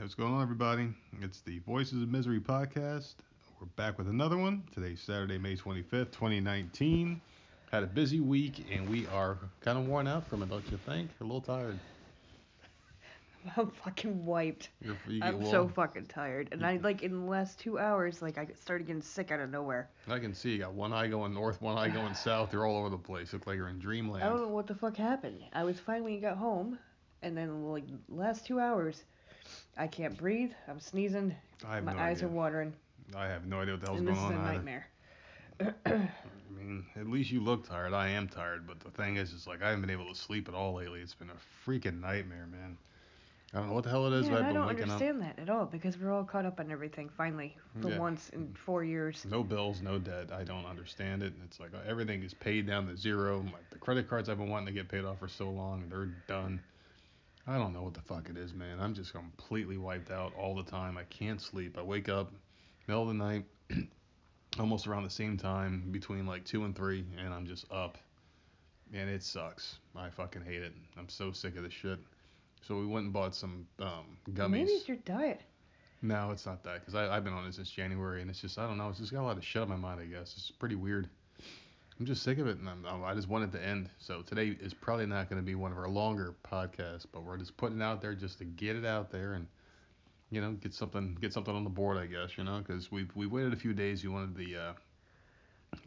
What's 0.00 0.14
going 0.14 0.32
on, 0.32 0.40
everybody? 0.40 0.88
It's 1.20 1.42
the 1.42 1.58
Voices 1.58 2.02
of 2.02 2.08
Misery 2.08 2.40
podcast. 2.40 3.16
We're 3.60 3.66
back 3.76 3.98
with 3.98 4.08
another 4.08 4.38
one. 4.38 4.62
Today's 4.72 4.98
Saturday, 4.98 5.36
May 5.36 5.56
25th, 5.56 6.10
2019. 6.10 7.20
Had 7.70 7.82
a 7.82 7.86
busy 7.86 8.18
week, 8.18 8.64
and 8.72 8.88
we 8.88 9.06
are 9.08 9.36
kind 9.60 9.78
of 9.78 9.86
worn 9.86 10.08
out 10.08 10.26
from 10.26 10.42
it, 10.42 10.48
don't 10.48 10.64
you 10.70 10.78
think? 10.86 11.10
A 11.20 11.22
little 11.22 11.42
tired. 11.42 11.78
I'm 13.58 13.70
fucking 13.70 14.24
wiped. 14.24 14.70
You're, 14.80 14.96
you, 15.06 15.20
I'm 15.22 15.44
so 15.44 15.68
fucking 15.68 16.06
tired. 16.06 16.48
And 16.50 16.64
I 16.64 16.78
like 16.78 17.02
in 17.02 17.12
the 17.26 17.30
last 17.30 17.58
two 17.58 17.78
hours, 17.78 18.22
like 18.22 18.38
I 18.38 18.48
started 18.58 18.86
getting 18.86 19.02
sick 19.02 19.30
out 19.30 19.40
of 19.40 19.50
nowhere. 19.50 19.90
I 20.08 20.18
can 20.18 20.32
see 20.32 20.52
you 20.52 20.58
got 20.60 20.72
one 20.72 20.94
eye 20.94 21.08
going 21.08 21.34
north, 21.34 21.60
one 21.60 21.76
eye 21.76 21.90
going 21.90 22.14
south. 22.14 22.54
You're 22.54 22.66
all 22.66 22.78
over 22.78 22.88
the 22.88 22.96
place. 22.96 23.34
Look 23.34 23.46
like 23.46 23.56
you're 23.56 23.68
in 23.68 23.78
dreamland. 23.78 24.24
I 24.24 24.30
don't 24.30 24.40
know 24.40 24.48
what 24.48 24.66
the 24.66 24.74
fuck 24.74 24.96
happened. 24.96 25.42
I 25.52 25.62
was 25.62 25.78
fine 25.78 26.02
when 26.02 26.14
you 26.14 26.22
got 26.22 26.38
home, 26.38 26.78
and 27.20 27.36
then 27.36 27.66
like 27.66 27.84
last 28.08 28.46
two 28.46 28.58
hours, 28.58 29.04
I 29.76 29.86
can't 29.86 30.16
breathe. 30.16 30.52
I'm 30.68 30.80
sneezing. 30.80 31.34
I 31.66 31.76
have 31.76 31.84
My 31.84 31.92
no 31.92 31.98
eyes 31.98 32.18
idea. 32.18 32.28
are 32.28 32.32
watering, 32.32 32.72
I 33.16 33.26
have 33.26 33.46
no 33.46 33.60
idea 33.60 33.74
what 33.74 33.80
the 33.80 33.86
hell's 33.86 33.98
and 33.98 34.06
going 34.08 34.18
this 34.18 34.24
is 34.24 34.30
on. 34.30 34.36
a 34.36 34.40
either. 34.40 34.52
nightmare. 34.52 34.86
I 35.86 36.08
mean, 36.58 36.86
at 36.96 37.06
least 37.08 37.30
you 37.30 37.40
look 37.42 37.68
tired. 37.68 37.92
I 37.92 38.08
am 38.08 38.28
tired, 38.28 38.66
but 38.66 38.80
the 38.80 38.90
thing 38.90 39.16
is, 39.16 39.32
is 39.32 39.46
like 39.46 39.62
I 39.62 39.66
haven't 39.66 39.82
been 39.82 39.90
able 39.90 40.08
to 40.12 40.18
sleep 40.18 40.48
at 40.48 40.54
all 40.54 40.74
lately. 40.74 41.00
It's 41.00 41.14
been 41.14 41.30
a 41.30 41.68
freaking 41.68 42.00
nightmare, 42.00 42.46
man. 42.50 42.76
I 43.52 43.58
don't 43.58 43.68
know 43.68 43.74
what 43.74 43.82
the 43.84 43.90
hell 43.90 44.06
it 44.06 44.12
is. 44.12 44.26
yeah, 44.26 44.34
but 44.34 44.42
I've 44.42 44.50
I 44.50 44.52
don't 44.52 44.66
waking 44.68 44.84
up. 44.84 44.90
understand 44.90 45.22
that 45.22 45.38
at 45.40 45.50
all 45.50 45.66
because 45.66 45.98
we're 45.98 46.12
all 46.12 46.22
caught 46.24 46.46
up 46.46 46.60
on 46.60 46.70
everything 46.70 47.08
finally 47.16 47.56
for 47.82 47.90
Yeah. 47.90 47.98
once 47.98 48.28
in 48.30 48.54
four 48.54 48.84
years. 48.84 49.26
No 49.28 49.42
bills, 49.42 49.82
no 49.82 49.98
debt. 49.98 50.30
I 50.32 50.44
don't 50.44 50.64
understand 50.66 51.22
it. 51.24 51.32
It's 51.44 51.58
like 51.58 51.70
everything 51.86 52.22
is 52.22 52.32
paid 52.32 52.66
down 52.68 52.86
to 52.86 52.96
zero. 52.96 53.40
Like 53.40 53.68
the 53.70 53.78
credit 53.78 54.08
cards 54.08 54.28
I've 54.28 54.38
been 54.38 54.48
wanting 54.50 54.66
to 54.66 54.72
get 54.72 54.88
paid 54.88 55.04
off 55.04 55.18
for 55.18 55.28
so 55.28 55.50
long, 55.50 55.84
they're 55.90 56.10
done. 56.28 56.60
I 57.50 57.58
don't 57.58 57.72
know 57.72 57.82
what 57.82 57.94
the 57.94 58.00
fuck 58.00 58.30
it 58.30 58.36
is, 58.36 58.54
man. 58.54 58.78
I'm 58.78 58.94
just 58.94 59.12
completely 59.12 59.76
wiped 59.76 60.12
out 60.12 60.32
all 60.38 60.54
the 60.54 60.62
time. 60.62 60.96
I 60.96 61.02
can't 61.04 61.40
sleep. 61.40 61.76
I 61.76 61.82
wake 61.82 62.08
up 62.08 62.30
middle 62.86 63.02
of 63.02 63.08
the 63.08 63.14
night, 63.14 63.44
almost 64.60 64.86
around 64.86 65.02
the 65.02 65.10
same 65.10 65.36
time, 65.36 65.88
between 65.90 66.26
like 66.26 66.44
two 66.44 66.64
and 66.64 66.76
three, 66.76 67.04
and 67.18 67.34
I'm 67.34 67.46
just 67.46 67.64
up. 67.72 67.98
And 68.94 69.10
it 69.10 69.24
sucks. 69.24 69.78
I 69.96 70.10
fucking 70.10 70.42
hate 70.42 70.62
it. 70.62 70.72
I'm 70.96 71.08
so 71.08 71.32
sick 71.32 71.56
of 71.56 71.64
this 71.64 71.72
shit. 71.72 71.98
So 72.62 72.78
we 72.78 72.86
went 72.86 73.06
and 73.06 73.12
bought 73.12 73.34
some 73.34 73.66
um, 73.80 74.16
gummies. 74.30 74.50
Maybe 74.50 74.70
it's 74.70 74.86
your 74.86 74.98
diet. 74.98 75.40
No, 76.02 76.30
it's 76.30 76.46
not 76.46 76.62
that 76.62 76.80
because 76.80 76.94
I've 76.94 77.24
been 77.24 77.32
on 77.32 77.46
it 77.46 77.54
since 77.54 77.70
January, 77.70 78.20
and 78.22 78.30
it's 78.30 78.40
just 78.40 78.58
I 78.60 78.66
don't 78.68 78.78
know. 78.78 78.90
It's 78.90 79.00
just 79.00 79.12
got 79.12 79.22
a 79.22 79.26
lot 79.26 79.36
of 79.36 79.44
shit 79.44 79.62
on 79.62 79.68
my 79.68 79.76
mind. 79.76 80.00
I 80.00 80.04
guess 80.04 80.34
it's 80.36 80.52
pretty 80.52 80.76
weird. 80.76 81.08
I'm 82.00 82.06
just 82.06 82.22
sick 82.22 82.38
of 82.38 82.46
it, 82.46 82.56
and 82.56 82.66
I'm, 82.68 83.04
I 83.04 83.12
just 83.14 83.28
want 83.28 83.44
it 83.44 83.52
to 83.58 83.62
end. 83.64 83.90
So 83.98 84.22
today 84.22 84.56
is 84.58 84.72
probably 84.72 85.04
not 85.04 85.28
going 85.28 85.40
to 85.40 85.44
be 85.44 85.54
one 85.54 85.70
of 85.70 85.76
our 85.76 85.88
longer 85.88 86.34
podcasts, 86.50 87.04
but 87.12 87.22
we're 87.24 87.36
just 87.36 87.58
putting 87.58 87.78
it 87.80 87.84
out 87.84 88.00
there 88.00 88.14
just 88.14 88.38
to 88.38 88.44
get 88.46 88.74
it 88.74 88.86
out 88.86 89.10
there 89.10 89.34
and 89.34 89.46
you 90.30 90.40
know 90.40 90.52
get 90.52 90.72
something 90.72 91.18
get 91.20 91.32
something 91.34 91.54
on 91.54 91.62
the 91.62 91.68
board. 91.70 91.98
I 91.98 92.06
guess 92.06 92.38
you 92.38 92.44
know 92.44 92.62
because 92.66 92.90
we 92.90 93.06
we 93.14 93.26
waited 93.26 93.52
a 93.52 93.56
few 93.56 93.74
days. 93.74 94.02
You 94.02 94.12
wanted 94.12 94.34
the 94.34 94.56
uh, 94.56 94.72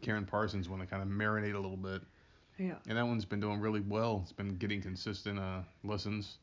Karyn 0.02 0.24
Parsons 0.26 0.68
one 0.68 0.78
to 0.78 0.86
kind 0.86 1.02
of 1.02 1.08
marinate 1.08 1.54
a 1.54 1.58
little 1.58 1.76
bit, 1.76 2.02
Yeah. 2.58 2.76
and 2.88 2.96
that 2.96 3.06
one's 3.06 3.24
been 3.24 3.40
doing 3.40 3.60
really 3.60 3.80
well. 3.80 4.20
It's 4.22 4.32
been 4.32 4.56
getting 4.56 4.80
consistent 4.80 5.40
uh, 5.40 5.62
listens. 5.82 6.36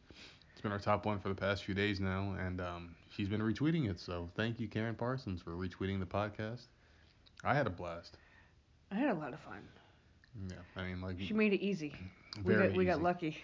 It's 0.52 0.60
been 0.60 0.74
our 0.74 0.80
top 0.80 1.06
one 1.06 1.18
for 1.18 1.30
the 1.30 1.36
past 1.36 1.64
few 1.64 1.74
days 1.74 2.02
now, 2.02 2.36
and 2.38 2.60
um, 2.60 2.96
she's 3.10 3.30
been 3.30 3.40
retweeting 3.42 3.90
it. 3.90 4.02
So 4.02 4.30
thank 4.36 4.60
you, 4.60 4.68
Karyn 4.68 4.98
Parsons, 4.98 5.42
for 5.42 5.52
retweeting 5.52 6.00
the 6.02 6.06
podcast. 6.06 6.64
I 7.46 7.54
had 7.56 7.68
a 7.68 7.72
blast. 7.72 8.18
I 8.92 8.96
had 8.96 9.10
a 9.10 9.20
lot 9.20 9.34
of 9.34 9.40
fun. 9.40 9.62
Yeah, 10.50 10.56
I 10.76 10.84
mean, 10.88 11.02
like 11.02 11.20
She 11.20 11.34
made 11.34 11.54
it 11.54 11.62
easy. 11.62 11.94
We 12.46 12.56
got 12.56 12.74
we 12.74 12.86
got 12.86 12.96
easy. 12.96 13.04
lucky. 13.04 13.38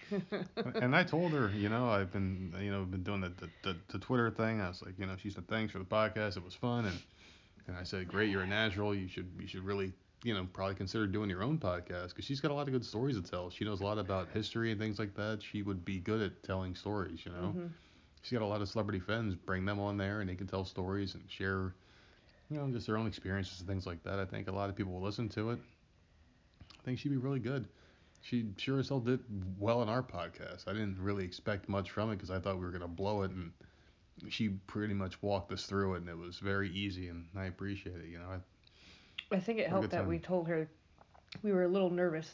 and 0.80 0.96
I 0.96 1.04
told 1.04 1.32
her, 1.32 1.50
you 1.50 1.68
know, 1.68 1.88
I've 1.90 2.10
been, 2.10 2.54
you 2.60 2.70
know, 2.70 2.84
been 2.84 3.02
doing 3.02 3.20
the, 3.20 3.28
the, 3.30 3.48
the, 3.62 3.76
the 3.88 3.98
Twitter 3.98 4.30
thing. 4.30 4.60
I 4.62 4.68
was 4.68 4.82
like, 4.82 4.98
you 4.98 5.04
know, 5.06 5.14
she 5.22 5.28
said 5.30 5.46
thanks 5.48 5.72
for 5.72 5.78
the 5.78 5.84
podcast. 5.84 6.36
It 6.38 6.44
was 6.44 6.54
fun, 6.54 6.86
and 6.86 6.98
and 7.66 7.76
I 7.76 7.82
said, 7.82 8.08
great, 8.08 8.30
you're 8.30 8.42
a 8.42 8.46
natural. 8.46 8.94
You 8.94 9.06
should 9.08 9.28
you 9.38 9.46
should 9.46 9.64
really, 9.64 9.92
you 10.22 10.32
know, 10.32 10.46
probably 10.54 10.74
consider 10.74 11.06
doing 11.06 11.28
your 11.28 11.42
own 11.42 11.58
podcast 11.58 12.08
because 12.08 12.24
she's 12.24 12.40
got 12.40 12.50
a 12.50 12.54
lot 12.54 12.66
of 12.66 12.72
good 12.72 12.84
stories 12.84 13.20
to 13.20 13.22
tell. 13.22 13.50
She 13.50 13.64
knows 13.64 13.80
a 13.80 13.84
lot 13.84 13.98
about 13.98 14.28
history 14.32 14.70
and 14.70 14.80
things 14.80 14.98
like 14.98 15.14
that. 15.16 15.40
She 15.42 15.62
would 15.62 15.84
be 15.84 15.98
good 15.98 16.22
at 16.22 16.42
telling 16.42 16.74
stories, 16.74 17.20
you 17.26 17.32
know. 17.32 17.54
Mhm. 17.54 17.68
She's 18.22 18.32
got 18.38 18.44
a 18.44 18.48
lot 18.48 18.62
of 18.62 18.68
celebrity 18.70 18.98
friends. 19.00 19.34
Bring 19.34 19.66
them 19.66 19.78
on 19.78 19.98
there, 19.98 20.20
and 20.20 20.30
they 20.30 20.34
can 20.34 20.46
tell 20.46 20.64
stories 20.64 21.14
and 21.14 21.22
share, 21.30 21.74
you 22.50 22.56
know, 22.56 22.68
just 22.70 22.86
their 22.86 22.96
own 22.96 23.06
experiences 23.06 23.60
and 23.60 23.68
things 23.68 23.86
like 23.86 24.02
that. 24.04 24.18
I 24.18 24.24
think 24.24 24.48
a 24.48 24.52
lot 24.52 24.70
of 24.70 24.76
people 24.76 24.92
will 24.92 25.02
listen 25.02 25.28
to 25.30 25.50
it. 25.50 25.58
I 26.78 26.82
think 26.84 26.98
she'd 26.98 27.10
be 27.10 27.16
really 27.16 27.40
good. 27.40 27.68
She 28.22 28.46
sure 28.56 28.78
as 28.80 28.88
hell 28.88 29.00
did 29.00 29.20
well 29.58 29.82
in 29.82 29.88
our 29.88 30.02
podcast. 30.02 30.66
I 30.66 30.72
didn't 30.72 30.98
really 31.00 31.24
expect 31.24 31.68
much 31.68 31.90
from 31.90 32.10
it 32.10 32.16
because 32.16 32.30
I 32.30 32.38
thought 32.38 32.58
we 32.58 32.64
were 32.64 32.72
gonna 32.72 32.88
blow 32.88 33.22
it, 33.22 33.30
and 33.30 33.52
she 34.28 34.48
pretty 34.48 34.94
much 34.94 35.22
walked 35.22 35.52
us 35.52 35.66
through 35.66 35.94
it, 35.94 35.98
and 35.98 36.08
it 36.08 36.16
was 36.16 36.38
very 36.38 36.70
easy, 36.70 37.08
and 37.08 37.26
I 37.36 37.44
appreciate 37.46 37.96
it. 37.96 38.06
You 38.10 38.18
know, 38.18 38.26
I, 39.30 39.36
I 39.36 39.40
think 39.40 39.58
it 39.58 39.68
helped 39.68 39.90
that 39.90 39.98
time. 39.98 40.08
we 40.08 40.18
told 40.18 40.48
her 40.48 40.68
we 41.42 41.52
were 41.52 41.62
a 41.64 41.68
little 41.68 41.90
nervous 41.90 42.30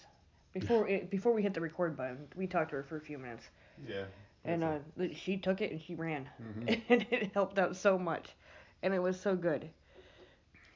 before 0.53 0.89
it 0.89 1.11
before 1.11 1.33
we 1.33 1.43
hit 1.43 1.53
the 1.55 1.61
record 1.61 1.97
button. 1.97 2.29
We 2.37 2.47
talked 2.47 2.71
to 2.71 2.77
her 2.77 2.83
for 2.83 2.97
a 2.97 3.01
few 3.01 3.19
minutes, 3.19 3.45
yeah. 3.87 4.05
and 4.45 4.65
uh, 4.65 4.79
she 5.13 5.37
took 5.37 5.61
it 5.61 5.71
and 5.73 5.83
she 5.83 5.95
ran, 5.97 6.29
Mhm. 6.41 6.81
and 6.89 7.07
it 7.11 7.33
helped 7.35 7.59
out 7.59 7.77
so 7.77 7.99
much, 7.99 8.31
and 8.83 8.95
it 8.95 9.01
was 9.01 9.21
so 9.21 9.37
good. 9.37 9.69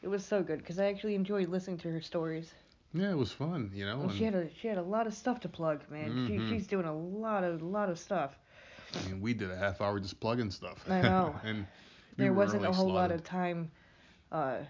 It 0.09 0.11
was 0.11 0.25
so 0.25 0.43
good 0.43 0.61
because 0.61 0.79
I 0.79 0.87
actually 0.87 1.15
enjoyed 1.15 1.51
listening 1.51 1.77
to 1.81 1.93
her 1.93 2.01
stories. 2.01 2.55
yeah, 2.95 3.11
it 3.11 3.19
was 3.19 3.31
fun. 3.31 3.71
You 3.75 3.85
know, 3.85 4.01
And 4.01 4.13
she 4.13 4.25
had 4.25 4.35
a 4.35 4.49
she 4.59 4.67
had 4.67 4.79
a 4.79 4.83
lot 4.83 5.07
of 5.07 5.13
stuff 5.13 5.39
to 5.41 5.51
plug, 5.51 5.83
man. 5.91 6.11
Mhm. 6.11 6.27
She 6.27 6.49
she's 6.49 6.67
doing 6.67 6.87
a 6.87 6.97
lot 6.97 7.45
of 7.45 7.61
lot 7.61 7.91
of 7.91 7.99
stuff. 7.99 8.39
I 8.95 9.07
mean, 9.07 9.21
we 9.21 9.35
did 9.35 9.51
a 9.51 9.57
half 9.57 9.83
hour 9.83 10.01
just 10.01 10.19
plugging 10.19 10.51
stuff. 10.51 10.83
I 10.89 11.03
know. 11.03 11.39
and 11.45 11.59
we 12.17 12.25
There 12.25 12.33
wasn't 12.33 12.63
really 12.63 12.73
a 12.73 12.75
whole 12.75 12.91
lot 12.91 13.13
of 13.13 13.23
time 13.23 13.71
uh, 14.33 14.61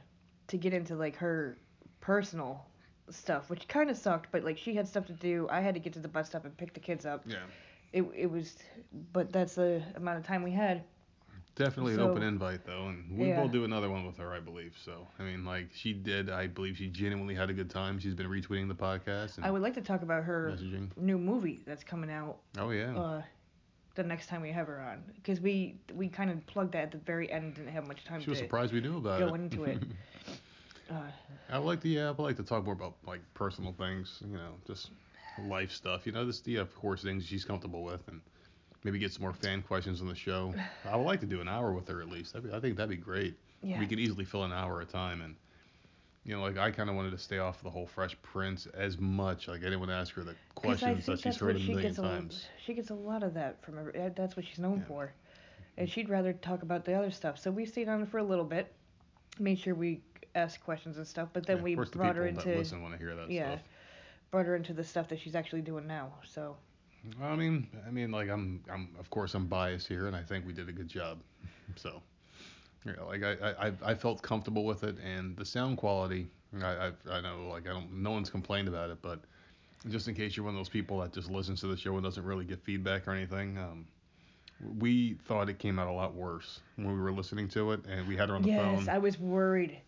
to 0.48 0.56
get 0.58 0.74
into 0.74 0.96
like 0.96 1.14
her 1.18 1.56
personal 2.00 2.66
stuff, 3.08 3.48
which 3.48 3.68
kind 3.68 3.90
of 3.90 3.96
sucked. 3.96 4.32
But 4.32 4.42
like 4.42 4.58
she 4.58 4.74
had 4.74 4.88
stuff 4.88 5.06
to 5.06 5.12
do. 5.12 5.46
I 5.52 5.60
had 5.60 5.74
to 5.74 5.80
get 5.80 5.92
to 5.92 6.00
the 6.00 6.08
bus 6.08 6.26
stop 6.30 6.46
and 6.46 6.56
pick 6.56 6.74
the 6.74 6.80
kids 6.80 7.06
up. 7.06 7.22
Yeah. 7.26 7.46
It 7.92 8.02
it 8.12 8.26
was, 8.28 8.56
but 9.12 9.30
that's 9.30 9.54
the 9.54 9.84
amount 9.94 10.18
of 10.18 10.26
time 10.26 10.42
we 10.42 10.50
had. 10.50 10.82
Definitely 11.58 11.94
an 11.94 12.00
open 12.00 12.22
invite 12.22 12.64
though, 12.64 12.86
and 12.88 13.18
we 13.18 13.26
Yeah. 13.28 13.40
will 13.40 13.48
do 13.48 13.64
another 13.64 13.90
one 13.90 14.06
with 14.06 14.16
her, 14.18 14.32
I 14.32 14.40
believe. 14.40 14.76
So 14.82 15.06
I 15.18 15.22
mean, 15.24 15.44
like 15.44 15.68
she 15.74 15.92
did, 15.92 16.30
I 16.30 16.46
believe 16.46 16.76
she 16.76 16.88
genuinely 16.88 17.34
had 17.34 17.50
a 17.50 17.52
good 17.52 17.68
time. 17.68 17.98
She's 17.98 18.14
been 18.14 18.28
retweeting 18.28 18.68
the 18.68 18.74
podcast 18.74 19.36
and 19.36 19.44
I 19.46 19.50
would 19.50 19.62
like 19.62 19.74
to 19.74 19.80
talk 19.82 20.02
about 20.02 20.24
her 20.24 20.56
messaging. 20.56 20.88
new 20.96 21.18
movie 21.18 21.60
that's 21.66 21.84
coming 21.84 22.10
out 22.10 22.38
Oh 22.56 22.70
yeah. 22.70 22.96
uh, 22.96 23.22
the 23.96 24.04
next 24.04 24.28
time 24.28 24.40
we 24.42 24.52
have 24.52 24.68
her 24.68 24.80
on, 24.80 25.02
because 25.16 25.40
we 25.40 25.76
we 25.94 26.08
kind 26.08 26.30
of 26.30 26.46
plugged 26.46 26.72
that 26.72 26.84
at 26.84 26.90
the 26.92 26.98
very 26.98 27.30
end, 27.30 27.56
didn't 27.56 27.72
have 27.72 27.86
much 27.88 28.04
time 28.04 28.20
she 28.22 28.30
was 28.30 28.38
to. 28.38 28.44
surprised 28.44 28.72
we 28.72 28.80
knew 28.80 28.98
about 28.98 29.20
it. 29.20 29.28
go 29.28 29.34
it. 29.34 29.38
into 29.38 29.64
it. 29.64 29.82
Uh, 30.90 31.02
I 31.50 31.58
would 31.58 31.66
like 31.66 31.80
to, 31.82 31.88
yeah, 31.88 32.08
I 32.08 32.10
would 32.12 32.22
like 32.22 32.36
to 32.36 32.42
talk 32.42 32.64
more 32.64 32.72
about 32.72 32.94
like 33.06 33.20
personal 33.34 33.72
things, 33.72 34.22
you 34.26 34.36
know, 34.36 34.54
just 34.66 34.90
life 35.36 35.70
stuff. 35.70 36.06
You 36.06 36.12
know, 36.12 36.24
just 36.24 36.44
the 36.46 36.56
of 36.56 36.74
course 36.74 37.02
things 37.02 37.26
she's 37.26 37.44
comfortable 37.44 37.82
with, 37.84 38.00
and 38.08 38.22
maybe 38.88 38.98
get 38.98 39.12
some 39.12 39.20
more 39.22 39.34
fan 39.34 39.60
questions 39.60 40.00
on 40.00 40.08
the 40.08 40.14
show. 40.14 40.54
I 40.90 40.96
would 40.96 41.04
like 41.04 41.20
to 41.20 41.26
do 41.26 41.42
an 41.42 41.48
hour 41.48 41.72
with 41.72 41.86
her 41.88 42.00
at 42.00 42.08
least. 42.08 42.32
Be, 42.42 42.50
I 42.52 42.58
think 42.58 42.76
that'd 42.76 42.88
be 42.88 42.96
great. 42.96 43.36
yeah. 43.62 43.78
We 43.78 43.86
could 43.86 43.98
easily 44.00 44.24
fill 44.24 44.44
an 44.44 44.52
hour 44.52 44.80
at 44.80 44.88
a 44.88 44.90
time, 44.90 45.20
and 45.20 45.34
you 46.24 46.34
know, 46.34 46.40
like 46.42 46.56
I 46.56 46.70
kind 46.70 46.88
of 46.88 46.96
wanted 46.96 47.10
to 47.10 47.18
stay 47.18 47.36
off 47.38 47.62
the 47.62 47.68
whole 47.68 47.86
Fresh 47.86 48.16
Prince 48.22 48.66
as 48.74 48.98
much. 48.98 49.46
Like 49.46 49.60
I 49.60 49.64
didn't 49.64 49.80
want 49.80 49.90
to 49.90 49.96
ask 49.96 50.14
her 50.14 50.22
the 50.22 50.34
questions 50.54 51.04
that 51.04 51.04
think 51.04 51.18
she's 51.18 51.24
that's 51.24 51.36
heard 51.38 51.46
what 51.48 51.56
a 51.56 51.60
she 51.60 51.68
million 51.72 51.88
gets 51.88 51.98
times. 52.00 52.46
A, 52.58 52.62
she 52.64 52.72
gets 52.74 52.88
a 52.90 52.94
lot 52.94 53.22
of 53.22 53.34
that 53.34 53.62
from 53.62 53.78
uh, 53.78 54.08
that's 54.16 54.36
what 54.36 54.46
she's 54.46 54.58
known 54.58 54.78
Yeah. 54.78 54.84
for, 54.88 55.12
and 55.76 55.88
she'd 55.90 56.08
rather 56.08 56.32
talk 56.32 56.62
about 56.62 56.86
the 56.86 56.94
other 56.94 57.10
stuff. 57.10 57.38
So 57.38 57.50
we 57.50 57.66
stayed 57.66 57.88
on 57.90 58.00
her 58.00 58.06
for 58.06 58.18
a 58.18 58.22
little 58.24 58.44
bit, 58.46 58.72
made 59.38 59.58
sure 59.58 59.74
we 59.74 60.00
asked 60.34 60.62
questions 60.64 60.96
and 60.96 61.06
stuff, 61.06 61.28
but 61.34 61.44
then 61.44 61.58
Yeah, 61.58 61.62
we 61.62 61.74
course, 61.74 61.90
the 61.90 61.98
brought 61.98 62.16
her 62.16 62.22
that 62.22 62.46
into 62.46 62.56
listen 62.58 62.80
want 62.82 62.94
to 62.94 62.98
hear 62.98 63.14
that 63.16 63.30
yeah, 63.30 63.50
stuff. 63.52 63.60
brought 64.30 64.46
her 64.46 64.56
into 64.56 64.72
the 64.72 64.84
stuff 64.84 65.08
that 65.08 65.20
she's 65.20 65.34
actually 65.34 65.62
doing 65.62 65.86
now. 65.86 66.12
So 66.26 66.56
I 67.22 67.36
mean, 67.36 67.68
I 67.86 67.90
mean, 67.90 68.10
like 68.10 68.28
I'm, 68.28 68.62
I'm, 68.70 68.88
of 68.98 69.10
course, 69.10 69.34
I'm 69.34 69.46
biased 69.46 69.86
here, 69.88 70.06
and 70.06 70.16
I 70.16 70.22
think 70.22 70.46
we 70.46 70.52
did 70.52 70.68
a 70.68 70.72
good 70.72 70.88
job. 70.88 71.18
So, 71.76 72.00
you 72.86 72.94
know, 72.94 73.06
like 73.06 73.22
I, 73.22 73.68
I, 73.68 73.72
I- 73.90 73.94
felt 73.94 74.22
comfortable 74.22 74.64
with 74.64 74.84
it, 74.84 74.96
and 75.04 75.36
the 75.36 75.44
sound 75.44 75.76
quality, 75.76 76.26
I, 76.62 76.66
I, 76.88 76.92
I 77.10 77.20
know, 77.20 77.46
like 77.50 77.68
I 77.68 77.72
don't, 77.72 77.92
no 78.02 78.10
one's 78.10 78.30
complained 78.30 78.68
about 78.68 78.88
it, 78.88 78.98
but 79.02 79.20
just 79.90 80.08
in 80.08 80.14
case 80.14 80.34
you're 80.34 80.46
one 80.46 80.54
of 80.54 80.58
those 80.58 80.70
people 80.70 80.98
that 81.00 81.12
just 81.12 81.30
listens 81.30 81.60
to 81.60 81.66
the 81.66 81.76
show 81.76 81.94
and 81.94 82.02
doesn't 82.02 82.24
really 82.24 82.46
get 82.46 82.62
feedback 82.64 83.06
or 83.06 83.12
anything, 83.12 83.58
um, 83.58 83.86
we 84.78 85.14
thought 85.26 85.48
it 85.50 85.58
came 85.58 85.78
out 85.78 85.88
a 85.88 85.92
lot 85.92 86.14
worse 86.14 86.60
when 86.76 86.88
we 86.94 86.98
were 87.00 87.12
listening 87.12 87.48
to 87.48 87.72
it, 87.72 87.84
and 87.86 88.08
we 88.08 88.16
had 88.16 88.30
her 88.30 88.34
on 88.34 88.42
the 88.42 88.48
yes, 88.48 88.60
phone. 88.60 88.88
I 88.88 88.98
was 88.98 89.20
worried. 89.20 89.78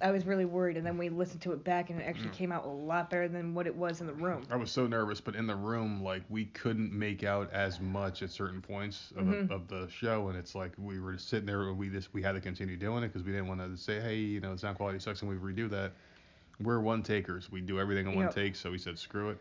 I 0.00 0.10
was 0.10 0.26
really 0.26 0.44
worried, 0.44 0.76
and 0.76 0.84
then 0.84 0.98
we 0.98 1.08
listened 1.08 1.40
to 1.42 1.52
it 1.52 1.62
back, 1.62 1.88
and 1.88 2.00
it 2.00 2.04
actually 2.04 2.30
Mm. 2.30 2.34
came 2.34 2.52
out 2.52 2.64
a 2.64 2.68
lot 2.68 3.10
better 3.10 3.28
than 3.28 3.54
what 3.54 3.66
it 3.66 3.74
was 3.74 4.00
in 4.00 4.06
the 4.08 4.12
room. 4.12 4.42
I 4.50 4.56
was 4.56 4.70
so 4.72 4.86
nervous, 4.88 5.20
but 5.20 5.36
in 5.36 5.46
the 5.46 5.54
room, 5.54 6.02
like 6.02 6.22
we 6.28 6.46
couldn't 6.46 6.92
make 6.92 7.22
out 7.22 7.50
as 7.52 7.80
much 7.80 8.22
at 8.22 8.30
certain 8.30 8.60
points 8.60 9.12
of, 9.16 9.24
Mhm. 9.24 9.50
of 9.50 9.68
the 9.68 9.88
show, 9.88 10.28
and 10.28 10.36
it's 10.36 10.54
like 10.54 10.72
we 10.76 10.98
were 10.98 11.12
just 11.12 11.28
sitting 11.28 11.46
there, 11.46 11.62
and 11.62 11.78
we 11.78 11.88
just 11.90 12.12
we 12.12 12.22
had 12.22 12.32
to 12.32 12.40
continue 12.40 12.76
doing 12.76 13.04
it 13.04 13.08
because 13.08 13.22
we 13.22 13.30
didn't 13.32 13.46
want 13.46 13.60
to 13.60 13.76
say, 13.76 14.00
hey, 14.00 14.18
you 14.18 14.40
know, 14.40 14.52
the 14.52 14.58
sound 14.58 14.76
quality 14.76 14.98
sucks, 14.98 15.22
and 15.22 15.30
we 15.30 15.36
redo 15.36 15.70
that. 15.70 15.92
We're 16.60 16.80
one 16.80 17.02
takers. 17.02 17.50
We 17.50 17.60
do 17.60 17.78
everything 17.80 18.06
in 18.08 18.14
one 18.16 18.30
take, 18.30 18.56
so 18.56 18.70
we 18.72 18.78
said 18.78 18.98
screw 18.98 19.30
it. 19.30 19.38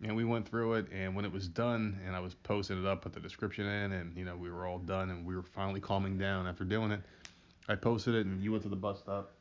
and 0.00 0.14
we 0.14 0.24
went 0.24 0.48
through 0.48 0.74
it. 0.74 0.86
And 0.92 1.16
when 1.16 1.24
it 1.24 1.32
was 1.32 1.48
done, 1.48 1.98
and 2.06 2.14
I 2.14 2.20
was 2.20 2.32
posting 2.32 2.78
it 2.78 2.86
up, 2.86 3.02
put 3.02 3.12
the 3.12 3.18
description 3.18 3.66
in, 3.66 3.90
and 3.90 4.16
you 4.16 4.24
know 4.24 4.36
we 4.36 4.48
were 4.48 4.64
all 4.64 4.78
done, 4.78 5.10
and 5.10 5.26
we 5.26 5.34
were 5.34 5.42
finally 5.42 5.80
calming 5.80 6.16
down 6.18 6.46
after 6.46 6.62
doing 6.64 6.92
it. 6.92 7.00
I 7.68 7.74
posted 7.74 8.14
it, 8.14 8.24
and 8.26 8.40
you 8.40 8.52
went 8.52 8.62
to 8.62 8.68
the 8.68 8.76
bus 8.76 9.00
stop, 9.00 9.32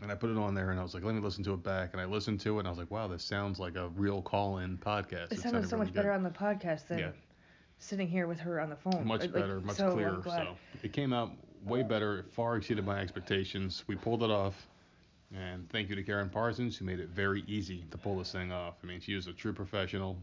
and 0.00 0.10
I 0.10 0.14
put 0.14 0.30
it 0.30 0.36
on 0.36 0.54
there, 0.54 0.70
and 0.70 0.80
I 0.80 0.82
was 0.82 0.94
like, 0.94 1.04
let 1.04 1.14
me 1.14 1.20
listen 1.20 1.44
to 1.44 1.54
it 1.54 1.62
back, 1.62 1.90
and 1.92 2.00
I 2.00 2.04
listened 2.04 2.40
to 2.40 2.56
it, 2.56 2.60
and 2.60 2.68
I 2.68 2.70
was 2.70 2.78
like, 2.78 2.90
wow, 2.90 3.08
this 3.08 3.24
sounds 3.24 3.58
like 3.58 3.76
a 3.76 3.88
real 3.90 4.22
call-in 4.22 4.78
podcast. 4.78 5.32
It 5.32 5.40
sounded 5.40 5.68
so 5.68 5.76
really 5.76 5.86
much 5.86 5.94
better 5.94 6.12
on 6.12 6.22
the 6.22 6.30
podcast 6.30 6.88
than 6.88 6.98
Yeah. 6.98 7.10
sitting 7.78 8.08
here 8.08 8.26
with 8.26 8.40
her 8.40 8.60
on 8.60 8.70
the 8.70 8.76
phone. 8.76 9.06
much 9.06 9.22
Like, 9.22 9.32
better, 9.34 9.60
much 9.60 9.76
so 9.76 9.92
clearer. 9.92 10.22
So 10.24 10.56
it 10.82 10.92
came 10.92 11.12
out 11.12 11.32
way 11.64 11.82
better. 11.82 12.20
It 12.20 12.32
far 12.32 12.56
exceeded 12.56 12.86
my 12.86 13.00
expectations. 13.00 13.84
We 13.86 13.96
pulled 13.96 14.22
it 14.22 14.30
off, 14.30 14.68
and 15.34 15.68
thank 15.70 15.88
you 15.88 15.96
to 15.96 16.02
Karyn 16.02 16.30
Parsons 16.30 16.76
who 16.76 16.84
made 16.84 17.00
it 17.00 17.08
very 17.08 17.44
easy 17.46 17.84
to 17.90 17.98
pull 17.98 18.16
this 18.18 18.32
thing 18.32 18.52
off. 18.52 18.74
I 18.82 18.86
mean, 18.86 19.00
she 19.00 19.14
was 19.14 19.26
a 19.26 19.32
true 19.32 19.52
professional, 19.52 20.18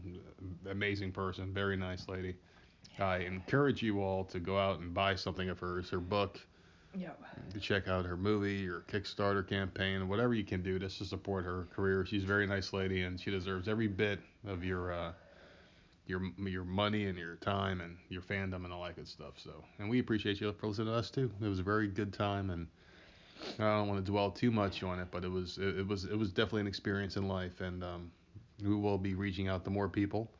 amazing 0.68 1.12
person, 1.12 1.52
very 1.52 1.76
nice 1.76 2.08
lady. 2.08 2.34
I 2.98 3.18
encourage 3.18 3.82
you 3.82 4.02
all 4.02 4.24
to 4.24 4.40
go 4.40 4.58
out 4.58 4.80
and 4.80 4.92
buy 4.92 5.14
something 5.14 5.48
of 5.48 5.58
hers, 5.58 5.90
her 5.90 6.00
book, 6.00 6.40
Yeah. 6.98 7.10
to 7.52 7.60
check 7.60 7.88
out 7.88 8.04
her 8.04 8.16
movie 8.16 8.68
or 8.68 8.80
Kickstarter 8.90 9.46
campaign, 9.46 10.08
whatever 10.08 10.34
you 10.34 10.44
can 10.44 10.62
do 10.62 10.78
just 10.78 10.98
to 10.98 11.04
support 11.04 11.44
her 11.44 11.66
career. 11.74 12.04
She's 12.04 12.24
a 12.24 12.26
very 12.26 12.46
nice 12.46 12.72
lady, 12.72 13.02
and 13.02 13.20
she 13.20 13.30
deserves 13.30 13.68
every 13.68 13.86
bit 13.88 14.18
of 14.46 14.64
your 14.64 14.92
uh, 14.92 15.12
your 16.06 16.22
your 16.38 16.64
money 16.64 17.06
and 17.06 17.16
your 17.16 17.36
time 17.36 17.80
and 17.80 17.96
your 18.08 18.22
fandom 18.22 18.64
and 18.64 18.72
all 18.72 18.82
that 18.84 18.96
good 18.96 19.08
stuff. 19.08 19.34
So, 19.36 19.64
and 19.78 19.88
we 19.88 20.00
appreciate 20.00 20.40
you 20.40 20.52
for 20.52 20.66
listening 20.66 20.88
to 20.88 20.94
us 20.94 21.10
too. 21.10 21.30
It 21.40 21.46
was 21.46 21.60
a 21.60 21.64
very 21.64 21.86
good 21.86 22.12
time, 22.12 22.50
and 22.50 22.66
I 23.58 23.78
don't 23.78 23.88
want 23.88 24.04
to 24.04 24.10
dwell 24.10 24.30
too 24.30 24.50
much 24.50 24.82
on 24.82 24.98
it, 24.98 25.08
but 25.10 25.24
it 25.24 25.30
was 25.30 25.58
it, 25.58 25.78
it 25.78 25.86
was 25.86 26.04
it 26.04 26.18
was 26.18 26.30
definitely 26.32 26.62
an 26.62 26.66
experience 26.66 27.16
in 27.16 27.28
life, 27.28 27.60
and 27.60 27.84
um, 27.84 28.10
we 28.62 28.74
will 28.74 28.98
be 28.98 29.14
reaching 29.14 29.48
out 29.48 29.64
to 29.64 29.70
more 29.70 29.88
people. 29.88 30.30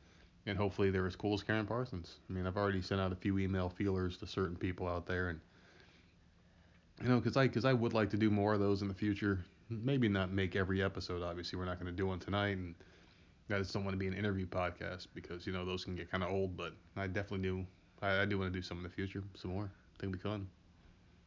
And 0.47 0.57
hopefully 0.57 0.91
they're 0.91 1.07
as 1.07 1.17
cool 1.17 1.35
as 1.35 1.43
Karyn 1.43 1.69
Parsons. 1.69 2.17
I 2.29 2.33
mean, 2.33 2.47
I've 2.47 2.57
already 2.57 2.81
sent 2.81 2.99
out 2.99 3.13
a 3.13 3.15
few 3.15 3.39
email 3.39 3.69
feelers 3.69 4.17
to 4.17 4.27
certain 4.27 4.57
people 4.57 4.89
out 4.89 5.07
there, 5.07 5.29
and 5.29 5.39
you 7.03 7.09
know, 7.09 7.19
because 7.19 7.37
I 7.37 7.47
because 7.47 7.65
I 7.65 7.73
would 7.73 7.95
like 7.95 8.11
to 8.11 8.17
do 8.17 8.31
more 8.31 8.55
of 8.55 8.61
those 8.61 8.83
in 8.83 8.89
the 8.89 8.95
future. 8.95 9.45
Maybe 9.69 10.09
not 10.09 10.33
make 10.33 10.57
every 10.57 10.83
episode. 10.83 11.23
Obviously, 11.23 11.59
we're 11.59 11.65
not 11.65 11.79
going 11.79 11.91
to 11.91 11.97
do 11.97 12.07
one 12.07 12.19
tonight, 12.19 12.57
and 12.59 12.75
I 13.51 13.59
just 13.59 13.73
don't 13.73 13.85
want 13.85 13.95
to 13.95 13.99
be 13.99 14.09
an 14.09 14.15
interview 14.15 14.47
podcast 14.47 15.07
because 15.15 15.47
you 15.47 15.53
know 15.53 15.65
those 15.65 15.85
can 15.85 15.95
get 15.95 16.11
kind 16.11 16.23
of 16.23 16.31
old. 16.31 16.57
But 16.57 16.73
I 16.97 17.07
definitely 17.07 17.49
do. 17.49 17.67
I, 18.03 18.23
I 18.23 18.25
do 18.25 18.39
want 18.39 18.53
to 18.53 18.59
do 18.59 18.63
some 18.63 18.79
in 18.79 18.83
the 18.83 18.91
future, 18.91 19.23
some 19.35 19.53
more. 19.53 19.65
I 19.65 20.01
think 20.01 20.15
it'd 20.15 20.23
be 20.23 20.29
fun. 20.29 20.47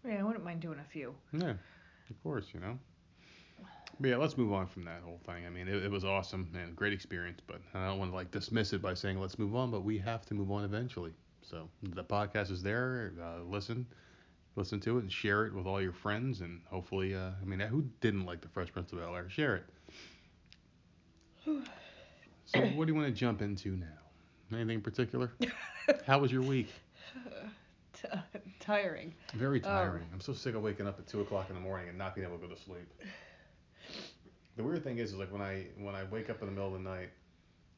Yeah, 0.05 0.19
I 0.19 0.23
wouldn't 0.23 0.43
mind 0.43 0.59
doing 0.59 0.79
a 0.79 0.91
few. 0.91 1.15
Yeah, 1.31 1.51
of 2.09 2.23
course, 2.23 2.47
you 2.53 2.59
know. 2.59 2.77
But 3.99 4.09
yeah, 4.09 4.17
let's 4.17 4.37
move 4.37 4.51
on 4.51 4.67
from 4.67 4.83
that 4.83 5.01
whole 5.03 5.19
thing. 5.25 5.45
I 5.45 5.49
mean, 5.49 5.67
it, 5.67 5.83
it 5.83 5.91
was 5.91 6.03
awesome 6.03 6.49
and 6.55 6.69
a 6.69 6.73
great 6.73 6.93
experience, 6.93 7.39
but 7.45 7.61
I 7.73 7.87
don't 7.87 7.99
want 7.99 8.11
to 8.11 8.15
like 8.15 8.31
dismiss 8.31 8.73
it 8.73 8.81
by 8.81 8.95
saying 8.95 9.19
let's 9.19 9.37
move 9.37 9.55
on. 9.55 9.71
But 9.71 9.83
we 9.83 9.97
have 9.99 10.25
to 10.25 10.33
move 10.33 10.51
on 10.51 10.63
eventually. 10.63 11.13
So 11.41 11.69
the 11.81 12.03
podcast 12.03 12.51
is 12.51 12.63
there. 12.63 13.13
Uh, 13.21 13.43
listen, 13.43 13.85
listen 14.55 14.79
to 14.81 14.97
it 14.97 15.01
and 15.01 15.11
share 15.11 15.45
it 15.45 15.53
with 15.53 15.65
all 15.65 15.81
your 15.81 15.93
friends, 15.93 16.41
and 16.41 16.61
hopefully, 16.69 17.15
uh, 17.15 17.31
I 17.41 17.45
mean, 17.45 17.59
who 17.59 17.85
didn't 18.01 18.25
like 18.25 18.41
the 18.41 18.47
Fresh 18.49 18.71
Prince 18.71 18.91
of 18.91 18.99
Bel 18.99 19.15
Air? 19.15 19.29
Share 19.29 19.55
it. 19.55 19.65
So 22.45 22.59
what 22.59 22.85
do 22.85 22.93
you 22.93 22.99
want 22.99 23.07
to 23.07 23.13
jump 23.13 23.41
into 23.41 23.69
now? 23.77 23.87
Anything 24.51 24.75
in 24.75 24.81
particular? 24.81 25.31
How 26.05 26.19
was 26.19 26.31
your 26.31 26.41
week? 26.43 26.67
T- 27.93 28.07
tiring. 28.59 29.13
Very 29.33 29.63
Um, 29.63 29.71
tiring. 29.71 30.03
I'm 30.13 30.19
so 30.19 30.33
sick 30.33 30.53
of 30.53 30.61
waking 30.61 30.85
up 30.85 30.99
at 30.99 31.07
two 31.07 31.21
o'clock 31.21 31.49
in 31.49 31.55
the 31.55 31.61
morning 31.61 31.87
and 31.89 31.97
not 31.97 32.13
being 32.13 32.27
able 32.27 32.37
to 32.37 32.47
go 32.47 32.53
to 32.53 32.59
sleep. 32.61 32.87
The 34.57 34.63
weird 34.63 34.83
thing 34.83 34.97
is, 34.99 35.13
is 35.13 35.17
like 35.17 35.31
when 35.31 35.41
I 35.41 35.65
when 35.79 35.95
I 35.95 36.03
wake 36.11 36.29
up 36.29 36.41
in 36.41 36.47
the 36.47 36.51
middle 36.51 36.67
of 36.67 36.73
the 36.73 36.87
night, 36.87 37.09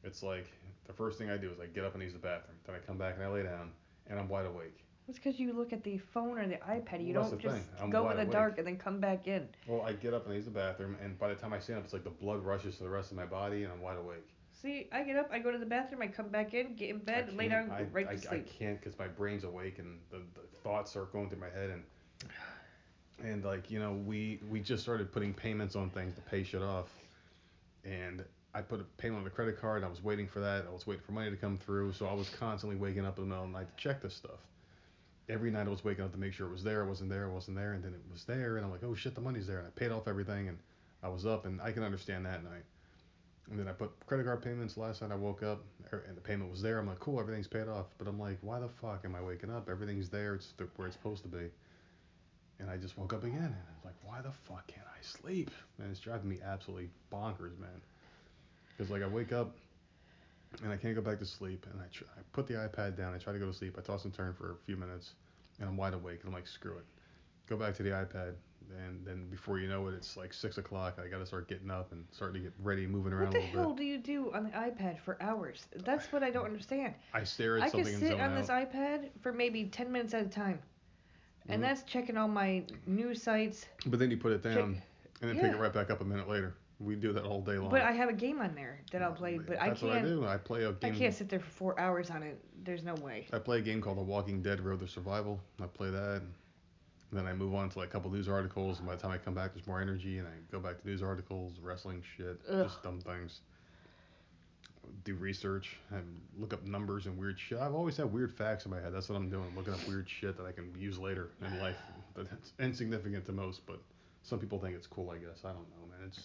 it's 0.04 0.22
like 0.22 0.46
the 0.86 0.92
first 0.92 1.16
thing 1.16 1.30
I 1.30 1.36
do 1.36 1.48
is 1.50 1.58
I 1.60 1.66
get 1.66 1.84
up 1.84 1.94
and 1.94 2.02
use 2.02 2.12
the 2.12 2.18
bathroom. 2.18 2.56
Then 2.66 2.74
I 2.74 2.78
come 2.80 2.98
back 2.98 3.14
and 3.14 3.24
I 3.24 3.28
lay 3.28 3.44
down 3.44 3.70
and 4.08 4.18
I'm 4.18 4.28
wide 4.28 4.46
awake. 4.46 4.84
It's 5.08 5.18
because 5.18 5.38
you 5.38 5.52
look 5.52 5.72
at 5.72 5.84
the 5.84 5.98
phone 5.98 6.38
or 6.38 6.48
the 6.48 6.56
iPad. 6.56 7.06
You 7.06 7.14
Well, 7.14 7.30
don't 7.30 7.40
just 7.40 7.62
go 7.90 8.10
in 8.10 8.16
the 8.16 8.22
awake. 8.22 8.32
dark 8.32 8.58
and 8.58 8.66
then 8.66 8.76
come 8.76 8.98
back 8.98 9.28
in. 9.28 9.48
Well, 9.68 9.82
I 9.82 9.92
get 9.92 10.14
up 10.14 10.24
and 10.24 10.32
I 10.32 10.36
use 10.36 10.46
the 10.46 10.50
bathroom, 10.50 10.96
and 11.02 11.16
by 11.18 11.28
the 11.28 11.36
time 11.36 11.52
I 11.52 11.60
stand 11.60 11.78
up, 11.78 11.84
it's 11.84 11.92
like 11.92 12.02
the 12.04 12.10
blood 12.10 12.44
rushes 12.44 12.76
to 12.78 12.82
the 12.82 12.88
rest 12.88 13.12
of 13.12 13.16
my 13.16 13.26
body 13.26 13.62
and 13.62 13.72
I'm 13.72 13.80
wide 13.80 13.98
awake. 13.98 14.28
See, 14.50 14.88
I 14.90 15.02
get 15.02 15.16
up, 15.16 15.28
I 15.30 15.38
go 15.38 15.52
to 15.52 15.58
the 15.58 15.66
bathroom, 15.66 16.02
I 16.02 16.08
come 16.08 16.28
back 16.28 16.54
in, 16.54 16.74
get 16.74 16.90
in 16.90 16.98
bed, 16.98 17.32
lay 17.34 17.46
down, 17.46 17.70
I, 17.70 17.82
go 17.82 17.88
right 17.92 18.08
I, 18.08 18.14
to 18.14 18.20
sleep. 18.20 18.46
I 18.48 18.58
can't 18.58 18.80
because 18.80 18.98
my 18.98 19.06
brain's 19.06 19.44
awake 19.44 19.78
and 19.78 19.98
the, 20.10 20.18
the 20.34 20.40
thoughts 20.64 20.96
are 20.96 21.04
going 21.04 21.28
through 21.28 21.40
my 21.40 21.50
head 21.50 21.70
and 21.70 21.82
and 23.22 23.44
like 23.44 23.70
you 23.70 23.78
know 23.78 23.92
we 23.92 24.40
we 24.50 24.60
just 24.60 24.82
started 24.82 25.10
putting 25.12 25.32
payments 25.32 25.76
on 25.76 25.88
things 25.90 26.14
to 26.14 26.20
pay 26.22 26.42
shit 26.42 26.62
off, 26.62 26.90
and 27.84 28.24
I 28.54 28.60
put 28.62 28.80
a 28.80 28.84
payment 28.98 29.18
on 29.18 29.24
the 29.24 29.30
credit 29.30 29.60
card. 29.60 29.84
I 29.84 29.88
was 29.88 30.02
waiting 30.02 30.26
for 30.26 30.40
that. 30.40 30.66
I 30.68 30.72
was 30.72 30.86
waiting 30.86 31.02
for 31.04 31.12
money 31.12 31.30
to 31.30 31.36
come 31.36 31.56
through, 31.56 31.92
so 31.92 32.06
I 32.06 32.12
was 32.12 32.28
constantly 32.28 32.76
waking 32.76 33.06
up 33.06 33.18
in 33.18 33.24
the 33.24 33.28
middle 33.28 33.44
of 33.44 33.52
the 33.52 33.58
night 33.58 33.68
to 33.74 33.82
check 33.82 34.02
this 34.02 34.14
stuff. 34.14 34.40
Every 35.28 35.50
night 35.50 35.66
I 35.66 35.70
was 35.70 35.84
waking 35.84 36.04
up 36.04 36.12
to 36.12 36.18
make 36.18 36.32
sure 36.32 36.46
it 36.46 36.52
was 36.52 36.62
there. 36.62 36.82
It 36.82 36.88
wasn't 36.88 37.10
there. 37.10 37.24
It 37.24 37.32
wasn't 37.32 37.56
there, 37.56 37.72
and 37.72 37.82
then 37.82 37.92
it 37.92 38.00
was 38.10 38.24
there, 38.24 38.56
and 38.56 38.64
I'm 38.64 38.70
like, 38.70 38.84
oh 38.84 38.94
shit, 38.94 39.14
the 39.14 39.20
money's 39.20 39.46
there, 39.46 39.58
and 39.58 39.66
I 39.66 39.70
paid 39.70 39.90
off 39.90 40.06
everything, 40.06 40.48
and 40.48 40.58
I 41.02 41.08
was 41.08 41.26
up, 41.26 41.46
and 41.46 41.60
I 41.60 41.72
can 41.72 41.82
understand 41.82 42.26
that 42.26 42.44
night. 42.44 42.64
And 43.50 43.58
then 43.58 43.68
I 43.68 43.72
put 43.72 43.92
credit 44.06 44.26
card 44.26 44.42
payments. 44.42 44.76
Last 44.76 45.02
night 45.02 45.12
I 45.12 45.14
woke 45.14 45.42
up 45.42 45.62
er, 45.92 46.04
and 46.08 46.16
the 46.16 46.20
payment 46.20 46.50
was 46.50 46.60
there. 46.60 46.78
I'm 46.78 46.86
like, 46.86 46.98
cool, 46.98 47.20
everything's 47.20 47.46
paid 47.46 47.68
off. 47.68 47.86
But 47.98 48.08
I'm 48.08 48.18
like, 48.18 48.38
why 48.40 48.58
the 48.58 48.68
fuck 48.68 49.04
am 49.04 49.14
I 49.14 49.22
waking 49.22 49.50
up? 49.50 49.68
Everything's 49.68 50.08
there. 50.08 50.34
It's 50.34 50.52
where 50.74 50.88
it's 50.88 50.96
supposed 50.96 51.22
to 51.22 51.28
be. 51.28 51.50
And 52.58 52.68
I 52.68 52.76
just 52.76 52.98
woke 52.98 53.12
up 53.12 53.22
again. 53.22 53.38
And 53.38 53.54
I 53.54 53.74
was 53.76 53.84
like, 53.84 53.94
why 54.02 54.20
the 54.20 54.32
fuck 54.32 54.66
can't 54.66 54.86
I 54.86 55.00
sleep? 55.02 55.50
Man, 55.78 55.90
it's 55.90 56.00
driving 56.00 56.28
me 56.28 56.38
absolutely 56.44 56.88
bonkers, 57.12 57.56
man. 57.58 57.80
Because 58.76 58.90
like 58.90 59.02
I 59.02 59.06
wake 59.06 59.32
up 59.32 59.56
and 60.62 60.72
I 60.72 60.76
can't 60.76 60.94
go 60.94 61.00
back 61.02 61.18
to 61.18 61.26
sleep. 61.26 61.66
And 61.72 61.80
I, 61.80 61.86
tr- 61.92 62.04
I 62.16 62.20
put 62.32 62.46
the 62.46 62.54
iPad 62.54 62.96
down. 62.96 63.14
I 63.14 63.18
try 63.18 63.32
to 63.32 63.38
go 63.38 63.46
to 63.46 63.52
sleep. 63.52 63.76
I 63.78 63.82
toss 63.82 64.04
and 64.04 64.14
turn 64.14 64.32
for 64.34 64.52
a 64.52 64.56
few 64.64 64.76
minutes. 64.76 65.12
And 65.60 65.68
I'm 65.68 65.76
wide 65.76 65.94
awake. 65.94 66.20
And 66.20 66.28
I'm 66.28 66.34
like, 66.34 66.46
screw 66.46 66.76
it. 66.78 66.84
Go 67.48 67.56
back 67.56 67.74
to 67.76 67.82
the 67.82 67.90
iPad. 67.90 68.34
And 68.84 69.06
then 69.06 69.28
before 69.30 69.58
you 69.60 69.68
know 69.68 69.86
it, 69.88 69.94
it's 69.94 70.16
like 70.16 70.32
six 70.32 70.58
o'clock. 70.58 70.98
I 71.02 71.06
got 71.08 71.18
to 71.18 71.26
start 71.26 71.48
getting 71.48 71.70
up 71.70 71.92
and 71.92 72.04
starting 72.10 72.42
to 72.42 72.48
get 72.48 72.52
ready, 72.62 72.86
moving 72.86 73.12
around 73.12 73.28
What 73.28 73.36
a 73.36 73.40
the 73.40 73.46
little 73.46 73.60
hell 73.62 73.70
bit. 73.72 73.76
do 73.78 73.84
you 73.84 73.98
do 73.98 74.32
on 74.34 74.44
the 74.44 74.50
iPad 74.50 74.98
for 74.98 75.16
hours? 75.22 75.66
That's 75.84 76.10
what 76.12 76.22
I 76.24 76.30
don't 76.30 76.46
understand. 76.46 76.94
I 77.14 77.22
stare 77.22 77.58
at 77.58 77.62
I 77.64 77.70
can 77.70 77.84
something 77.84 77.94
and 77.94 78.02
sit 78.02 78.10
zone 78.12 78.20
on 78.20 78.32
out. 78.32 78.36
this 78.40 78.48
iPad 78.50 79.10
for 79.22 79.32
maybe 79.32 79.64
10 79.66 79.92
minutes 79.92 80.14
at 80.14 80.24
a 80.24 80.28
time. 80.28 80.58
And 81.48 81.62
Mhm. 81.62 81.66
that's 81.66 81.84
checking 81.84 82.16
all 82.16 82.26
my 82.26 82.64
news 82.86 83.22
sites. 83.22 83.66
But 83.86 84.00
then 84.00 84.10
you 84.10 84.16
put 84.16 84.32
it 84.32 84.42
Check- 84.42 84.56
down 84.56 84.82
and 85.22 85.30
then 85.30 85.38
pick 85.38 85.52
it 85.52 85.56
right 85.58 85.72
back 85.72 85.90
up 85.90 86.00
a 86.00 86.04
minute 86.04 86.28
later. 86.28 86.54
We 86.78 86.94
do 86.94 87.12
that 87.12 87.24
all 87.24 87.40
day 87.40 87.56
long. 87.56 87.70
But 87.70 87.82
I 87.82 87.92
have 87.92 88.10
a 88.10 88.12
game 88.14 88.40
on 88.40 88.54
there 88.54 88.80
that 88.92 89.02
I'll 89.02 89.12
oh, 89.12 89.14
play. 89.14 89.38
But 89.38 89.60
I 89.60 89.68
That's 89.68 89.82
what 89.82 89.92
I 89.92 90.00
can't. 90.00 90.08
do. 90.08 90.26
I 90.26 90.36
play 90.36 90.64
a 90.64 90.70
I 90.70 90.72
game. 90.72 90.94
I 90.94 90.98
can't 90.98 91.14
sit 91.14 91.28
there 91.28 91.40
for 91.40 91.50
four 91.50 91.80
hours 91.80 92.10
on 92.10 92.22
it. 92.22 92.38
There's 92.64 92.84
no 92.84 92.94
way. 92.96 93.26
I 93.32 93.38
play 93.38 93.58
a 93.58 93.62
game 93.62 93.80
called 93.80 93.96
The 93.96 94.02
Walking 94.02 94.42
Dead: 94.42 94.60
Road 94.60 94.80
to 94.80 94.88
Survival. 94.88 95.40
I 95.62 95.66
play 95.66 95.90
that. 95.90 96.22
And 97.10 97.20
then 97.20 97.26
I 97.26 97.32
move 97.32 97.54
on 97.54 97.70
to 97.70 97.78
like 97.78 97.88
a 97.88 97.92
couple 97.92 98.10
news 98.10 98.28
articles, 98.28 98.78
and 98.78 98.86
by 98.86 98.96
the 98.96 99.00
time 99.00 99.12
I 99.12 99.18
come 99.18 99.32
back, 99.32 99.54
there's 99.54 99.66
more 99.66 99.80
energy, 99.80 100.18
and 100.18 100.26
I 100.26 100.32
go 100.50 100.58
back 100.58 100.80
to 100.82 100.86
news 100.86 101.02
articles, 101.02 101.52
wrestling 101.62 102.02
shit, 102.16 102.44
just 102.46 102.82
dumb 102.82 103.00
things. 103.00 103.40
Do 105.04 105.14
research 105.14 105.76
and 105.90 106.20
look 106.38 106.52
up 106.52 106.64
numbers 106.64 107.06
and 107.06 107.16
weird 107.16 107.38
shit. 107.38 107.58
I've 107.58 107.74
always 107.74 107.96
had 107.96 108.12
weird 108.12 108.32
facts 108.32 108.66
in 108.66 108.70
my 108.70 108.80
head. 108.80 108.92
That's 108.92 109.08
what 109.08 109.16
I'm 109.16 109.30
doing. 109.30 109.46
looking 109.56 109.72
up 109.72 109.86
weird 109.88 110.08
shit 110.08 110.36
that 110.36 110.46
I 110.46 110.52
can 110.52 110.72
use 110.78 110.98
later 110.98 111.30
in 111.44 111.58
life. 111.60 111.76
That's 112.16 112.52
insignificant 112.60 113.24
to 113.26 113.32
most, 113.32 113.66
but 113.66 113.80
some 114.22 114.38
people 114.40 114.58
think 114.58 114.74
it's 114.74 114.86
cool. 114.86 115.10
I 115.10 115.18
guess 115.18 115.44
I 115.44 115.48
don't 115.48 115.68
know, 115.70 115.86
man. 115.88 116.08
It's 116.08 116.20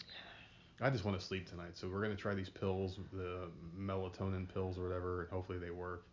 I 0.81 0.89
just 0.89 1.05
want 1.05 1.19
to 1.19 1.25
sleep 1.25 1.47
tonight, 1.47 1.71
so 1.77 1.87
we're 1.87 2.01
gonna 2.01 2.15
try 2.15 2.33
these 2.33 2.49
pills, 2.49 2.97
the 3.13 3.47
melatonin 3.77 4.51
pills 4.51 4.79
or 4.79 4.83
whatever, 4.83 5.21
and 5.21 5.29
hopefully 5.29 5.59
they 5.59 5.69
work. 5.69 6.05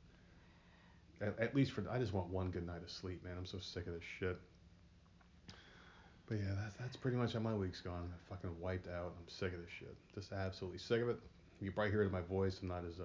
At, 1.21 1.39
at 1.39 1.55
least 1.55 1.73
for 1.73 1.85
I 1.91 1.99
just 1.99 2.13
want 2.13 2.29
one 2.29 2.51
good 2.51 2.67
night 2.67 2.83
of 2.83 2.91
sleep, 2.91 3.25
man. 3.25 3.35
I'm 3.39 3.47
so 3.47 3.59
sick 3.59 3.87
of 3.87 3.95
this 3.95 4.03
shit. 4.19 4.39
But 6.29 6.39
yeah, 6.39 6.55
that's 6.63 6.77
that's 6.77 6.97
pretty 6.97 7.17
much 7.17 7.33
how 7.33 7.41
my 7.41 7.55
week's 7.55 7.81
gone. 7.81 8.03
I'm 8.03 8.13
fucking 8.29 8.61
wiped 8.61 8.89
out. 8.89 9.15
I'm 9.19 9.29
sick 9.29 9.55
of 9.55 9.61
this 9.61 9.71
shit. 9.79 9.97
Just 10.15 10.33
absolutely 10.33 10.79
sick 10.79 11.01
of 11.01 11.09
it. 11.09 11.19
You 11.61 11.73
probably 11.73 11.91
hear 11.91 12.03
it 12.03 12.07
in 12.07 12.13
my 12.13 12.21
voice. 12.21 12.59
I'm 12.63 12.69
not 12.69 12.85
as 12.87 13.01
uh, 13.01 13.05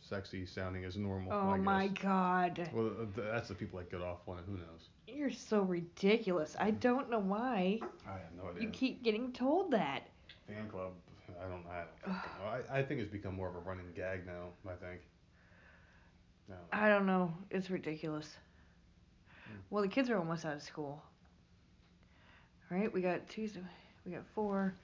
sexy 0.00 0.46
sounding 0.46 0.84
as 0.84 0.96
normal. 0.96 1.32
Oh 1.32 1.56
my 1.58 1.88
god. 1.88 2.68
Well, 2.72 2.90
that's 3.14 3.48
the 3.48 3.54
people 3.54 3.78
that 3.78 3.90
get 3.90 4.00
off 4.00 4.26
on 4.26 4.38
it. 4.38 4.44
Who 4.46 4.54
knows? 4.54 4.88
You're 5.06 5.30
so 5.30 5.60
ridiculous. 5.60 6.56
I 6.58 6.70
don't 6.70 7.10
know 7.10 7.18
why 7.20 7.78
I 8.08 8.12
have 8.12 8.32
no 8.36 8.48
idea. 8.48 8.62
you 8.62 8.68
keep 8.70 9.02
getting 9.02 9.32
told 9.32 9.70
that. 9.72 10.08
Fan 10.46 10.68
club. 10.68 10.92
I 11.28 11.48
don't. 11.48 11.64
I 11.70 11.78
don't. 11.78 12.14
fucking 12.16 12.30
know. 12.40 12.74
I, 12.74 12.78
I 12.78 12.82
think 12.82 13.00
it's 13.00 13.10
become 13.10 13.34
more 13.34 13.48
of 13.48 13.56
a 13.56 13.60
running 13.60 13.86
gag 13.96 14.26
now. 14.26 14.48
I 14.66 14.74
think. 14.74 15.00
I 16.48 16.52
don't 16.52 16.60
know. 16.60 16.66
I 16.72 16.88
don't 16.88 17.06
know. 17.06 17.34
It's 17.50 17.70
ridiculous. 17.70 18.36
Hmm. 19.46 19.56
Well, 19.70 19.82
the 19.82 19.88
kids 19.88 20.10
are 20.10 20.18
almost 20.18 20.44
out 20.44 20.54
of 20.54 20.62
school. 20.62 21.02
Right? 22.70 22.92
We 22.92 23.00
got 23.00 23.28
Tuesday. 23.28 23.60
We 24.04 24.12
got 24.12 24.26
four. 24.34 24.74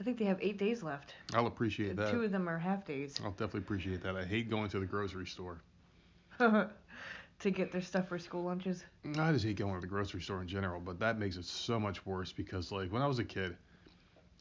I 0.00 0.04
think 0.04 0.18
they 0.18 0.24
have 0.24 0.38
eight 0.40 0.58
days 0.58 0.82
left. 0.82 1.14
I'll 1.34 1.46
appreciate 1.46 1.96
that. 1.96 2.10
Two 2.10 2.22
of 2.22 2.32
them 2.32 2.48
are 2.48 2.58
half 2.58 2.84
days 2.86 3.20
I'll 3.22 3.30
definitely 3.30 3.60
appreciate 3.60 4.02
that. 4.02 4.16
I 4.16 4.24
hate 4.24 4.50
going 4.50 4.68
to 4.70 4.80
the 4.80 4.86
grocery 4.86 5.26
store. 5.26 5.60
to 6.38 7.50
get 7.50 7.72
their 7.72 7.82
stuff 7.82 8.08
for 8.08 8.18
school 8.18 8.44
lunches. 8.44 8.84
I 9.18 9.32
just 9.32 9.44
hate 9.44 9.56
going 9.56 9.74
to 9.74 9.80
the 9.80 9.86
grocery 9.86 10.22
store 10.22 10.40
in 10.40 10.48
general, 10.48 10.80
but 10.80 10.98
that 11.00 11.18
makes 11.18 11.36
it 11.36 11.44
so 11.44 11.78
much 11.78 12.04
worse 12.06 12.32
because 12.32 12.72
like 12.72 12.90
when 12.92 13.02
I 13.02 13.06
was 13.06 13.18
a 13.18 13.24
kid, 13.24 13.56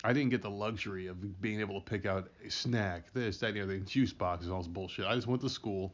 I 0.03 0.13
didn't 0.13 0.29
get 0.29 0.41
the 0.41 0.49
luxury 0.49 1.07
of 1.07 1.41
being 1.41 1.59
able 1.59 1.79
to 1.79 1.85
pick 1.89 2.05
out 2.05 2.29
a 2.45 2.49
snack, 2.49 3.13
this, 3.13 3.37
that, 3.39 3.47
and 3.47 3.57
the 3.57 3.61
other 3.61 3.73
thing, 3.73 3.85
juice 3.85 4.13
boxes, 4.13 4.49
all 4.49 4.59
this 4.59 4.67
bullshit. 4.67 5.05
I 5.05 5.15
just 5.15 5.27
went 5.27 5.41
to 5.41 5.49
school, 5.49 5.93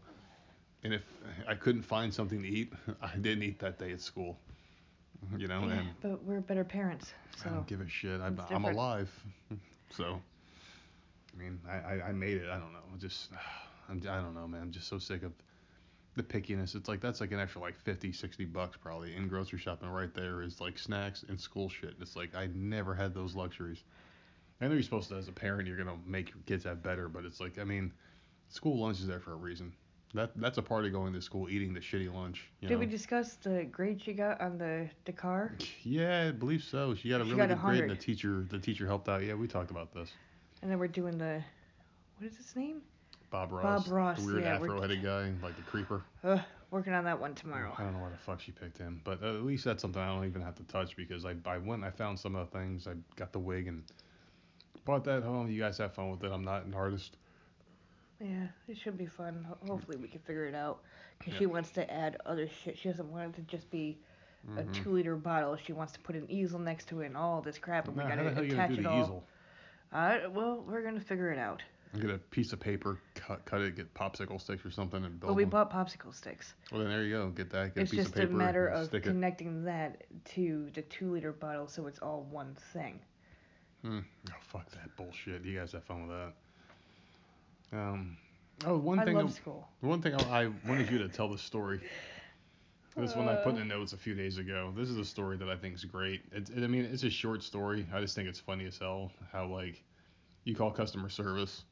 and 0.84 0.94
if 0.94 1.02
I 1.48 1.56
couldn't 1.56 1.82
find 1.82 2.14
something 2.14 2.42
to 2.42 2.48
eat, 2.48 2.72
I 3.02 3.16
didn't 3.18 3.44
eat 3.44 3.60
that 3.60 3.78
day 3.78 3.92
at 3.92 4.02
school. 4.02 4.38
You 5.36 5.48
know, 5.48 5.62
Yeah, 5.66 5.80
and 5.80 5.90
but 6.02 6.24
we're 6.24 6.42
better 6.42 6.64
parents, 6.64 7.14
I 7.44 7.50
don't 7.50 7.68
give 7.68 7.82
a 7.82 7.90
shit. 7.90 8.22
I'm, 8.22 8.40
I'm 8.50 8.66
alive, 8.66 9.12
so. 9.90 10.22
I 11.34 11.40
mean, 11.40 11.60
I, 11.70 11.74
I, 11.74 12.08
I 12.10 12.12
made 12.12 12.38
it. 12.38 12.50
I 12.50 12.58
don't 12.58 12.74
know. 12.74 12.80
Just, 13.00 13.30
I'm, 13.90 14.02
I 14.10 14.22
don't 14.22 14.36
know, 14.36 14.48
man. 14.48 14.62
I'm 14.62 14.72
just 14.72 14.88
so 14.88 15.00
sick 15.00 15.24
of 15.24 15.32
the 16.18 16.24
pickiness. 16.24 16.76
It's 16.76 16.90
like 16.90 17.00
that's 17.00 17.22
like 17.22 17.32
an 17.32 17.40
extra 17.40 17.62
like 17.62 17.80
50, 17.80 18.12
60 18.12 18.46
bucks 18.46 18.78
probably 18.78 19.16
in 19.16 19.28
grocery 19.28 19.60
shopping 19.60 19.90
right 19.90 20.14
there 20.14 20.42
is 20.42 20.60
like 20.60 20.78
snacks 20.78 21.24
and 21.30 21.40
school 21.40 21.70
shit. 21.70 21.96
It's 22.02 22.16
like 22.16 22.36
I 22.36 22.50
never 22.54 22.94
had 22.94 23.14
those 23.14 23.36
luxuries. 23.36 23.84
I 24.60 24.68
know 24.68 24.74
you're 24.74 24.84
supposed 24.84 25.10
to, 25.10 25.16
as 25.16 25.28
a 25.28 25.32
parent, 25.32 25.68
you're 25.68 25.78
gonna 25.78 25.98
make 26.06 26.30
your 26.30 26.40
kids 26.46 26.64
have 26.64 26.82
better, 26.84 27.08
but 27.08 27.24
it's 27.24 27.40
like 27.40 27.60
I 27.60 27.64
mean, 27.64 27.94
school 28.50 28.80
lunch 28.80 29.00
is 29.00 29.08
there 29.08 29.20
for 29.20 29.34
a 29.34 29.38
reason. 29.38 29.72
That 30.14 30.32
that's 30.36 30.58
a 30.58 30.62
part 30.62 30.86
of 30.86 30.92
going 30.92 31.14
to 31.14 31.22
school, 31.22 31.50
eating 31.50 31.74
the 31.74 31.80
shitty 31.80 32.12
lunch. 32.14 32.50
You 32.62 32.70
did 32.70 32.76
know? 32.76 32.80
we 32.80 32.86
discuss 32.86 33.36
the 33.36 33.66
grade 33.66 34.02
she 34.02 34.14
got 34.14 34.42
on 34.42 34.58
the 34.58 34.90
the 35.06 35.14
car? 35.14 35.54
Yeah, 35.84 36.28
I 36.28 36.32
believe 36.32 36.64
so. 36.64 36.96
She 36.96 37.10
got 37.10 37.22
a 37.22 37.24
She 37.24 37.32
really 37.32 37.48
got 37.48 37.50
good 37.50 37.62
grade, 37.62 37.82
and 37.82 37.92
the 37.92 37.96
teacher 37.96 38.46
the 38.50 38.60
teacher 38.60 38.88
helped 38.88 39.08
out. 39.08 39.24
Yeah, 39.24 39.36
we 39.36 39.48
talked 39.48 39.72
about 39.72 39.94
this. 39.94 40.12
And 40.62 40.72
then 40.72 40.80
we're 40.80 40.88
doing 40.88 41.18
the 41.18 41.44
what 42.18 42.32
is 42.32 42.38
his 42.38 42.56
name? 42.56 42.82
Bob 43.30 43.52
Ross, 43.52 43.84
Bob 43.86 43.94
Ross, 43.94 44.20
the 44.20 44.26
weird 44.26 44.44
yeah, 44.44 44.56
afro-headed 44.56 45.04
guy, 45.04 45.32
like 45.44 45.56
the 45.58 45.62
creeper. 45.64 46.02
Ugh, 46.24 46.40
working 46.72 46.94
on 46.94 47.04
that 47.04 47.20
one 47.20 47.36
tomorrow. 47.36 47.74
I 47.78 47.84
don't 47.84 47.94
know 47.94 48.00
why 48.00 48.10
the 48.10 48.18
fuck 48.18 48.40
she 48.40 48.52
picked 48.52 48.78
him, 48.78 49.02
but 49.04 49.22
at 49.24 49.44
least 49.44 49.66
that's 49.66 49.82
something 49.82 50.02
I 50.02 50.08
don't 50.14 50.26
even 50.26 50.42
have 50.42 50.56
to 50.56 50.64
touch 50.64 50.96
because 50.96 51.26
I 51.26 51.36
I 51.46 51.58
went 51.58 51.84
and 51.84 51.86
I 51.86 51.90
found 51.92 52.18
some 52.20 52.36
of 52.36 52.50
the 52.50 52.58
things. 52.58 52.88
I 52.88 52.94
got 53.18 53.34
the 53.34 53.40
wig 53.40 53.68
and 53.68 53.84
brought 54.86 55.04
that 55.06 55.24
home. 55.24 55.50
You 55.50 55.60
guys 55.60 55.78
have 55.80 55.94
fun 55.94 56.10
with 56.10 56.24
it. 56.24 56.32
I'm 56.32 56.44
not 56.44 56.66
an 56.66 56.74
artist. 56.74 57.18
Yeah, 58.22 58.48
it 58.68 58.78
should 58.78 58.98
be 58.98 59.06
fun. 59.06 59.46
Hopefully 59.68 59.98
we 59.98 60.08
can 60.08 60.20
figure 60.22 60.46
it 60.46 60.56
out. 60.56 60.80
Cause 61.20 61.34
Yeah. 61.34 61.40
she 61.40 61.46
wants 61.48 61.70
to 61.72 61.92
add 61.94 62.18
other 62.26 62.48
shit. 62.64 62.78
She 62.78 62.90
doesn't 62.90 63.12
want 63.12 63.30
it 63.30 63.36
to 63.36 63.42
just 63.44 63.70
be 63.70 63.98
a 64.58 64.62
Mhm. 64.64 64.74
two 64.74 64.92
liter 64.92 65.16
bottle. 65.18 65.56
She 65.58 65.74
wants 65.74 65.92
to 65.94 66.00
put 66.00 66.16
an 66.16 66.26
easel 66.32 66.58
next 66.60 66.88
to 66.90 67.02
it 67.02 67.08
and 67.08 67.18
all 67.18 67.42
this 67.42 67.58
crap, 67.58 67.88
and 67.90 67.98
we 67.98 68.04
gotta 68.04 68.24
the 68.24 68.34
hell 68.34 68.44
you 68.44 68.54
attach 68.54 68.72
it 68.72 68.86
all. 68.86 69.02
easel? 69.02 69.24
Uh, 69.92 70.20
well, 70.32 70.64
we're 70.68 70.82
gonna 70.82 71.00
figure 71.02 71.32
it 71.32 71.38
out. 71.38 71.62
Get 71.96 72.10
a 72.10 72.18
piece 72.18 72.52
of 72.54 72.60
paper, 72.60 73.00
cut 73.16 73.46
cut 73.46 73.62
it, 73.62 73.76
get 73.76 73.94
popsicle 73.94 74.40
sticks 74.42 74.66
or 74.66 74.70
something, 74.72 75.04
and 75.06 75.20
build 75.20 75.30
But 75.30 75.34
we 75.36 75.46
one. 75.46 75.50
bought 75.50 75.72
popsicle 75.72 76.14
sticks. 76.14 76.54
Well, 76.72 76.82
then 76.82 76.90
there 76.90 77.04
you 77.04 77.14
go. 77.16 77.30
Get 77.30 77.50
that. 77.52 77.74
Get 77.76 77.84
it's 77.84 77.92
a 77.94 77.96
piece 77.96 78.06
just 78.06 78.16
of 78.16 78.22
paper. 78.22 78.34
a 78.34 78.36
matter 78.36 78.68
of 78.68 78.88
stick 78.88 79.04
it. 79.06 79.10
connecting 79.10 79.64
that 79.64 80.04
to 80.36 80.70
the 80.74 80.82
two 80.84 81.12
liter 81.12 81.32
bottle, 81.32 81.68
so 81.68 81.88
it's 81.88 82.00
all 82.00 82.28
one 82.30 82.56
thing. 82.74 83.00
Hmm. 83.84 84.00
Oh 84.30 84.34
fuck 84.42 84.70
that 84.72 84.96
bullshit. 84.98 85.44
You 85.46 85.58
guys 85.58 85.72
have 85.72 85.86
fun 85.86 86.08
with 86.08 86.18
that. 87.72 87.78
Um. 87.78 88.18
Oh, 88.66 88.78
one 88.78 89.00
I 89.00 89.06
thing. 89.06 89.16
love 89.16 89.30
I- 89.30 89.34
school. 89.34 89.68
One 89.82 90.02
thing 90.02 90.14
I, 90.16 90.44
I 90.44 90.52
wanted 90.68 90.90
you 90.92 90.98
to 91.00 91.08
tell 91.10 91.30
the 91.30 91.38
story. 91.38 91.80
This 92.96 93.16
one 93.16 93.30
I 93.30 93.36
put 93.36 93.50
in 93.50 93.58
Uh. 93.58 93.60
the 93.60 93.66
notes 93.66 93.94
a 93.94 93.98
few 93.98 94.16
days 94.16 94.40
ago. 94.40 94.74
This 94.76 94.90
is 94.90 94.98
a 94.98 95.06
story 95.06 95.38
that 95.38 95.48
I 95.50 95.56
think 95.56 95.76
is 95.76 95.86
great. 95.86 96.22
It's, 96.32 96.50
it, 96.50 96.64
I 96.64 96.66
mean, 96.68 96.84
it's 96.84 97.04
a 97.04 97.12
short 97.12 97.44
story. 97.44 97.86
I 97.94 98.02
just 98.02 98.16
think 98.16 98.28
it's 98.28 98.40
funny 98.40 98.66
as 98.66 98.80
hell 98.80 99.12
how 99.32 99.46
like 99.46 99.84
you 100.46 100.56
call 100.56 100.72
customer 100.72 101.08
service 101.08 101.64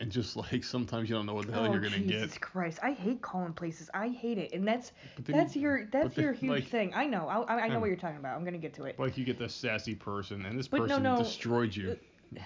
and 0.00 0.10
just 0.10 0.36
like 0.36 0.62
sometimes 0.64 1.08
you 1.08 1.16
don't 1.16 1.26
know 1.26 1.34
what 1.34 1.46
the 1.46 1.52
hell 1.52 1.66
oh 1.66 1.72
you're 1.72 1.80
gonna 1.80 1.96
Jesus 1.98 2.10
get. 2.10 2.20
Jesus 2.22 2.38
Christ! 2.38 2.78
I 2.82 2.92
hate 2.92 3.20
calling 3.22 3.52
places. 3.52 3.90
I 3.94 4.08
hate 4.08 4.38
it, 4.38 4.52
and 4.52 4.66
that's 4.66 4.92
then 5.24 5.36
that's 5.36 5.56
your 5.56 5.86
that's 5.92 6.14
then, 6.14 6.24
your 6.24 6.32
huge 6.32 6.50
like- 6.50 6.68
thing. 6.68 6.92
I 6.94 7.06
know. 7.06 7.26
I, 7.28 7.40
I 7.42 7.60
I 7.64 7.68
know 7.68 7.80
what 7.80 7.86
you're 7.86 7.96
talking 7.96 8.18
about. 8.18 8.36
I'm 8.36 8.44
gonna 8.44 8.58
get 8.58 8.74
to 8.74 8.84
it. 8.84 8.98
Like 8.98 9.18
you 9.18 9.24
get 9.24 9.38
this 9.38 9.54
sassy 9.54 9.94
person 9.94 10.44
and 10.46 10.58
this 10.58 10.68
But 10.68 10.80
person 10.82 11.02
no, 11.02 11.18
destroyed 11.18 11.74
you. 11.74 11.96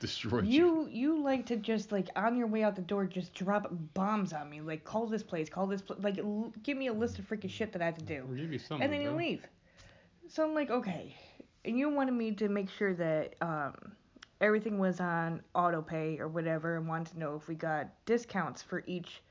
destroyed 0.00 0.46
you. 0.46 0.86
You 0.86 0.88
you 1.16 1.22
like 1.22 1.44
to 1.46 1.56
just 1.56 1.90
like 1.90 2.08
on 2.14 2.36
your 2.36 2.46
way 2.46 2.62
out 2.62 2.76
the 2.76 2.82
door 2.82 3.04
just 3.04 3.34
drop 3.34 3.66
bombs 3.94 4.32
on 4.32 4.48
me 4.48 4.60
like 4.60 4.84
call 4.84 5.06
this 5.06 5.24
place 5.24 5.48
call 5.48 5.66
this 5.66 5.82
pla- 5.82 5.96
like 6.00 6.18
l- 6.18 6.52
give 6.62 6.76
me 6.78 6.86
a 6.86 6.92
list 6.92 7.18
of 7.18 7.28
freaking 7.28 7.50
shit 7.50 7.72
that 7.72 7.82
I 7.82 7.86
have 7.86 7.98
to 7.98 8.04
do 8.04 8.24
We'll 8.28 8.38
give 8.38 8.52
you 8.52 8.60
something. 8.60 8.84
and 8.84 8.92
then 8.92 9.02
you 9.02 9.10
leave. 9.10 9.44
So 10.28 10.44
I'm 10.46 10.54
like 10.54 10.70
okay, 10.70 11.16
and 11.64 11.76
you 11.76 11.88
wanted 11.90 12.12
me 12.12 12.30
to 12.32 12.48
make 12.48 12.70
sure 12.70 12.94
that 12.94 13.34
um 13.40 13.74
everything 14.42 14.78
was 14.78 15.00
on 15.00 15.42
auto 15.54 15.82
pay 15.82 16.18
or 16.20 16.28
whatever 16.28 16.76
and 16.76 16.88
wanted 16.88 17.12
to 17.14 17.20
know 17.20 17.36
if 17.36 17.48
we 17.48 17.56
got 17.56 17.88
discounts 18.06 18.62
for 18.62 18.84
each 18.86 19.22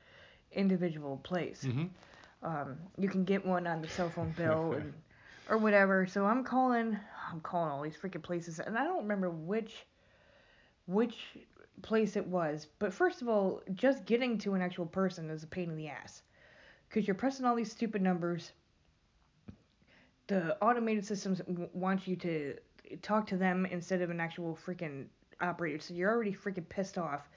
individual 0.52 1.18
place. 1.18 1.64
Mhm. 1.64 1.90
Um, 2.42 2.78
you 2.98 3.08
can 3.08 3.24
get 3.24 3.46
one 3.46 3.66
on 3.68 3.82
the 3.82 3.88
cell 3.88 4.10
phone 4.10 4.32
bill 4.36 4.74
and 4.74 4.94
or 5.50 5.58
whatever. 5.58 6.06
So 6.06 6.26
I'm 6.26 6.44
calling 6.44 6.98
I'm 7.32 7.40
calling 7.40 7.70
all 7.72 7.82
these 7.82 7.96
freaking 7.96 8.22
places 8.22 8.60
and 8.60 8.78
I 8.78 8.84
don't 8.84 9.02
remember 9.02 9.30
which 9.30 9.86
which 10.86 11.36
place 11.82 12.16
it 12.16 12.26
was. 12.26 12.66
But 12.78 12.92
first 12.92 13.22
of 13.22 13.28
all, 13.28 13.62
just 13.74 14.04
getting 14.06 14.38
to 14.38 14.54
an 14.54 14.62
actual 14.62 14.86
person 14.86 15.30
is 15.30 15.44
a 15.44 15.48
pain 15.48 15.70
in 15.70 15.76
the 15.76 15.88
ass. 15.88 16.22
Cuz 16.90 17.06
you're 17.06 17.14
pressing 17.14 17.46
all 17.46 17.56
these 17.56 17.72
stupid 17.72 18.02
numbers. 18.02 18.52
The 20.28 20.56
automated 20.62 21.04
systems 21.04 21.38
w- 21.40 21.68
want 21.72 22.06
you 22.08 22.16
to 22.16 22.56
talk 22.96 23.26
to 23.28 23.36
them 23.36 23.66
instead 23.66 24.02
of 24.02 24.10
an 24.10 24.20
actual 24.20 24.58
freaking 24.66 25.06
operator. 25.40 25.78
So 25.78 25.94
you're 25.94 26.10
already 26.10 26.32
freaking 26.32 26.68
pissed 26.68 26.98
off. 26.98 27.28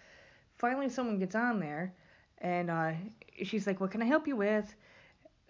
Finally 0.58 0.90
someone 0.90 1.20
gets 1.20 1.36
on 1.36 1.60
there 1.60 1.94
and 2.40 2.70
uh, 2.70 2.92
she's 3.44 3.68
like, 3.68 3.80
"What 3.80 3.92
can 3.92 4.02
I 4.02 4.06
help 4.06 4.28
you 4.28 4.36
with?" 4.36 4.76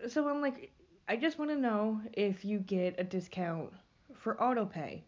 So 0.08 0.28
I'm 0.28 0.42
like, 0.42 0.72
"I 1.08 1.16
just 1.16 1.40
want 1.40 1.52
to 1.52 1.58
know 1.58 2.02
if 2.14 2.46
you 2.46 2.60
get 2.60 3.00
a 3.00 3.04
discount 3.04 3.72
for 4.14 4.42
auto 4.42 4.66
pay." 4.66 5.04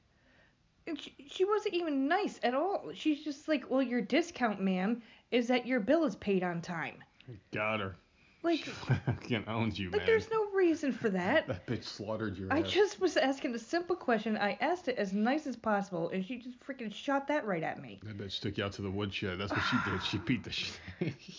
And 0.88 1.00
she, 1.00 1.14
she 1.30 1.46
wasn't 1.46 1.76
even 1.76 2.08
nice 2.08 2.40
at 2.44 2.54
all. 2.54 2.92
She's 2.94 3.24
just 3.24 3.48
like, 3.48 3.70
"Well, 3.70 3.82
your 3.82 4.02
discount, 4.02 4.62
ma'am, 4.62 5.02
is 5.32 5.48
that 5.48 5.68
your 5.68 5.80
bill 5.80 6.06
is 6.06 6.16
paid 6.16 6.44
on 6.44 6.62
time." 6.62 7.04
Got 7.52 7.82
her. 7.82 7.96
Like, 8.44 8.60
She 8.66 8.72
fucking 9.06 9.46
owns 9.48 9.80
you, 9.80 9.90
like 9.90 10.02
man. 10.02 10.06
there's 10.06 10.30
no 10.32 10.46
reason 10.52 10.92
for 10.94 11.10
that. 11.10 11.48
That 11.48 11.66
bitch 11.66 11.84
slaughtered 11.84 12.38
your 12.38 12.54
I 12.54 12.60
ass. 12.62 12.70
just 12.70 13.02
was 13.02 13.18
asking 13.18 13.56
a 13.56 13.60
simple 13.60 13.96
question. 13.96 14.38
I 14.38 14.58
asked 14.62 14.88
it 14.88 14.98
as 14.98 15.12
nice 15.12 15.48
as 15.48 15.56
possible, 15.56 16.10
and 16.10 16.24
she 16.26 16.38
just 16.38 16.60
freaking 16.60 16.94
shot 16.94 17.28
that 17.30 17.46
right 17.46 17.64
at 17.64 17.82
me. 17.82 18.00
That 18.04 18.18
bitch 18.18 18.40
took 18.40 18.58
you 18.58 18.64
out 18.66 18.74
to 18.74 18.82
the 18.84 18.92
woodshed. 18.92 19.40
That's 19.40 19.52
what 19.52 19.64
she 19.70 19.78
did. 19.92 20.04
She 20.04 20.18
beat 20.20 20.44
the 20.44 20.52
shit. 20.52 20.80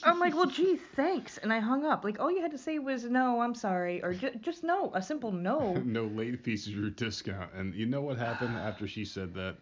I'm 0.02 0.18
like, 0.18 0.34
well, 0.34 0.46
gee, 0.50 0.76
thanks, 0.96 1.38
and 1.38 1.52
I 1.52 1.60
hung 1.60 1.84
up. 1.84 2.04
Like, 2.04 2.18
all 2.20 2.30
you 2.32 2.42
had 2.42 2.50
to 2.50 2.58
say 2.58 2.78
was 2.78 3.04
no, 3.04 3.40
I'm 3.40 3.54
sorry, 3.54 4.02
or 4.02 4.12
ju- 4.12 4.34
just 4.40 4.64
no, 4.64 4.90
a 4.94 5.00
simple 5.02 5.30
no. 5.32 5.74
no 5.84 6.04
late 6.04 6.42
fees 6.42 6.66
is 6.66 6.74
your 6.74 6.90
discount. 6.90 7.52
And 7.54 7.74
you 7.74 7.86
know 7.86 8.00
what 8.02 8.18
happened 8.18 8.56
after 8.56 8.86
she 8.88 9.04
said 9.04 9.34
that? 9.34 9.56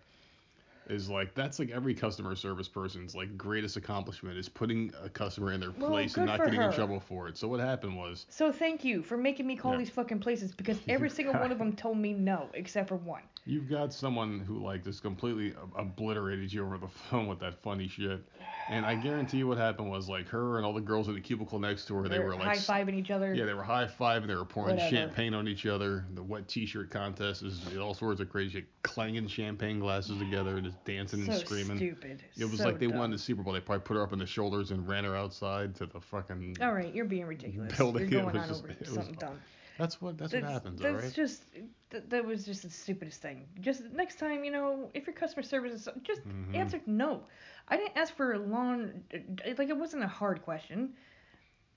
Is 0.88 1.08
like 1.10 1.34
that's 1.34 1.58
like 1.58 1.70
every 1.70 1.94
customer 1.94 2.36
service 2.36 2.68
person's 2.68 3.14
like 3.14 3.36
greatest 3.36 3.76
accomplishment 3.76 4.38
is 4.38 4.48
putting 4.48 4.92
a 5.02 5.08
customer 5.08 5.52
in 5.52 5.60
their 5.60 5.72
Well, 5.72 5.90
place 5.90 6.16
and 6.16 6.26
not 6.26 6.44
getting 6.44 6.62
in 6.62 6.72
trouble 6.72 7.00
for 7.00 7.28
it. 7.28 7.36
So 7.36 7.48
what 7.48 7.58
happened 7.58 7.96
was 7.96 8.24
So 8.28 8.52
thank 8.52 8.84
you 8.84 9.02
for 9.02 9.16
making 9.16 9.46
me 9.46 9.56
call 9.56 9.72
Yeah. 9.72 9.78
these 9.78 9.90
fucking 9.90 10.20
places 10.20 10.52
because 10.52 10.78
every 10.88 11.10
single 11.10 11.34
one 11.34 11.50
of 11.50 11.58
them 11.62 11.72
told 11.74 11.98
me 11.98 12.12
no, 12.12 12.50
except 12.54 12.88
for 12.88 12.96
one. 12.96 13.22
You've 13.46 13.70
got 13.70 13.92
someone 13.94 14.40
who 14.40 14.58
like 14.62 14.82
just 14.84 15.02
completely 15.02 15.54
obliterated 15.76 16.52
you 16.52 16.64
over 16.64 16.78
the 16.78 16.88
phone 17.10 17.26
with 17.28 17.38
that 17.40 17.62
funny 17.62 17.88
shit. 17.88 18.20
And 18.68 18.84
I 18.84 18.96
guarantee 18.96 19.38
you 19.38 19.46
what 19.46 19.58
happened 19.58 19.88
was 19.88 20.08
like 20.08 20.26
her 20.28 20.56
and 20.56 20.66
all 20.66 20.72
the 20.74 20.80
girls 20.80 21.06
in 21.06 21.14
the 21.14 21.20
cubicle 21.20 21.60
next 21.60 21.86
to 21.86 21.94
her, 21.94 22.02
they 22.02 22.16
They're 22.18 22.26
were 22.26 22.34
like 22.34 22.58
high 22.58 22.82
fiving 22.84 22.94
each 22.94 23.12
other. 23.12 23.32
Yeah, 23.32 23.44
they 23.44 23.54
were 23.54 23.62
high 23.62 23.86
fiving. 23.86 24.26
They 24.26 24.34
were 24.34 24.44
pouring 24.44 24.74
Whatever. 24.74 24.94
champagne 24.96 25.34
on 25.34 25.46
each 25.46 25.66
other. 25.66 26.04
The 26.14 26.22
wet 26.22 26.48
T-shirt 26.48 26.90
contest 26.90 27.42
is 27.44 27.60
all 27.78 27.94
sorts 27.94 28.20
of 28.20 28.28
crazy 28.28 28.54
shit. 28.58 28.64
Clanging 28.82 29.28
champagne 29.28 29.78
glasses 29.78 30.18
together 30.18 30.56
and 30.56 30.64
just 30.66 30.84
dancing 30.84 31.24
so 31.24 31.30
and 31.32 31.40
screaming. 31.40 31.76
stupid. 31.76 32.24
It 32.36 32.44
was 32.50 32.58
so 32.58 32.64
like 32.64 32.80
they 32.80 32.88
dumb. 32.88 32.98
won 32.98 33.10
the 33.12 33.18
Super 33.18 33.42
Bowl. 33.44 33.52
They 33.52 33.60
probably 33.60 33.84
put 33.84 33.94
her 33.94 34.02
up 34.02 34.12
on 34.12 34.18
the 34.18 34.26
shoulders 34.26 34.72
and 34.72 34.86
ran 34.88 35.04
her 35.04 35.14
outside 35.16 35.76
to 35.76 35.86
the 35.86 36.00
fucking. 36.00 36.56
All 36.60 36.72
right, 36.72 36.92
you're 36.92 37.04
being 37.04 37.26
ridiculous. 37.26 37.76
Building, 37.76 38.02
it 38.06 38.10
you're 38.10 38.22
going 38.22 38.34
was 38.34 38.42
on 38.42 38.48
just- 38.48 38.64
over 38.64 38.72
it 38.72 38.86
something 38.88 39.14
fu- 39.14 39.20
dumb. 39.20 39.40
That's 39.78 40.00
what 40.00 40.16
that's, 40.16 40.32
what 40.32 40.42
happens, 40.42 40.80
that's 40.80 40.94
all 40.94 41.00
right? 41.00 41.14
just 41.14 41.42
th- 41.90 42.04
that 42.08 42.24
was 42.24 42.46
just 42.46 42.62
the 42.62 42.70
stupidest 42.70 43.20
thing. 43.20 43.46
Just 43.60 43.82
next 43.92 44.18
time, 44.18 44.44
you 44.44 44.50
know, 44.50 44.90
if 44.94 45.06
your 45.06 45.14
customer 45.14 45.42
service 45.42 45.72
is 45.72 45.88
just 46.02 46.26
Mhm. 46.26 46.54
answer 46.54 46.80
no. 46.86 47.24
I 47.68 47.76
didn't 47.76 47.96
ask 47.96 48.14
for 48.14 48.32
a 48.32 48.38
long, 48.38 49.02
like 49.12 49.68
it 49.68 49.76
wasn't 49.76 50.04
a 50.04 50.08
hard 50.08 50.42
question, 50.42 50.94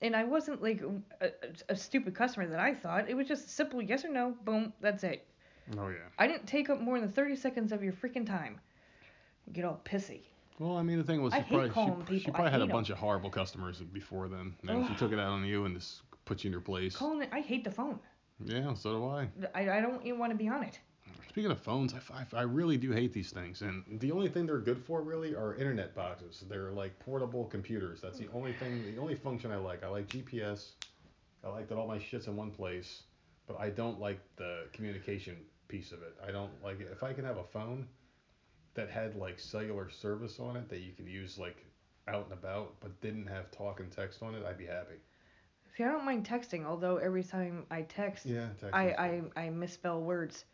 and 0.00 0.16
I 0.16 0.24
wasn't 0.24 0.62
like 0.62 0.82
a, 1.20 1.30
a, 1.68 1.76
stupid 1.76 2.14
customer 2.14 2.46
that 2.46 2.60
I 2.60 2.74
thought. 2.74 3.10
It 3.10 3.14
was 3.14 3.26
just 3.26 3.46
a 3.46 3.50
simple 3.50 3.82
yes 3.82 4.04
or 4.04 4.08
no. 4.08 4.36
Boom, 4.44 4.72
that's 4.80 5.04
it. 5.04 5.26
Oh 5.76 5.88
yeah. 5.88 5.98
I 6.18 6.26
didn't 6.26 6.46
take 6.46 6.70
up 6.70 6.80
more 6.80 6.98
than 7.00 7.10
30 7.10 7.36
seconds 7.36 7.72
of 7.72 7.82
your 7.82 7.92
freaking 7.92 8.26
time. 8.26 8.60
Get 9.52 9.64
all 9.64 9.80
pissy. 9.84 10.22
Well, 10.58 10.76
I 10.76 10.82
mean, 10.82 10.98
the 10.98 11.04
thing 11.04 11.22
was, 11.22 11.32
I 11.32 11.38
she 11.42 11.54
hate 11.54 11.72
probably 11.72 12.18
she, 12.18 12.24
she. 12.24 12.28
I 12.28 12.32
probably 12.32 12.52
had 12.52 12.62
a 12.62 12.66
bunch 12.66 12.90
of 12.90 12.98
horrible 12.98 13.30
customers 13.30 13.80
before 13.80 14.28
then, 14.28 14.54
and 14.66 14.86
she 14.86 14.94
took 14.94 15.12
it 15.12 15.18
out 15.18 15.32
on 15.32 15.44
you 15.44 15.64
and 15.64 15.74
just 15.74 16.02
put 16.30 16.44
you 16.44 16.48
in 16.48 16.52
your 16.52 16.60
place. 16.60 16.94
Calling 16.94 17.22
it, 17.22 17.28
I 17.32 17.40
hate 17.40 17.64
the 17.64 17.72
phone. 17.72 17.98
Yeah, 18.44 18.72
so 18.74 18.92
do 18.92 19.04
I. 19.08 19.28
I, 19.52 19.78
I 19.78 19.80
don't 19.80 20.06
even 20.06 20.20
want 20.20 20.30
to 20.30 20.38
be 20.38 20.48
on 20.48 20.62
it. 20.62 20.78
Speaking 21.28 21.50
of 21.50 21.60
phones, 21.60 21.92
I 22.32 22.42
really 22.42 22.76
do 22.76 22.92
hate 22.92 23.12
these 23.12 23.30
things, 23.30 23.62
and 23.62 23.84
the 24.00 24.12
only 24.12 24.28
thing 24.28 24.46
they're 24.46 24.58
good 24.58 24.82
for 24.84 25.02
really 25.02 25.34
are 25.34 25.54
internet 25.54 25.94
boxes. 25.94 26.44
They're 26.48 26.70
like 26.70 26.98
portable 27.00 27.46
computers. 27.46 28.00
That's 28.00 28.18
the 28.18 28.28
only 28.32 28.52
thing, 28.52 28.94
the 28.94 29.00
only 29.00 29.14
function 29.16 29.50
I 29.50 29.56
like. 29.56 29.82
I 29.84 29.88
like 29.88 30.08
GPS. 30.08 30.70
I 31.44 31.48
like 31.48 31.68
that 31.68 31.76
all 31.76 31.88
my 31.88 31.98
shit's 31.98 32.26
in 32.28 32.36
one 32.36 32.50
place. 32.50 33.02
but 33.48 33.58
I 33.58 33.70
don't 33.70 33.98
like 33.98 34.20
the 34.36 34.66
communication 34.72 35.36
piece 35.66 35.90
of 35.90 36.02
it. 36.02 36.14
I 36.26 36.30
don't 36.30 36.52
like 36.62 36.80
it. 36.80 36.88
If 36.92 37.02
I 37.02 37.12
can 37.12 37.24
have 37.24 37.38
a 37.38 37.44
phone 37.44 37.86
that 38.74 38.88
had 38.88 39.16
like 39.16 39.40
cellular 39.40 39.90
service 39.90 40.38
on 40.38 40.56
it 40.56 40.68
that 40.68 40.78
you 40.78 40.92
could 40.92 41.08
use 41.08 41.38
like 41.38 41.64
out 42.06 42.24
and 42.24 42.32
about, 42.32 42.74
but 42.80 43.00
didn't 43.00 43.26
have 43.26 43.50
talk 43.50 43.80
and 43.80 43.90
text 43.90 44.22
on 44.22 44.34
it, 44.36 44.44
I'd 44.44 44.58
be 44.58 44.66
happy. 44.66 44.96
See, 45.80 45.84
I 45.86 45.92
don't 45.92 46.04
mind 46.04 46.26
texting, 46.28 46.66
although 46.66 46.98
every 46.98 47.24
time 47.24 47.64
I 47.70 47.80
text, 47.82 48.26
Yeah, 48.26 48.48
text. 48.60 48.74
I, 48.74 49.22
I 49.34 49.44
I 49.46 49.48
misspell 49.48 50.02
words, 50.02 50.44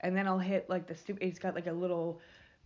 and 0.00 0.16
then 0.16 0.26
I'll 0.26 0.38
hit 0.38 0.70
like 0.70 0.86
the 0.86 0.94
stupid. 0.94 1.22
It's 1.28 1.38
got 1.38 1.54
like 1.54 1.66
a 1.66 1.72
little 1.72 2.20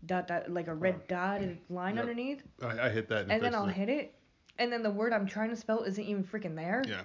dot 0.07 0.29
dot 0.29 0.49
like 0.49 0.69
a 0.69 0.75
red 0.75 0.95
Oh. 1.01 1.05
dotted 1.09 1.59
line 1.69 1.97
Yep. 1.97 2.03
underneath, 2.05 2.43
I, 2.63 2.87
I 2.87 2.89
hit 2.91 3.09
that 3.09 3.23
and, 3.23 3.33
and 3.33 3.43
then 3.43 3.57
I'll 3.57 3.67
it. 3.67 3.75
hit 3.75 3.89
it, 3.89 4.15
and 4.57 4.73
then 4.73 4.85
the 4.85 4.91
word 4.91 5.13
I'm 5.13 5.27
trying 5.27 5.51
to 5.51 5.57
spell 5.57 5.83
isn't 5.83 6.05
even 6.05 6.23
freaking 6.23 6.55
there. 6.55 6.85
Yeah. 6.87 7.03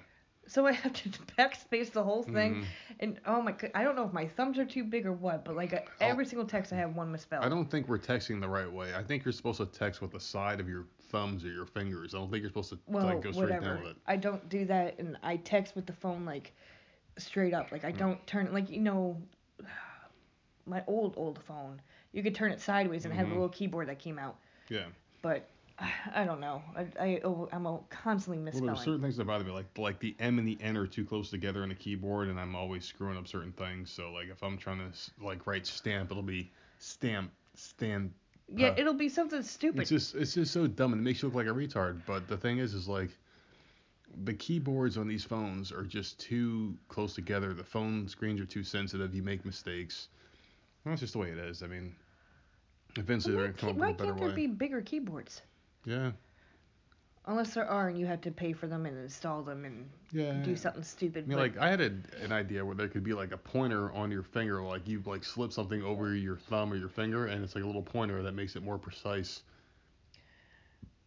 So 0.48 0.68
I 0.68 0.74
have 0.74 0.94
to 0.94 1.10
backspace 1.40 1.92
the 1.92 2.04
whole 2.04 2.22
thing, 2.22 2.58
Mhm. 2.58 2.66
and 3.00 3.20
oh 3.26 3.42
my 3.42 3.54
god, 3.54 3.72
I 3.74 3.84
don't 3.84 3.96
know 3.96 4.06
if 4.06 4.14
my 4.14 4.28
thumbs 4.28 4.60
are 4.60 4.66
too 4.66 4.84
big 4.84 5.08
or 5.08 5.14
what, 5.14 5.44
but 5.46 5.56
like 5.56 5.90
every 6.00 6.26
single 6.28 6.48
text 6.48 6.74
I 6.74 6.76
have 6.76 6.96
one 6.96 7.12
misspelled. 7.12 7.44
I 7.44 7.50
don't 7.50 7.72
think 7.72 7.88
we're 7.88 7.98
texting 7.98 8.40
the 8.40 8.50
right 8.50 8.72
way. 8.72 8.94
I 8.94 9.02
think 9.02 9.26
you're 9.26 9.32
supposed 9.32 9.58
to 9.62 9.66
text 9.66 10.00
with 10.00 10.12
the 10.12 10.20
side 10.20 10.60
of 10.60 10.70
your 10.70 10.86
thumbs 11.12 11.44
or 11.46 11.50
your 11.50 11.66
fingers. 11.66 12.14
I 12.16 12.18
don't 12.18 12.32
think 12.32 12.42
you're 12.42 12.50
supposed 12.50 12.70
to 12.72 12.80
well, 12.88 13.06
like 13.06 13.22
go 13.22 13.32
straight 13.32 13.44
whatever. 13.44 13.66
down 13.66 13.84
with 13.84 13.92
it. 13.92 13.98
I 14.08 14.16
don't 14.16 14.48
do 14.50 14.66
that, 14.66 14.98
and 15.00 15.18
I 15.24 15.38
text 15.38 15.76
with 15.76 15.86
the 15.86 15.94
phone 15.94 16.26
like 16.26 16.54
straight 17.18 17.54
up. 17.54 17.72
Like 17.72 17.84
I 17.86 17.92
don't 17.92 18.26
turn 18.28 18.48
it 18.48 18.54
like 18.54 18.70
you 18.70 18.80
know, 18.80 19.18
my 20.66 20.84
old 20.88 21.14
old 21.18 21.40
phone. 21.44 21.82
You 22.14 22.24
could 22.24 22.36
turn 22.36 22.52
it 22.52 22.60
sideways 22.60 23.06
and 23.06 23.14
it 23.14 23.18
had 23.18 23.26
a 23.26 23.30
Mhm. 23.30 23.34
little 23.34 23.50
keyboard 23.50 23.88
that 23.88 24.00
came 24.00 24.20
out. 24.20 24.38
Yeah. 24.70 24.88
But 25.22 25.48
I 26.16 26.24
don't 26.24 26.40
know. 26.40 26.62
I, 26.76 26.88
I 27.00 27.22
oh, 27.24 27.50
I'm 27.52 27.66
a 27.66 27.80
constantly 27.90 28.38
Well, 28.38 28.46
misspelling. 28.46 28.68
there's 28.68 28.80
certain 28.86 29.02
things 29.02 29.18
that 29.18 29.26
bother 29.26 29.44
me, 29.44 29.52
like 29.52 29.78
like 29.78 30.00
the 30.00 30.16
M 30.20 30.40
and 30.40 30.48
the 30.48 30.58
N 30.62 30.78
are 30.78 30.88
too 30.88 31.06
close 31.06 31.30
together 31.30 31.64
on 31.64 31.70
the 31.70 31.76
keyboard, 31.76 32.28
and 32.28 32.40
I'm 32.40 32.56
always 32.56 32.86
screwing 32.86 33.18
up 33.18 33.28
certain 33.28 33.52
things. 33.54 33.92
So 33.92 34.12
like 34.12 34.30
if 34.30 34.44
I'm 34.44 34.58
trying 34.58 34.80
to 34.80 35.24
like 35.24 35.48
write 35.48 35.66
stamp, 35.68 36.12
it'll 36.12 36.24
be 36.24 36.52
stamp 36.80 37.32
stand. 37.56 38.12
Yeah, 38.56 38.70
uh, 38.70 38.76
it'll 38.78 38.94
be 38.94 39.10
something 39.10 39.44
stupid. 39.44 39.82
It's 39.82 39.90
just 39.90 40.16
it's 40.16 40.34
just 40.34 40.52
so 40.52 40.68
dumb 40.68 40.94
and 40.94 41.02
it 41.02 41.04
makes 41.04 41.22
you 41.22 41.30
look 41.30 41.36
like 41.36 41.48
a 41.48 41.50
retard. 41.50 42.02
But 42.06 42.28
the 42.28 42.38
thing 42.38 42.60
is, 42.60 42.74
is 42.74 42.88
like 42.88 43.10
the 44.24 44.34
keyboards 44.34 44.98
on 44.98 45.08
these 45.08 45.24
phones 45.24 45.72
are 45.72 45.84
just 45.84 46.20
too 46.20 46.76
close 46.88 47.14
together. 47.14 47.54
The 47.54 47.64
phone 47.64 48.08
screens 48.08 48.42
are 48.42 48.46
too 48.46 48.64
sensitive. 48.64 49.14
You 49.16 49.24
make 49.24 49.46
mistakes. 49.46 50.10
Well, 50.84 50.92
that's 50.92 51.02
just 51.02 51.14
the 51.14 51.20
way 51.20 51.30
it 51.30 51.38
is. 51.38 51.64
I 51.64 51.68
mean, 51.68 51.96
eventually 52.98 53.36
why 53.36 53.42
they're 53.44 53.52
gonna 53.52 53.74
come 53.74 53.82
up 53.82 53.88
with 53.88 53.90
a 53.90 53.94
better 53.94 54.04
way. 54.06 54.12
Why 54.12 54.18
can't 54.20 54.20
there 54.20 54.30
way. 54.30 54.48
be 54.48 54.54
bigger 54.54 54.82
keyboards? 54.82 55.42
Yeah, 55.86 56.12
Unless 57.28 57.54
there 57.54 57.68
are, 57.68 57.90
and 57.90 58.00
you 58.00 58.08
have 58.08 58.22
to 58.22 58.32
pay 58.32 58.52
for 58.52 58.66
them 58.66 58.88
and 58.88 58.98
install 58.98 59.44
them 59.44 59.64
and 59.64 59.88
yeah. 60.12 60.42
do 60.44 60.56
something 60.56 60.84
stupid. 60.84 61.26
I 61.26 61.28
mean, 61.28 61.38
but 61.38 61.42
like 61.42 61.58
I 61.58 61.70
had 61.70 61.80
a, 61.80 61.92
an 62.24 62.32
idea 62.32 62.66
where 62.66 62.74
there 62.76 62.88
could 62.88 63.04
be 63.04 63.14
like 63.14 63.32
a 63.32 63.38
pointer 63.38 63.92
on 63.94 64.10
your 64.10 64.24
finger, 64.24 64.62
like 64.64 64.88
you 64.88 65.04
like 65.06 65.24
slip 65.24 65.54
something 65.54 65.84
over 65.84 66.16
your 66.16 66.38
thumb 66.38 66.74
or 66.74 66.78
your 66.78 66.90
finger, 66.90 67.28
and 67.28 67.44
it's 67.44 67.54
like 67.54 67.64
a 67.64 67.68
little 67.68 67.84
pointer 67.84 68.24
that 68.24 68.32
makes 68.32 68.56
it 68.56 68.64
more 68.64 68.80
precise. 68.80 69.44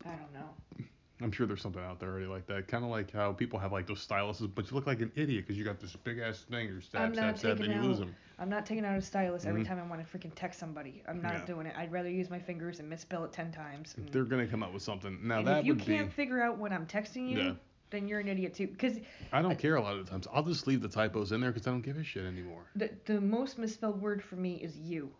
I 0.04 0.10
don't 0.10 0.32
know. 0.32 0.86
I'm 1.20 1.30
sure 1.30 1.46
there's 1.46 1.62
something 1.62 1.82
out 1.82 2.00
there 2.00 2.10
already 2.10 2.26
like 2.26 2.46
that. 2.48 2.66
Kind 2.66 2.82
of 2.84 2.90
like 2.90 3.12
how 3.12 3.32
people 3.32 3.58
have 3.60 3.70
like 3.72 3.86
those 3.86 4.04
styluses, 4.04 4.50
but 4.52 4.68
you 4.68 4.74
look 4.74 4.86
like 4.86 5.00
an 5.00 5.12
idiot 5.14 5.44
because 5.46 5.56
you 5.56 5.64
got 5.64 5.78
this 5.78 5.94
big 5.94 6.18
ass 6.18 6.44
thing. 6.50 6.66
You 6.68 6.74
I'm 6.74 6.82
stab, 6.82 7.14
stab, 7.14 7.38
stab, 7.38 7.60
and 7.60 7.72
you 7.72 7.80
lose 7.82 8.00
them. 8.00 8.14
I'm 8.38 8.48
not 8.48 8.66
taking 8.66 8.84
out 8.84 8.98
a 8.98 9.00
stylus 9.00 9.44
every 9.46 9.62
Mhm. 9.62 9.66
time 9.68 9.78
I 9.78 9.86
want 9.86 10.04
to 10.06 10.18
freaking 10.18 10.32
text 10.34 10.58
somebody. 10.58 11.04
I'm 11.06 11.22
not 11.22 11.34
Yeah. 11.34 11.44
doing 11.44 11.66
it. 11.68 11.74
I'd 11.76 11.92
rather 11.92 12.10
use 12.10 12.30
my 12.30 12.40
fingers 12.40 12.80
and 12.80 12.90
misspell 12.90 13.24
it 13.24 13.32
ten 13.32 13.52
times. 13.52 13.94
And, 13.96 14.08
They're 14.08 14.24
gonna 14.24 14.48
come 14.48 14.64
up 14.64 14.72
with 14.72 14.82
something. 14.82 15.18
Now 15.26 15.38
and 15.38 15.46
that 15.46 15.60
if 15.60 15.66
you 15.66 15.76
can't 15.76 16.08
be. 16.08 16.12
figure 16.14 16.42
out 16.42 16.58
what 16.58 16.72
I'm 16.72 16.86
texting 16.86 17.28
you, 17.30 17.38
Yeah. 17.38 17.54
then 17.90 18.08
you're 18.08 18.18
an 18.18 18.26
idiot 18.26 18.54
too. 18.54 18.66
Because 18.66 18.98
I 19.32 19.40
don't 19.40 19.56
care 19.56 19.76
a 19.76 19.80
lot 19.80 19.96
of 19.96 20.04
the 20.04 20.10
times. 20.10 20.26
I'll 20.32 20.42
just 20.42 20.66
leave 20.66 20.80
the 20.82 20.88
typos 20.88 21.30
in 21.30 21.40
there 21.40 21.52
because 21.52 21.68
I 21.68 21.70
don't 21.70 21.82
give 21.82 21.96
a 21.96 22.02
shit 22.02 22.24
anymore. 22.24 22.64
the 22.74 22.90
the 23.04 23.20
most 23.20 23.56
misspelled 23.56 24.00
word 24.02 24.20
for 24.20 24.34
me 24.34 24.56
is 24.56 24.76
you, 24.76 25.12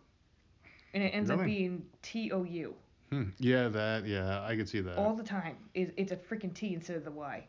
and 0.93 1.01
it 1.01 1.11
ends 1.13 1.29
up 1.29 1.41
being 1.45 1.85
T 2.01 2.33
O 2.33 2.43
U 2.43 2.75
Hmm. 3.11 3.23
Yeah, 3.37 3.67
that. 3.69 4.05
Yeah, 4.07 4.43
I 4.43 4.55
could 4.55 4.67
see 4.67 4.81
that. 4.81 4.97
all 4.97 5.13
the 5.15 5.23
time. 5.23 5.57
Is 5.73 5.91
it's 5.97 6.11
a 6.11 6.15
freaking 6.17 6.53
T 6.53 6.73
instead 6.73 6.97
of 6.97 7.05
the 7.05 7.11
Y. 7.11 7.43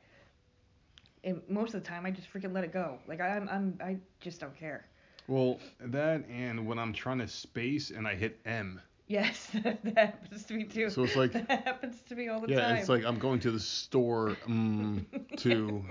And 1.25 1.43
most 1.49 1.75
of 1.75 1.83
the 1.83 1.89
time, 1.89 2.07
I 2.07 2.11
just 2.11 2.33
freaking 2.33 2.53
let 2.55 2.63
it 2.65 2.73
go. 2.73 2.99
Like 3.09 3.21
I'm 3.21 3.49
I'm 3.49 3.79
I 3.83 3.97
just 4.21 4.41
don't 4.41 4.57
care. 4.57 4.87
Well, 5.29 5.59
that 5.81 6.25
and 6.29 6.67
when 6.67 6.79
I'm 6.79 6.93
trying 6.93 7.19
to 7.19 7.29
space 7.29 7.91
and 7.91 8.07
I 8.07 8.15
hit 8.15 8.39
M. 8.45 8.81
Yes, 9.09 9.51
that 9.65 9.79
happens 9.97 10.45
to 10.47 10.55
me 10.55 10.65
too. 10.65 10.91
So 10.91 11.05
it's 11.05 11.15
like- 11.17 11.33
that 11.49 11.49
happens 11.65 12.01
to 12.09 12.15
me 12.17 12.29
all 12.29 12.41
the 12.41 12.49
Yeah, 12.49 12.61
time. 12.61 12.75
Yeah, 12.75 12.81
it's 12.81 12.89
like 12.89 13.05
I'm 13.05 13.19
going 13.19 13.41
to 13.41 13.51
the 13.51 13.61
store 13.61 14.37
um, 14.47 15.07
to 15.39 15.85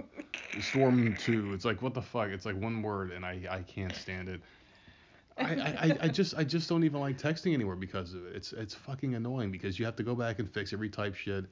storm 0.61 1.15
to. 1.17 1.53
It's 1.53 1.65
like 1.65 1.81
what 1.81 1.93
the 1.93 2.01
fuck? 2.01 2.29
It's 2.29 2.45
like 2.45 2.59
one 2.59 2.81
word 2.81 3.11
and 3.11 3.25
I 3.25 3.41
I 3.49 3.61
can't 3.61 3.95
stand 3.95 4.29
it. 4.29 4.41
I, 5.37 5.43
I, 5.43 5.97
I- 6.03 6.07
just 6.07 6.35
I 6.35 6.43
just 6.43 6.69
don't 6.69 6.83
even 6.83 7.01
like 7.01 7.17
texting 7.17 7.53
anymore 7.53 7.75
because 7.75 8.13
of 8.13 8.25
it. 8.25 8.35
It's 8.35 8.53
it's 8.53 8.73
fucking 8.73 9.15
annoying 9.15 9.51
because 9.51 9.77
you 9.77 9.85
have 9.85 9.95
to 9.97 10.03
go 10.03 10.15
back 10.15 10.39
and 10.39 10.49
fix 10.49 10.71
every 10.73 10.89
type 10.89 11.15
shit. 11.15 11.45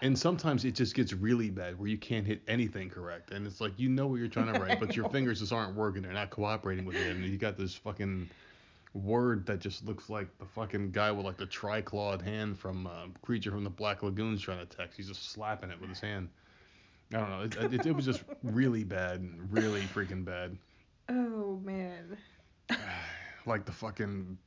And 0.00 0.18
sometimes 0.18 0.64
it 0.64 0.74
just 0.74 0.94
gets 0.94 1.12
really 1.12 1.50
bad 1.50 1.78
where 1.78 1.88
you 1.88 1.98
can't 1.98 2.26
hit 2.26 2.42
anything 2.48 2.88
correct. 2.90 3.30
And 3.30 3.46
it's 3.46 3.60
like 3.60 3.72
you 3.78 3.88
know 3.88 4.06
what 4.08 4.16
you're 4.16 4.28
trying 4.28 4.52
to 4.52 4.58
write, 4.58 4.80
but 4.80 4.96
your 4.96 5.08
fingers 5.10 5.40
just 5.40 5.52
aren't 5.52 5.76
working. 5.76 6.02
They're 6.02 6.12
not 6.12 6.30
cooperating 6.30 6.84
with 6.84 6.96
it. 6.96 7.14
And 7.14 7.24
you 7.24 7.36
got 7.38 7.56
this 7.56 7.74
fucking 7.74 8.28
word 8.94 9.46
that 9.46 9.58
just 9.60 9.84
looks 9.86 10.10
like 10.10 10.26
the 10.38 10.44
fucking 10.44 10.90
guy 10.90 11.10
with 11.12 11.24
like 11.24 11.36
the 11.36 11.46
triclawed 11.46 12.22
hand 12.22 12.58
from 12.58 12.86
uh, 12.86 13.06
Creature 13.22 13.52
from 13.52 13.64
the 13.64 13.70
Black 13.70 14.02
Lagoon's 14.02 14.40
trying 14.42 14.58
to 14.58 14.66
text. 14.66 14.96
He's 14.96 15.08
just 15.08 15.30
slapping 15.30 15.70
it 15.70 15.80
with 15.80 15.88
his 15.90 16.00
hand. 16.00 16.28
I 17.14 17.16
don't 17.18 17.30
know. 17.30 17.40
It, 17.66 17.74
it, 17.74 17.86
it 17.86 17.92
was 17.96 18.04
just 18.04 18.22
really 18.42 18.84
bad, 18.84 19.28
really 19.50 19.82
freaking 19.82 20.24
bad. 20.24 20.56
oh 21.08 21.60
man. 21.64 22.16
Like 23.44 23.64
the 23.64 23.72
fucking 23.72 24.38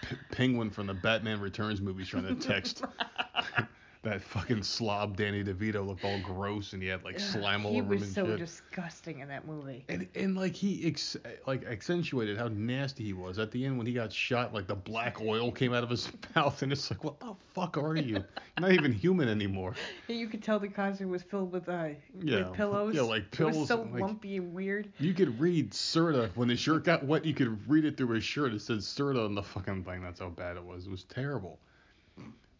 p- 0.00 0.16
penguin 0.32 0.70
from 0.70 0.86
the 0.86 0.94
Batman 0.94 1.38
Returns 1.38 1.82
movies 1.82 2.08
trying 2.08 2.24
to 2.24 2.34
text. 2.34 2.82
that 4.02 4.22
fucking 4.22 4.62
slob 4.62 5.14
Danny 5.18 5.44
DeVito 5.44 5.86
looked 5.86 6.06
all 6.06 6.18
gross 6.20 6.72
and 6.72 6.82
he 6.82 6.88
had 6.88 7.04
like 7.04 7.20
slime 7.20 7.66
all 7.66 7.72
he 7.72 7.80
over 7.82 7.92
him 7.92 8.00
was 8.00 8.14
so 8.14 8.24
shit. 8.24 8.38
disgusting 8.38 9.18
in 9.18 9.28
that 9.28 9.46
movie. 9.46 9.84
And, 9.90 10.08
and 10.14 10.34
like 10.34 10.54
he 10.54 10.86
ex- 10.86 11.18
like 11.46 11.66
accentuated 11.66 12.38
how 12.38 12.48
nasty 12.48 13.04
he 13.04 13.12
was 13.12 13.38
at 13.38 13.50
the 13.50 13.62
end 13.62 13.76
when 13.76 13.86
he 13.86 13.92
got 13.92 14.10
shot. 14.10 14.54
Like 14.54 14.66
the 14.66 14.74
black 14.74 15.20
oil 15.20 15.52
came 15.52 15.74
out 15.74 15.84
of 15.84 15.90
his 15.90 16.08
mouth, 16.34 16.62
and 16.62 16.72
it's 16.72 16.90
like, 16.90 17.04
what 17.04 17.20
the 17.20 17.34
fuck 17.52 17.76
are 17.76 17.94
you? 17.94 18.14
You're 18.14 18.24
not 18.58 18.72
even 18.72 18.90
human 18.90 19.28
anymore. 19.28 19.74
And 20.08 20.18
you 20.18 20.28
could 20.28 20.42
tell 20.42 20.58
the 20.58 20.68
costume 20.68 21.10
was 21.10 21.22
filled 21.22 21.52
with 21.52 21.68
uh 21.68 21.88
Yeah, 22.22 22.38
with 22.48 22.54
pillows. 22.54 22.94
yeah, 22.94 23.02
like 23.02 23.30
pillows. 23.30 23.54
It 23.56 23.58
was 23.60 23.68
so 23.68 23.82
like- 23.82 24.00
lumpy 24.00 24.38
and 24.38 24.54
weird. 24.54 24.90
You 24.98 25.12
could 25.12 25.38
read 25.38 25.72
Serta 25.72 26.30
when 26.36 26.48
his 26.48 26.58
shirt 26.58 26.84
got 26.84 27.04
wet. 27.04 27.26
You 27.26 27.34
could 27.34 27.68
read 27.68 27.84
it 27.84 27.98
through 27.98 28.14
his 28.14 28.24
shirt. 28.24 28.54
It 28.54 28.62
said 28.62 28.78
Serta 28.78 29.22
on 29.26 29.34
the 29.34 29.42
fucking 29.42 29.84
thing. 29.84 30.02
That's 30.02 30.20
how 30.20 30.30
bad 30.30 30.56
it 30.56 30.64
was. 30.64 30.86
It 30.86 30.90
was 30.90 31.04
terrible. 31.04 31.58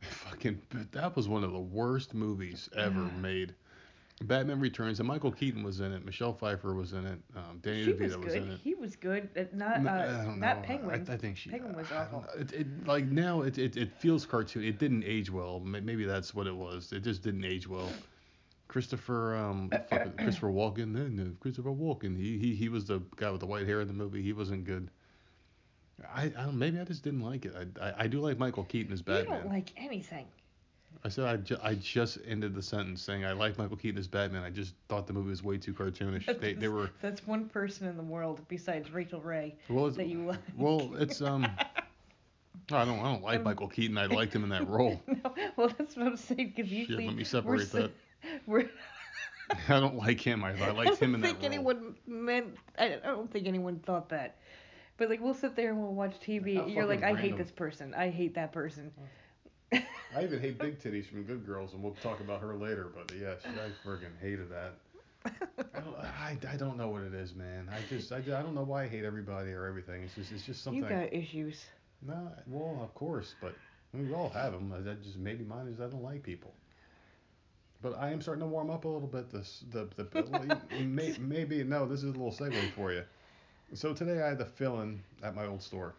Fucking, 0.00 0.60
but 0.70 0.92
that 0.92 1.14
was 1.16 1.28
one 1.28 1.44
of 1.44 1.52
the 1.52 1.58
worst 1.60 2.14
movies 2.14 2.68
ever 2.76 3.10
made. 3.20 3.54
Batman 4.22 4.60
Returns, 4.60 4.98
and 5.00 5.08
Michael 5.08 5.32
Keaton 5.32 5.62
was 5.62 5.80
in 5.80 5.92
it. 5.92 6.04
Michelle 6.04 6.34
Pfeiffer 6.34 6.74
was 6.74 6.92
in 6.92 7.06
it. 7.06 7.18
Um, 7.34 7.58
Danny 7.62 7.84
She 7.84 7.92
DeVito 7.92 8.16
was 8.16 8.16
was, 8.18 8.34
good. 8.34 8.42
in 8.42 8.50
it. 8.50 8.60
He 8.62 8.74
was 8.74 8.96
good. 8.96 9.28
Not 9.54 9.86
uh, 9.86 9.90
I 9.90 10.24
don't. 10.24 10.62
Penguin. 10.62 11.06
I, 11.08 11.12
I 11.14 11.16
think 11.16 11.36
she. 11.38 11.48
Penguin 11.50 11.74
was 11.74 11.90
awful. 11.90 12.26
It, 12.38 12.52
it, 12.52 12.86
like 12.86 13.06
now, 13.06 13.42
it, 13.42 13.56
it 13.56 13.76
it 13.78 13.92
feels 13.98 14.26
cartoon. 14.26 14.62
It 14.64 14.78
didn't 14.78 15.04
age 15.04 15.30
well. 15.30 15.60
Maybe 15.60 16.04
that's 16.04 16.34
what 16.34 16.46
it 16.46 16.54
was. 16.54 16.92
It 16.92 17.02
just 17.02 17.22
didn't 17.22 17.44
age 17.44 17.66
well. 17.66 17.88
Christopher 18.68 19.36
um 19.36 19.70
Christopher 20.18 20.48
Walken. 20.48 20.88
No, 20.88 21.08
no, 21.08 21.32
Christopher 21.40 21.70
Walken. 21.70 22.16
He 22.16 22.38
he 22.38 22.54
he 22.54 22.68
was 22.68 22.84
the 22.84 23.00
guy 23.16 23.30
with 23.30 23.40
the 23.40 23.46
white 23.46 23.66
hair 23.66 23.80
in 23.80 23.88
the 23.88 23.94
movie. 23.94 24.22
He 24.22 24.32
wasn't 24.32 24.64
good. 24.64 24.90
I, 26.14 26.24
I 26.24 26.28
don't, 26.28 26.58
maybe 26.58 26.78
I 26.80 26.84
just 26.84 27.02
didn't 27.04 27.22
like 27.22 27.44
it. 27.44 27.54
I, 27.80 27.88
I 27.88 27.94
I 27.98 28.06
do 28.06 28.20
like 28.20 28.38
Michael 28.38 28.64
Keaton 28.64 28.92
as 28.92 29.02
Batman. 29.02 29.36
you 29.36 29.42
don't 29.42 29.52
like 29.52 29.72
anything. 29.76 30.26
I 31.04 31.08
said 31.08 31.24
I, 31.24 31.36
ju- 31.36 31.56
I 31.62 31.74
just 31.76 32.18
ended 32.26 32.54
the 32.54 32.62
sentence 32.62 33.00
saying 33.00 33.24
I 33.24 33.32
like 33.32 33.56
Michael 33.56 33.76
Keaton 33.76 33.98
as 33.98 34.06
Batman. 34.08 34.42
I 34.42 34.50
just 34.50 34.74
thought 34.88 35.06
the 35.06 35.12
movie 35.14 35.30
was 35.30 35.42
way 35.42 35.56
too 35.56 35.72
cartoonish. 35.72 36.40
They 36.40 36.52
they 36.54 36.68
were 36.68 36.90
That's 37.00 37.26
one 37.26 37.48
person 37.48 37.86
in 37.86 37.96
the 37.96 38.02
world 38.02 38.40
besides 38.48 38.90
Rachael 38.90 39.20
Ray 39.20 39.54
well 39.68 39.88
that 39.90 40.06
you 40.08 40.26
like. 40.26 40.38
well 40.56 40.90
it's 40.98 41.22
um 41.22 41.46
I 42.72 42.84
don't 42.84 43.00
I 43.00 43.02
don't 43.12 43.22
like 43.22 43.38
Um, 43.38 43.44
Michael 43.44 43.68
Keaton. 43.68 43.96
I 43.98 44.06
liked 44.06 44.34
him 44.34 44.44
in 44.44 44.50
that 44.50 44.68
role. 44.76 45.00
no, 45.06 45.34
well, 45.56 45.72
that's 45.78 45.96
what 45.96 46.06
I'm 46.06 46.16
saying. 46.16 46.52
Because 46.54 46.68
Shit, 46.70 46.78
usually 46.78 47.06
let 47.06 47.16
me 47.16 47.22
we're, 47.22 47.24
separate 47.24 47.68
so- 47.68 47.78
that. 47.82 47.92
we're 48.46 48.68
I 49.68 49.80
don't 49.80 49.96
like 49.96 50.20
him. 50.20 50.44
I, 50.44 50.50
I 50.62 50.70
liked 50.70 50.98
him 50.98 51.14
in 51.14 51.20
that 51.22 51.26
role. 51.28 51.30
I 51.30 51.32
don't 51.32 51.40
think 51.40 51.44
anyone 51.44 51.94
meant. 52.06 52.56
I 52.78 52.94
I 53.02 53.06
don't 53.06 53.30
think 53.32 53.46
anyone 53.48 53.78
thought 53.80 54.08
that. 54.10 54.36
But 55.00 55.08
like 55.08 55.22
we'll 55.22 55.32
sit 55.32 55.56
there 55.56 55.70
and 55.70 55.80
we'll 55.80 55.94
watch 55.94 56.12
TV. 56.20 56.56
How 56.56 56.66
You're 56.66 56.84
like, 56.84 57.02
I 57.02 57.14
hate 57.14 57.38
this 57.38 57.50
person. 57.50 57.94
I 57.94 58.10
hate 58.10 58.34
that 58.34 58.52
person. 58.52 58.92
I 59.72 59.80
even 60.22 60.38
hate 60.38 60.58
Big 60.58 60.78
Titties 60.78 61.06
from 61.06 61.22
Good 61.22 61.46
Girls, 61.46 61.72
and 61.72 61.82
we'll 61.82 61.96
talk 62.02 62.20
about 62.20 62.42
her 62.42 62.54
later. 62.54 62.88
But 62.94 63.10
yeah, 63.18 63.32
she, 63.42 63.48
I 63.48 63.70
friggin' 63.82 64.10
hated 64.20 64.50
that. 64.50 64.74
I 65.74 65.80
don't, 65.80 65.96
I, 65.96 66.36
I 66.52 66.56
don't 66.56 66.76
know 66.76 66.88
what 66.88 67.00
it 67.00 67.14
is, 67.14 67.34
man. 67.34 67.70
I 67.72 67.78
just 67.88 68.12
I, 68.12 68.18
I 68.18 68.42
don't 68.42 68.54
know 68.54 68.62
why 68.62 68.84
I 68.84 68.88
hate 68.88 69.06
everybody 69.06 69.52
or 69.52 69.64
everything. 69.64 70.02
It's 70.02 70.14
just 70.14 70.32
it's 70.32 70.44
just 70.44 70.62
something. 70.62 70.82
You 70.82 70.88
got 70.88 71.10
issues. 71.14 71.64
No, 72.06 72.32
well, 72.46 72.80
of 72.82 72.94
course, 72.94 73.34
but 73.40 73.54
I 73.94 73.96
mean, 73.96 74.08
we 74.08 74.14
all 74.14 74.28
have 74.28 74.52
them. 74.52 74.68
That 74.84 75.02
just 75.02 75.16
maybe 75.16 75.44
mine 75.44 75.66
is 75.66 75.80
I 75.80 75.86
don't 75.86 76.02
like 76.02 76.22
people. 76.22 76.52
But 77.80 77.96
I 77.98 78.10
am 78.10 78.20
starting 78.20 78.42
to 78.42 78.48
warm 78.48 78.68
up 78.68 78.84
a 78.84 78.88
little 78.88 79.08
bit. 79.08 79.32
This 79.32 79.64
the 79.70 79.88
the, 79.96 80.04
the 80.74 80.84
may, 80.84 81.16
maybe 81.18 81.64
no. 81.64 81.86
This 81.86 82.00
is 82.00 82.10
a 82.14 82.18
little 82.18 82.32
segue 82.32 82.74
for 82.74 82.92
you. 82.92 83.04
So 83.72 83.94
today 83.94 84.20
I 84.20 84.28
had 84.28 84.38
the 84.38 84.44
fill-in 84.44 85.00
at 85.22 85.36
my 85.36 85.46
old 85.46 85.62
store, 85.62 85.94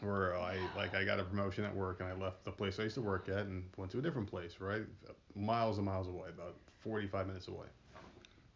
where 0.00 0.36
I 0.36 0.58
like 0.76 0.94
I 0.94 1.04
got 1.04 1.18
a 1.18 1.24
promotion 1.24 1.64
at 1.64 1.74
work 1.74 2.00
and 2.00 2.08
I 2.08 2.12
left 2.12 2.44
the 2.44 2.50
place 2.50 2.78
I 2.78 2.82
used 2.82 2.96
to 2.96 3.02
work 3.02 3.30
at 3.30 3.46
and 3.46 3.64
went 3.78 3.90
to 3.92 3.98
a 3.98 4.02
different 4.02 4.28
place, 4.28 4.56
right, 4.60 4.82
miles 5.34 5.78
and 5.78 5.86
miles 5.86 6.06
away, 6.06 6.28
about 6.28 6.56
45 6.80 7.26
minutes 7.26 7.48
away, 7.48 7.66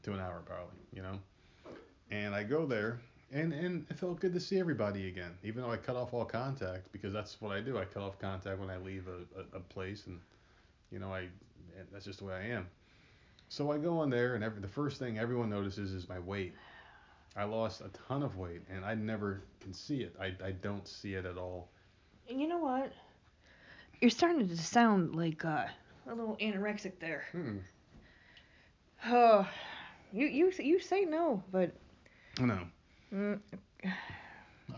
to 0.02 0.12
an 0.12 0.20
hour 0.20 0.42
probably, 0.44 0.74
you 0.92 1.00
know. 1.00 1.18
And 2.10 2.34
I 2.34 2.42
go 2.42 2.66
there 2.66 3.00
and 3.32 3.54
and 3.54 3.86
it 3.88 3.98
felt 3.98 4.20
good 4.20 4.34
to 4.34 4.40
see 4.40 4.58
everybody 4.58 5.08
again, 5.08 5.32
even 5.42 5.62
though 5.62 5.70
I 5.70 5.78
cut 5.78 5.96
off 5.96 6.12
all 6.12 6.26
contact 6.26 6.92
because 6.92 7.14
that's 7.14 7.40
what 7.40 7.52
I 7.52 7.60
do. 7.62 7.78
I 7.78 7.86
cut 7.86 8.02
off 8.02 8.18
contact 8.18 8.60
when 8.60 8.68
I 8.68 8.76
leave 8.76 9.06
a, 9.08 9.40
a, 9.40 9.58
a 9.58 9.60
place 9.60 10.06
and 10.06 10.20
you 10.92 10.98
know, 10.98 11.12
I 11.12 11.28
that's 11.90 12.04
just 12.04 12.18
the 12.18 12.26
way 12.26 12.34
I 12.34 12.46
am. 12.54 12.66
So 13.48 13.72
I 13.72 13.78
go 13.78 14.02
in 14.02 14.10
there, 14.10 14.34
and 14.34 14.44
every, 14.44 14.60
the 14.60 14.68
first 14.68 14.98
thing 14.98 15.18
everyone 15.18 15.48
notices 15.48 15.92
is 15.92 16.08
my 16.08 16.18
weight. 16.18 16.54
I 17.36 17.44
lost 17.44 17.80
a 17.80 17.90
ton 18.08 18.22
of 18.22 18.36
weight, 18.36 18.62
and 18.70 18.84
I 18.84 18.94
never 18.94 19.42
can 19.60 19.72
see 19.74 20.02
it. 20.02 20.14
I, 20.20 20.26
I 20.44 20.52
don't 20.52 20.86
see 20.86 21.14
it 21.14 21.24
at 21.26 21.36
all. 21.36 21.68
And 22.30 22.40
you 22.40 22.46
know 22.48 22.58
what? 22.58 22.92
You're 24.00 24.10
starting 24.10 24.46
to 24.48 24.56
sound 24.56 25.14
like 25.16 25.44
uh, 25.44 25.66
a 26.06 26.14
little 26.14 26.36
anorexic 26.40 26.92
there. 27.00 27.24
Hmm. 27.32 27.58
Oh, 29.06 29.46
you 30.12 30.26
you 30.26 30.52
you 30.58 30.80
say 30.80 31.04
no, 31.04 31.42
but 31.50 31.72
No. 32.40 32.58
mm, 33.12 33.38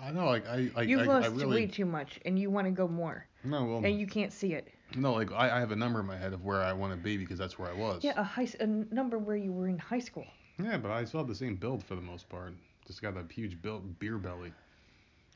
I 0.03 0.11
know, 0.11 0.27
like 0.27 0.47
I, 0.49 0.71
I, 0.75 0.83
you've 0.83 1.01
I, 1.03 1.05
lost 1.05 1.25
I 1.27 1.29
really 1.29 1.47
way 1.47 1.67
too 1.67 1.85
much, 1.85 2.19
and 2.25 2.39
you 2.39 2.51
want 2.51 2.67
to 2.67 2.71
go 2.73 2.89
more, 2.89 3.27
no, 3.45 3.65
well, 3.67 3.79
and 3.85 4.01
you 4.01 4.07
can't 4.07 4.33
see 4.33 4.55
it. 4.55 4.69
no, 4.97 5.13
like 5.13 5.31
I, 5.33 5.57
I 5.57 5.61
have 5.61 5.71
a 5.73 5.77
number 5.77 6.01
in 6.01 6.07
my 6.07 6.17
head 6.17 6.33
of 6.33 6.45
where 6.45 6.61
I 6.63 6.73
want 6.73 6.93
to 6.93 6.97
be 6.99 7.17
because 7.17 7.39
that's 7.39 7.59
where 7.59 7.71
I 7.71 7.75
was. 7.75 8.03
Yeah, 8.03 8.15
a 8.17 8.25
high 8.25 8.45
s- 8.45 8.57
a 8.59 8.67
number 8.67 9.19
where 9.19 9.37
you 9.37 9.53
were 9.53 9.69
in 9.69 9.79
high 9.79 10.01
school. 10.01 10.27
Yeah, 10.63 10.79
but 10.79 10.91
I 10.91 11.05
still 11.05 11.21
have 11.21 11.29
the 11.29 11.35
same 11.35 11.57
build 11.57 11.85
for 11.85 11.95
the 11.95 12.03
most 12.03 12.29
part. 12.29 12.55
Just 12.87 13.03
got 13.03 13.15
that 13.15 13.31
huge 13.31 13.61
build 13.61 13.99
beer 13.99 14.17
belly. 14.19 14.53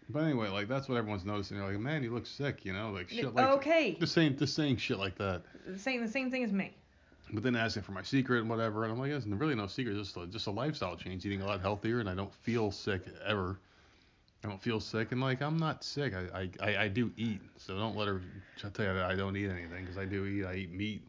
But 0.08 0.24
anyway, 0.24 0.48
like 0.48 0.68
that's 0.68 0.88
what 0.88 0.98
everyone's 0.98 1.24
noticing. 1.24 1.58
They're 1.58 1.66
like, 1.66 1.78
man, 1.78 2.02
you 2.02 2.12
look 2.12 2.26
sick, 2.26 2.64
you 2.64 2.72
know, 2.72 2.90
like 2.90 3.08
shit 3.08 3.34
like 3.34 3.48
okay, 3.48 3.96
just 4.00 4.12
saying, 4.12 4.36
just 4.38 4.54
saying 4.54 4.78
shit 4.78 4.98
like 4.98 5.16
that. 5.18 5.42
saying 5.76 6.00
the 6.00 6.08
same 6.08 6.30
thing 6.30 6.42
as 6.42 6.52
me. 6.52 6.74
But 7.32 7.44
then 7.44 7.54
asking 7.54 7.84
for 7.84 7.92
my 7.92 8.02
secret 8.02 8.40
and 8.40 8.50
whatever, 8.50 8.82
and 8.82 8.92
I'm 8.92 8.98
like, 8.98 9.12
it's 9.12 9.24
really 9.26 9.54
no 9.54 9.68
secret, 9.68 9.96
just 9.96 10.16
a, 10.16 10.26
just 10.26 10.48
a 10.48 10.50
lifestyle 10.50 10.96
change, 10.96 11.24
eating 11.24 11.42
a 11.42 11.46
lot 11.46 11.60
healthier, 11.60 12.00
and 12.00 12.08
I 12.08 12.14
don't 12.14 12.34
feel 12.34 12.72
sick 12.72 13.02
ever. 13.24 13.60
I 14.42 14.48
don't 14.48 14.60
feel 14.60 14.80
sick, 14.80 15.12
and 15.12 15.20
like 15.20 15.42
I'm 15.42 15.56
not 15.56 15.84
sick. 15.84 16.12
I 16.14 16.40
I, 16.40 16.50
I, 16.60 16.76
I 16.84 16.88
do 16.88 17.12
eat, 17.16 17.40
so 17.56 17.76
don't 17.76 17.96
let 17.96 18.08
her 18.08 18.20
tell 18.58 18.86
you 18.86 18.94
that 18.94 19.04
I 19.04 19.14
don't 19.14 19.36
eat 19.36 19.48
anything, 19.48 19.84
because 19.84 19.98
I 19.98 20.06
do 20.06 20.24
eat. 20.26 20.44
I 20.44 20.54
eat 20.54 20.72
meat, 20.72 21.02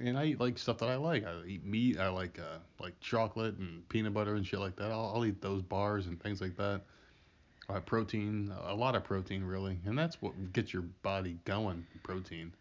and 0.00 0.18
I 0.18 0.26
eat 0.26 0.40
like 0.40 0.58
stuff 0.58 0.78
that 0.78 0.88
I 0.88 0.96
like. 0.96 1.26
I 1.26 1.34
eat 1.46 1.64
meat. 1.64 1.98
I 1.98 2.08
like 2.08 2.38
uh 2.38 2.58
like 2.80 2.98
chocolate 3.00 3.56
and 3.58 3.88
peanut 3.88 4.14
butter 4.14 4.34
and 4.34 4.46
shit 4.46 4.60
like 4.60 4.76
that. 4.76 4.90
I'll, 4.90 5.12
I'll 5.14 5.24
eat 5.24 5.40
those 5.40 5.62
bars 5.62 6.06
and 6.06 6.20
things 6.20 6.40
like 6.40 6.56
that. 6.56 6.82
I 7.68 7.74
have 7.74 7.86
protein, 7.86 8.52
a 8.66 8.74
lot 8.74 8.94
of 8.94 9.04
protein 9.04 9.44
really, 9.44 9.78
and 9.84 9.98
that's 9.98 10.22
what 10.22 10.52
gets 10.54 10.72
your 10.72 10.84
body 11.02 11.36
going. 11.44 11.86
Protein 12.02 12.52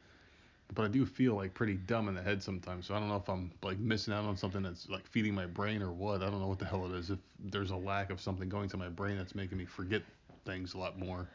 but 0.73 0.83
I 0.83 0.87
do 0.87 1.05
feel 1.05 1.35
like 1.35 1.53
pretty 1.53 1.75
dumb 1.75 2.07
in 2.07 2.15
the 2.15 2.21
head 2.21 2.43
sometimes. 2.43 2.87
So 2.87 2.95
I 2.95 2.99
don't 2.99 3.07
know 3.07 3.15
if 3.15 3.29
I'm 3.29 3.51
like 3.63 3.79
missing 3.79 4.13
out 4.13 4.25
on 4.25 4.35
something 4.35 4.61
that's 4.61 4.89
like 4.89 5.07
feeding 5.07 5.33
my 5.33 5.45
brain 5.45 5.81
or 5.81 5.91
what. 5.91 6.21
I 6.21 6.29
don't 6.29 6.41
know 6.41 6.47
what 6.47 6.59
the 6.59 6.65
hell 6.65 6.85
it 6.85 6.97
is. 6.97 7.09
If 7.09 7.19
there's 7.39 7.71
a 7.71 7.75
lack 7.75 8.09
of 8.09 8.19
something 8.19 8.49
going 8.49 8.69
to 8.69 8.77
my 8.77 8.89
brain 8.89 9.17
that's 9.17 9.35
making 9.35 9.57
me 9.57 9.65
forget 9.65 10.01
things 10.45 10.73
a 10.73 10.77
lot 10.77 10.99
more, 10.99 11.27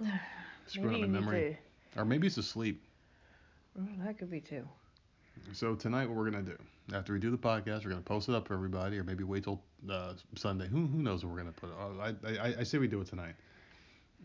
screwing 0.66 0.96
up 0.96 1.00
my 1.00 1.06
memory, 1.06 1.58
or 1.96 2.04
maybe 2.04 2.26
it's 2.26 2.36
asleep. 2.36 2.82
to. 3.74 3.80
Well, 3.80 4.06
that 4.06 4.18
could 4.18 4.30
be 4.30 4.40
too. 4.40 4.66
So 5.52 5.74
tonight, 5.74 6.06
what 6.06 6.16
we're 6.16 6.30
gonna 6.30 6.42
do 6.44 6.56
after 6.94 7.12
we 7.12 7.18
do 7.18 7.30
the 7.30 7.38
podcast, 7.38 7.84
we're 7.84 7.90
gonna 7.90 8.02
post 8.02 8.28
it 8.28 8.34
up 8.34 8.46
for 8.46 8.54
everybody, 8.54 8.98
or 8.98 9.04
maybe 9.04 9.24
wait 9.24 9.44
till 9.44 9.60
uh, 9.90 10.14
Sunday. 10.36 10.68
Who 10.68 10.86
who 10.86 11.02
knows 11.02 11.24
what 11.24 11.32
we're 11.32 11.38
gonna 11.38 11.52
put? 11.52 11.70
Uh, 11.70 12.00
I, 12.00 12.36
I 12.48 12.54
I 12.60 12.62
say 12.62 12.78
we 12.78 12.86
do 12.88 13.00
it 13.00 13.06
tonight. 13.08 13.34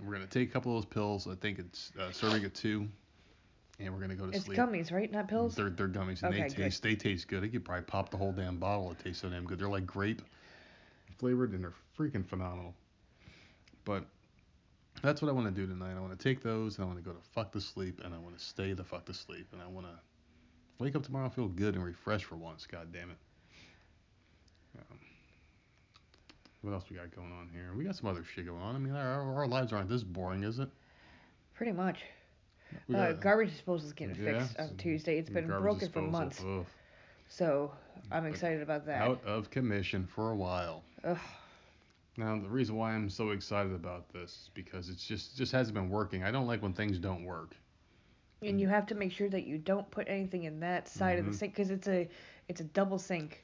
We're 0.04 0.14
gonna 0.14 0.28
take 0.28 0.50
a 0.50 0.52
couple 0.52 0.76
of 0.78 0.84
those 0.84 0.94
pills. 0.94 1.28
I 1.28 1.36
think 1.36 1.60
it's 1.60 1.92
uh, 2.00 2.12
serving 2.12 2.46
of 2.46 2.54
two, 2.54 2.88
and 3.80 3.94
we're 3.94 4.00
gonna 4.02 4.16
go 4.16 4.28
to 4.28 4.36
It's 4.36 4.46
sleep. 4.46 4.58
gummies, 4.58 4.92
right? 4.92 5.12
Not 5.12 5.28
pills. 5.28 5.56
They're 5.56 5.70
they're 5.70 5.88
gummies 5.88 6.22
and 6.22 6.34
Okay, 6.34 6.44
they 6.44 6.50
good. 6.50 6.56
taste 6.64 6.84
they 6.84 6.96
taste 6.96 7.28
good. 7.28 7.44
I 7.44 7.48
could 7.48 7.66
probably 7.66 7.86
pop 7.86 8.10
the 8.12 8.18
whole 8.18 8.32
damn 8.32 8.58
bottle. 8.58 8.92
It 8.92 9.00
tastes 9.00 9.22
so 9.22 9.30
damn 9.30 9.46
good. 9.46 9.58
They're 9.60 9.70
like 9.70 9.86
grape 9.88 10.22
flavored 11.18 11.54
and 11.54 11.64
they're 11.64 11.74
freaking 11.98 12.26
phenomenal. 12.26 12.76
But 13.86 14.06
that's 15.02 15.22
what 15.22 15.30
I 15.30 15.32
want 15.32 15.48
to 15.48 15.54
do 15.54 15.66
tonight. 15.66 15.96
I 15.96 16.00
want 16.02 16.18
to 16.18 16.22
take 16.24 16.44
those 16.44 16.78
and 16.78 16.84
I 16.84 16.88
want 16.88 17.00
to 17.00 17.04
go 17.06 17.12
to 17.12 17.22
fuck 17.34 17.52
to 17.54 17.62
sleep 17.62 18.02
and 18.04 18.14
I 18.14 18.18
want 18.18 18.38
to 18.38 18.44
stay 18.44 18.74
the 18.74 18.84
fuck 18.84 19.06
to 19.06 19.14
sleep 19.14 19.48
and 19.54 19.62
I 19.62 19.68
want 19.68 19.88
to 19.88 19.94
wake 20.80 20.96
up 20.96 21.04
tomorrow 21.04 21.26
and 21.26 21.34
feel 21.34 21.48
good 21.48 21.76
and 21.76 21.84
refreshed 21.84 22.26
for 22.26 22.36
once. 22.36 22.66
God 22.66 22.92
damn 22.92 23.10
it. 23.12 23.18
Um, 24.80 25.00
what 26.62 26.74
else 26.74 26.86
we 26.90 26.98
got 26.98 27.14
going 27.16 27.32
on 27.32 27.50
here? 27.54 27.74
We 27.78 27.84
got 27.84 27.96
some 27.96 28.10
other 28.10 28.24
shit 28.24 28.46
going 28.46 28.62
on. 28.62 28.76
I 28.76 28.80
mean, 28.80 28.94
our, 28.96 29.36
our 29.36 29.48
lives 29.48 29.72
aren't 29.74 29.90
this 29.90 30.04
boring, 30.04 30.44
is 30.44 30.60
it? 30.60 30.70
Pretty 31.54 31.72
much. 31.72 32.00
We 32.88 32.96
Uh, 32.96 33.12
got- 33.14 33.22
garbage 33.22 33.52
disposal 33.52 33.88
is 33.88 33.94
getting 33.94 34.16
Yeah, 34.16 34.40
fixed 34.46 34.60
on 34.60 34.76
Tuesday. 34.78 35.18
It's 35.18 35.30
been 35.30 35.48
broken 35.48 35.90
for 35.90 36.02
months, 36.02 36.42
Ugh. 36.46 36.66
so 37.30 37.72
I'm 38.12 38.26
excited 38.26 38.62
about 38.62 38.86
that. 38.88 39.02
Out 39.02 39.24
of 39.26 39.50
commission 39.50 40.06
for 40.08 40.32
a 40.32 40.36
while. 40.36 40.84
Ugh. 41.04 41.18
Now 42.18 42.40
the 42.40 42.50
reason 42.50 42.76
why 42.76 42.94
I'm 42.94 43.10
so 43.10 43.32
excited 43.32 43.74
about 43.74 44.12
this 44.12 44.32
is 44.32 44.50
because 44.54 44.90
it's 44.90 45.06
just 45.06 45.36
just 45.38 45.52
hasn't 45.52 45.76
been 45.76 45.90
working. 45.90 46.24
I 46.24 46.32
don't 46.32 46.48
like 46.48 46.62
when 46.62 46.74
things 46.74 46.98
don't 46.98 47.24
work. 47.26 47.56
And 48.42 48.60
you 48.60 48.68
have 48.68 48.86
to 48.88 48.96
make 48.96 49.12
sure 49.12 49.30
that 49.30 49.46
you 49.46 49.58
don't 49.58 49.90
put 49.92 50.08
anything 50.08 50.44
in 50.44 50.60
that 50.60 50.88
side 50.88 51.18
of 51.20 51.26
the 51.26 51.32
Mhm. 51.32 51.34
sink 51.34 51.54
because 51.54 51.72
it's 51.72 51.88
a 51.88 52.10
it's 52.48 52.60
a 52.62 52.66
double 52.66 52.98
sink. 53.00 53.44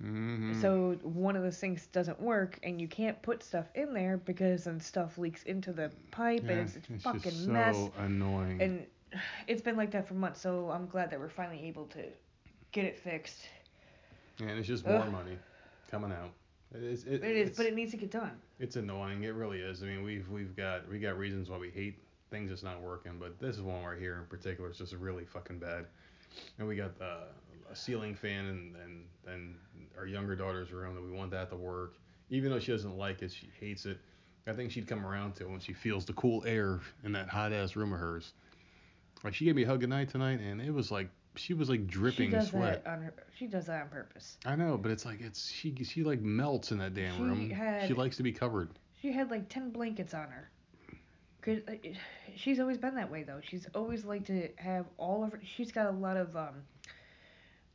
hmm 0.00 0.52
So 0.52 0.94
one 1.02 1.36
of 1.36 1.42
the 1.42 1.52
sinks 1.52 1.86
doesn't 1.86 2.20
work, 2.20 2.58
and 2.62 2.80
you 2.80 2.88
can't 2.88 3.20
put 3.22 3.42
stuff 3.42 3.70
in 3.74 3.92
there 3.94 4.16
because 4.18 4.64
then 4.64 4.80
stuff 4.80 5.18
leaks 5.18 5.42
into 5.44 5.72
the 5.72 5.90
pipe, 6.10 6.48
yeah, 6.48 6.50
and 6.50 6.60
it's 6.60 6.76
a 6.76 6.80
it's 6.90 7.04
fucking 7.04 7.44
so 7.44 7.52
mess. 7.52 7.90
annoying. 7.96 8.60
And 8.60 8.86
it's 9.46 9.62
been 9.62 9.76
like 9.76 9.90
that 9.92 10.06
for 10.08 10.14
months. 10.14 10.40
So 10.40 10.70
I'm 10.70 10.86
glad 10.86 11.10
that 11.10 11.20
we're 11.20 11.28
finally 11.28 11.66
able 11.66 11.86
to 11.88 12.04
get 12.72 12.84
it 12.84 12.96
fixed. 12.96 13.48
and 14.40 14.50
it's 14.58 14.68
just 14.68 14.86
more 14.86 15.04
Ugh. 15.04 15.06
money 15.06 15.38
coming 15.90 16.12
out. 16.12 16.32
It 16.74 16.82
is. 16.82 17.04
It, 17.04 17.22
It 17.22 17.36
is, 17.36 17.50
it's, 17.50 17.56
but 17.56 17.66
it 17.66 17.74
needs 17.74 17.90
to 17.92 17.96
get 17.96 18.10
done. 18.10 18.40
it's 18.58 18.76
annoying. 18.76 19.22
It 19.24 19.34
really 19.34 19.60
is. 19.60 19.82
I 19.82 19.86
mean, 19.86 20.02
we've 20.02 20.28
we've 20.28 20.56
got 20.56 20.88
we 20.88 20.98
got 20.98 21.18
reasons 21.18 21.50
why 21.50 21.58
we 21.58 21.70
hate 21.70 21.98
things 22.30 22.50
that's 22.50 22.62
not 22.62 22.80
working, 22.80 23.12
but 23.18 23.38
this 23.38 23.56
is 23.56 23.62
one 23.62 23.82
right 23.84 23.98
here 23.98 24.16
in 24.18 24.26
particular. 24.26 24.70
It's 24.70 24.78
just 24.78 24.92
really 24.94 25.24
fucking 25.24 25.58
bad. 25.58 25.86
And 26.58 26.68
we 26.68 26.76
got 26.76 26.92
uh, 27.00 27.24
a 27.70 27.76
ceiling 27.76 28.14
fan 28.14 28.46
and 28.46 28.76
and 28.76 29.04
and 29.26 29.54
our 29.98 30.06
younger 30.06 30.36
daughter's 30.36 30.72
room 30.72 30.94
that 30.94 31.02
we 31.02 31.10
want 31.10 31.30
that 31.32 31.50
to 31.50 31.56
work. 31.56 31.94
Even 32.30 32.50
though 32.50 32.60
she 32.60 32.70
doesn't 32.72 32.96
like 32.96 33.22
it, 33.22 33.32
she 33.32 33.50
hates 33.58 33.86
it. 33.86 33.98
I 34.46 34.52
think 34.52 34.70
she'd 34.70 34.86
come 34.86 35.04
around 35.04 35.34
to 35.36 35.44
it 35.44 35.50
when 35.50 35.60
she 35.60 35.72
feels 35.72 36.04
the 36.04 36.12
cool 36.14 36.44
air 36.46 36.80
in 37.04 37.12
that 37.12 37.28
hot 37.28 37.52
ass 37.52 37.74
room 37.76 37.92
of 37.92 37.98
hers. 38.00 38.32
Like 39.24 39.34
she 39.34 39.44
gave 39.44 39.56
me 39.56 39.64
a 39.64 39.66
hug 39.66 39.80
goodnight 39.80 40.08
tonight, 40.08 40.40
and 40.40 40.60
it 40.60 40.72
was 40.72 40.90
like 40.90 41.10
she 41.36 41.52
was 41.54 41.68
like 41.68 41.86
dripping 41.86 42.30
she 42.30 42.36
does 42.36 42.48
sweat. 42.48 42.84
that 42.84 42.90
on 42.92 43.02
her. 43.02 43.14
She 43.36 43.46
does 43.46 43.66
that 43.66 43.82
on 43.82 43.88
purpose. 43.88 44.38
I 44.46 44.54
know, 44.56 44.78
but 44.78 44.90
it's 44.92 45.04
like 45.04 45.20
it's 45.20 45.48
she 45.50 45.74
she 45.84 46.04
like 46.04 46.20
melts 46.20 46.70
in 46.70 46.78
that 46.78 46.94
damn 46.94 47.16
She 47.16 47.22
room. 47.22 47.50
had- 47.50 47.88
She 47.88 47.94
likes 47.94 48.16
to 48.18 48.22
be 48.22 48.32
covered. 48.32 48.70
She 49.02 49.12
had 49.12 49.30
like 49.30 49.48
ten 49.48 49.70
blankets 49.70 50.14
on 50.14 50.28
her. 50.30 50.50
Cause 51.42 51.58
uh, 51.68 51.72
she's 52.36 52.60
always 52.60 52.78
been 52.78 52.94
that 52.96 53.10
way 53.10 53.22
though. 53.22 53.40
She's 53.42 53.66
always 53.74 54.04
liked 54.04 54.26
to 54.26 54.48
have 54.56 54.86
all 54.98 55.24
of 55.24 55.32
her. 55.32 55.40
She's 55.44 55.72
got 55.72 55.86
a 55.86 55.90
lot 55.90 56.16
of 56.16 56.36
um, 56.36 56.62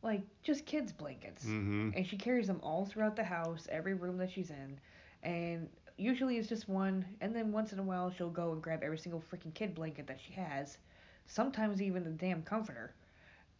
like 0.01 0.21
just 0.43 0.65
kids 0.65 0.91
blankets, 0.91 1.55
Mm-hmm. 1.55 1.89
and 1.93 2.05
she 2.05 2.17
carries 2.17 2.47
them 2.47 2.59
all 2.63 2.85
throughout 2.85 3.15
the 3.15 3.23
house, 3.23 3.67
every 3.71 3.93
room 3.93 4.17
that 4.17 4.31
she's 4.31 4.49
in, 4.51 4.79
and 5.23 5.69
usually 5.97 6.37
it's 6.37 6.49
just 6.49 6.67
one. 6.69 7.05
And 7.21 7.35
then 7.35 7.51
once 7.51 7.73
in 7.73 7.79
a 7.79 7.83
while 7.83 8.11
she'll 8.11 8.29
go 8.29 8.51
and 8.53 8.61
grab 8.61 8.81
every 8.83 8.97
single 8.97 9.21
freaking 9.31 9.53
kid 9.53 9.75
blanket 9.75 10.07
that 10.07 10.19
she 10.21 10.33
has, 10.33 10.77
sometimes 11.25 11.81
even 11.81 12.03
the 12.03 12.11
damn 12.11 12.43
comforter, 12.43 12.93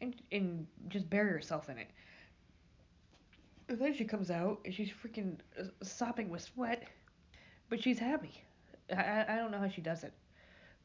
and 0.02 0.16
and 0.32 0.68
just 0.90 1.10
bury 1.10 1.32
herself 1.32 1.70
in 1.70 1.78
it. 1.78 1.88
And 3.70 3.80
then 3.80 3.94
she 3.94 4.06
comes 4.06 4.32
out 4.32 4.62
and 4.66 4.74
she's 4.74 4.92
freaking 4.92 5.40
uh, 5.60 5.66
sopping 5.84 6.30
with 6.30 6.42
sweat, 6.44 6.88
but 7.70 7.82
she's 7.82 8.00
happy. 8.00 8.45
I, 8.92 9.26
I 9.28 9.36
don't 9.36 9.52
know 9.52 9.60
how 9.60 9.70
she 9.70 9.82
does 9.82 10.04
it. 10.04 10.14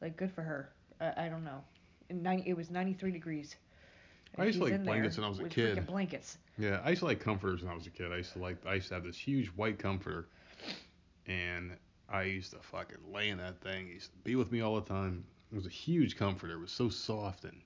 Like 0.01 0.17
good 0.17 0.31
for 0.31 0.41
her. 0.41 0.71
I, 0.99 1.25
I 1.25 1.29
don't 1.29 1.43
know. 1.43 1.63
And 2.09 2.23
90, 2.23 2.49
it 2.49 2.57
was 2.57 2.69
93 2.69 3.11
degrees. 3.11 3.55
I 4.37 4.45
used 4.45 4.59
to 4.59 4.65
like 4.65 4.83
blankets 4.83 5.17
when 5.17 5.25
I 5.25 5.29
was 5.29 5.39
a 5.39 5.43
kid. 5.43 5.85
blankets. 5.85 6.37
Yeah, 6.57 6.79
I 6.83 6.89
used 6.89 6.99
to 6.99 7.05
like 7.05 7.19
comforters 7.19 7.61
when 7.61 7.71
I 7.71 7.75
was 7.75 7.87
a 7.87 7.89
kid. 7.89 8.11
I 8.13 8.17
used 8.17 8.33
to 8.33 8.39
like 8.39 8.57
I 8.65 8.75
used 8.75 8.87
to 8.89 8.93
have 8.93 9.03
this 9.03 9.17
huge 9.17 9.47
white 9.47 9.77
comforter, 9.77 10.29
and 11.27 11.71
I 12.07 12.23
used 12.23 12.51
to 12.51 12.59
fucking 12.59 12.97
lay 13.11 13.29
in 13.29 13.37
that 13.39 13.59
thing. 13.61 13.87
It 13.89 13.93
used 13.93 14.11
to 14.11 14.17
be 14.19 14.35
with 14.35 14.51
me 14.51 14.61
all 14.61 14.75
the 14.75 14.87
time. 14.87 15.25
It 15.51 15.55
was 15.55 15.65
a 15.65 15.69
huge 15.69 16.17
comforter. 16.17 16.53
It 16.53 16.59
was 16.59 16.71
so 16.71 16.87
soft 16.87 17.43
and 17.43 17.61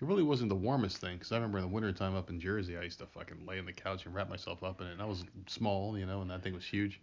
it 0.00 0.06
really 0.06 0.22
wasn't 0.22 0.48
the 0.48 0.56
warmest 0.56 0.98
thing 0.98 1.16
because 1.16 1.30
I 1.32 1.36
remember 1.36 1.58
in 1.58 1.64
the 1.64 1.68
wintertime 1.68 2.14
up 2.16 2.30
in 2.30 2.40
Jersey, 2.40 2.78
I 2.78 2.82
used 2.82 2.98
to 3.00 3.06
fucking 3.06 3.44
lay 3.46 3.58
on 3.58 3.66
the 3.66 3.72
couch 3.72 4.06
and 4.06 4.14
wrap 4.14 4.30
myself 4.30 4.62
up 4.62 4.80
in 4.80 4.86
it. 4.86 4.92
And 4.92 5.02
I 5.02 5.04
was 5.04 5.24
small, 5.46 5.98
you 5.98 6.06
know, 6.06 6.22
and 6.22 6.30
that 6.30 6.42
thing 6.42 6.54
was 6.54 6.64
huge. 6.64 7.00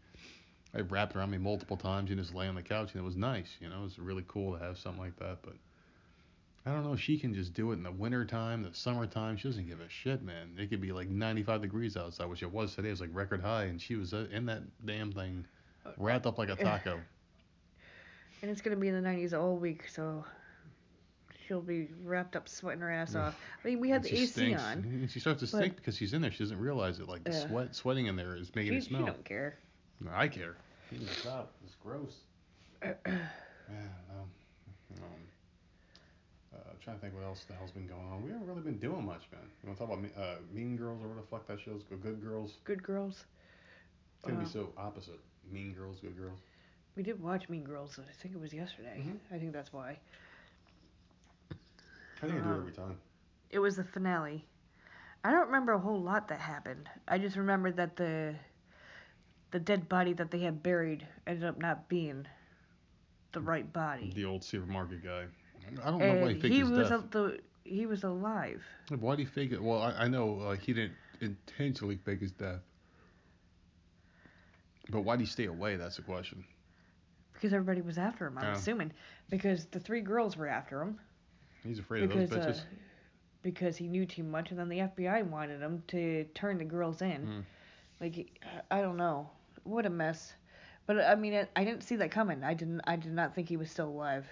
I 0.74 0.82
wrapped 0.82 1.16
around 1.16 1.32
me 1.32 1.38
multiple 1.38 1.78
times 1.78 2.10
and 2.12 2.20
just 2.20 2.34
lay 2.34 2.48
on 2.48 2.56
the 2.56 2.62
couch, 2.62 2.94
and 2.94 3.02
it 3.02 3.06
was 3.06 3.16
nice. 3.16 3.56
You 3.60 3.70
know, 3.70 3.80
it 3.80 3.84
was 3.84 4.00
really 4.00 4.26
cool 4.28 4.58
to 4.58 4.64
have 4.64 4.78
something 4.78 5.02
like 5.02 5.18
that. 5.18 5.40
But 5.42 5.54
I 6.66 6.74
don't 6.74 6.84
know. 6.84 6.96
She 6.96 7.18
can 7.18 7.34
just 7.34 7.54
do 7.54 7.72
it 7.72 7.76
in 7.76 7.84
the 7.84 7.92
wintertime, 7.92 8.64
the 8.64 8.74
summertime. 8.74 9.38
She 9.38 9.48
doesn't 9.48 9.68
give 9.68 9.80
a 9.80 9.90
shit, 9.90 10.22
man. 10.22 10.56
It 10.58 10.70
could 10.70 10.82
be 10.82 10.92
like 10.92 11.10
95 11.10 11.62
degrees 11.62 11.96
outside, 11.98 12.30
which 12.30 12.44
it 12.44 12.52
was 12.52 12.76
today. 12.76 12.90
It 12.90 12.92
was 12.92 13.02
like 13.02 13.10
record 13.14 13.42
high, 13.42 13.64
and 13.64 13.82
she 13.82 13.96
was 13.96 14.14
uh, 14.14 14.28
in 14.32 14.46
that 14.48 14.64
damn 14.86 15.12
thing, 15.12 15.46
wrapped 15.98 16.26
up 16.26 16.38
like 16.38 16.50
a 16.50 16.56
taco. 16.56 17.00
And 18.44 18.52
it's 18.52 18.62
gonna 18.62 18.76
be 18.76 18.88
in 18.88 19.02
the 19.02 19.10
90s 19.10 19.34
all 19.34 19.58
week, 19.58 19.88
so 19.88 20.24
she'll 21.48 21.60
be 21.60 21.88
wrapped 22.04 22.36
up 22.36 22.48
sweating 22.48 22.82
her 22.82 22.92
ass 22.92 23.16
off. 23.16 23.36
I 23.64 23.68
mean, 23.68 23.80
we 23.80 23.90
had 23.90 24.04
And 24.04 24.06
the 24.06 24.14
AC 24.14 24.28
stinks. 24.28 24.62
on. 24.62 24.84
And 24.84 25.10
she 25.10 25.20
starts 25.20 25.40
to 25.40 25.48
stink 25.48 25.76
because 25.76 25.98
she's 25.98 26.14
in 26.14 26.22
there. 26.22 26.32
She 26.32 26.44
doesn't 26.44 26.60
realize 26.60 27.00
it. 27.00 27.08
Like 27.08 27.24
the 27.24 27.32
Yeah. 27.32 27.48
sweat, 27.48 27.76
sweating 27.76 28.06
in 28.06 28.16
there 28.16 28.36
is 28.36 28.54
making 28.54 28.74
She, 28.74 28.78
it 28.78 28.84
she 28.84 28.94
don't 28.94 29.26
care. 29.26 29.58
No, 30.00 30.12
I 30.14 30.28
care. 30.28 30.56
She 30.90 30.98
can 30.98 31.08
stop. 31.08 31.52
It's 31.64 31.76
gross. 31.76 32.22
yeah, 32.84 32.94
no. 34.10 34.28
Um, 34.98 35.28
uh, 36.54 36.58
trying 36.84 36.96
to 36.98 37.02
think 37.02 37.14
what 37.14 37.24
else 37.24 37.44
the 37.46 37.54
hell's 37.54 37.72
been 37.72 37.88
going 37.88 38.08
on. 38.12 38.24
We 38.24 38.32
haven't 38.32 38.48
really 38.48 38.62
been 38.62 38.78
doing 38.80 39.06
much, 39.06 39.24
man. 39.32 39.42
You 39.64 39.68
want 39.70 39.80
to 39.80 39.86
talk 39.86 39.94
about 39.98 40.24
uh, 40.24 40.36
Mean 40.52 40.76
Girls 40.78 41.02
or 41.04 41.08
what 41.08 41.18
the 41.18 41.28
fuck 41.28 41.48
that 41.48 41.60
show's? 41.60 41.84
Good 41.84 42.02
Good 42.02 42.22
Girls. 42.22 42.58
Good 42.64 42.84
girls. 42.84 43.26
It's 44.16 44.26
gonna 44.26 44.40
Uh, 44.40 44.44
be 44.44 44.46
so 44.46 44.72
opposite. 44.78 45.20
Mean 45.52 45.74
Girls, 45.74 46.00
Good 46.00 46.18
Girls. 46.18 46.40
We 46.96 47.04
did 47.04 47.22
watch 47.22 47.50
Mean 47.50 47.64
Girls. 47.64 48.00
I 48.00 48.12
think 48.22 48.34
it 48.36 48.40
was 48.42 48.54
yesterday. 48.54 49.00
Mhm. 49.00 49.20
I 49.32 49.38
think 49.40 49.54
that's 49.54 49.72
why. 49.74 50.00
I 52.22 52.26
think 52.28 52.40
I 52.40 52.44
do 52.44 52.54
it 52.54 52.58
Um, 52.58 52.60
every 52.60 52.72
time. 52.74 52.98
It 53.50 53.60
was 53.60 53.76
the 53.78 53.84
finale. 53.84 54.46
I 55.24 55.32
don't 55.32 55.48
remember 55.48 55.74
a 55.74 55.80
whole 55.80 56.02
lot 56.02 56.28
that 56.30 56.40
happened. 56.42 56.90
I 57.08 57.18
just 57.18 57.36
remember 57.36 57.72
that 57.72 57.96
the 57.98 58.36
the 59.52 59.60
dead 59.60 59.88
body 59.90 60.14
that 60.14 60.32
they 60.32 60.40
had 60.40 60.62
buried 60.64 61.08
ended 61.26 61.44
up 61.46 61.58
not 61.60 61.88
being 61.90 62.26
the 63.32 63.42
right 63.42 63.72
body. 63.72 64.12
The 64.16 64.26
old 64.26 64.44
supermarket 64.44 65.04
guy. 65.04 65.26
I 65.84 65.90
don't 65.92 66.00
know 66.00 66.16
why 66.16 66.34
he 66.34 66.40
faked 66.40 66.54
he 66.54 66.60
his 66.60 66.70
was 66.70 66.90
death. 66.90 67.04
the 67.12 67.40
he 67.64 67.86
was 67.86 68.04
alive. 68.04 68.64
Why 69.00 69.16
did 69.16 69.20
he 69.20 69.26
fake 69.26 69.52
it? 69.52 69.62
Well, 69.62 69.82
I, 69.82 70.06
I 70.06 70.08
know 70.08 70.40
uh, 70.40 70.56
he 70.56 70.74
didn't 70.74 70.94
intentionally 71.20 71.98
fake 72.06 72.22
his 72.22 72.32
death. 72.32 72.62
But 74.90 75.02
why 75.02 75.16
did 75.18 75.22
he 75.26 75.28
stay 75.30 75.46
away? 75.46 75.76
That's 75.76 75.98
the 75.98 76.02
question. 76.04 76.46
Because 77.34 77.54
everybody 77.54 77.82
was 77.82 77.98
after 77.98 78.26
him, 78.28 78.38
I'm 78.38 78.46
Yeah. 78.46 78.54
assuming. 78.56 78.94
Because 79.30 79.66
the 79.66 79.80
three 79.80 80.02
girls 80.02 80.38
were 80.38 80.48
after 80.48 80.82
him. 80.82 81.00
He's 81.64 81.80
afraid 81.80 82.08
Because 82.08 82.32
of 82.32 82.38
uh, 82.38 82.46
those 82.46 82.58
bitches. 82.60 82.64
because 83.44 83.76
he 83.78 83.88
knew 83.88 84.06
too 84.06 84.24
much, 84.24 84.52
and 84.52 84.60
then 84.60 84.70
the 84.70 84.80
FBI 84.80 85.24
wanted 85.28 85.62
him 85.62 85.84
to 85.88 86.24
turn 86.34 86.58
the 86.58 86.64
girls 86.66 87.02
in. 87.02 87.28
Mm. 87.28 87.44
Like 88.00 88.40
I 88.72 88.82
don't 88.82 88.96
know, 88.98 89.30
what 89.68 89.86
a 89.86 89.90
mess. 89.90 90.34
But 90.86 91.02
I 91.02 91.16
mean, 91.16 91.34
I, 91.34 91.48
I 91.56 91.64
didn't 91.64 91.84
see 91.84 91.96
that 91.98 92.12
coming. 92.12 92.44
I 92.44 92.54
didn't. 92.54 92.82
I 92.88 92.96
did 92.96 93.12
not 93.12 93.36
think 93.36 93.50
he 93.50 93.58
was 93.58 93.70
still 93.70 93.90
alive. 93.90 94.26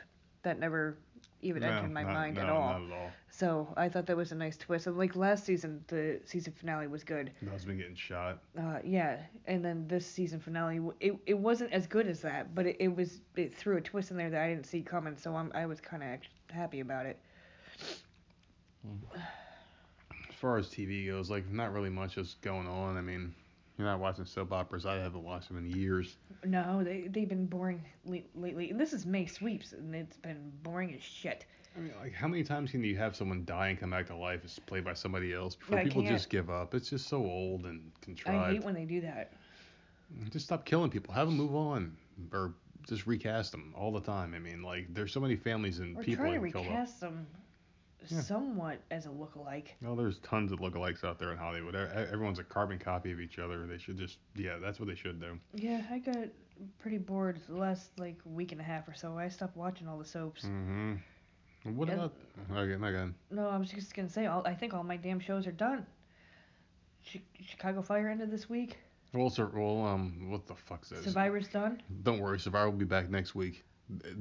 That 0.44 0.60
never 0.60 0.98
even 1.42 1.62
No, 1.62 1.70
entered 1.70 1.92
my 1.92 2.04
not- 2.04 2.14
mind 2.14 2.38
at 2.38 2.50
all. 2.50 2.70
At 2.76 2.92
all. 2.92 3.12
So 3.30 3.74
I 3.76 3.90
thought 3.90 4.06
that 4.06 4.16
was 4.16 4.32
a 4.32 4.36
nice 4.36 4.56
twist. 4.56 4.88
And 4.88 4.98
like 4.98 5.16
last 5.16 5.44
season, 5.44 5.84
the 5.88 6.22
season 6.26 6.54
finale 6.54 6.88
was 6.88 7.04
good. 7.04 7.32
No, 7.42 7.52
he's 7.52 7.66
been 7.66 7.78
getting 7.78 7.96
shot. 7.96 8.40
Uh, 8.58 8.80
yeah, 8.86 9.18
and 9.46 9.64
then 9.66 9.86
this 9.90 10.06
season 10.08 10.40
finale, 10.40 10.80
it 11.02 11.14
it 11.26 11.38
wasn't 11.38 11.74
as 11.74 11.86
good 11.88 12.08
as 12.08 12.22
that, 12.22 12.56
but 12.56 12.66
it, 12.66 12.78
it 12.80 12.96
was 12.96 13.20
it 13.36 13.56
threw 13.56 13.76
a 13.78 13.82
twist 13.82 14.12
in 14.12 14.18
there 14.18 14.30
that 14.30 14.42
I 14.42 14.48
didn't 14.50 14.66
see 14.66 14.82
coming. 14.82 15.18
So 15.18 15.36
I'm 15.36 15.52
I 15.54 15.66
was 15.66 15.82
kind 15.82 16.02
of 16.04 16.20
happy 16.56 16.80
about 16.80 17.06
it. 17.06 17.20
As 20.30 20.36
far 20.36 20.58
as 20.58 20.68
TV 20.70 21.08
goes, 21.08 21.30
like 21.30 21.50
not 21.52 21.74
really 21.74 21.90
much 21.90 22.18
is 22.18 22.36
going 22.42 22.68
on. 22.68 22.98
I 22.98 23.02
mean, 23.02 23.34
you're 23.78 23.88
not 23.88 24.00
watching 24.00 24.26
soap 24.26 24.52
operas. 24.54 24.86
I 24.86 24.96
haven't 24.96 25.24
watched 25.24 25.48
them 25.50 25.58
in 25.58 25.66
years. 25.70 26.18
No, 26.46 26.84
they 26.84 27.08
they've 27.10 27.28
been 27.30 27.46
boring 27.46 27.82
le- 28.06 28.20
lately. 28.36 28.72
This 28.74 28.94
is 28.94 29.06
May 29.06 29.26
sweeps, 29.26 29.74
and 29.74 29.94
it's 29.96 30.18
been 30.18 30.52
boring 30.64 30.94
as 30.94 31.02
shit. 31.02 31.46
I 31.76 31.82
mean, 31.82 31.92
like 32.02 32.14
how 32.14 32.28
many 32.28 32.44
times 32.44 32.72
can 32.72 32.84
you 32.84 32.96
have 32.98 33.16
someone 33.16 33.44
die 33.44 33.68
and 33.70 33.80
come 33.80 33.90
back 33.90 34.08
to 34.08 34.16
life 34.16 34.42
as 34.46 34.58
played 34.60 34.86
by 34.86 34.94
somebody 34.94 35.34
else 35.34 35.56
before 35.56 35.80
I 35.80 35.84
people 35.84 36.04
can't. 36.04 36.14
just 36.16 36.30
give 36.30 36.50
up? 36.50 36.74
It's 36.74 36.90
just 36.90 37.08
so 37.10 37.18
old 37.18 37.66
and 37.66 37.92
contrived. 38.02 38.38
I 38.38 38.52
hate 38.54 38.64
when 38.64 38.76
they 38.76 38.86
do 38.86 39.02
that. 39.02 39.34
Just 40.32 40.46
stop 40.46 40.64
killing 40.66 40.90
people. 40.90 41.14
Have 41.14 41.28
them 41.28 41.36
move 41.36 41.54
on, 41.56 41.98
or 42.32 42.54
just 42.88 43.08
recast 43.08 43.52
them 43.52 43.74
all 43.76 43.92
the 43.92 44.00
time. 44.00 44.34
I 44.36 44.40
mean, 44.40 44.62
like 44.64 44.94
there's 44.94 45.12
so 45.12 45.20
many 45.20 45.36
families 45.36 45.80
and 45.80 45.98
Or 45.98 46.04
people 46.04 46.24
try 46.26 46.36
to 46.36 46.40
that 46.42 46.52
killed 46.54 46.66
off. 46.68 46.72
recast 46.72 47.02
them 47.02 47.28
Yeah. 48.12 48.22
somewhat 48.22 48.80
as 48.92 49.06
a 49.06 49.10
lookalike. 49.10 49.68
Well, 49.82 49.96
there's 49.96 50.20
tons 50.20 50.52
of 50.52 50.60
lookalikes 50.60 51.04
out 51.04 51.20
there 51.20 51.32
in 51.32 51.38
Hollywood. 51.38 51.76
Everyone's 51.76 52.40
a 52.40 52.44
carbon 52.44 52.80
copy 52.80 53.12
of 53.12 53.20
each 53.20 53.40
other. 53.40 53.66
They 53.68 53.78
should 53.78 53.98
just, 53.98 54.18
yeah, 54.36 54.58
that's 54.62 54.80
what 54.80 54.88
they 54.90 54.96
should 54.96 55.20
do. 55.20 55.38
Yeah, 55.54 55.82
I 55.92 56.00
got 56.00 56.28
pretty 56.80 56.98
bored 56.98 57.40
the 57.48 57.56
last 57.56 57.90
like 57.98 58.18
week 58.26 58.52
and 58.52 58.62
a 58.62 58.64
half 58.64 58.88
or 58.88 58.94
so. 58.94 59.18
I 59.18 59.28
stopped 59.30 59.56
watching 59.58 59.88
all 59.88 59.98
the 59.98 60.06
soaps. 60.06 60.44
Mm-hmm. 60.46 60.96
What 61.76 61.90
And- 61.90 62.00
about? 62.00 62.14
Okay, 62.52 62.78
not 62.80 62.88
again. 62.90 63.16
No, 63.32 63.50
I 63.50 63.58
was 63.58 63.70
just 63.72 63.94
gonna 63.96 64.10
say, 64.10 64.28
all, 64.28 64.44
I 64.46 64.54
think 64.54 64.74
all 64.74 64.84
my 64.84 64.98
damn 64.98 65.20
shows 65.20 65.48
are 65.48 65.52
done. 65.52 65.86
Chi- 67.12 67.22
Chicago 67.46 67.82
Fire 67.82 68.10
ended 68.10 68.32
this 68.32 68.50
week. 68.50 68.78
Well, 69.14 69.30
sir, 69.30 69.50
well, 69.56 69.86
um, 69.86 70.30
what 70.30 70.46
the 70.48 70.56
fuck's 70.56 70.90
this? 70.90 71.04
Survivor's 71.04 71.48
done. 71.48 71.82
Don't 72.04 72.20
worry, 72.20 72.40
Survivor 72.40 72.70
will 72.70 72.78
be 72.78 72.86
back 72.86 73.10
next 73.10 73.34
week. 73.36 73.64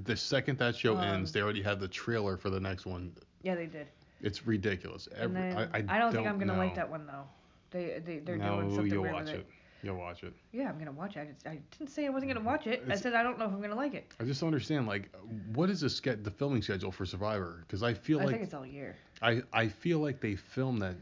The 0.04 0.16
second 0.16 0.58
that 0.58 0.76
show 0.76 0.96
Um, 0.96 1.02
ends, 1.04 1.32
they 1.32 1.40
already 1.40 1.62
have 1.62 1.80
the 1.80 1.88
trailer 1.88 2.36
for 2.36 2.50
the 2.50 2.60
next 2.60 2.84
one. 2.86 3.12
Yeah, 3.44 3.54
they 3.54 3.66
did. 3.66 3.86
It's 4.22 4.46
ridiculous. 4.46 5.06
Every, 5.16 5.34
then, 5.34 5.56
I, 5.56 5.84
I, 5.88 5.98
don't, 5.98 6.12
think 6.12 6.26
I'm 6.26 6.38
gonna 6.38 6.54
know. 6.54 6.58
like 6.58 6.74
that 6.74 6.90
one 6.90 7.06
though. 7.06 7.24
They 7.70 8.00
they 8.04 8.18
they're 8.20 8.38
no, 8.38 8.56
doing 8.56 8.74
something 8.74 8.92
you'll 8.92 9.02
weird 9.02 9.14
watch 9.14 9.24
with 9.26 9.34
it. 9.34 9.40
it. 9.40 9.46
You'll 9.82 9.96
watch 9.96 10.22
it. 10.22 10.32
Yeah, 10.52 10.70
I'm 10.70 10.78
gonna 10.78 10.92
watch 10.92 11.16
it. 11.16 11.20
I, 11.20 11.24
just, 11.26 11.46
I 11.46 11.58
didn't 11.76 11.90
say 11.90 12.06
I 12.06 12.08
wasn't 12.08 12.30
gonna 12.30 12.40
mm-hmm. 12.40 12.48
watch 12.48 12.66
it. 12.66 12.84
I 12.88 12.94
said 12.96 13.12
I 13.12 13.22
don't 13.22 13.38
know 13.38 13.44
if 13.44 13.52
I'm 13.52 13.60
gonna 13.60 13.74
like 13.74 13.92
it. 13.92 14.06
I 14.18 14.24
just 14.24 14.40
don't 14.40 14.48
understand, 14.48 14.86
like, 14.86 15.14
what 15.52 15.68
is 15.68 15.82
the 15.82 15.90
ske- 15.90 16.22
the 16.22 16.30
filming 16.30 16.62
schedule 16.62 16.90
for 16.90 17.04
Survivor? 17.04 17.58
Because 17.66 17.82
I 17.82 17.92
feel 17.92 18.18
I 18.20 18.24
like 18.24 18.32
think 18.32 18.44
it's 18.44 18.54
all 18.54 18.64
year. 18.64 18.96
I, 19.20 19.42
I 19.52 19.68
feel 19.68 19.98
like 19.98 20.20
they 20.20 20.36
film 20.36 20.78
that 20.78 20.94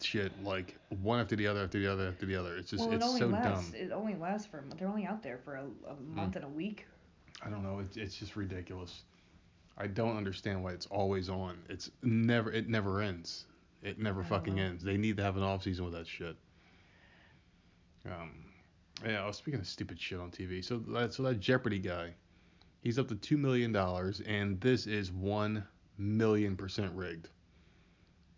shit 0.00 0.32
like 0.44 0.76
one 1.02 1.18
after 1.18 1.34
the 1.34 1.46
other 1.46 1.64
after 1.64 1.80
the 1.80 1.90
other 1.90 2.08
after 2.08 2.26
the 2.26 2.36
other. 2.36 2.56
It's 2.56 2.70
just 2.70 2.84
well, 2.84 2.92
it 2.92 2.96
it's 2.96 3.04
only 3.04 3.20
so 3.20 3.26
lasts. 3.26 3.70
dumb. 3.70 3.80
It 3.80 3.90
only 3.90 4.14
lasts 4.14 4.46
for. 4.46 4.62
They're 4.78 4.88
only 4.88 5.06
out 5.06 5.22
there 5.24 5.40
for 5.44 5.56
a, 5.56 5.64
a 5.90 5.96
month 6.14 6.34
hmm. 6.34 6.38
and 6.38 6.44
a 6.44 6.48
week. 6.48 6.86
I 7.44 7.50
don't 7.50 7.64
know. 7.64 7.80
It's 7.80 7.96
it's 7.96 8.16
just 8.16 8.36
ridiculous. 8.36 9.02
I 9.76 9.86
don't 9.88 10.16
understand 10.16 10.62
why 10.62 10.72
it's 10.72 10.86
always 10.86 11.28
on. 11.28 11.58
It's 11.68 11.90
never 12.02 12.50
it 12.52 12.68
never 12.68 13.00
ends. 13.00 13.46
It 13.82 13.98
never 13.98 14.22
fucking 14.22 14.54
know. 14.54 14.62
ends. 14.62 14.82
They 14.82 14.96
need 14.96 15.16
to 15.18 15.22
have 15.22 15.36
an 15.36 15.42
off 15.42 15.62
season 15.62 15.84
with 15.84 15.94
that 15.94 16.06
shit. 16.06 16.36
Um, 18.06 18.44
yeah. 19.04 19.22
I 19.22 19.26
was 19.26 19.36
speaking 19.36 19.60
of 19.60 19.66
stupid 19.66 20.00
shit 20.00 20.18
on 20.20 20.30
TV. 20.30 20.64
So 20.64 20.78
that 20.78 21.12
so 21.12 21.22
that 21.24 21.40
Jeopardy 21.40 21.78
guy, 21.78 22.14
he's 22.80 22.98
up 22.98 23.08
to 23.08 23.14
two 23.16 23.36
million 23.36 23.72
dollars, 23.72 24.20
and 24.26 24.60
this 24.60 24.86
is 24.86 25.10
one 25.12 25.64
million 25.98 26.56
percent 26.56 26.92
rigged. 26.94 27.28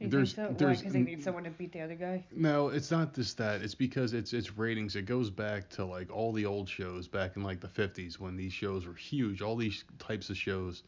You 0.00 0.08
There's- 0.08 0.34
so? 0.34 0.48
Why? 0.48 0.52
there's 0.54 0.78
Because 0.80 0.92
they 0.92 1.02
need 1.02 1.22
someone 1.22 1.44
to 1.44 1.50
beat 1.50 1.72
the 1.72 1.80
other 1.80 1.94
guy. 1.94 2.24
No, 2.30 2.68
it's 2.68 2.90
not 2.90 3.14
just 3.14 3.38
that. 3.38 3.62
It's 3.62 3.74
because 3.74 4.12
it's 4.12 4.32
it's 4.32 4.56
ratings. 4.56 4.94
It 4.94 5.06
goes 5.06 5.30
back 5.30 5.70
to 5.70 5.84
like 5.84 6.10
all 6.14 6.32
the 6.32 6.44
old 6.44 6.68
shows 6.68 7.08
back 7.08 7.36
in 7.36 7.42
like 7.42 7.60
the 7.60 7.68
50s 7.68 8.18
when 8.18 8.36
these 8.36 8.52
shows 8.52 8.86
were 8.86 8.94
huge. 8.94 9.40
All 9.42 9.56
these 9.56 9.84
types 9.98 10.28
of 10.28 10.36
shows. 10.36 10.82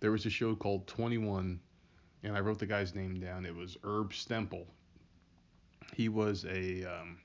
There 0.00 0.10
was 0.10 0.24
a 0.24 0.30
show 0.30 0.56
called 0.56 0.86
21, 0.86 1.60
and 2.22 2.36
I 2.36 2.40
wrote 2.40 2.58
the 2.58 2.66
guy's 2.66 2.94
name 2.94 3.20
down. 3.20 3.44
It 3.44 3.54
was 3.54 3.76
Herb 3.84 4.12
Stempel. 4.12 4.64
He 5.94 6.08
was 6.08 6.44
a 6.46 6.84
um, 6.84 7.18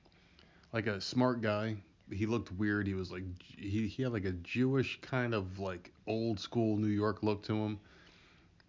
like 0.72 0.86
a 0.86 1.00
smart 1.00 1.40
guy. 1.40 1.76
He 2.12 2.26
looked 2.26 2.52
weird. 2.52 2.86
He 2.86 2.94
was 2.94 3.10
like 3.10 3.24
he 3.40 3.86
he 3.86 4.02
had 4.02 4.12
like 4.12 4.26
a 4.26 4.32
Jewish 4.32 5.00
kind 5.00 5.34
of 5.34 5.58
like 5.58 5.92
old 6.06 6.38
school 6.38 6.76
New 6.76 6.88
York 6.88 7.22
look 7.22 7.42
to 7.44 7.54
him. 7.54 7.80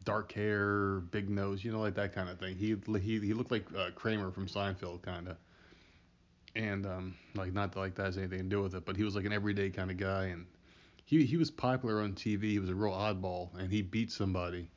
Dark 0.05 0.31
hair, 0.31 1.01
big 1.11 1.29
nose, 1.29 1.65
you 1.65 1.71
know, 1.73 1.81
like 1.81 1.95
that 1.95 2.15
kind 2.15 2.29
of 2.29 2.39
thing. 2.39 2.55
He 2.55 2.77
he 2.99 3.19
he 3.19 3.33
looked 3.33 3.51
like 3.51 3.65
uh, 3.77 3.89
Kramer 3.93 4.31
from 4.31 4.47
Seinfeld, 4.47 5.01
kind 5.01 5.27
of. 5.27 5.37
And 6.55 6.85
um, 6.85 7.15
like 7.35 7.53
not 7.53 7.75
like 7.75 7.95
that 7.95 8.05
has 8.05 8.17
anything 8.17 8.39
to 8.39 8.43
do 8.45 8.61
with 8.61 8.73
it, 8.73 8.85
but 8.85 8.95
he 8.95 9.03
was 9.03 9.15
like 9.15 9.25
an 9.25 9.33
everyday 9.33 9.69
kind 9.69 9.91
of 9.91 9.97
guy, 9.97 10.25
and 10.25 10.45
he 11.07 11.25
he 11.25 11.37
was 11.37 11.49
popular 11.49 12.01
on 12.01 12.13
TV. 12.13 12.43
He 12.51 12.59
was 12.59 12.69
a 12.69 12.75
real 12.75 12.91
oddball, 12.91 13.57
and 13.57 13.71
he 13.71 13.81
beat 13.81 14.11
somebody. 14.11 14.69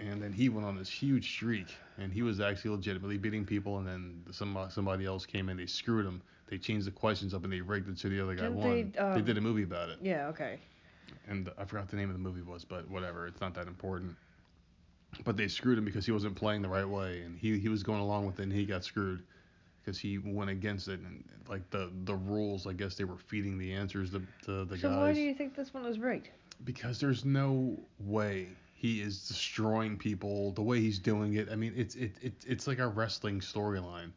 And 0.00 0.20
then 0.20 0.32
he 0.32 0.48
went 0.48 0.66
on 0.66 0.74
this 0.74 0.88
huge 0.88 1.30
streak, 1.30 1.66
and 1.98 2.12
he 2.12 2.22
was 2.22 2.40
actually 2.40 2.70
legitimately 2.72 3.18
beating 3.18 3.44
people. 3.44 3.76
And 3.78 3.86
then 3.86 4.22
some 4.32 4.58
somebody 4.70 5.04
else 5.04 5.26
came 5.26 5.50
in, 5.50 5.58
they 5.58 5.66
screwed 5.66 6.06
him. 6.06 6.22
They 6.48 6.56
changed 6.56 6.86
the 6.86 6.90
questions 6.90 7.34
up, 7.34 7.44
and 7.44 7.52
they 7.52 7.60
rigged 7.60 7.88
it 7.88 7.98
so 7.98 8.08
the 8.08 8.20
other 8.20 8.34
guy 8.34 8.42
Didn't 8.42 8.56
won. 8.56 8.70
they, 8.70 8.82
they 8.82 8.98
um, 8.98 9.24
did 9.24 9.36
a 9.38 9.40
movie 9.40 9.62
about 9.62 9.90
it 9.90 9.98
Yeah. 10.02 10.28
Okay. 10.28 10.58
and 11.28 11.50
I 11.58 11.64
forgot 11.64 11.88
the 11.88 11.96
name 11.96 12.08
of 12.08 12.14
the 12.14 12.20
movie 12.20 12.42
was, 12.42 12.64
but 12.64 12.90
whatever, 12.90 13.26
it's 13.26 13.40
not 13.40 13.54
that 13.54 13.68
important. 13.68 14.16
But 15.24 15.36
they 15.36 15.46
screwed 15.46 15.76
him 15.78 15.84
because 15.84 16.06
he 16.06 16.12
wasn't 16.12 16.36
playing 16.36 16.62
the 16.62 16.68
right 16.70 16.88
way, 16.88 17.20
and 17.20 17.38
he 17.38 17.58
he 17.58 17.68
was 17.68 17.82
going 17.82 18.00
along 18.00 18.24
with 18.24 18.40
it, 18.40 18.44
and 18.44 18.52
he 18.52 18.64
got 18.64 18.82
screwed 18.82 19.22
because 19.84 19.98
he 19.98 20.18
went 20.18 20.50
against 20.50 20.88
it, 20.88 21.00
and 21.00 21.24
like 21.48 21.68
the 21.70 21.90
the 22.04 22.14
rules, 22.14 22.66
I 22.66 22.72
guess 22.72 22.94
they 22.94 23.04
were 23.04 23.18
feeding 23.18 23.58
the 23.58 23.72
answers 23.72 24.10
to, 24.10 24.22
to 24.44 24.64
the 24.64 24.76
so 24.78 24.88
guys 24.88 24.96
So 24.96 25.00
why 25.00 25.12
do 25.12 25.20
you 25.20 25.34
think 25.34 25.54
this 25.56 25.74
one 25.74 25.84
was 25.84 25.98
rigged? 25.98 26.30
because 26.64 27.00
there's 27.00 27.24
no 27.24 27.76
way 28.00 28.48
he 28.74 29.00
is 29.00 29.26
destroying 29.28 29.96
people 29.96 30.52
the 30.52 30.62
way 30.62 30.80
he's 30.80 30.98
doing 30.98 31.34
it. 31.34 31.48
I 31.50 31.56
mean, 31.56 31.72
it's 31.76 31.94
it, 31.94 32.12
it 32.20 32.32
it's 32.46 32.66
like 32.66 32.78
a 32.78 32.88
wrestling 32.88 33.40
storyline. 33.40 34.10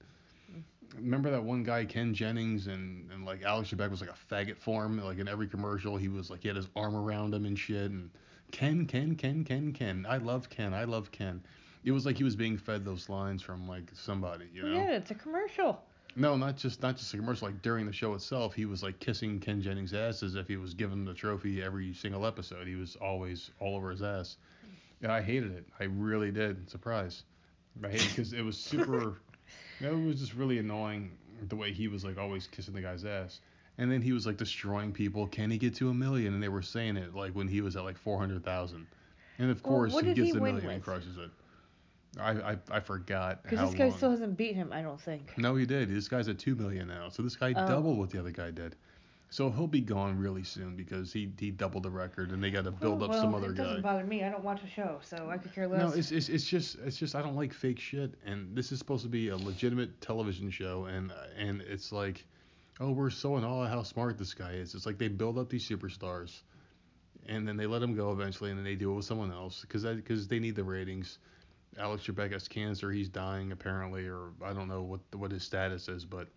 Mm-hmm. 0.52 0.98
Remember 0.98 1.30
that 1.32 1.44
one 1.44 1.64
guy 1.64 1.86
Ken 1.86 2.14
Jennings 2.14 2.68
and 2.68 3.10
and 3.12 3.26
like 3.26 3.44
Alex 3.44 3.70
Trebek 3.70 3.90
was 3.90 4.02
like 4.02 4.10
a 4.10 4.34
faggot 4.34 4.58
for 4.58 4.86
him. 4.86 5.04
Like 5.04 5.20
in 5.20 5.28
every 5.28 5.48
commercial, 5.48 5.98
he 5.98 6.08
was 6.08 6.30
like 6.30 6.42
he 6.42 6.48
had 6.48 6.58
his 6.58 6.68
arm 6.76 6.96
around 6.96 7.34
him 7.34 7.46
and 7.46 7.58
shit, 7.58 7.92
and 7.92 8.10
Ken, 8.52 8.86
Ken, 8.86 9.16
Ken, 9.16 9.44
Ken, 9.44 9.74
Ken. 9.74 10.06
I 10.08 10.18
love 10.18 10.50
Ken. 10.50 10.74
I 10.74 10.86
love 10.86 11.12
Ken. 11.12 11.44
It 11.86 11.92
was 11.92 12.06
like 12.06 12.18
he 12.18 12.24
was 12.24 12.36
being 12.36 12.58
fed 12.58 12.84
those 12.84 13.08
lines 13.10 13.42
from 13.42 13.68
like 13.68 13.92
somebody, 13.94 14.48
you 14.54 14.64
know. 14.64 14.76
Yeah, 14.76 14.92
it's 14.92 15.12
a 15.12 15.16
commercial. 15.16 15.82
No, 16.18 16.36
not 16.36 16.58
just 16.58 16.82
not 16.82 16.98
just 16.98 17.14
a 17.14 17.18
commercial. 17.18 17.48
Like 17.48 17.62
during 17.62 17.86
the 17.86 17.94
show 17.94 18.14
itself, 18.14 18.54
he 18.54 18.66
was 18.66 18.82
like 18.82 19.00
kissing 19.00 19.40
Ken 19.40 19.62
Jennings' 19.62 19.94
ass 19.94 20.24
as 20.24 20.36
if 20.36 20.48
he 20.48 20.58
was 20.58 20.74
him 20.74 21.06
the 21.06 21.14
trophy 21.14 21.62
every 21.62 21.94
single 21.94 22.26
episode. 22.26 22.68
He 22.68 22.76
was 22.76 22.96
always 23.02 23.52
all 23.60 23.76
over 23.76 23.92
his 23.92 24.02
ass, 24.02 24.38
and 25.02 25.12
I 25.12 25.22
hated 25.22 25.52
it. 25.52 25.66
I 25.80 25.84
really 25.86 26.32
did. 26.32 26.70
Surprise. 26.70 27.24
I 27.84 27.90
hated 27.90 28.10
because 28.10 28.34
it 28.34 28.42
was 28.42 28.58
super. 28.58 29.22
you 29.80 29.88
know, 29.88 29.94
it 29.94 30.06
was 30.06 30.20
just 30.20 30.34
really 30.34 30.58
annoying 30.58 31.12
the 31.50 31.56
way 31.56 31.72
he 31.74 31.88
was 31.88 32.04
like 32.06 32.18
always 32.18 32.48
kissing 32.48 32.74
the 32.74 32.82
guy's 32.82 33.06
ass. 33.06 33.42
And 33.78 33.92
then 33.92 34.02
he 34.02 34.14
was 34.14 34.26
like 34.26 34.38
destroying 34.38 34.94
people. 34.94 35.28
Can 35.28 35.52
he 35.52 35.58
get 35.58 35.76
to 35.76 35.90
a 35.90 35.94
million? 35.94 36.34
And 36.34 36.42
they 36.42 36.48
were 36.48 36.62
saying 36.62 36.96
it 36.96 37.14
like 37.14 37.34
when 37.34 37.48
he 37.50 37.60
was 37.62 37.76
at 37.76 37.84
like 37.84 37.98
four 37.98 38.18
hundred 38.18 38.44
thousand. 38.44 38.88
And 39.38 39.52
of 39.52 39.62
Well, 39.66 39.74
course 39.74 40.00
he 40.00 40.14
gets 40.14 40.32
he 40.32 40.32
win 40.40 40.56
million 40.56 40.66
and 40.66 40.76
with? 40.76 40.84
crushes 40.86 41.18
it. 41.18 41.30
I 42.20 42.52
I, 42.54 42.58
I 42.72 42.80
forgot 42.80 43.44
Because 43.44 43.60
this 43.70 43.78
guy 43.78 43.88
long. 43.90 43.98
still 43.98 44.12
hasn't 44.12 44.38
beat 44.38 44.56
him, 44.56 44.72
I 44.72 44.82
don't 44.82 45.00
think. 45.00 45.38
No, 45.38 45.56
he 45.56 45.66
did. 45.66 45.90
This 45.90 46.08
guy's 46.08 46.28
at 46.28 46.40
two 46.40 46.56
million 46.56 46.88
now. 46.88 47.10
So 47.10 47.24
this 47.24 47.36
guy 47.36 47.54
Oh. 47.56 47.68
doubled 47.68 47.98
what 47.98 48.10
the 48.10 48.20
other 48.20 48.32
guy 48.32 48.52
did. 48.52 48.76
So 49.32 49.50
he'll 49.52 49.68
be 49.68 49.82
gone 49.82 50.18
really 50.18 50.44
soon 50.44 50.76
because 50.76 51.12
he 51.12 51.30
he 51.40 51.52
doubled 51.52 51.84
the 51.84 51.90
record 51.90 52.32
and 52.32 52.42
they 52.42 52.52
got 52.52 52.64
to 52.64 52.70
oh, 52.70 52.74
build 52.74 53.02
Oh, 53.02 53.06
up 53.06 53.12
well, 53.12 53.22
some 53.22 53.34
other 53.36 53.52
it 53.52 53.58
guy. 53.58 53.64
doesn't 53.64 53.82
bother 53.82 54.06
me. 54.06 54.24
I 54.24 54.30
don't 54.30 54.44
watch 54.44 54.62
the 54.62 54.70
show, 54.70 55.00
so 55.02 55.30
I 55.30 55.38
could 55.38 55.54
care 55.54 55.68
less. 55.68 55.82
No, 55.82 55.90
it's, 55.90 56.12
it's 56.12 56.30
it's 56.30 56.46
just 56.46 56.78
it's 56.86 56.96
just 56.98 57.16
I 57.16 57.22
don't 57.22 57.36
like 57.36 57.52
fake 57.54 57.80
shit, 57.80 58.14
and 58.26 58.56
this 58.56 58.72
is 58.72 58.80
supposed 58.80 59.04
to 59.04 59.10
be 59.10 59.30
a 59.30 59.36
legitimate 59.38 60.00
television 60.00 60.50
show, 60.52 60.86
and 60.86 61.12
and 61.38 61.62
it's 61.62 61.92
like, 61.92 62.24
oh, 62.80 62.92
we're 62.92 63.10
so 63.10 63.36
in 63.38 63.44
awe 63.44 63.64
of 63.64 63.70
how 63.70 63.84
smart 63.84 64.18
this 64.18 64.34
guy 64.34 64.52
is. 64.54 64.74
It's 64.74 64.86
like 64.86 64.98
they 64.98 65.10
build 65.10 65.38
up 65.38 65.50
these 65.50 65.68
superstars, 65.68 66.44
and 67.28 67.46
then 67.48 67.58
they 67.58 67.66
let 67.66 67.82
him 67.82 67.94
go 67.96 68.12
eventually, 68.12 68.52
and 68.52 68.60
then 68.60 68.64
they 68.64 68.76
do 68.76 68.92
it 68.92 68.96
with 68.96 69.06
someone 69.06 69.32
else 69.32 69.62
because 69.62 69.84
because 69.84 70.28
they 70.30 70.40
need 70.40 70.56
the 70.56 70.64
ratings. 70.64 71.18
Alex 71.78 72.06
Trebek 72.06 72.32
has 72.32 72.48
cancer, 72.48 72.92
he's 72.92 73.10
dying 73.10 73.52
apparently, 73.52 74.08
or 74.08 74.32
I 74.44 74.54
don't 74.54 74.68
know 74.68 74.82
what 74.82 75.02
what 75.16 75.32
his 75.32 75.44
status 75.44 75.88
is, 75.88 76.06
but 76.06 76.28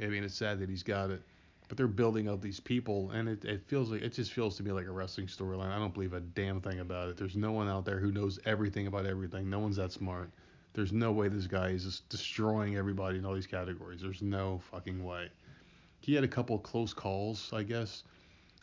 I 0.00 0.06
mean 0.06 0.24
it's 0.24 0.34
sad 0.34 0.58
that 0.60 0.68
he's 0.68 0.82
got 0.82 1.10
it. 1.10 1.22
But 1.68 1.76
they're 1.76 1.86
building 1.86 2.28
up 2.28 2.40
these 2.40 2.60
people, 2.60 3.10
and 3.10 3.28
it, 3.28 3.44
it 3.44 3.62
feels 3.66 3.90
like 3.90 4.00
it 4.00 4.14
just 4.14 4.32
feels 4.32 4.56
to 4.56 4.62
me 4.62 4.72
like 4.72 4.86
a 4.86 4.90
wrestling 4.90 5.26
storyline. 5.26 5.70
I 5.70 5.78
don't 5.78 5.92
believe 5.92 6.14
a 6.14 6.20
damn 6.20 6.62
thing 6.62 6.80
about 6.80 7.10
it. 7.10 7.18
There's 7.18 7.36
no 7.36 7.52
one 7.52 7.68
out 7.68 7.84
there 7.84 7.98
who 7.98 8.10
knows 8.10 8.38
everything 8.46 8.86
about 8.86 9.04
everything. 9.04 9.50
No 9.50 9.58
one's 9.58 9.76
that 9.76 9.92
smart. 9.92 10.30
There's 10.72 10.92
no 10.92 11.12
way 11.12 11.28
this 11.28 11.46
guy 11.46 11.70
is 11.70 11.84
just 11.84 12.08
destroying 12.08 12.76
everybody 12.76 13.18
in 13.18 13.26
all 13.26 13.34
these 13.34 13.46
categories. 13.46 14.00
There's 14.00 14.22
no 14.22 14.62
fucking 14.70 15.04
way. 15.04 15.28
He 16.00 16.14
had 16.14 16.24
a 16.24 16.28
couple 16.28 16.58
close 16.58 16.94
calls, 16.94 17.50
I 17.52 17.64
guess. 17.64 18.04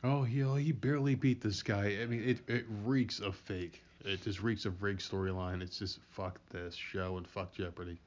Oh, 0.03 0.23
he 0.23 0.43
he 0.63 0.71
barely 0.71 1.15
beat 1.15 1.41
this 1.41 1.61
guy. 1.61 1.97
I 2.01 2.05
mean, 2.07 2.23
it 2.23 2.39
it 2.49 2.65
reeks 2.83 3.19
of 3.19 3.35
fake. 3.35 3.83
It 4.05 4.21
just 4.21 4.41
reeks 4.43 4.65
of 4.65 4.83
rigged 4.83 5.01
storyline. 5.01 5.61
It's 5.61 5.79
just 5.79 5.99
fuck 6.11 6.39
this 6.51 6.75
show 6.75 7.17
and 7.17 7.27
fuck 7.27 7.53
Jeopardy. 7.53 7.99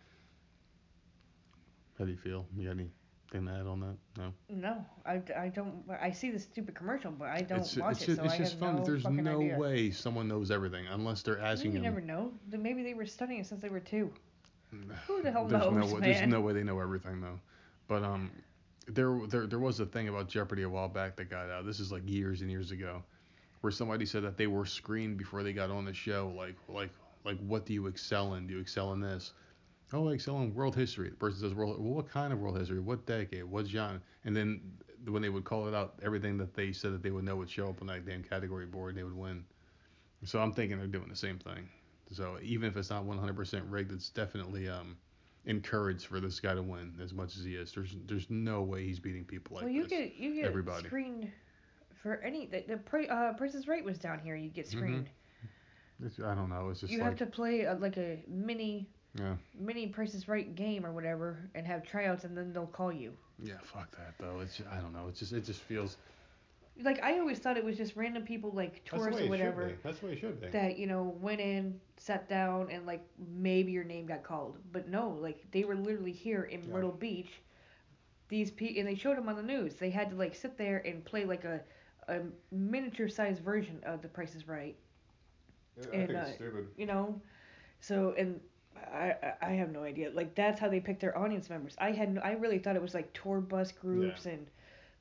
How 1.99 2.05
do 2.05 2.11
you 2.13 2.17
feel? 2.17 2.47
You 2.57 2.65
got 2.67 2.71
anything 2.73 2.93
to 3.47 3.53
add 3.53 3.67
on 3.67 3.81
that? 3.81 3.97
No. 4.17 4.33
No, 4.49 4.85
I, 5.05 5.21
I 5.37 5.49
don't. 5.49 5.83
I 6.01 6.13
see 6.13 6.31
the 6.31 6.39
stupid 6.39 6.77
commercial, 6.77 7.11
but 7.11 7.29
I 7.29 7.41
don't 7.41 7.59
it's, 7.61 7.77
watch 7.77 7.95
it's 7.95 8.03
it, 8.03 8.07
just, 8.07 8.17
so 8.19 8.25
it's 8.25 8.35
I 8.35 8.39
just 8.39 8.53
have 8.53 8.61
fun. 8.61 8.77
no 8.77 8.85
There's 8.85 9.09
no 9.09 9.41
idea. 9.41 9.59
way 9.59 9.91
someone 9.91 10.29
knows 10.29 10.51
everything 10.53 10.87
unless 10.87 11.23
they're 11.23 11.41
asking 11.41 11.73
you 11.73 11.79
him. 11.79 11.83
never 11.85 12.01
know. 12.01 12.33
Maybe 12.51 12.85
they 12.85 12.95
were 12.95 13.07
studying 13.07 13.41
it 13.41 13.47
since 13.47 13.61
they 13.61 13.69
were 13.69 13.81
two. 13.81 14.13
Who 15.07 15.23
the 15.23 15.33
hell 15.33 15.47
there's 15.49 15.65
knows, 15.65 15.75
no 15.75 15.95
way, 15.95 16.01
There's 16.01 16.29
no 16.29 16.41
way 16.41 16.53
they 16.53 16.63
know 16.63 16.79
everything 16.79 17.21
though. 17.21 17.41
But 17.89 18.05
um, 18.05 18.31
there 18.87 19.19
there 19.29 19.47
there 19.47 19.59
was 19.59 19.81
a 19.81 19.87
thing 19.87 20.09
about 20.09 20.29
Jeopardy 20.29 20.63
a 20.63 20.69
while 20.69 20.89
back 20.89 21.17
that 21.17 21.29
got 21.29 21.51
out. 21.51 21.67
This 21.67 21.81
is 21.81 21.91
like 21.91 22.09
years 22.09 22.41
and 22.43 22.51
years 22.51 22.71
ago, 22.71 23.03
where 23.61 23.71
somebody 23.71 24.07
said 24.07 24.23
that 24.23 24.37
they 24.37 24.47
were 24.47 24.67
screened 24.67 25.19
before 25.19 25.43
they 25.43 25.53
got 25.53 25.71
on 25.71 25.85
the 25.85 25.93
show. 25.93 26.33
Like 26.37 26.57
like 26.69 26.91
like 27.25 27.39
what 27.41 27.67
do 27.67 27.73
you 27.73 27.87
excel 27.87 28.35
in? 28.35 28.47
Do 28.47 28.55
you 28.55 28.61
excel 28.61 28.93
in 28.93 29.01
this? 29.01 29.33
Oh, 29.93 30.09
I 30.09 30.13
excel 30.13 30.41
in 30.41 30.55
world 30.55 30.77
history. 30.77 31.09
The 31.09 31.17
person 31.17 31.41
says 31.41 31.55
world. 31.55 31.79
Well, 31.79 31.95
what 31.95 32.11
kind 32.11 32.33
of 32.33 32.39
world 32.41 32.59
history? 32.59 32.81
What 32.81 33.07
decade? 33.07 33.45
What 33.45 33.67
genre? 33.67 34.01
And 34.25 34.37
then 34.37 34.61
when 35.07 35.23
they 35.23 35.31
would 35.31 35.45
call 35.45 35.67
it 35.67 35.75
out, 35.75 35.95
everything 36.03 36.37
that 36.39 36.55
they 36.55 36.73
said 36.73 36.93
that 36.93 37.03
they 37.03 37.11
would 37.11 37.25
know 37.25 37.37
would 37.37 37.51
show 37.51 37.69
up 37.69 37.81
on 37.81 37.87
that 37.87 38.05
damn 38.05 38.23
category 38.23 38.67
board, 38.67 38.91
and 38.91 38.99
they 38.99 39.05
would 39.05 39.17
win. 39.17 39.45
So 40.25 40.41
I'm 40.41 40.53
thinking 40.53 40.79
they're 40.79 40.87
doing 40.87 41.09
the 41.09 41.17
same 41.17 41.39
thing. 41.39 41.69
So 42.11 42.39
even 42.43 42.69
if 42.69 42.77
it's 42.77 42.91
not 42.91 43.05
100% 43.05 43.63
rigged, 43.69 43.93
it's 43.93 44.09
definitely 44.09 44.69
um, 44.69 44.97
encouraged 45.45 46.07
for 46.07 46.21
this 46.21 46.41
guy 46.41 46.55
to 46.55 46.63
win 46.63 46.95
as 47.03 47.13
much 47.13 47.37
as 47.37 47.45
he 47.45 47.55
is. 47.55 47.73
There's 47.73 47.97
there's 48.07 48.29
no 48.29 48.63
way 48.63 48.85
he's 48.85 48.99
beating 48.99 49.25
people 49.25 49.57
like 49.57 49.65
well, 49.65 49.73
you 49.73 49.83
this. 49.83 49.91
get 49.91 50.17
you 50.17 50.35
get 50.35 50.45
Everybody. 50.45 50.87
screened 50.87 51.31
for 52.03 52.17
any 52.23 52.47
the, 52.47 52.65
the 52.69 52.77
pri- 52.77 53.07
uh, 53.09 53.33
Price's 53.35 53.67
Right 53.69 53.85
was 53.85 53.99
down 53.99 54.19
here. 54.21 54.37
You 54.37 54.49
get 54.51 54.67
Mhm. 54.67 54.71
screened. 54.71 55.11
It's- 56.05 56.21
I 56.25 56.35
don't 56.35 56.49
know. 56.49 56.69
It's 56.71 56.81
just 56.81 56.93
You 56.93 56.99
like 57.01 57.09
have 57.09 57.19
to 57.19 57.27
play 57.27 57.63
a, 57.63 57.75
like 57.75 57.97
a 57.97 58.23
mini 58.29 58.89
yeah 59.15 59.37
mini 59.59 59.89
Price's 59.89 60.29
Right 60.29 60.55
game 60.55 60.85
or 60.87 60.93
whatever, 60.93 61.39
and 61.55 61.67
have 61.67 61.83
tryouts, 61.83 62.25
and 62.25 62.37
then 62.37 62.53
they'll 62.53 62.67
call 62.67 62.93
you. 62.93 63.13
yeah 63.41 63.59
fuck 63.65 63.91
that 63.97 64.15
though. 64.19 64.41
It's 64.41 64.61
I 64.71 64.81
don't 64.81 64.93
know. 64.93 65.07
It's 65.09 65.19
just 65.19 65.33
it 65.33 65.45
just 65.45 65.61
feels 65.63 65.97
Like 66.81 67.03
I 67.03 67.19
always 67.19 67.41
thought 67.41 67.57
it 67.57 67.65
was 67.65 67.77
just 67.77 67.97
random 67.97 68.23
people 68.25 68.53
like 68.53 68.85
tourists 68.85 69.21
or 69.21 69.29
whatever 69.29 69.73
That's 69.83 69.99
the 69.99 70.07
way 70.07 70.13
it 70.13 70.21
should 70.21 70.41
be. 70.41 70.47
that 70.49 70.79
you 70.79 70.87
know 70.87 71.17
went 71.21 71.41
in, 71.41 71.81
sat 71.97 72.29
down, 72.29 72.71
and 72.71 72.87
like 72.87 73.03
maybe 73.19 73.73
your 73.73 73.83
name 73.85 74.07
got 74.07 74.23
called. 74.23 74.57
But 74.71 74.89
no, 74.89 75.09
like 75.21 75.45
they 75.51 75.65
were 75.65 75.75
literally 75.75 76.13
here 76.13 76.45
in 76.45 76.63
Yeah. 76.63 76.73
Myrtle 76.75 76.93
Beach. 76.93 77.41
These 78.29 78.51
pe 78.53 78.79
and 78.79 78.87
they 78.87 78.95
showed 78.95 79.17
them 79.17 79.29
on 79.29 79.35
the 79.37 79.43
news. 79.43 79.75
They 79.77 79.91
had 79.91 80.11
to 80.11 80.17
like 80.17 80.35
sit 80.37 80.57
there 80.57 80.79
and 80.87 81.05
play 81.05 81.25
like 81.25 81.45
a 81.45 81.61
a 82.09 82.21
miniature 82.51 83.09
sized 83.09 83.43
version 83.43 83.81
of 83.85 84.03
The 84.03 84.09
Price 84.09 84.35
is 84.35 84.49
Right. 84.49 84.77
I 85.79 85.83
and, 85.83 85.91
think 86.09 86.11
it's 86.11 86.31
uh, 86.31 86.35
stupid. 86.35 86.69
You 86.77 86.87
know, 86.87 87.21
so 87.81 88.15
and. 88.19 88.41
I, 88.95 89.17
I- 89.23 89.35
I 89.43 89.51
have 89.55 89.71
no 89.73 89.83
idea. 89.83 90.11
Like 90.15 90.37
that's 90.37 90.61
how 90.61 90.69
they 90.69 90.79
pick 90.79 91.01
their 91.01 91.19
audience 91.19 91.51
members. 91.51 91.75
I 91.79 91.91
had 91.91 92.15
no, 92.15 92.21
I 92.21 92.33
really 92.33 92.61
thought 92.61 92.77
it 92.77 92.83
was 92.83 92.95
like 92.95 93.13
tour 93.13 93.41
bus 93.41 93.73
groups 93.73 94.27
and 94.27 94.47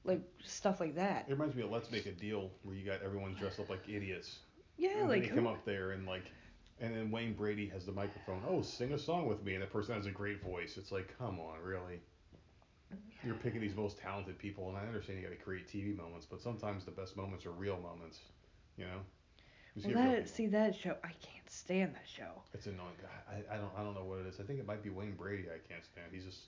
like 0.04 0.22
stuff 0.44 0.80
like 0.80 0.96
that. 0.96 1.26
It 1.28 1.34
reminds 1.34 1.56
me 1.56 1.62
of 1.62 1.70
Let's 1.70 1.92
Make 1.92 2.08
a 2.08 2.12
Deal 2.12 2.50
where 2.64 2.76
you 2.76 2.84
got 2.84 3.04
everyone 3.04 3.36
dressed 3.36 3.60
up 3.60 3.70
like 3.70 3.88
idiots. 3.88 4.40
Yeah, 4.78 5.02
and 5.02 5.10
like 5.10 5.24
they 5.24 5.28
who, 5.28 5.36
come 5.36 5.46
up 5.48 5.64
there 5.64 5.92
and 5.92 6.08
like, 6.08 6.32
and 6.80 6.96
then 6.96 7.12
Wayne 7.12 7.34
Brady 7.34 7.68
has 7.68 7.86
the 7.86 7.92
microphone. 7.92 8.42
Oh, 8.50 8.64
sing 8.64 8.94
a 8.94 8.98
song 9.00 9.28
with 9.28 9.44
me, 9.44 9.54
and 9.54 9.62
the 9.62 9.68
person 9.68 9.94
has 9.94 10.08
a 10.08 10.12
great 10.12 10.42
voice. 10.42 10.78
It's 10.78 10.92
like, 10.92 11.16
come 11.20 11.40
on, 11.40 11.60
really? 11.64 12.02
You're 13.24 13.36
picking 13.36 13.62
these 13.62 13.76
most 13.76 13.98
talented 13.98 14.38
people, 14.38 14.70
and 14.70 14.78
I 14.78 14.82
understand 14.82 15.20
you 15.20 15.28
got 15.28 15.36
to 15.38 15.44
create 15.44 15.68
TV 15.68 15.96
moments, 15.96 16.26
but 16.30 16.42
sometimes 16.42 16.86
the 16.86 16.92
best 16.92 17.18
moments 17.18 17.46
are 17.46 17.52
real 17.52 17.78
moments. 17.78 18.20
You 18.78 18.86
know. 18.86 19.00
Well, 19.84 19.94
that 19.94 20.28
see 20.30 20.48
that 20.48 20.76
show. 20.76 20.96
I 21.04 21.10
can't 21.10 21.50
stand 21.50 21.94
that 21.96 22.08
show. 22.08 22.42
It's 22.54 22.66
annoying. 22.66 22.96
I, 23.30 23.56
I 23.56 23.58
don't 23.58 23.72
I 23.78 23.84
don't 23.84 23.94
know 23.94 24.04
what 24.06 24.20
it 24.20 24.28
is. 24.28 24.40
I 24.40 24.44
think 24.44 24.60
it 24.60 24.66
might 24.66 24.82
be 24.84 24.90
Wayne 24.90 25.16
Brady. 25.16 25.46
I 25.50 25.60
can't 25.72 25.86
stand. 25.86 26.08
He's 26.12 26.26
just 26.26 26.40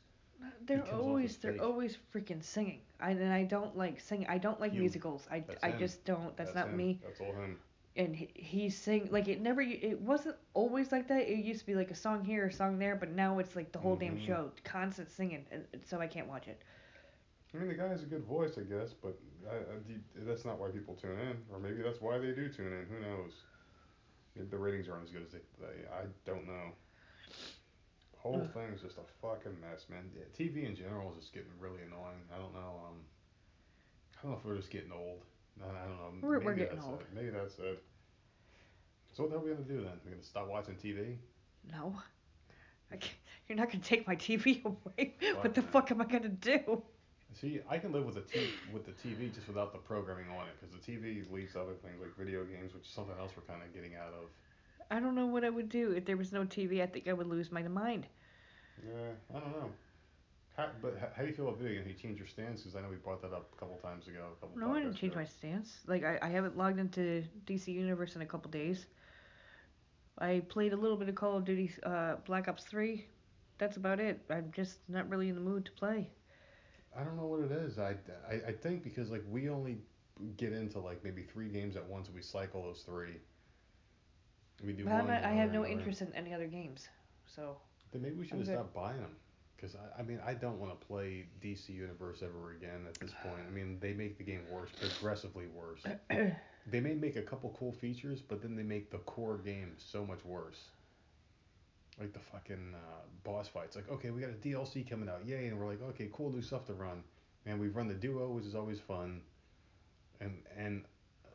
They're 0.66 0.82
off 0.84 0.94
always 0.94 1.38
they're 1.38 1.62
always 1.62 1.98
freaking 2.14 2.44
singing. 2.44 2.82
I 3.00 3.12
and 3.12 3.32
I 3.32 3.44
don't 3.44 3.76
like 3.78 4.00
singing. 4.00 4.28
I 4.28 4.38
don't 4.38 4.60
like 4.60 4.74
You. 4.74 4.80
musicals. 4.80 5.28
I, 5.30 5.42
That's 5.42 5.64
I 5.64 5.72
him. 5.72 5.80
just 5.80 6.06
don't. 6.06 6.36
That's, 6.38 6.56
not 6.56 6.68
him. 6.70 6.78
me. 6.78 7.00
That's 7.04 7.20
all 7.22 7.34
him. 7.34 7.58
And 7.96 8.16
he, 8.16 8.30
he 8.36 8.70
sing 8.70 9.08
like 9.12 9.28
it 9.28 9.42
never. 9.42 9.62
It 9.62 10.00
wasn't 10.02 10.36
always 10.54 10.92
like 10.92 11.08
that. 11.10 11.30
It 11.32 11.40
used 11.44 11.62
to 11.62 11.66
be 11.66 11.76
like 11.76 11.92
a 11.92 11.96
song 11.96 12.24
here, 12.24 12.46
a 12.48 12.52
song 12.54 12.78
there, 12.80 12.96
but 12.96 13.10
now 13.12 13.40
it's 13.40 13.56
like 13.56 13.72
the 13.72 13.80
whole 13.80 13.96
damn 13.96 14.16
Mhm. 14.16 14.26
show, 14.26 14.52
constant 14.64 15.10
singing, 15.10 15.46
and 15.52 15.66
and 15.74 15.86
so 15.86 16.00
I 16.00 16.08
can't 16.08 16.28
watch 16.28 16.48
it. 16.48 16.62
I 17.54 17.58
mean, 17.58 17.68
the 17.68 17.74
guy 17.76 17.88
has 17.88 18.04
a 18.04 18.06
good 18.06 18.24
voice, 18.26 18.58
I 18.58 18.62
guess, 18.62 18.94
but 18.94 19.18
I, 19.50 19.56
I, 19.56 19.78
that's 20.26 20.46
not 20.46 20.60
why 20.60 20.70
people 20.70 20.96
tune 20.96 21.20
in, 21.20 21.38
or 21.52 21.60
maybe 21.60 21.82
that's 21.82 22.02
why 22.02 22.18
they 22.18 22.32
do 22.32 22.48
tune 22.50 22.74
in. 22.74 22.86
Who 22.86 23.00
knows? 23.02 23.34
Maybe 24.36 24.48
the 24.50 24.58
ratings 24.58 24.88
aren't 24.90 25.04
as 25.06 25.12
good 25.12 25.24
as 25.24 25.32
they. 25.32 25.40
they 25.60 25.88
I 25.90 26.06
don't 26.26 26.46
know. 26.48 26.72
The 28.12 28.18
whole 28.20 28.44
Ugh. 28.44 28.50
thing's 28.54 28.82
just 28.82 28.98
a 28.98 29.04
fucking 29.22 29.60
mess, 29.60 29.88
man. 29.90 30.12
Yeah, 30.16 30.26
TV 30.34 30.64
in 30.66 30.76
general 30.76 31.12
is 31.12 31.18
just 31.20 31.34
getting 31.34 31.52
really 31.60 31.82
annoying. 31.82 32.22
I 32.34 32.38
don't 32.38 32.54
know. 32.54 32.82
Um, 32.88 33.06
I 34.18 34.22
don't 34.22 34.32
know 34.32 34.38
if 34.38 34.46
we're 34.46 34.58
just 34.58 34.70
getting 34.70 34.92
old. 34.92 35.24
I, 35.62 35.86
don't 35.88 35.98
know. 35.98 36.28
We're- 36.28 36.44
we're 36.44 36.52
Maybe 36.52 36.62
getting 36.62 36.76
that's 36.78 36.88
old. 36.88 37.02
It. 37.02 37.08
Maybe 37.14 37.30
that's 37.30 37.60
it. 37.60 37.84
So 39.14 39.24
what 39.24 39.32
the 39.32 39.38
hell 39.38 39.46
are 39.46 39.50
we 39.50 39.54
gonna 39.56 39.68
do 39.68 39.82
then? 39.84 40.00
We're 40.06 40.12
gonna 40.12 40.24
stop 40.24 40.48
watching 40.48 40.76
TV? 40.76 41.18
No, 41.72 41.94
you're 43.48 43.58
not 43.58 43.72
gonna 43.72 43.84
take 43.84 44.08
my 44.08 44.16
TV 44.16 44.64
away. 44.66 45.16
what 45.42 45.54
the 45.54 45.62
Fuck, 45.62 45.64
man. 45.64 45.72
fuck 45.72 45.92
am 45.92 46.02
I 46.02 46.06
gonna 46.06 46.30
do? 46.30 46.82
See, 47.34 47.60
I 47.70 47.78
can 47.78 47.92
live 47.92 48.06
with 48.06 48.16
the 48.16 48.22
t- 48.22 48.50
with 48.74 48.86
the 48.86 48.92
TV 48.94 49.34
just 49.34 49.48
without 49.48 49.72
the 49.72 49.78
programming 49.80 50.30
on 50.30 50.48
it, 50.48 50.54
because 50.60 50.74
the 50.76 50.92
TV 50.92 51.30
leaves 51.32 51.56
other 51.56 51.74
things 51.74 51.96
like 52.02 52.16
video 52.18 52.44
games, 52.44 52.74
which 52.74 52.86
is 52.86 52.90
something 52.90 53.16
else 53.20 53.32
we're 53.36 53.44
kind 53.44 53.62
of 53.62 53.74
getting 53.74 53.96
out 53.96 54.14
of. 54.14 54.30
I 54.90 55.00
don't 55.00 55.14
know 55.16 55.28
what 55.28 55.44
I 55.44 55.50
would 55.50 55.70
do 55.70 55.92
if 55.92 56.06
there 56.06 56.18
was 56.18 56.32
no 56.32 56.44
TV. 56.46 56.82
I 56.82 56.88
think 56.88 57.08
I 57.08 57.14
would 57.14 57.28
lose 57.28 57.52
my 57.52 57.62
mind. 57.62 58.08
Yeah, 58.84 59.12
I 59.36 59.40
don't 59.40 59.52
know. 59.52 59.70
How, 60.60 60.70
but 60.82 60.98
how, 61.00 61.08
how 61.16 61.22
do 61.22 61.28
you 61.30 61.34
feel 61.34 61.48
about 61.48 61.60
video 61.60 61.76
games? 61.82 61.88
You 61.88 61.94
change 61.94 62.18
your 62.20 62.28
stance? 62.28 62.62
Because 62.62 62.76
I 62.76 62.82
know 62.82 62.90
we 62.90 62.98
brought 62.98 63.22
that 63.22 63.34
up 63.34 63.50
a 63.54 63.60
couple 63.60 63.78
times 63.78 64.08
ago. 64.08 64.26
A 64.38 64.40
couple 64.42 64.60
No, 64.60 64.74
I 64.74 64.80
didn't 64.80 64.96
change 64.96 65.14
ago. 65.14 65.22
my 65.22 65.26
stance. 65.26 65.80
Like 65.88 66.04
I, 66.04 66.20
I 66.22 66.28
haven't 66.30 66.58
logged 66.58 66.80
into 66.80 67.24
DC 67.46 67.68
Universe 67.68 68.16
in 68.16 68.22
a 68.22 68.26
couple 68.26 68.52
days. 68.52 68.86
I 70.18 70.42
played 70.50 70.74
a 70.74 70.76
little 70.76 70.98
bit 70.98 71.08
of 71.08 71.16
Call 71.16 71.38
of 71.38 71.46
Duty 71.46 71.72
uh, 71.84 72.16
Black 72.26 72.48
Ops 72.50 72.66
3. 72.66 73.06
That's 73.58 73.78
about 73.78 74.00
it. 74.00 74.20
I'm 74.30 74.52
just 74.54 74.80
not 74.90 75.10
really 75.10 75.30
in 75.30 75.36
the 75.36 75.42
mood 75.42 75.66
to 75.66 75.72
play. 75.72 76.10
I 76.98 77.04
don't 77.04 77.16
know 77.16 77.26
what 77.26 77.40
it 77.40 77.52
is. 77.52 77.80
I, 77.80 77.96
I, 78.30 78.34
I 78.48 78.52
think 78.52 78.84
because 78.84 79.12
like 79.12 79.24
we 79.30 79.50
only 79.50 79.78
get 80.36 80.52
into 80.52 80.80
like 80.80 81.04
maybe 81.04 81.24
three 81.24 81.50
games 81.50 81.78
at 81.78 81.86
once. 81.86 82.10
We 82.14 82.22
cycle 82.22 82.64
those 82.64 82.84
three. 82.86 83.16
We 84.66 84.74
do 84.74 84.84
But. 84.84 85.10
I 85.10 85.32
have 85.32 85.54
no 85.54 85.66
interest 85.66 86.02
in 86.02 86.14
any 86.14 86.34
other 86.34 86.48
games. 86.48 86.90
So 87.26 87.58
Then 87.94 88.02
maybe 88.02 88.16
we 88.16 88.26
should 88.26 88.34
I'm 88.34 88.40
have 88.40 88.48
good. 88.48 88.56
stopped 88.56 88.74
buying 88.74 89.00
them. 89.00 89.16
Because 89.60 89.76
I, 89.76 90.00
I 90.00 90.04
mean, 90.04 90.20
I 90.26 90.34
don't 90.34 90.60
want 90.60 90.80
to 90.80 90.88
play 90.88 91.26
DC 91.44 91.70
Universe 91.70 92.22
ever 92.24 92.52
again 92.52 92.86
at 92.88 93.00
this 93.00 93.12
point. 93.24 93.42
I 93.46 93.52
mean, 93.52 93.78
they 93.80 93.94
make 93.94 94.18
the 94.18 94.24
game 94.24 94.42
worse, 94.50 94.70
progressively 94.80 95.48
worse. 95.48 95.82
they 96.68 96.80
may 96.80 96.94
make 96.94 97.16
a 97.16 97.22
couple 97.22 97.56
cool 97.60 97.72
features, 97.72 98.22
but 98.22 98.42
then 98.42 98.56
they 98.56 98.64
make 98.64 98.90
the 98.90 99.00
core 99.00 99.38
game 99.38 99.74
so 99.78 100.06
much 100.06 100.24
worse. 100.24 100.60
Like 102.00 102.14
the 102.14 102.20
fucking 102.20 102.74
uh, 102.74 103.02
boss 103.24 103.50
fights. 103.50 103.76
Like, 103.76 103.90
okay, 103.92 104.12
we 104.12 104.22
got 104.22 104.30
a 104.30 104.34
DLC 104.34 104.90
coming 104.90 105.10
out, 105.10 105.26
yay! 105.26 105.48
And 105.48 105.60
we're 105.60 105.68
like, 105.68 105.82
okay, 105.82 106.10
cool 106.14 106.32
new 106.32 106.42
stuff 106.42 106.66
to 106.68 106.74
run. 106.74 107.04
And 107.46 107.60
we've 107.60 107.76
run 107.76 107.90
the 107.90 107.94
duo, 107.94 108.30
which 108.30 108.46
is 108.46 108.56
always 108.56 108.80
fun. 108.80 109.22
And 110.22 110.38
and 110.58 110.86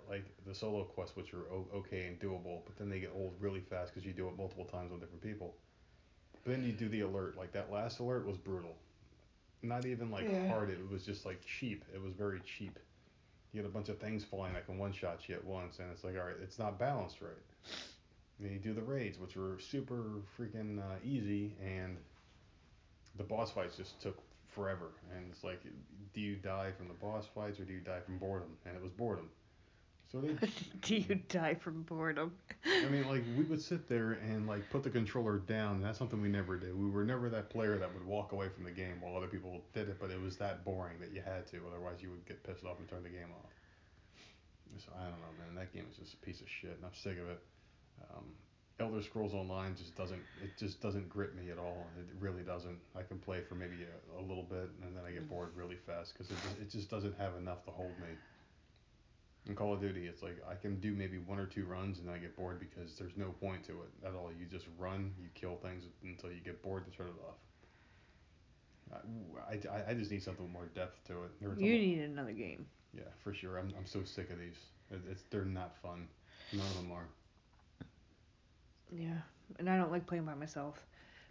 like 0.08 0.24
the 0.46 0.54
solo 0.54 0.84
quests, 0.84 1.16
which 1.16 1.34
are 1.34 1.44
o- 1.52 1.68
okay 1.74 2.06
and 2.06 2.18
doable, 2.18 2.60
but 2.64 2.76
then 2.78 2.88
they 2.88 3.00
get 3.00 3.10
old 3.14 3.34
really 3.40 3.60
fast 3.60 3.92
because 3.92 4.06
you 4.06 4.12
do 4.14 4.28
it 4.28 4.36
multiple 4.38 4.64
times 4.64 4.90
with 4.90 5.00
different 5.00 5.22
people. 5.22 5.54
But 6.44 6.52
then 6.52 6.64
you 6.64 6.72
do 6.72 6.88
the 6.88 7.00
alert. 7.02 7.36
Like 7.36 7.52
that 7.52 7.72
last 7.72 8.00
alert 8.00 8.26
was 8.26 8.38
brutal. 8.38 8.76
Not 9.62 9.86
even 9.86 10.10
like 10.10 10.28
Yeah. 10.28 10.46
hard. 10.46 10.70
It 10.70 10.90
was 10.90 11.04
just 11.04 11.24
like 11.26 11.40
cheap. 11.42 11.84
It 11.94 12.02
was 12.02 12.14
very 12.14 12.40
cheap. 12.40 12.78
You 13.52 13.62
get 13.62 13.68
a 13.68 13.72
bunch 13.72 13.88
of 13.88 13.98
things 13.98 14.24
flying 14.24 14.54
that 14.54 14.66
can 14.66 14.78
one 14.78 14.92
shot 14.92 15.28
you 15.28 15.34
at 15.36 15.44
once, 15.44 15.78
and 15.78 15.90
it's 15.90 16.04
like, 16.04 16.16
all 16.16 16.26
right, 16.26 16.36
it's 16.42 16.58
not 16.58 16.78
balanced 16.78 17.20
right. 17.22 17.32
And 18.38 18.46
then 18.46 18.52
you 18.52 18.58
do 18.58 18.74
the 18.74 18.82
raids, 18.82 19.18
which 19.18 19.36
were 19.36 19.58
super 19.58 20.22
freaking 20.38 20.78
uh, 20.80 20.96
easy, 21.04 21.56
and 21.62 21.98
the 23.16 23.24
boss 23.24 23.50
fights 23.50 23.76
just 23.76 24.00
took 24.00 24.18
forever. 24.48 24.90
And 25.14 25.26
it's 25.30 25.44
like, 25.44 25.62
do 26.12 26.20
you 26.20 26.36
die 26.36 26.72
from 26.72 26.88
the 26.88 26.94
boss 26.94 27.26
fights 27.26 27.58
or 27.60 27.64
do 27.64 27.72
you 27.72 27.80
die 27.80 28.00
from 28.00 28.18
boredom? 28.18 28.56
And 28.66 28.76
it 28.76 28.82
was 28.82 28.92
boredom. 28.92 29.30
So 30.14 30.20
they 30.20 30.48
do 30.82 30.94
you 30.94 31.16
die 31.28 31.54
from 31.54 31.82
boredom? 31.82 32.32
I 32.64 32.88
mean, 32.88 33.08
like 33.08 33.24
we 33.36 33.42
would 33.44 33.60
sit 33.60 33.88
there 33.88 34.12
and 34.12 34.46
like 34.46 34.70
put 34.70 34.84
the 34.84 34.90
controller 34.90 35.38
down. 35.38 35.76
And 35.76 35.84
that's 35.84 35.98
something 35.98 36.22
we 36.22 36.28
never 36.28 36.56
did. 36.56 36.78
We 36.78 36.88
were 36.88 37.04
never 37.04 37.28
that 37.30 37.50
player 37.50 37.78
that 37.78 37.92
would 37.92 38.06
walk 38.06 38.30
away 38.30 38.48
from 38.48 38.62
the 38.62 38.70
game 38.70 39.00
while 39.00 39.16
other 39.16 39.26
people 39.26 39.60
did 39.72 39.88
it. 39.88 39.96
But 40.00 40.12
it 40.12 40.22
was 40.22 40.36
that 40.36 40.64
boring 40.64 41.00
that 41.00 41.12
you 41.12 41.20
had 41.20 41.48
to. 41.48 41.60
Otherwise, 41.66 41.96
you 42.00 42.10
would 42.10 42.24
get 42.26 42.44
pissed 42.44 42.64
off 42.64 42.78
and 42.78 42.88
turn 42.88 43.02
the 43.02 43.08
game 43.08 43.32
off. 43.42 43.50
So 44.78 44.92
I 44.96 45.02
don't 45.02 45.18
know, 45.18 45.34
man. 45.44 45.56
That 45.56 45.72
game 45.72 45.86
is 45.90 45.96
just 45.96 46.14
a 46.14 46.16
piece 46.18 46.40
of 46.40 46.48
shit, 46.48 46.76
and 46.76 46.84
I'm 46.84 46.94
sick 46.94 47.18
of 47.18 47.28
it. 47.28 47.42
Um, 48.10 48.24
Elder 48.78 49.02
Scrolls 49.02 49.34
Online 49.34 49.74
just 49.74 49.96
doesn't. 49.96 50.22
It 50.42 50.56
just 50.56 50.80
doesn't 50.80 51.08
grip 51.08 51.34
me 51.34 51.50
at 51.50 51.58
all. 51.58 51.86
It 51.98 52.06
really 52.20 52.42
doesn't. 52.42 52.78
I 52.96 53.02
can 53.02 53.18
play 53.18 53.40
for 53.40 53.56
maybe 53.56 53.82
a, 53.82 54.20
a 54.20 54.22
little 54.22 54.44
bit, 54.44 54.70
and 54.82 54.96
then 54.96 55.02
I 55.06 55.10
get 55.10 55.28
bored 55.28 55.50
really 55.56 55.76
fast 55.76 56.12
because 56.12 56.30
it 56.30 56.36
just, 56.42 56.60
it 56.60 56.70
just 56.70 56.90
doesn't 56.90 57.18
have 57.18 57.34
enough 57.34 57.64
to 57.64 57.72
hold 57.72 57.98
me. 57.98 58.14
In 59.46 59.54
Call 59.54 59.74
of 59.74 59.80
Duty, 59.80 60.06
it's 60.06 60.22
like 60.22 60.42
I 60.50 60.54
can 60.54 60.80
do 60.80 60.94
maybe 60.94 61.18
one 61.18 61.38
or 61.38 61.44
two 61.46 61.66
runs 61.66 61.98
and 61.98 62.08
then 62.08 62.14
I 62.14 62.18
get 62.18 62.34
bored 62.34 62.58
because 62.60 62.96
there's 62.98 63.12
no 63.16 63.26
point 63.40 63.62
to 63.66 63.72
it 63.72 64.06
at 64.06 64.14
all. 64.14 64.30
You 64.38 64.46
just 64.46 64.66
run, 64.78 65.12
you 65.20 65.28
kill 65.34 65.56
things 65.56 65.84
until 66.02 66.30
you 66.30 66.40
get 66.42 66.62
bored 66.62 66.84
to 66.90 66.96
turn 66.96 67.08
it 67.08 67.20
off. 67.28 67.36
I, 69.50 69.54
I, 69.68 69.90
I 69.90 69.94
just 69.94 70.10
need 70.10 70.22
something 70.22 70.44
with 70.44 70.52
more 70.52 70.66
depth 70.74 71.04
to 71.08 71.24
it. 71.24 71.30
You 71.40 71.78
need 71.78 71.98
another 72.00 72.32
game. 72.32 72.66
yeah, 72.94 73.02
for 73.22 73.34
sure. 73.34 73.58
I'm, 73.58 73.72
I'm 73.76 73.86
so 73.86 74.02
sick 74.04 74.30
of 74.30 74.38
these. 74.38 74.56
It, 74.90 75.00
it's 75.10 75.22
they're 75.30 75.44
not 75.44 75.76
fun. 75.82 76.06
None 76.52 76.66
of 76.66 76.76
them 76.76 76.92
are. 76.92 77.06
Yeah, 78.96 79.18
and 79.58 79.68
I 79.68 79.76
don't 79.76 79.90
like 79.90 80.06
playing 80.06 80.24
by 80.24 80.34
myself. 80.34 80.86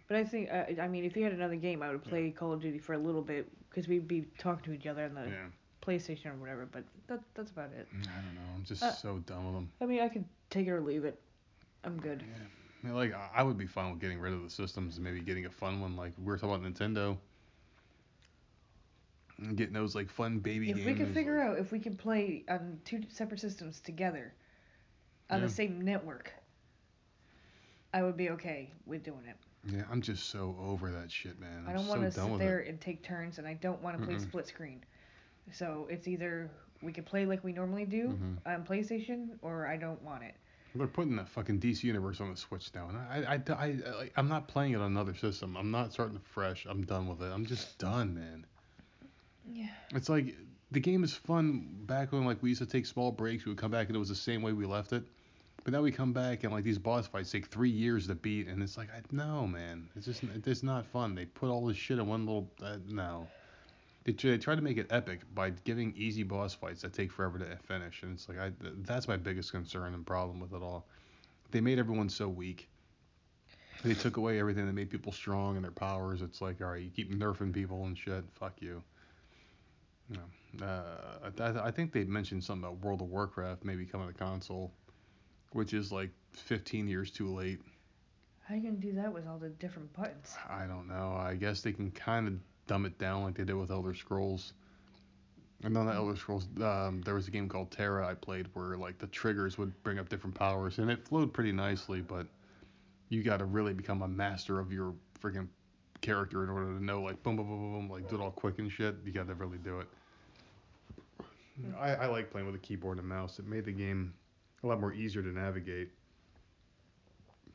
But 0.07 0.17
I 0.17 0.25
think, 0.25 0.49
uh, 0.51 0.81
I 0.81 0.87
mean, 0.87 1.05
if 1.05 1.15
you 1.15 1.23
had 1.23 1.31
another 1.31 1.55
game, 1.55 1.81
I 1.81 1.89
would 1.89 2.03
play 2.03 2.29
Call 2.31 2.51
of 2.51 2.61
Duty 2.61 2.79
for 2.79 2.93
a 2.93 2.97
little 2.97 3.21
bit 3.21 3.47
because 3.69 3.87
we'd 3.87 4.07
be 4.07 4.25
talking 4.37 4.65
to 4.65 4.73
each 4.73 4.85
other 4.85 5.05
on 5.05 5.13
the 5.13 5.21
Yeah. 5.29 5.45
PlayStation 5.85 6.27
or 6.27 6.35
whatever. 6.35 6.67
But 6.71 6.83
that 7.07 7.19
that's 7.33 7.51
about 7.51 7.71
it. 7.77 7.87
I 7.91 8.21
don't 8.21 8.35
know. 8.35 8.41
I'm 8.55 8.63
just 8.63 8.83
Uh, 8.83 8.93
so 8.93 9.17
done 9.19 9.45
with 9.45 9.53
them. 9.55 9.71
I 9.81 9.85
mean, 9.85 10.01
I 10.01 10.09
could 10.09 10.25
take 10.49 10.67
it 10.67 10.71
or 10.71 10.81
leave 10.81 11.05
it. 11.05 11.19
I'm 11.83 11.99
good. 11.99 12.23
Yeah. 12.27 12.35
I 12.83 12.85
mean, 12.87 12.95
like 12.95 13.13
I- 13.13 13.43
would 13.43 13.57
be 13.57 13.67
fine 13.67 13.91
with 13.91 13.99
getting 14.01 14.19
rid 14.19 14.33
of 14.33 14.41
the 14.43 14.49
systems 14.49 14.95
and 14.95 15.03
maybe 15.03 15.19
getting 15.21 15.45
a 15.45 15.49
fun 15.49 15.81
one. 15.81 15.95
Like 15.95 16.13
we 16.17 16.25
were 16.25 16.37
talking 16.37 16.55
about 16.55 16.73
Nintendo. 16.73 17.17
And 19.39 19.57
getting 19.57 19.73
those 19.73 19.95
like 19.95 20.09
fun 20.09 20.39
baby 20.39 20.69
If 20.69 20.77
games. 20.77 20.87
If 20.87 20.93
we 20.97 21.03
can 21.05 21.13
figure 21.13 21.39
like, 21.39 21.47
out 21.49 21.57
if 21.59 21.71
we 21.71 21.79
can 21.79 21.95
play 21.97 22.43
on 22.47 22.79
two 22.85 23.01
separate 23.09 23.39
systems 23.39 23.79
together 23.81 24.33
on 25.29 25.39
Yeah. 25.39 25.47
the 25.47 25.51
same 25.51 25.81
network, 25.81 26.31
I 27.93 28.03
would 28.03 28.15
be 28.15 28.29
okay 28.31 28.71
with 28.85 29.03
doing 29.03 29.25
it. 29.27 29.35
Yeah, 29.65 29.83
I'm 29.89 30.01
just 30.01 30.29
so 30.29 30.55
over 30.59 30.91
that 30.91 31.11
shit, 31.11 31.39
man. 31.39 31.63
I'm 31.63 31.69
I 31.69 31.73
don't 31.73 31.85
so 31.85 31.89
want 31.89 32.01
to 32.03 32.11
sit 32.11 32.37
there 32.37 32.59
it. 32.59 32.67
and 32.69 32.79
take 32.81 33.01
turns, 33.01 33.37
and 33.37 33.47
I 33.47 33.53
don't 33.55 33.81
want 33.81 33.97
to 33.97 34.05
play 34.05 34.15
Mm-mm. 34.15 34.21
split 34.21 34.45
screen. 34.47 34.83
So 35.51 35.87
it's 35.89 36.07
either 36.07 36.49
we 36.81 36.91
can 36.91 37.03
play 37.03 37.25
like 37.25 37.43
we 37.43 37.53
normally 37.53 37.85
do 37.85 38.09
Mhm. 38.09 38.37
on 38.45 38.65
PlayStation, 38.65 39.37
or 39.41 39.67
I 39.67 39.77
don't 39.77 40.01
want 40.01 40.23
it. 40.23 40.35
They're 40.75 40.87
putting 40.87 41.15
that 41.17 41.29
fucking 41.29 41.59
DC 41.59 41.83
universe 41.83 42.19
on 42.19 42.31
the 42.31 42.35
Switch 42.37 42.71
now, 42.73 42.89
and 42.89 42.97
I, 42.97 43.33
I, 43.35 43.53
I, 43.53 43.65
I, 43.65 44.11
I'm 44.17 44.27
not 44.27 44.47
playing 44.47 44.71
it 44.73 44.77
on 44.77 44.87
another 44.91 45.13
system. 45.13 45.55
I'm 45.55 45.69
not 45.69 45.93
starting 45.93 46.17
fresh. 46.19 46.65
I'm 46.67 46.83
done 46.83 47.07
with 47.07 47.21
it. 47.21 47.31
I'm 47.31 47.45
just 47.45 47.77
done, 47.77 48.15
man. 48.15 48.45
Yeah. 49.51 49.67
It's 49.93 50.09
like 50.09 50.35
the 50.71 50.79
game 50.79 51.03
is 51.03 51.13
fun 51.13 51.69
back 51.85 52.11
when 52.11 52.25
like 52.25 52.41
we 52.41 52.49
used 52.49 52.61
to 52.61 52.65
take 52.65 52.87
small 52.87 53.11
breaks. 53.11 53.45
We 53.45 53.51
would 53.51 53.59
come 53.59 53.69
back 53.71 53.87
and 53.87 53.95
it 53.95 53.99
was 53.99 54.09
the 54.09 54.15
same 54.15 54.41
way 54.41 54.51
we 54.53 54.65
left 54.65 54.93
it. 54.93 55.03
But 55.63 55.73
now 55.73 55.81
we 55.81 55.91
come 55.91 56.11
back 56.11 56.43
and 56.43 56.51
like 56.51 56.63
these 56.63 56.79
boss 56.79 57.05
fights 57.07 57.31
take 57.31 57.45
three 57.45 57.69
years 57.69 58.07
to 58.07 58.15
beat, 58.15 58.47
and 58.47 58.61
it's 58.63 58.75
like 58.75 58.89
I 58.89 59.01
no 59.11 59.45
man, 59.47 59.87
it's 59.95 60.05
just 60.07 60.23
it's 60.23 60.63
not 60.63 60.85
fun. 60.87 61.13
They 61.15 61.25
put 61.25 61.49
all 61.49 61.65
this 61.67 61.77
shit 61.77 61.99
in 61.99 62.07
one 62.07 62.25
little 62.25 62.49
uh, 62.61 62.77
no. 62.89 63.27
They 64.03 64.11
try, 64.11 64.31
they 64.31 64.37
try 64.37 64.55
to 64.55 64.61
make 64.61 64.77
it 64.77 64.87
epic 64.89 65.21
by 65.33 65.51
giving 65.51 65.93
easy 65.95 66.23
boss 66.23 66.53
fights 66.53 66.81
that 66.81 66.93
take 66.93 67.11
forever 67.11 67.39
to 67.39 67.57
finish, 67.63 68.03
and 68.03 68.13
it's 68.13 68.27
like 68.27 68.37
I 68.37 68.51
that's 68.81 69.07
my 69.07 69.17
biggest 69.17 69.51
concern 69.51 69.93
and 69.93 70.05
problem 70.05 70.39
with 70.39 70.53
it 70.53 70.61
all. 70.61 70.85
They 71.51 71.61
made 71.61 71.79
everyone 71.79 72.09
so 72.09 72.27
weak. 72.27 72.69
They 73.83 73.93
took 73.93 74.17
away 74.17 74.39
everything 74.39 74.65
that 74.65 74.73
made 74.73 74.89
people 74.89 75.11
strong 75.11 75.55
and 75.55 75.63
their 75.63 75.71
powers. 75.71 76.21
It's 76.21 76.41
like 76.41 76.61
all 76.61 76.67
right, 76.67 76.81
you 76.81 76.89
keep 76.89 77.13
nerfing 77.13 77.53
people 77.53 77.85
and 77.85 77.97
shit. 77.97 78.23
Fuck 78.33 78.61
you. 78.61 78.83
No. 80.09 80.65
Uh, 80.65 81.29
I, 81.39 81.67
I 81.67 81.71
think 81.71 81.93
they 81.93 82.03
mentioned 82.03 82.43
something 82.43 82.63
about 82.63 82.83
World 82.83 83.01
of 83.01 83.07
Warcraft 83.07 83.63
maybe 83.63 83.85
coming 83.85 84.07
to 84.07 84.13
console, 84.13 84.71
which 85.51 85.73
is 85.73 85.91
like 85.91 86.09
15 86.33 86.87
years 86.87 87.09
too 87.09 87.33
late. 87.33 87.61
How 88.43 88.55
you 88.55 88.61
gonna 88.61 88.75
do 88.75 88.93
that 88.93 89.13
with 89.13 89.27
all 89.27 89.37
the 89.37 89.49
different 89.49 89.93
buttons? 89.93 90.35
I 90.49 90.65
don't 90.65 90.87
know. 90.87 91.15
I 91.17 91.35
guess 91.35 91.61
they 91.61 91.71
can 91.71 91.89
kind 91.91 92.27
of 92.27 92.33
dumb 92.67 92.85
it 92.85 92.97
down 92.97 93.23
like 93.23 93.35
they 93.35 93.43
did 93.43 93.55
with 93.55 93.71
Elder 93.71 93.93
Scrolls. 93.93 94.53
And 95.63 95.77
on 95.77 95.85
the 95.85 95.93
Elder 95.93 96.17
Scrolls, 96.17 96.47
um, 96.61 97.01
there 97.05 97.13
was 97.15 97.27
a 97.27 97.31
game 97.31 97.47
called 97.47 97.71
TERA 97.71 98.05
I 98.05 98.15
played 98.15 98.47
where 98.53 98.75
like 98.77 98.97
the 98.99 99.07
triggers 99.07 99.57
would 99.57 99.71
bring 99.83 99.97
up 99.97 100.09
different 100.09 100.35
powers, 100.35 100.77
and 100.77 100.91
it 100.91 101.07
flowed 101.07 101.33
pretty 101.33 101.53
nicely. 101.53 102.01
But 102.01 102.27
you 103.09 103.23
got 103.23 103.37
to 103.37 103.45
really 103.45 103.73
become 103.73 104.01
a 104.01 104.07
master 104.07 104.59
of 104.59 104.73
your 104.73 104.93
freaking 105.21 105.47
character 106.01 106.43
in 106.43 106.49
order 106.49 106.65
to 106.65 106.83
know 106.83 107.01
like 107.01 107.21
boom, 107.23 107.37
boom, 107.37 107.47
boom, 107.47 107.59
boom, 107.59 107.73
boom, 107.73 107.89
like 107.89 108.09
do 108.09 108.15
it 108.15 108.21
all 108.21 108.31
quick 108.31 108.59
and 108.59 108.71
shit. 108.71 108.95
You 109.05 109.11
got 109.13 109.27
to 109.27 109.35
really 109.35 109.57
do 109.57 109.79
it. 109.79 109.87
I, 111.79 111.93
I 111.95 112.05
like 112.07 112.31
playing 112.31 112.47
with 112.47 112.55
a 112.55 112.59
keyboard 112.59 112.97
and 112.97 113.07
mouse. 113.07 113.39
It 113.39 113.47
made 113.47 113.65
the 113.65 113.71
game 113.71 114.13
a 114.63 114.67
lot 114.67 114.79
more 114.81 114.93
easier 114.93 115.21
to 115.21 115.29
navigate. 115.29 115.89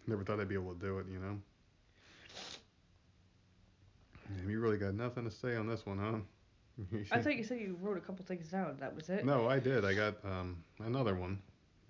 Never 0.07 0.25
thought 0.25 0.41
I'd 0.41 0.49
be 0.49 0.55
able 0.55 0.73
to 0.73 0.81
do 0.81 0.99
it, 0.99 1.07
you 1.13 1.19
know. 1.19 1.39
Damn, 4.37 4.51
you 4.51 4.61
really 4.61 4.79
got 4.79 4.95
nothing 4.95 5.24
to 5.24 5.31
say 5.31 5.57
on 5.57 5.66
this 5.66 5.87
one, 5.87 5.99
huh? 5.99 6.99
I 7.12 7.20
thought 7.20 7.37
you 7.37 7.45
said 7.45 7.61
you 7.61 7.76
wrote 7.81 7.97
a 7.97 8.01
couple 8.01 8.24
things 8.24 8.49
down. 8.49 8.76
That 8.81 8.95
was 8.95 9.09
it. 9.09 9.24
No, 9.24 9.49
I 9.49 9.59
did. 9.59 9.85
I 9.85 9.95
got 9.95 10.14
um 10.24 10.62
another 10.81 11.14
one. 11.14 11.41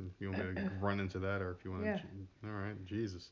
If 0.01 0.21
you 0.21 0.31
want 0.33 0.55
me 0.55 0.63
to 0.63 0.71
run 0.81 1.01
into 1.01 1.19
that, 1.19 1.43
or 1.43 1.51
if 1.51 1.65
you 1.65 1.73
want 1.73 1.85
Yeah. 1.85 1.99
to. 1.99 2.49
All 2.49 2.55
right, 2.55 2.85
Jesus. 2.87 3.31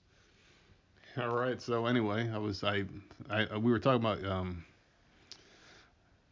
All 1.16 1.34
right. 1.34 1.60
So 1.62 1.86
anyway, 1.86 2.30
I 2.32 2.38
was 2.38 2.62
I 2.64 2.84
I 3.30 3.56
we 3.56 3.70
were 3.70 3.78
talking 3.78 4.04
about 4.04 4.24
um 4.24 4.64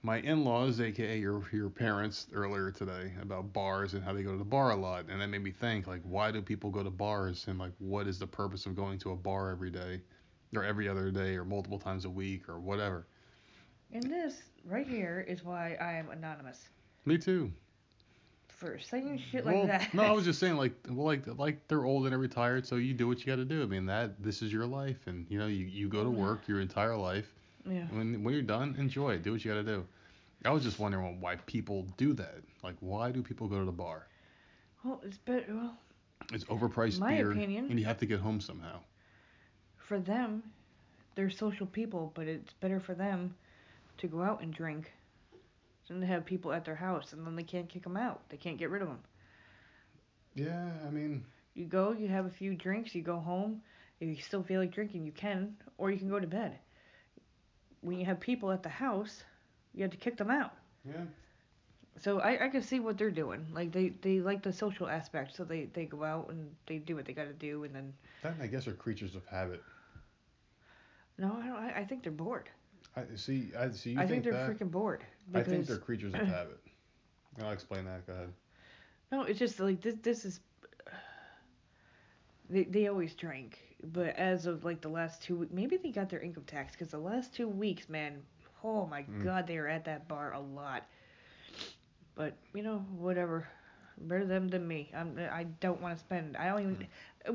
my 0.03 0.18
in-laws, 0.18 0.81
aka 0.81 1.18
your 1.18 1.43
your 1.53 1.70
parents, 1.70 2.27
earlier 2.35 2.70
today 2.70 3.12
about 3.22 3.53
bars 3.55 3.95
and 3.95 4.05
how 4.05 4.12
they 4.12 4.22
go 4.22 4.33
to 4.33 4.37
the 4.37 4.45
bar 4.45 4.72
a 4.72 4.77
lot, 4.77 5.07
and 5.09 5.20
that 5.20 5.29
made 5.29 5.43
me 5.43 5.51
think 5.51 5.87
like, 5.87 6.03
why 6.03 6.31
do 6.31 6.43
people 6.43 6.70
go 6.70 6.83
to 6.83 6.91
bars, 6.91 7.47
and 7.49 7.59
like, 7.59 7.72
what 7.79 8.07
is 8.07 8.18
the 8.18 8.27
purpose 8.27 8.66
of 8.66 8.77
going 8.77 8.99
to 8.99 9.12
a 9.12 9.16
bar 9.16 9.51
every 9.51 9.70
day, 9.70 10.03
or 10.57 10.65
every 10.65 10.89
other 10.89 11.11
day, 11.11 11.37
or 11.37 11.45
multiple 11.45 11.79
times 11.79 12.05
a 12.05 12.11
week, 12.11 12.49
or 12.49 12.59
whatever. 12.61 13.07
And 13.93 14.03
this 14.05 14.43
right 14.65 14.87
here 14.87 15.25
is 15.29 15.45
why 15.45 15.77
I 15.81 15.93
am 15.93 16.11
anonymous 16.11 16.69
Me 17.05 17.17
too. 17.19 17.53
for 18.49 18.79
saying 18.79 19.21
shit 19.31 19.45
like 19.45 19.55
well, 19.57 19.67
that. 19.67 19.93
no, 19.95 20.03
I 20.03 20.13
was 20.13 20.25
just 20.31 20.41
saying 20.41 20.57
like 20.57 20.73
well 20.89 21.07
like 21.07 21.23
like 21.39 21.69
they're 21.69 21.85
old 21.85 22.07
and 22.07 22.19
retired, 22.19 22.67
so 22.67 22.77
you 22.77 22.95
do 22.95 23.07
what 23.07 23.21
you 23.21 23.27
got 23.27 23.37
to 23.37 23.45
do. 23.45 23.63
I 23.63 23.67
mean 23.67 23.87
that 23.87 24.23
this 24.23 24.43
is 24.43 24.53
your 24.53 24.67
life, 24.67 25.07
and 25.07 25.27
you 25.29 25.39
know 25.39 25.47
you, 25.47 25.67
you 25.67 25.89
go 25.89 26.03
to 26.05 26.11
work 26.11 26.49
your 26.49 26.61
entire 26.61 26.97
life. 26.97 27.33
yeah. 27.69 27.85
When 27.91 28.23
when 28.25 28.33
you're 28.35 28.43
done, 28.43 28.75
enjoy 28.79 29.13
it. 29.15 29.23
Do 29.23 29.33
what 29.33 29.45
you 29.45 29.51
got 29.51 29.59
to 29.59 29.65
do. 29.65 29.87
I 30.47 30.51
was 30.51 30.63
just 30.63 30.79
wondering 30.79 31.21
why 31.21 31.37
people 31.47 31.87
do 31.97 32.13
that. 32.15 32.37
Like 32.63 32.77
why 32.81 33.11
do 33.11 33.23
people 33.23 33.49
go 33.49 33.59
to 33.61 33.65
the 33.65 33.73
bar? 33.73 34.07
Well, 34.85 35.01
it's 35.05 35.17
better. 35.19 35.47
Well, 35.49 35.77
It's 36.33 36.45
overpriced 36.45 36.99
My 36.99 37.15
beer, 37.17 37.33
opinion- 37.33 37.67
and 37.71 37.79
you 37.79 37.85
have 37.87 37.99
to 37.99 38.07
get 38.07 38.21
home 38.21 38.41
somehow. 38.41 38.81
For 39.85 40.01
them, 40.01 40.43
they're 41.14 41.30
social 41.30 41.66
people, 41.66 42.12
but 42.14 42.26
it's 42.28 42.55
better 42.55 42.80
for 42.80 42.95
them 42.95 43.37
to 43.99 44.09
go 44.09 44.22
out 44.22 44.43
and 44.43 44.53
drink 44.55 44.93
than 45.89 46.01
to 46.01 46.07
have 46.07 46.24
people 46.24 46.53
at 46.53 46.64
their 46.64 46.76
house, 46.76 47.12
and 47.12 47.26
then 47.26 47.37
they 47.37 47.45
can't 47.45 47.68
kick 47.68 47.85
them 47.85 47.97
out. 47.97 48.28
They 48.30 48.37
can't 48.39 48.59
get 48.59 48.70
rid 48.70 48.82
of 48.82 48.89
them. 48.89 49.03
Yeah, 50.35 50.70
I 50.87 50.91
mean, 50.91 51.24
You 51.55 51.66
go, 51.66 51.93
you 51.93 52.09
have 52.09 52.26
a 52.26 52.30
few 52.30 52.55
drinks, 52.55 52.95
you 52.95 53.03
go 53.03 53.18
home. 53.18 53.62
If 54.01 54.09
you 54.09 54.16
still 54.16 54.43
feel 54.43 54.61
like 54.61 54.70
drinking, 54.72 55.05
you 55.05 55.12
can, 55.12 55.57
or 55.78 55.91
you 55.91 55.99
can 55.99 56.09
go 56.09 56.20
to 56.20 56.26
bed. 56.26 56.59
When 57.82 57.99
you 57.99 58.07
have 58.07 58.20
people 58.20 58.51
at 58.53 58.62
the 58.62 58.68
house, 58.68 59.24
you 59.74 59.82
have 59.82 59.91
to 59.91 59.97
kick 59.99 60.16
them 60.16 60.30
out. 60.30 60.53
yeah. 60.85 61.05
So 61.99 62.20
I, 62.20 62.47
I 62.47 62.49
can 62.49 62.62
see 62.62 62.80
what 62.80 62.99
they're 62.99 63.11
doing. 63.11 63.47
Like 63.53 63.72
they, 63.72 63.91
they 63.91 64.20
like 64.20 64.43
the 64.43 64.53
social 64.53 64.89
aspect, 64.89 65.35
so 65.35 65.45
they, 65.45 65.64
they 65.66 65.87
go 65.87 66.05
out 66.05 66.28
and 66.30 66.55
they 66.66 66.78
do 66.78 66.97
what 66.97 67.05
they 67.07 67.12
got 67.12 67.24
to 67.24 67.32
do, 67.32 67.64
and 67.64 67.74
then 67.74 67.95
That 68.22 68.37
I 68.41 68.47
guess 68.47 68.66
are 68.66 68.74
creatures 68.74 69.14
of 69.14 69.24
habit. 69.26 69.62
No, 71.19 71.39
I 71.41 71.47
don't. 71.47 71.57
I, 71.57 71.81
I 71.81 71.85
think 71.85 72.03
they're 72.03 72.12
bored. 72.12 72.49
I 72.97 73.03
see. 73.17 73.51
I 73.59 73.71
see. 73.71 73.91
You 73.93 74.01
I 74.01 74.07
think, 74.07 74.25
they're 74.25 74.33
that? 74.33 74.51
freaking 74.59 74.71
bored. 74.71 75.05
I 75.35 75.43
think 75.43 75.67
they're 75.67 75.77
creatures 75.79 76.15
of 76.15 76.21
habit. 76.21 76.61
I'll 77.43 77.51
explain 77.51 77.85
that. 77.87 78.07
Go 78.07 78.12
ahead. 78.12 78.33
No, 79.11 79.23
it's 79.23 79.39
just 79.39 79.59
like 79.61 79.81
this. 79.81 79.95
This 80.03 80.25
is. 80.25 80.41
They 82.49 82.65
they 82.65 82.89
always 82.89 83.15
drink, 83.15 83.59
but 83.83 84.17
as 84.17 84.47
of 84.47 84.65
like 84.65 84.81
the 84.81 84.89
last 84.89 85.23
two 85.23 85.37
weeks, 85.37 85.53
maybe 85.53 85.77
they 85.77 85.91
got 85.91 86.09
their 86.11 86.21
income 86.21 86.45
tax 86.47 86.73
because 86.73 86.89
the 86.91 86.99
last 86.99 87.35
two 87.35 87.49
weeks, 87.49 87.89
man, 87.89 88.23
oh 88.62 88.87
my 88.87 89.03
Mm. 89.03 89.23
god, 89.25 89.47
they 89.47 89.57
are 89.59 89.69
at 89.69 89.85
that 89.85 90.09
bar 90.09 90.33
a 90.33 90.41
lot. 90.41 90.85
But 92.15 92.37
you 92.55 92.62
know, 92.62 92.79
whatever. 92.97 93.49
Better 94.01 94.25
them 94.25 94.49
than 94.49 94.67
me. 94.67 94.91
I'm. 94.95 95.19
I 95.31 95.45
don't 95.61 95.81
want 95.81 95.95
to 95.95 96.01
spend. 96.01 96.37
I 96.37 96.49
don't 96.49 96.61
even. 96.61 96.87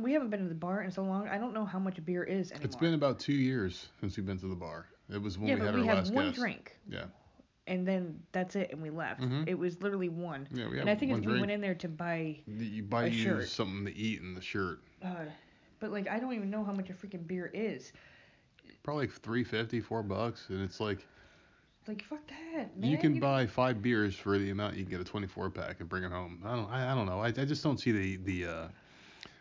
We 0.01 0.13
haven't 0.13 0.29
been 0.29 0.43
to 0.43 0.49
the 0.49 0.55
bar 0.55 0.81
in 0.81 0.91
so 0.91 1.03
long. 1.03 1.27
I 1.27 1.37
don't 1.37 1.53
know 1.53 1.65
how 1.65 1.79
much 1.79 2.03
beer 2.05 2.23
is 2.23 2.51
anymore. 2.51 2.65
It's 2.65 2.75
been 2.75 2.93
about 2.93 3.19
two 3.19 3.33
years 3.33 3.87
since 3.99 4.17
we've 4.17 4.25
been 4.25 4.39
to 4.39 4.47
the 4.47 4.55
bar. 4.55 4.85
It 5.11 5.21
was 5.21 5.37
when 5.37 5.47
yeah, 5.47 5.55
we 5.55 5.61
had 5.65 5.75
we 5.75 5.81
our 5.81 5.87
had 5.87 5.97
last 5.97 6.13
one 6.13 6.27
guest. 6.27 6.39
drink. 6.39 6.77
Yeah. 6.87 7.05
And 7.67 7.87
then 7.87 8.19
that's 8.31 8.55
it, 8.55 8.71
and 8.71 8.81
we 8.81 8.89
left. 8.89 9.21
Mhm. 9.21 9.47
It 9.47 9.57
was 9.57 9.81
literally 9.81 10.09
one. 10.09 10.47
Yeah, 10.51 10.65
we 10.67 10.71
had 10.77 10.81
And 10.81 10.89
I 10.89 10.95
think 10.95 11.11
one 11.11 11.19
it's 11.19 11.27
we 11.27 11.39
went 11.39 11.51
in 11.51 11.61
there 11.61 11.75
to 11.75 11.87
buy 11.87 12.39
You 12.47 12.83
buy 12.83 13.05
a 13.05 13.09
you 13.09 13.41
something 13.43 13.85
to 13.85 13.95
eat 13.95 14.21
in 14.21 14.33
the 14.33 14.41
shirt. 14.41 14.81
Uh, 15.03 15.25
but 15.79 15.91
like 15.91 16.07
I 16.07 16.19
don't 16.19 16.33
even 16.33 16.49
know 16.49 16.63
how 16.63 16.71
much 16.73 16.89
a 16.89 16.93
freaking 16.93 17.25
beer 17.25 17.49
is. 17.53 17.91
Probably 18.83 19.07
like 19.07 19.15
three 19.15 19.43
fifty, 19.43 19.81
four 19.81 20.03
bucks, 20.03 20.49
and 20.49 20.61
it's 20.61 20.79
like 20.79 21.05
Like 21.89 22.03
fuck 22.03 22.19
that, 22.27 22.77
man. 22.77 22.91
you 22.91 22.99
can 22.99 23.15
know? 23.15 23.19
buy 23.19 23.47
five 23.47 23.81
beers 23.81 24.15
for 24.15 24.37
the 24.37 24.51
amount 24.51 24.75
you 24.75 24.83
can 24.83 24.91
get 24.91 25.01
a 25.01 25.03
24 25.03 25.49
pack 25.49 25.79
and 25.79 25.89
bring 25.89 26.03
it 26.03 26.11
home. 26.11 26.39
I 26.45 26.55
don't, 26.55 26.69
I, 26.71 26.91
I 26.91 26.95
don't 26.95 27.07
know. 27.07 27.19
I, 27.19 27.29
I 27.29 27.31
just 27.45 27.63
don't 27.63 27.79
see 27.79 27.91
the 27.91 28.17
the 28.17 28.45
uh, 28.45 28.67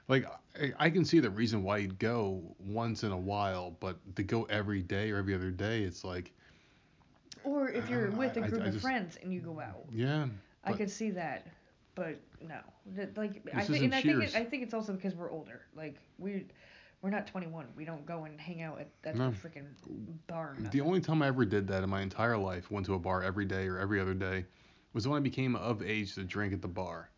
like 0.09 0.24
I, 0.59 0.72
I 0.86 0.88
can 0.88 1.05
see 1.05 1.20
the 1.20 1.28
reason 1.28 1.62
why 1.62 1.76
you'd 1.76 1.99
go 1.99 2.42
once 2.59 3.05
in 3.05 3.12
a 3.12 3.18
while, 3.18 3.76
but 3.80 3.99
to 4.16 4.22
go 4.22 4.44
every 4.44 4.80
day 4.80 5.11
or 5.11 5.18
every 5.18 5.34
other 5.34 5.51
day, 5.51 5.82
it's 5.82 6.05
like 6.05 6.32
Or 7.44 7.68
if 7.68 7.90
you're 7.90 8.11
with 8.12 8.38
a 8.38 8.40
group 8.40 8.62
I 8.62 8.66
of 8.68 8.72
just- 8.72 8.82
friends 8.82 9.18
and 9.22 9.30
you 9.30 9.40
go 9.40 9.61
out, 9.61 9.84
yeah. 9.92 10.26
I 10.64 10.72
could 10.72 10.90
see 10.90 11.11
that. 11.11 11.46
But 11.94 12.18
no, 12.40 12.61
like 13.14 13.42
I 13.53 13.59
This 13.59 13.66
think, 13.66 13.76
isn't 13.76 13.84
and 13.84 13.94
I 13.94 14.01
think, 14.01 14.22
it, 14.22 14.36
I 14.36 14.44
think 14.44 14.62
it's 14.62 14.72
also 14.72 14.94
because 14.94 15.14
we're 15.14 15.30
older. 15.30 15.66
Like 15.76 15.96
we, 16.16 16.46
we're 17.03 17.11
not 17.11 17.26
21. 17.26 17.66
We 17.76 17.84
don't 17.84 18.05
go 18.07 18.24
and 18.24 18.40
hang 18.40 18.62
out 18.62 18.80
at, 18.80 18.88
at 19.05 19.14
No. 19.16 19.30
the 19.30 19.36
freaking 19.36 19.66
bar. 20.26 20.57
or 20.59 20.62
The 20.70 20.80
only 20.80 21.01
time 21.01 21.22
I 21.22 21.28
ever 21.28 21.44
did 21.44 21.66
that 21.68 21.82
in 21.84 21.90
my 21.90 22.01
entire 22.03 22.36
life, 22.36 22.70
went 22.70 22.86
to 22.86 22.94
a 22.94 22.99
bar 22.99 23.22
every 23.22 23.44
day 23.44 23.66
or 23.68 23.78
every 23.78 24.01
other 24.01 24.14
day, 24.14 24.44
was 24.94 25.07
when 25.07 25.16
I 25.16 25.20
became 25.20 25.55
of 25.57 25.82
age 25.82 26.14
to 26.16 26.24
drink 26.24 26.53
at 26.53 26.61
the 26.62 26.68
bar. 26.68 27.11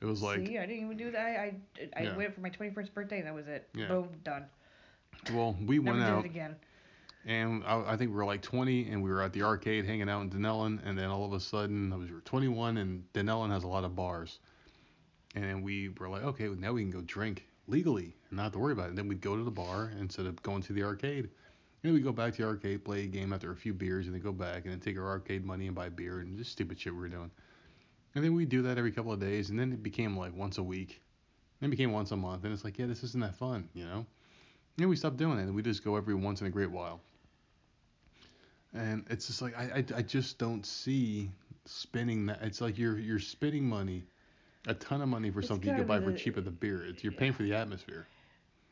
It 0.00 0.04
was 0.04 0.22
like, 0.22 0.46
See, 0.46 0.58
I 0.58 0.66
didn't 0.66 0.84
even 0.84 0.96
do 0.96 1.10
that. 1.10 1.20
I 1.26 1.54
I, 1.80 1.88
I 1.96 2.02
Yeah. 2.04 2.16
went 2.16 2.34
for 2.34 2.40
my 2.40 2.50
21st 2.50 2.92
birthday. 2.94 3.18
and 3.18 3.26
That 3.26 3.34
was 3.34 3.48
it. 3.48 3.68
Yeah. 3.74 3.88
Boom, 3.88 4.08
done. 4.22 4.44
well, 5.32 5.56
we 5.64 5.78
Never 5.78 5.96
went 5.98 6.06
did 6.06 6.12
out 6.14 6.24
it 6.24 6.28
again. 6.28 6.56
and 7.24 7.64
I, 7.64 7.92
I 7.92 7.96
think 7.96 8.10
we 8.10 8.16
were 8.16 8.24
like 8.26 8.42
20 8.42 8.90
and 8.90 9.02
we 9.02 9.10
were 9.10 9.22
at 9.22 9.32
the 9.32 9.42
arcade 9.42 9.86
hanging 9.86 10.08
out 10.08 10.20
in 10.20 10.30
Dunellen 10.30 10.78
and 10.84 10.96
then 10.96 11.08
all 11.10 11.24
of 11.24 11.32
a 11.32 11.40
sudden 11.40 11.92
I 11.92 11.96
was 11.96 12.10
21 12.24 12.76
and 12.76 13.04
Dunellen 13.14 13.50
has 13.50 13.64
a 13.64 13.68
lot 13.68 13.82
of 13.84 13.96
bars. 13.96 14.38
And 15.34 15.62
we 15.64 15.88
were 15.90 16.08
like, 16.08 16.22
okay, 16.22 16.48
well, 16.48 16.58
now 16.58 16.72
we 16.72 16.82
can 16.82 16.90
go 16.90 17.00
drink 17.02 17.46
legally 17.68 18.14
and 18.30 18.36
not 18.36 18.44
have 18.44 18.52
to 18.52 18.58
worry 18.58 18.72
about 18.72 18.86
it. 18.86 18.88
And 18.90 18.98
then 18.98 19.08
we'd 19.08 19.20
go 19.20 19.36
to 19.36 19.44
the 19.44 19.50
bar 19.50 19.92
instead 19.98 20.26
of 20.26 20.42
going 20.42 20.62
to 20.62 20.72
the 20.72 20.82
arcade. 20.82 21.24
And 21.24 21.30
then 21.82 21.94
we 21.94 22.00
go 22.00 22.12
back 22.12 22.34
to 22.34 22.42
the 22.42 22.48
arcade, 22.48 22.84
play 22.84 23.04
a 23.04 23.06
game 23.06 23.32
after 23.32 23.52
a 23.52 23.56
few 23.56 23.74
beers, 23.74 24.06
and 24.06 24.14
then 24.14 24.22
go 24.22 24.32
back 24.32 24.64
and 24.64 24.72
then 24.72 24.80
take 24.80 24.98
our 24.98 25.06
arcade 25.06 25.44
money 25.44 25.66
and 25.66 25.74
buy 25.74 25.88
beer 25.88 26.20
and 26.20 26.36
just 26.36 26.52
stupid 26.52 26.80
shit 26.80 26.92
we 26.92 27.00
were 27.00 27.08
doing. 27.08 27.30
And 28.14 28.24
then 28.24 28.34
we'd 28.34 28.48
do 28.48 28.62
that 28.62 28.78
every 28.78 28.92
couple 28.92 29.12
of 29.12 29.20
days, 29.20 29.50
and 29.50 29.58
then 29.58 29.72
it 29.72 29.82
became 29.82 30.16
like 30.16 30.34
once 30.34 30.58
a 30.58 30.62
week. 30.62 31.02
Then 31.60 31.68
it 31.68 31.70
became 31.70 31.92
once 31.92 32.10
a 32.12 32.16
month, 32.16 32.44
and 32.44 32.52
it's 32.52 32.64
like, 32.64 32.78
yeah, 32.78 32.86
this 32.86 33.02
isn't 33.02 33.20
that 33.20 33.36
fun, 33.36 33.68
you 33.74 33.84
know? 33.84 34.06
And 34.78 34.88
we 34.88 34.96
stopped 34.96 35.16
doing 35.16 35.38
it, 35.38 35.42
and 35.42 35.54
we 35.54 35.62
just 35.62 35.84
go 35.84 35.96
every 35.96 36.14
once 36.14 36.40
in 36.40 36.46
a 36.46 36.50
great 36.50 36.70
while. 36.70 37.00
And 38.74 39.04
it's 39.08 39.26
just 39.26 39.40
like 39.40 39.56
I, 39.56 39.62
I, 39.76 39.98
I 39.98 40.02
just 40.02 40.38
don't 40.38 40.64
see 40.64 41.30
spending 41.64 42.26
that. 42.26 42.42
It's 42.42 42.60
like 42.60 42.78
you're 42.78 42.98
you're 42.98 43.18
spending 43.18 43.66
money, 43.66 44.04
a 44.66 44.74
ton 44.74 45.00
of 45.02 45.08
money 45.08 45.30
for 45.30 45.40
It's 45.40 45.48
something 45.48 45.68
you 45.70 45.76
could 45.76 45.88
buy 45.88 45.98
be 45.98 46.06
for 46.06 46.10
the- 46.12 46.18
cheap 46.18 46.36
at 46.36 46.44
the 46.44 46.50
beer. 46.50 46.84
It's 46.84 47.02
you're 47.02 47.12
paying 47.12 47.32
for 47.32 47.42
the 47.42 47.54
atmosphere. 47.54 48.06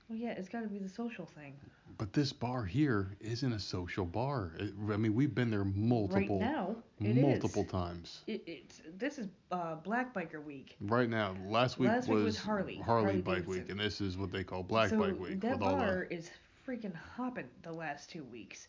Well, 0.09 0.18
yeah, 0.18 0.32
it's 0.32 0.49
got 0.49 0.61
to 0.62 0.68
be 0.68 0.78
the 0.78 0.88
social 0.88 1.24
thing. 1.24 1.55
But 1.97 2.12
this 2.12 2.32
bar 2.32 2.64
here 2.64 3.16
isn't 3.20 3.53
a 3.53 3.59
social 3.59 4.05
bar. 4.05 4.53
It, 4.59 4.74
I 4.92 4.97
mean, 4.97 5.14
we've 5.14 5.34
been 5.34 5.51
there 5.51 5.64
multiple 5.64 6.40
right 6.40 6.53
now, 6.53 6.76
multiple 6.99 7.62
is. 7.62 7.70
times. 7.70 8.20
It, 8.26 8.42
it's 8.47 8.82
this 8.99 9.18
is 9.18 9.28
uh, 9.53 9.76
Black 9.76 10.12
Biker 10.12 10.45
Week. 10.45 10.76
Right 10.80 11.09
now, 11.09 11.36
last 11.47 11.78
week 11.78 11.88
Last 11.90 12.09
week 12.09 12.16
was 12.16 12.24
was 12.24 12.38
Harley, 12.38 12.76
Harley 12.76 13.05
Harley 13.05 13.20
Bike 13.20 13.34
Davidson. 13.47 13.62
Week, 13.62 13.70
and 13.70 13.80
this 13.80 14.01
is 14.01 14.18
what 14.18 14.32
they 14.32 14.42
call 14.42 14.62
Black 14.64 14.90
so 14.90 14.99
Bike 14.99 15.18
Week 15.18 15.40
that 15.40 15.53
with 15.53 15.62
all 15.62 15.76
bar 15.76 16.07
is 16.11 16.30
freaking 16.66 16.95
hopping 17.16 17.47
the 17.62 17.72
last 17.72 18.11
two 18.11 18.24
weeks, 18.24 18.66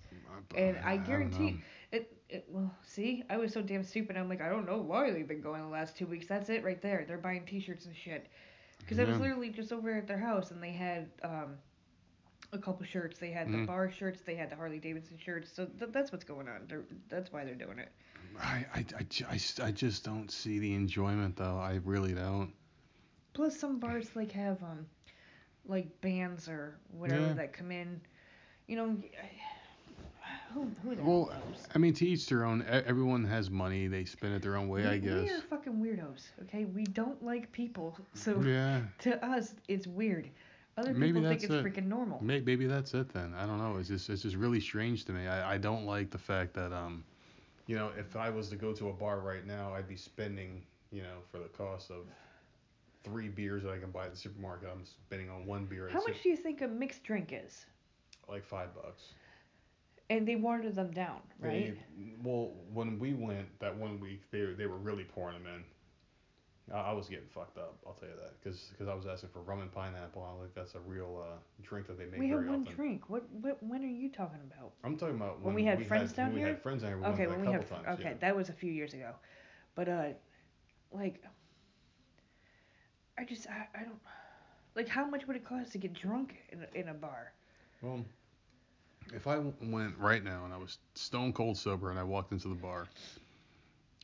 the. 0.51 0.57
and 0.57 0.77
I, 0.85 0.97
don't 0.97 1.05
guarantee. 1.05 1.59
It, 1.95 2.17
it. 2.29 2.45
Well, 2.49 2.73
see, 2.85 3.23
I 3.29 3.37
was 3.37 3.53
so 3.53 3.61
damn 3.61 3.83
stupid. 3.83 4.17
I'm 4.17 4.29
like, 4.29 4.41
I 4.41 4.49
don't 4.49 4.65
know 4.65 4.77
why 4.79 5.11
they've 5.11 5.27
been 5.27 5.41
going 5.41 5.61
the 5.61 5.67
last 5.69 5.95
two 5.97 6.05
weeks. 6.07 6.27
That's 6.27 6.49
it 6.49 6.63
right 6.63 6.81
there. 6.81 7.05
They're 7.07 7.17
buying 7.17 7.45
T-shirts 7.45 7.85
and 7.85 7.95
shit. 7.95 8.27
Because 8.79 8.99
I 8.99 9.03
was 9.05 9.19
literally 9.19 9.49
just 9.49 9.71
over 9.71 9.95
at 9.97 10.07
their 10.07 10.17
house, 10.19 10.51
and 10.51 10.61
they 10.61 10.71
had 10.71 11.09
um, 11.23 11.55
a 12.53 12.57
couple 12.59 12.85
shirts. 12.85 13.17
They 13.19 13.31
had 13.31 13.47
the 13.47 13.57
Mhm. 13.57 13.67
bar 13.67 13.89
shirts. 13.89 14.21
They 14.21 14.35
had 14.35 14.49
the 14.51 14.55
Harley 14.55 14.77
Davidson 14.79 15.17
shirts. 15.17 15.51
So 15.51 15.65
th- 15.65 15.91
that's 15.91 16.11
what's 16.11 16.23
going 16.25 16.47
on. 16.47 16.65
They're, 16.67 16.83
that's 17.09 17.31
why 17.33 17.45
they're 17.45 17.55
doing 17.55 17.79
it. 17.79 17.91
I, 18.39 18.65
I, 18.75 18.85
I, 18.99 19.05
I, 19.31 19.39
I 19.67 19.71
just 19.71 20.03
don't 20.03 20.29
see 20.29 20.59
the 20.59 20.73
enjoyment 20.75 21.35
though. 21.37 21.57
I 21.57 21.79
really 21.83 22.13
don't. 22.13 22.51
Plus, 23.33 23.57
some 23.59 23.79
bars 23.79 24.15
like 24.15 24.31
have 24.33 24.61
um, 24.61 24.85
like 25.65 25.99
bands 26.01 26.47
or 26.47 26.77
whatever 26.91 27.27
Yeah. 27.27 27.33
that 27.33 27.53
come 27.53 27.71
in. 27.71 28.01
You 28.67 28.75
know, 28.77 28.97
who 30.55 30.67
who 30.83 30.95
the 30.95 31.01
hell 31.03 31.11
Well, 31.11 31.25
knows? 31.27 31.63
I 31.75 31.77
mean, 31.77 31.93
to 31.95 32.07
each 32.07 32.27
their 32.27 32.45
own. 32.45 32.65
Everyone 32.67 33.23
has 33.25 33.49
money. 33.51 33.87
They 33.87 34.05
spend 34.05 34.33
it 34.33 34.41
their 34.41 34.55
own 34.55 34.67
way, 34.69 34.81
we, 34.83 34.87
I 34.87 34.97
guess. 34.97 35.23
We 35.23 35.29
are 35.29 35.41
fucking 35.41 35.73
weirdos, 35.73 36.23
okay? 36.43 36.65
We 36.65 36.83
don't 36.85 37.21
like 37.23 37.51
people, 37.51 37.97
so 38.13 38.41
Yeah. 38.41 38.81
to 38.99 39.23
us 39.23 39.53
it's 39.67 39.85
weird. 39.85 40.29
Other 40.77 40.93
Maybe 40.93 41.13
people 41.13 41.29
think 41.29 41.43
it's 41.43 41.53
it. 41.53 41.63
freaking 41.63 41.87
normal. 41.87 42.21
May- 42.23 42.41
Maybe 42.41 42.65
that's 42.67 42.93
it 42.93 43.13
then. 43.13 43.33
I 43.37 43.45
don't 43.45 43.59
know. 43.59 43.77
It's 43.77 43.87
just 43.89 44.09
it's 44.09 44.21
just 44.23 44.35
really 44.35 44.59
strange 44.59 45.05
to 45.05 45.11
me. 45.13 45.27
I, 45.27 45.53
I 45.53 45.57
don't 45.57 45.85
like 45.85 46.09
the 46.09 46.17
fact 46.17 46.53
that 46.55 46.73
um, 46.73 47.03
you 47.67 47.75
know, 47.75 47.91
if 47.97 48.15
I 48.15 48.29
was 48.29 48.49
to 48.49 48.55
go 48.55 48.73
to 48.73 48.89
a 48.89 48.93
bar 48.93 49.19
right 49.19 49.45
now, 49.45 49.73
I'd 49.73 49.87
be 49.87 49.95
spending, 49.97 50.63
you 50.91 51.01
know, 51.01 51.17
for 51.31 51.37
the 51.39 51.47
cost 51.49 51.91
of 51.91 52.05
three 53.03 53.27
beers 53.29 53.63
that 53.63 53.71
I 53.71 53.77
can 53.77 53.91
buy 53.91 54.05
at 54.05 54.11
the 54.11 54.17
supermarket. 54.17 54.69
I'm 54.71 54.83
spending 54.85 55.29
on 55.29 55.45
one 55.45 55.65
beer. 55.65 55.87
at 55.87 55.93
How 55.93 56.01
much 56.01 56.21
do 56.23 56.29
you 56.29 56.35
think 56.37 56.61
a 56.61 56.67
mixed 56.67 57.03
drink 57.03 57.31
is? 57.33 57.65
like 58.27 58.43
five 58.43 58.73
bucks. 58.75 59.13
And 60.09 60.27
they 60.27 60.35
watered 60.35 60.75
them 60.75 60.91
down, 60.91 61.21
right? 61.39 61.75
They, 61.97 62.13
well, 62.23 62.51
when 62.73 62.99
we 62.99 63.13
went 63.13 63.47
that 63.59 63.75
one 63.75 63.99
week, 63.99 64.21
they 64.31 64.45
they 64.57 64.67
were 64.67 64.77
really 64.77 65.03
pouring 65.03 65.41
them 65.43 65.51
in. 65.55 65.63
I, 66.75 66.91
I 66.91 66.93
was 66.93 67.07
getting 67.07 67.27
fucked 67.27 67.57
up. 67.57 67.77
I'll 67.85 67.93
tell 67.93 68.09
you 68.09 68.15
that, 68.15 68.39
because 68.43 68.87
I 68.87 68.93
was 68.93 69.05
asking 69.07 69.29
for 69.29 69.41
rum 69.41 69.61
and 69.61 69.71
pineapple. 69.71 70.23
I 70.23 70.39
like, 70.41 70.53
that's 70.53 70.75
a 70.75 70.79
real 70.79 71.23
uh, 71.23 71.37
drink 71.63 71.87
that 71.87 71.97
they 71.97 72.05
make 72.05 72.19
we 72.19 72.29
very 72.29 72.43
had 72.43 72.51
one 72.51 72.61
often. 72.61 72.75
drink. 72.75 73.09
What 73.09 73.23
what 73.41 73.61
when 73.63 73.83
are 73.83 73.87
you 73.87 74.09
talking 74.09 74.39
about? 74.45 74.73
I'm 74.83 74.95
talking 74.97 75.15
about 75.15 75.41
When 75.41 75.55
we 75.55 75.63
had 75.63 75.85
friends 75.87 76.13
down 76.13 76.27
when 76.27 76.37
here? 76.37 76.45
We 76.47 76.51
had 76.53 76.61
friends 76.61 76.81
down 76.83 76.91
here. 76.91 76.99
We 76.99 77.05
Okay, 77.07 77.27
when 77.27 77.39
a 77.39 77.41
we 77.41 77.51
had 77.51 77.67
times. 77.69 77.99
okay, 77.99 78.09
yeah. 78.11 78.17
that 78.19 78.35
was 78.35 78.49
a 78.49 78.53
few 78.53 78.71
years 78.71 78.93
ago. 78.93 79.11
But 79.75 79.89
uh 79.89 80.03
like 80.91 81.21
I 83.17 83.23
just 83.25 83.47
I, 83.47 83.67
I 83.79 83.83
don't 83.83 83.99
like 84.75 84.87
how 84.87 85.05
much 85.05 85.27
would 85.27 85.35
it 85.35 85.45
cost 85.45 85.71
to 85.73 85.77
get 85.77 85.93
drunk 85.93 86.35
in 86.51 86.63
a, 86.63 86.79
in 86.79 86.89
a 86.89 86.93
bar? 86.93 87.33
Well, 87.81 88.03
if 89.13 89.27
I 89.27 89.37
went 89.61 89.97
right 89.97 90.23
now 90.23 90.45
and 90.45 90.53
I 90.53 90.57
was 90.57 90.77
stone 90.95 91.33
cold 91.33 91.57
sober 91.57 91.89
and 91.91 91.99
I 91.99 92.03
walked 92.03 92.31
into 92.31 92.47
the 92.47 92.55
bar 92.55 92.87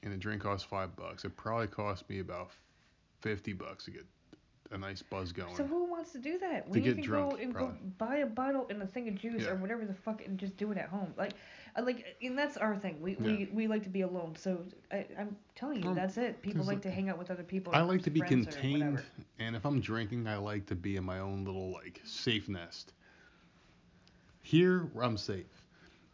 and 0.04 0.14
a 0.14 0.18
drink 0.18 0.42
cost 0.42 0.66
five 0.68 0.96
bucks, 0.96 1.26
it 1.26 1.36
probably 1.38 1.68
cost 1.68 2.08
me 2.10 2.20
about 2.20 2.52
fifty 3.22 3.54
bucks 3.54 3.86
to 3.86 3.92
get 3.92 4.06
a 4.74 4.78
nice 4.78 5.02
buzz 5.02 5.34
going. 5.34 5.54
So 5.56 5.66
who 5.66 5.84
wants 5.84 6.12
to 6.14 6.18
do 6.18 6.38
that? 6.40 6.66
To 6.66 6.70
When 6.72 6.84
you 6.84 6.94
get 6.94 7.02
can 7.02 7.04
drunk, 7.04 7.32
go 7.32 7.38
and 7.38 7.54
probably. 7.54 7.74
go 7.74 7.80
buy 7.98 8.16
a 8.18 8.26
bottle 8.26 8.68
and 8.70 8.82
a 8.82 8.88
thing 8.88 9.10
of 9.10 9.16
juice 9.16 9.44
Yeah. 9.44 9.50
or 9.52 9.56
whatever 9.58 9.84
the 9.84 9.94
fuck 9.94 10.26
and 10.26 10.38
just 10.38 10.56
do 10.56 10.72
it 10.72 10.78
at 10.78 10.88
home. 10.88 11.14
Like, 11.18 11.34
like, 11.84 12.16
and 12.22 12.38
that's 12.38 12.56
our 12.56 12.78
thing. 12.78 12.98
We 13.02 13.16
we, 13.16 13.50
we 13.52 13.68
like 13.68 13.84
to 13.84 13.90
be 13.90 14.02
alone. 14.02 14.36
So 14.38 14.64
I, 14.92 15.06
I'm 15.20 15.36
telling 15.56 15.84
you, 15.84 15.90
Um, 15.90 15.96
that's 15.96 16.16
it. 16.18 16.42
People 16.42 16.64
like 16.64 16.82
the- 16.82 16.88
to 16.90 16.96
hang 16.96 17.10
out 17.10 17.18
with 17.18 17.30
other 17.30 17.44
people. 17.44 17.74
I 17.76 17.82
like 17.82 18.02
to 18.04 18.10
be 18.10 18.22
contained, 18.22 19.02
and 19.40 19.56
if 19.58 19.66
I'm 19.66 19.82
drinking, 19.82 20.26
I 20.28 20.38
like 20.38 20.66
to 20.68 20.76
be 20.76 20.96
in 20.96 21.04
my 21.04 21.20
own 21.20 21.44
little 21.44 21.72
like 21.74 22.00
safe 22.06 22.48
nest. 22.48 22.94
Here, 24.42 24.90
where 24.94 25.06
I'm 25.06 25.18
safe. 25.18 25.46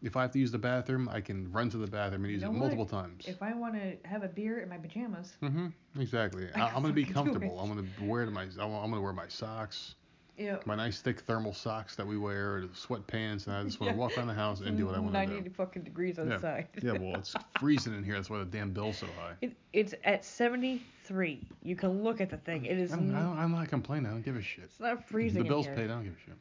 if 0.03 0.15
I 0.15 0.21
have 0.21 0.31
to 0.31 0.39
use 0.39 0.51
the 0.51 0.57
bathroom, 0.59 1.09
I 1.11 1.21
can 1.21 1.51
run 1.51 1.69
to 1.71 1.77
the 1.77 1.87
bathroom 1.87 2.23
and 2.25 2.33
use 2.33 2.41
know 2.41 2.49
it 2.49 2.51
what? 2.51 2.59
multiple 2.59 2.85
times. 2.85 3.25
If 3.27 3.41
I 3.41 3.53
want 3.53 3.73
to 3.75 3.95
have 4.07 4.23
a 4.23 4.27
beer 4.27 4.59
in 4.59 4.69
my 4.69 4.77
pajamas, 4.77 5.33
Mm-hmm. 5.41 5.67
Exactly. 5.99 6.47
I 6.55 6.67
I'm 6.67 6.81
gonna 6.81 6.93
be 6.93 7.05
comfortable. 7.17 7.59
I'm 7.59 7.69
gonna 7.69 7.87
wear 8.01 8.25
my. 8.27 8.43
I'm 8.43 8.71
gonna 8.71 9.01
wear 9.01 9.13
my 9.13 9.27
socks, 9.27 9.95
yeah. 10.37 10.57
my 10.65 10.75
nice 10.75 10.99
thick 11.01 11.21
thermal 11.21 11.53
socks 11.53 11.95
that 11.95 12.05
we 12.05 12.17
wear, 12.17 12.61
the 12.61 12.67
sweatpants, 12.67 13.47
and 13.47 13.55
I 13.55 13.63
just 13.63 13.79
want 13.79 13.93
to 13.93 13.97
walk 14.03 14.15
around 14.17 14.27
the 14.27 14.33
house 14.35 14.59
and 14.59 14.77
do 14.77 14.85
what 14.85 14.95
I 14.95 14.99
want 14.99 15.13
to 15.15 15.25
do. 15.25 15.33
90 15.33 15.49
fucking 15.49 15.83
degrees 15.83 16.19
outside. 16.19 16.67
Yeah, 16.83 16.93
yeah, 16.93 16.99
well, 16.99 17.15
it's 17.19 17.33
freezing 17.59 17.95
in 17.95 18.03
here. 18.03 18.13
That's 18.15 18.29
why 18.29 18.37
the 18.39 18.45
damn 18.45 18.71
bill's 18.71 18.99
so 18.99 19.07
high. 19.19 19.33
It, 19.41 19.55
it's 19.73 19.95
at 20.03 20.23
73. 20.23 21.41
You 21.63 21.75
can 21.75 22.03
look 22.03 22.21
at 22.21 22.29
the 22.29 22.37
thing. 22.37 22.65
It 22.65 22.77
is. 22.77 22.91
I'm, 22.91 23.15
I 23.15 23.21
I'm 23.43 23.51
not 23.51 23.67
complaining. 23.69 24.07
I 24.07 24.11
don't 24.11 24.21
give 24.25 24.35
a 24.35 24.41
shit. 24.43 24.65
It's 24.65 24.79
not 24.79 25.03
freezing 25.07 25.41
the 25.41 25.49
bill's 25.49 25.65
paid. 25.67 25.85
I 25.85 25.87
don't 25.87 26.03
give 26.03 26.13
a 26.13 26.25
shit. 26.25 26.35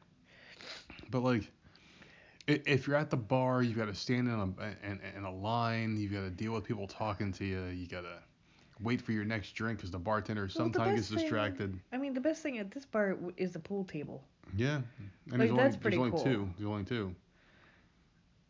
But 1.10 1.22
like, 1.22 1.50
if 2.46 2.86
you're 2.86 2.96
at 2.96 3.10
the 3.10 3.16
bar, 3.16 3.62
you've 3.62 3.76
got 3.76 3.86
to 3.86 3.94
stand 3.94 4.28
in 4.28 4.34
a 4.34 4.88
in, 4.88 5.00
in 5.16 5.24
a 5.24 5.32
line. 5.34 5.96
you've 5.96 6.12
got 6.12 6.20
to 6.22 6.30
deal 6.30 6.52
with 6.52 6.64
people 6.64 6.86
talking 6.86 7.32
to 7.32 7.44
you. 7.44 7.64
You 7.66 7.86
got 7.88 8.02
to 8.02 8.18
wait 8.80 9.00
for 9.00 9.12
your 9.12 9.24
next 9.24 9.52
drink 9.52 9.78
because 9.78 9.90
the 9.90 9.98
bartender 9.98 10.42
Well, 10.42 10.46
the 10.46 10.52
sometimes 10.52 10.90
gets 10.94 11.00
best 11.00 11.10
thing- 11.10 11.18
distracted. 11.22 11.80
I 11.92 11.96
mean, 11.98 12.14
the 12.14 12.20
best 12.20 12.42
thing 12.42 12.58
at 12.58 12.70
this 12.70 12.84
bar 12.84 13.16
is 13.36 13.52
the 13.52 13.58
pool 13.58 13.84
table. 13.84 14.22
Yeah, 14.56 14.76
and 15.32 15.38
Like, 15.38 15.48
there's 15.48 15.50
only, 15.50 15.76
pretty 15.78 15.96
there's 15.96 16.12
only 16.12 16.24
two. 16.24 16.50
There's 16.56 16.68
only 16.68 16.84
two. 16.84 17.14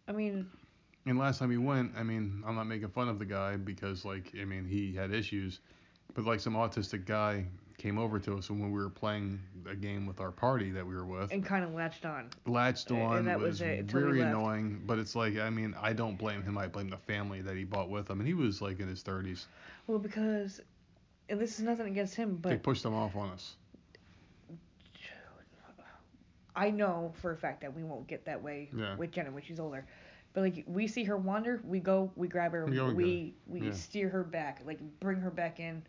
I 0.09 0.13
mean, 0.13 0.47
And 1.07 1.19
last 1.19 1.39
time 1.39 1.51
he 1.51 1.57
went, 1.57 1.93
I 1.97 2.03
mean, 2.03 2.43
I'm 2.47 2.55
not 2.55 2.65
making 2.67 2.89
fun 2.89 3.09
of 3.09 3.19
the 3.19 3.25
guy 3.25 3.57
because 3.57 4.05
like, 4.05 4.33
I 4.41 4.45
mean, 4.45 4.67
he 4.67 4.95
had 4.95 5.13
issues, 5.13 5.61
but 6.15 6.25
like 6.25 6.41
some 6.41 6.55
autistic 6.55 7.07
guy 7.07 7.47
came 7.79 7.99
over 7.99 8.19
to 8.19 8.37
us 8.39 8.49
when 8.51 8.71
we 8.73 8.81
were 8.83 8.89
playing 8.89 9.41
a 9.69 9.75
game 9.75 10.07
with 10.07 10.21
our 10.21 10.31
party 10.31 10.71
that 10.71 10.87
we 10.87 10.95
were 10.95 11.05
with. 11.05 11.31
and 11.33 11.45
kind 11.45 11.65
of 11.65 11.75
latched 11.75 12.07
on. 12.07 12.31
latched 12.47 12.91
uh, 12.91 12.97
on. 12.97 13.19
And 13.19 13.29
that 13.29 13.39
was, 13.39 13.61
was 13.61 13.61
it 13.61 13.85
very 13.85 14.21
annoying 14.21 14.83
but 14.87 14.99
it's 14.99 15.15
like 15.15 15.39
i 15.39 15.51
mean 15.51 15.75
i 15.81 15.93
don't 15.93 16.17
blame 16.17 16.43
him 16.43 16.57
i 16.57 16.67
blame 16.67 16.89
the 16.89 16.97
family 16.97 17.43
that 17.43 17.57
he 17.57 17.65
bought 17.65 17.91
with 17.91 18.09
him 18.09 18.21
and 18.21 18.27
he 18.27 18.35
was 18.35 18.63
like 18.63 18.81
in 18.81 18.89
his 18.89 19.03
30s 19.03 19.45
Well, 19.87 19.99
because, 19.99 20.61
and 21.29 21.41
this 21.41 21.59
is 21.59 21.65
nothing 21.65 21.87
against 21.89 22.15
him, 22.15 22.39
but. 22.41 22.49
they 22.51 22.57
pushed 22.57 22.85
him 22.85 22.95
off 22.95 23.15
on 23.17 23.31
us 23.31 23.57
I 26.59 26.71
know 26.71 27.13
for 27.21 27.33
a 27.33 27.37
fact 27.37 27.61
that 27.61 27.75
we 27.75 27.85
won't 27.85 28.07
get 28.07 28.25
that 28.25 28.43
way 28.43 28.71
Yeah. 28.75 28.97
with 28.97 29.11
Jenna 29.13 29.31
when 29.31 29.43
she's 29.43 29.61
older. 29.61 29.85
But 30.33 30.41
like 30.41 30.65
we 30.67 30.87
see 30.87 31.05
her 31.05 31.17
wander, 31.17 31.61
we 31.65 31.81
go, 31.81 32.11
we 32.17 32.29
grab 32.29 32.53
her, 32.53 32.65
We 32.67 32.81
we 32.95 33.35
we 33.47 33.61
Yeah. 33.61 33.73
steer 33.73 34.09
her 34.09 34.25
back, 34.25 34.63
like 34.65 34.81
bring 35.01 35.21
her 35.21 35.31
back 35.31 35.61
in. 35.61 35.83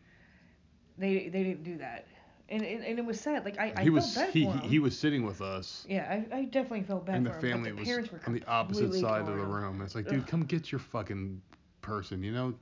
They 0.98 1.30
they 1.30 1.44
didn't 1.44 1.64
do 1.64 1.78
that, 1.78 2.06
and 2.50 2.64
and, 2.64 2.84
and 2.84 3.00
it 3.00 3.06
was 3.06 3.20
sad. 3.20 3.46
Like 3.46 3.58
I, 3.60 3.74
I 3.76 3.84
he 3.84 3.90
felt 3.90 3.94
was 3.94 4.16
bad 4.16 4.34
he, 4.34 4.46
he 4.46 4.80
was 4.80 4.98
sitting 4.98 5.26
with 5.26 5.42
us 5.42 5.86
yeah, 5.90 6.24
I, 6.32 6.38
I 6.38 6.44
definitely 6.46 6.84
felt 6.84 7.06
bad 7.06 7.18
and 7.18 7.26
the 7.26 7.32
him. 7.32 7.42
family 7.42 7.72
the 7.72 7.76
was 7.78 7.88
parents 7.88 8.12
were 8.12 8.20
on 8.26 8.34
the 8.34 8.44
opposite 8.48 8.94
side 8.94 9.22
of 9.28 9.38
the 9.38 9.46
room 9.46 9.82
it's 9.82 9.96
like 9.96 10.08
dude 10.08 10.22
Ugh. 10.24 10.28
come 10.28 10.44
get 10.44 10.72
your 10.72 10.80
fucking 10.80 11.42
person 11.82 12.24
you 12.24 12.32
know 12.32 12.54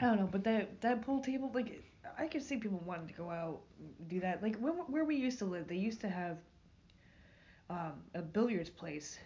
I 0.00 0.06
don't 0.06 0.18
know, 0.18 0.26
but 0.30 0.44
that 0.44 0.80
that 0.82 1.02
pool 1.02 1.20
table, 1.20 1.50
like 1.54 1.82
I 2.18 2.26
could 2.26 2.42
see 2.42 2.56
people 2.56 2.82
wanting 2.84 3.08
to 3.08 3.14
go 3.14 3.30
out 3.30 3.60
and 3.78 4.08
do 4.08 4.20
that. 4.20 4.42
Like 4.42 4.56
where 4.58 4.72
where 4.72 5.04
we 5.04 5.16
used 5.16 5.38
to 5.38 5.44
live, 5.44 5.68
they 5.68 5.76
used 5.76 6.00
to 6.02 6.08
have 6.08 6.38
um, 7.70 8.02
a 8.14 8.22
billiards 8.22 8.70
place. 8.70 9.18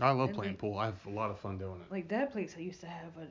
i 0.00 0.10
love 0.10 0.30
And 0.30 0.36
playing 0.36 0.54
they- 0.54 0.56
pool 0.56 0.78
i 0.78 0.86
have 0.86 1.06
a 1.06 1.10
lot 1.10 1.30
of 1.30 1.38
fun 1.38 1.58
doing 1.58 1.80
it 1.80 1.90
Like 1.90 2.08
that 2.08 2.32
place, 2.32 2.54
I 2.56 2.60
used 2.60 2.80
to 2.80 2.86
have 2.86 3.16
a, 3.18 3.28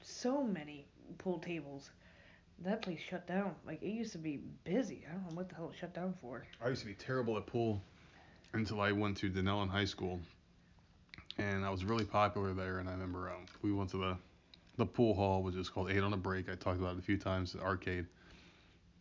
so 0.00 0.42
many 0.42 0.86
pool 1.18 1.38
tables. 1.38 1.90
That 2.64 2.82
place 2.82 2.98
shut 3.00 3.26
down. 3.26 3.54
Like 3.66 3.82
it 3.82 3.90
used 3.90 4.12
to 4.12 4.18
be 4.18 4.40
busy. 4.64 5.04
I 5.08 5.12
don't 5.12 5.28
know 5.28 5.36
what 5.36 5.48
the 5.48 5.54
hell 5.54 5.70
it 5.72 5.78
shut 5.78 5.94
down 5.94 6.14
for. 6.20 6.44
I 6.64 6.68
used 6.68 6.80
to 6.80 6.86
be 6.86 6.94
terrible 6.94 7.36
at 7.36 7.46
pool 7.46 7.82
until 8.52 8.80
I 8.80 8.92
went 8.92 9.16
to 9.18 9.30
Dunellen 9.30 9.68
High 9.68 9.84
School, 9.84 10.18
and 11.38 11.64
I 11.64 11.70
was 11.70 11.84
really 11.84 12.04
popular 12.04 12.52
there. 12.54 12.78
And 12.78 12.88
I 12.88 12.92
remember 12.92 13.30
um, 13.30 13.46
we 13.62 13.72
went 13.72 13.90
to 13.90 13.98
the 13.98 14.16
the 14.76 14.86
pool 14.86 15.14
hall, 15.14 15.42
which 15.42 15.54
is 15.54 15.68
called 15.68 15.90
Eight 15.90 16.02
on 16.02 16.12
a 16.12 16.16
Break. 16.16 16.48
I 16.48 16.54
talked 16.54 16.80
about 16.80 16.96
it 16.96 16.98
a 16.98 17.02
few 17.02 17.16
times. 17.16 17.52
The 17.52 17.60
arcade, 17.60 18.06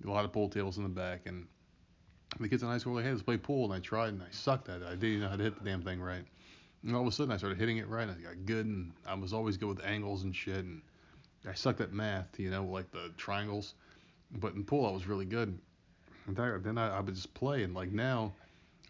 a 0.06 0.10
lot 0.10 0.26
of 0.26 0.32
pool 0.32 0.50
tables 0.50 0.78
in 0.78 0.84
the 0.84 0.90
back, 0.90 1.22
and 1.26 1.48
the 2.40 2.50
kids 2.50 2.62
in 2.62 2.70
high 2.70 2.78
school 2.78 2.94
were 2.94 3.00
like, 3.00 3.06
"Hey, 3.06 3.12
let's 3.12 3.24
play 3.24 3.38
pool." 3.38 3.66
And 3.66 3.74
I 3.74 3.80
tried, 3.80 4.10
and 4.10 4.22
I 4.22 4.30
sucked 4.32 4.70
at 4.70 4.82
it. 4.82 4.88
I 4.88 4.96
didn't 4.96 5.22
know 5.22 5.30
how 5.30 5.36
to 5.36 5.44
hit 5.44 5.58
the 5.58 5.68
damn 5.68 5.82
thing 5.82 6.00
right. 6.00 6.26
And 6.84 6.96
all 6.96 7.02
of 7.02 7.08
a 7.08 7.12
sudden, 7.12 7.32
I 7.32 7.38
started 7.38 7.58
hitting 7.58 7.78
it 7.78 7.88
right. 7.88 8.08
And 8.08 8.12
I 8.12 8.22
got 8.22 8.46
good, 8.46 8.68
and 8.68 8.94
I 9.08 9.16
was 9.16 9.34
always 9.34 9.58
good 9.58 9.70
with 9.70 9.84
angles 9.84 10.24
and 10.24 10.36
shit. 10.36 10.64
And 10.64 10.84
I 11.48 11.54
sucked 11.54 11.82
at 11.82 11.94
math, 11.94 12.40
you 12.40 12.50
know, 12.50 12.66
like 12.66 12.92
the 12.92 13.12
triangles. 13.18 13.76
But 14.32 14.56
in 14.56 14.64
pool, 14.64 14.86
I 14.86 14.92
was 14.92 15.08
really 15.08 15.26
good. 15.26 15.58
And 16.26 16.36
then 16.36 16.78
I, 16.78 16.98
I 16.98 17.00
would 17.00 17.16
just 17.16 17.34
play, 17.34 17.64
and 17.64 17.74
like 17.74 17.92
now, 17.92 18.34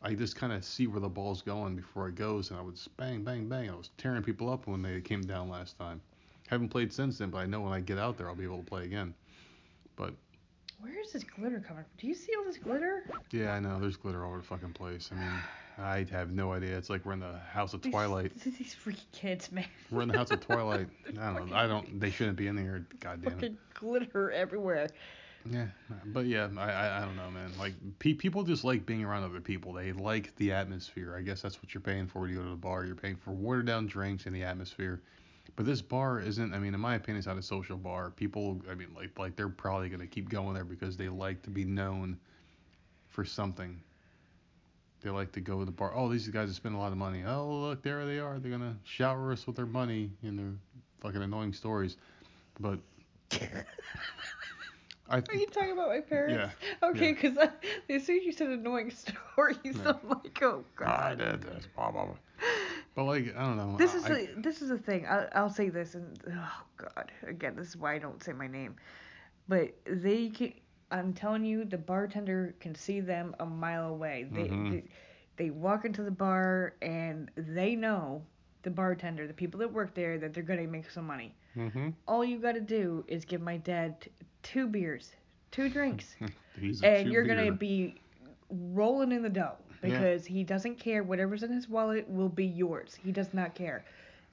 I 0.01 0.13
just 0.15 0.35
kind 0.35 0.51
of 0.51 0.63
see 0.65 0.87
where 0.87 0.99
the 0.99 1.09
ball's 1.09 1.41
going 1.41 1.75
before 1.75 2.07
it 2.07 2.15
goes, 2.15 2.49
and 2.49 2.59
I 2.59 2.63
would 2.63 2.75
just 2.75 2.95
bang, 2.97 3.23
bang, 3.23 3.47
bang. 3.47 3.69
I 3.69 3.75
was 3.75 3.91
tearing 3.97 4.23
people 4.23 4.49
up 4.49 4.65
when 4.65 4.81
they 4.81 5.01
came 5.01 5.21
down 5.21 5.49
last 5.49 5.77
time. 5.77 6.01
Haven't 6.47 6.69
played 6.69 6.91
since 6.91 7.17
then, 7.19 7.29
but 7.29 7.39
I 7.39 7.45
know 7.45 7.61
when 7.61 7.73
I 7.73 7.79
get 7.79 7.99
out 7.99 8.17
there, 8.17 8.27
I'll 8.27 8.35
be 8.35 8.43
able 8.43 8.59
to 8.59 8.63
play 8.63 8.85
again. 8.85 9.13
But 9.95 10.13
Where 10.79 10.99
is 10.99 11.11
this 11.11 11.23
glitter 11.23 11.59
coming 11.59 11.83
from? 11.83 11.91
Do 11.99 12.07
you 12.07 12.15
see 12.15 12.33
all 12.37 12.45
this 12.45 12.57
glitter? 12.57 13.03
yeah, 13.31 13.53
I 13.53 13.59
know 13.59 13.79
there's 13.79 13.97
glitter 13.97 14.23
all 14.23 14.31
over 14.31 14.39
the 14.39 14.47
fucking 14.47 14.73
place. 14.73 15.09
I 15.11 15.15
mean, 15.15 15.31
I 15.79 16.05
have 16.11 16.31
no 16.31 16.53
idea. 16.53 16.75
It's 16.77 16.89
like 16.89 17.05
we're 17.05 17.13
in 17.13 17.19
the 17.19 17.37
House 17.51 17.73
of 17.73 17.81
These- 17.81 17.91
Twilight. 17.91 18.31
These 18.43 18.75
freaking 18.83 19.11
kids, 19.11 19.51
man. 19.51 19.65
We're 19.91 20.01
in 20.01 20.07
the 20.07 20.17
House 20.17 20.31
of 20.31 20.39
Twilight. 20.39 20.87
I 21.21 21.33
don't 21.33 21.49
know. 21.49 21.55
I 21.55 21.67
don't. 21.67 21.99
They 21.99 22.09
shouldn't 22.09 22.37
be 22.37 22.47
in 22.47 22.57
here. 22.57 22.85
God 22.99 23.21
damn 23.21 23.39
it. 23.43 23.53
Glitter 23.73 24.31
everywhere. 24.31 24.87
Yeah, 25.49 25.67
but 26.07 26.25
yeah, 26.25 26.49
I, 26.57 26.71
I 26.71 26.97
I 26.97 27.05
don't 27.05 27.15
know, 27.15 27.29
man. 27.31 27.51
Like 27.57 27.73
pe- 27.99 28.13
people 28.13 28.43
just 28.43 28.63
like 28.65 28.85
being 28.85 29.03
around 29.03 29.23
other 29.23 29.39
people. 29.39 29.71
They 29.71 29.93
like 29.93 30.35
the 30.35 30.51
atmosphere. 30.51 31.15
I 31.15 31.21
guess 31.21 31.41
that's 31.41 31.61
what 31.61 31.73
you're 31.73 31.81
paying 31.81 32.07
for 32.07 32.19
when 32.21 32.31
you 32.31 32.37
go 32.37 32.43
to 32.43 32.49
the 32.49 32.55
bar. 32.55 32.83
You're 32.83 32.95
paying 32.95 33.15
for 33.15 33.31
watered 33.31 33.65
down 33.67 33.87
drinks 33.87 34.25
and 34.25 34.35
the 34.35 34.43
atmosphere. 34.43 35.01
But 35.55 35.65
this 35.65 35.81
bar 35.81 36.19
isn't. 36.19 36.53
I 36.53 36.59
mean, 36.59 36.73
in 36.73 36.79
my 36.81 36.95
opinion, 36.95 37.19
it's 37.19 37.27
not 37.27 37.37
a 37.37 37.41
social 37.41 37.77
bar. 37.77 38.09
People, 38.09 38.59
I 38.69 38.75
mean, 38.75 38.89
like 38.95 39.17
like 39.17 39.35
they're 39.37 39.47
probably 39.47 39.87
gonna 39.89 40.07
keep 40.07 40.27
going 40.27 40.53
there 40.53 40.65
because 40.65 40.97
they 40.97 41.07
like 41.07 41.41
to 41.43 41.49
be 41.49 41.63
known 41.63 42.17
for 43.07 43.23
something. 43.23 43.79
They 45.01 45.09
like 45.11 45.31
to 45.33 45.41
go 45.41 45.59
to 45.59 45.65
the 45.65 45.71
bar. 45.71 45.91
Oh, 45.95 46.09
these 46.09 46.27
guys 46.27 46.49
are 46.49 46.53
spending 46.53 46.79
a 46.79 46.81
lot 46.83 46.91
of 46.91 46.97
money. 46.97 47.23
Oh, 47.25 47.47
look, 47.47 47.83
there 47.83 48.05
they 48.05 48.19
are. 48.19 48.39
They're 48.39 48.51
gonna 48.51 48.75
shower 48.83 49.31
us 49.31 49.45
with 49.45 49.55
their 49.55 49.65
money 49.67 50.09
and 50.23 50.37
their 50.39 50.53
fucking 51.01 51.21
annoying 51.21 51.53
stories. 51.53 51.97
But 52.59 52.79
I 55.09 55.17
Are 55.17 55.35
you 55.35 55.47
talking 55.47 55.71
about 55.71 55.89
my 55.89 56.01
parents? 56.01 56.35
Yeah, 56.37 56.49
Okay, 56.89 57.07
yeah. 57.09 57.13
because 57.13 57.37
as 57.89 58.05
soon 58.05 58.17
as 58.19 58.25
you 58.25 58.31
said 58.31 58.49
annoying 58.49 58.91
stories, 59.35 59.57
Yeah. 59.63 59.93
I'm 60.03 60.09
like, 60.09 60.39
oh 60.41 60.63
god. 60.75 60.87
I 60.89 61.15
did 61.31 61.41
this, 61.43 61.67
blah 61.75 61.91
blah 61.91 62.05
blah. 62.05 62.15
But 62.95 63.03
like, 63.05 63.35
I 63.37 63.41
don't 63.41 63.57
know. 63.57 63.77
This 63.77 63.93
is 63.93 64.03
I- 64.05 64.09
the 64.09 64.29
this 64.37 64.61
is 64.61 64.69
the 64.69 64.77
thing. 64.77 65.05
I, 65.05 65.27
I'll 65.33 65.49
say 65.49 65.69
this, 65.69 65.93
and 65.95 66.19
oh 66.29 66.61
god, 66.77 67.11
again, 67.27 67.55
this 67.55 67.67
is 67.69 67.77
why 67.77 67.93
I 67.93 67.99
don't 67.99 68.21
say 68.23 68.33
my 68.33 68.47
name. 68.47 68.75
But 69.47 69.75
they 69.85 70.29
can. 70.29 70.53
I'm 70.91 71.13
telling 71.13 71.45
you, 71.45 71.65
the 71.65 71.77
bartender 71.77 72.55
can 72.59 72.75
see 72.75 72.99
them 73.01 73.35
a 73.39 73.45
mile 73.45 73.87
away. 73.89 74.27
They 74.31 74.49
Mhm. 74.49 74.69
they, 74.69 74.83
they 75.37 75.49
walk 75.51 75.85
into 75.85 76.03
the 76.03 76.11
bar 76.11 76.75
and 76.81 77.29
they 77.35 77.75
know 77.75 78.23
the 78.63 78.69
bartender, 78.71 79.27
the 79.27 79.33
people 79.33 79.59
that 79.59 79.71
work 79.71 79.93
there, 79.93 80.17
that 80.19 80.33
they're 80.33 80.43
gonna 80.43 80.67
make 80.67 80.89
some 80.89 81.05
money. 81.07 81.35
Mhm. 81.55 81.93
All 82.07 82.23
you 82.23 82.39
gotta 82.39 82.61
do 82.61 83.03
is 83.07 83.25
give 83.25 83.41
my 83.41 83.57
dad 83.57 84.01
t- 84.01 84.11
two 84.43 84.67
beers, 84.67 85.13
two 85.51 85.69
drinks, 85.69 86.15
and 86.81 87.07
cheap 87.07 87.11
you're 87.11 87.23
gonna 87.23 87.51
be 87.51 87.95
rolling 88.49 89.11
in 89.11 89.21
the 89.21 89.29
dough 89.29 89.57
Yeah. 89.83 90.07
because 90.07 90.25
he 90.25 90.43
doesn't 90.43 90.75
care. 90.79 91.03
Whatever's 91.03 91.43
in 91.43 91.51
his 91.51 91.69
wallet 91.69 92.07
will 92.09 92.29
be 92.29 92.45
yours. 92.45 92.95
He 92.95 93.11
does 93.11 93.33
not 93.33 93.55
care. 93.55 93.83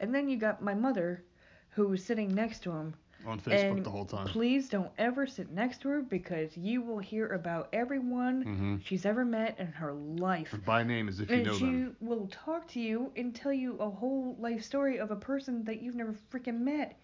And 0.01 0.15
then 0.15 0.29
you 0.29 0.37
got 0.37 0.63
my 0.63 0.75
mother, 0.75 1.23
who 1.71 1.89
was 1.89 2.05
sitting 2.05 2.35
next 2.35 2.61
to 2.65 2.73
him. 2.73 2.95
On 3.27 3.41
Facebook 3.41 3.71
and 3.71 3.85
the 3.85 3.91
whole 3.91 4.05
time. 4.05 4.27
Please 4.27 4.69
don't 4.69 4.91
ever 4.99 5.27
sit 5.27 5.51
next 5.51 5.81
to 5.83 5.89
her 5.89 6.03
because 6.03 6.57
you 6.57 6.83
will 6.83 6.99
hear 6.99 7.29
about 7.29 7.69
everyone 7.73 8.45
Mhm. 8.45 8.85
she's 8.85 9.05
ever 9.07 9.25
met 9.25 9.59
in 9.59 9.69
her 9.69 9.93
life. 9.93 10.55
By 10.65 10.83
name 10.85 11.09
as 11.09 11.21
if 11.21 11.31
you 11.31 11.37
And 11.37 11.47
know 11.47 11.55
she 11.55 11.65
them. 11.65 11.97
will 12.01 12.27
talk 12.29 12.67
to 12.69 12.81
you 12.81 13.13
and 13.17 13.35
tell 13.35 13.53
you 13.53 13.77
a 13.79 13.89
whole 13.91 14.37
life 14.39 14.63
story 14.63 14.99
of 14.99 15.11
a 15.11 15.17
person 15.17 15.65
that 15.65 15.81
you've 15.83 15.95
never 15.97 16.13
freaking 16.13 16.61
met. 16.61 16.99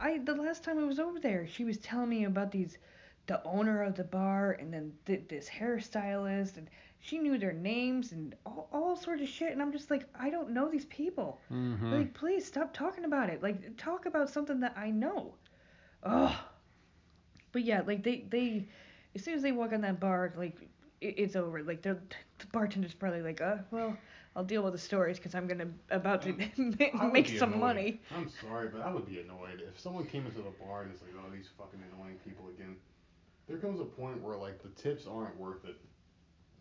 I 0.00 0.18
the 0.18 0.34
last 0.34 0.62
time 0.64 0.78
I 0.78 0.84
was 0.84 0.98
over 1.00 1.18
there, 1.18 1.46
she 1.46 1.64
was 1.64 1.78
telling 1.78 2.08
me 2.08 2.24
about 2.24 2.50
these, 2.52 2.78
the 3.26 3.42
owner 3.44 3.82
of 3.82 3.94
the 3.96 4.04
bar 4.04 4.52
and 4.52 4.72
then 4.72 4.92
th- 5.06 5.28
this 5.28 5.48
hairstylist 5.48 6.56
and 6.56 6.68
she 7.00 7.18
knew 7.18 7.38
their 7.38 7.52
names 7.52 8.12
and 8.12 8.34
all, 8.46 8.68
all 8.72 8.96
sorts 8.96 9.22
of 9.22 9.28
shit 9.28 9.52
and 9.52 9.60
I'm 9.62 9.70
just 9.72 9.90
like 9.90 10.06
I 10.18 10.30
don't 10.30 10.50
know 10.50 10.68
these 10.68 10.86
people. 10.86 11.40
Mhm. 11.50 11.92
Like 11.92 12.14
please 12.14 12.44
stop 12.44 12.72
talking 12.72 13.04
about 13.04 13.28
it. 13.28 13.42
Like 13.42 13.76
talk 13.76 14.06
about 14.06 14.30
something 14.30 14.60
that 14.60 14.74
I 14.76 14.90
know. 14.90 15.34
Ugh. 16.04 16.34
But 17.52 17.62
yeah, 17.62 17.82
like 17.86 18.02
they 18.02 18.24
they 18.28 18.68
as 19.14 19.24
soon 19.24 19.34
as 19.34 19.42
they 19.42 19.52
walk 19.52 19.72
in 19.72 19.80
that 19.82 20.00
bar, 20.00 20.32
like 20.36 20.56
it, 21.00 21.14
it's 21.18 21.36
over. 21.36 21.62
Like 21.62 21.82
they're 21.82 22.00
the 22.38 22.46
bartender's 22.46 22.94
probably 22.94 23.22
like, 23.22 23.40
uh, 23.40 23.58
well, 23.70 23.96
I'll 24.36 24.44
deal 24.44 24.62
with 24.62 24.72
the 24.72 24.78
stories 24.78 25.18
because 25.18 25.34
I'm 25.34 25.46
gonna 25.46 25.68
about 25.90 26.22
to 26.22 26.32
would 27.00 27.12
make 27.12 27.28
some 27.28 27.54
annoyed. 27.54 27.60
money. 27.60 28.00
I'm 28.14 28.28
sorry, 28.28 28.68
but 28.68 28.82
I 28.82 28.92
would 28.92 29.06
be 29.06 29.20
annoyed 29.20 29.62
if 29.66 29.78
someone 29.80 30.06
came 30.06 30.26
into 30.26 30.38
the 30.38 30.50
bar 30.64 30.82
and 30.82 30.92
it's 30.92 31.02
like, 31.02 31.12
oh, 31.18 31.30
these 31.30 31.48
fucking 31.58 31.80
annoying 31.92 32.16
people 32.24 32.48
again. 32.48 32.76
There 33.48 33.58
comes 33.58 33.80
a 33.80 33.84
point 33.84 34.20
where 34.22 34.36
like 34.36 34.62
the 34.62 34.68
tips 34.80 35.06
aren't 35.06 35.38
worth 35.38 35.64
it. 35.64 35.76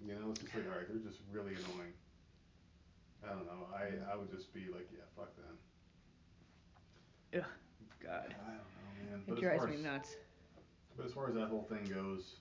You 0.06 0.14
know, 0.16 0.32
it's 0.32 0.40
just 0.42 0.56
like, 0.56 0.66
all 0.72 0.78
right, 0.78 0.88
they're 0.88 1.12
just 1.12 1.20
really 1.32 1.52
annoying. 1.54 1.94
I 3.24 3.30
don't 3.30 3.46
know. 3.46 3.68
I 3.76 4.12
I 4.12 4.16
would 4.16 4.32
just 4.32 4.54
be 4.54 4.62
like, 4.72 4.88
yeah, 4.94 5.04
fuck 5.16 5.36
them. 5.36 5.58
Ugh, 7.36 7.44
God, 8.04 8.34
I 8.34 8.50
don't 8.52 8.56
know, 8.58 8.77
man. 9.08 9.24
it 9.28 9.36
But 9.36 9.40
as 9.40 9.46
drives 9.46 9.52
far 9.52 9.68
me 9.68 9.76
as, 9.76 9.78
nuts. 9.78 10.18
but 10.96 11.06
as 11.06 11.14
far 11.14 11.28
as 11.30 11.36
that 11.36 11.48
whole 11.48 11.64
thing 11.64 11.86
goes, 11.88 12.38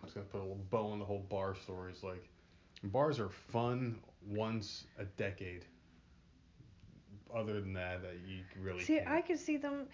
I 0.00 0.04
was 0.04 0.12
gonna 0.14 0.26
put 0.26 0.40
a 0.40 0.44
little 0.44 0.64
bow 0.70 0.88
on 0.88 0.98
the 0.98 1.04
whole 1.04 1.20
bar 1.20 1.54
story. 1.54 1.92
It's 1.92 2.02
like 2.02 2.28
bars 2.84 3.18
are 3.20 3.28
fun 3.30 4.00
once 4.26 4.86
a 4.98 5.04
decade. 5.04 5.66
Other 7.34 7.60
than 7.60 7.72
that, 7.74 8.02
that 8.02 8.16
you 8.26 8.44
really 8.60 8.84
See, 8.84 8.98
can't. 8.98 9.08
I 9.08 9.20
could 9.22 9.38
see 9.38 9.56
them. 9.56 9.88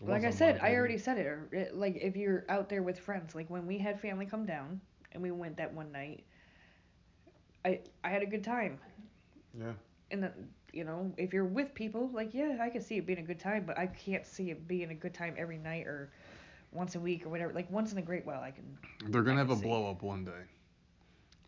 Once 0.00 0.06
Like 0.06 0.24
I 0.24 0.30
said, 0.30 0.58
month, 0.58 0.62
I 0.62 0.74
maybe. 0.74 0.74
already 0.74 0.98
said 0.98 1.18
it. 1.18 1.52
it- 1.52 1.74
Like 1.76 1.96
if 1.96 2.16
you're 2.16 2.44
out 2.48 2.68
there 2.68 2.82
with 2.82 2.98
friends, 2.98 3.34
like 3.34 3.50
when 3.50 3.66
we 3.66 3.78
had 3.78 4.00
family 4.00 4.26
come 4.26 4.46
down 4.46 4.80
and 5.12 5.22
we 5.22 5.30
went 5.30 5.56
that 5.56 5.72
one 5.74 5.92
night, 5.92 6.24
I 7.64 7.80
I 8.04 8.08
had 8.10 8.22
a 8.22 8.26
good 8.26 8.44
time. 8.44 8.78
Yeah. 9.58 9.72
And 10.10 10.22
then 10.22 10.50
you 10.72 10.84
know, 10.84 11.12
if 11.16 11.32
you're 11.32 11.44
with 11.44 11.74
people, 11.74 12.10
like 12.12 12.34
yeah, 12.34 12.58
I 12.60 12.68
can 12.68 12.82
see 12.82 12.96
it 12.96 13.06
being 13.06 13.18
a 13.18 13.22
good 13.22 13.40
time, 13.40 13.64
but 13.66 13.78
I 13.78 13.86
can't 13.86 14.26
see 14.26 14.50
it 14.50 14.68
being 14.68 14.90
a 14.90 14.94
good 14.94 15.14
time 15.14 15.34
every 15.38 15.58
night 15.58 15.86
or 15.86 16.10
once 16.72 16.94
a 16.94 17.00
week 17.00 17.24
or 17.24 17.30
whatever. 17.30 17.52
Like 17.52 17.70
once 17.70 17.92
in 17.92 17.98
a 17.98 18.02
great 18.02 18.26
while, 18.26 18.42
I 18.42 18.50
can. 18.50 18.78
They're 19.10 19.22
gonna 19.22 19.38
have 19.38 19.50
a 19.50 19.56
blow 19.56 19.90
up 19.90 20.02
one 20.02 20.24
day. 20.24 20.44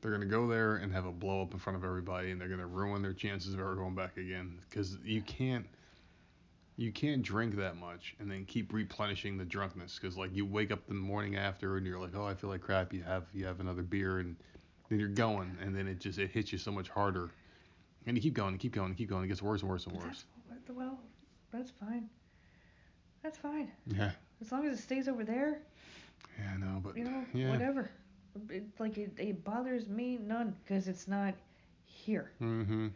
They're 0.00 0.10
gonna 0.10 0.26
go 0.26 0.46
there 0.46 0.76
and 0.76 0.92
have 0.92 1.06
a 1.06 1.12
blow 1.12 1.42
up 1.42 1.52
in 1.52 1.58
front 1.58 1.76
of 1.76 1.84
everybody, 1.84 2.30
and 2.30 2.40
they're 2.40 2.48
gonna 2.48 2.66
ruin 2.66 3.02
their 3.02 3.12
chances 3.12 3.54
of 3.54 3.60
ever 3.60 3.74
going 3.74 3.94
back 3.94 4.16
again. 4.16 4.58
Because 4.68 4.96
you 5.04 5.20
can't, 5.22 5.66
you 6.76 6.90
can't 6.90 7.22
drink 7.22 7.56
that 7.56 7.76
much 7.76 8.16
and 8.20 8.30
then 8.30 8.46
keep 8.46 8.72
replenishing 8.72 9.36
the 9.36 9.44
drunkenness. 9.44 9.98
Because 10.00 10.16
like 10.16 10.34
you 10.34 10.46
wake 10.46 10.70
up 10.70 10.86
the 10.86 10.94
morning 10.94 11.36
after 11.36 11.76
and 11.76 11.86
you're 11.86 12.00
like, 12.00 12.16
oh, 12.16 12.24
I 12.24 12.34
feel 12.34 12.48
like 12.48 12.62
crap. 12.62 12.94
You 12.94 13.02
have 13.02 13.24
you 13.34 13.44
have 13.44 13.60
another 13.60 13.82
beer 13.82 14.20
and 14.20 14.36
then 14.88 14.98
you're 14.98 15.08
going, 15.08 15.56
and 15.60 15.76
then 15.76 15.86
it 15.86 16.00
just 16.00 16.18
it 16.18 16.30
hits 16.30 16.52
you 16.52 16.58
so 16.58 16.72
much 16.72 16.88
harder. 16.88 17.30
And 18.06 18.16
you 18.16 18.22
keep 18.22 18.34
going, 18.34 18.50
and 18.50 18.58
keep 18.60 18.72
going, 18.74 18.88
and 18.88 18.96
keep 18.96 19.08
going. 19.10 19.24
It 19.24 19.28
gets 19.28 19.42
worse 19.42 19.60
and 19.62 19.70
worse 19.70 19.86
and 19.86 19.96
worse. 19.96 20.24
That's, 20.48 20.70
well, 20.70 20.98
that's 21.52 21.70
fine. 21.70 22.08
That's 23.22 23.36
fine. 23.38 23.70
Yeah. 23.86 24.12
As 24.40 24.50
long 24.50 24.66
as 24.66 24.78
it 24.78 24.82
stays 24.82 25.06
over 25.08 25.24
there, 25.24 25.60
Yeah, 26.38 26.52
I 26.54 26.56
know, 26.58 26.80
but 26.82 26.96
you 26.96 27.04
know, 27.04 27.24
yeah. 27.34 27.50
whatever. 27.50 27.90
It, 28.48 28.64
like 28.78 28.96
it, 28.96 29.12
it 29.18 29.44
bothers 29.44 29.88
me 29.88 30.16
none 30.16 30.56
because 30.64 30.88
it's 30.88 31.06
not 31.08 31.34
here. 31.84 32.30
Mm-hmm. 32.40 32.88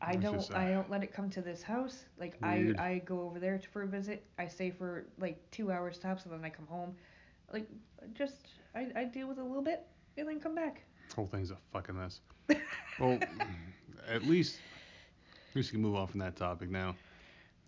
I 0.00 0.12
It's 0.12 0.22
don't 0.22 0.34
just, 0.34 0.52
uh, 0.52 0.56
I 0.58 0.70
don't 0.70 0.88
let 0.88 1.02
it 1.02 1.12
come 1.12 1.28
to 1.30 1.42
this 1.42 1.62
house. 1.62 2.04
Like 2.18 2.38
Weird. 2.40 2.78
I 2.78 2.84
I 2.90 2.98
go 3.04 3.20
over 3.22 3.38
there 3.40 3.60
for 3.72 3.82
a 3.82 3.86
visit. 3.86 4.24
I 4.38 4.46
stay 4.46 4.70
for 4.70 5.06
like 5.18 5.38
two 5.50 5.70
hours 5.72 5.98
tops, 5.98 6.24
and 6.24 6.32
then 6.32 6.44
I 6.44 6.48
come 6.50 6.66
home. 6.68 6.94
Like 7.52 7.68
just 8.14 8.46
I 8.74 8.86
I 8.94 9.04
deal 9.04 9.26
with 9.28 9.38
it 9.38 9.42
a 9.42 9.44
little 9.44 9.62
bit 9.62 9.86
and 10.16 10.28
then 10.28 10.40
come 10.40 10.54
back. 10.54 10.82
whole 11.14 11.26
thing's 11.26 11.50
a 11.50 11.56
fucking 11.72 11.96
mess. 11.96 12.20
Well, 13.00 13.18
at 14.10 14.24
least 14.24 14.58
we 15.54 15.62
can 15.62 15.80
move 15.80 15.96
on 15.96 16.06
from 16.06 16.20
that 16.20 16.36
topic 16.36 16.70
now. 16.70 16.94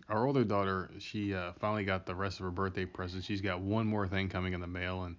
Our 0.09 0.27
older 0.27 0.43
daughter, 0.43 0.89
she 0.99 1.33
uh, 1.33 1.53
finally 1.59 1.85
got 1.85 2.05
the 2.05 2.15
rest 2.15 2.39
of 2.39 2.43
her 2.43 2.51
birthday 2.51 2.85
presents. 2.85 3.25
She's 3.25 3.41
got 3.41 3.61
one 3.61 3.87
more 3.87 4.07
thing 4.07 4.27
coming 4.27 4.53
in 4.53 4.59
the 4.59 4.67
mail, 4.67 5.03
and 5.03 5.15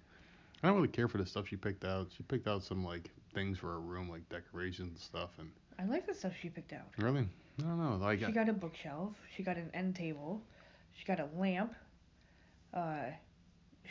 I 0.61 0.67
don't 0.67 0.75
really 0.75 0.87
care 0.87 1.07
for 1.07 1.17
the 1.17 1.25
stuff 1.25 1.47
she 1.47 1.55
picked 1.55 1.83
out. 1.83 2.09
She 2.15 2.23
picked 2.23 2.47
out 2.47 2.63
some 2.63 2.85
like 2.85 3.09
things 3.33 3.57
for 3.57 3.71
her 3.71 3.79
room, 3.79 4.09
like 4.09 4.27
decorations 4.29 4.89
and 4.91 4.99
stuff. 4.99 5.31
And 5.39 5.49
I 5.79 5.85
like 5.91 6.05
the 6.05 6.13
stuff 6.13 6.33
she 6.39 6.49
picked 6.49 6.73
out. 6.73 6.87
really, 6.97 7.27
I 7.59 7.63
don't 7.63 7.79
know. 7.79 7.97
Like, 7.99 8.19
She 8.19 8.31
got 8.31 8.49
a 8.49 8.53
bookshelf. 8.53 9.15
She 9.35 9.43
got 9.43 9.57
an 9.57 9.71
end 9.73 9.95
table. 9.95 10.41
She 10.93 11.05
got 11.05 11.19
a 11.19 11.27
lamp. 11.37 11.73
Uh, 12.73 13.05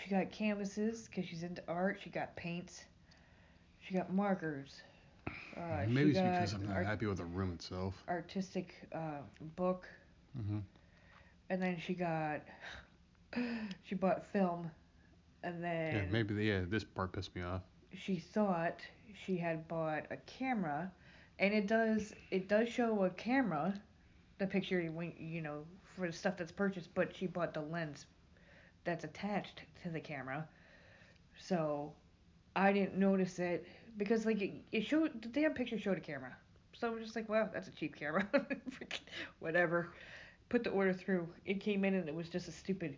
she 0.03 0.11
got 0.11 0.31
canvases 0.31 1.09
because 1.09 1.29
she's 1.29 1.43
into 1.43 1.63
art. 1.67 1.99
She 2.03 2.11
got 2.11 2.37
paints. 2.37 2.85
She 3.81 3.95
got 3.95 4.13
markers. 4.13 4.83
Uh, 5.57 5.85
maybe 5.89 6.11
it's 6.11 6.21
because 6.21 6.53
I'm 6.55 6.67
not 6.67 6.77
art- 6.77 6.87
happy 6.87 7.07
with 7.07 7.19
the 7.19 7.25
room 7.25 7.53
itself. 7.53 8.03
artistic 8.09 8.75
uh, 8.95 9.21
book. 9.57 9.89
hmm 10.37 10.59
and 11.51 11.61
then 11.63 11.77
she 11.79 11.95
got 11.95 12.41
she 13.85 13.95
bought 13.95 14.25
film 14.33 14.71
and 15.43 15.63
then 15.63 15.95
Yeah, 15.95 16.03
maybe 16.11 16.35
the, 16.35 16.45
yeah. 16.45 16.61
This 16.69 16.85
part 16.85 17.13
pissed 17.13 17.35
me 17.35 17.43
off. 17.43 17.63
she 17.93 18.17
thought 18.17 18.81
she 19.15 19.37
had 19.37 19.69
bought 19.69 20.05
a 20.11 20.17
camera 20.27 20.91
and 21.39 21.53
it 21.55 21.67
does 21.67 22.15
it 22.31 22.49
does 22.49 22.69
show 22.69 23.05
a 23.05 23.11
camera 23.11 23.75
the 24.39 24.47
picture 24.47 24.83
when 24.93 25.13
you 25.19 25.41
know 25.43 25.65
for 25.97 26.07
the 26.07 26.13
stuff 26.13 26.37
that's 26.37 26.53
purchased 26.53 26.95
but 26.95 27.15
she 27.15 27.27
bought 27.27 27.53
the 27.55 27.61
lens 27.61 28.07
that's 28.85 29.05
attached 29.05 29.63
to 29.83 29.89
the 29.91 30.01
camera 30.01 30.47
so 31.39 31.93
i 32.57 32.73
didn't 32.73 32.97
notice 32.97 33.39
it 33.39 33.67
because 33.97 34.25
like 34.27 34.41
it, 34.41 34.53
it 34.73 34.83
showed 34.85 35.21
the 35.23 35.29
damn 35.29 35.53
picture 35.55 35.79
showed 35.79 35.99
a 35.99 36.01
camera 36.01 36.35
so 36.73 36.89
i'm 36.89 36.99
just 37.03 37.15
like 37.17 37.29
wow 37.29 37.49
that's 37.53 37.69
a 37.69 37.73
cheap 37.73 37.95
camera 37.97 38.27
whatever 39.41 39.93
put 40.49 40.65
the 40.65 40.71
order 40.71 40.93
through 40.93 41.29
it 41.47 41.61
came 41.61 41.85
in 41.85 41.95
and 41.95 42.09
it 42.09 42.15
was 42.15 42.29
just 42.29 42.49
a 42.49 42.53
stupid 42.53 42.97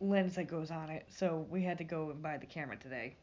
lens 0.00 0.34
that 0.36 0.44
goes 0.48 0.70
on 0.70 0.90
it 0.90 1.06
so 1.08 1.46
we 1.50 1.62
had 1.62 1.78
to 1.78 1.84
go 1.84 2.10
and 2.10 2.22
buy 2.22 2.36
the 2.36 2.46
camera 2.46 2.76
today 2.76 3.14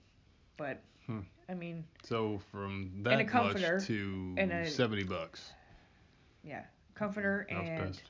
but 0.57 0.81
Hmm. 1.07 1.19
i 1.47 1.53
mean 1.53 1.85
So 2.03 2.41
from 2.51 2.91
And 2.95 3.05
that 3.05 3.19
a 3.19 3.25
comforter, 3.25 3.75
much 3.75 3.85
to 3.87 4.33
and 4.39 4.51
a- 4.51 4.67
seventy 4.69 5.03
bucks. 5.03 5.51
yeah 6.43 6.63
comforter 6.95 7.45
and 7.49 8.01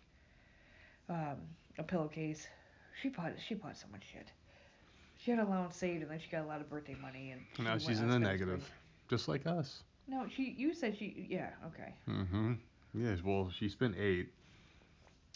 um, 1.09 1.35
a 1.77 1.83
pillowcase. 1.83 2.47
She 3.01 3.09
bought 3.09 3.33
she 3.45 3.53
bought 3.55 3.75
so 3.77 3.87
much 3.91 4.03
shit. 4.11 4.27
She 5.17 5.31
had 5.31 5.39
allowance 5.41 5.75
saved, 5.75 6.03
and 6.03 6.11
then 6.11 6.19
she 6.19 6.29
got 6.29 6.43
a 6.45 6.47
lot 6.47 6.61
of 6.61 6.69
birthday 6.69 6.95
money, 7.01 7.31
and 7.31 7.41
Now 7.65 7.77
she's 7.77 7.99
in 7.99 8.09
the 8.09 8.17
negative. 8.19 8.69
Just 9.09 9.27
like 9.27 9.45
us. 9.45 9.83
No, 10.07 10.25
she 10.35 10.53
you 10.57 10.73
said 10.73 10.95
she 10.97 11.27
yeah 11.29 11.49
okay 11.67 11.93
Mm-hmm. 12.09 12.53
Yes. 12.93 13.19
Well, 13.23 13.51
she 13.57 13.67
spent 13.69 13.95
eight, 13.97 14.29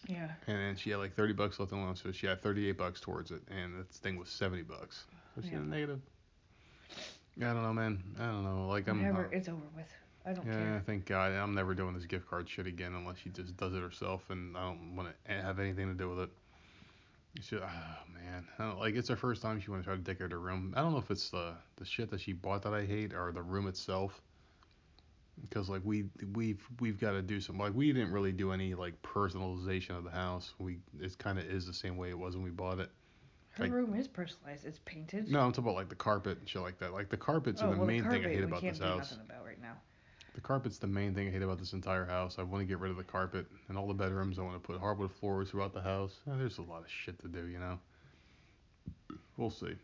yeah 0.07 0.29
and 0.47 0.57
then 0.57 0.75
she 0.77 0.91
had 0.91 0.99
like 0.99 1.15
thirty 1.15 1.33
bucks 1.33 1.59
left 1.59 1.71
in 1.71 1.81
loan, 1.83 1.95
so 1.95 2.11
she 2.11 2.27
had 2.27 2.41
thirty-eight 2.41 2.77
bucks 2.77 3.01
towards 3.01 3.31
it, 3.31 3.41
and 3.49 3.73
the 3.79 3.83
thing 3.99 4.17
was 4.17 4.29
seventy 4.29 4.63
bucks. 4.63 5.05
So 5.35 5.41
she's 5.41 5.51
Yeah. 5.51 5.57
in 5.57 5.69
the 5.69 5.75
negative. 5.75 6.01
I 7.37 7.53
don't 7.53 7.63
know, 7.63 7.73
man. 7.73 8.03
I 8.19 8.25
don't 8.25 8.43
know. 8.43 8.67
Like 8.67 8.87
I'm. 8.87 8.97
whatever 8.99 9.25
uh, 9.25 9.29
it's 9.37 9.47
over 9.47 9.57
with. 9.75 9.85
I 10.25 10.33
don't 10.33 10.45
yeah, 10.45 10.51
care. 10.53 10.83
thank 10.85 11.05
God. 11.05 11.31
I'm 11.31 11.55
never 11.55 11.73
doing 11.73 11.93
this 11.93 12.05
gift 12.05 12.29
card 12.29 12.47
shit 12.49 12.67
again 12.67 12.93
unless 12.93 13.17
she 13.17 13.29
just 13.29 13.55
does 13.57 13.73
it 13.73 13.81
herself, 13.81 14.29
and 14.29 14.55
I 14.57 14.61
don't 14.67 14.95
want 14.95 15.09
to 15.25 15.31
have 15.33 15.59
anything 15.59 15.87
to 15.87 15.93
do 15.93 16.09
with 16.09 16.19
it. 16.19 16.29
She, 17.41 17.55
oh 17.55 17.61
ah, 17.63 17.99
man, 18.13 18.45
I 18.57 18.65
don't, 18.65 18.79
like 18.79 18.95
it's 18.95 19.07
her 19.09 19.15
first 19.15 19.41
time 19.41 19.59
she 19.59 19.69
want 19.69 19.83
to 19.83 19.87
try 19.87 19.95
to 19.95 20.01
decorate 20.01 20.31
her 20.31 20.39
room. 20.39 20.73
I 20.75 20.81
don't 20.81 20.91
know 20.91 20.97
if 20.97 21.11
it's 21.11 21.29
the 21.29 21.53
the 21.77 21.85
shit 21.85 22.09
that 22.11 22.21
she 22.21 22.33
bought 22.33 22.63
that 22.63 22.73
I 22.73 22.85
hate 22.85 23.13
or 23.13 23.31
the 23.31 23.41
room 23.41 23.67
itself. 23.67 24.21
Because 25.41 25.69
like 25.69 25.81
we 25.85 26.05
we've 26.33 26.61
we've 26.81 26.99
got 26.99 27.11
to 27.11 27.21
do 27.21 27.39
some 27.39 27.57
like 27.57 27.73
we 27.73 27.93
didn't 27.93 28.11
really 28.11 28.33
do 28.33 28.51
any 28.51 28.73
like 28.73 29.01
personalization 29.01 29.97
of 29.97 30.03
the 30.03 30.11
house. 30.11 30.53
We 30.59 30.79
it 30.99 31.17
kind 31.17 31.39
of 31.39 31.45
is 31.45 31.65
the 31.65 31.73
same 31.73 31.95
way 31.95 32.09
it 32.09 32.17
was 32.17 32.35
when 32.35 32.43
we 32.43 32.49
bought 32.49 32.79
it. 32.79 32.89
Her 33.51 33.63
like- 33.63 33.71
room 33.71 33.93
is 33.95 34.07
personalized. 34.07 34.65
It's 34.65 34.79
painted. 34.83 35.29
No, 35.29 35.39
I'm 35.39 35.51
talking 35.51 35.65
about 35.65 35.75
like 35.75 35.89
the 35.89 35.95
carpet 35.95 36.39
and 36.39 36.49
shit 36.49 36.61
like 36.61 36.77
that. 36.79 36.91
Like 36.93 37.09
the 37.09 37.17
carpets 37.17 37.61
oh, 37.61 37.67
are 37.67 37.71
the 37.71 37.77
well, 37.77 37.87
main 37.87 38.03
the 38.03 38.09
thing 38.09 38.25
I 38.25 38.29
hate 38.29 38.43
about 38.43 38.61
this 38.61 38.79
house. 38.79 39.13
about. 39.13 39.48
The 40.39 40.47
carpet's 40.47 40.77
the 40.77 40.87
main 40.87 41.13
thing 41.13 41.27
I 41.27 41.31
hate 41.31 41.41
about 41.41 41.59
this 41.59 41.73
entire 41.73 42.05
house. 42.05 42.37
I 42.39 42.43
want 42.43 42.61
to 42.61 42.65
get 42.65 42.79
rid 42.79 42.91
of 42.91 42.95
the 42.95 43.03
carpet 43.03 43.45
and 43.67 43.77
all 43.77 43.89
the 43.89 43.93
bedrooms. 43.93 44.39
I 44.39 44.41
want 44.43 44.53
to 44.53 44.59
put 44.65 44.79
hardwood 44.79 45.11
floors 45.11 45.49
throughout 45.49 45.73
the 45.73 45.81
house. 45.81 46.13
Eh, 46.29 46.31
there's 46.37 46.59
a 46.59 46.61
lot 46.61 46.79
of 46.79 46.89
shit 46.89 47.19
to 47.19 47.27
do, 47.27 47.47
you 47.47 47.59
know. 47.59 47.77
We'll 49.35 49.49
see. 49.49 49.75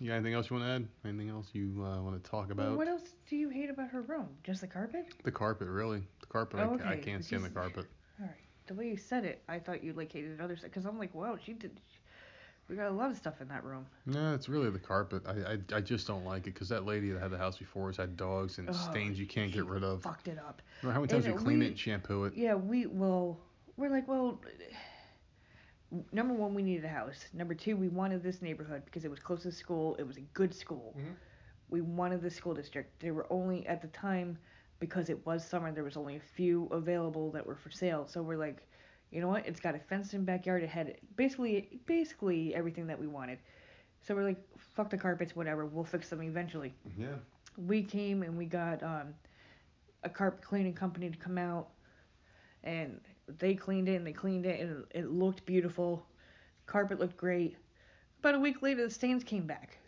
You 0.00 0.08
got 0.08 0.14
anything 0.14 0.32
else 0.32 0.48
you 0.48 0.56
want 0.56 0.66
to 0.66 0.72
add? 0.72 0.88
Anything 1.04 1.28
else 1.28 1.50
you 1.52 1.84
uh, 1.84 2.00
want 2.00 2.24
to 2.24 2.30
talk 2.30 2.46
Well, 2.48 2.66
about? 2.68 2.78
what 2.78 2.88
else 2.88 3.02
do 3.28 3.36
you 3.36 3.50
hate 3.50 3.68
about 3.68 3.90
her 3.90 4.00
room? 4.00 4.28
Just 4.42 4.62
the 4.62 4.66
carpet? 4.66 5.04
The 5.22 5.30
carpet, 5.32 5.68
really. 5.68 6.00
The 6.22 6.26
carpet, 6.28 6.60
I, 6.60 6.62
Oh, 6.62 6.78
ca- 6.78 6.84
I 6.84 6.92
okay. 6.94 7.02
can't 7.02 7.22
stand 7.22 7.44
the 7.44 7.50
carpet. 7.50 7.84
All 8.20 8.24
right. 8.26 8.34
The 8.68 8.74
way 8.74 8.88
you 8.88 8.96
said 8.96 9.26
it, 9.26 9.42
I 9.50 9.58
thought 9.58 9.84
you 9.84 9.92
like 9.92 10.10
hated 10.10 10.40
other 10.40 10.56
stuff. 10.56 10.70
Because 10.70 10.86
I'm 10.86 10.98
like, 10.98 11.14
wow, 11.14 11.36
she 11.44 11.52
did. 11.52 11.78
We 12.68 12.76
got 12.76 12.88
a 12.88 12.94
lot 12.94 13.10
of 13.10 13.16
stuff 13.16 13.40
in 13.40 13.48
that 13.48 13.64
room. 13.64 13.86
No, 14.04 14.34
it's 14.34 14.48
really 14.48 14.68
the 14.70 14.78
carpet. 14.78 15.22
I, 15.26 15.52
I, 15.54 15.76
I 15.76 15.80
just 15.80 16.06
don't 16.06 16.24
like 16.24 16.46
it 16.46 16.52
because 16.54 16.68
that 16.68 16.84
lady 16.84 17.10
that 17.10 17.20
had 17.22 17.30
the 17.30 17.38
house 17.38 17.56
before 17.56 17.88
us 17.88 17.96
had 17.96 18.16
dogs 18.16 18.58
and 18.58 18.68
Oh, 18.68 18.72
stains 18.90 19.18
you 19.18 19.26
can't 19.26 19.50
get 19.50 19.64
rid 19.64 19.82
of. 19.82 20.02
Fucked 20.02 20.28
it 20.28 20.38
up. 20.38 20.60
How 20.82 20.92
many 20.92 21.06
times 21.06 21.24
And 21.24 21.34
we 21.34 21.42
clean 21.42 21.58
we- 21.60 21.64
it 21.64 21.68
and 21.68 21.78
shampoo 21.78 22.24
it? 22.24 22.34
Yeah, 22.36 22.54
we 22.54 22.84
well, 22.86 23.38
we're 23.78 23.88
like, 23.90 24.06
well, 24.06 24.38
number 26.12 26.34
one, 26.34 26.52
we 26.52 26.62
needed 26.62 26.84
a 26.84 26.88
house. 26.88 27.24
Number 27.32 27.54
two, 27.54 27.74
we 27.76 27.88
wanted 27.88 28.22
this 28.22 28.42
neighborhood 28.42 28.82
because 28.84 29.04
it 29.06 29.10
was 29.10 29.18
close 29.20 29.42
to 29.44 29.52
school. 29.52 29.96
It 29.98 30.06
was 30.06 30.18
a 30.18 30.22
good 30.34 30.54
school. 30.54 30.94
Mhm. 30.98 31.14
We 31.70 31.80
wanted 31.80 32.20
the 32.20 32.30
school 32.30 32.52
district. 32.54 33.00
There 33.00 33.14
were 33.14 33.26
only 33.30 33.66
at 33.66 33.80
the 33.80 33.88
time, 33.88 34.36
because 34.78 35.08
it 35.08 35.24
was 35.26 35.42
summer, 35.44 35.72
there 35.72 35.84
was 35.84 35.96
only 35.96 36.16
a 36.16 36.20
few 36.20 36.66
available 36.66 37.30
that 37.32 37.46
were 37.46 37.56
for 37.56 37.70
sale. 37.70 38.06
So 38.06 38.22
we're 38.22 38.36
like, 38.36 38.62
you 39.10 39.20
know 39.20 39.28
what? 39.28 39.46
It's 39.46 39.60
got 39.60 39.74
a 39.74 39.78
fenced-in 39.78 40.24
backyard. 40.24 40.62
It 40.62 40.68
had 40.68 40.96
basically 41.16 41.80
basically 41.86 42.54
everything 42.54 42.86
that 42.88 42.98
we 42.98 43.06
wanted. 43.06 43.38
So 44.06 44.14
we're 44.14 44.24
like, 44.24 44.38
fuck 44.74 44.90
the 44.90 44.98
carpets, 44.98 45.34
whatever. 45.34 45.66
We'll 45.66 45.84
fix 45.84 46.08
them 46.08 46.22
eventually 46.22 46.72
Yeah. 46.98 47.14
we 47.56 47.82
came 47.82 48.22
and 48.22 48.36
we 48.38 48.44
got 48.46 48.82
um, 48.82 49.14
a 50.04 50.08
carpet 50.08 50.42
cleaning 50.42 50.74
company 50.74 51.10
to 51.10 51.16
come 51.16 51.38
out 51.38 51.68
and 52.64 53.00
they 53.38 53.54
cleaned 53.54 53.88
it 53.88 53.96
and 53.96 54.06
they 54.06 54.12
cleaned 54.12 54.46
it 54.46 54.60
and 54.60 54.84
it 54.94 55.10
looked 55.10 55.44
beautiful 55.46 56.04
carpet 56.66 56.98
looked 56.98 57.16
great 57.16 57.56
about 58.20 58.34
a 58.34 58.38
week 58.38 58.62
later 58.62 58.84
the 58.84 58.90
stains 58.90 59.22
came 59.22 59.46
back 59.46 59.78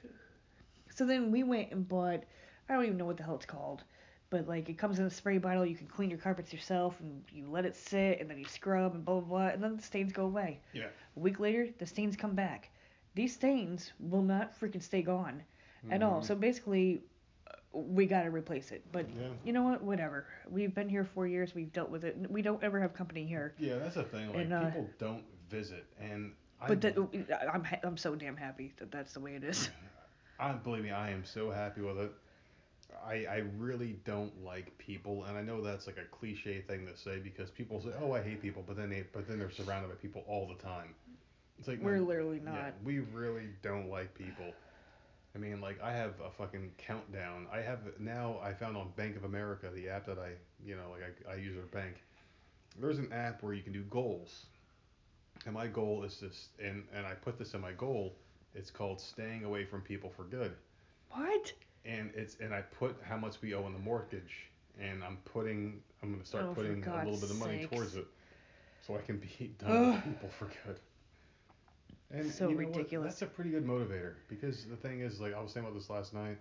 so 0.94 1.04
then 1.06 1.30
we 1.32 1.42
went 1.42 1.70
and 1.72 1.88
bought 1.88 2.22
i 2.68 2.74
don't 2.74 2.84
even 2.84 2.96
know 2.96 3.04
what 3.06 3.16
the 3.16 3.22
hell 3.22 3.34
it's 3.34 3.46
called 3.46 3.82
but 4.30 4.46
like 4.48 4.68
it 4.68 4.78
comes 4.78 4.98
in 4.98 5.04
a 5.06 5.10
spray 5.10 5.38
bottle. 5.38 5.66
You 5.66 5.76
can 5.76 5.86
clean 5.86 6.08
your 6.10 6.18
carpets 6.18 6.52
yourself, 6.52 6.98
and 7.00 7.22
you 7.32 7.46
let 7.50 7.64
it 7.64 7.76
sit, 7.76 8.20
and 8.20 8.30
then 8.30 8.38
you 8.38 8.44
scrub 8.44 8.94
and 8.94 9.04
blah 9.04 9.20
blah 9.20 9.28
blah, 9.28 9.46
and 9.48 9.62
then 9.62 9.76
the 9.76 9.82
stains 9.82 10.12
go 10.12 10.24
away. 10.24 10.60
Yeah. 10.72 10.86
A 11.16 11.20
week 11.20 11.40
later, 11.40 11.68
the 11.78 11.86
stains 11.86 12.16
come 12.16 12.34
back. 12.34 12.70
These 13.14 13.34
stains 13.34 13.92
will 13.98 14.22
not 14.22 14.58
freaking 14.58 14.82
stay 14.82 15.02
gone 15.02 15.42
at 15.90 16.02
all. 16.02 16.20
Mhm. 16.20 16.24
So 16.24 16.34
basically, 16.36 17.02
uh, 17.48 17.78
we 17.78 18.06
gotta 18.06 18.30
replace 18.30 18.70
it. 18.70 18.84
But 18.92 19.08
Yeah. 19.10 19.28
you 19.44 19.52
know 19.52 19.64
what? 19.64 19.82
Whatever. 19.82 20.26
We've 20.48 20.74
been 20.74 20.88
here 20.88 21.04
four 21.04 21.26
years. 21.26 21.54
We've 21.54 21.72
dealt 21.72 21.90
with 21.90 22.04
it. 22.04 22.16
We 22.30 22.42
don't 22.42 22.62
ever 22.62 22.80
have 22.80 22.94
company 22.94 23.26
here. 23.26 23.54
Yeah, 23.58 23.78
that's 23.78 23.96
the 23.96 24.04
thing. 24.04 24.28
Like 24.28 24.36
And, 24.44 24.52
uh, 24.52 24.66
people 24.66 24.90
don't 24.98 25.24
visit, 25.48 25.86
and 25.98 26.32
I, 26.60 26.68
But 26.68 26.80
that, 26.82 26.96
I'm 27.52 27.66
I'm 27.82 27.96
so 27.96 28.14
damn 28.14 28.36
happy 28.36 28.72
that 28.76 28.92
that's 28.92 29.14
the 29.14 29.20
way 29.20 29.34
it 29.34 29.42
is. 29.44 29.70
I 30.38 30.52
believe 30.52 30.84
me, 30.84 30.90
I 30.90 31.10
am 31.10 31.24
so 31.24 31.50
happy 31.50 31.80
with 31.80 31.98
it. 31.98 32.12
I 33.06 33.26
I 33.26 33.36
really 33.58 33.98
don't 34.04 34.44
like 34.44 34.76
people, 34.78 35.24
and 35.24 35.36
I 35.38 35.42
know 35.42 35.60
that's 35.62 35.86
like 35.86 35.98
a 35.98 36.04
cliche 36.16 36.60
thing 36.62 36.86
to 36.86 36.96
say 36.96 37.18
because 37.18 37.50
people 37.50 37.80
say, 37.80 37.90
"Oh, 38.00 38.12
I 38.12 38.22
hate 38.22 38.40
people," 38.40 38.64
but 38.66 38.76
then 38.76 38.90
they 38.90 39.04
but 39.12 39.26
then 39.28 39.38
they're 39.38 39.50
surrounded 39.50 39.88
by 39.88 39.96
people 39.96 40.24
all 40.26 40.46
the 40.46 40.54
time. 40.62 40.94
It's 41.58 41.68
like 41.68 41.80
We're 41.80 41.98
no, 41.98 42.04
literally 42.04 42.40
yeah, 42.44 42.52
not. 42.52 42.74
we 42.84 43.00
really 43.00 43.48
don't 43.62 43.88
like 43.88 44.14
people. 44.14 44.54
I 45.34 45.38
mean, 45.38 45.60
like 45.60 45.80
I 45.82 45.92
have 45.92 46.20
a 46.20 46.30
fucking 46.30 46.72
countdown. 46.78 47.46
I 47.52 47.60
have 47.60 47.80
now. 47.98 48.38
I 48.42 48.52
found 48.52 48.76
on 48.76 48.90
Bank 48.96 49.16
of 49.16 49.24
America 49.24 49.70
the 49.74 49.88
app 49.88 50.06
that 50.06 50.18
I 50.18 50.32
you 50.64 50.76
know 50.76 50.90
like 50.90 51.02
I, 51.28 51.32
I 51.32 51.36
use 51.36 51.54
their 51.54 51.66
bank. 51.66 52.02
There's 52.80 52.98
an 52.98 53.12
app 53.12 53.42
where 53.42 53.52
you 53.54 53.62
can 53.62 53.72
do 53.72 53.82
goals, 53.84 54.46
and 55.46 55.54
my 55.54 55.66
goal 55.66 56.04
is 56.04 56.20
this, 56.20 56.48
and 56.62 56.84
and 56.92 57.06
I 57.06 57.14
put 57.14 57.38
this 57.38 57.54
in 57.54 57.60
my 57.60 57.72
goal. 57.72 58.16
It's 58.54 58.70
called 58.70 59.00
staying 59.00 59.44
away 59.44 59.64
from 59.64 59.82
people 59.82 60.10
for 60.10 60.24
good 60.24 60.56
What? 61.10 61.52
And 61.90 62.10
it's 62.14 62.36
and 62.40 62.54
I 62.54 62.62
put 62.62 62.96
how 63.02 63.16
much 63.16 63.40
we 63.42 63.54
owe 63.54 63.64
on 63.64 63.72
the 63.72 63.78
mortgage, 63.78 64.50
and 64.80 65.02
I'm 65.04 65.18
putting 65.24 65.82
I'm 66.02 66.12
gonna 66.12 66.24
start 66.24 66.46
Oh, 66.50 66.54
putting 66.54 66.84
a 66.86 66.96
little 67.04 67.20
bit 67.20 67.30
of 67.30 67.38
money 67.38 67.60
sakes. 67.60 67.70
towards 67.74 67.96
it, 67.96 68.06
so 68.86 68.96
I 68.96 69.00
can 69.00 69.18
be 69.18 69.54
done 69.58 69.92
with 69.92 70.04
people 70.04 70.28
for 70.38 70.46
good. 70.66 70.78
And 72.12 72.30
So 72.30 72.48
you 72.48 72.56
know 72.56 72.66
what? 72.66 72.76
ridiculous. 72.76 73.14
That's 73.14 73.22
a 73.22 73.34
pretty 73.34 73.50
good 73.50 73.66
motivator 73.66 74.14
because 74.28 74.66
the 74.66 74.76
thing 74.76 75.00
is, 75.00 75.20
like 75.20 75.34
I 75.34 75.40
was 75.40 75.52
saying 75.52 75.66
about 75.66 75.76
this 75.78 75.90
last 75.90 76.12
night 76.14 76.38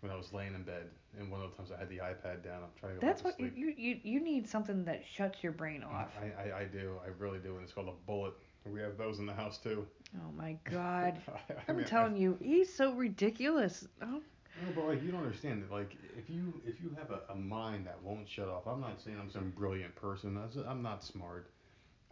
when 0.00 0.10
I 0.10 0.16
was 0.16 0.32
laying 0.32 0.54
in 0.54 0.62
bed, 0.62 0.90
and 1.18 1.30
one 1.30 1.42
of 1.42 1.50
the 1.50 1.56
times 1.58 1.70
I 1.76 1.78
had 1.78 1.90
the 1.90 1.98
iPad 1.98 2.42
down, 2.42 2.62
I'm 2.62 2.70
trying 2.78 2.94
to 2.94 3.00
go 3.00 3.06
That's 3.06 3.22
what 3.22 3.36
sleep. 3.36 3.52
you, 3.56 3.74
you 3.76 4.00
you 4.02 4.20
need 4.20 4.48
something 4.48 4.84
that 4.86 5.02
shuts 5.04 5.42
your 5.42 5.52
brain 5.52 5.82
off. 5.82 6.08
I, 6.18 6.42
I, 6.50 6.58
I 6.60 6.64
do, 6.64 6.94
I 7.04 7.08
really 7.18 7.38
do, 7.38 7.54
and 7.56 7.62
it's 7.64 7.72
called 7.72 7.88
a 7.88 8.06
bullet. 8.06 8.32
We 8.70 8.80
have 8.80 8.96
those 8.98 9.18
in 9.18 9.26
the 9.26 9.32
house 9.34 9.58
too. 9.58 9.86
Oh 10.16 10.32
my 10.36 10.56
god. 10.64 11.20
I 11.68 11.72
I- 11.72 11.82
telling 11.82 12.16
you, 12.16 12.38
he's 12.40 12.72
so 12.72 12.92
ridiculous. 12.92 13.86
Oh, 14.02 14.22
No, 14.62 14.72
but 14.74 14.86
like 14.86 15.02
you 15.02 15.10
don't 15.10 15.22
understand 15.22 15.62
it. 15.62 15.72
Like 15.72 15.96
if 16.18 16.28
you 16.28 16.60
if 16.66 16.80
you 16.82 16.94
have 16.98 17.10
a, 17.10 17.32
a 17.32 17.36
mind 17.36 17.86
that 17.86 18.02
won't 18.02 18.28
shut 18.28 18.48
off, 18.48 18.66
I'm 18.66 18.80
not 18.80 19.00
saying 19.00 19.16
I'm 19.20 19.30
some 19.30 19.52
brilliant 19.56 19.94
person. 19.96 20.38
I 20.38 20.70
I'm 20.70 20.82
not 20.82 21.04
smart. 21.04 21.50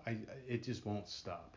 I 0.07 0.16
it 0.46 0.62
just 0.62 0.86
won't 0.86 1.09
stop. 1.09 1.57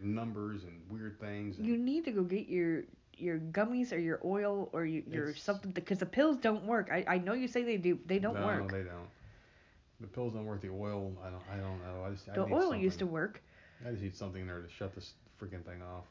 Numbers 0.00 0.64
and 0.64 0.80
weird 0.90 1.20
things. 1.20 1.58
And 1.58 1.66
you 1.66 1.76
need 1.76 2.04
to 2.06 2.10
go 2.10 2.22
get 2.22 2.48
your 2.48 2.82
your 3.16 3.38
gummies 3.38 3.92
or 3.92 3.98
your 3.98 4.20
oil 4.24 4.68
or 4.72 4.84
you, 4.84 5.04
your 5.06 5.34
something 5.34 5.70
because 5.70 5.98
the 5.98 6.06
pills 6.06 6.38
don't 6.38 6.64
work. 6.64 6.88
I, 6.92 7.04
I 7.06 7.18
know 7.18 7.34
you 7.34 7.46
say 7.46 7.62
they 7.62 7.76
do. 7.76 7.98
They 8.06 8.18
don't 8.18 8.34
no, 8.34 8.46
work. 8.46 8.70
No, 8.70 8.78
they 8.78 8.84
don't. 8.84 9.08
The 10.00 10.08
pills 10.08 10.34
don't 10.34 10.46
work. 10.46 10.60
The 10.60 10.70
oil, 10.70 11.12
I 11.24 11.30
don't. 11.30 11.42
I 11.52 11.56
don't 11.56 11.78
know. 11.84 12.04
I 12.04 12.10
just. 12.10 12.28
I 12.28 12.34
the 12.34 12.46
need 12.46 12.54
oil 12.54 12.74
used 12.74 12.98
to 12.98 13.06
work. 13.06 13.40
I 13.86 13.90
just 13.90 14.02
need 14.02 14.16
something 14.16 14.46
there 14.46 14.60
to 14.60 14.68
shut 14.68 14.94
this 14.94 15.12
freaking 15.40 15.64
thing 15.64 15.82
off. 15.82 16.04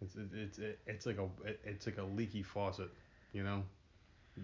It's 0.00 0.14
it, 0.14 0.28
it's 0.32 0.58
it, 0.58 0.78
it's 0.86 1.06
like 1.06 1.18
a 1.18 1.28
it, 1.44 1.60
it's 1.64 1.86
like 1.86 1.98
a 1.98 2.04
leaky 2.04 2.42
faucet, 2.42 2.90
you 3.32 3.42
know. 3.42 3.62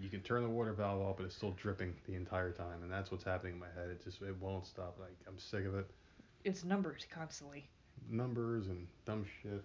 You 0.01 0.09
can 0.09 0.19
turn 0.21 0.43
the 0.43 0.49
water 0.49 0.73
valve 0.73 1.01
off, 1.01 1.17
but 1.17 1.25
it's 1.25 1.35
still 1.35 1.51
dripping 1.51 1.93
the 2.05 2.15
entire 2.15 2.51
time, 2.51 2.83
and 2.83 2.91
that's 2.91 3.11
what's 3.11 3.23
happening 3.23 3.53
in 3.53 3.59
my 3.59 3.67
head. 3.75 3.89
It 3.89 4.03
just 4.03 4.21
it 4.21 4.35
won't 4.41 4.65
stop. 4.65 4.97
Like 4.99 5.15
I'm 5.27 5.39
sick 5.39 5.65
of 5.65 5.75
it. 5.75 5.89
It's 6.43 6.63
numbers 6.63 7.07
constantly. 7.09 7.65
Numbers 8.09 8.67
and 8.67 8.87
dumb 9.05 9.25
shit. 9.41 9.63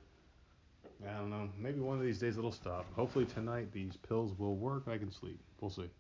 I 1.07 1.19
don't 1.19 1.31
know. 1.31 1.49
Maybe 1.59 1.81
one 1.81 1.99
of 1.99 2.05
these 2.05 2.19
days 2.19 2.39
it'll 2.39 2.53
stop. 2.53 2.87
Hopefully 2.95 3.25
tonight 3.25 3.73
these 3.73 3.97
pills 3.97 4.39
will 4.39 4.57
work. 4.57 4.85
I 4.87 4.99
can 4.99 5.11
sleep. 5.11 5.41
We'll 5.61 5.71
see. 5.71 5.91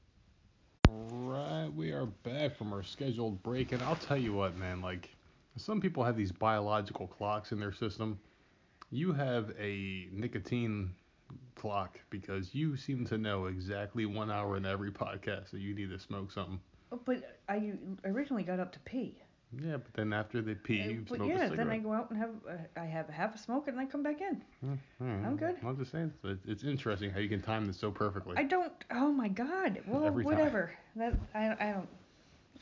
Alright, 0.89 1.73
we 1.75 1.93
are 1.93 2.07
back 2.07 2.57
from 2.57 2.73
our 2.73 2.83
scheduled 2.83 3.43
break, 3.43 3.73
and 3.73 3.83
I'll 3.83 3.97
tell 3.97 4.17
you 4.17 4.33
what, 4.33 4.57
man. 4.57 4.81
Like, 4.81 5.09
some 5.57 5.81
people 5.81 6.03
have 6.03 6.17
these 6.17 6.33
biological 6.33 7.07
clocks 7.07 7.53
in 7.53 7.61
their 7.61 7.73
system. 7.73 8.19
You 8.91 9.13
have 9.13 9.53
a 9.59 10.09
nicotine 10.13 10.91
clock 11.55 11.99
because 12.11 12.55
you 12.55 12.77
seem 12.77 13.05
to 13.07 13.19
know 13.19 13.47
exactly 13.47 14.07
one 14.07 14.31
hour 14.31 14.57
in 14.57 14.65
every 14.67 14.91
podcast 14.91 15.51
that 15.51 15.61
you 15.61 15.75
need 15.75 15.91
to 15.91 15.99
smoke 15.99 16.31
something. 16.33 16.61
Oh, 16.93 17.01
But 17.05 17.39
I 17.49 17.73
originally 18.05 18.43
got 18.43 18.59
up 18.61 18.73
to 18.73 18.79
pee. 18.81 19.19
Yeah, 19.61 19.79
but 19.79 19.93
then 19.95 20.13
after 20.13 20.41
they 20.43 20.55
pee, 20.55 20.81
Uh, 20.83 20.89
you 20.89 21.05
but 21.09 21.17
smoke 21.17 21.29
yeah, 21.29 21.35
a 21.35 21.39
cigarette. 21.49 21.57
then 21.59 21.71
I 21.71 21.79
go 21.79 21.93
out 21.93 22.09
and 22.11 22.19
have 22.21 22.31
uh, 22.49 22.53
I 22.81 22.85
have 22.85 23.09
a 23.09 23.13
half 23.13 23.35
a 23.35 23.39
smoke 23.39 23.67
and 23.67 23.77
then 23.77 23.85
I 23.85 23.89
come 23.91 24.03
back 24.03 24.21
in. 24.21 24.41
Alright. 25.03 25.27
I'm 25.27 25.37
good. 25.37 25.57
I'm 25.67 25.77
just 25.77 25.91
saying, 25.91 26.13
it's, 26.23 26.47
it's 26.47 26.63
interesting 26.65 27.11
how 27.11 27.19
you 27.19 27.29
can 27.29 27.43
time 27.43 27.65
this 27.67 27.77
so 27.77 27.91
perfectly. 27.91 28.37
I 28.37 28.45
don't. 28.45 28.73
Oh 28.93 29.11
my 29.13 29.27
god. 29.29 29.83
Well, 29.89 30.05
Every 30.07 30.23
time. 30.25 30.33
whatever. 30.33 30.71
That 30.97 31.15
I 31.35 31.47
I 31.61 31.73
don't. 31.73 31.89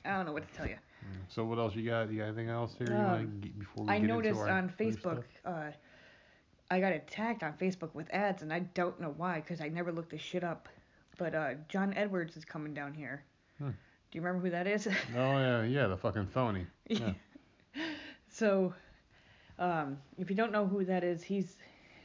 I 0.06 0.10
don't 0.16 0.24
know 0.26 0.32
what 0.32 0.50
to 0.50 0.54
tell 0.56 0.66
you. 0.66 0.76
So 1.28 1.44
what 1.44 1.58
else 1.58 1.74
you 1.74 1.88
got? 1.88 2.10
You 2.10 2.18
got 2.20 2.24
anything 2.28 2.48
else 2.48 2.74
here 2.78 2.94
Um, 2.96 3.38
get 3.40 3.58
before 3.58 3.84
we 3.84 3.92
I 3.92 3.98
noticed 3.98 4.40
on 4.40 4.72
Facebook, 4.78 5.24
uh, 5.44 5.70
I 6.70 6.80
got 6.80 6.92
attacked 6.92 7.42
on 7.42 7.54
Facebook 7.54 7.94
with 7.94 8.08
ads, 8.12 8.42
and 8.42 8.52
I 8.52 8.60
don't 8.60 9.00
know 9.00 9.14
why, 9.16 9.36
because 9.40 9.60
I 9.60 9.68
never 9.68 9.90
looked 9.92 10.10
this 10.10 10.20
shit 10.20 10.44
up. 10.44 10.68
But 11.16 11.34
uh, 11.34 11.54
John 11.68 11.94
Edwards 11.94 12.36
is 12.36 12.44
coming 12.44 12.74
down 12.74 12.94
here. 12.94 13.24
Hmm. 13.58 13.70
Do 13.70 14.18
you 14.18 14.20
remember 14.22 14.44
who 14.46 14.50
that 14.50 14.66
is? 14.66 14.86
Oh 15.16 15.38
yeah, 15.38 15.62
yeah, 15.64 15.86
the 15.86 15.96
fucking 15.96 16.26
phony. 16.28 16.66
Yeah. 16.88 17.12
so, 18.30 18.72
um, 19.58 19.98
if 20.18 20.30
you 20.30 20.36
don't 20.36 20.52
know 20.52 20.66
who 20.66 20.84
that 20.84 21.04
is, 21.04 21.22
he's 21.22 21.56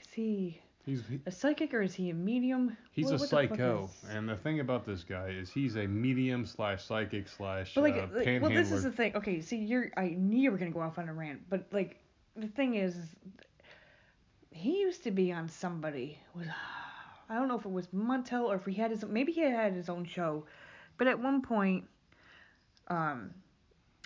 is 0.01 0.14
he 0.14 0.59
He's 0.86 1.01
he, 1.07 1.18
a 1.26 1.32
psychic 1.32 1.74
or 1.74 1.82
is 1.82 1.93
he 1.93 2.09
a 2.09 2.14
medium? 2.14 2.76
he's 2.91 3.05
What- 3.05 3.14
a 3.16 3.18
what 3.20 3.30
psycho, 3.30 3.86
is- 3.86 4.09
and 4.09 4.28
the 4.28 4.36
thing 4.36 4.59
about 4.59 4.86
this 4.86 5.03
guy 5.03 5.30
is 5.30 5.49
he's 5.49 5.78
a 5.78 5.88
medium 5.88 6.45
slash 6.45 6.84
psychic 6.84 7.28
slash 7.30 7.74
But 7.76 7.84
like, 7.86 7.95
uh, 7.95 8.07
like 8.14 8.41
well, 8.41 8.51
this 8.51 8.72
is 8.72 8.84
the 8.84 8.91
thing. 8.91 9.16
Okay, 9.16 9.39
see, 9.39 9.57
you're. 9.57 9.91
I 9.95 10.09
knew 10.09 10.39
you 10.39 10.51
were 10.51 10.57
gonna 10.57 10.72
go 10.72 10.82
off 10.82 10.97
on 10.99 11.07
a 11.07 11.14
rant, 11.14 11.41
but 11.49 11.66
like, 11.72 12.01
the 12.36 12.47
thing 12.47 12.76
is, 12.76 12.97
he 14.54 14.80
used 14.80 15.04
to 15.04 15.12
be 15.12 15.32
on 15.32 15.49
somebody. 15.49 16.20
Was 16.36 16.47
I 17.30 17.36
don't 17.36 17.47
know 17.47 17.58
if 17.58 17.66
it 17.66 17.72
was 17.72 17.88
Montel 17.88 18.43
or 18.43 18.56
if 18.56 18.66
he 18.66 18.74
had 18.74 18.91
his. 18.91 19.04
Maybe 19.04 19.32
he 19.32 19.41
had 19.41 19.74
his 19.74 19.89
own 19.89 20.06
show, 20.06 20.45
but 20.97 21.08
at 21.08 21.20
one 21.20 21.41
point, 21.41 21.86
um, 22.88 23.32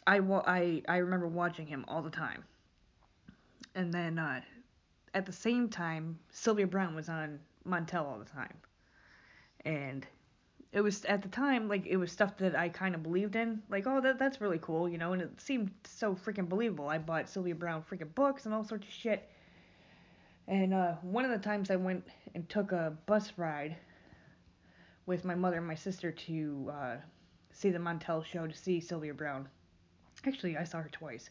I 0.06 0.20
wa- 0.20 0.44
I 0.46 0.82
I 0.88 0.98
remember 0.98 1.28
watching 1.28 1.68
him 1.68 1.84
all 1.88 2.02
the 2.02 2.10
time, 2.10 2.44
and 3.76 3.94
then 3.94 4.20
uh, 4.20 4.42
at 5.14 5.26
the 5.26 5.34
same 5.34 5.70
time, 5.70 6.20
Sylvia 6.30 6.68
Browne 6.68 6.96
was 6.96 7.10
on 7.10 7.40
Montel 7.68 8.06
all 8.06 8.20
the 8.20 8.26
time, 8.26 8.54
and 9.66 10.06
it 10.72 10.82
was 10.82 11.04
at 11.06 11.22
the 11.24 11.30
time 11.30 11.68
like 11.68 11.86
it 11.86 11.98
was 11.98 12.12
stuff 12.12 12.38
that 12.38 12.56
I 12.56 12.70
kind 12.70 12.94
of 12.96 13.04
believed 13.04 13.36
in. 13.36 13.62
Like, 13.70 13.88
oh, 13.88 14.00
that 14.02 14.20
that's 14.20 14.40
really 14.40 14.60
cool, 14.62 14.88
you 14.88 14.98
know, 14.98 15.14
and 15.14 15.22
it 15.22 15.42
seemed 15.42 15.72
so 15.84 16.16
freaking 16.16 16.48
believable. 16.48 16.88
I 16.88 17.00
bought 17.00 17.30
Sylvia 17.30 17.56
Browne 17.56 17.84
freaking 17.90 18.14
books 18.14 18.46
and 18.46 18.54
all 18.54 18.64
sorts 18.64 18.88
of 18.88 18.94
shit. 18.94 19.30
And 20.48 20.74
uh, 20.74 20.94
one 21.02 21.26
of 21.26 21.32
the 21.32 21.38
times 21.38 21.70
I 21.72 21.76
went 21.76 22.08
and 22.34 22.48
took 22.50 22.72
a 22.72 22.94
bus 23.06 23.34
ride 23.38 23.76
with 25.06 25.26
my 25.26 25.36
mother 25.36 25.58
and 25.58 25.68
my 25.68 25.76
sister 25.76 26.12
to 26.12 26.72
uh, 26.74 26.96
see 27.52 27.70
the 27.70 27.80
Montel 27.80 28.24
show 28.24 28.48
to 28.48 28.54
see 28.56 28.80
Sylvia 28.80 29.14
Browne. 29.14 29.48
Actually, 30.26 30.58
I 30.58 30.64
saw 30.64 30.80
her 30.80 30.90
twice, 30.92 31.30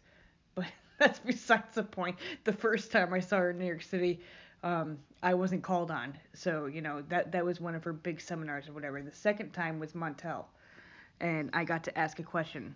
but 0.55 0.67
that's 0.99 1.19
besides 1.19 1.75
the 1.75 1.83
point. 1.83 2.17
The 2.45 2.53
first 2.53 2.93
time 2.93 3.13
I 3.15 3.21
saw 3.21 3.39
her 3.39 3.51
in 3.51 3.59
New 3.59 3.67
York 3.67 3.83
City, 3.83 4.21
um, 4.63 4.99
I 5.23 5.35
wasn't 5.35 5.63
called 5.63 5.91
on, 5.91 6.17
so 6.35 6.67
you 6.67 6.81
know 6.81 7.03
that 7.09 7.33
that 7.33 7.45
was 7.45 7.61
one 7.61 7.75
of 7.75 7.85
her 7.85 7.93
big 7.93 8.21
seminars 8.21 8.69
or 8.69 8.73
whatever. 8.73 9.01
The 9.03 9.13
second 9.13 9.53
time 9.53 9.79
was 9.79 9.93
Montel, 9.93 10.45
and 11.21 11.51
I 11.53 11.65
got 11.65 11.85
to 11.85 11.99
ask 11.99 12.19
a 12.19 12.23
question. 12.23 12.75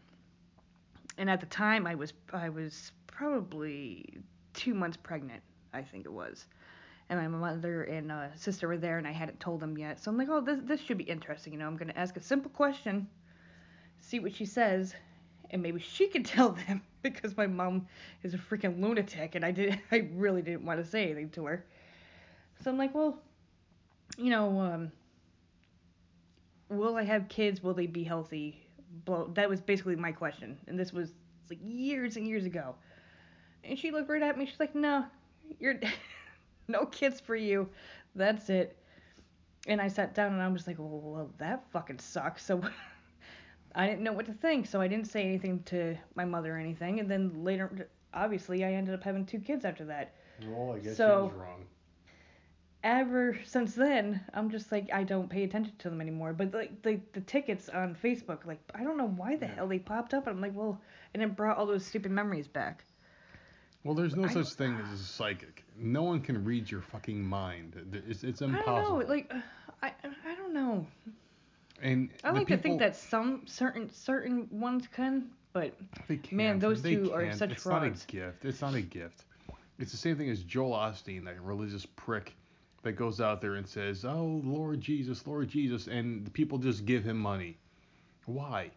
And 1.18 1.30
at 1.30 1.40
the 1.40 1.46
time, 1.46 1.86
I 1.86 1.94
was 1.94 2.12
I 2.32 2.48
was 2.50 2.92
probably 3.06 4.18
two 4.52 4.74
months 4.74 4.96
pregnant, 4.96 5.42
I 5.72 5.82
think 5.82 6.06
it 6.06 6.12
was, 6.12 6.46
and 7.08 7.18
my 7.18 7.28
mother 7.28 7.84
and 7.84 8.10
uh, 8.12 8.34
sister 8.34 8.68
were 8.68 8.76
there, 8.76 8.98
and 8.98 9.06
I 9.06 9.12
hadn't 9.12 9.40
told 9.40 9.60
them 9.60 9.76
yet. 9.76 10.02
So 10.02 10.10
I'm 10.10 10.16
like, 10.16 10.28
oh, 10.30 10.40
this 10.40 10.60
this 10.62 10.80
should 10.80 10.98
be 10.98 11.04
interesting, 11.04 11.52
you 11.52 11.58
know. 11.58 11.66
I'm 11.66 11.76
gonna 11.76 11.92
ask 11.96 12.16
a 12.16 12.20
simple 12.20 12.50
question, 12.50 13.08
see 14.00 14.20
what 14.20 14.34
she 14.34 14.44
says, 14.44 14.94
and 15.50 15.62
maybe 15.62 15.80
she 15.80 16.08
can 16.08 16.22
tell 16.36 16.50
them 16.52 16.82
because 17.02 17.36
my 17.36 17.46
mom 17.46 17.86
is 18.22 18.34
a 18.34 18.38
freaking 18.38 18.80
lunatic, 18.80 19.34
and 19.34 19.44
I 19.44 19.50
did 19.50 19.78
I 19.92 20.08
really 20.14 20.42
didn't 20.42 20.64
want 20.64 20.82
to 20.82 20.88
say 20.88 21.04
anything 21.04 21.30
to 21.30 21.46
her. 21.46 21.64
So 22.62 22.70
I'm 22.70 22.78
like, 22.78 22.94
well, 22.94 23.18
you 24.18 24.30
know, 24.30 24.60
um, 24.60 24.92
will 26.68 26.96
I 26.96 27.04
have 27.04 27.28
kids? 27.28 27.62
Will 27.62 27.74
they 27.74 27.86
be 27.86 28.04
healthy? 28.04 28.60
Blow. 29.04 29.30
That 29.34 29.48
was 29.48 29.60
basically 29.60 29.96
my 29.96 30.12
question, 30.12 30.58
and 30.66 30.78
this 30.78 30.92
was 30.92 31.12
like 31.48 31.58
years 31.62 32.16
and 32.16 32.26
years 32.26 32.44
ago. 32.44 32.74
And 33.64 33.78
she 33.78 33.90
looked 33.90 34.08
right 34.08 34.22
at 34.22 34.38
me. 34.38 34.46
She's 34.46 34.60
like, 34.60 34.74
no, 34.74 35.04
you're 35.58 35.74
no 36.68 36.86
kids 36.86 37.20
for 37.20 37.36
you. 37.36 37.68
That's 38.14 38.48
it. 38.50 38.76
And 39.66 39.80
I 39.80 39.88
sat 39.88 40.14
down 40.14 40.32
and 40.32 40.42
I 40.42 40.48
was 40.48 40.66
like, 40.66 40.78
well, 40.78 41.00
well 41.02 41.30
that 41.38 41.64
fucking 41.72 41.98
sucks. 41.98 42.44
So 42.44 42.62
I 43.74 43.86
didn't 43.86 44.02
know 44.02 44.12
what 44.12 44.26
to 44.26 44.32
think, 44.32 44.66
so 44.66 44.80
I 44.80 44.88
didn't 44.88 45.06
say 45.08 45.22
anything 45.22 45.62
to 45.64 45.96
my 46.14 46.24
mother 46.24 46.54
or 46.56 46.58
anything. 46.58 46.98
And 47.00 47.08
then 47.10 47.44
later, 47.44 47.88
obviously, 48.14 48.64
I 48.64 48.72
ended 48.72 48.94
up 48.94 49.02
having 49.04 49.24
two 49.26 49.38
kids 49.38 49.64
after 49.64 49.84
that. 49.86 50.14
Well, 50.46 50.72
I 50.76 50.78
guess 50.80 50.96
So- 50.96 51.26
was 51.26 51.34
wrong. 51.34 51.66
Ever 52.82 53.38
since 53.44 53.74
then, 53.74 54.22
I'm 54.32 54.48
just 54.48 54.72
like 54.72 54.90
I 54.90 55.04
don't 55.04 55.28
pay 55.28 55.44
attention 55.44 55.74
to 55.80 55.90
them 55.90 56.00
anymore. 56.00 56.32
But 56.32 56.54
like 56.54 56.80
the 56.80 56.98
the 57.12 57.20
tickets 57.20 57.68
on 57.68 57.94
Facebook, 57.94 58.46
like 58.46 58.58
I 58.74 58.82
don't 58.82 58.96
know 58.96 59.08
why 59.08 59.36
the 59.36 59.44
Yeah. 59.44 59.54
hell 59.56 59.68
they 59.68 59.78
popped 59.78 60.14
up. 60.14 60.26
And 60.26 60.36
I'm 60.36 60.40
like, 60.40 60.54
well, 60.56 60.80
and 61.12 61.22
it 61.22 61.36
brought 61.36 61.58
all 61.58 61.66
those 61.66 61.84
stupid 61.84 62.10
memories 62.10 62.48
back. 62.48 62.86
Well, 63.84 63.94
there's 63.94 64.14
no 64.14 64.24
I 64.24 64.32
such 64.32 64.50
thing 64.50 64.76
as 64.92 65.00
a 65.00 65.04
psychic. 65.04 65.64
No 65.78 66.02
one 66.02 66.20
can 66.20 66.44
read 66.44 66.70
your 66.70 66.82
fucking 66.82 67.22
mind. 67.24 67.74
It's, 68.06 68.22
it's 68.24 68.42
I 68.42 68.46
impossible. 68.46 68.98
don't 68.98 69.08
know, 69.08 69.14
like 69.14 69.32
I 69.82 69.92
I 70.26 70.34
don't 70.34 70.52
know. 70.52 70.86
and 71.82 72.10
I 72.22 72.30
like 72.30 72.48
to 72.48 72.58
think 72.58 72.78
that 72.80 72.94
some 72.94 73.42
certain 73.46 73.90
certain 73.90 74.48
ones 74.50 74.86
can, 74.94 75.30
but 75.54 75.72
man, 76.30 76.58
those 76.58 76.82
they 76.82 76.96
two 76.96 77.12
are 77.14 77.24
can't. 77.24 77.38
such 77.38 77.52
it's 77.52 77.62
frauds. 77.62 78.00
not 78.00 78.02
a 78.02 78.12
gift. 78.12 78.44
It's 78.44 78.60
not 78.60 78.74
a 78.74 78.82
gift. 78.82 79.24
It's 79.78 79.92
the 79.92 79.96
same 79.96 80.16
thing 80.18 80.28
as 80.28 80.42
Joel 80.42 80.76
Osteen, 80.76 81.24
that 81.24 81.40
religious 81.40 81.86
prick 81.96 82.34
that 82.82 82.92
goes 82.92 83.18
out 83.20 83.40
there 83.40 83.54
and 83.54 83.66
says, 83.66 84.04
"Oh 84.04 84.42
Lord 84.44 84.80
Jesus, 84.82 85.26
Lord 85.26 85.48
Jesus," 85.48 85.86
and 85.86 86.26
the 86.26 86.30
people 86.30 86.58
just 86.58 86.84
give 86.84 87.02
him 87.02 87.16
money. 87.18 87.56
Why? 88.26 88.70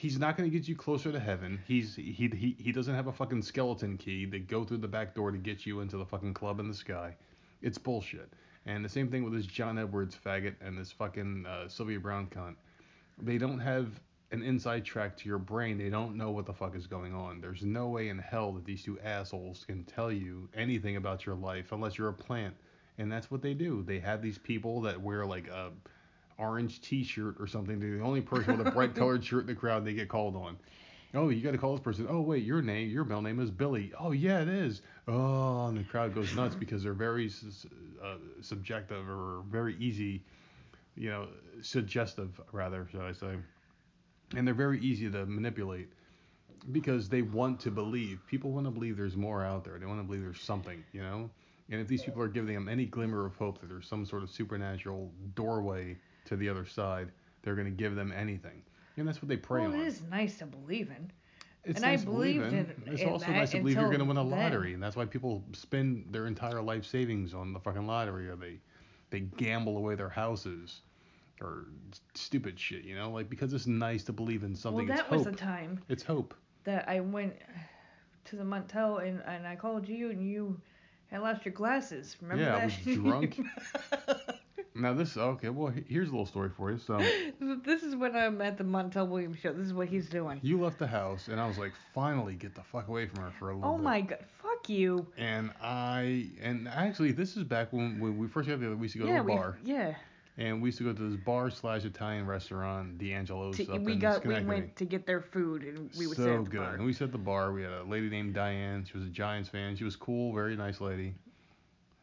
He's 0.00 0.18
not 0.18 0.38
going 0.38 0.50
to 0.50 0.58
get 0.58 0.66
you 0.66 0.74
closer 0.74 1.12
to 1.12 1.20
heaven. 1.20 1.60
He's 1.68 1.94
he, 1.94 2.12
he 2.14 2.56
he 2.58 2.72
doesn't 2.72 2.94
have 2.94 3.08
a 3.08 3.12
fucking 3.12 3.42
skeleton 3.42 3.98
key 3.98 4.24
that 4.24 4.48
go 4.48 4.64
through 4.64 4.78
the 4.78 4.88
back 4.88 5.14
door 5.14 5.30
to 5.30 5.36
get 5.36 5.66
you 5.66 5.80
into 5.80 5.98
the 5.98 6.06
fucking 6.06 6.32
club 6.32 6.58
in 6.58 6.68
the 6.68 6.74
sky. 6.74 7.14
It's 7.60 7.76
bullshit. 7.76 8.32
And 8.64 8.82
the 8.82 8.88
same 8.88 9.10
thing 9.10 9.24
with 9.24 9.34
this 9.34 9.44
John 9.44 9.76
Edwards 9.78 10.16
faggot 10.16 10.54
and 10.62 10.78
this 10.78 10.90
fucking 10.90 11.44
uh, 11.46 11.68
Sylvia 11.68 12.00
Browne 12.00 12.28
cunt. 12.28 12.54
They 13.20 13.36
don't 13.36 13.58
have 13.58 14.00
an 14.32 14.42
inside 14.42 14.86
track 14.86 15.18
to 15.18 15.28
your 15.28 15.36
brain. 15.36 15.76
They 15.76 15.90
don't 15.90 16.16
know 16.16 16.30
what 16.30 16.46
the 16.46 16.54
fuck 16.54 16.74
is 16.74 16.86
going 16.86 17.14
on. 17.14 17.42
There's 17.42 17.62
no 17.62 17.88
way 17.88 18.08
in 18.08 18.18
hell 18.18 18.52
that 18.52 18.64
these 18.64 18.82
two 18.82 18.98
assholes 19.00 19.66
can 19.66 19.84
tell 19.84 20.10
you 20.10 20.48
anything 20.54 20.96
about 20.96 21.26
your 21.26 21.34
life 21.34 21.72
unless 21.72 21.98
you're 21.98 22.08
a 22.08 22.14
plant. 22.14 22.54
And 22.96 23.12
that's 23.12 23.30
what 23.30 23.42
they 23.42 23.52
do. 23.52 23.82
They 23.82 23.98
have 23.98 24.22
these 24.22 24.38
people 24.38 24.80
that 24.80 24.98
wear 24.98 25.26
like 25.26 25.48
a 25.48 25.72
orange 26.40 26.80
T-shirt 26.80 27.36
or 27.38 27.46
something. 27.46 27.78
They're 27.78 27.98
the 27.98 28.02
only 28.02 28.20
person 28.20 28.58
with 28.58 28.66
a 28.66 28.70
bright 28.70 28.94
colored 28.96 29.24
shirt 29.24 29.42
in 29.42 29.46
the 29.46 29.54
crowd. 29.54 29.84
They 29.84 29.92
get 29.92 30.08
called 30.08 30.36
on. 30.36 30.58
Oh, 31.12 31.28
you 31.28 31.42
got 31.42 31.52
to 31.52 31.58
call 31.58 31.72
this 31.72 31.82
person. 31.82 32.06
Oh, 32.08 32.20
wait, 32.20 32.44
your 32.44 32.62
name, 32.62 32.88
your 32.88 33.04
middle 33.04 33.22
name 33.22 33.40
is 33.40 33.50
Billy. 33.50 33.92
Oh, 33.98 34.12
yeah, 34.12 34.40
it 34.40 34.48
is. 34.48 34.82
Oh, 35.08 35.66
and 35.66 35.76
the 35.76 35.82
crowd 35.82 36.14
goes 36.14 36.34
nuts 36.36 36.54
because 36.54 36.84
they're 36.84 36.92
very 36.92 37.30
uh, 38.02 38.14
subjective 38.42 39.08
or 39.08 39.42
very 39.50 39.76
easy, 39.78 40.22
you 40.96 41.10
know, 41.10 41.26
suggestive 41.62 42.40
rather, 42.52 42.86
should 42.92 43.00
I 43.00 43.12
say? 43.12 43.34
And 44.36 44.46
they're 44.46 44.54
very 44.54 44.80
easy 44.80 45.10
to 45.10 45.26
manipulate 45.26 45.88
because 46.70 47.08
they 47.08 47.22
want 47.22 47.58
to 47.60 47.72
believe. 47.72 48.20
People 48.28 48.52
want 48.52 48.66
to 48.66 48.70
believe 48.70 48.96
there's 48.96 49.16
more 49.16 49.44
out 49.44 49.64
there. 49.64 49.78
They 49.80 49.86
want 49.86 49.98
to 49.98 50.04
believe 50.04 50.22
there's 50.22 50.40
something, 50.40 50.84
you 50.92 51.02
know. 51.02 51.28
And 51.70 51.80
if 51.80 51.88
these 51.88 52.02
people 52.02 52.22
are 52.22 52.28
giving 52.28 52.54
them 52.54 52.68
any 52.68 52.84
glimmer 52.84 53.26
of 53.26 53.34
hope 53.34 53.60
that 53.60 53.68
there's 53.68 53.88
some 53.88 54.06
sort 54.06 54.22
of 54.22 54.30
supernatural 54.30 55.10
doorway 55.34 55.96
to 56.30 56.36
the 56.36 56.48
other 56.48 56.64
side, 56.64 57.10
they're 57.42 57.54
going 57.54 57.66
to 57.66 57.76
give 57.76 57.94
them 57.94 58.12
anything. 58.16 58.62
And 58.96 59.06
that's 59.06 59.20
what 59.22 59.28
they 59.28 59.36
pray 59.36 59.62
well, 59.62 59.72
on. 59.74 59.80
it 59.80 59.86
is 59.86 60.02
nice 60.10 60.38
to 60.38 60.46
believe 60.46 60.88
in. 60.90 61.10
It's 61.64 61.76
And 61.76 61.84
I 61.84 61.90
nice 61.90 62.04
believe 62.04 62.40
believed 62.40 62.54
in. 62.54 62.58
in- 62.86 62.92
It's 62.94 63.02
in 63.02 63.08
also 63.10 63.30
nice 63.30 63.50
to 63.50 63.58
believe 63.58 63.76
you're 63.76 63.86
going 63.88 63.98
to 63.98 64.04
win 64.06 64.16
a 64.16 64.20
then. 64.24 64.30
lottery, 64.30 64.72
and 64.74 64.82
that's 64.82 64.96
why 64.96 65.04
people 65.04 65.44
spend 65.52 66.06
their 66.10 66.26
entire 66.26 66.62
life 66.62 66.86
savings 66.86 67.34
on 67.34 67.52
the 67.52 67.60
fucking 67.60 67.86
lottery, 67.86 68.28
or 68.28 68.36
they 68.36 68.58
they 69.10 69.20
gamble 69.20 69.76
away 69.76 69.94
their 69.94 70.08
houses, 70.08 70.80
or 71.40 71.66
stupid 72.14 72.58
shit, 72.58 72.84
you 72.84 72.94
know, 72.94 73.10
like 73.10 73.28
because 73.28 73.52
it's 73.52 73.66
nice 73.66 74.04
to 74.04 74.12
believe 74.12 74.42
in 74.44 74.54
something. 74.54 74.86
well, 74.88 74.92
it's 74.98 75.02
that 75.02 75.10
was 75.10 75.24
hope. 75.24 75.32
the 75.32 75.38
time 75.38 75.80
It's 75.88 76.02
hope. 76.02 76.34
that 76.64 76.88
I 76.88 77.00
went 77.00 77.34
to 78.26 78.36
the 78.36 78.44
Montel 78.44 79.06
and, 79.06 79.20
and 79.26 79.46
I 79.46 79.56
called 79.56 79.88
you 79.88 80.10
and 80.10 80.26
you 80.26 80.60
had 81.08 81.20
lost 81.22 81.44
your 81.44 81.52
glasses. 81.54 82.16
Remember 82.22 82.44
Yeah, 82.44 82.56
I 82.56 82.66
that? 82.68 82.86
was 82.86 82.94
drunk. 82.96 83.40
Now 84.74 84.92
this 84.94 85.16
okay. 85.16 85.48
Well, 85.48 85.72
here's 85.88 86.08
a 86.08 86.10
little 86.12 86.26
story 86.26 86.50
for 86.56 86.70
you. 86.70 86.78
So 86.78 86.98
this 87.64 87.82
is 87.82 87.96
when 87.96 88.14
I'm 88.14 88.40
at 88.40 88.56
the 88.56 88.64
Montel 88.64 89.08
Williams 89.08 89.38
show. 89.38 89.52
This 89.52 89.66
is 89.66 89.72
what 89.74 89.88
he's 89.88 90.08
doing. 90.08 90.38
you 90.42 90.60
left 90.60 90.78
the 90.78 90.86
house, 90.86 91.28
and 91.28 91.40
I 91.40 91.46
was 91.48 91.58
like, 91.58 91.72
finally 91.94 92.34
get 92.34 92.54
the 92.54 92.62
fuck 92.62 92.88
away 92.88 93.06
from 93.06 93.24
her 93.24 93.32
for 93.38 93.50
a 93.50 93.54
little 93.54 93.70
Oh 93.70 93.76
bit. 93.76 93.82
my 93.84 94.00
god, 94.02 94.18
fuck 94.42 94.68
you. 94.68 95.06
And 95.18 95.50
I 95.60 96.28
and 96.40 96.68
actually 96.68 97.12
this 97.12 97.36
is 97.36 97.42
back 97.44 97.72
when 97.72 97.98
when 97.98 98.16
we 98.16 98.28
first 98.28 98.48
got 98.48 98.54
together. 98.56 98.76
We 98.76 98.82
used 98.84 98.92
to 98.94 99.00
go 99.00 99.06
yeah, 99.06 99.14
to 99.16 99.20
a 99.20 99.24
we 99.24 99.32
bar. 99.34 99.58
yeah. 99.64 99.94
And 100.38 100.62
we 100.62 100.68
used 100.68 100.78
to 100.78 100.84
go 100.84 100.92
to 100.94 101.10
this 101.10 101.20
bar 101.20 101.50
slash 101.50 101.84
Italian 101.84 102.24
restaurant, 102.24 102.96
D'Angelo's 102.96 103.56
To- 103.58 103.72
up 103.74 103.80
we 103.82 103.92
in 103.94 103.98
got 103.98 104.24
we 104.24 104.40
went 104.42 104.74
to 104.76 104.86
get 104.86 105.04
their 105.04 105.20
food 105.20 105.64
and 105.64 105.90
we 105.98 106.06
would 106.06 106.16
so 106.16 106.22
sit 106.22 106.32
at 106.32 106.44
the 106.44 106.50
good. 106.50 106.60
bar. 106.60 106.74
And 106.76 106.84
we 106.86 106.92
sat 106.94 107.06
at 107.06 107.12
the 107.12 107.18
bar. 107.18 107.52
We 107.52 107.62
had 107.62 107.72
a 107.72 107.82
lady 107.82 108.08
named 108.08 108.32
Diane. 108.34 108.86
She 108.90 108.96
was 108.96 109.06
a 109.06 109.10
Giants 109.10 109.50
fan. 109.50 109.76
She 109.76 109.84
was 109.84 109.96
cool, 109.96 110.32
very 110.32 110.56
nice 110.56 110.80
lady. 110.80 111.14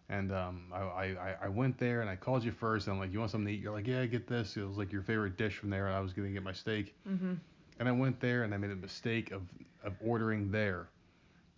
And 0.10 0.32
um, 0.32 0.72
I, 0.74 0.80
I, 0.80 1.36
I- 1.44 1.48
went 1.50 1.78
there 1.78 2.00
and 2.02 2.10
I 2.10 2.16
called 2.16 2.44
you 2.44 2.52
first. 2.52 2.88
And 2.88 2.94
I'm 2.94 3.00
like, 3.00 3.12
you 3.12 3.20
want 3.20 3.32
something 3.32 3.48
to 3.48 3.54
eat? 3.54 3.62
You're 3.62 3.74
like, 3.74 3.88
yeah, 3.88 4.02
I 4.02 4.06
get 4.06 4.26
this. 4.28 4.56
It 4.56 4.66
was 4.66 4.78
like 4.78 4.92
your 4.94 5.02
favorite 5.02 5.38
dish 5.38 5.58
from 5.58 5.70
there. 5.70 5.88
And 5.88 5.96
I 5.96 6.00
was 6.00 6.14
gonna 6.14 6.30
get 6.30 6.44
my 6.44 6.54
steak. 6.54 6.96
hmm 7.06 7.34
And 7.80 7.90
I 7.90 7.92
went 7.92 8.20
there 8.22 8.44
and 8.44 8.54
I 8.54 8.58
made 8.58 8.72
a 8.72 8.76
mistake 8.76 9.32
of, 9.32 9.42
of 9.84 9.94
ordering 10.02 10.50
there. 10.52 10.88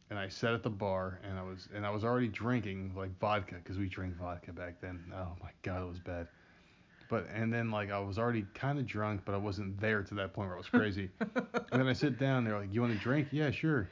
And 0.10 0.18
I 0.18 0.28
sat 0.28 0.54
at 0.54 0.64
the 0.64 0.70
bar 0.72 1.20
and 1.24 1.38
I 1.38 1.44
was 1.44 1.68
and 1.76 1.86
I 1.86 1.92
was 1.92 2.04
already 2.04 2.28
drinking 2.28 2.94
like 2.98 3.12
vodka 3.20 3.56
because 3.64 3.78
we 3.78 3.88
drank 3.88 4.16
vodka 4.18 4.52
back 4.52 4.82
then. 4.82 5.00
Oh 5.14 5.36
my 5.44 5.52
god, 5.62 5.84
it 5.84 5.88
was 5.88 6.00
bad. 6.00 6.28
But 7.10 7.28
and 7.32 7.54
then 7.54 7.70
like 7.70 7.92
I 7.92 8.00
was 8.00 8.18
already 8.18 8.48
kind 8.56 8.80
of 8.80 8.88
drunk, 8.88 9.22
but 9.26 9.36
I 9.36 9.38
wasn't 9.38 9.80
there 9.80 10.02
to 10.02 10.16
that 10.16 10.34
point 10.34 10.48
where 10.48 10.56
I 10.56 10.58
was 10.58 10.70
crazy. 10.70 11.12
and 11.20 11.80
then 11.80 11.88
I 11.88 11.94
sit 11.94 12.18
down. 12.18 12.44
They're 12.44 12.58
like, 12.60 12.74
"You 12.74 12.82
want 12.82 12.94
a 12.94 12.98
drink?" 12.98 13.28
Yeah, 13.32 13.52
sure. 13.52 13.88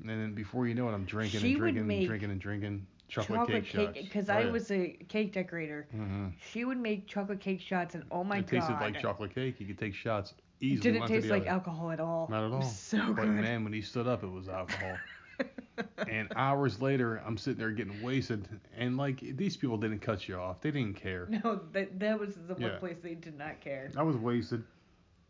And 0.00 0.08
then 0.08 0.34
before 0.34 0.68
you 0.68 0.74
know 0.76 0.88
it, 0.88 0.92
I'm 0.92 1.04
drinking 1.04 1.40
She 1.40 1.48
and 1.54 1.58
drinking 1.58 1.90
and 1.90 2.06
drinking 2.06 2.30
and 2.30 2.40
drinking 2.40 2.86
chocolate, 3.08 3.42
chocolate 3.42 3.66
cake, 3.66 3.68
cake 3.68 3.94
shots. 3.94 4.08
because 4.08 4.28
Oh, 4.28 4.36
I 4.36 4.46
was 4.46 4.70
a 4.70 4.90
cake 5.08 5.32
decorator. 5.32 5.88
hmm 5.90 6.28
She 6.36 6.64
would 6.64 6.78
make 6.78 7.06
chocolate 7.06 7.40
cake 7.40 7.60
shots 7.60 7.94
and 7.94 8.04
oh 8.10 8.24
my 8.24 8.40
it 8.40 8.46
god. 8.46 8.48
tasted 8.48 8.78
like 8.80 8.96
chocolate 8.98 9.34
cake. 9.34 9.60
You 9.60 9.66
could 9.66 9.78
take 9.78 9.94
shots 9.94 10.34
It 10.70 10.80
easily. 10.80 10.80
didn't 10.80 11.06
taste 11.06 11.30
like 11.30 11.46
other. 11.46 11.46
alcohol 11.46 11.90
at 11.90 12.00
all. 12.00 12.32
Not 12.32 12.44
at 12.44 12.52
It 12.52 12.56
all. 12.56 12.58
was 12.58 12.68
so 12.72 13.14
But 13.14 13.30
good. 13.30 13.40
man, 13.40 13.64
when 13.64 13.72
he 13.72 13.80
stood 13.82 14.06
up, 14.06 14.22
it 14.22 14.28
was 14.28 14.48
alcohol. 14.48 15.02
and 16.06 16.28
hours 16.34 16.80
later, 16.80 17.22
I'm 17.24 17.36
sitting 17.36 17.58
there 17.58 17.70
getting 17.70 18.00
wasted, 18.00 18.48
and 18.76 18.96
like 18.96 19.20
these 19.36 19.56
people 19.56 19.76
didn't 19.78 20.00
cut 20.00 20.28
you 20.28 20.36
off. 20.36 20.60
They 20.60 20.70
didn't 20.70 20.96
care. 20.96 21.30
No, 21.30 21.60
that 21.72 21.98
that 22.00 22.18
was 22.18 22.34
the 22.46 22.54
one 22.54 22.70
Yeah. 22.70 22.78
place 22.78 22.98
they 23.02 23.14
did 23.14 23.36
not 23.36 23.60
care. 23.60 23.92
I 23.96 24.02
was 24.02 24.16
wasted, 24.16 24.64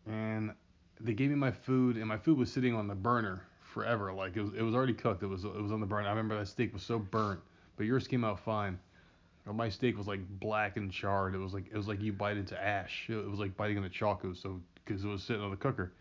and 0.06 0.54
they 1.00 1.14
gave 1.14 1.30
me 1.30 1.36
my 1.36 1.50
food, 1.50 1.96
and 1.96 2.06
my 2.06 2.16
food 2.18 2.38
was 2.38 2.52
sitting 2.52 2.74
on 2.74 2.86
the 2.88 2.94
burner 2.94 3.46
forever. 3.60 4.12
Like 4.12 4.36
it 4.36 4.42
was, 4.42 4.54
it 4.54 4.62
was 4.62 4.74
already 4.74 4.94
cooked. 4.94 5.22
It 5.22 5.26
was, 5.26 5.44
it 5.44 5.60
was 5.60 5.72
on 5.72 5.80
the 5.80 5.86
burner. 5.86 6.06
I 6.06 6.10
remember 6.10 6.38
that 6.38 6.46
steak 6.46 6.72
was 6.72 6.82
so 6.82 6.98
burnt, 6.98 7.40
but 7.78 7.86
yours 7.86 8.06
came 8.06 8.24
out 8.24 8.40
fine. 8.40 8.78
My 9.50 9.70
steak 9.70 9.96
was 9.96 10.06
like 10.06 10.20
black 10.40 10.76
and 10.76 10.92
charred. 10.92 11.34
It 11.34 11.38
was 11.38 11.54
like, 11.54 11.64
it 11.72 11.76
was 11.76 11.88
like 11.88 12.02
you 12.02 12.12
bite 12.12 12.36
into 12.36 12.62
ash. 12.62 13.06
It 13.08 13.30
was 13.30 13.38
like 13.40 13.56
biting 13.56 13.78
into 13.78 13.88
chocolate. 13.88 14.36
So, 14.36 14.60
because 14.84 15.02
it 15.04 15.08
was 15.08 15.22
sitting 15.22 15.40
on 15.42 15.50
the 15.50 15.56
cooker. 15.56 15.92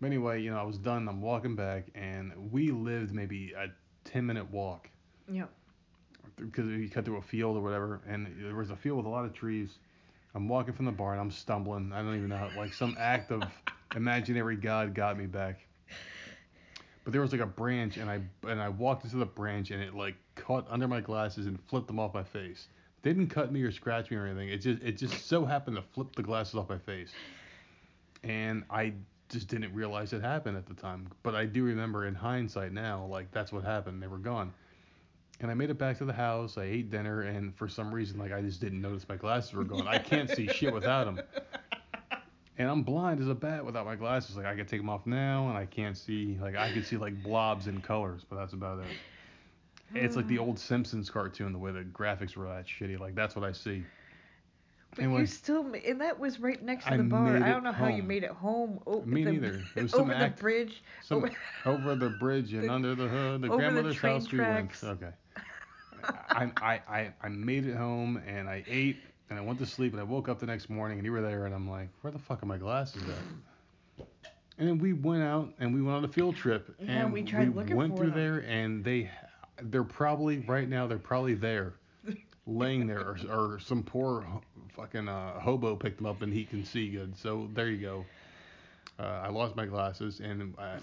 But 0.00 0.08
anyway, 0.08 0.42
you 0.42 0.50
know, 0.50 0.58
I 0.58 0.64
was 0.64 0.76
done. 0.76 1.08
I'm 1.08 1.20
walking 1.22 1.54
back, 1.54 1.84
and 1.94 2.32
we 2.50 2.72
lived 2.72 3.14
maybe 3.14 3.52
a 3.56 3.66
10 4.08 4.26
minute 4.26 4.50
walk 4.50 4.90
Yep. 5.30 5.48
because 6.34 6.66
you 6.66 6.88
cut 6.90 7.04
through 7.04 7.18
a 7.18 7.22
field 7.22 7.56
or 7.56 7.60
whatever, 7.60 8.00
and 8.08 8.26
there 8.42 8.56
was 8.56 8.70
a 8.70 8.76
field 8.76 8.96
with 8.96 9.06
a 9.06 9.10
lot 9.10 9.24
of 9.24 9.32
trees. 9.32 9.78
I'm 10.34 10.48
walking 10.48 10.74
from 10.74 10.86
the 10.86 10.92
barn. 10.92 11.20
I'm 11.20 11.30
stumbling. 11.30 11.92
I 11.92 12.02
don't 12.02 12.16
even 12.16 12.28
know 12.30 12.38
how, 12.38 12.50
like 12.56 12.72
some 12.74 12.96
act 12.98 13.30
of 13.30 13.42
imaginary 13.94 14.56
God 14.56 14.94
got 14.94 15.16
me 15.16 15.26
back. 15.26 15.60
But 17.04 17.12
there 17.12 17.20
was 17.20 17.32
like 17.32 17.40
a 17.40 17.46
branch, 17.46 17.96
and 17.96 18.08
I 18.08 18.20
and 18.48 18.60
I 18.60 18.68
walked 18.68 19.04
into 19.04 19.16
the 19.16 19.26
branch, 19.26 19.70
and 19.70 19.82
it 19.82 19.94
like 19.94 20.14
caught 20.36 20.66
under 20.70 20.86
my 20.86 21.00
glasses 21.00 21.46
and 21.46 21.58
flipped 21.68 21.88
them 21.88 21.98
off 21.98 22.14
my 22.14 22.22
face. 22.22 22.68
They 23.02 23.10
didn't 23.10 23.30
cut 23.30 23.52
me 23.52 23.62
or 23.62 23.72
scratch 23.72 24.10
me 24.10 24.16
or 24.16 24.26
anything. 24.26 24.48
It 24.48 24.58
just 24.58 24.82
it 24.82 24.92
just 24.92 25.26
so 25.26 25.44
happened 25.44 25.76
to 25.76 25.82
flip 25.82 26.14
the 26.14 26.22
glasses 26.22 26.54
off 26.54 26.68
my 26.68 26.78
face, 26.78 27.10
and 28.22 28.62
I 28.70 28.92
just 29.28 29.48
didn't 29.48 29.74
realize 29.74 30.12
it 30.12 30.22
happened 30.22 30.56
at 30.56 30.66
the 30.66 30.74
time. 30.74 31.08
But 31.22 31.34
I 31.34 31.46
do 31.46 31.64
remember 31.64 32.06
in 32.06 32.14
hindsight 32.14 32.72
now, 32.72 33.06
like 33.06 33.32
that's 33.32 33.50
what 33.52 33.64
happened. 33.64 34.02
They 34.02 34.06
were 34.06 34.18
gone. 34.18 34.52
And 35.40 35.50
I 35.50 35.54
made 35.54 35.70
it 35.70 35.78
back 35.78 35.98
to 35.98 36.04
the 36.04 36.12
house. 36.12 36.56
I 36.56 36.64
ate 36.64 36.90
dinner, 36.90 37.22
and 37.22 37.52
for 37.56 37.66
some 37.66 37.92
reason, 37.92 38.16
like 38.16 38.32
I 38.32 38.40
just 38.42 38.60
didn't 38.60 38.80
notice 38.80 39.08
my 39.08 39.16
glasses 39.16 39.54
were 39.54 39.64
gone. 39.64 39.88
I 39.88 39.98
can't 39.98 40.30
see 40.30 40.46
shit 40.46 40.72
without 40.72 41.06
them. 41.06 41.20
And 42.58 42.68
I'm 42.68 42.82
blind 42.82 43.20
as 43.20 43.28
a 43.28 43.34
bat 43.34 43.64
without 43.64 43.86
my 43.86 43.96
glasses. 43.96 44.36
Like 44.36 44.46
I 44.46 44.54
could 44.54 44.68
take 44.68 44.80
them 44.80 44.90
off 44.90 45.06
now, 45.06 45.48
and 45.48 45.56
I 45.56 45.64
can't 45.66 45.96
see. 45.96 46.36
Like 46.40 46.54
I 46.56 46.72
could 46.72 46.86
see 46.86 46.96
like 46.96 47.22
blobs 47.22 47.66
and 47.66 47.82
colors, 47.82 48.24
but 48.28 48.36
that's 48.36 48.52
about 48.52 48.80
it. 48.80 48.86
It's 49.94 50.16
like 50.16 50.26
the 50.26 50.38
ah. 50.38 50.42
old 50.42 50.58
Simpsons 50.58 51.10
cartoon, 51.10 51.52
the 51.52 51.58
way 51.58 51.70
the 51.72 51.82
graphics 51.84 52.36
were 52.36 52.46
that 52.48 52.66
shitty. 52.66 52.98
Like 52.98 53.14
that's 53.14 53.34
what 53.36 53.44
I 53.44 53.52
see. 53.52 53.84
But 54.94 55.04
Anyway. 55.04 55.20
you 55.20 55.26
still, 55.26 55.62
ma- 55.62 55.78
and 55.86 56.00
that 56.02 56.18
was 56.18 56.38
right 56.40 56.62
next 56.62 56.84
to 56.84 56.92
I 56.92 56.96
the 56.98 57.02
bar. 57.04 57.24
made 57.32 57.42
I 57.42 57.48
it 57.48 57.52
don't 57.52 57.64
know 57.64 57.72
how 57.72 57.86
you 57.86 57.96
home. 57.96 58.06
made 58.06 58.24
it 58.24 58.30
home. 58.30 58.78
Oh, 58.86 59.00
Me 59.02 59.24
the, 59.24 59.32
neither. 59.32 59.62
It 59.74 59.82
was 59.84 59.90
some 59.92 60.02
over 60.02 60.12
act- 60.12 60.36
the 60.36 60.42
bridge. 60.42 60.82
Some, 61.02 61.18
over- 61.18 61.30
over 61.64 61.94
the 61.94 62.10
bridge 62.10 62.52
and 62.52 62.64
The- 62.68 62.72
under 62.72 62.94
the 62.94 63.08
hood, 63.08 63.40
the 63.40 63.46
over 63.48 63.56
the 63.56 63.56
grandmother's 63.56 63.96
train 63.96 64.12
house 64.20 64.30
we 64.30 64.38
went. 64.40 64.70
Okay. 64.84 65.08
I, 66.30 66.50
I, 66.60 66.80
I, 66.88 67.12
I 67.22 67.28
made 67.28 67.66
it 67.66 67.76
home 67.76 68.20
and 68.26 68.48
I 68.48 68.64
ate 68.66 68.98
and 69.32 69.40
I 69.40 69.42
went 69.42 69.58
to 69.60 69.66
sleep 69.66 69.92
and 69.92 70.00
I 70.00 70.04
woke 70.04 70.28
up 70.28 70.38
the 70.38 70.46
next 70.46 70.68
morning 70.70 70.98
and 70.98 71.04
you 71.04 71.12
were 71.12 71.22
there 71.22 71.46
and 71.46 71.54
I'm 71.54 71.68
like, 71.68 71.88
where 72.02 72.12
the 72.12 72.18
fuck 72.18 72.42
are 72.42 72.46
my 72.46 72.58
glasses 72.58 73.02
at? 73.08 74.06
And 74.58 74.68
then 74.68 74.78
we 74.78 74.92
went 74.92 75.22
out 75.22 75.52
and 75.58 75.74
we 75.74 75.80
went 75.82 75.96
on 75.96 76.04
a 76.04 76.08
field 76.08 76.36
trip 76.36 76.74
Yeah, 76.78 77.04
and 77.04 77.12
we 77.12 77.22
tried 77.22 77.54
looking 77.54 77.74
went 77.76 77.92
for 77.92 78.02
through 78.04 78.10
them. 78.10 78.18
there 78.18 78.38
and 78.46 78.84
they 78.84 79.10
they're 79.62 79.82
probably 79.84 80.38
right 80.40 80.68
now 80.68 80.86
they're 80.86 80.98
probably 80.98 81.34
there 81.34 81.74
laying 82.46 82.86
there 82.86 83.00
or, 83.00 83.18
or 83.30 83.58
some 83.58 83.82
poor 83.82 84.24
fucking 84.76 85.08
uh, 85.08 85.40
hobo 85.40 85.74
picked 85.74 85.96
them 85.96 86.06
up 86.06 86.22
and 86.22 86.32
he 86.32 86.44
can 86.44 86.64
see 86.64 86.88
good. 86.90 87.16
So 87.16 87.48
there 87.54 87.68
you 87.68 87.78
go. 87.78 88.04
Uh, 88.98 89.22
I 89.24 89.28
lost 89.30 89.56
my 89.56 89.64
glasses 89.64 90.20
and 90.20 90.54
I, 90.58 90.64
I, 90.64 90.78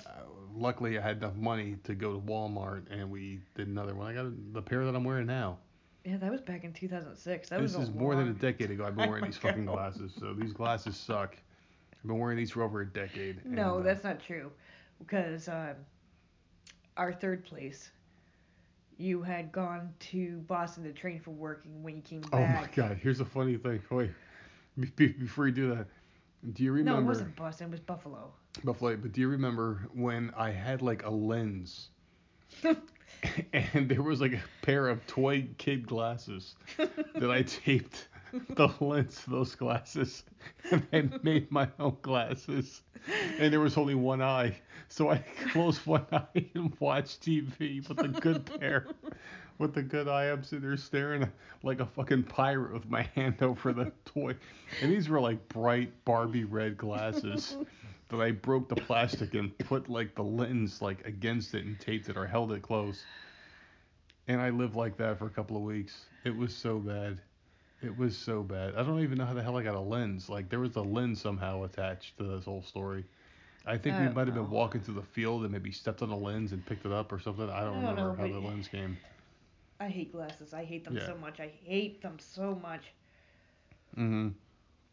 luckily 0.56 0.98
I 0.98 1.02
had 1.02 1.18
enough 1.18 1.36
money 1.36 1.78
to 1.84 1.94
go 1.94 2.12
to 2.14 2.20
Walmart 2.20 2.84
and 2.90 3.10
we 3.12 3.40
did 3.56 3.68
another 3.68 3.94
one. 3.94 4.08
I 4.08 4.14
got 4.14 4.54
the 4.54 4.62
pair 4.64 4.84
that 4.86 4.96
I'm 4.96 5.04
wearing 5.04 5.28
now. 5.28 5.60
Yeah, 6.06 6.18
that 6.18 6.32
was 6.32 6.42
back 6.42 6.64
in 6.64 6.74
2006. 6.74 7.50
That 7.50 7.62
this 7.62 7.76
was 7.76 7.90
is 7.90 7.94
more 7.96 8.16
than 8.16 8.30
a 8.30 8.34
decade 8.34 8.72
ago. 8.72 8.86
I've 8.86 8.96
been 8.96 9.10
wearing 9.10 9.26
these 9.26 9.38
fucking 9.38 9.66
glasses. 9.66 10.14
So 10.18 10.34
these 10.34 10.54
glasses 10.54 10.96
suck. 10.96 11.36
I've 11.94 12.08
been 12.08 12.18
wearing 12.18 12.38
these 12.38 12.52
for 12.52 12.64
over 12.64 12.82
a 12.82 12.88
decade. 12.88 13.46
No, 13.46 13.78
and, 13.78 13.82
uh, 13.82 13.84
that's 13.84 14.04
not 14.04 14.20
true. 14.20 14.52
Because 15.00 15.50
um, 15.50 15.76
our 16.96 17.12
third 17.12 17.44
place, 17.46 17.90
you 18.98 19.22
had 19.22 19.52
gone 19.52 19.94
to 20.00 20.38
Boston 20.48 20.84
to 20.84 20.94
train 20.94 21.20
for 21.20 21.32
working 21.32 21.84
when 21.84 21.98
you 21.98 22.02
came 22.02 22.22
Oh 22.32 22.40
my 22.40 22.68
god, 22.74 22.98
here's 23.02 23.20
a 23.20 23.26
funny 23.26 23.58
thing. 23.58 23.82
Wait, 23.90 24.12
be- 24.80 24.92
be- 24.96 25.08
before 25.08 25.48
you 25.48 25.54
do 25.54 25.76
that, 25.76 25.88
do 26.54 26.64
you 26.64 26.72
remember? 26.72 27.02
No, 27.02 27.06
it 27.06 27.08
wasn't 27.08 27.36
Boston. 27.36 27.68
It 27.68 27.72
was 27.72 27.80
Buffalo. 27.82 28.32
Buffalo? 28.64 28.96
But 28.96 29.12
do 29.12 29.22
you 29.22 29.28
remember 29.28 29.88
when 29.94 30.32
I 30.36 30.52
had 30.52 30.82
like 30.82 31.06
a 31.06 31.10
lens, 31.10 31.90
and 33.54 33.90
there 33.90 34.02
was 34.02 34.22
like 34.22 34.34
a 34.34 34.42
pair 34.62 34.88
of 34.88 35.06
toy 35.08 35.48
kid 35.58 35.88
glasses 35.88 36.56
that 36.78 37.32
I 37.32 37.44
taped 37.44 38.08
the 38.50 38.70
lens 38.80 39.22
to 39.24 39.30
those 39.32 39.56
glasses, 39.56 40.24
and 40.72 40.86
I 40.94 41.10
made 41.24 41.52
my 41.52 41.68
own 41.80 41.98
glasses, 42.02 42.84
and 43.40 43.52
there 43.52 43.60
was 43.60 43.78
only 43.78 43.96
one 43.96 44.22
eye, 44.22 44.56
so 44.88 45.10
I 45.10 45.24
closed 45.52 45.86
one 45.86 46.06
eye 46.12 46.46
and 46.54 46.76
watched 46.80 47.22
TV 47.24 47.88
with 47.88 48.00
a 48.00 48.08
good 48.08 48.46
pair. 48.60 48.88
With 49.58 49.74
the 49.74 49.84
good 49.84 50.08
eye, 50.08 50.32
I'm 50.32 50.42
sitting 50.42 50.66
there 50.66 50.78
staring 50.78 51.30
like 51.64 51.82
a 51.82 51.86
fucking 51.86 52.24
pirate 52.24 52.72
with 52.72 52.90
my 52.90 53.02
hand 53.16 53.42
over 53.42 53.74
the 53.74 53.92
toy. 54.06 54.36
And 54.82 54.90
these 54.90 55.10
were 55.10 55.20
like 55.20 55.50
bright 55.50 55.92
Barbie 56.06 56.46
red 56.46 56.78
glasses 56.78 57.58
that 58.10 58.22
I 58.22 58.32
broke 58.32 58.70
the 58.70 58.76
plastic 58.76 59.34
and 59.36 59.58
put 59.60 59.90
like 59.90 60.16
the 60.16 60.24
lens 60.24 60.82
like 60.82 61.06
against 61.06 61.54
it 61.56 61.66
and 61.66 61.80
taped 61.80 62.10
it 62.10 62.18
or 62.18 62.28
held 62.28 62.52
it 62.54 62.62
close. 62.62 63.08
And 64.28 64.42
I 64.42 64.50
lived 64.50 64.76
like 64.76 64.98
that 64.98 65.18
for 65.18 65.26
a 65.26 65.32
couple 65.32 65.58
of 65.58 65.64
weeks. 65.64 66.08
It 66.24 66.36
was 66.36 66.56
so 66.56 66.80
bad. 66.80 67.22
It 67.82 67.98
was 67.98 68.18
so 68.18 68.44
bad. 68.44 68.76
I 68.76 68.84
don't 68.84 69.00
even 69.02 69.18
know 69.18 69.26
how 69.26 69.34
the 69.34 69.44
hell 69.44 69.58
I 69.58 69.64
got 69.64 69.76
a 69.76 69.80
lens. 69.82 70.30
Like 70.30 70.50
there 70.50 70.60
was 70.60 70.76
a 70.76 70.82
lens 70.82 71.22
somehow 71.22 71.64
attached 71.64 72.18
to 72.18 72.24
this 72.24 72.46
whole 72.46 72.62
story. 72.64 73.06
I 73.66 73.78
think 73.78 74.00
we 74.00 74.08
I 74.08 74.10
don't 74.10 74.16
might 74.16 74.28
have 74.28 74.36
been 74.36 74.50
walking 74.50 74.82
through 74.82 74.96
the 74.96 75.04
field 75.04 75.44
and 75.44 75.52
maybe 75.52 75.72
stepped 75.72 76.02
on 76.02 76.10
a 76.10 76.18
lens 76.18 76.52
and 76.54 76.66
picked 76.66 76.86
it 76.86 76.92
up 76.92 77.12
or 77.12 77.20
something. 77.20 77.50
I 77.50 77.62
don't, 77.62 77.76
I 77.76 77.82
don't 77.82 77.96
remember 77.96 78.14
know, 78.16 78.16
how 78.16 78.28
the 78.28 78.40
lens 78.40 78.68
came. 78.68 78.98
I 79.80 79.90
hate 79.90 80.12
glasses. 80.12 80.54
I 80.54 80.64
hate 80.66 80.86
them 80.86 80.96
Yeah. 80.96 81.06
so 81.06 81.16
much. 81.16 81.40
I 81.40 81.48
hate 81.48 82.02
them 82.02 82.20
so 82.20 82.56
much. 82.56 82.94
Mm-hmm. 83.98 84.30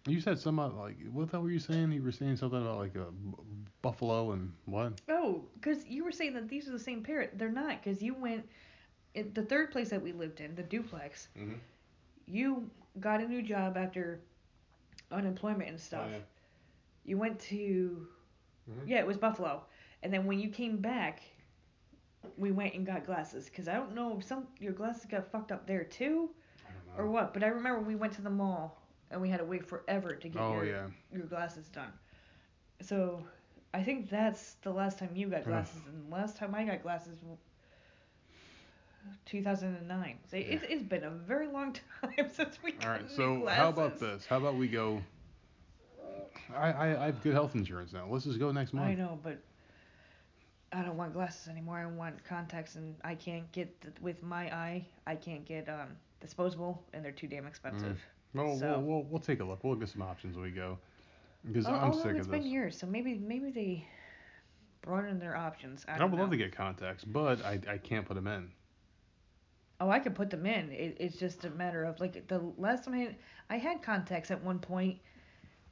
You 0.07 0.21
said 0.21 0.39
something 0.39 0.77
like 0.79 0.97
what 1.13 1.27
the 1.27 1.33
hell 1.33 1.43
were 1.43 1.51
you 1.51 1.59
saying? 1.59 1.91
You 1.93 2.03
were 2.03 2.13
saying 2.13 2.37
something 2.37 2.61
about 2.61 2.79
like 2.79 2.95
a 2.95 3.11
b- 3.11 3.35
buffalo 3.83 4.33
and 4.33 4.53
what? 4.67 4.93
Oh, 5.09 5.43
because 5.55 5.85
you 5.87 6.05
were 6.05 6.13
saying 6.13 6.35
that 6.35 6.49
these 6.49 6.69
are 6.69 6.73
the 6.73 6.79
same 6.79 7.03
pair. 7.03 7.31
They're 7.35 7.49
not, 7.51 7.83
because 7.83 8.03
you 8.03 8.15
went. 8.15 8.47
It, 9.15 9.35
the 9.35 9.43
third 9.43 9.71
place 9.73 9.89
that 9.91 10.03
we 10.03 10.13
lived 10.13 10.41
in, 10.41 10.55
the 10.55 10.63
duplex, 10.63 11.29
Mm-hmm. 11.39 11.55
you 12.27 12.71
got 13.01 13.21
a 13.21 13.27
new 13.27 13.43
job 13.43 13.77
after 13.77 14.21
unemployment 15.11 15.69
and 15.71 15.79
Oh, 15.79 15.81
stuff. 15.81 16.09
You 17.05 17.19
went 17.19 17.39
to. 17.41 18.07
Mhm. 18.71 18.89
Yeah, 18.89 18.99
it 18.99 19.07
was 19.07 19.17
Buffalo. 19.17 19.63
And 20.03 20.13
then 20.13 20.27
when 20.27 20.39
you 20.39 20.51
came 20.51 20.77
back, 20.77 21.23
we 22.37 22.53
went 22.53 22.75
and 22.75 22.87
got 22.87 23.07
glasses. 23.07 23.47
Because 23.47 23.69
I 23.69 23.75
don't 23.75 23.95
know 23.95 24.17
if 24.19 24.25
some 24.25 24.47
your 24.61 24.73
glasses 24.73 25.07
got 25.07 25.31
fucked 25.31 25.51
up 25.53 25.67
there 25.67 25.85
too, 25.85 26.31
I 26.65 26.71
don't 26.73 26.99
know. 26.99 27.03
or 27.05 27.11
what. 27.11 27.33
But 27.35 27.43
I 27.43 27.49
remember 27.49 27.81
we 27.81 27.95
went 27.97 28.13
to 28.15 28.23
the 28.23 28.31
mall 28.31 28.81
and 29.11 29.21
we 29.21 29.29
had 29.29 29.39
to 29.39 29.45
wait 29.45 29.65
forever 29.67 30.15
to 30.15 30.29
get 30.29 30.41
Oh 30.43 30.53
your, 30.55 30.65
yeah. 30.65 30.87
your 31.13 31.27
glasses 31.27 31.69
done. 31.69 31.93
So 32.81 33.23
I 33.75 33.83
think 33.83 34.09
that's 34.11 34.55
the 34.63 34.71
last 34.73 34.99
time 34.99 35.11
you 35.15 35.29
got 35.29 35.45
glasses, 35.45 35.81
and 35.87 36.07
the 36.11 36.15
last 36.15 36.37
time 36.37 36.55
I 36.55 36.65
got 36.65 36.83
glasses, 36.83 37.19
w- 37.19 37.37
2009. 39.27 40.19
So 40.31 40.37
it's 40.37 40.65
it's 40.69 40.83
been 40.83 41.05
a 41.05 41.11
very 41.11 41.47
long 41.49 41.77
time 42.03 42.31
since 42.33 42.59
we 42.63 42.73
got 42.73 42.85
All 42.85 42.91
right. 42.91 43.11
So 43.11 43.41
glasses. 43.41 43.59
how 43.59 43.69
about 43.69 43.99
this? 44.01 44.27
How 44.27 44.37
about 44.39 44.57
we 44.57 44.69
go? 44.69 45.03
I, 46.57 46.71
I 46.73 47.03
I 47.03 47.07
have 47.07 47.23
good 47.23 47.33
health 47.35 47.55
insurance 47.55 47.93
now. 47.93 48.07
Let's 48.09 48.25
just 48.25 48.39
go 48.39 48.51
next 48.53 48.73
month. 48.73 48.87
I 48.89 48.95
know, 48.95 49.19
but 49.23 49.39
I 50.73 50.83
don't 50.83 50.97
want 50.97 51.13
glasses 51.13 51.49
anymore. 51.49 51.79
I 51.79 51.87
want 51.87 52.23
contacts, 52.25 52.75
and 52.77 52.95
I 53.05 53.15
can't 53.15 53.51
get 53.53 53.81
the, 53.81 53.93
with 54.01 54.23
my 54.23 54.53
eye. 54.55 54.87
I 55.07 55.15
can't 55.17 55.45
get 55.45 55.69
um 55.69 55.89
disposable, 56.21 56.83
and 56.93 57.05
they're 57.05 57.13
too 57.13 57.27
damn 57.29 57.47
expensive. 57.47 58.01
Well, 58.37 58.59
So- 58.59 58.79
we'll, 58.79 58.83
we'll 58.83 59.03
we'll 59.05 59.21
take 59.21 59.41
a 59.41 59.45
look. 59.45 59.63
We'll 59.65 59.75
get 59.77 59.89
some 59.89 60.03
options 60.03 60.37
when 60.37 60.45
we 60.45 60.51
go. 60.51 60.79
Because 61.47 61.67
Al- 61.67 61.75
I'm 61.77 61.91
Although 61.93 62.03
sick 62.03 62.17
it's 62.17 62.27
of 62.27 62.31
been 62.33 62.43
this. 62.43 62.51
years, 62.51 62.79
so 62.79 62.87
maybe 62.87 63.15
maybe 63.15 63.51
they 63.51 63.87
broaden 64.83 65.19
their 65.19 65.37
options. 65.37 65.85
I, 65.89 65.95
I 65.95 65.99
don't 65.99 66.11
would 66.11 66.19
love 66.21 66.29
know. 66.31 66.37
to 66.37 66.43
get 66.45 66.55
contacts, 66.57 67.05
but 67.05 67.45
I 67.45 67.61
I 67.69 67.79
can't 67.79 68.07
put 68.07 68.15
them 68.15 68.27
in. 68.27 68.51
Oh, 69.79 69.91
I 69.91 69.99
could 69.99 70.15
put 70.15 70.31
them 70.31 70.47
in. 70.47 70.73
It, 70.73 70.97
it's 70.99 71.17
just 71.19 71.45
a 71.45 71.51
matter 71.51 71.85
of 71.85 72.01
like 72.01 72.27
the 72.29 72.41
last 72.57 72.85
time 72.85 72.95
I 72.95 72.99
had, 72.99 73.17
I 73.51 73.57
had 73.59 73.83
contacts 73.83 74.31
at 74.31 74.43
one 74.43 74.59
point, 74.59 74.99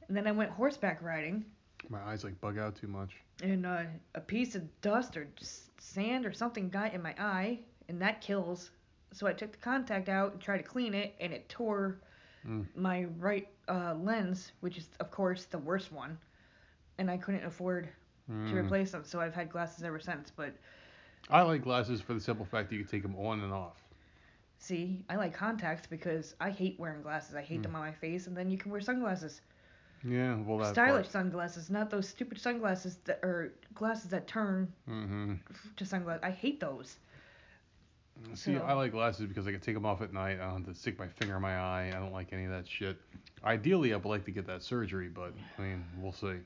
and 0.07 0.15
then 0.15 0.27
I 0.27 0.31
went 0.31 0.51
horseback 0.51 1.01
riding, 1.01 1.43
My 1.89 1.99
eyes 2.03 2.23
like 2.23 2.39
bug 2.39 2.57
out 2.59 2.75
too 2.75 2.87
much. 2.87 3.15
and 3.41 3.65
uh, 3.65 3.83
a 4.13 4.21
piece 4.21 4.53
of 4.55 4.63
dust 4.81 5.17
or 5.17 5.27
sand 5.79 6.25
or 6.25 6.31
something 6.33 6.69
got 6.69 6.93
in 6.93 7.01
my 7.01 7.15
eye, 7.17 7.59
and 7.89 7.99
that 8.01 8.21
kills. 8.21 8.69
So 9.11 9.25
I 9.27 9.33
took 9.33 9.51
the 9.53 9.57
contact 9.57 10.07
out 10.07 10.33
and 10.33 10.41
tried 10.41 10.57
to 10.57 10.63
clean 10.63 10.93
it, 10.93 11.15
and 11.19 11.33
it 11.33 11.49
tore 11.49 11.99
Mm. 12.47 12.65
my 12.75 13.05
right 13.19 13.47
uh, 13.67 13.93
lens, 13.95 14.51
which 14.61 14.77
is 14.77 14.89
of 14.99 15.11
course 15.11 15.45
the 15.45 15.57
worst 15.59 15.91
one, 15.91 16.17
and 16.97 17.09
I 17.09 17.17
couldn't 17.17 17.45
afford 17.45 17.89
to 18.47 18.55
Mm. 18.55 18.57
replace 18.57 18.91
them. 18.91 19.03
So 19.03 19.19
I've 19.21 19.33
had 19.33 19.49
glasses 19.49 19.83
ever 19.83 19.99
since. 19.99 20.31
But 20.31 20.53
I 21.29 21.41
like 21.41 21.63
glasses 21.63 22.01
for 22.01 22.13
the 22.13 22.19
simple 22.19 22.45
fact 22.45 22.69
that 22.69 22.75
you 22.75 22.81
can 22.83 22.89
take 22.91 23.03
them 23.03 23.15
on 23.15 23.41
and 23.41 23.53
off. 23.53 23.83
see, 24.57 25.03
I 25.09 25.15
like 25.15 25.33
contacts 25.33 25.87
because 25.87 26.35
I 26.39 26.49
hate 26.51 26.79
wearing 26.79 27.01
glasses. 27.01 27.35
I 27.35 27.41
hate 27.41 27.61
Mm. 27.61 27.65
them 27.65 27.75
on 27.75 27.81
my 27.81 27.91
face, 27.91 28.27
and 28.27 28.35
then 28.37 28.49
you 28.49 28.57
can 28.57 28.71
wear 28.71 28.81
sunglasses. 28.81 29.41
Yeah, 30.03 30.37
well 30.41 30.57
that 30.59 30.75
stylish 30.75 31.07
sunglasses, 31.09 31.69
not 31.69 31.89
those 31.89 32.07
stupid 32.07 32.39
sunglasses 32.39 32.97
that 33.05 33.19
are 33.23 33.53
glasses 33.73 34.09
that 34.11 34.27
turn 34.27 34.71
Mm-hmm. 34.89 35.33
to 35.77 35.85
sunglasses. 35.85 36.23
I 36.23 36.31
hate 36.31 36.59
those. 36.59 36.97
See, 38.33 38.55
So- 38.55 38.61
I 38.63 38.73
like 38.73 38.91
glasses 38.91 39.27
because 39.27 39.45
I 39.47 39.51
can 39.51 39.59
take 39.59 39.75
them 39.75 39.85
off 39.85 40.01
at 40.01 40.13
night. 40.13 40.39
I 40.39 40.45
don't 40.49 40.65
have 40.65 40.73
to 40.73 40.79
stick 40.79 40.97
my 40.97 41.07
finger 41.07 41.35
in 41.35 41.41
my 41.41 41.57
eye. 41.57 41.87
I 41.93 41.99
don't 41.99 42.13
like 42.13 42.31
any 42.33 42.45
of 42.45 42.51
that 42.51 42.67
shit. 42.67 42.97
Ideally, 43.43 43.93
I 43.93 43.97
would 43.97 44.05
like 44.05 44.25
to 44.25 44.31
get 44.31 44.47
that 44.47 44.63
surgery, 44.63 45.09
but 45.09 45.33
I 45.57 45.61
mean, 45.61 45.83
we'll 45.99 46.11
see. 46.13 46.37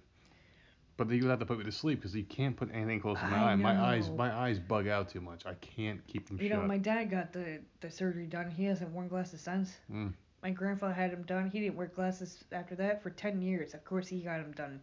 But 0.97 1.07
then 1.07 1.17
you 1.17 1.23
would 1.23 1.29
have 1.29 1.39
to 1.39 1.45
put 1.45 1.57
me 1.59 1.63
to 1.63 1.71
sleep 1.71 1.99
because 1.99 2.13
you 2.13 2.25
can't 2.25 2.57
put 2.57 2.69
anything 2.73 2.99
close 2.99 3.17
to 3.19 3.27
my 3.27 3.37
I 3.37 3.51
eye. 3.51 3.55
My 3.55 3.79
eyes, 3.81 4.09
my 4.09 4.33
eyes 4.35 4.59
bug 4.59 4.87
out 4.87 5.07
too 5.07 5.21
much. 5.21 5.45
I 5.45 5.53
can't 5.55 6.05
keep 6.07 6.27
them 6.27 6.37
You 6.41 6.49
shut. 6.49 6.59
know, 6.59 6.67
my 6.67 6.77
dad 6.77 7.05
got 7.09 7.31
the 7.31 7.59
the 7.79 7.89
surgery 7.89 8.25
done. 8.25 8.51
He 8.51 8.65
hasn't 8.65 8.91
worn 8.91 9.07
glasses 9.07 9.39
since. 9.39 9.77
Mm. 9.89 10.13
My 10.43 10.51
grandfather 10.51 10.93
had 10.93 11.11
him 11.11 11.23
done. 11.23 11.49
He 11.49 11.61
didn't 11.61 11.75
wear 11.77 11.87
glasses 11.87 12.43
after 12.51 12.75
that 12.75 13.01
for 13.01 13.11
ten 13.11 13.41
years. 13.41 13.73
Of 13.73 13.85
course, 13.85 14.07
he 14.09 14.19
got 14.19 14.41
him 14.41 14.51
done 14.51 14.81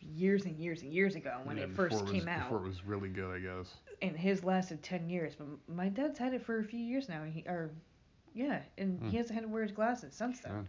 years 0.00 0.44
and 0.44 0.56
years 0.58 0.82
and 0.82 0.92
years 0.92 1.14
ago 1.14 1.38
when 1.44 1.56
Yeah, 1.56 1.64
it 1.64 1.70
first 1.72 2.02
was, 2.02 2.10
came 2.12 2.28
out. 2.28 2.42
Before 2.50 2.58
it 2.58 2.68
was 2.68 2.84
really 2.84 3.08
good, 3.08 3.34
I 3.34 3.38
guess. 3.38 3.74
And 4.02 4.16
his 4.16 4.44
lasted 4.44 4.82
10 4.82 5.08
years 5.08 5.34
but 5.34 5.46
my 5.74 5.88
dad's 5.88 6.18
had 6.18 6.32
it 6.34 6.44
for 6.44 6.58
a 6.58 6.64
few 6.64 6.78
years 6.80 7.08
now 7.08 7.22
and 7.22 7.32
he 7.32 7.42
or 7.46 7.70
yeah 8.34 8.60
and 8.76 8.98
Hmm. 9.00 9.08
he 9.08 9.16
hasn't 9.16 9.34
had 9.34 9.42
to 9.42 9.48
wear 9.48 9.62
his 9.62 9.72
glasses 9.72 10.14
since 10.14 10.40
then 10.40 10.68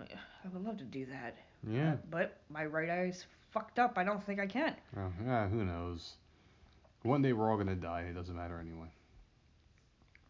i 0.00 0.48
would 0.52 0.64
love 0.64 0.76
to 0.78 0.84
do 0.84 1.06
that 1.06 1.36
Yeah. 1.68 1.96
but 2.10 2.38
my 2.50 2.64
right 2.66 2.88
eye's 2.90 3.24
fucked 3.50 3.78
up 3.78 3.96
i 3.98 4.04
don't 4.04 4.22
think 4.22 4.40
i 4.40 4.46
can 4.46 4.74
Oh, 4.96 5.10
yeah. 5.24 5.48
Who 5.48 5.64
knows? 5.64 6.14
One 7.02 7.22
day 7.22 7.32
we're 7.32 7.50
all 7.50 7.56
gonna 7.56 7.74
die. 7.76 8.02
It 8.02 8.14
doesn't 8.14 8.34
matter 8.36 8.58
anyway. 8.60 8.88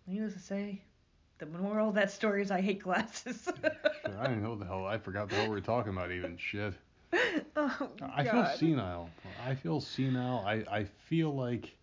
needless 0.06 0.34
to 0.34 0.38
say 0.40 0.82
the 1.38 1.46
moral 1.46 1.88
of 1.88 1.94
that 1.94 2.10
story 2.10 2.42
is 2.42 2.50
i 2.50 2.60
hate 2.60 2.82
glasses 2.82 3.48
Shit, 3.62 4.14
I 4.18 4.26
don't 4.26 4.42
know 4.42 4.54
the 4.56 4.64
hell. 4.66 4.86
I 4.86 4.98
forgot 4.98 5.28
the 5.28 5.36
hell 5.36 5.44
we 5.46 5.50
were 5.50 5.60
talking 5.60 5.92
about. 5.92 6.12
Even 6.12 6.36
shit. 6.50 6.74
oh, 7.56 7.88
I 8.14 8.24
feel 8.24 8.46
senile. 8.56 9.10
I 9.44 9.54
feel 9.54 9.80
senile. 9.80 10.44
I, 10.46 10.64
I 10.70 10.84
feel 10.84 11.34
like 11.34 11.76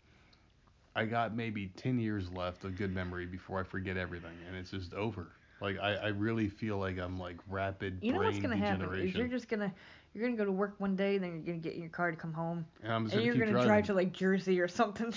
I 0.95 1.05
got 1.05 1.35
maybe 1.35 1.67
10 1.77 1.99
years 1.99 2.31
left 2.31 2.63
of 2.65 2.75
good 2.77 2.93
memory 2.93 3.25
before 3.25 3.59
I 3.59 3.63
forget 3.63 3.97
everything, 3.97 4.37
and 4.47 4.55
it's 4.55 4.71
just 4.71 4.93
over. 4.93 5.31
Like, 5.61 5.79
I, 5.79 5.95
I 5.95 6.07
really 6.09 6.49
feel 6.49 6.77
like 6.77 6.99
I'm 6.99 7.17
like 7.17 7.37
rapid 7.49 7.99
you 8.01 8.11
know 8.11 8.17
brain 8.19 8.31
what's 8.31 8.39
gonna 8.39 8.57
happen 8.57 8.93
is 8.95 9.15
you're 9.15 9.27
just 9.27 9.47
gonna 9.47 9.73
you're 10.13 10.25
gonna 10.25 10.35
go 10.37 10.43
to 10.43 10.51
work 10.51 10.75
one 10.79 10.95
day 10.95 11.15
and 11.15 11.23
then 11.23 11.31
you're 11.31 11.41
gonna 11.45 11.57
get 11.57 11.73
in 11.73 11.79
your 11.79 11.89
car 11.89 12.11
to 12.11 12.17
come 12.17 12.33
home 12.33 12.65
and 12.83 12.91
I'm 12.91 13.05
just 13.05 13.15
and 13.15 13.21
gonna 13.21 13.25
you're 13.25 13.45
gonna 13.45 13.51
driving. 13.51 13.67
drive 13.67 13.85
to 13.85 13.93
like 13.93 14.11
jersey 14.11 14.59
or 14.59 14.67
something 14.67 15.13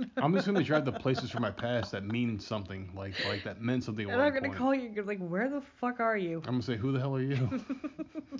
I'm 0.16 0.32
just 0.34 0.46
gonna 0.46 0.62
drive 0.62 0.86
to 0.86 0.92
places 0.92 1.30
from 1.30 1.42
my 1.42 1.50
past 1.50 1.92
that 1.92 2.04
mean 2.06 2.40
something, 2.40 2.90
like 2.94 3.14
like 3.26 3.44
that 3.44 3.60
meant 3.60 3.84
something 3.84 4.10
and 4.10 4.20
i'm 4.20 4.32
gonna 4.32 4.48
point. 4.48 4.58
call 4.58 4.74
you 4.74 5.02
like 5.02 5.18
where 5.18 5.50
the 5.50 5.60
fuck 5.60 6.00
are 6.00 6.16
you 6.16 6.38
I'm 6.38 6.54
gonna 6.54 6.62
say, 6.62 6.76
who 6.76 6.92
the 6.92 6.98
hell 6.98 7.14
are 7.14 7.22
you? 7.22 7.62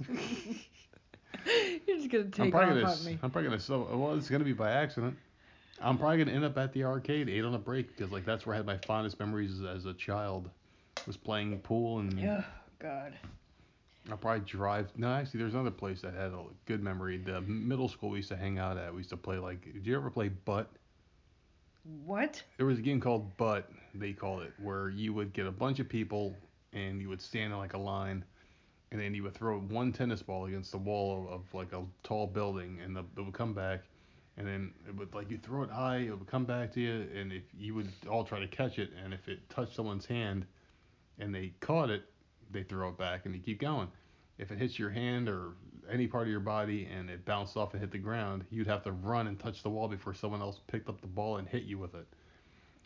You're 1.87 1.97
just 1.97 2.11
gonna 2.11 2.25
I'm 2.25 2.31
take 2.31 2.51
probably 2.53 2.83
off 2.83 2.89
gonna, 2.89 3.01
on 3.01 3.05
me. 3.05 3.19
I'm 3.23 3.31
probably 3.31 3.51
gonna, 3.51 3.61
so, 3.61 3.89
well, 3.93 4.15
it's 4.15 4.29
gonna 4.29 4.45
be 4.45 4.53
by 4.53 4.71
accident. 4.71 5.17
I'm 5.81 5.97
probably 5.97 6.19
gonna 6.19 6.37
end 6.37 6.45
up 6.45 6.59
at 6.59 6.73
the 6.73 6.85
arcade, 6.85 7.29
eight 7.29 7.45
on 7.45 7.55
a 7.55 7.59
break, 7.59 7.97
because 7.97 8.13
like 8.13 8.25
that's 8.25 8.47
where 8.47 8.55
I 8.55 8.59
had 8.59 8.67
my 8.67 8.79
fondest 8.87 9.19
memories 9.19 9.61
as, 9.61 9.79
as 9.79 9.87
a 9.87 9.95
child, 9.95 10.51
was 11.07 11.17
playing 11.17 11.59
pool 11.61 12.01
and 12.01 12.19
Oh 12.25 12.45
God. 12.79 13.15
I'll 14.11 14.17
probably 14.17 14.41
drive. 14.41 14.91
No, 14.97 15.13
actually, 15.13 15.41
there's 15.41 15.55
another 15.55 15.71
place 15.71 16.01
that 16.03 16.15
had 16.15 16.33
a 16.33 16.45
good 16.67 16.83
memory. 16.83 17.19
The 17.19 17.41
middle 17.43 17.89
school 17.89 18.11
we 18.11 18.19
used 18.19 18.31
to 18.31 18.37
hang 18.37 18.59
out 18.59 18.79
at. 18.79 18.93
We 18.93 18.99
used 18.99 19.11
to 19.11 19.17
play 19.17 19.39
like. 19.39 19.73
Did 19.73 19.87
you 19.87 19.97
ever 19.97 20.11
play 20.11 20.29
butt? 20.29 20.71
What? 22.05 22.43
There 22.57 22.67
was 22.67 22.79
a 22.79 22.83
game 22.83 23.01
called 23.01 23.37
butt. 23.37 23.71
They 23.95 24.13
called 24.13 24.43
it, 24.43 24.53
where 24.61 24.91
you 24.91 25.13
would 25.15 25.33
get 25.33 25.47
a 25.47 25.51
bunch 25.51 25.81
of 25.81 25.89
people 25.89 26.37
and 26.73 27.01
you 27.01 27.09
would 27.09 27.21
stand 27.21 27.53
in 27.53 27.59
like 27.59 27.75
a 27.75 27.79
line, 27.79 28.25
and 28.93 29.01
then 29.01 29.15
you 29.15 29.23
would 29.23 29.35
throw 29.35 29.59
one 29.61 29.93
tennis 29.93 30.23
ball 30.23 30.47
against 30.47 30.73
the 30.73 30.79
wall 30.79 31.27
of, 31.27 31.33
of 31.33 31.55
like 31.55 31.73
a 31.73 31.83
tall 32.03 32.27
building, 32.27 32.79
and 32.85 32.97
the, 32.97 33.05
it 33.17 33.25
would 33.25 33.35
come 33.35 33.55
back, 33.55 33.81
and 34.37 34.47
then 34.47 34.73
it 34.89 34.97
would 34.97 35.15
like 35.15 35.31
you 35.31 35.39
throw 35.39 35.63
it 35.63 35.71
high, 35.71 35.99
it 35.99 36.19
would 36.19 36.27
come 36.27 36.45
back 36.45 36.73
to 36.73 36.81
you, 36.81 37.07
and 37.15 37.33
if 37.33 37.45
you 37.57 37.75
would 37.75 37.91
all 38.09 38.25
try 38.25 38.41
to 38.41 38.49
catch 38.49 38.79
it, 38.79 38.91
and 39.03 39.15
if 39.15 39.29
it 39.29 39.49
touched 39.49 39.75
someone's 39.75 40.07
hand, 40.07 40.47
and 41.19 41.35
they 41.35 41.53
caught 41.61 41.91
it, 41.91 42.05
they 42.51 42.63
throw 42.63 42.89
it 42.89 42.99
back, 42.99 43.27
and 43.27 43.35
you 43.35 43.41
keep 43.41 43.61
going. 43.61 43.89
If 44.39 44.51
it 44.51 44.59
hits 44.59 44.79
your 44.79 44.91
hand 44.91 45.29
or 45.29 45.53
any 45.91 46.07
part 46.07 46.25
of 46.25 46.31
your 46.31 46.41
body 46.41 46.89
and 46.91 47.11
it 47.11 47.25
bounced 47.25 47.57
off 47.57 47.73
and 47.73 47.81
hit 47.81 47.91
the 47.91 47.99
ground, 47.99 48.45
you'd 48.51 48.67
have 48.67 48.83
to 48.85 48.93
run 48.93 49.27
and 49.27 49.39
touch 49.39 49.63
the 49.63 49.69
wall 49.69 49.89
before 49.89 50.15
someone 50.15 50.41
else 50.41 50.61
picked 50.67 50.89
up 50.89 51.01
the 51.01 51.07
ball 51.07 51.37
and 51.37 51.49
hit 51.49 51.65
you 51.65 51.79
with 51.79 51.95
it. 51.95 52.07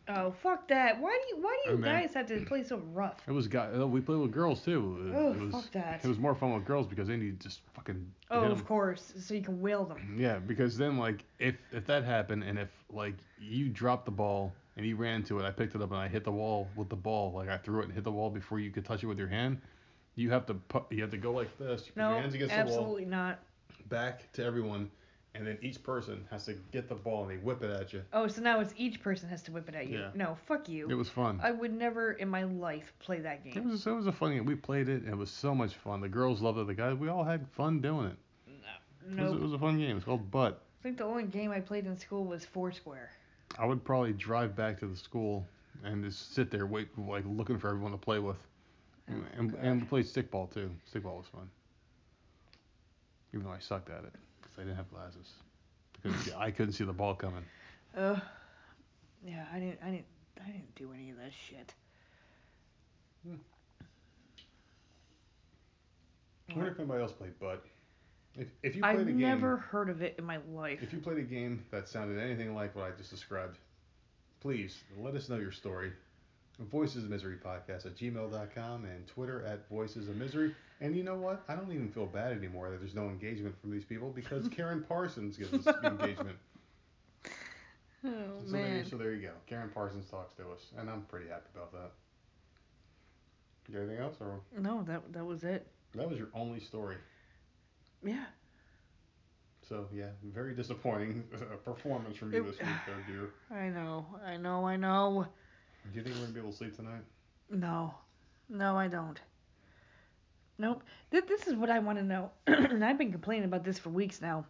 Oh 0.06 0.32
fuck 0.42 0.68
that. 0.68 1.00
Why 1.00 1.18
do 1.22 1.36
you 1.36 1.42
Why 1.42 1.56
do 1.64 1.70
you 1.70 1.76
And 1.76 1.84
then- 1.84 2.02
guys 2.02 2.14
have 2.14 2.26
to 2.26 2.44
play 2.44 2.62
so 2.62 2.76
rough? 2.92 3.22
It 3.26 3.32
was 3.32 3.48
guy. 3.48 3.70
uh, 3.72 3.86
We 3.86 4.00
played 4.00 4.18
with 4.20 4.32
girls 4.32 4.62
too. 4.62 5.06
It, 5.08 5.14
Oh 5.16 5.32
it 5.32 5.40
was. 5.40 5.52
fuck 5.52 5.72
that. 5.72 6.04
It 6.04 6.08
was 6.08 6.18
more 6.18 6.34
fun 6.34 6.52
with 6.52 6.64
girls 6.66 6.86
because 6.86 7.08
then 7.08 7.22
you 7.22 7.32
just 7.32 7.60
fucking. 7.74 8.12
Oh, 8.30 8.42
of 8.44 8.66
course. 8.66 9.14
So 9.18 9.32
you 9.34 9.42
can 9.42 9.60
wheel 9.62 9.84
them. 9.84 10.16
Yeah, 10.18 10.38
because 10.38 10.76
then 10.76 10.98
like 10.98 11.24
if 11.38 11.56
if 11.72 11.86
that 11.86 12.04
happened 12.04 12.44
and 12.44 12.58
if 12.58 12.68
like 12.90 13.14
you 13.40 13.68
dropped 13.70 14.04
the 14.04 14.10
ball 14.10 14.52
and 14.76 14.84
you 14.84 14.96
ran 14.96 15.22
to 15.24 15.38
it, 15.38 15.44
I 15.44 15.50
picked 15.50 15.74
it 15.74 15.80
up 15.80 15.90
and 15.90 16.00
I 16.00 16.08
hit 16.08 16.24
the 16.24 16.32
wall 16.32 16.68
with 16.76 16.90
the 16.90 16.96
ball. 16.96 17.32
Like 17.32 17.48
I 17.48 17.56
threw 17.56 17.80
it 17.80 17.84
and 17.84 17.92
hit 17.94 18.04
the 18.04 18.12
wall 18.12 18.28
before 18.28 18.58
you 18.60 18.70
could 18.70 18.84
touch 18.84 19.02
it 19.02 19.06
with 19.06 19.18
your 19.18 19.28
hand. 19.28 19.60
You 20.16 20.30
have 20.30 20.44
to 20.46 20.54
put. 20.54 20.84
You 20.92 21.00
have 21.00 21.10
to 21.12 21.16
go 21.18 21.32
like 21.32 21.56
this. 21.58 21.86
You 21.86 21.92
put 21.92 22.00
your 22.02 22.10
No, 22.10 22.20
hands 22.20 22.34
against 22.34 22.54
the 22.54 22.60
wall, 22.64 22.68
absolutely 22.68 23.04
not. 23.06 23.38
back 23.88 24.30
to 24.34 24.44
everyone, 24.44 24.90
and 25.34 25.44
then 25.46 25.58
each 25.62 25.82
person 25.82 26.24
has 26.30 26.44
to 26.46 26.54
get 26.70 26.88
the 26.88 26.94
ball 26.94 27.22
and 27.22 27.30
they 27.32 27.36
whip 27.42 27.62
it 27.62 27.70
at 27.70 27.92
you. 27.92 28.02
Oh, 28.12 28.28
so 28.28 28.40
now 28.40 28.60
it's 28.60 28.72
each 28.76 29.02
person 29.02 29.28
has 29.28 29.42
to 29.42 29.52
whip 29.52 29.68
it 29.68 29.74
at 29.74 29.88
you. 29.88 29.98
Yeah. 29.98 30.10
No, 30.14 30.36
fuck 30.46 30.68
you. 30.68 30.88
It 30.88 30.94
was 30.94 31.08
fun. 31.08 31.40
I 31.42 31.50
would 31.50 31.72
never 31.72 32.12
in 32.12 32.28
my 32.28 32.44
life 32.44 32.92
play 33.00 33.18
that 33.20 33.42
game. 33.44 33.56
It 33.56 33.64
was 33.64 33.86
it 33.86 33.90
was 33.92 34.06
a 34.06 34.12
fun 34.12 34.32
game. 34.32 34.44
We 34.44 34.54
played 34.54 34.88
it 34.88 35.02
and 35.02 35.08
it 35.08 35.16
was 35.16 35.30
so 35.30 35.54
much 35.54 35.74
fun. 35.74 36.00
The 36.00 36.08
girls 36.08 36.40
loved 36.40 36.58
it. 36.58 36.66
The 36.68 36.74
guys 36.74 36.94
we 36.96 37.08
all 37.08 37.24
had 37.24 37.48
fun 37.48 37.80
doing 37.80 38.06
it. 38.06 38.16
It 38.46 39.08
was, 39.08 39.16
No. 39.16 39.32
it 39.34 39.40
was 39.40 39.52
a 39.52 39.58
fun 39.58 39.78
game. 39.78 39.96
It's 39.96 40.04
called 40.04 40.30
Butt. 40.30 40.62
I 40.80 40.82
think 40.82 40.98
the 40.98 41.04
only 41.04 41.24
game 41.24 41.50
I 41.50 41.60
played 41.60 41.86
in 41.86 41.98
school 41.98 42.24
was 42.24 42.44
Foursquare. 42.44 43.10
I 43.58 43.66
would 43.66 43.84
probably 43.84 44.12
drive 44.12 44.54
back 44.54 44.78
to 44.80 44.86
the 44.86 44.96
school 44.96 45.46
and 45.82 46.04
just 46.04 46.34
sit 46.34 46.50
there, 46.50 46.66
wait, 46.66 46.88
like 46.98 47.24
looking 47.26 47.58
for 47.58 47.68
everyone 47.68 47.92
to 47.92 47.98
play 47.98 48.18
with. 48.18 48.36
And, 49.08 49.22
Oh, 49.22 49.38
and, 49.38 49.52
God. 49.52 49.60
and 49.62 49.80
we 49.82 49.86
played 49.88 50.04
stickball 50.06 50.52
too. 50.52 50.70
Stickball 50.92 51.16
was 51.18 51.26
fun. 51.26 51.50
Even 53.32 53.46
though 53.46 53.52
I 53.52 53.58
sucked 53.58 53.90
at 53.90 54.04
it 54.04 54.14
I 54.56 54.62
didn't 54.62 54.76
have 54.76 54.90
glasses. 54.90 55.32
because 56.02 56.32
I 56.34 56.50
couldn't 56.50 56.72
see 56.74 56.84
the 56.84 56.92
ball 56.92 57.14
coming. 57.14 57.44
Uh, 57.96 58.18
yeah, 59.24 59.44
I 59.54 59.60
didn't, 59.60 59.78
I 59.80 59.90
didn't, 59.90 60.04
I 60.44 60.46
didn't 60.46 60.74
do 60.74 60.90
any 60.92 61.10
of 61.10 61.16
that 61.18 61.30
shit. 61.48 61.72
I 66.50 66.54
wonder 66.54 66.72
if 66.72 66.78
anybody 66.80 67.02
else 67.02 67.12
played 67.12 67.38
Butt. 67.38 67.64
If, 68.36 68.48
if 68.64 68.74
you 68.74 68.82
played 68.82 68.94
a 68.94 68.96
game 68.96 69.00
I've 69.00 69.08
a 69.08 69.12
game, 69.12 69.20
never 69.20 69.56
heard 69.58 69.88
of 69.88 70.02
it 70.02 70.16
in 70.18 70.24
my 70.24 70.38
life. 70.52 70.82
if 70.82 70.92
you 70.92 70.98
played 70.98 71.18
a 71.18 71.22
game 71.22 71.64
that 71.70 71.88
sounded 71.88 72.20
anything 72.20 72.52
like 72.54 72.74
what 72.74 72.84
I 72.84 72.90
just 72.98 73.10
described, 73.10 73.58
please 74.40 74.82
let 74.98 75.14
us 75.14 75.28
know 75.28 75.36
your 75.36 75.52
story. 75.52 75.92
Voices 76.58 77.04
of 77.04 77.10
Misery 77.10 77.36
podcast 77.44 77.84
at 77.86 77.96
gmail.com 77.96 78.84
and 78.84 79.06
Twitter 79.08 79.44
at 79.44 79.68
Voices 79.68 80.08
of 80.08 80.16
Misery. 80.16 80.54
And 80.80 80.94
you 80.96 81.02
know 81.02 81.16
what? 81.16 81.42
I 81.48 81.54
don't 81.56 81.70
even 81.72 81.88
feel 81.90 82.06
bad 82.06 82.32
anymore 82.36 82.70
that 82.70 82.80
there's 82.80 82.94
no 82.94 83.04
engagement 83.08 83.54
from 83.60 83.70
these 83.72 83.84
people 83.84 84.10
because 84.10 84.48
Karyn 84.48 84.86
Parsons 84.86 85.36
gives 85.36 85.66
us 85.66 85.74
engagement. 85.84 86.36
oh 88.06 88.10
So 88.46 88.52
there, 88.52 88.62
man. 88.62 88.86
so 88.86 88.96
there 88.96 89.12
you 89.14 89.22
go. 89.22 89.32
Karyn 89.50 89.72
Parsons 89.72 90.08
talks 90.10 90.34
to 90.34 90.42
us, 90.50 90.60
and 90.78 90.88
I'm 90.88 91.02
pretty 91.02 91.28
happy 91.28 91.46
about 91.54 91.72
that. 91.72 91.90
You 93.68 93.74
got 93.74 93.80
anything 93.84 94.02
else, 94.04 94.16
or 94.20 94.40
No, 94.58 94.82
that 94.84 95.12
that 95.12 95.24
was 95.24 95.42
it. 95.42 95.66
that 95.94 96.08
was 96.08 96.18
your 96.18 96.28
only 96.34 96.60
story? 96.60 96.96
Yeah. 98.04 98.26
So 99.68 99.86
yeah, 99.92 100.08
very 100.22 100.54
disappointing 100.54 101.24
performance 101.64 102.16
from 102.18 102.32
you 102.32 102.42
It- 102.42 102.46
this 102.46 102.58
week, 102.58 102.68
though, 102.86 103.12
dear. 103.12 103.30
I 103.58 103.70
know, 103.70 104.06
I 104.24 104.36
know, 104.36 104.66
I 104.66 104.76
know. 104.76 105.26
Do 105.92 105.98
you 105.98 106.04
think 106.04 106.16
we're 106.16 106.22
gonna 106.22 106.32
be 106.32 106.40
able 106.40 106.50
to 106.50 106.56
sleep 106.56 106.76
tonight? 106.76 107.02
No, 107.50 107.94
no, 108.48 108.76
I 108.76 108.88
don't. 108.88 109.20
Nope. 110.58 110.82
Th- 111.10 111.26
this 111.26 111.46
is 111.46 111.54
what 111.54 111.70
I 111.70 111.78
want 111.78 111.98
to 111.98 112.04
know, 112.04 112.30
and 112.46 112.84
I've 112.84 112.98
been 112.98 113.12
complaining 113.12 113.44
about 113.44 113.64
this 113.64 113.78
for 113.78 113.90
weeks 113.90 114.20
now. 114.20 114.46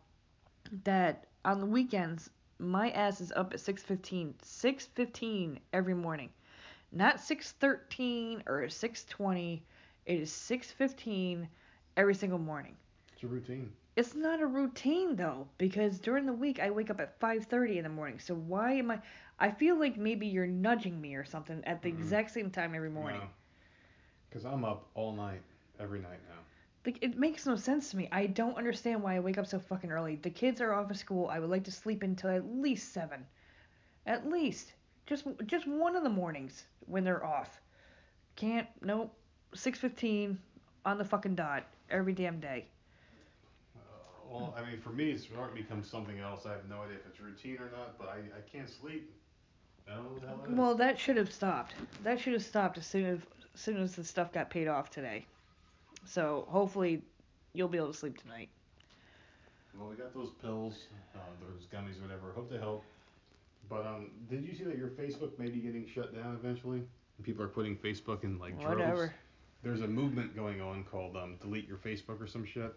That 0.85 1.27
on 1.45 1.61
the 1.61 1.67
weekends, 1.67 2.31
my 2.59 2.91
ass 2.91 3.21
is 3.21 3.33
up 3.33 3.53
at 3.53 3.61
6:15, 3.61 4.35
6:15 4.43 5.59
every 5.73 5.95
morning, 5.95 6.31
not 6.93 7.17
6:13 7.17 8.43
or 8.47 8.63
6:20. 8.69 9.63
It 10.07 10.21
is 10.21 10.31
6:15 10.33 11.49
every 11.97 12.15
single 12.15 12.39
morning. 12.39 12.77
It's 13.13 13.23
a 13.23 13.27
routine. 13.27 13.73
It's 13.97 14.15
not 14.15 14.41
a 14.41 14.47
routine 14.47 15.17
though, 15.17 15.49
because 15.59 15.99
during 15.99 16.27
the 16.27 16.33
week 16.33 16.61
I 16.61 16.71
wake 16.71 16.91
up 16.91 17.01
at 17.01 17.19
5:30 17.19 17.79
in 17.79 17.83
the 17.85 17.89
morning. 17.91 18.19
So 18.21 18.35
why 18.35 18.73
am 18.75 18.91
I? 18.91 19.01
I 19.39 19.51
feel 19.51 19.79
like 19.79 19.97
maybe 19.97 20.27
you're 20.27 20.47
nudging 20.47 21.01
me 21.01 21.15
or 21.17 21.25
something 21.25 21.65
at 21.65 21.83
the 21.83 21.89
Mm-mm. 21.89 21.91
exact 21.91 22.31
same 22.31 22.51
time 22.51 22.75
every 22.75 22.91
morning. 22.91 23.31
Because 24.29 24.45
I'm 24.45 24.65
up 24.65 24.89
all 24.95 25.13
night, 25.13 25.43
every 25.79 26.01
night 26.01 26.21
now. 26.29 26.43
Like 26.85 26.99
it 27.03 27.19
makes 27.19 27.47
no 27.47 27.57
sense 27.57 27.91
to 27.91 27.97
me. 27.97 28.09
I 28.13 28.27
don't 28.27 28.57
understand 28.57 29.03
why 29.03 29.17
I 29.17 29.21
wake 29.21 29.39
up 29.39 29.47
so 29.47 29.59
fucking 29.59 29.91
early. 29.91 30.17
The 30.17 30.31
kids 30.31 30.61
are 30.61 30.73
off 30.73 30.91
of 30.91 30.97
school. 30.97 31.29
I 31.29 31.39
would 31.39 31.51
like 31.51 31.65
to 31.65 31.73
sleep 31.73 32.03
until 32.03 32.31
at 32.31 32.47
least 32.47 32.93
seven, 32.93 33.27
at 34.07 34.29
least 34.29 34.73
just 35.07 35.27
just 35.47 35.67
one 35.67 35.97
of 35.97 36.03
the 36.03 36.09
mornings 36.11 36.65
when 36.87 37.05
they're 37.05 37.25
off. 37.25 37.61
Can't. 38.37 38.69
Nope. 38.83 39.15
Six 39.55 39.79
fifteen 39.79 40.39
on 40.85 40.99
the 40.99 41.05
fucking 41.05 41.35
dot 41.37 41.65
every 41.91 42.13
damn 42.13 42.41
day. 42.41 42.67
Well, 44.35 44.53
I 44.59 44.69
mean, 44.69 44.81
for 44.81 44.91
me, 44.91 45.13
it's 45.13 45.25
starting 45.25 45.57
to 45.57 45.63
become 45.63 45.85
something 45.85 46.19
else. 46.19 46.45
I 46.45 46.51
have 46.51 46.69
no 46.69 46.83
idea 46.83 46.97
if 46.97 47.07
it's 47.07 47.21
routine 47.21 47.59
or 47.59 47.71
not, 47.71 47.97
but 47.97 48.09
I, 48.09 48.17
I 48.37 48.41
can't 48.51 48.69
sleep. 48.69 49.09
I 49.89 49.95
don't 49.95 50.05
know 50.05 50.11
what 50.11 50.23
the 50.23 50.27
hell 50.27 50.41
it 50.45 50.51
is. 50.51 50.59
Well, 50.59 50.75
that 50.75 50.99
should 50.99 51.17
have 51.17 51.33
stopped. 51.33 51.75
That 52.03 52.19
should 52.19 52.33
have 52.33 52.45
stopped 52.45 52.77
as 52.77 52.85
soon 52.85 53.05
as, 53.07 53.21
as 53.55 53.61
soon 53.61 53.77
as 53.77 53.95
the 53.95 54.03
stuff 54.03 54.33
got 54.33 54.51
paid 54.51 54.67
off 54.67 54.91
today. 54.91 55.25
So 56.05 56.47
hopefully 56.49 57.03
you'll 57.53 57.69
be 57.69 57.79
able 57.79 57.93
to 57.93 57.97
sleep 57.97 58.21
tonight. 58.21 58.49
Well, 59.79 59.89
we 59.89 59.95
got 59.95 60.13
those 60.13 60.31
pills, 60.43 60.75
uh, 61.15 61.19
those 61.41 61.67
gummies, 61.67 62.03
whatever. 62.03 62.33
Hope 62.35 62.51
they 62.51 62.59
help. 62.59 62.83
But 63.69 63.87
um, 63.87 64.11
did 64.29 64.45
you 64.45 64.53
see 64.53 64.65
that 64.65 64.77
your 64.77 64.89
Facebook 64.89 65.39
may 65.39 65.49
be 65.49 65.61
getting 65.61 65.87
shut 65.87 66.13
down 66.13 66.35
eventually? 66.35 66.83
People 67.23 67.45
are 67.45 67.49
quitting 67.49 67.77
Facebook 67.77 68.25
in 68.25 68.41
like 68.41 68.61
droves. 68.61 68.81
Whatever. 68.81 69.15
There's 69.63 69.83
a 69.83 69.89
movement 69.89 70.35
going 70.35 70.61
on 70.61 70.85
called 70.91 71.17
um, 71.17 71.37
delete 71.41 71.69
your 71.69 71.79
Facebook 71.79 72.21
or 72.21 72.27
some 72.27 72.45
shit. 72.45 72.75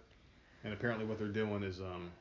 And 0.63 0.73
apparently, 0.73 1.05
what 1.05 1.19
they're 1.19 1.27
doing 1.27 1.63
is 1.63 1.79
um, 1.79 2.11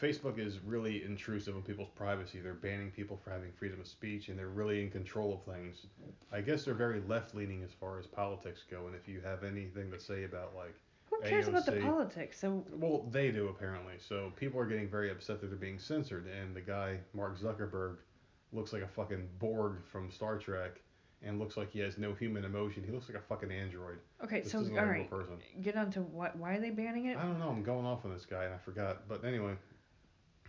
Facebook 0.00 0.38
is 0.38 0.58
really 0.64 1.04
intrusive 1.04 1.54
on 1.54 1.62
people's 1.62 1.90
privacy. 1.94 2.40
They're 2.40 2.54
banning 2.54 2.90
people 2.90 3.18
for 3.22 3.30
having 3.30 3.52
freedom 3.52 3.80
of 3.80 3.86
speech, 3.86 4.28
and 4.28 4.38
they're 4.38 4.48
really 4.48 4.82
in 4.82 4.90
control 4.90 5.34
of 5.34 5.54
things. 5.54 5.86
I 6.32 6.40
guess 6.40 6.64
they're 6.64 6.74
very 6.74 7.02
left 7.06 7.34
leaning 7.34 7.62
as 7.62 7.70
far 7.78 7.98
as 7.98 8.06
politics 8.06 8.64
go. 8.70 8.86
And 8.86 8.94
if 8.94 9.06
you 9.06 9.20
have 9.20 9.44
anything 9.44 9.90
to 9.90 10.00
say 10.00 10.24
about 10.24 10.54
like 10.56 10.74
Who 11.10 11.20
cares 11.28 11.48
about 11.48 11.66
the 11.66 11.72
politics? 11.72 12.40
So 12.40 12.64
well, 12.72 13.06
they 13.10 13.30
do 13.30 13.48
apparently. 13.48 13.94
So 13.98 14.32
people 14.36 14.58
are 14.58 14.66
getting 14.66 14.88
very 14.88 15.10
upset 15.10 15.40
that 15.42 15.48
they're 15.48 15.58
being 15.58 15.78
censored, 15.78 16.26
and 16.26 16.56
the 16.56 16.62
guy 16.62 16.98
Mark 17.12 17.38
Zuckerberg 17.38 17.96
looks 18.52 18.72
like 18.72 18.82
a 18.82 18.88
fucking 18.88 19.28
Borg 19.38 19.84
from 19.84 20.10
Star 20.10 20.38
Trek, 20.38 20.80
and 21.22 21.38
looks 21.38 21.56
like 21.56 21.70
he 21.70 21.80
has 21.80 21.98
no 21.98 22.14
human 22.14 22.44
emotion. 22.44 22.82
He 22.84 22.90
looks 22.92 23.08
like 23.08 23.18
a 23.18 23.26
fucking 23.26 23.50
android. 23.50 23.98
okay, 24.24 24.40
This 24.40 24.52
so 24.52 24.58
all 24.58 24.64
like 24.64 24.86
right, 24.86 25.10
person. 25.10 25.34
get 25.62 25.76
on 25.76 25.90
to 25.92 26.00
what? 26.00 26.36
Why 26.36 26.54
are 26.54 26.60
they 26.60 26.70
banning 26.70 27.06
it? 27.06 27.16
I 27.18 27.22
don't 27.22 27.38
know. 27.38 27.48
I'm 27.50 27.62
going 27.62 27.84
off 27.86 28.04
on 28.04 28.12
this 28.12 28.24
guy, 28.26 28.44
and 28.44 28.54
I 28.54 28.58
forgot. 28.58 29.06
But 29.08 29.24
anyway, 29.24 29.52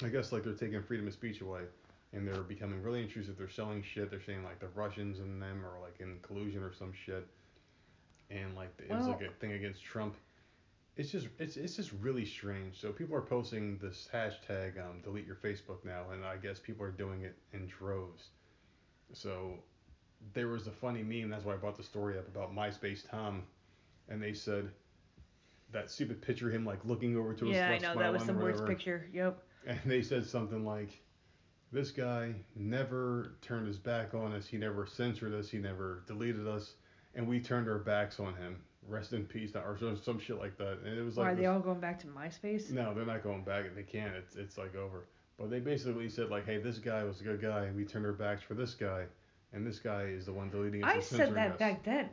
I 0.04 0.08
guess 0.08 0.32
like 0.32 0.44
they're 0.44 0.54
taking 0.54 0.82
freedom 0.84 1.08
of 1.08 1.14
speech 1.14 1.42
away, 1.42 1.62
and 2.14 2.28
they're 2.28 2.42
becoming 2.44 2.82
really 2.82 3.02
intrusive. 3.02 3.38
They're 3.38 3.50
selling 3.50 3.84
shit. 3.84 4.10
They're 4.10 4.22
saying 4.22 4.44
like 4.44 4.60
the 4.60 4.70
Russians 4.76 5.20
and 5.20 5.42
them 5.42 5.64
are 5.66 5.80
like 5.82 6.00
in 6.00 6.18
collusion 6.22 6.64
or 6.64 6.74
some 6.74 6.94
shit, 7.06 7.28
and 8.30 8.56
like 8.56 8.70
it 8.80 8.90
was 8.94 9.06
Well- 9.08 9.18
like 9.18 9.22
a 9.30 9.34
thing 9.40 9.54
against 9.54 9.84
Trump. 9.84 10.16
It's 10.98 11.10
just 11.12 11.28
it's 11.40 11.56
it's 11.58 11.76
just 11.76 11.92
really 12.02 12.26
strange. 12.26 12.80
So 12.80 12.92
people 12.92 13.16
are 13.16 13.22
posting 13.22 13.78
this 13.78 14.08
hashtag 14.14 14.78
um, 14.78 15.00
delete 15.04 15.26
your 15.26 15.38
Facebook 15.38 15.84
now, 15.86 16.04
and 16.14 16.24
I 16.26 16.36
guess 16.38 16.60
people 16.60 16.86
are 16.86 16.92
doing 16.92 17.22
it 17.24 17.36
in 17.54 17.66
droves. 17.68 18.30
So 19.14 19.56
there 20.34 20.48
was 20.48 20.68
a 20.68 20.72
funny 20.72 21.04
meme. 21.04 21.30
That's 21.30 21.46
why 21.46 21.54
I 21.54 21.58
brought 21.58 21.78
the 21.78 21.84
story 21.84 22.18
up 22.18 22.28
about 22.28 22.56
MySpace 22.56 23.08
Tom, 23.10 23.44
and 24.10 24.22
they 24.22 24.34
said 24.34 24.70
that 25.72 25.90
stupid 25.90 26.22
picture 26.22 26.50
of 26.50 26.56
him 26.56 26.66
like 26.66 26.84
looking 26.86 27.16
over 27.18 27.34
to 27.34 27.46
his 27.46 27.56
yeah, 27.56 27.68
I 27.68 27.72
left 27.72 27.84
know 27.84 27.96
that 27.98 28.14
was 28.14 28.26
the 28.26 28.34
worst 28.34 28.66
picture. 28.66 29.08
Yep. 29.14 29.42
And 29.68 29.80
they 29.86 30.02
said 30.02 30.26
something 30.26 30.66
like, 30.66 31.02
"This 31.72 31.92
guy 31.92 32.34
never 32.56 33.36
turned 33.42 33.68
his 33.68 33.78
back 33.78 34.14
on 34.14 34.34
us. 34.34 34.48
He 34.48 34.58
never 34.58 34.88
censored 34.88 35.34
us. 35.34 35.50
He 35.50 35.58
never 35.58 36.04
deleted 36.08 36.48
us, 36.48 36.74
and 37.16 37.28
we 37.28 37.40
turned 37.40 37.70
our 37.70 37.78
backs 37.78 38.20
on 38.20 38.36
him. 38.36 38.58
Rest 38.88 39.14
in 39.14 39.26
peace." 39.26 39.56
Or 39.56 39.78
some, 40.04 40.20
shit 40.20 40.40
like 40.40 40.58
that. 40.58 40.80
And 40.84 40.98
it 40.98 41.04
was 41.04 41.18
like, 41.18 41.34
are 41.34 41.36
they 41.36 41.46
all 41.46 41.60
going 41.60 41.80
back 41.80 42.00
to 42.00 42.08
MySpace? 42.08 42.72
no, 42.72 42.94
they're 42.94 43.06
not 43.06 43.24
going 43.24 43.44
back. 43.44 43.76
They 43.76 43.84
can't. 43.84 44.16
It's 44.16 44.36
it's 44.36 44.58
like 44.58 44.76
over. 44.76 45.06
But 45.38 45.50
they 45.50 45.60
basically 45.60 46.10
said 46.10 46.30
like, 46.30 46.46
"Hey, 46.46 46.58
this 46.58 46.80
guy 46.80 47.04
was 47.04 47.22
a 47.22 47.24
good 47.24 47.42
guy, 47.42 47.66
and 47.66 47.76
we 47.76 47.86
turned 47.86 48.06
our 48.06 48.14
backs 48.14 48.42
for 48.42 48.56
this 48.56 48.74
guy, 48.74 49.06
and 49.54 49.66
this 49.66 49.80
guy 49.80 50.04
is 50.04 50.26
the 50.26 50.34
one 50.34 50.50
deleting 50.50 50.84
us 50.84 50.92
I 50.96 51.00
said 51.00 51.34
that 51.36 51.52
us." 51.54 51.60
back 51.60 51.84
then. 51.84 52.10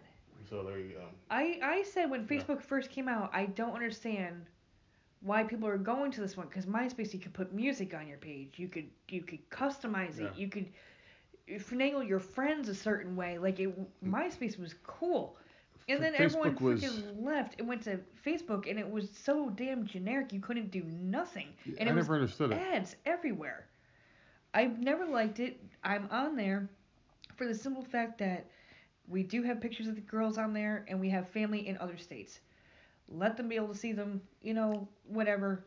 So 0.48 0.62
there 0.62 0.78
you 0.78 0.94
go. 0.94 1.05
I, 1.31 1.59
I 1.62 1.82
said 1.82 2.10
when 2.10 2.27
Yeah. 2.31 2.43
Facebook 2.43 2.62
first 2.62 2.90
came 2.90 3.09
out, 3.09 3.31
I 3.32 3.47
don't 3.47 3.74
understand 3.74 4.47
why 5.20 5.43
people 5.44 5.69
are 5.69 5.78
going 5.78 6.10
to 6.12 6.20
this 6.20 6.36
one 6.36 6.47
because 6.48 6.66
MySpace 6.66 7.12
you 7.12 7.20
could 7.20 7.35
put 7.35 7.52
music 7.52 7.94
on 7.94 8.06
your 8.06 8.19
page, 8.19 8.55
you 8.59 8.69
could 8.69 8.89
you 9.09 9.23
could 9.23 9.48
customize 9.51 10.19
it, 10.19 10.32
Yeah. 10.35 10.36
you 10.36 10.48
could 10.48 10.69
finagle 11.59 12.06
your 12.06 12.20
friends 12.20 12.69
a 12.69 12.74
certain 12.74 13.16
way. 13.16 13.39
Like 13.39 13.59
it, 13.60 13.69
mm. 13.78 13.86
MySpace 14.05 14.59
was 14.59 14.74
cool, 14.85 15.36
and 15.89 16.02
then 16.02 16.12
Facebook 16.15 16.55
everyone 16.55 16.56
was- 16.60 16.82
freaking 16.82 17.24
left 17.24 17.59
and 17.59 17.69
went 17.69 17.82
to 17.82 17.98
Facebook, 18.24 18.69
and 18.70 18.78
it 18.78 18.89
was 18.90 19.10
so 19.10 19.51
damn 19.51 19.85
generic 19.86 20.32
you 20.32 20.40
couldn't 20.40 20.70
do 20.70 20.82
nothing, 20.85 21.48
and 21.78 21.89
I 21.89 21.93
it 21.93 21.94
was 21.94 22.06
never 22.06 22.15
understood 22.15 22.52
it. 22.52 22.59
ads 22.59 22.97
everywhere. 23.06 23.66
I've 24.55 24.78
never 24.81 25.06
liked 25.06 25.40
it. 25.40 25.60
I'm 25.85 26.09
on 26.10 26.36
there 26.36 26.69
for 27.39 27.47
the 27.47 27.55
simple 27.55 27.85
fact 27.85 28.19
that 28.20 28.51
we 29.09 29.24
do 29.24 29.43
have 29.43 29.60
pictures 29.60 29.89
of 29.89 29.97
the 29.97 30.02
girls 30.02 30.39
on 30.39 30.52
there 30.55 30.85
and 30.89 31.01
we 31.01 31.10
have 31.10 31.28
family 31.31 31.66
in 31.69 31.78
other 31.78 31.98
states. 31.98 32.40
Let 33.09 33.36
them 33.36 33.48
be 33.48 33.56
able 33.56 33.69
to 33.69 33.74
see 33.77 33.93
them, 33.93 34.23
you 34.43 34.55
know, 34.55 34.89
whatever. 35.09 35.65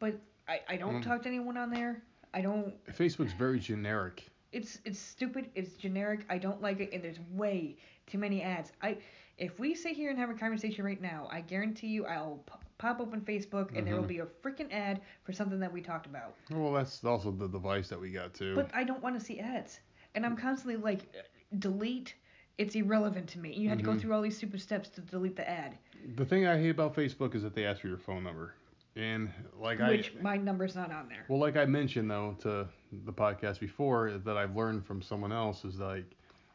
But 0.00 0.20
I, 0.48 0.60
I 0.68 0.76
don't 0.76 1.00
Mm. 1.00 1.02
talk 1.02 1.22
to 1.22 1.28
anyone 1.28 1.56
on 1.58 1.70
there. 1.70 2.02
I 2.34 2.42
don't 2.42 2.74
Facebook's 2.92 3.32
very 3.34 3.60
generic. 3.60 4.30
it's 4.52 4.80
it's 4.84 4.98
stupid, 4.98 5.50
it's 5.54 5.74
generic, 5.76 6.26
I 6.30 6.38
don't 6.38 6.60
like 6.62 6.80
it 6.80 6.92
and 6.92 7.02
there's 7.02 7.20
way 7.32 7.76
too 8.06 8.18
many 8.18 8.42
ads. 8.42 8.72
I 8.82 8.98
if 9.38 9.58
we 9.58 9.74
sit 9.74 9.96
here 9.96 10.10
and 10.10 10.18
have 10.18 10.30
a 10.30 10.34
conversation 10.34 10.84
right 10.84 11.00
now, 11.00 11.28
I 11.30 11.40
guarantee 11.40 11.88
you 11.88 12.06
I'll 12.06 12.42
p- 12.46 12.54
pop 12.78 13.00
open 13.00 13.20
Facebook 13.22 13.76
and 13.76 13.86
there 13.86 13.96
will 13.96 14.02
Mhm. 14.04 14.08
be 14.08 14.18
a 14.20 14.26
freaking 14.26 14.72
ad 14.72 15.00
for 15.24 15.32
something 15.32 15.60
that 15.60 15.72
we 15.72 15.80
talked 15.82 16.06
about. 16.06 16.34
Well, 16.50 16.72
that's 16.72 17.04
also 17.04 17.30
the 17.30 17.48
device 17.48 17.88
that 17.88 18.00
we 18.00 18.10
got 18.12 18.34
too. 18.34 18.54
But 18.54 18.70
I 18.74 18.84
don't 18.84 19.02
want 19.02 19.18
to 19.18 19.24
see 19.24 19.40
ads. 19.40 19.80
And 20.14 20.26
I'm 20.26 20.36
constantly 20.36 20.76
like, 20.76 21.12
delete. 21.58 22.14
It's 22.58 22.74
irrelevant 22.74 23.28
to 23.30 23.38
me. 23.38 23.54
You 23.54 23.68
had 23.68 23.78
to 23.78 23.84
go 23.84 23.92
Mhm. 23.92 24.00
through 24.00 24.12
all 24.14 24.22
these 24.22 24.36
stupid 24.36 24.60
steps 24.60 24.88
to 24.90 25.00
delete 25.00 25.36
the 25.36 25.48
ad, 25.48 25.78
the 26.16 26.24
thing 26.24 26.46
I 26.46 26.58
hate 26.58 26.70
about 26.70 26.94
Facebook 26.94 27.34
is 27.34 27.42
that 27.42 27.54
they 27.54 27.64
ask 27.64 27.80
for 27.80 27.88
your 27.88 27.96
phone 27.96 28.22
number, 28.24 28.54
and 28.96 29.30
like 29.56 29.78
which 29.78 30.12
I 30.18 30.22
my 30.22 30.36
number's 30.36 30.74
not 30.76 30.90
on 30.92 31.08
there. 31.08 31.24
Well, 31.28 31.38
like 31.38 31.56
I 31.56 31.64
mentioned 31.64 32.10
though 32.10 32.36
to 32.40 32.68
the 33.04 33.12
podcast 33.12 33.58
before, 33.60 34.10
that 34.18 34.36
I've 34.36 34.54
learned 34.54 34.84
from 34.84 35.00
someone 35.00 35.32
else 35.32 35.64
is 35.64 35.78
like 35.80 36.04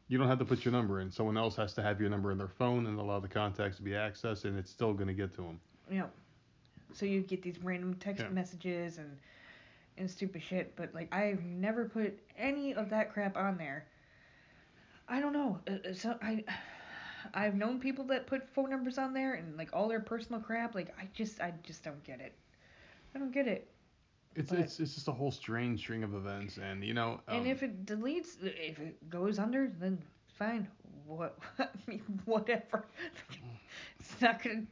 you 0.08 0.18
don't 0.18 0.28
have 0.28 0.40
to 0.40 0.46
put 0.46 0.64
your 0.66 0.72
number 0.72 1.02
in. 1.02 1.10
Someone 1.12 1.36
else 1.38 1.56
has 1.56 1.74
to 1.74 1.82
have 1.82 2.00
your 2.00 2.10
number 2.10 2.32
in 2.32 2.38
their 2.38 2.48
phone 2.48 2.86
and 2.86 3.00
allow 3.00 3.20
the 3.20 3.28
contacts 3.28 3.78
to 3.78 3.84
be 3.84 3.92
accessed, 3.92 4.46
and 4.46 4.58
it's 4.58 4.70
still 4.70 4.94
going 4.94 5.08
to 5.08 5.14
get 5.14 5.34
to 5.36 5.42
them. 5.42 5.60
Know, 5.90 6.10
so 6.94 7.06
you 7.06 7.22
get 7.22 7.42
these 7.42 7.58
random 7.64 7.96
text 7.96 8.24
Yeah. 8.24 8.30
messages 8.30 8.98
and 9.00 9.18
and 9.98 10.10
stupid 10.10 10.42
shit. 10.42 10.76
But 10.76 10.94
like, 10.94 11.14
I've 11.14 11.44
never 11.44 11.86
put 11.86 12.20
any 12.38 12.74
of 12.74 12.90
that 12.90 13.14
crap 13.14 13.38
on 13.38 13.58
there. 13.58 13.86
I 15.08 15.20
don't 15.20 15.34
know. 15.34 15.60
Uh, 15.68 15.90
uh, 15.90 15.94
So 15.94 16.18
I. 16.22 16.44
I've 17.34 17.56
known 17.56 17.80
people 17.82 18.06
that 18.06 18.26
put 18.26 18.48
phone 18.54 18.70
numbers 18.70 18.98
on 18.98 19.14
there 19.14 19.34
and 19.34 19.58
like 19.58 19.70
all 19.74 19.90
their 19.90 20.00
personal 20.00 20.40
crap. 20.40 20.74
Like 20.76 20.94
I 20.98 21.10
just, 21.14 21.42
I 21.42 21.54
just 21.62 21.84
don't 21.84 22.02
get 22.06 22.22
it. 22.22 22.34
I 23.14 23.20
don't 23.20 23.34
get 23.34 23.48
it. 23.50 23.68
It's 24.36 24.50
But- 24.50 24.60
it's 24.60 24.80
it's 24.80 24.96
just 24.96 25.08
a 25.10 25.12
whole 25.12 25.32
strange 25.32 25.80
string 25.80 26.04
of 26.04 26.14
events, 26.14 26.58
and 26.58 26.84
you 26.86 26.94
know. 26.94 27.20
Um, 27.28 27.38
And 27.40 27.48
if 27.48 27.64
it 27.64 27.86
deletes, 27.86 28.42
if 28.42 28.80
it 28.80 29.10
goes 29.10 29.40
under, 29.40 29.68
then 29.80 30.02
fine. 30.38 30.68
What? 31.06 31.38
I 31.60 31.68
mean, 31.88 32.02
whatever. 32.26 32.86
it's 34.00 34.22
not 34.22 34.42
gonna 34.42 34.64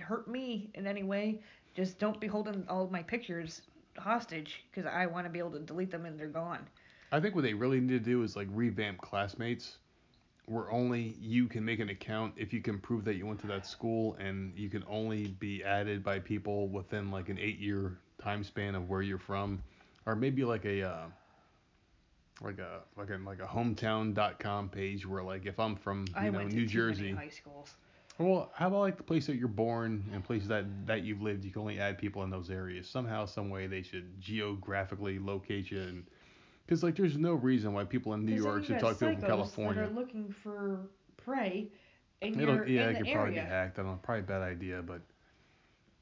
hurt 0.00 0.28
me 0.28 0.70
in 0.74 0.86
any 0.86 1.02
way. 1.02 1.40
Just 1.74 1.98
don't 1.98 2.20
be 2.20 2.26
holding 2.26 2.64
all 2.68 2.88
my 2.88 3.02
pictures 3.02 3.62
hostage 3.98 4.64
because 4.70 4.90
I 4.90 5.06
want 5.06 5.26
to 5.26 5.30
be 5.30 5.38
able 5.38 5.52
to 5.52 5.58
delete 5.60 5.90
them 5.90 6.04
and 6.06 6.18
they're 6.18 6.28
gone. 6.28 6.66
I 7.10 7.20
think 7.20 7.34
what 7.34 7.42
they 7.42 7.54
really 7.54 7.80
need 7.80 7.90
to 7.90 7.98
do 7.98 8.22
is 8.22 8.36
like 8.36 8.48
revamp 8.50 8.98
classmates, 8.98 9.76
where 10.46 10.70
only 10.70 11.14
you 11.20 11.46
can 11.46 11.64
make 11.64 11.78
an 11.78 11.90
account 11.90 12.34
if 12.36 12.52
you 12.52 12.62
can 12.62 12.78
prove 12.78 13.04
that 13.04 13.14
you 13.14 13.26
went 13.26 13.40
to 13.40 13.46
that 13.48 13.66
school, 13.66 14.16
and 14.18 14.52
you 14.56 14.70
can 14.70 14.82
only 14.88 15.28
be 15.38 15.62
added 15.62 16.02
by 16.02 16.18
people 16.18 16.68
within 16.68 17.10
like 17.10 17.28
an 17.28 17.38
eight-year 17.38 17.98
time 18.20 18.42
span 18.42 18.74
of 18.74 18.88
where 18.88 19.02
you're 19.02 19.18
from, 19.18 19.62
or 20.06 20.16
maybe 20.16 20.42
like 20.44 20.64
a 20.64 20.82
uh, 20.88 21.04
like 22.40 22.58
a 22.58 22.80
like 22.96 23.10
a 23.10 23.18
like 23.24 23.40
a 23.40 23.46
hometown.com 23.46 24.70
page 24.70 25.06
where 25.06 25.22
like 25.22 25.46
if 25.46 25.60
I'm 25.60 25.76
from 25.76 26.06
you 26.08 26.14
I 26.16 26.30
know 26.30 26.44
New 26.44 26.66
Jersey, 26.66 27.12
high 27.12 27.28
schools. 27.28 27.74
Well, 28.22 28.52
how 28.54 28.68
about 28.68 28.80
like 28.80 28.96
the 28.96 29.02
place 29.02 29.26
that 29.26 29.36
you're 29.36 29.48
born 29.48 30.04
and 30.12 30.24
places 30.24 30.48
that 30.48 30.64
that 30.86 31.02
you've 31.04 31.22
lived? 31.22 31.44
You 31.44 31.50
can 31.50 31.62
only 31.62 31.78
add 31.78 31.98
people 31.98 32.22
in 32.22 32.30
those 32.30 32.50
areas. 32.50 32.88
Somehow, 32.88 33.26
some 33.26 33.50
way, 33.50 33.66
they 33.66 33.82
should 33.82 34.20
geographically 34.20 35.18
locate 35.18 35.70
you, 35.70 35.80
and 35.80 36.04
because 36.66 36.82
like 36.82 36.96
there's 36.96 37.16
no 37.16 37.34
reason 37.34 37.72
why 37.72 37.84
people 37.84 38.14
in 38.14 38.24
New 38.24 38.34
York 38.34 38.64
should 38.64 38.78
talk 38.78 38.98
to 38.98 39.06
people 39.06 39.20
from 39.20 39.28
California. 39.28 39.82
that 39.82 39.90
are 39.90 39.94
looking 39.94 40.34
for 40.42 40.80
prey, 41.16 41.68
and 42.22 42.40
It'll, 42.40 42.66
yeah, 42.68 42.88
in 42.88 42.96
it 42.96 42.98
could 42.98 43.12
probably 43.12 43.34
be 43.34 43.40
hacked. 43.40 43.78
I 43.78 43.82
don't 43.82 43.92
know, 43.92 43.98
probably 44.02 44.20
a 44.20 44.24
bad 44.24 44.42
idea, 44.42 44.82
but 44.82 45.02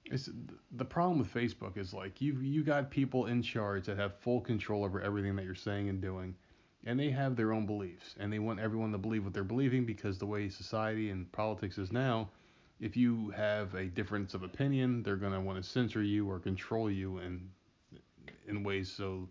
it's 0.05 0.31
the 0.73 0.85
problem 0.85 1.19
with 1.19 1.33
Facebook 1.33 1.77
is 1.77 1.93
like 1.93 2.21
you 2.21 2.35
you 2.41 2.63
got 2.65 2.91
people 2.91 3.27
in 3.27 3.43
charge 3.43 3.87
that 3.87 3.99
have 3.99 4.17
full 4.19 4.41
control 4.41 4.85
over 4.85 5.01
everything 5.01 5.37
that 5.37 5.45
you're 5.45 5.55
saying 5.55 5.89
and 5.89 6.01
doing, 6.01 6.35
and 6.85 6.99
they 6.99 7.11
have 7.11 7.37
their 7.37 7.53
own 7.53 7.67
beliefs, 7.67 8.15
and 8.19 8.33
they 8.33 8.39
want 8.39 8.61
everyone 8.61 8.93
to 8.93 8.99
believe 8.99 9.25
what 9.25 9.35
they're 9.35 9.45
believing 9.45 9.85
because 9.85 10.19
the 10.19 10.27
way 10.27 10.49
society 10.49 11.11
and 11.11 11.31
politics 11.33 11.79
is 11.79 11.93
now, 11.93 12.29
if 12.81 12.97
you 12.97 13.31
have 13.31 13.75
a 13.75 13.85
difference 13.85 14.35
of 14.35 14.43
opinion, 14.43 15.03
they're 15.03 15.17
gonna 15.17 15.41
want 15.41 15.63
to 15.63 15.69
censor 15.69 16.03
you 16.03 16.29
or 16.29 16.39
control 16.39 16.91
you 16.91 17.19
in 17.19 17.51
in 18.49 18.65
ways 18.65 18.91
so 18.91 19.29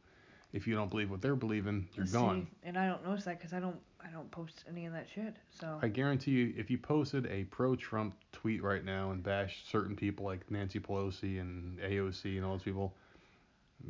if 0.53 0.65
you 0.65 0.75
don't 0.75 0.89
believe 0.89 1.11
what 1.11 1.21
they're 1.21 1.35
believing, 1.35 1.87
you're 1.95 2.05
See, 2.05 2.13
gone. 2.13 2.47
And 2.63 2.77
I 2.77 2.87
don't 2.87 3.05
notice 3.05 3.25
that 3.25 3.37
because 3.37 3.53
I 3.53 3.59
don't, 3.59 3.77
I 4.03 4.09
don't 4.09 4.29
post 4.31 4.63
any 4.67 4.85
of 4.85 4.93
that 4.93 5.07
shit. 5.13 5.35
So. 5.59 5.77
I 5.81 5.87
guarantee 5.87 6.31
you, 6.31 6.53
if 6.57 6.71
you 6.71 6.77
posted 6.77 7.27
a 7.27 7.43
pro-Trump 7.45 8.15
tweet 8.31 8.63
right 8.63 8.83
now 8.83 9.11
and 9.11 9.21
bashed 9.21 9.69
certain 9.69 9.95
people 9.95 10.25
like 10.25 10.49
Nancy 10.49 10.79
Pelosi 10.79 11.39
and 11.39 11.77
AOC 11.79 12.37
and 12.37 12.45
all 12.45 12.53
those 12.53 12.63
people, 12.63 12.95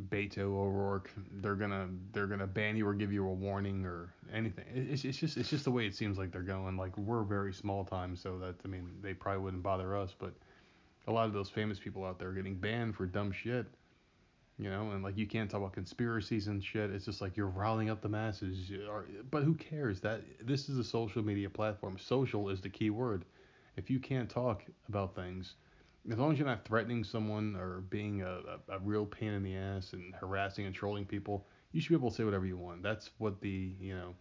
Beto 0.10 0.40
O'Rourke, 0.40 1.12
they're 1.42 1.56
gonna 1.56 1.90
they're 2.14 2.28
gonna 2.28 2.48
ban 2.48 2.76
you 2.76 2.88
or 2.88 2.94
give 2.94 3.12
you 3.12 3.28
a 3.28 3.34
warning 3.34 3.86
or 3.86 4.14
anything. 4.34 4.66
It's, 4.74 5.04
it's 5.04 5.18
just 5.18 5.38
it's 5.38 5.50
just 5.50 5.66
the 5.66 5.72
way 5.72 5.86
it 5.86 5.96
seems 5.96 6.18
like 6.18 6.32
they're 6.32 6.42
going. 6.42 6.78
Like 6.78 6.98
we're 6.98 7.24
very 7.24 7.54
small 7.54 7.84
time, 7.84 8.16
so 8.16 8.38
that 8.40 8.56
I 8.64 8.68
mean 8.68 8.90
they 9.02 9.14
probably 9.14 9.42
wouldn't 9.42 9.64
bother 9.64 9.96
us, 9.98 10.14
but 10.18 10.34
a 11.08 11.12
lot 11.12 11.26
of 11.26 11.34
those 11.34 11.50
famous 11.50 11.80
people 11.80 12.06
out 12.06 12.20
there 12.20 12.30
are 12.30 12.34
getting 12.34 12.56
banned 12.56 12.96
for 12.96 13.06
dumb 13.06 13.32
shit. 13.32 13.66
You 14.60 14.70
know, 14.70 14.92
and 14.92 15.04
like 15.04 15.18
you 15.18 15.26
can't 15.26 15.50
talk 15.50 15.62
about 15.62 15.74
conspiracies 15.74 16.48
and 16.48 16.64
shit. 16.64 16.92
It's 16.92 17.06
just 17.06 17.22
like 17.22 17.38
you're 17.38 17.48
riling 17.48 17.90
up 17.90 18.02
the 18.02 18.10
masses. 18.10 18.72
But 19.32 19.44
who 19.44 19.56
cares? 19.56 20.02
That 20.02 20.22
this 20.46 20.70
is 20.70 20.78
a 20.78 20.84
social 20.84 21.24
media 21.24 21.50
platform. 21.50 21.98
Social 21.98 22.50
is 22.50 22.60
the 22.62 22.70
key 22.70 22.90
word. 22.90 23.26
If 23.78 23.90
you 23.90 24.00
can't 24.00 24.30
talk 24.30 24.66
about 24.90 25.16
things, 25.16 25.56
as 26.12 26.18
long 26.18 26.32
as 26.32 26.38
you're 26.40 26.48
not 26.48 26.66
threatening 26.66 27.04
someone 27.04 27.56
or 27.56 27.82
being 27.90 28.22
a, 28.22 28.40
a, 28.70 28.76
a 28.76 28.80
real 28.80 29.06
pain 29.06 29.34
in 29.34 29.44
the 29.44 29.56
ass 29.56 29.94
and 29.94 30.14
harassing 30.16 30.66
and 30.66 30.74
trolling 30.76 31.06
people, 31.06 31.46
you 31.72 31.82
should 31.82 31.90
be 31.90 31.96
able 31.96 32.10
to 32.10 32.16
say 32.16 32.24
whatever 32.24 32.46
you 32.46 32.58
want. 32.58 32.82
That's 32.84 33.10
what 33.18 33.42
the 33.42 33.72
you 33.80 33.96
know, 33.96 34.16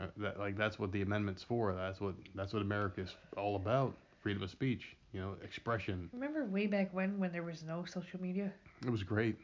uh, 0.00 0.06
that 0.18 0.38
like 0.38 0.56
that's 0.56 0.78
what 0.78 0.92
the 0.92 1.02
amendment's 1.02 1.42
for. 1.42 1.74
That's 1.74 2.00
what 2.00 2.14
that's 2.34 2.52
what 2.52 2.62
America's 2.62 3.14
all 3.36 3.56
about. 3.56 3.94
Freedom 4.20 4.42
of 4.42 4.50
speech. 4.50 4.96
You 5.12 5.20
know, 5.20 5.34
expression. 5.44 6.08
Remember 6.14 6.46
way 6.46 6.66
back 6.66 6.94
when, 6.94 7.18
when 7.18 7.32
there 7.32 7.42
was 7.42 7.62
no 7.62 7.84
social 7.84 8.18
media? 8.20 8.50
It 8.86 8.88
was 8.90 9.02
great. 9.02 9.36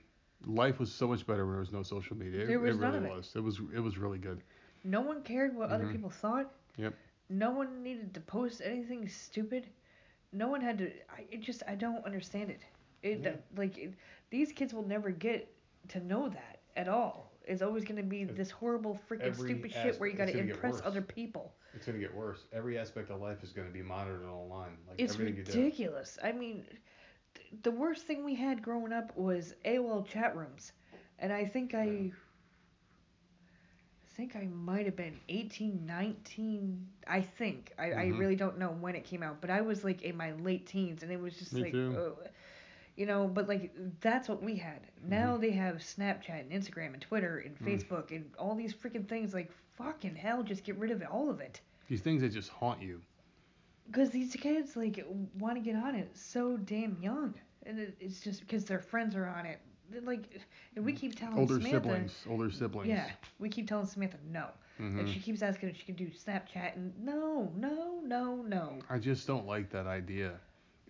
Life 0.47 0.79
was 0.79 0.91
so 0.91 1.07
much 1.09 1.27
better 1.27 1.45
when 1.45 1.53
there 1.57 1.61
was 1.61 1.73
no 1.73 1.83
social 1.83 2.17
media. 2.17 2.43
It, 2.43 2.47
There 2.47 2.59
was 2.61 2.77
it 2.77 2.81
none 2.81 2.93
really 2.95 3.05
of 3.07 3.13
it. 3.13 3.17
was. 3.17 3.33
It 3.37 3.41
was 3.43 3.61
it 3.75 3.81
was 3.81 3.99
really 3.99 4.19
good. 4.19 4.41
No 4.85 5.01
one 5.03 5.23
cared 5.23 5.55
what 5.55 5.69
other 5.71 5.85
Mhm. 5.85 5.93
people 5.93 6.11
thought. 6.11 6.51
Yep. 6.79 6.95
No 7.29 7.51
one 7.51 7.83
needed 7.83 8.15
to 8.15 8.21
post 8.21 8.63
anything 8.65 9.07
stupid. 9.09 9.67
No 10.33 10.49
one 10.49 10.61
had 10.61 10.79
to. 10.79 10.91
I 11.11 11.25
it 11.31 11.41
just 11.41 11.63
I 11.69 11.75
don't 11.75 12.05
understand 12.05 12.51
it. 12.51 12.61
It 13.03 13.21
Yeah. 13.23 13.33
like 13.57 13.79
it, 13.79 13.95
these 14.31 14.53
kids 14.53 14.75
will 14.75 14.87
never 14.87 15.11
get 15.11 15.53
to 15.89 16.01
know 16.01 16.29
that 16.29 16.61
at 16.77 16.89
all. 16.89 17.33
It's 17.47 17.63
always 17.63 17.85
going 17.85 17.97
to 17.97 18.03
be 18.03 18.25
this 18.25 18.51
horrible 18.51 19.01
freaking 19.09 19.23
every 19.23 19.53
stupid 19.55 19.73
shit 19.73 19.99
where 19.99 20.09
you 20.09 20.17
got 20.17 20.29
to 20.29 20.39
impress 20.39 20.83
other 20.85 21.01
people. 21.01 21.55
It's 21.75 21.87
gonna 21.87 21.99
get 21.99 22.15
worse. 22.15 22.45
Every 22.53 22.79
aspect 22.79 23.11
of 23.11 23.21
life 23.21 23.43
is 23.43 23.53
gonna 23.53 23.71
be 23.71 23.83
monitored 23.83 24.27
online. 24.27 24.77
Like 24.87 25.01
It's 25.01 25.15
everything 25.15 25.37
you 25.37 25.45
do. 25.45 25.53
ridiculous. 25.59 26.19
I 26.23 26.33
mean, 26.33 26.65
th- 27.35 27.49
the 27.63 27.71
worst 27.71 28.07
thing 28.07 28.25
we 28.25 28.35
had 28.35 28.63
growing 28.63 28.93
up 28.93 29.17
was 29.17 29.55
AOL 29.65 30.03
chat 30.07 30.37
rooms, 30.37 30.73
and 31.19 31.33
I 31.33 31.45
think 31.47 31.75
I, 31.75 31.79
I 31.81 32.13
think 34.19 34.35
I 34.35 34.47
might 34.49 34.85
have 34.87 34.97
been 34.97 35.17
18, 35.29 35.87
19. 35.87 36.89
I 37.07 37.21
think. 37.23 37.73
I, 37.79 37.93
I 37.93 38.05
Mhm. 38.07 38.19
really 38.19 38.35
don't 38.37 38.59
know 38.59 38.73
when 38.73 38.97
it 38.97 39.05
came 39.05 39.23
out, 39.23 39.41
but 39.41 39.49
I 39.49 39.61
was 39.61 39.85
like 39.85 40.03
in 40.03 40.17
my 40.17 40.33
late 40.33 40.67
teens, 40.67 41.05
and 41.05 41.13
it 41.13 41.21
was 41.21 41.39
just 41.39 41.53
Me 41.53 41.63
like, 41.63 41.75
ugh. 41.75 42.29
you 42.97 43.07
know, 43.07 43.29
but 43.29 43.49
like 43.49 43.73
that's 44.01 44.29
what 44.29 44.43
we 44.43 44.57
had. 44.57 44.81
Now 45.03 45.37
they 45.37 45.53
have 45.53 45.77
Snapchat 45.77 46.41
and 46.41 46.51
Instagram 46.51 46.95
and 46.95 47.01
Twitter 47.01 47.39
and 47.39 47.57
Mm. 47.61 47.65
Facebook 47.65 48.11
and 48.11 48.29
all 48.37 48.57
these 48.57 48.75
freaking 48.75 49.09
things. 49.09 49.33
Like 49.33 49.53
fucking 49.77 50.17
hell, 50.17 50.43
just 50.43 50.65
get 50.65 50.77
rid 50.79 50.91
of 50.91 51.01
it, 51.01 51.09
all 51.09 51.31
of 51.31 51.41
it. 51.41 51.61
These 51.87 52.01
things 52.03 52.21
that 52.23 52.31
just 52.31 52.51
haunt 52.51 52.83
you. 52.83 53.01
Because 53.87 54.11
these 54.11 54.35
kids 54.35 54.77
like 54.77 55.07
want 55.39 55.55
to 55.55 55.61
get 55.63 55.77
on 55.77 55.95
it 55.95 56.11
so 56.17 56.57
damn 56.57 57.01
young, 57.01 57.35
and 57.65 57.79
it's 58.01 58.21
just 58.21 58.41
because 58.41 58.65
their 58.65 58.81
friends 58.81 59.15
are 59.15 59.27
on 59.27 59.47
it. 59.47 59.61
Like, 60.05 60.25
and 60.77 60.85
we 60.85 60.93
keep 60.93 61.19
telling 61.19 61.39
Older 61.39 61.55
Samantha, 61.55 61.77
siblings. 61.81 62.27
Older 62.29 62.51
siblings. 62.51 62.89
yeah, 62.89 63.11
we 63.39 63.49
keep 63.49 63.67
telling 63.69 63.87
Samantha 63.87 64.19
no. 64.31 64.49
Mhm. 64.79 65.01
And 65.01 65.09
she 65.09 65.19
keeps 65.19 65.43
asking 65.43 65.71
if 65.71 65.77
she 65.77 65.85
can 65.85 65.95
do 65.97 66.07
Snapchat, 66.09 66.77
and 66.77 66.93
no, 67.03 67.51
no, 67.57 68.01
no, 68.05 68.37
no. 68.43 68.79
I 68.91 68.99
just 68.99 69.27
don't 69.27 69.47
like 69.47 69.71
that 69.71 69.87
idea. 69.87 70.39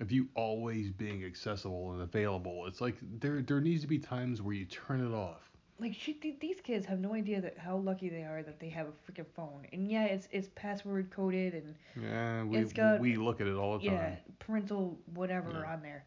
Of 0.01 0.13
you 0.13 0.29
always 0.37 0.91
being 0.91 1.25
accessible 1.25 1.93
and 1.93 2.03
available. 2.03 2.67
It's 2.67 2.81
like 2.81 2.97
there 3.19 3.43
there 3.43 3.61
needs 3.61 3.81
to 3.83 3.89
be 3.89 3.99
times 3.99 4.41
where 4.41 4.55
you 4.55 4.65
turn 4.65 5.01
it 5.05 5.13
off. 5.13 5.51
Like 5.81 5.93
she, 5.95 6.13
th- 6.13 6.39
these 6.39 6.61
kids 6.61 6.87
have 6.87 7.01
no 7.01 7.15
idea 7.15 7.41
that 7.41 7.59
how 7.59 7.77
lucky 7.79 8.09
they 8.09 8.23
are 8.23 8.43
that 8.45 8.61
they 8.61 8.69
have 8.69 8.87
a 8.87 8.93
freaking 9.13 9.27
phone. 9.35 9.67
And 9.73 9.91
yeah, 9.91 10.05
it's 10.05 10.29
it's 10.31 10.49
password 10.55 11.11
coded 11.11 11.55
and 11.55 11.75
Yeah, 12.01 12.45
we 12.45 12.63
got- 12.65 13.01
we 13.01 13.17
look 13.17 13.41
at 13.41 13.49
it 13.49 13.55
all 13.57 13.79
the 13.79 13.87
time. 13.89 13.97
yeah, 13.97 14.17
parental 14.39 14.99
whatever 15.15 15.51
Yeah. 15.51 15.73
on 15.73 15.83
there. 15.83 16.05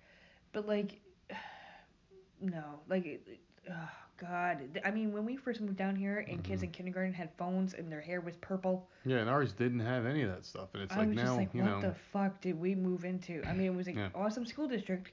But 0.53 0.67
like, 0.67 1.00
no, 2.41 2.79
like, 2.89 3.21
oh 3.69 3.89
God. 4.17 4.79
I 4.85 4.91
mean, 4.91 5.11
when 5.13 5.25
we 5.25 5.35
first 5.35 5.61
moved 5.61 5.77
down 5.77 5.95
here 5.95 6.25
and 6.27 6.43
kids 6.43 6.61
Mhm. 6.61 6.65
in 6.65 6.71
kindergarten 6.71 7.13
had 7.13 7.31
phones 7.37 7.73
and 7.73 7.91
their 7.91 8.01
hair 8.01 8.21
was 8.21 8.35
purple, 8.37 8.89
Yeah, 9.05 9.17
and 9.17 9.29
ours 9.29 9.53
didn't 9.53 9.79
have 9.79 10.05
any 10.05 10.21
of 10.23 10.29
that 10.29 10.45
stuff, 10.45 10.69
and 10.73 10.83
it's 10.83 10.93
I 10.93 10.99
like 10.99 11.07
was 11.09 11.15
now 11.17 11.23
just 11.23 11.37
like, 11.37 11.53
what 11.53 11.63
know. 11.65 11.81
the 11.81 11.93
fuck 11.93 12.41
did 12.41 12.59
we 12.59 12.75
move 12.75 13.05
into? 13.05 13.41
I 13.47 13.53
mean, 13.53 13.67
it 13.67 13.75
was 13.75 13.87
an 13.87 13.97
Yeah. 13.97 14.09
awesome 14.15 14.45
school 14.45 14.67
district, 14.67 15.11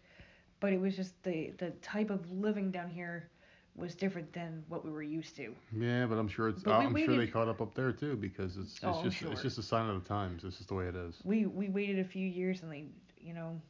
but 0.60 0.72
it 0.72 0.80
was 0.80 0.96
just 0.96 1.22
the 1.22 1.50
the 1.58 1.70
type 1.82 2.10
of 2.10 2.30
living 2.30 2.70
down 2.70 2.88
here 2.90 3.28
was 3.76 3.94
different 3.94 4.32
than 4.32 4.64
what 4.68 4.84
we 4.84 4.90
were 4.90 5.04
used 5.04 5.36
to. 5.36 5.54
Yeah, 5.72 6.06
but 6.06 6.18
I'm 6.18 6.26
sure 6.28 6.48
it's. 6.48 6.62
But 6.64 6.72
I'm 6.74 6.94
sure 6.96 7.06
they 7.06 7.18
waited- 7.18 7.32
caught 7.32 7.46
up 7.48 7.60
up 7.62 7.74
there 7.74 7.92
too 7.92 8.16
because 8.16 8.56
it's 8.56 8.74
it's 8.74 8.84
Oh, 8.84 9.02
just 9.04 9.16
sure. 9.18 9.30
it's 9.32 9.42
just 9.42 9.56
a 9.58 9.62
sign 9.62 9.88
of 9.88 10.02
the 10.02 10.08
times. 10.08 10.42
It's 10.44 10.56
just 10.56 10.68
the 10.68 10.74
way 10.74 10.86
it 10.88 10.96
is. 10.96 11.20
We 11.24 11.46
we 11.46 11.68
waited 11.68 12.00
a 12.00 12.04
few 12.04 12.26
years 12.26 12.62
and 12.62 12.72
they, 12.72 12.86
you 13.20 13.34
know, 13.34 13.60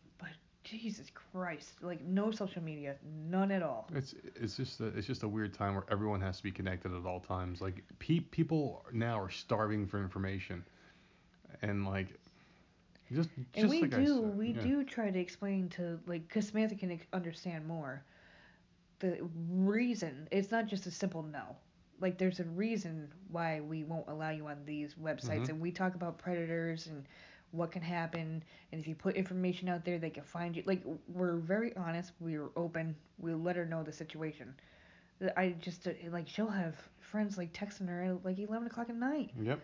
Jesus 0.70 1.10
Christ, 1.32 1.82
like 1.82 2.00
no 2.04 2.30
social 2.30 2.62
media, 2.62 2.96
none 3.28 3.50
at 3.50 3.62
all. 3.62 3.88
It's 3.94 4.14
it's 4.36 4.56
just 4.56 4.80
a, 4.80 4.86
it's 4.88 5.06
just 5.06 5.22
a 5.22 5.28
weird 5.28 5.54
time 5.54 5.74
where 5.74 5.84
everyone 5.90 6.20
has 6.20 6.36
to 6.38 6.42
be 6.42 6.50
connected 6.52 6.92
at 6.94 7.06
all 7.06 7.20
times. 7.20 7.60
Like 7.60 7.82
pe- 7.98 8.20
people 8.20 8.84
now 8.92 9.18
are 9.20 9.30
starving 9.30 9.86
for 9.86 10.00
information, 10.02 10.64
and 11.62 11.86
like 11.86 12.08
just 13.12 13.30
just 13.54 13.56
And 13.56 13.70
we 13.70 13.82
like 13.82 13.90
do, 13.90 14.06
said, 14.22 14.36
we 14.36 14.48
yeah. 14.48 14.60
do 14.60 14.84
try 14.84 15.10
to 15.10 15.18
explain 15.18 15.68
to 15.70 15.98
like, 16.06 16.28
cause 16.28 16.48
Samantha 16.48 16.74
can 16.74 17.00
understand 17.12 17.66
more. 17.66 18.02
The 19.00 19.18
reason 19.50 20.28
it's 20.30 20.50
not 20.50 20.66
just 20.66 20.86
a 20.86 20.90
simple 20.90 21.22
no. 21.22 21.56
Like 22.00 22.18
there's 22.18 22.40
a 22.40 22.44
reason 22.44 23.08
why 23.30 23.60
we 23.60 23.84
won't 23.84 24.08
allow 24.08 24.30
you 24.30 24.46
on 24.46 24.64
these 24.66 24.94
websites, 24.94 25.46
Mhm. 25.46 25.48
and 25.50 25.60
we 25.60 25.70
talk 25.72 25.94
about 25.94 26.18
predators 26.18 26.86
and 26.86 27.04
what 27.52 27.70
can 27.70 27.82
happen, 27.82 28.42
and 28.72 28.80
if 28.80 28.86
you 28.86 28.94
put 28.94 29.16
information 29.16 29.68
out 29.68 29.84
there, 29.84 29.98
they 29.98 30.10
can 30.10 30.24
find 30.24 30.56
you. 30.56 30.62
Like 30.66 30.82
we're 31.08 31.36
very 31.36 31.74
honest, 31.76 32.12
we're 32.20 32.48
open, 32.56 32.94
we 33.18 33.32
let 33.32 33.56
her 33.56 33.64
know 33.64 33.82
the 33.82 33.92
situation. 33.92 34.54
I 35.36 35.54
just 35.60 35.88
like 36.10 36.28
she'll 36.28 36.48
have 36.48 36.76
friends 37.00 37.36
like 37.38 37.52
texting 37.52 37.88
her 37.88 38.02
at 38.02 38.24
like 38.24 38.38
11 38.38 38.66
o'clock 38.68 38.88
at 38.88 38.96
night. 38.96 39.30
Yep. 39.42 39.60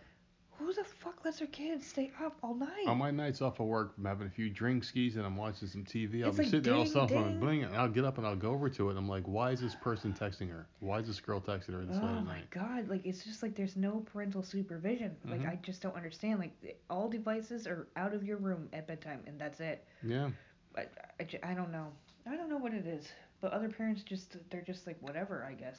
Who 0.59 0.73
the 0.73 0.85
fuck 0.85 1.25
lets 1.25 1.39
their 1.41 1.49
kids 1.49 1.87
stay 1.87 2.11
up 2.25 2.37
all 2.43 2.55
night? 2.55 2.87
On 2.87 2.97
my 2.97 3.11
nights 3.11 3.43
off 3.43 3.59
of 3.61 3.67
work, 3.67 3.95
I'm 3.99 4.05
having 4.05 4.27
a 4.29 4.31
few 4.31 4.49
drink 4.49 4.85
skis 4.85 5.17
and 5.17 5.27
I'm 5.27 5.37
watching 5.37 5.67
some 5.69 5.85
TV. 5.85 6.23
I'll 6.23 6.29
It's 6.29 6.37
be 6.39 6.45
like 6.45 6.51
sitting 6.51 6.63
there 6.63 6.75
all 6.75 6.85
ding, 6.85 6.93
cell 6.93 7.09
phone 7.09 7.31
ding. 7.33 7.41
bling, 7.41 7.65
and 7.65 7.75
I'll 7.77 7.89
get 7.89 8.05
up 8.05 8.19
and 8.19 8.27
I'll 8.27 8.37
go 8.37 8.53
over 8.53 8.69
to 8.71 8.87
it. 8.87 8.91
And 8.91 8.99
I'm 8.99 9.09
like, 9.09 9.25
why 9.25 9.51
is 9.51 9.61
this 9.61 9.75
person 9.75 10.13
texting 10.13 10.49
her? 10.51 10.67
Why 10.79 11.01
is 11.01 11.09
this 11.09 11.21
girl 11.21 11.41
texting 11.41 11.75
her 11.75 11.85
this 11.85 11.97
late 11.97 12.05
at 12.05 12.11
night? 12.13 12.19
Oh 12.21 12.25
my 12.25 12.41
god, 12.51 12.89
like 12.89 13.05
it's 13.05 13.25
just 13.25 13.43
like 13.43 13.57
there's 13.57 13.75
no 13.77 14.05
parental 14.13 14.43
supervision. 14.45 15.17
Like 15.25 15.41
Mhm. 15.43 15.51
I 15.51 15.57
just 15.57 15.83
don't 15.83 15.97
understand. 15.97 16.39
Like 16.39 16.81
all 16.89 17.09
devices 17.09 17.67
are 17.67 17.89
out 17.97 18.15
of 18.15 18.23
your 18.23 18.37
room 18.37 18.69
at 18.73 18.87
bedtime 18.87 19.23
and 19.27 19.39
that's 19.41 19.59
it. 19.61 19.85
Yeah. 20.03 20.31
I, 20.77 20.87
I, 21.21 21.51
I 21.51 21.55
don't 21.55 21.73
know. 21.73 21.89
I 22.27 22.37
don't 22.37 22.49
know 22.49 22.59
what 22.59 22.73
it 22.75 22.87
is. 22.87 23.09
But 23.41 23.53
other 23.53 23.69
parents 23.69 24.03
just 24.03 24.37
they're 24.51 24.63
just 24.63 24.87
like 24.87 24.97
whatever, 25.01 25.45
I 25.45 25.55
guess. 25.55 25.79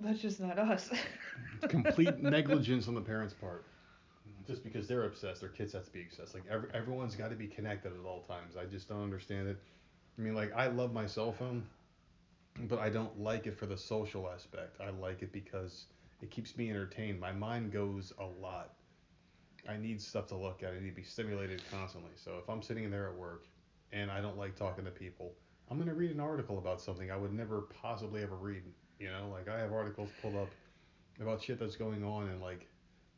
That's 0.00 0.20
just 0.20 0.40
not 0.40 0.58
us. 0.58 0.90
Complete 1.68 2.18
negligence 2.22 2.88
on 2.88 2.94
the 2.94 3.00
parents' 3.00 3.34
part. 3.34 3.64
Just 4.46 4.64
because 4.64 4.88
they're 4.88 5.04
obsessed, 5.04 5.40
their 5.40 5.50
kids 5.50 5.72
have 5.74 5.84
to 5.84 5.92
be 5.92 6.02
obsessed. 6.02 6.34
Like 6.34 6.44
every, 6.50 6.68
everyone's 6.74 7.14
got 7.14 7.30
to 7.30 7.36
be 7.36 7.46
connected 7.46 7.92
at 7.92 8.06
all 8.06 8.22
times. 8.22 8.56
I 8.56 8.64
just 8.64 8.88
don't 8.88 9.02
understand 9.02 9.48
it. 9.48 9.58
I 10.18 10.22
mean, 10.22 10.34
like 10.34 10.52
I 10.56 10.68
love 10.68 10.92
my 10.92 11.06
cell 11.06 11.32
phone, 11.32 11.64
but 12.62 12.78
I 12.78 12.88
don't 12.88 13.20
like 13.20 13.46
it 13.46 13.56
for 13.56 13.66
the 13.66 13.76
social 13.76 14.28
aspect. 14.28 14.80
I 14.80 14.90
like 14.90 15.22
it 15.22 15.32
because 15.32 15.86
it 16.22 16.30
keeps 16.30 16.56
me 16.56 16.70
entertained. 16.70 17.20
My 17.20 17.32
mind 17.32 17.72
goes 17.72 18.12
a 18.18 18.24
lot. 18.24 18.72
I 19.68 19.76
need 19.76 20.00
stuff 20.00 20.26
to 20.28 20.36
look 20.36 20.62
at. 20.62 20.72
I 20.72 20.80
need 20.80 20.90
to 20.90 20.96
be 20.96 21.02
stimulated 21.02 21.62
constantly. 21.70 22.12
So 22.16 22.32
if 22.42 22.48
I'm 22.48 22.62
sitting 22.62 22.90
there 22.90 23.08
at 23.08 23.14
work 23.14 23.44
and 23.92 24.10
I 24.10 24.20
don't 24.20 24.38
like 24.38 24.56
talking 24.56 24.84
to 24.84 24.90
people, 24.90 25.32
I'm 25.70 25.78
gonna 25.78 25.94
read 25.94 26.10
an 26.10 26.20
article 26.20 26.58
about 26.58 26.80
something 26.80 27.10
I 27.10 27.16
would 27.16 27.32
never 27.32 27.62
possibly 27.82 28.22
ever 28.22 28.36
read. 28.36 28.62
You 29.00 29.08
know, 29.10 29.28
like 29.32 29.48
I 29.48 29.58
have 29.58 29.72
articles 29.72 30.10
pulled 30.20 30.36
up 30.36 30.50
about 31.20 31.42
shit 31.42 31.58
that's 31.58 31.76
going 31.76 32.04
on 32.04 32.28
in 32.28 32.40
like 32.40 32.66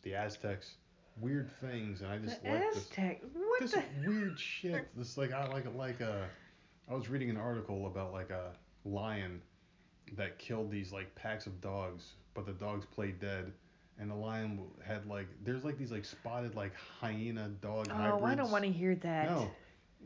the 0.03 0.15
Aztecs, 0.15 0.75
weird 1.21 1.51
things, 1.61 2.01
and 2.03 2.11
I 2.11 2.19
just 2.19 2.43
the 2.43 2.51
like 2.51 2.73
this 2.73 2.85
Aztec. 2.85 3.23
What 3.35 3.61
this 3.61 3.73
the? 3.73 3.83
weird 4.07 4.39
shit. 4.39 4.89
This 4.97 5.17
like 5.19 5.33
I 5.33 5.47
like 5.49 5.67
like 5.75 6.01
a. 6.01 6.29
I 6.91 6.95
was 6.95 7.09
reading 7.09 7.31
an 7.31 7.37
article 7.37 7.87
about 7.87 8.13
like 8.13 8.31
a 8.31 8.53
lion 8.85 9.41
that 10.17 10.39
killed 10.39 10.71
these 10.71 10.93
like 10.93 11.13
packs 11.15 11.47
of 11.47 11.61
dogs, 11.61 12.05
but 12.35 12.47
the 12.47 12.53
dogs 12.53 12.87
played 12.87 13.19
dead, 13.19 13.53
and 13.99 14.09
the 14.11 14.15
lion 14.15 14.61
had 14.87 15.07
like 15.07 15.27
there's 15.45 15.65
like 15.65 15.79
these 15.79 15.91
like 15.91 16.05
spotted 16.05 16.55
like 16.55 16.73
hyena 17.01 17.49
dog 17.61 17.89
Oh, 17.91 17.95
hybrids. 17.95 18.25
I 18.25 18.35
don't 18.37 18.51
want 18.53 18.65
to 18.65 18.71
hear 18.71 18.95
that. 18.97 19.31
No, 19.31 19.51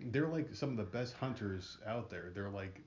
they're 0.06 0.28
like 0.28 0.54
some 0.54 0.70
of 0.70 0.76
the 0.78 0.84
best 0.84 1.14
hunters 1.14 1.76
out 1.86 2.08
there. 2.08 2.30
They're 2.34 2.48
like. 2.50 2.80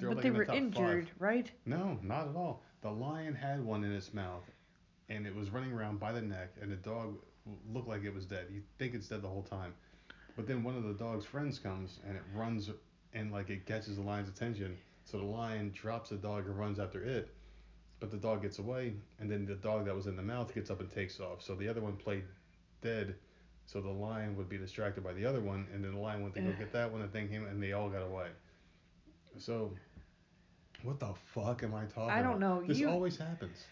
They're 0.00 0.10
but 0.10 0.16
like 0.16 0.22
they 0.22 0.28
in 0.28 0.34
the 0.34 0.38
were 0.38 0.44
top 0.44 0.54
five. 0.74 0.98
injured, 0.98 1.10
right? 1.18 1.50
No, 1.66 1.98
not 2.02 2.28
at 2.28 2.36
all. 2.36 2.62
The 2.82 2.90
lion 2.90 3.34
had 3.34 3.64
one 3.64 3.84
in 3.84 3.92
its 3.92 4.14
mouth, 4.14 4.44
and 5.08 5.26
it 5.26 5.34
was 5.34 5.50
running 5.50 5.72
around 5.72 6.00
by 6.00 6.12
the 6.12 6.22
neck, 6.22 6.54
and 6.60 6.72
the 6.72 6.76
dog 6.76 7.18
looked 7.72 7.88
like 7.88 8.04
it 8.04 8.14
was 8.14 8.26
dead. 8.26 8.46
You 8.50 8.62
think 8.78 8.94
it's 8.94 9.08
dead 9.08 9.22
the 9.22 9.28
whole 9.28 9.42
time, 9.42 9.74
but 10.36 10.46
then 10.46 10.62
one 10.62 10.76
of 10.76 10.84
the 10.84 10.94
dog's 10.94 11.26
friends 11.26 11.58
comes 11.58 11.98
and 12.06 12.16
it 12.16 12.22
runs 12.34 12.70
and 13.12 13.32
like 13.32 13.50
it 13.50 13.66
catches 13.66 13.96
the 13.96 14.02
lion's 14.02 14.28
attention. 14.28 14.76
So 15.04 15.18
the 15.18 15.24
lion 15.24 15.72
drops 15.74 16.10
the 16.10 16.16
dog 16.16 16.46
and 16.46 16.58
runs 16.58 16.78
after 16.78 17.02
it, 17.02 17.34
but 17.98 18.10
the 18.10 18.16
dog 18.16 18.42
gets 18.42 18.58
away, 18.58 18.94
and 19.18 19.30
then 19.30 19.44
the 19.44 19.56
dog 19.56 19.86
that 19.86 19.94
was 19.94 20.06
in 20.06 20.16
the 20.16 20.22
mouth 20.22 20.54
gets 20.54 20.70
up 20.70 20.80
and 20.80 20.90
takes 20.90 21.20
off. 21.20 21.42
So 21.42 21.54
the 21.54 21.68
other 21.68 21.80
one 21.80 21.96
played 21.96 22.24
dead. 22.82 23.16
So 23.66 23.80
the 23.80 23.88
lion 23.88 24.36
would 24.36 24.48
be 24.48 24.58
distracted 24.58 25.04
by 25.04 25.12
the 25.12 25.24
other 25.24 25.40
one, 25.40 25.66
and 25.72 25.84
then 25.84 25.94
the 25.94 26.00
lion 26.00 26.22
went 26.22 26.34
to 26.34 26.40
go 26.40 26.52
get 26.58 26.72
that 26.72 26.90
one, 26.90 27.02
and 27.02 27.12
thing 27.12 27.28
came, 27.28 27.46
and 27.46 27.62
they 27.62 27.72
all 27.72 27.88
got 27.88 28.02
away. 28.02 28.28
So, 29.38 29.72
what 30.82 31.00
the 31.00 31.12
fuck 31.34 31.62
am 31.62 31.74
I 31.74 31.84
talking? 31.84 32.10
I 32.10 32.22
don't 32.22 32.42
about? 32.42 32.60
know. 32.60 32.62
This 32.66 32.78
You- 32.78 32.88
always 32.90 33.16
happens. 33.16 33.64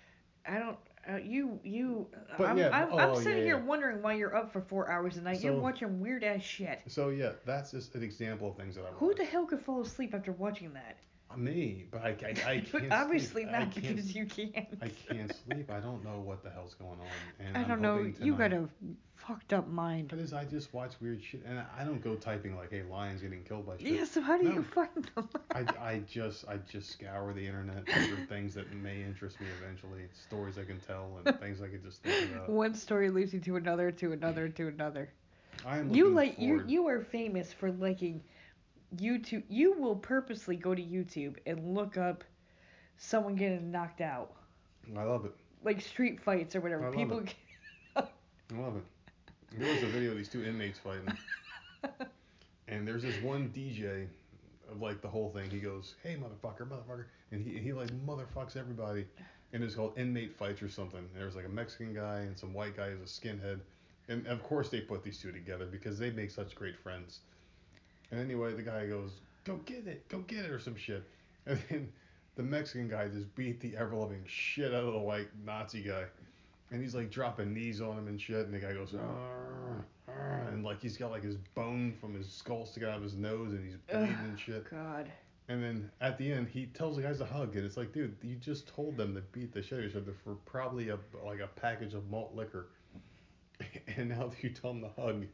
I 0.46 0.58
don't. 0.58 0.76
Uh, 1.10 1.16
you 1.16 1.58
you. 1.64 2.06
But 2.36 2.48
I'm, 2.48 2.58
yeah, 2.58 2.70
I'm, 2.70 2.88
oh, 2.92 2.98
I'm 2.98 3.14
yeah, 3.14 3.20
sitting 3.20 3.44
here 3.44 3.56
yeah. 3.58 3.64
wondering 3.64 4.02
why 4.02 4.14
you're 4.14 4.34
up 4.36 4.52
for 4.52 4.60
four 4.60 4.90
hours 4.90 5.16
a 5.16 5.22
night. 5.22 5.40
you're 5.42 5.54
watching 5.58 6.00
weird 6.00 6.22
ass 6.22 6.42
shit. 6.42 6.82
So 6.86 7.08
yeah, 7.08 7.32
that's 7.46 7.70
just 7.70 7.94
an 7.94 8.02
example 8.02 8.50
of 8.50 8.56
things 8.56 8.74
that 8.74 8.84
I 8.84 8.88
Who 8.96 9.14
the 9.14 9.24
hell 9.24 9.46
could 9.46 9.60
fall 9.62 9.80
asleep 9.80 10.14
after 10.14 10.32
watching 10.32 10.72
that? 10.74 10.98
Me, 11.38 11.86
but 11.90 12.02
I, 12.02 12.08
I, 12.08 12.50
I 12.50 12.64
But 12.72 12.80
can't. 12.82 12.92
obviously 12.92 13.42
sleep. 13.42 13.52
Not 13.52 13.74
because 13.74 14.14
you 14.14 14.26
can't. 14.26 14.66
I 14.82 14.88
can't 14.88 15.32
sleep. 15.46 15.70
I 15.70 15.78
don't 15.80 16.04
know 16.04 16.18
what 16.20 16.42
the 16.42 16.50
hell's 16.50 16.74
going 16.74 16.98
on. 17.00 17.06
And 17.46 17.56
I 17.56 17.62
I'm 17.62 17.68
don't 17.68 17.80
know. 17.80 17.96
hoping 17.98 18.16
You 18.20 18.34
got 18.34 18.52
a 18.52 18.68
fucked 19.14 19.52
up 19.52 19.68
mind. 19.68 20.08
But 20.08 20.18
is 20.18 20.32
I 20.32 20.44
just 20.44 20.74
watch 20.74 20.92
weird 21.00 21.22
shit, 21.22 21.42
and 21.46 21.62
I 21.78 21.84
don't 21.84 22.02
go 22.02 22.16
typing 22.16 22.56
like, 22.56 22.70
"Hey, 22.70 22.82
lions 22.82 23.22
getting 23.22 23.42
killed 23.44 23.66
by 23.66 23.76
shit." 23.78 23.86
Yeah. 23.86 24.04
So 24.04 24.20
how 24.20 24.36
do 24.36 24.44
No. 24.44 24.50
you 24.52 24.62
find 24.62 25.10
them? 25.14 25.28
I, 25.54 25.60
I 25.80 25.98
just 26.10 26.48
I 26.48 26.56
just 26.70 26.90
scour 26.90 27.32
the 27.32 27.46
internet 27.46 27.88
for 27.88 28.16
things 28.28 28.54
that 28.54 28.72
may 28.74 29.02
interest 29.02 29.40
me 29.40 29.46
eventually, 29.62 30.02
stories 30.12 30.58
I 30.58 30.64
can 30.64 30.80
tell, 30.80 31.20
and 31.24 31.38
things 31.40 31.62
I 31.62 31.68
can 31.68 31.82
just 31.82 32.02
think 32.02 32.30
about. 32.34 32.48
One 32.50 32.74
story 32.74 33.10
leads 33.10 33.32
you 33.32 33.40
to 33.40 33.56
another, 33.56 33.90
to 33.92 34.12
another, 34.12 34.48
to 34.48 34.68
another. 34.68 35.08
I 35.66 35.78
am 35.78 35.92
You 35.94 36.10
like 36.10 36.38
you 36.38 36.64
you 36.66 36.86
are 36.88 37.00
famous 37.00 37.52
for 37.52 37.70
liking 37.72 38.22
YouTube. 38.96 39.42
You 39.48 39.72
will 39.78 39.96
purposely 39.96 40.56
go 40.56 40.74
to 40.74 40.82
YouTube 40.82 41.36
and 41.46 41.74
look 41.74 41.96
up 41.96 42.24
someone 42.96 43.36
getting 43.36 43.70
knocked 43.70 44.00
out, 44.00 44.32
I 44.96 45.02
love 45.04 45.24
it. 45.24 45.32
like 45.62 45.80
street 45.80 46.20
fights 46.20 46.56
or 46.56 46.60
whatever. 46.60 46.82
I 46.84 46.86
love 46.86 46.94
People. 46.96 47.18
it. 47.20 47.34
I 47.96 48.58
love 48.60 48.76
it. 48.76 48.82
There 49.58 49.72
was 49.72 49.82
a 49.82 49.86
video 49.86 50.10
of 50.12 50.16
these 50.16 50.28
two 50.28 50.44
inmates 50.44 50.78
fighting, 50.78 51.08
and 52.68 52.86
there's 52.86 53.02
this 53.02 53.20
one 53.22 53.50
DJ 53.54 54.06
of 54.70 54.80
like 54.82 55.00
the 55.00 55.08
whole 55.08 55.30
thing. 55.30 55.48
He 55.50 55.58
goes, 55.58 55.94
"Hey, 56.02 56.16
motherfucker, 56.16 56.68
motherfucker," 56.68 57.04
and 57.32 57.46
he 57.46 57.58
he 57.58 57.72
like 57.72 57.90
motherfucks 58.06 58.56
everybody, 58.56 59.06
and 59.52 59.62
it's 59.64 59.74
called 59.74 59.96
inmate 59.96 60.36
fights 60.36 60.62
or 60.62 60.68
something. 60.68 61.08
There's 61.16 61.34
like 61.36 61.46
a 61.46 61.50
Mexican 61.50 61.94
guy 61.94 62.20
and 62.20 62.38
some 62.38 62.52
white 62.52 62.76
guy 62.76 62.90
who's 62.90 63.00
a 63.00 63.04
skinhead, 63.20 63.60
and 64.08 64.26
of 64.26 64.42
course 64.42 64.68
they 64.68 64.80
put 64.80 65.02
these 65.02 65.18
two 65.18 65.32
together 65.32 65.66
because 65.66 65.98
they 65.98 66.10
make 66.10 66.30
such 66.30 66.54
great 66.54 66.78
friends. 66.78 67.20
And 68.10 68.20
anyway, 68.20 68.54
the 68.54 68.62
guy 68.62 68.86
goes, 68.86 69.20
"Go 69.44 69.56
get 69.58 69.86
it, 69.86 70.08
go 70.08 70.20
get 70.20 70.44
it," 70.44 70.50
or 70.50 70.58
some 70.58 70.76
shit, 70.76 71.04
and 71.46 71.58
then 71.68 71.92
the 72.36 72.42
Mexican 72.42 72.88
guy 72.88 73.08
just 73.08 73.34
beat 73.34 73.60
the 73.60 73.76
ever 73.76 73.94
loving 73.94 74.22
shit 74.26 74.72
out 74.72 74.84
of 74.84 74.92
the 74.92 74.98
white 74.98 75.28
Nazi 75.44 75.82
guy. 75.82 76.04
And 76.70 76.82
he's 76.82 76.94
like 76.94 77.10
dropping 77.10 77.54
knees 77.54 77.80
on 77.80 77.98
him 77.98 78.08
and 78.08 78.20
shit, 78.20 78.44
and 78.46 78.52
the 78.54 78.58
guy 78.58 78.72
goes, 78.72 78.94
"Arr, 78.94 79.84
arr," 80.06 80.48
and 80.50 80.64
like 80.64 80.80
he's 80.80 80.96
got 80.96 81.10
like 81.10 81.22
his 81.22 81.36
bone 81.54 81.94
from 82.00 82.14
his 82.14 82.30
skull 82.30 82.66
sticking 82.66 82.88
out 82.88 82.96
of 82.96 83.02
his 83.02 83.14
nose, 83.14 83.52
and 83.52 83.64
he's 83.64 83.76
bleeding 83.90 84.14
Ugh. 84.14 84.24
and 84.24 84.38
shit. 84.40 84.70
God. 84.70 85.10
And 85.50 85.62
then 85.64 85.90
at 86.02 86.18
the 86.18 86.30
end, 86.30 86.48
he 86.48 86.66
tells 86.66 86.96
the 86.96 87.02
guys 87.02 87.18
to 87.18 87.24
hug, 87.24 87.56
and 87.56 87.64
it's 87.64 87.78
like, 87.78 87.92
dude, 87.92 88.14
you 88.22 88.36
just 88.36 88.68
told 88.68 88.98
them 88.98 89.14
to 89.14 89.22
beat 89.32 89.50
the 89.52 89.62
shit 89.62 89.78
out 89.78 89.84
of 89.84 89.90
each 89.90 89.96
other 89.96 90.12
for 90.22 90.34
probably 90.44 90.90
a 90.90 90.98
like 91.24 91.40
a 91.40 91.46
package 91.46 91.94
of 91.94 92.08
malt 92.10 92.34
liquor, 92.34 92.68
and 93.96 94.10
now 94.10 94.30
you 94.42 94.50
tell 94.50 94.74
them 94.74 94.82
to 94.82 95.00
hug, 95.00 95.24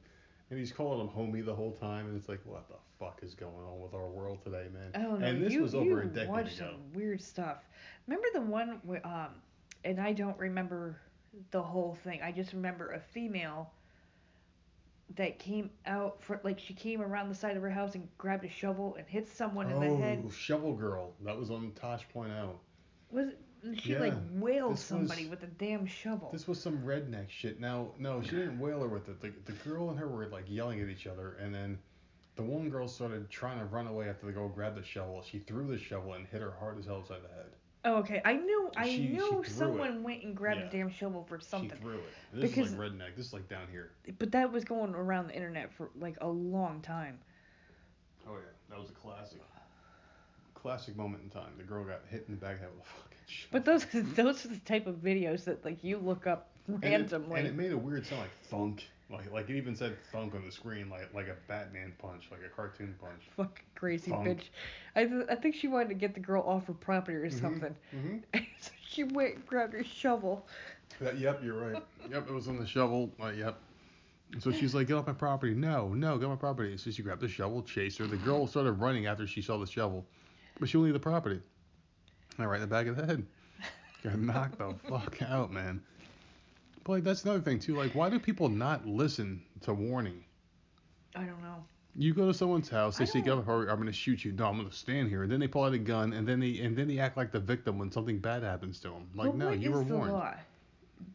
and 0.50 0.58
he's 0.58 0.72
calling 0.72 1.00
him 1.00 1.08
homie 1.08 1.44
the 1.44 1.54
whole 1.54 1.72
time, 1.72 2.06
and 2.06 2.16
it's 2.16 2.28
like, 2.28 2.40
what 2.44 2.68
the 2.68 2.74
fuck 2.98 3.20
is 3.22 3.34
going 3.34 3.52
on 3.52 3.80
with 3.80 3.94
our 3.94 4.08
world 4.08 4.42
today, 4.42 4.66
man? 4.72 4.90
I 4.94 4.98
don't. 4.98 5.22
And 5.22 5.42
this 5.42 5.52
you, 5.52 5.62
was 5.62 5.74
over 5.74 5.84
you 5.84 5.98
a 5.98 6.04
decade 6.04 6.28
watched 6.28 6.58
ago. 6.58 6.70
some 6.72 6.92
weird 6.92 7.20
stuff. 7.20 7.58
Remember 8.06 8.28
the 8.34 8.40
one 8.40 8.80
um, 9.04 9.28
and 9.84 10.00
I 10.00 10.12
don't 10.12 10.38
remember 10.38 10.96
the 11.50 11.62
whole 11.62 11.96
thing. 12.04 12.20
I 12.22 12.32
just 12.32 12.52
remember 12.52 12.92
a 12.92 13.00
female 13.00 13.70
that 15.16 15.38
came 15.38 15.70
out 15.86 16.22
for 16.22 16.40
like 16.44 16.58
she 16.58 16.74
came 16.74 17.00
around 17.00 17.28
the 17.28 17.34
side 17.34 17.56
of 17.56 17.62
her 17.62 17.70
house 17.70 17.94
and 17.94 18.08
grabbed 18.18 18.44
a 18.44 18.48
shovel 18.48 18.96
and 18.98 19.06
hit 19.06 19.28
someone 19.28 19.70
in 19.70 19.80
the 19.80 19.96
head. 19.96 20.24
Oh, 20.26 20.30
Shovel 20.30 20.74
Girl. 20.74 21.12
That 21.24 21.38
was 21.38 21.50
on 21.50 21.72
Tosh.0. 21.72 22.50
Was 23.10 23.28
it, 23.28 23.40
she 23.72 23.92
Yeah, 23.92 24.00
like 24.00 24.14
wailed 24.32 24.74
this 24.74 24.84
somebody 24.84 25.22
was- 25.22 25.30
with 25.40 25.42
a 25.44 25.52
damn 25.54 25.86
shovel? 25.86 26.30
This 26.32 26.46
was 26.46 26.60
some 26.60 26.78
redneck 26.78 27.28
shit. 27.30 27.60
Now, 27.60 27.88
no, 27.98 28.20
she 28.22 28.30
didn't 28.32 28.58
whale 28.58 28.80
her 28.82 28.88
with 28.88 29.08
it. 29.08 29.20
The, 29.20 29.32
the 29.46 29.52
girl 29.68 29.90
and 29.90 29.98
her 29.98 30.08
were 30.08 30.26
like 30.26 30.44
yelling 30.48 30.80
at 30.80 30.88
each 30.88 31.06
other, 31.06 31.34
and 31.40 31.54
then 31.54 31.78
the 32.36 32.42
one 32.42 32.68
girl 32.68 32.88
started 32.88 33.30
trying 33.30 33.58
to 33.58 33.64
run 33.64 33.86
away 33.86 34.08
after 34.08 34.26
the 34.26 34.32
girl 34.32 34.48
grabbed 34.48 34.76
the 34.76 34.82
shovel. 34.84 35.22
She 35.22 35.38
threw 35.38 35.66
the 35.66 35.78
shovel 35.78 36.14
and 36.14 36.26
hit 36.26 36.40
her 36.42 36.50
hard 36.58 36.78
as 36.78 36.86
hell 36.86 36.96
upside 36.98 37.22
the 37.22 37.28
head. 37.28 37.46
oh, 37.86 37.96
okay. 37.96 38.20
I 38.24 38.34
knew 38.34 38.70
I 38.76 38.88
She- 38.88 38.96
she 38.96 39.08
knew 39.08 39.28
threw 39.30 39.44
someone 39.44 40.02
went 40.02 40.24
and 40.24 40.34
grabbed 40.36 40.60
Yeah. 40.60 40.66
a 40.66 40.70
damn 40.70 40.88
shovel 40.90 41.22
for 41.24 41.38
something. 41.38 41.70
She 41.78 41.82
threw 41.82 41.94
it. 41.98 42.04
This 42.32 42.50
Because- 42.50 42.72
is 42.72 42.78
like 42.78 42.90
redneck. 42.92 43.14
This 43.16 43.26
is 43.26 43.32
like 43.32 43.48
down 43.48 43.68
here. 43.70 43.90
But 44.18 44.32
that 44.32 44.50
was 44.50 44.64
going 44.64 44.94
around 44.94 45.28
the 45.28 45.34
internet 45.36 45.72
for 45.72 45.90
like 45.96 46.16
a 46.20 46.28
long 46.28 46.80
time. 46.82 47.18
Oh 48.26 48.32
yeah, 48.36 48.40
that 48.70 48.78
was 48.78 48.90
a 48.90 48.94
classic. 48.94 49.40
Classic 50.54 50.96
moment 50.96 51.22
in 51.22 51.28
time. 51.28 51.52
The 51.58 51.62
girl 51.62 51.84
got 51.84 52.00
hit 52.08 52.24
in 52.26 52.34
the 52.34 52.40
back 52.40 52.54
of 52.54 52.60
the 52.60 52.64
head 52.64 52.72
with 52.74 52.86
a 52.86 52.88
fucking. 52.88 53.13
But 53.50 53.64
those 53.64 53.86
those 53.94 54.44
are 54.44 54.48
the 54.48 54.58
type 54.64 54.86
of 54.86 54.96
videos 54.96 55.44
that 55.44 55.64
like 55.64 55.82
you 55.84 55.98
look 55.98 56.26
up 56.26 56.48
And 56.68 56.82
it- 56.82 56.88
randomly. 56.88 57.40
And 57.40 57.48
it, 57.48 57.54
made 57.54 57.72
a 57.72 57.78
weird 57.78 58.06
sound 58.06 58.22
like 58.22 58.36
thunk. 58.44 58.88
Like 59.10 59.30
like 59.32 59.50
it 59.50 59.56
even 59.56 59.76
said 59.76 59.96
thunk 60.12 60.34
on 60.34 60.44
the 60.44 60.50
screen 60.50 60.88
like 60.88 61.12
like 61.14 61.28
a 61.28 61.36
Batman 61.46 61.92
punch, 61.98 62.28
like 62.30 62.40
a 62.44 62.48
cartoon 62.54 62.94
punch. 63.00 63.22
Fucking 63.36 63.64
crazy 63.74 64.10
bitch. 64.10 64.44
I 64.96 65.04
th- 65.04 65.26
I 65.30 65.34
think 65.34 65.54
she 65.54 65.68
wanted 65.68 65.88
to 65.90 65.94
get 65.94 66.14
the 66.14 66.20
girl 66.20 66.42
off 66.46 66.66
her 66.66 66.72
property 66.72 67.16
or 67.18 67.28
Mhm. 67.28 67.40
something. 67.40 67.76
Mm-hmm. 67.94 68.18
so 68.60 68.70
she 68.88 69.04
went 69.04 69.34
and 69.34 69.46
grabbed 69.46 69.74
her 69.74 69.84
shovel. 69.84 70.46
That, 71.00 71.18
yep, 71.18 71.40
you're 71.44 71.70
right. 71.70 71.82
yep, 72.10 72.28
it 72.28 72.32
was 72.32 72.48
on 72.48 72.58
the 72.58 72.66
shovel. 72.66 73.10
Uh, 73.22 73.28
yep. 73.28 73.58
So 74.38 74.50
she's 74.52 74.74
like, 74.74 74.86
get 74.88 74.94
off 74.96 75.06
my 75.06 75.12
property. 75.12 75.52
No, 75.54 75.88
no, 75.88 76.16
get 76.18 76.24
off 76.24 76.30
my 76.30 76.36
property. 76.36 76.76
So 76.76 76.90
she 76.90 77.02
grabbed 77.02 77.20
the 77.20 77.28
shovel, 77.28 77.62
chased 77.62 77.98
her. 77.98 78.06
The 78.06 78.16
girl 78.16 78.46
started 78.46 78.72
running 78.72 79.06
after 79.06 79.26
she 79.26 79.42
saw 79.42 79.58
the 79.58 79.66
shovel, 79.66 80.04
but 80.58 80.68
she 80.68 80.78
leave 80.78 80.92
the 80.94 80.98
property. 81.00 81.40
And 82.38 82.48
right 82.50 82.56
in 82.56 82.60
the 82.62 82.66
back 82.66 82.86
of 82.86 82.96
the 82.96 83.06
head. 83.06 83.24
Got 84.02 84.18
knocked 84.18 84.58
the 84.58 84.74
fuck 84.88 85.22
out, 85.22 85.52
man. 85.52 85.80
But 86.84 86.92
like 86.92 87.04
that's 87.04 87.24
another 87.24 87.40
thing 87.40 87.58
too. 87.58 87.76
Like, 87.76 87.94
why 87.94 88.10
do 88.10 88.18
people 88.18 88.48
not 88.48 88.86
listen 88.86 89.42
to 89.62 89.72
warning? 89.72 90.24
I 91.16 91.20
don't 91.24 91.40
know. 91.42 91.64
You 91.96 92.12
go 92.12 92.26
to 92.26 92.34
someone's 92.34 92.68
house, 92.68 92.98
they 92.98 93.06
say, 93.06 93.20
"Get 93.20 93.26
don't- 93.26 93.38
off 93.38 93.46
my 93.46 93.52
property, 93.52 93.70
I'm 93.70 93.78
gonna 93.78 93.92
shoot 93.92 94.24
you." 94.24 94.32
No, 94.32 94.46
I'm 94.46 94.56
gonna 94.56 94.72
stand 94.72 95.08
here. 95.08 95.22
And 95.22 95.30
then 95.32 95.38
they 95.40 95.46
pull 95.46 95.62
out 95.64 95.72
a 95.74 95.78
gun, 95.78 96.12
and 96.12 96.26
then 96.26 96.40
they 96.40 96.58
and 96.58 96.76
then 96.76 96.88
they 96.88 96.98
act 96.98 97.16
like 97.16 97.30
the 97.30 97.38
victim 97.40 97.78
when 97.78 97.90
something 97.92 98.18
bad 98.18 98.42
happens 98.42 98.80
to 98.80 98.88
them. 98.88 99.08
Like, 99.14 99.28
but 99.28 99.36
no, 99.36 99.46
what 99.50 99.60
you 99.60 99.70
is 99.70 99.76
were 99.78 99.84
the 99.84 99.96
warned. 99.96 100.12
law? 100.12 100.34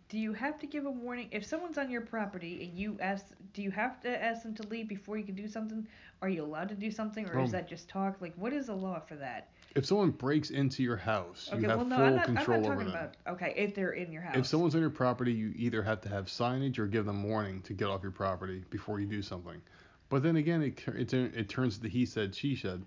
Do 0.08 0.18
you 0.18 0.34
have 0.34 0.58
to 0.60 0.68
give 0.68 0.86
a 0.86 0.90
warning 0.92 1.28
if 1.32 1.46
someone's 1.46 1.78
on 1.78 1.92
your 1.92 2.02
property 2.02 2.64
and 2.64 2.78
you 2.80 2.98
ask? 3.02 3.26
Do 3.54 3.62
you 3.62 3.72
have 3.72 4.00
to 4.02 4.24
ask 4.24 4.42
them 4.44 4.56
to 4.56 4.68
leave 4.70 4.88
before 4.88 5.18
you 5.18 5.26
can 5.26 5.36
do 5.36 5.48
something? 5.48 5.86
Are 6.22 6.30
you 6.30 6.44
allowed 6.44 6.70
to 6.70 6.76
do 6.76 6.90
something, 6.90 7.28
or 7.28 7.40
is 7.42 7.50
Um, 7.50 7.52
that 7.52 7.68
just 7.68 7.90
talk? 7.90 8.20
Like, 8.22 8.34
what 8.36 8.54
is 8.54 8.68
the 8.68 8.76
law 8.76 9.00
for 9.02 9.16
that? 9.18 9.50
If 9.76 9.86
someone 9.86 10.12
breaks 10.12 10.50
into 10.50 10.82
your 10.84 10.98
house, 10.98 11.50
Okay, 11.52 11.62
you 11.62 11.70
have 11.70 11.78
well, 11.78 11.86
no, 11.88 11.96
full 11.98 12.06
I'm 12.06 12.16
not. 12.16 12.30
I'm 12.30 12.36
control 12.36 12.62
not 12.62 12.66
over 12.72 12.76
talking 12.84 12.92
them. 12.94 13.10
about. 13.26 13.34
Okay, 13.36 13.54
if 13.56 13.76
they're 13.76 13.92
in 13.92 14.12
your 14.12 14.22
house. 14.24 14.36
If 14.36 14.48
someone's 14.48 14.74
on 14.76 14.82
your 14.82 14.90
property, 14.90 15.32
you 15.32 15.54
either 15.56 15.84
have 15.84 16.02
to 16.02 16.10
have 16.10 16.26
signage 16.26 16.80
or 16.80 16.88
give 16.88 17.06
them 17.06 17.24
warning 17.24 17.62
to 17.64 17.74
get 17.74 17.88
off 17.88 18.02
your 18.02 18.12
property 18.12 18.64
before 18.72 19.00
you 19.00 19.06
do 19.06 19.22
something. 19.22 19.62
But 20.10 20.24
then 20.24 20.38
again, 20.38 20.64
it 20.64 20.88
it, 20.88 21.14
it 21.14 21.50
turns 21.50 21.76
to 21.78 21.84
the 21.84 21.90
he 21.90 22.06
said 22.06 22.34
she 22.36 22.56
said. 22.56 22.84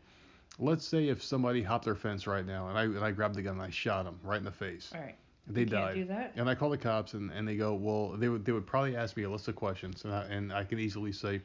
Let's 0.58 0.86
say 0.86 1.08
if 1.08 1.22
somebody 1.22 1.62
hopped 1.62 1.88
our 1.88 1.94
fence 1.94 2.26
right 2.26 2.44
now, 2.44 2.68
and 2.68 2.76
I 2.76 2.82
and 2.82 2.98
I 3.04 3.10
grabbed 3.12 3.36
the 3.36 3.42
gun 3.42 3.54
and 3.54 3.62
I 3.62 3.70
shot 3.70 4.04
him 4.04 4.18
right 4.22 4.36
in 4.38 4.44
the 4.44 4.50
face, 4.50 4.90
all 4.94 5.00
right, 5.00 5.14
they 5.46 5.60
you 5.60 5.66
can't 5.66 5.80
died. 5.86 5.94
do 5.94 6.04
that. 6.06 6.32
And 6.36 6.50
I 6.50 6.54
call 6.54 6.68
the 6.68 6.76
cops 6.76 7.14
and, 7.14 7.30
and 7.30 7.46
they 7.48 7.56
go, 7.56 7.74
well, 7.74 8.08
they 8.18 8.28
would 8.28 8.44
they 8.44 8.52
would 8.52 8.66
probably 8.66 8.96
ask 8.96 9.16
me 9.16 9.22
a 9.22 9.30
list 9.30 9.48
of 9.48 9.54
questions 9.56 10.04
and 10.04 10.12
I, 10.12 10.24
and 10.24 10.52
I 10.52 10.64
can 10.64 10.78
easily 10.78 11.12
say, 11.12 11.40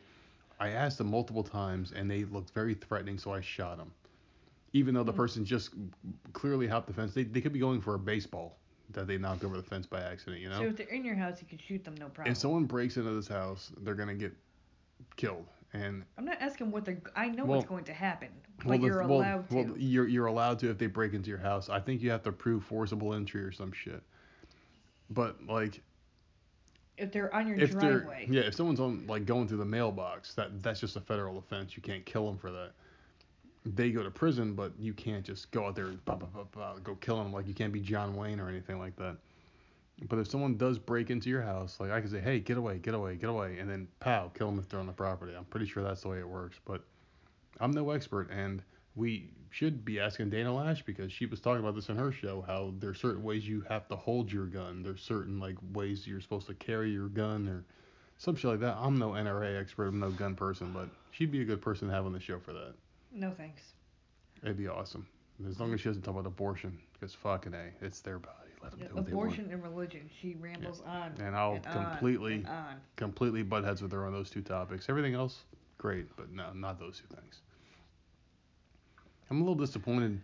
I 0.59 0.69
asked 0.69 0.97
them 0.97 1.09
multiple 1.11 1.43
times 1.43 1.93
and 1.95 2.09
they 2.11 2.25
looked 2.25 2.49
very 2.53 2.73
threatening, 2.73 3.17
so 3.17 3.31
I 3.31 3.39
shot 3.39 3.77
them. 3.77 3.91
Even 4.73 4.93
though 4.93 5.03
the 5.03 5.11
Hmm. 5.11 5.17
person 5.17 5.45
just 5.45 5.71
clearly 6.33 6.67
hopped 6.67 6.87
the 6.87 6.93
fence, 6.93 7.13
they, 7.13 7.23
they 7.23 7.41
could 7.41 7.53
be 7.53 7.59
going 7.59 7.81
for 7.81 7.95
a 7.95 7.99
baseball 7.99 8.57
that 8.91 9.07
they 9.07 9.17
knocked 9.17 9.43
over 9.43 9.57
the 9.57 9.63
fence 9.63 9.85
by 9.85 10.01
accident, 10.01 10.41
you 10.41 10.49
know. 10.49 10.57
So 10.59 10.63
if 10.65 10.77
they're 10.77 10.87
in 10.87 11.03
your 11.05 11.15
house, 11.15 11.41
you 11.41 11.47
can 11.47 11.57
shoot 11.57 11.83
them, 11.83 11.95
no 11.95 12.07
problem. 12.09 12.31
if 12.31 12.37
someone 12.37 12.65
breaks 12.65 12.97
into 12.97 13.11
this 13.11 13.27
house, 13.27 13.71
they're 13.81 13.95
gonna 13.95 14.13
get 14.15 14.33
killed. 15.15 15.45
And 15.73 16.03
I'm 16.17 16.23
not 16.25 16.37
asking 16.41 16.71
what 16.71 16.85
they're. 16.85 17.01
I 17.15 17.27
know 17.27 17.43
Well- 17.45 17.57
what's 17.59 17.69
going 17.69 17.83
to 17.85 17.93
happen, 17.93 18.29
but 18.59 18.67
well, 18.67 18.77
the- 18.77 18.85
you're 18.85 19.07
well, 19.07 19.19
allowed 19.19 19.49
to. 19.49 19.55
well, 19.55 19.77
you're 19.77 20.07
you're 20.07 20.25
allowed 20.27 20.59
to 20.59 20.69
if 20.69 20.77
they 20.77 20.87
break 20.87 21.13
into 21.13 21.29
your 21.29 21.39
house. 21.39 21.69
I 21.69 21.79
think 21.81 22.01
you 22.01 22.09
have 22.11 22.23
to 22.23 22.31
prove 22.31 22.63
forcible 22.63 23.13
entry 23.13 23.43
or 23.43 23.51
some 23.51 23.71
shit. 23.73 24.01
But 25.09 25.45
like 25.45 25.81
if 26.97 27.11
they're 27.11 27.33
on 27.35 27.47
your 27.47 27.57
if 27.57 27.71
driveway. 27.71 28.25
they're 28.29 28.41
yeah, 28.43 28.47
if 28.47 28.55
someone's 28.55 28.79
on 28.79 29.05
like 29.07 29.25
going 29.25 29.47
through 29.47 29.57
the 29.57 29.65
mailbox, 29.65 30.33
that 30.35 30.63
that's 30.63 30.79
just 30.79 30.95
a 30.95 31.01
federal 31.01 31.37
offense. 31.37 31.75
You 31.75 31.83
can't 31.83 32.05
kill 32.05 32.25
them 32.25 32.37
for 32.37 32.51
that. 32.51 32.71
They 33.75 33.91
go 33.91 34.03
to 34.03 34.11
prison, 34.11 34.53
but 34.53 34.73
you 34.79 34.93
can't 34.93 35.25
just 35.25 35.51
go 35.51 35.65
out 35.65 35.75
there 35.75 35.85
and 35.85 36.03
bah, 36.05 36.15
bah, 36.15 36.27
bah, 36.33 36.43
bah, 36.51 36.75
go 36.83 36.95
kill 36.95 37.17
them 37.17 37.33
like 37.33 37.47
you 37.47 37.53
can't 37.53 37.73
be 37.73 37.79
John 37.79 38.15
Wayne 38.15 38.39
or 38.39 38.49
anything 38.49 38.79
like 38.79 38.95
that. 38.97 39.17
But 40.07 40.19
if 40.19 40.29
someone 40.29 40.57
does 40.57 40.77
break 40.77 41.09
into 41.09 41.29
your 41.29 41.41
house, 41.41 41.79
like 41.79 41.91
I 41.91 41.99
can 41.99 42.09
say, 42.09 42.19
hey, 42.19 42.39
get 42.39 42.57
away, 42.57 42.77
get 42.77 42.93
away, 42.93 43.15
get 43.15 43.29
away, 43.29 43.57
and 43.57 43.69
then 43.69 43.87
pow, 43.99 44.31
kill 44.37 44.47
them 44.47 44.59
if 44.59 44.69
they're 44.69 44.79
on 44.79 44.85
the 44.85 44.93
property. 44.93 45.33
I'm 45.35 45.45
pretty 45.45 45.65
sure 45.65 45.83
that's 45.83 46.01
the 46.01 46.09
way 46.09 46.19
it 46.19 46.27
works. 46.27 46.59
But 46.65 46.83
I'm 47.59 47.71
no 47.71 47.89
expert, 47.89 48.29
and 48.29 48.61
we 48.95 49.31
should 49.49 49.83
be 49.83 49.99
asking 49.99 50.29
Dana 50.29 50.51
Loesch 50.51 50.85
because 50.85 51.11
she 51.11 51.25
was 51.25 51.39
talking 51.39 51.63
about 51.63 51.73
this 51.73 51.89
in 51.89 51.97
her 51.97 52.11
show. 52.11 52.43
How 52.45 52.73
there's 52.79 52.99
certain 52.99 53.23
ways 53.23 53.47
you 53.47 53.61
have 53.67 53.87
to 53.87 53.95
hold 53.95 54.31
your 54.31 54.45
gun. 54.45 54.83
There's 54.83 55.01
certain 55.01 55.39
like 55.39 55.55
ways 55.73 56.05
you're 56.05 56.21
supposed 56.21 56.47
to 56.47 56.53
carry 56.53 56.91
your 56.91 57.07
gun 57.07 57.47
or 57.47 57.63
some 58.17 58.35
shit 58.35 58.51
like 58.51 58.59
that. 58.59 58.77
I'm 58.79 58.97
no 58.99 59.11
NRA 59.11 59.59
expert. 59.59 59.87
I'm 59.87 59.99
no 59.99 60.11
gun 60.11 60.35
person, 60.35 60.71
but 60.73 60.89
she'd 61.11 61.31
be 61.31 61.41
a 61.41 61.45
good 61.45 61.61
person 61.61 61.87
to 61.87 61.93
have 61.93 62.05
on 62.05 62.13
the 62.13 62.19
show 62.19 62.39
for 62.39 62.53
that. 62.53 62.75
No 63.11 63.31
thanks. 63.31 63.61
It'd 64.43 64.57
be 64.57 64.67
awesome. 64.67 65.07
As 65.47 65.59
long 65.59 65.73
as 65.73 65.81
she 65.81 65.89
doesn't 65.89 66.01
talk 66.01 66.13
about 66.13 66.25
abortion, 66.25 66.77
because 66.93 67.13
fucking 67.13 67.53
a, 67.53 67.85
it's 67.85 68.01
their 68.01 68.19
body. 68.19 68.33
Let 68.61 68.71
them 68.71 68.79
do 68.79 68.95
what 68.95 69.07
Abortion 69.07 69.49
and 69.51 69.61
religion. 69.61 70.09
She 70.19 70.35
rambles 70.39 70.81
on. 70.85 71.13
And 71.19 71.35
I'll 71.35 71.53
and 71.53 71.65
on 71.67 71.91
completely, 71.91 72.35
and 72.35 72.47
on. 72.47 72.75
completely 72.95 73.43
butt 73.43 73.63
heads 73.63 73.81
with 73.81 73.91
her 73.91 74.05
on 74.05 74.13
those 74.13 74.29
two 74.29 74.41
topics. 74.41 74.89
Everything 74.89 75.13
else, 75.13 75.43
great, 75.77 76.07
but 76.17 76.31
no, 76.31 76.51
not 76.53 76.79
those 76.79 76.99
two 76.99 77.15
things. 77.15 77.41
I'm 79.29 79.37
a 79.37 79.39
little 79.41 79.55
disappointed. 79.55 80.19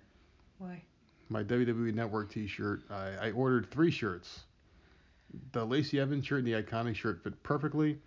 Why? 0.58 0.82
My 1.30 1.44
WWE 1.44 1.94
Network 1.94 2.32
T-shirt. 2.32 2.84
I, 2.90 3.28
I 3.28 3.32
ordered 3.32 3.70
three 3.70 3.92
shirts. 3.92 4.42
The 5.52 5.66
Lacey 5.66 6.00
Evans 6.00 6.26
shirt 6.26 6.40
and 6.40 6.48
the 6.48 6.62
iconic 6.62 6.96
shirt 6.96 7.24
fit 7.24 7.42
perfectly. 7.44 8.00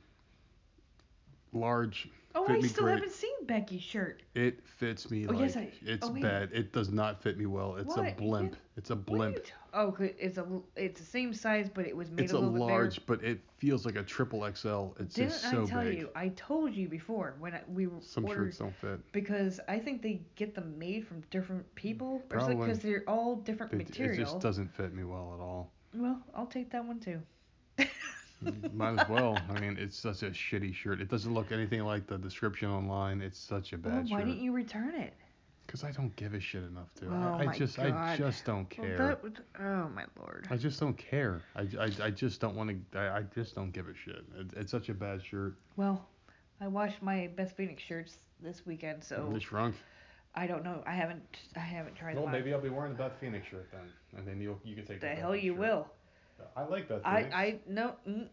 Large. 1.52 2.08
Oh, 2.38 2.44
I 2.48 2.60
still 2.60 2.84
great. 2.84 2.96
haven't 2.96 3.12
seen 3.12 3.32
Becky's 3.46 3.82
shirt. 3.82 4.22
It 4.34 4.62
fits 4.62 5.10
me 5.10 5.26
Oh, 5.26 5.32
like 5.32 5.40
yes, 5.40 5.56
I- 5.56 5.72
it's 5.86 6.06
oh, 6.06 6.10
bad. 6.12 6.50
It 6.52 6.70
does 6.72 6.90
not 6.90 7.22
fit 7.22 7.38
me 7.38 7.46
well. 7.46 7.76
It's 7.76 7.96
What? 7.96 8.08
a 8.08 8.14
blimp. 8.14 8.52
Yeah. 8.52 8.58
It's 8.76 8.90
a 8.90 8.94
What 8.96 9.20
are 9.22 9.30
you 9.30 9.32
blimp. 9.32 9.44
t- 9.46 9.52
oh, 9.72 9.96
it's 10.00 10.36
a 10.36 10.46
it's 10.76 11.00
the 11.00 11.06
same 11.06 11.32
size, 11.32 11.70
but 11.72 11.86
it 11.86 11.96
was 11.96 12.10
made 12.10 12.24
It's 12.24 12.34
a 12.34 12.36
a 12.36 12.38
large, 12.38 12.96
bigger. 12.96 13.04
but 13.18 13.24
it 13.26 13.40
feels 13.56 13.86
like 13.86 13.96
a 13.96 14.02
triple 14.02 14.40
XL. 14.40 14.88
It's 15.00 15.14
Didn't 15.14 15.30
just 15.30 15.50
so 15.50 15.62
I 15.62 15.66
tell 15.66 15.82
big. 15.84 15.98
you? 15.98 16.10
I 16.14 16.28
told 16.36 16.74
you 16.74 16.88
before 16.88 17.36
when 17.38 17.54
I, 17.54 17.62
we 17.72 17.88
Some 18.02 18.26
ordered 18.26 18.44
shirts 18.52 18.58
don't 18.58 18.76
fit. 18.76 19.00
because 19.12 19.58
I 19.66 19.78
think 19.78 20.02
they 20.02 20.20
get 20.34 20.54
them 20.54 20.78
made 20.78 21.06
from 21.06 21.22
different 21.30 21.74
people 21.74 22.22
Probably. 22.28 22.56
because 22.56 22.80
they're 22.80 23.04
all 23.08 23.36
different 23.36 23.72
It, 23.72 23.98
it 23.98 24.14
just 24.14 24.40
doesn't 24.40 24.68
fit 24.68 24.92
me 24.92 25.04
well 25.04 25.32
at 25.34 25.40
all. 25.42 25.72
Well, 25.94 26.20
I'll 26.34 26.46
take 26.46 26.68
that 26.72 26.84
one 26.84 27.00
too. 27.00 27.22
Might 28.72 28.98
as 29.00 29.08
well. 29.08 29.38
I 29.50 29.58
mean, 29.60 29.76
it's 29.80 29.98
such 29.98 30.22
a 30.22 30.30
shitty 30.30 30.74
shirt. 30.74 31.00
It 31.00 31.08
doesn't 31.08 31.32
look 31.32 31.52
anything 31.52 31.82
like 31.84 32.06
the 32.06 32.18
description 32.18 32.70
online. 32.70 33.22
It's 33.22 33.38
such 33.38 33.72
a 33.72 33.78
bad 33.78 33.92
well, 33.92 34.02
why 34.02 34.18
shirt. 34.20 34.26
didn't 34.28 34.42
you 34.42 34.52
return 34.52 34.94
it? 34.94 35.14
Because 35.66 35.82
I 35.82 35.90
don't 35.90 36.14
give 36.14 36.32
a 36.34 36.38
shit 36.38 36.62
enough 36.62 36.92
to. 37.00 37.06
Oh 37.08 37.12
I, 37.38 37.42
I 37.42 37.46
my 37.46 37.56
just 37.58 37.78
I 37.78 38.16
just 38.16 38.44
don't 38.44 38.68
Well, 38.78 38.86
care. 38.88 38.98
that 38.98 39.22
would, 39.22 39.40
oh 39.58 39.88
my 39.88 40.04
lord. 40.20 40.46
I 40.50 40.56
just 40.56 40.78
don't 40.78 40.96
care. 40.96 41.42
I, 41.56 41.62
I, 41.80 41.90
I 42.04 42.10
just 42.10 42.40
don't 42.40 42.54
want 42.54 42.70
to. 42.92 42.98
I, 42.98 43.18
I 43.18 43.22
just 43.34 43.54
don't 43.56 43.72
give 43.72 43.88
a 43.88 43.94
shit. 43.94 44.24
It, 44.38 44.46
it's 44.54 44.70
such 44.70 44.90
a 44.90 44.94
bad 44.94 45.24
shirt. 45.24 45.56
Well, 45.76 46.06
I 46.60 46.68
washed 46.68 47.02
my 47.02 47.30
Beth 47.36 47.52
Phoenix 47.56 47.82
shirts 47.82 48.16
this 48.40 48.64
weekend, 48.64 49.02
so 49.02 49.28
They 49.32 49.40
shrunk. 49.40 49.74
I 50.36 50.46
don't 50.46 50.62
know. 50.62 50.84
I 50.86 50.92
haven't 50.92 51.22
I 51.56 51.60
haven't 51.60 51.96
tried 51.96 52.16
Well, 52.16 52.26
maybe 52.28 52.52
I'll 52.54 52.60
be 52.60 52.68
wearing 52.68 52.92
the 52.92 52.98
Beth 52.98 53.14
Phoenix 53.20 53.48
shirt 53.48 53.68
then, 53.72 53.88
and 54.18 54.28
then 54.28 54.40
you 54.40 54.60
you 54.62 54.76
can 54.76 54.84
take 54.86 55.00
The 55.00 55.06
Beth 55.06 55.18
hell 55.18 55.34
you 55.34 55.52
shirt. 55.52 55.60
will. 55.60 55.86
I 56.56 56.64
like 56.64 56.88
Beth 56.88 57.02
I 57.04 57.18
I 57.32 57.60
no 57.68 57.94
mm, 58.08 58.28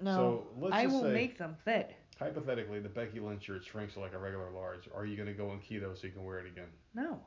no. 0.00 0.44
So 0.60 0.68
I 0.72 0.86
will 0.86 1.02
say, 1.02 1.12
make 1.12 1.38
them 1.38 1.56
fit. 1.64 1.94
hypothetically, 2.18 2.80
the 2.80 2.88
Becky 2.88 3.20
Lynch 3.20 3.44
shirt 3.44 3.64
shrinks 3.64 3.94
to 3.94 4.00
like 4.00 4.14
a 4.14 4.18
regular 4.18 4.50
large. 4.50 4.88
Are 4.94 5.06
you 5.06 5.16
gonna 5.16 5.32
go 5.32 5.52
in 5.52 5.58
keto 5.58 5.98
so 5.98 6.06
you 6.06 6.12
can 6.12 6.24
wear 6.24 6.38
it 6.38 6.46
again? 6.46 6.68
No. 6.94 7.20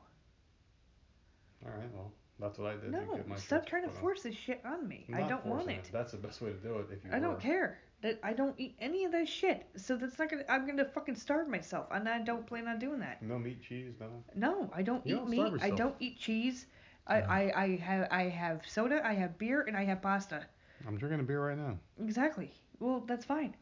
All 1.64 1.70
right. 1.70 1.92
Well, 1.94 2.12
that's 2.40 2.58
what 2.58 2.70
I 2.70 2.74
did. 2.74 2.90
to 2.90 2.90
No. 2.90 3.36
Stop 3.36 3.66
trying 3.66 3.84
to 3.84 3.90
force 3.90 4.22
this 4.22 4.34
shit 4.34 4.60
on 4.64 4.88
me. 4.88 5.06
I 5.14 5.20
don't 5.22 5.44
want 5.46 5.62
forcing 5.62 5.76
it. 5.76 5.90
That's 5.92 6.12
the 6.12 6.18
best 6.18 6.40
way 6.40 6.50
to 6.50 6.56
do 6.56 6.78
it. 6.78 6.86
If 6.90 7.04
you 7.04 7.10
I 7.12 7.16
were. 7.16 7.20
don't 7.20 7.40
care. 7.40 7.78
That 8.02 8.18
I 8.24 8.32
don't 8.32 8.58
eat 8.58 8.74
any 8.80 9.04
of 9.04 9.12
that 9.12 9.28
shit. 9.28 9.64
So 9.76 9.96
that's 9.96 10.18
not 10.18 10.28
gonna. 10.28 10.44
I'm 10.48 10.66
gonna 10.66 10.84
fucking 10.84 11.14
starve 11.14 11.48
myself, 11.48 11.86
and 11.92 12.08
I 12.08 12.18
don't 12.18 12.44
plan 12.44 12.66
on 12.66 12.80
doing 12.80 12.98
that. 12.98 13.22
No 13.22 13.38
meat, 13.38 13.62
cheese, 13.62 13.94
no. 14.00 14.08
No, 14.34 14.70
I 14.74 14.82
don't 14.82 15.06
You 15.06 15.14
eat 15.14 15.18
don't 15.18 15.30
meat. 15.30 15.62
I 15.62 15.70
don't 15.70 15.94
eat 16.00 16.18
cheese. 16.18 16.66
I. 17.06 17.20
I, 17.20 17.62
I 17.62 17.76
have 17.76 18.08
I 18.10 18.22
have 18.24 18.62
soda. 18.66 19.00
I 19.04 19.14
have 19.14 19.38
beer, 19.38 19.62
and 19.62 19.76
I 19.76 19.84
have 19.84 20.00
pasta. 20.02 20.44
I'm 20.86 20.96
drinking 20.96 21.20
a 21.20 21.24
beer 21.24 21.46
right 21.48 21.58
now. 21.58 21.78
Exactly. 22.02 22.50
Well, 22.80 23.00
that's 23.06 23.24
fine. 23.24 23.54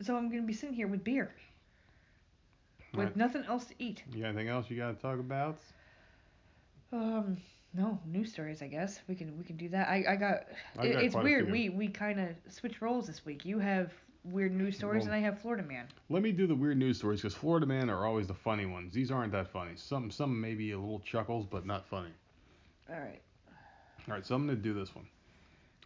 So 0.00 0.16
I'm 0.16 0.28
gonna 0.30 0.42
be 0.42 0.52
sitting 0.52 0.74
here 0.74 0.88
with 0.88 1.04
beer, 1.04 1.34
with 2.94 3.06
Right. 3.08 3.16
nothing 3.16 3.44
else 3.44 3.66
to 3.66 3.74
eat. 3.78 4.02
You 4.12 4.22
got 4.22 4.28
anything 4.28 4.48
else 4.48 4.70
you 4.70 4.76
gotta 4.76 4.94
talk 4.94 5.18
about? 5.18 5.58
Um, 6.92 7.36
no 7.72 7.98
news 8.06 8.32
stories. 8.32 8.62
I 8.62 8.68
guess 8.68 9.00
we 9.08 9.14
can 9.14 9.36
we 9.38 9.44
can 9.44 9.56
do 9.56 9.68
that. 9.70 9.88
I 9.88 10.04
I 10.10 10.16
got. 10.16 10.44
I 10.78 10.88
got 10.88 11.02
it's 11.04 11.14
weird. 11.14 11.50
We 11.50 11.68
we 11.70 11.88
kind 11.88 12.20
of 12.20 12.28
switched 12.48 12.80
roles 12.80 13.06
this 13.06 13.24
week. 13.24 13.44
You 13.44 13.58
have 13.58 13.92
weird 14.24 14.52
news 14.52 14.76
stories, 14.76 15.04
Well- 15.04 15.12
and 15.14 15.24
I 15.24 15.26
have 15.26 15.40
Florida 15.40 15.62
man. 15.62 15.86
Let 16.08 16.22
me 16.22 16.32
do 16.32 16.46
the 16.46 16.54
weird 16.54 16.78
news 16.78 16.98
stories 16.98 17.20
because 17.20 17.34
Florida 17.34 17.66
man 17.66 17.90
are 17.90 18.06
always 18.06 18.26
the 18.26 18.34
funny 18.34 18.66
ones. 18.66 18.94
These 18.94 19.10
aren't 19.10 19.32
that 19.32 19.48
funny. 19.48 19.72
Some 19.76 20.10
some 20.10 20.40
maybe 20.40 20.72
a 20.72 20.78
little 20.78 21.00
chuckles, 21.00 21.46
but 21.46 21.66
not 21.66 21.86
funny. 21.86 22.10
All 22.90 22.98
right. 22.98 23.20
All 24.08 24.14
right, 24.14 24.26
so 24.26 24.34
I'm 24.34 24.46
gonna 24.46 24.58
do 24.58 24.74
this 24.74 24.94
one. 24.94 25.06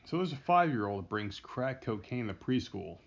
So 0.04 0.16
there's 0.16 0.32
a 0.32 0.36
five-year-old 0.36 1.04
that 1.04 1.08
brings 1.08 1.38
crack 1.38 1.82
cocaine 1.82 2.26
to 2.28 2.34
preschool. 2.34 2.98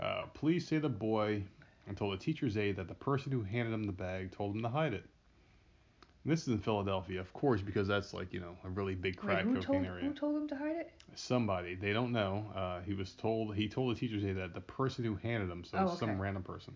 Uh, 0.00 0.22
police 0.34 0.66
say 0.66 0.78
the 0.78 0.88
boy 0.88 1.44
told 1.96 2.14
the 2.14 2.16
teacher's 2.16 2.56
aide 2.56 2.76
that 2.76 2.88
the 2.88 2.94
person 2.94 3.30
who 3.30 3.42
handed 3.42 3.74
him 3.74 3.84
the 3.84 3.92
bag 3.92 4.32
told 4.32 4.56
him 4.56 4.62
to 4.62 4.68
hide 4.68 4.94
it. 4.94 5.04
And 6.24 6.32
this 6.32 6.42
is 6.42 6.48
in 6.48 6.58
Philadelphia, 6.58 7.20
of 7.20 7.32
course, 7.32 7.60
because 7.60 7.86
that's 7.86 8.14
like 8.14 8.32
you 8.32 8.40
know 8.40 8.56
a 8.64 8.70
really 8.70 8.94
big 8.94 9.16
crack 9.16 9.44
who 9.44 9.54
cocaine 9.54 9.62
told 9.66 9.86
area. 9.86 10.04
who 10.04 10.14
told 10.14 10.36
him 10.36 10.48
to 10.48 10.56
hide 10.56 10.76
it? 10.76 10.92
Somebody 11.14 11.74
they 11.74 11.92
don't 11.92 12.12
know. 12.12 12.46
Uh, 12.54 12.80
he 12.80 12.94
was 12.94 13.12
told 13.12 13.54
he 13.54 13.68
told 13.68 13.94
the 13.94 14.00
teacher's 14.00 14.24
aide 14.24 14.36
that 14.38 14.54
the 14.54 14.60
person 14.60 15.04
who 15.04 15.16
handed 15.16 15.50
him, 15.50 15.64
so 15.64 15.78
Oh, 15.78 15.88
it's 15.90 15.98
some 15.98 16.20
random 16.20 16.42
person. 16.42 16.74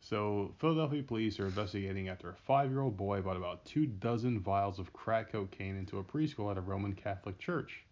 So 0.00 0.54
Philadelphia 0.58 1.02
police 1.02 1.38
are 1.38 1.46
investigating 1.46 2.08
after 2.08 2.30
a 2.30 2.34
five-year-old 2.34 2.96
boy 2.96 3.20
bought 3.20 3.36
about 3.36 3.64
two 3.64 3.86
dozen 3.86 4.40
vials 4.40 4.78
of 4.78 4.92
crack 4.92 5.30
cocaine 5.30 5.76
into 5.76 5.98
a 5.98 6.04
preschool 6.04 6.50
at 6.50 6.56
a 6.56 6.62
Roman 6.62 6.94
Catholic 6.94 7.38
church. 7.38 7.84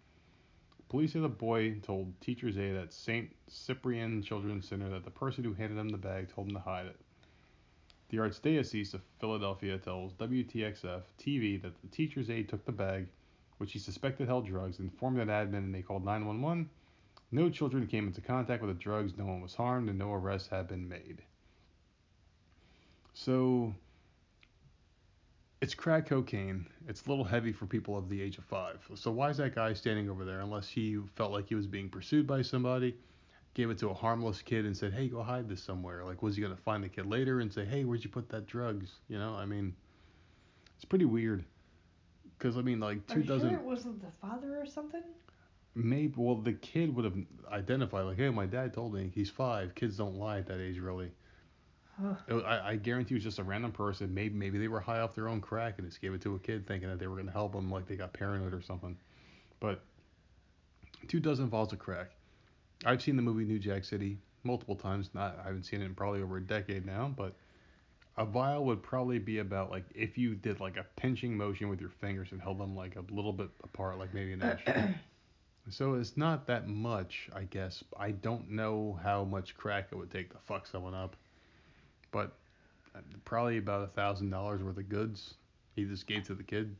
Police 0.89 1.13
say 1.13 1.21
the 1.21 1.29
boy 1.29 1.79
told 1.81 2.19
teacher's 2.23 2.57
aide 2.57 2.77
at 2.77 2.95
St. 2.95 3.31
Cyprian 3.47 4.23
Children's 4.23 4.67
Center 4.67 4.89
that 4.89 5.05
the 5.05 5.11
person 5.11 5.45
who 5.45 5.53
handed 5.53 5.79
him 5.79 5.91
the 5.91 5.99
bag 5.99 6.31
told 6.31 6.49
him 6.49 6.55
to 6.55 6.61
hide 6.61 6.87
it. 6.87 6.97
The 8.09 8.17
Archdiocese 8.17 8.95
of 8.95 9.03
Philadelphia 9.21 9.77
tells 9.77 10.15
WTXF 10.15 11.03
TV 11.19 11.61
that 11.61 11.79
the 11.83 11.89
teacher's 11.89 12.31
aide 12.31 12.49
took 12.49 12.65
the 12.65 12.73
bag, 12.73 13.07
which 13.59 13.75
he 13.75 13.79
suspected 13.79 14.29
held 14.29 14.47
drugs, 14.47 14.79
informed 14.79 15.21
an 15.21 15.29
admin 15.29 15.59
and 15.59 15.75
they 15.75 15.83
called 15.83 16.07
911. 16.07 16.71
No 17.33 17.51
children 17.51 17.87
came 17.87 18.07
into 18.07 18.23
contact 18.23 18.63
with 18.63 18.75
the 18.75 18.83
drugs, 18.83 19.13
no 19.19 19.27
one 19.27 19.43
was 19.43 19.55
harmed, 19.55 19.91
and 19.91 19.99
no 19.99 20.15
arrests 20.15 20.49
have 20.49 20.69
been 20.69 20.89
made. 20.89 21.23
So, 23.21 23.75
it's 25.61 25.75
crack 25.75 26.07
cocaine. 26.07 26.67
It's 26.87 27.05
a 27.05 27.09
little 27.09 27.25
heavy 27.25 27.51
for 27.51 27.67
people 27.67 27.97
of 27.99 28.09
the 28.09 28.23
age 28.23 28.39
of 28.39 28.45
five. 28.45 28.79
So, 28.95 29.11
why 29.11 29.29
is 29.29 29.39
that 29.39 29.57
guy 29.57 29.73
standing 29.73 30.09
over 30.09 30.25
there 30.25 30.39
unless 30.39 30.69
he 30.69 31.01
felt 31.17 31.33
like 31.33 31.49
he 31.49 31.57
was 31.57 31.67
being 31.67 31.89
pursued 31.89 32.29
by 32.29 32.43
somebody? 32.43 32.95
Gave 33.55 33.71
it 33.71 33.79
to 33.79 33.89
a 33.89 33.95
harmless 33.95 34.41
kid 34.41 34.67
and 34.67 34.77
said, 34.77 34.93
"Hey, 34.93 35.09
go 35.09 35.21
hide 35.21 35.49
this 35.49 35.61
somewhere." 35.61 36.05
Like, 36.05 36.23
was 36.23 36.37
he 36.37 36.43
gonna 36.43 36.57
find 36.57 36.85
the 36.85 36.89
kid 36.89 37.07
later 37.07 37.41
and 37.41 37.53
say, 37.53 37.65
"Hey, 37.65 37.85
where'd 37.85 38.05
you 38.05 38.11
put 38.11 38.29
that 38.29 38.47
drugs?" 38.47 39.01
You 39.09 39.19
know, 39.19 39.35
I 39.35 39.47
mean, 39.47 39.75
it's 40.77 40.85
pretty 40.85 41.05
weird. 41.05 41.45
Cause 42.39 42.57
I 42.57 42.63
mean, 42.63 42.79
like 42.79 43.05
two 43.09 43.15
Are 43.15 43.19
you 43.23 43.25
dozen, 43.29 43.51
sure 43.51 43.59
it 43.59 43.65
wasn't 43.65 44.01
the 44.01 44.13
father 44.21 44.61
or 44.61 44.65
something? 44.65 45.03
maybe. 45.75 46.15
Well, 46.17 46.37
the 46.37 46.53
kid 46.53 46.95
would 46.95 47.05
have 47.05 47.19
identified, 47.51 48.05
like, 48.05 48.17
"Hey, 48.17 48.31
my 48.31 48.47
dad 48.47 48.73
told 48.75 48.95
me 48.95 49.11
he's 49.13 49.29
five. 49.29 49.75
Kids 49.75 49.97
don't 49.97 50.15
lie 50.15 50.39
at 50.39 50.47
that 50.47 50.61
age, 50.61 50.79
really." 50.79 51.11
Ugh. 52.05 52.17
It 52.29 52.35
wa- 52.35 52.41
I, 52.41 52.71
I 52.71 52.77
guarantee 52.77 53.15
it 53.15 53.19
was 53.19 53.25
just 53.25 53.39
a 53.39 53.43
random 53.45 53.73
person. 53.73 54.13
Maybe 54.13 54.35
maybe 54.35 54.59
they 54.59 54.69
were 54.69 54.81
high 54.81 55.01
off 55.01 55.15
their 55.15 55.29
own 55.29 55.41
crack 55.41 55.75
and 55.79 55.89
just 55.89 56.01
gave 56.01 56.15
it 56.15 56.21
to 56.23 56.35
a 56.35 56.39
kid 56.39 56.67
thinking 56.67 56.89
that 56.89 56.99
they 56.99 57.07
were 57.07 57.17
gonna 57.17 57.33
help 57.33 57.53
them, 57.53 57.71
like 57.71 57.87
they 57.87 57.97
got 57.97 58.13
paranoid 58.13 58.55
or 58.55 58.63
something. 58.63 58.97
But 59.61 59.83
two 61.09 61.21
dozen 61.21 61.49
vials 61.49 61.73
of 61.73 61.79
crack. 61.79 62.11
I've 62.85 63.03
seen 63.03 63.17
the 63.17 63.23
movie 63.23 63.45
New 63.45 63.59
Jack 63.59 63.85
City 63.85 64.19
multiple 64.45 64.77
times. 64.77 65.11
Not 65.15 65.39
I 65.43 65.49
haven't 65.49 65.65
seen 65.65 65.83
it 65.83 65.87
in 65.87 65.95
probably 65.95 66.23
over 66.23 66.37
a 66.37 66.41
decade 66.43 66.87
now, 66.87 67.13
but 67.17 67.35
a 68.17 68.25
vial 68.25 68.65
would 68.65 68.83
probably 68.83 69.19
be 69.19 69.39
about 69.39 69.71
like 69.71 69.85
if 69.95 70.19
you 70.19 70.35
did 70.35 70.61
like 70.61 70.77
a 70.77 70.85
pinching 70.97 71.37
motion 71.37 71.69
with 71.69 71.81
your 71.81 71.91
fingers 71.91 72.29
and 72.33 72.41
held 72.41 72.59
them 72.59 72.75
like 72.77 72.97
a 72.97 73.05
little 73.13 73.33
bit 73.33 73.49
apart, 73.65 73.99
like 73.99 74.13
maybe 74.15 74.33
an 74.33 74.43
inch. 74.43 74.61
so 75.71 75.95
it's 75.95 76.17
not 76.17 76.47
that 76.47 76.69
much, 76.69 77.29
I 77.35 77.45
guess. 77.45 77.83
I 77.97 78.11
don't 78.13 78.51
know 78.51 78.99
how 79.03 79.25
much 79.25 79.57
crack 79.57 79.89
it 79.93 79.97
would 79.97 80.11
take 80.11 80.31
to 80.31 80.39
fuck 80.47 80.67
someone 80.67 80.95
up, 80.95 81.17
but 82.11 82.37
uh, 82.95 83.01
probably 83.25 83.59
about 83.59 83.83
a 83.83 83.87
thousand 83.89 84.31
dollars 84.31 84.63
worth 84.63 84.79
of 84.79 84.89
goods 84.89 85.35
he 85.75 85.85
just 85.85 86.07
gave 86.07 86.25
to 86.25 86.35
the 86.35 86.43
kid. 86.43 86.75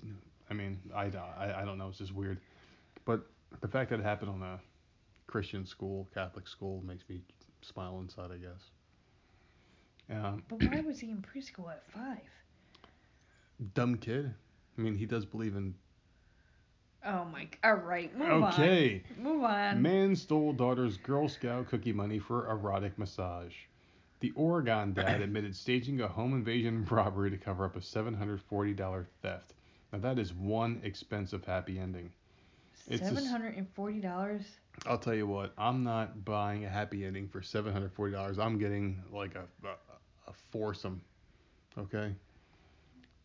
I 0.51 0.55
mean, 0.55 0.79
I, 0.95 1.05
I, 1.39 1.63
I 1.63 1.65
don't 1.65 1.79
know. 1.79 1.89
It's 1.89 1.99
just 1.99 2.15
weird. 2.15 2.39
But 3.05 3.27
the 3.61 3.69
fact 3.69 3.91
that 3.91 4.01
it 4.01 4.03
happened 4.05 4.31
on 4.31 4.43
a 4.43 4.59
Christian 5.27 5.67
school, 5.67 6.09
Catholic 6.15 6.47
school, 6.49 6.83
makes 6.87 7.05
me 7.09 7.21
smile 7.63 7.99
inside, 8.01 8.31
I 8.33 8.37
guess. 8.39 8.71
Um, 10.11 10.43
But 10.49 10.61
why 10.61 10.81
was 10.81 11.01
he 11.01 11.11
in 11.11 11.23
preschool 11.23 11.71
at 11.71 11.85
five? 11.91 12.23
dumb 13.75 13.97
kid. 13.97 14.35
I 14.77 14.81
mean, 14.81 14.95
he 14.95 15.07
does 15.07 15.25
believe 15.25 15.57
in. 15.57 15.75
Oh 17.05 17.25
my. 17.25 17.49
All 17.65 17.75
right, 17.75 18.15
move 18.17 18.43
Okay. 18.45 19.03
on. 19.19 19.25
Move 19.25 19.45
on. 19.45 19.83
Man 19.83 20.17
stole 20.17 20.53
daughter's 20.53 20.97
Girl 20.97 21.29
Scout 21.29 21.69
cookie 21.69 21.93
money 21.93 22.19
for 22.19 22.49
erotic 22.51 22.99
massage. 22.99 23.55
The 24.21 24.33
Oregon 24.35 24.93
dad 24.95 25.21
admitted 25.23 25.55
staging 25.55 26.01
a 26.01 26.09
home 26.09 26.33
invasion 26.33 26.85
robbery 26.91 27.31
to 27.31 27.37
cover 27.37 27.65
up 27.65 27.77
a 27.77 27.81
$740 27.81 29.07
theft. 29.23 29.55
Now, 29.93 29.99
that 30.01 30.19
is 30.19 30.35
one 30.35 30.81
expensive 30.83 31.45
happy 31.45 31.79
ending. 31.79 32.11
it's 32.89 33.01
a 33.01 33.05
s- 33.05 33.11
Seven 33.11 33.27
hundred 33.27 33.57
and 33.57 33.69
forty 33.75 34.01
dollars. 34.01 34.43
I'll 34.87 34.99
tell 34.99 35.15
you 35.15 35.27
what, 35.27 35.53
I'm 35.57 35.83
not 35.85 36.25
buying 36.25 36.65
a 36.65 36.69
happy 36.69 37.05
ending 37.05 37.29
for 37.29 37.41
$740. 37.41 38.39
I'm 38.39 38.59
getting 38.59 39.03
like 39.13 39.35
a, 39.35 39.45
a, 39.67 39.71
a 40.31 40.33
foursome. 40.53 41.01
Okay? 41.79 42.13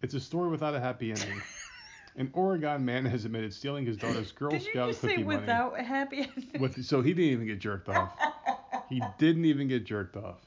It's 0.02 0.14
a 0.14 0.20
story 0.20 0.49
without 0.49 0.74
a 0.76 0.80
happy 0.80 1.11
ending. 1.11 1.41
An 2.15 2.30
Oregon 2.34 2.86
man 2.86 3.06
has 3.06 3.26
admitted 3.26 3.52
stealing 3.53 3.86
his 3.88 3.98
daughter's 3.98 4.32
Girl 4.32 4.52
Did 4.52 4.64
you 4.65 4.72
Scout 4.72 4.90
just 4.90 5.02
cookie 5.02 5.15
say 5.18 5.24
money. 5.24 5.40
without 5.40 5.80
a 5.80 5.82
happy 5.84 6.20
ending? 6.38 6.61
With, 6.61 6.86
so 6.86 7.02
he 7.02 7.14
didn't 7.14 7.32
even 7.32 7.48
get 7.48 7.60
jerked 7.60 7.90
off. 7.90 8.11
He 8.90 9.02
didn't 9.18 9.45
even 9.45 9.68
get 9.68 9.84
jerked 9.86 10.15
off. 10.15 10.38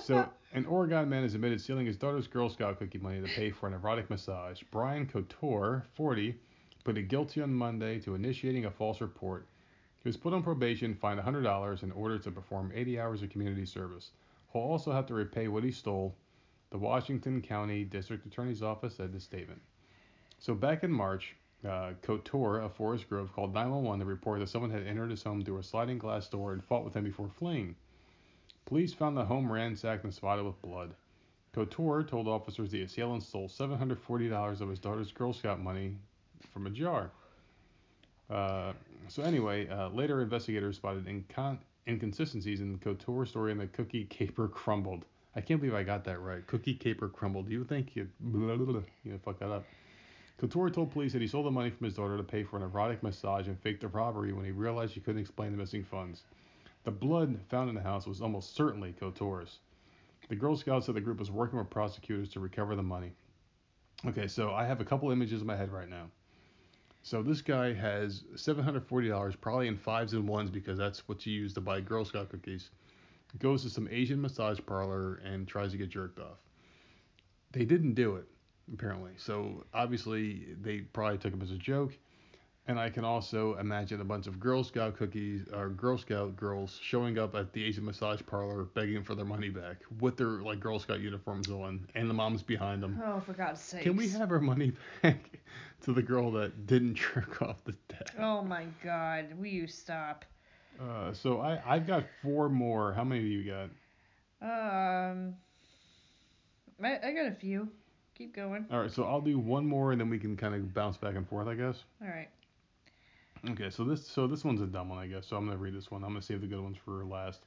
So, 0.00 0.28
an 0.52 0.66
Oregon 0.66 1.08
man 1.08 1.22
is 1.22 1.34
admitted 1.34 1.60
stealing 1.60 1.86
his 1.86 1.96
daughter's 1.96 2.26
Girl 2.26 2.48
Scout 2.48 2.78
cookie 2.78 2.98
money 2.98 3.20
to 3.20 3.28
pay 3.28 3.50
for 3.50 3.68
an 3.68 3.74
erotic 3.74 4.10
massage. 4.10 4.62
Brian 4.70 5.06
Couture, 5.06 5.86
40, 5.94 6.34
pleaded 6.82 7.08
guilty 7.08 7.40
on 7.40 7.54
Monday 7.54 8.00
to 8.00 8.14
initiating 8.14 8.64
a 8.64 8.70
false 8.70 9.00
report. 9.00 9.46
He 10.02 10.08
was 10.08 10.16
put 10.16 10.34
on 10.34 10.42
probation, 10.42 10.94
fined 10.94 11.20
$100, 11.20 11.82
in 11.82 11.92
order 11.92 12.18
to 12.18 12.30
perform 12.30 12.72
80 12.74 12.98
hours 12.98 13.22
of 13.22 13.30
community 13.30 13.64
service. 13.64 14.10
He'll 14.52 14.62
also 14.62 14.90
have 14.90 15.06
to 15.06 15.14
repay 15.14 15.46
what 15.46 15.62
he 15.62 15.70
stole. 15.70 16.16
The 16.70 16.78
Washington 16.78 17.40
County 17.40 17.84
District 17.84 18.26
Attorney's 18.26 18.62
Office 18.62 18.96
said 18.96 19.10
in 19.10 19.16
a 19.16 19.20
statement. 19.20 19.62
So 20.38 20.54
back 20.54 20.82
in 20.82 20.90
March, 20.90 21.36
uh, 21.68 21.92
Couture 22.02 22.58
of 22.58 22.74
Forest 22.74 23.08
Grove 23.08 23.32
called 23.32 23.54
911 23.54 24.00
to 24.00 24.06
report 24.06 24.40
that 24.40 24.48
someone 24.48 24.70
had 24.70 24.86
entered 24.86 25.10
his 25.10 25.22
home 25.22 25.44
through 25.44 25.58
a 25.58 25.62
sliding 25.62 25.98
glass 25.98 26.26
door 26.28 26.52
and 26.52 26.64
fought 26.64 26.84
with 26.84 26.94
him 26.94 27.04
before 27.04 27.28
fleeing. 27.28 27.76
Police 28.66 28.92
found 28.92 29.16
the 29.16 29.24
home 29.24 29.50
ransacked 29.50 30.04
and 30.04 30.14
spotted 30.14 30.44
with 30.44 30.60
blood. 30.62 30.94
Couture 31.52 32.02
told 32.02 32.28
officers 32.28 32.70
the 32.70 32.82
assailant 32.82 33.22
stole 33.22 33.48
$740 33.48 34.60
of 34.60 34.68
his 34.68 34.78
daughter's 34.78 35.12
Girl 35.12 35.32
Scout 35.32 35.60
money 35.60 35.96
from 36.52 36.66
a 36.66 36.70
jar. 36.70 37.10
Uh, 38.30 38.72
so 39.08 39.22
anyway, 39.22 39.68
uh, 39.68 39.88
later 39.90 40.22
investigators 40.22 40.76
spotted 40.76 41.04
incon- 41.04 41.58
inconsistencies 41.86 42.60
in 42.60 42.72
the 42.72 42.78
Couture 42.78 43.26
story 43.26 43.52
and 43.52 43.60
the 43.60 43.66
cookie 43.66 44.04
caper 44.04 44.48
crumbled. 44.48 45.04
I 45.36 45.40
can't 45.40 45.60
believe 45.60 45.74
I 45.74 45.82
got 45.82 46.04
that 46.04 46.20
right. 46.20 46.46
Cookie 46.46 46.74
caper 46.74 47.08
crumbled. 47.08 47.50
You 47.50 47.64
think 47.64 47.96
you 47.96 48.08
blah, 48.20 48.56
blah, 48.56 48.72
blah, 48.72 48.82
you 49.04 49.18
fuck 49.22 49.38
that 49.40 49.50
up? 49.50 49.64
Couture 50.38 50.70
told 50.70 50.90
police 50.90 51.12
that 51.12 51.22
he 51.22 51.28
stole 51.28 51.44
the 51.44 51.50
money 51.50 51.70
from 51.70 51.84
his 51.84 51.94
daughter 51.94 52.16
to 52.16 52.22
pay 52.22 52.42
for 52.42 52.56
an 52.56 52.62
erotic 52.62 53.02
massage 53.02 53.46
and 53.46 53.58
faked 53.60 53.82
the 53.82 53.88
robbery 53.88 54.32
when 54.32 54.44
he 54.44 54.50
realized 54.50 54.94
he 54.94 55.00
couldn't 55.00 55.20
explain 55.20 55.52
the 55.52 55.58
missing 55.58 55.84
funds. 55.84 56.22
The 56.84 56.90
blood 56.90 57.38
found 57.48 57.68
in 57.68 57.74
the 57.74 57.82
house 57.82 58.06
was 58.06 58.20
almost 58.20 58.56
certainly 58.56 58.92
Couture's. 58.92 59.58
The 60.28 60.36
Girl 60.36 60.56
Scouts 60.56 60.86
said 60.86 60.94
the 60.94 61.00
group 61.00 61.18
was 61.18 61.30
working 61.30 61.58
with 61.58 61.70
prosecutors 61.70 62.30
to 62.30 62.40
recover 62.40 62.74
the 62.74 62.82
money. 62.82 63.12
Okay, 64.06 64.26
so 64.26 64.50
I 64.52 64.64
have 64.64 64.80
a 64.80 64.84
couple 64.84 65.10
images 65.10 65.42
in 65.42 65.46
my 65.46 65.56
head 65.56 65.70
right 65.70 65.88
now. 65.88 66.06
So 67.02 67.22
this 67.22 67.40
guy 67.40 67.72
has 67.72 68.22
$740, 68.34 69.40
probably 69.40 69.68
in 69.68 69.76
fives 69.76 70.12
and 70.12 70.26
ones 70.28 70.50
because 70.50 70.78
that's 70.78 71.06
what 71.08 71.24
you 71.26 71.32
use 71.32 71.52
to 71.54 71.60
buy 71.60 71.80
Girl 71.80 72.04
Scout 72.04 72.30
cookies. 72.30 72.70
Goes 73.38 73.62
to 73.62 73.70
some 73.70 73.88
Asian 73.90 74.20
massage 74.20 74.58
parlor 74.66 75.20
and 75.24 75.48
tries 75.48 75.72
to 75.72 75.78
get 75.78 75.88
jerked 75.88 76.18
off. 76.18 76.38
They 77.52 77.64
didn't 77.64 77.94
do 77.94 78.16
it, 78.16 78.26
apparently. 78.72 79.12
So 79.16 79.64
obviously 79.72 80.48
they 80.60 80.80
probably 80.80 81.18
took 81.18 81.32
him 81.32 81.42
as 81.42 81.50
a 81.50 81.56
joke. 81.56 81.96
And 82.68 82.78
I 82.78 82.90
can 82.90 83.04
also 83.04 83.56
imagine 83.58 84.00
a 84.00 84.04
bunch 84.04 84.28
of 84.28 84.38
Girl 84.38 84.62
Scout 84.62 84.96
cookies 84.96 85.48
or 85.52 85.68
Girl 85.68 85.98
Scout 85.98 86.36
girls 86.36 86.78
showing 86.80 87.18
up 87.18 87.34
at 87.34 87.52
the 87.52 87.64
Asian 87.64 87.84
massage 87.84 88.20
parlor 88.24 88.64
begging 88.64 89.02
for 89.02 89.16
their 89.16 89.24
money 89.24 89.48
back 89.48 89.78
with 90.00 90.16
their 90.16 90.40
like 90.42 90.60
Girl 90.60 90.78
Scout 90.78 91.00
uniforms 91.00 91.50
on, 91.50 91.88
and 91.96 92.08
the 92.08 92.14
moms 92.14 92.40
behind 92.40 92.80
them. 92.80 93.02
Oh, 93.04 93.18
for 93.18 93.32
God's 93.32 93.60
sake. 93.60 93.82
Can 93.82 93.96
we 93.96 94.08
have 94.10 94.30
our 94.30 94.38
money 94.38 94.72
back 95.02 95.40
to 95.82 95.92
the 95.92 96.02
girl 96.02 96.30
that 96.32 96.66
didn't 96.66 96.94
jerk 97.14 97.42
off 97.42 97.64
the 97.64 97.74
dad? 97.88 98.10
Oh 98.20 98.42
my 98.42 98.66
God. 98.84 99.26
Will 99.36 99.46
you 99.46 99.66
stop? 99.66 100.24
Uh, 100.80 101.12
so 101.12 101.40
I 101.40 101.60
I've 101.66 101.86
got 101.86 102.04
four 102.22 102.48
more. 102.48 102.92
How 102.92 103.02
many 103.02 103.22
do 103.22 103.26
you 103.26 103.50
got? 103.50 103.70
Um, 104.40 105.34
I, 106.82 107.08
I 107.08 107.12
got 107.12 107.26
a 107.26 107.34
few. 107.34 107.68
Keep 108.14 108.36
going. 108.36 108.66
All 108.70 108.80
right, 108.80 108.90
so 108.90 109.02
I'll 109.02 109.20
do 109.20 109.36
one 109.38 109.66
more 109.66 109.90
and 109.90 110.00
then 110.00 110.08
we 110.08 110.18
can 110.20 110.36
kind 110.36 110.54
of 110.54 110.72
bounce 110.72 110.96
back 110.96 111.16
and 111.16 111.28
forth, 111.28 111.48
I 111.48 111.54
guess. 111.54 111.82
All 112.00 112.08
right. 112.08 112.28
Okay, 113.50 113.70
so 113.70 113.82
this 113.82 114.06
so 114.06 114.28
this 114.28 114.44
one's 114.44 114.60
a 114.60 114.66
dumb 114.66 114.88
one, 114.88 114.98
I 114.98 115.08
guess. 115.08 115.26
So 115.26 115.36
I'm 115.36 115.46
gonna 115.46 115.56
read 115.56 115.74
this 115.74 115.90
one. 115.90 116.04
I'm 116.04 116.10
gonna 116.10 116.22
save 116.22 116.42
the 116.42 116.46
good 116.46 116.60
ones 116.60 116.76
for 116.84 117.04
last. 117.04 117.42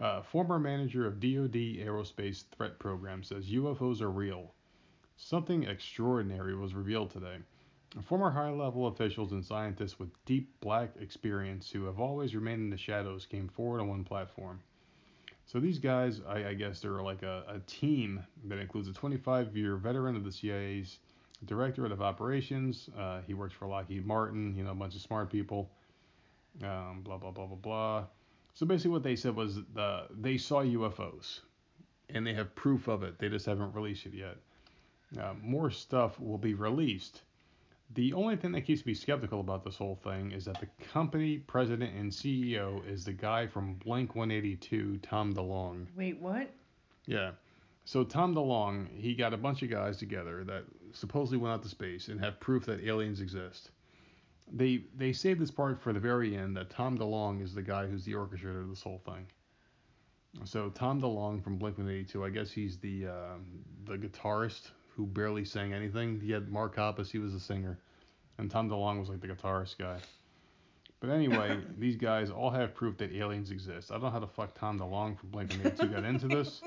Uh, 0.00 0.22
former 0.22 0.58
manager 0.58 1.06
of 1.06 1.20
DoD 1.20 1.78
Aerospace 1.78 2.44
Threat 2.56 2.78
Program 2.78 3.22
says 3.22 3.46
UFOs 3.50 4.00
are 4.00 4.10
real. 4.10 4.52
Something 5.16 5.64
extraordinary 5.64 6.54
was 6.54 6.74
revealed 6.74 7.10
today. 7.10 7.38
Former 8.02 8.30
high-level 8.30 8.86
officials 8.86 9.32
and 9.32 9.44
scientists 9.44 9.98
with 9.98 10.10
deep 10.24 10.52
black 10.60 10.90
experience 11.00 11.70
who 11.70 11.84
have 11.84 11.98
always 11.98 12.34
remained 12.34 12.60
in 12.60 12.70
the 12.70 12.76
shadows 12.76 13.26
came 13.26 13.48
forward 13.48 13.80
on 13.80 13.88
one 13.88 14.04
platform. 14.04 14.60
So 15.46 15.58
these 15.58 15.78
guys, 15.78 16.20
I, 16.28 16.48
I 16.48 16.54
guess 16.54 16.80
they're 16.80 17.02
like 17.02 17.22
a, 17.22 17.42
a 17.48 17.58
team 17.66 18.22
that 18.44 18.58
includes 18.58 18.88
a 18.88 18.92
25-year 18.92 19.76
veteran 19.76 20.14
of 20.14 20.24
the 20.24 20.30
CIA's 20.30 20.98
directorate 21.44 21.92
of 21.92 22.02
operations. 22.02 22.88
Uh, 22.98 23.20
he 23.26 23.34
works 23.34 23.54
for 23.54 23.66
Lockheed 23.66 24.06
Martin, 24.06 24.54
you 24.56 24.64
know, 24.64 24.70
a 24.70 24.74
bunch 24.74 24.94
of 24.94 25.00
smart 25.00 25.30
people. 25.30 25.70
Um, 26.62 27.02
blah 27.04 27.18
blah 27.18 27.30
blah 27.30 27.46
blah 27.46 27.56
blah. 27.56 28.04
So 28.54 28.66
basically, 28.66 28.90
what 28.90 29.02
they 29.04 29.16
said 29.16 29.36
was 29.36 29.56
the 29.74 30.06
they 30.10 30.36
saw 30.36 30.62
UFOs, 30.62 31.40
and 32.10 32.26
they 32.26 32.34
have 32.34 32.54
proof 32.54 32.88
of 32.88 33.02
it. 33.02 33.18
They 33.18 33.28
just 33.28 33.46
haven't 33.46 33.74
released 33.74 34.06
it 34.06 34.14
yet. 34.14 34.36
Uh, 35.18 35.34
more 35.42 35.70
stuff 35.70 36.18
will 36.20 36.38
be 36.38 36.54
released. 36.54 37.22
The 37.94 38.12
only 38.12 38.36
thing 38.36 38.52
that 38.52 38.62
keeps 38.62 38.84
me 38.84 38.92
skeptical 38.92 39.40
about 39.40 39.64
this 39.64 39.76
whole 39.76 39.96
thing 39.96 40.32
is 40.32 40.44
that 40.44 40.60
the 40.60 40.68
company 40.92 41.38
president 41.38 41.94
and 41.94 42.10
CEO 42.12 42.86
is 42.86 43.04
the 43.04 43.14
guy 43.14 43.46
from 43.46 43.74
Blink 43.74 44.14
182, 44.14 44.98
Tom 44.98 45.32
DeLonge. 45.32 45.86
Wait, 45.96 46.18
what? 46.18 46.50
Yeah. 47.06 47.30
So 47.86 48.04
Tom 48.04 48.34
DeLonge, 48.34 48.88
he 48.94 49.14
got 49.14 49.32
a 49.32 49.38
bunch 49.38 49.62
of 49.62 49.70
guys 49.70 49.96
together 49.96 50.44
that 50.44 50.64
supposedly 50.92 51.38
went 51.38 51.54
out 51.54 51.62
to 51.62 51.68
space 51.68 52.08
and 52.08 52.20
have 52.20 52.40
proof 52.40 52.66
that 52.66 52.84
aliens 52.84 53.20
exist. 53.20 53.70
They 54.50 54.84
they 54.96 55.12
saved 55.12 55.40
this 55.40 55.50
part 55.50 55.80
for 55.80 55.92
the 55.92 56.00
very 56.00 56.36
end 56.36 56.56
that 56.56 56.70
Tom 56.70 56.96
DeLonge 56.96 57.42
is 57.42 57.54
the 57.54 57.62
guy 57.62 57.86
who's 57.86 58.04
the 58.04 58.12
orchestrator 58.14 58.62
of 58.62 58.68
this 58.68 58.82
whole 58.82 59.02
thing. 59.04 59.26
So 60.44 60.70
Tom 60.70 61.00
DeLonge 61.00 61.42
from 61.42 61.58
Blink-182, 61.58 62.26
I 62.26 62.30
guess 62.30 62.50
he's 62.50 62.78
the 62.78 63.06
uh, 63.06 63.34
the 63.86 63.96
guitarist 63.96 64.70
who 64.94 65.06
barely 65.06 65.44
sang 65.44 65.72
anything. 65.72 66.20
He 66.20 66.32
had 66.32 66.50
Mark 66.50 66.76
Hoppus, 66.76 67.10
he 67.10 67.18
was 67.18 67.32
the 67.32 67.40
singer, 67.40 67.78
and 68.38 68.50
Tom 68.50 68.68
DeLonge 68.68 69.00
was 69.00 69.08
like 69.08 69.20
the 69.20 69.28
guitarist 69.28 69.78
guy. 69.78 69.98
But 71.00 71.10
anyway, 71.10 71.58
these 71.78 71.96
guys 71.96 72.30
all 72.30 72.50
have 72.50 72.74
proof 72.74 72.96
that 72.98 73.12
aliens 73.12 73.50
exist. 73.50 73.90
I 73.90 73.94
don't 73.94 74.04
know 74.04 74.10
how 74.10 74.18
the 74.18 74.26
fuck 74.26 74.58
Tom 74.58 74.78
DeLonge 74.78 75.18
from 75.18 75.30
Blink-182 75.30 75.92
got 75.92 76.04
into 76.04 76.28
this, 76.28 76.62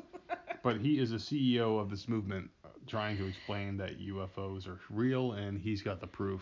but 0.63 0.79
he 0.79 0.99
is 0.99 1.11
the 1.11 1.17
CEO 1.17 1.79
of 1.79 1.89
this 1.89 2.07
movement 2.07 2.49
trying 2.87 3.17
to 3.17 3.27
explain 3.27 3.77
that 3.77 3.99
UFOs 3.99 4.67
are 4.67 4.79
real 4.89 5.33
and 5.33 5.59
he's 5.59 5.81
got 5.81 5.99
the 5.99 6.07
proof. 6.07 6.41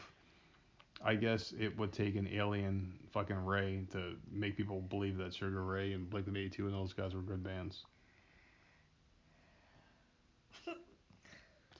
I 1.04 1.16
guess 1.16 1.54
it 1.58 1.78
would 1.78 1.94
take 1.94 2.16
an 2.16 2.28
alien 2.34 2.94
fucking 3.14 3.46
Ray 3.46 3.86
to 3.94 4.16
make 4.32 4.58
people 4.58 4.82
believe 4.82 5.18
that 5.18 5.34
Sugar 5.34 5.64
Ray 5.64 5.94
and 5.94 6.10
Blink 6.10 6.28
182 6.28 6.66
and 6.66 6.74
those 6.74 6.94
guys 6.94 7.14
were 7.16 7.22
good 7.22 7.44
bands. 7.44 7.84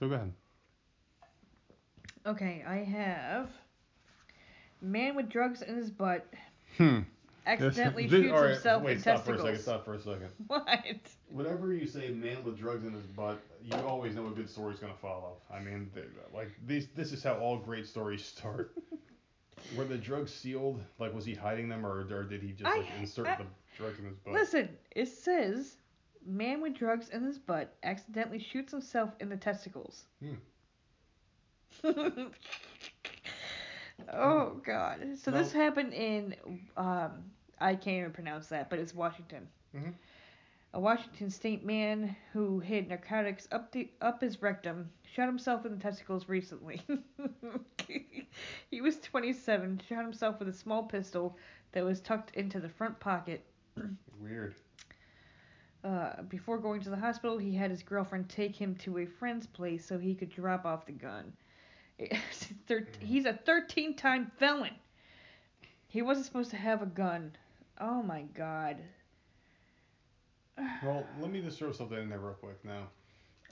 So 0.00 0.08
go 0.08 0.14
ahead. 0.14 0.32
Okay, 2.24 2.64
I 2.66 2.76
have 2.76 3.50
man 4.80 5.14
with 5.14 5.28
drugs 5.28 5.60
in 5.60 5.76
his 5.76 5.90
butt 5.90 6.26
Hmm. 6.78 7.00
Accidentally 7.46 8.06
This- 8.06 8.22
shoots 8.22 8.32
all 8.32 8.42
right, 8.42 8.50
himself 8.52 8.82
wait, 8.82 8.92
in 8.94 8.98
stop 9.00 9.16
testicles. 9.16 9.40
for 9.42 9.46
a 9.48 9.50
second. 9.56 9.62
Stop 9.62 9.84
for 9.84 9.94
a 9.94 10.00
second. 10.00 10.28
What? 10.46 10.96
Whenever 11.30 11.72
you 11.72 11.86
say 11.86 12.08
man 12.10 12.42
with 12.44 12.58
drugs 12.58 12.84
in 12.84 12.92
his 12.92 13.06
butt, 13.06 13.40
you 13.64 13.76
always 13.86 14.14
know 14.14 14.26
a 14.26 14.30
good 14.30 14.48
story's 14.50 14.78
gonna 14.78 14.94
follow. 15.00 15.36
I 15.52 15.60
mean, 15.60 15.90
like 16.34 16.50
these, 16.66 16.88
this 16.96 17.12
is 17.12 17.22
how 17.22 17.34
all 17.34 17.56
great 17.58 17.86
stories 17.86 18.24
start. 18.24 18.72
Were 19.76 19.84
the 19.84 19.98
drugs 19.98 20.32
sealed? 20.34 20.82
Like, 20.98 21.14
was 21.14 21.24
he 21.26 21.34
hiding 21.34 21.68
them, 21.68 21.84
or, 21.84 22.06
or 22.10 22.24
did 22.24 22.42
he 22.42 22.52
just 22.52 22.64
I- 22.70 22.78
like 22.78 22.86
insert 22.98 23.26
I- 23.26 23.36
the 23.36 23.46
drugs 23.76 23.98
in 23.98 24.06
his 24.06 24.16
butt? 24.16 24.34
Listen, 24.34 24.68
it 24.92 25.06
says 25.08 25.76
man 26.26 26.60
with 26.60 26.74
drugs 26.74 27.08
in 27.10 27.22
his 27.24 27.38
butt 27.38 27.76
accidentally 27.82 28.38
shoots 28.38 28.72
himself 28.72 29.10
in 29.20 29.28
the 29.28 29.36
testicles. 29.36 30.04
Hmm. 30.22 30.34
oh 34.12 34.60
God! 34.64 35.18
So 35.18 35.30
this 35.30 35.52
No. 35.54 35.60
happened 35.60 35.92
in 35.94 36.34
um 36.76 37.10
I 37.60 37.74
can't 37.74 37.98
even 37.98 38.12
pronounce 38.12 38.48
that, 38.48 38.70
but 38.70 38.78
it's 38.78 38.94
Washington. 38.94 39.48
Mhm. 39.74 39.94
A 40.72 40.80
Washington 40.80 41.30
State 41.30 41.64
man 41.64 42.16
who 42.32 42.60
hid 42.60 42.88
narcotics 42.88 43.48
up 43.52 43.72
the 43.72 43.90
up 44.00 44.20
his 44.20 44.40
rectum 44.42 44.90
shot 45.04 45.26
himself 45.26 45.66
in 45.66 45.72
the 45.72 45.80
testicles 45.82 46.28
recently. 46.28 46.80
he 48.70 48.80
was 48.80 48.98
27, 49.00 49.80
shot 49.88 50.02
himself 50.02 50.38
with 50.38 50.48
a 50.48 50.52
small 50.52 50.82
pistol 50.84 51.36
that 51.72 51.84
was 51.84 52.00
tucked 52.00 52.34
into 52.36 52.60
the 52.60 52.68
front 52.68 52.98
pocket 53.00 53.44
Weird. 54.20 54.54
uh, 55.84 56.22
before 56.28 56.58
going 56.58 56.80
to 56.82 56.90
the 56.90 56.96
hospital, 56.96 57.38
he 57.38 57.54
had 57.54 57.70
his 57.70 57.82
girlfriend 57.82 58.28
take 58.28 58.54
him 58.54 58.74
to 58.76 58.98
a 58.98 59.06
friend's 59.06 59.46
place 59.46 59.84
so 59.84 59.98
he 59.98 60.14
could 60.14 60.30
drop 60.30 60.64
off 60.64 60.86
the 60.86 60.92
gun. 60.92 61.32
Thir- 62.66 62.86
He's 63.00 63.24
a 63.26 63.32
13 63.32 63.94
time 63.96 64.30
felon. 64.38 64.70
He 65.88 66.02
wasn't 66.02 66.26
supposed 66.26 66.50
to 66.50 66.56
have 66.56 66.82
a 66.82 66.86
gun. 66.86 67.32
Oh 67.80 68.02
my 68.02 68.22
god. 68.34 68.76
Well, 70.82 71.04
let 71.20 71.30
me 71.30 71.40
just 71.40 71.58
throw 71.58 71.72
something 71.72 71.98
in 71.98 72.08
there 72.08 72.18
real 72.18 72.34
quick 72.34 72.62
now. 72.64 72.88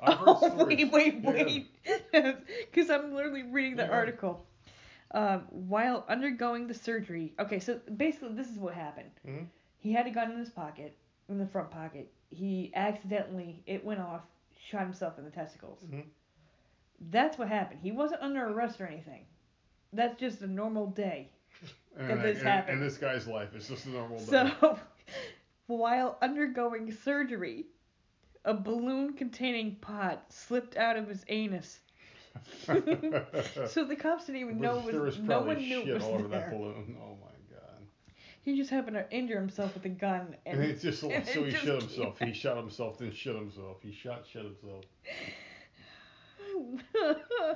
I've 0.00 0.18
Oh, 0.26 0.64
wait, 0.64 0.90
wait, 0.92 1.22
wait. 1.22 1.68
Because 2.12 2.90
I'm 2.90 3.14
literally 3.14 3.42
reading 3.44 3.76
the 3.76 3.84
Yeah. 3.84 3.90
article. 3.90 4.44
Um, 5.12 5.46
while 5.50 6.04
undergoing 6.08 6.66
the 6.66 6.74
surgery. 6.74 7.32
Okay, 7.40 7.60
so 7.60 7.80
basically, 7.96 8.34
this 8.34 8.48
is 8.50 8.58
what 8.58 8.74
happened. 8.74 9.10
Mhm. 9.26 9.46
He 9.78 9.92
had 9.92 10.06
a 10.06 10.10
gun 10.10 10.32
in 10.32 10.38
his 10.38 10.50
pocket, 10.50 10.94
in 11.30 11.38
the 11.38 11.46
front 11.46 11.70
pocket. 11.70 12.12
He 12.30 12.70
accidentally, 12.74 13.62
it 13.66 13.82
went 13.84 14.00
off, 14.00 14.20
shot 14.70 14.82
himself 14.82 15.18
in 15.18 15.24
the 15.24 15.30
testicles. 15.30 15.82
Mhm. 15.90 16.04
That's 17.10 17.38
what 17.38 17.48
happened. 17.48 17.80
He 17.82 17.92
wasn't 17.92 18.22
under 18.22 18.44
arrest 18.46 18.80
or 18.80 18.86
anything. 18.86 19.24
That's 19.92 20.18
just 20.18 20.42
a 20.42 20.46
normal 20.46 20.88
day. 20.88 21.30
And, 21.98 22.10
That 22.10 22.22
this 22.22 22.38
and- 22.38 22.46
happened. 22.46 22.78
in 22.78 22.84
this 22.84 22.96
guy's 22.96 23.26
life, 23.26 23.48
it's 23.54 23.66
just 23.68 23.86
a 23.86 23.88
normal 23.90 24.18
day. 24.18 24.52
So, 24.60 24.78
while 25.66 26.16
undergoing 26.22 26.92
surgery, 26.92 27.66
a 28.44 28.54
balloon 28.54 29.14
containing 29.14 29.74
pot 29.80 30.24
slipped 30.28 30.76
out 30.76 30.96
of 30.96 31.08
his 31.08 31.24
anus. 31.28 31.80
So 32.66 33.84
the 33.84 33.96
cops 33.98 34.26
didn't 34.26 34.42
even 34.42 34.60
know 34.60 34.80
there 34.88 35.00
was, 35.00 35.18
no 35.18 35.26
probably 35.26 35.54
one 35.56 35.58
knew 35.64 35.80
shit 35.80 35.88
it 35.88 35.94
was 35.94 36.02
all 36.04 36.14
over 36.14 36.28
that 36.28 36.50
there. 36.50 36.58
balloon. 36.58 36.96
Oh 37.02 37.16
my 37.20 37.56
god. 37.56 37.82
He 38.42 38.56
just 38.56 38.70
happened 38.70 38.94
to 38.94 39.10
injure 39.10 39.40
himself 39.40 39.74
with 39.74 39.84
a 39.86 39.88
gun, 39.88 40.36
and, 40.46 40.60
And 40.60 40.70
it's 40.70 40.82
just 40.82 41.00
so, 41.00 41.10
and 41.10 41.26
so 41.26 41.42
he 41.42 41.50
shot 41.50 41.80
himself. 41.82 42.18
He 42.20 42.32
shot 42.32 42.56
himself, 42.58 42.98
then 42.98 43.12
shit 43.12 43.34
himself. 43.34 43.78
He 43.82 43.92
shot, 43.92 44.24
shit 44.30 44.44
himself. 44.44 44.84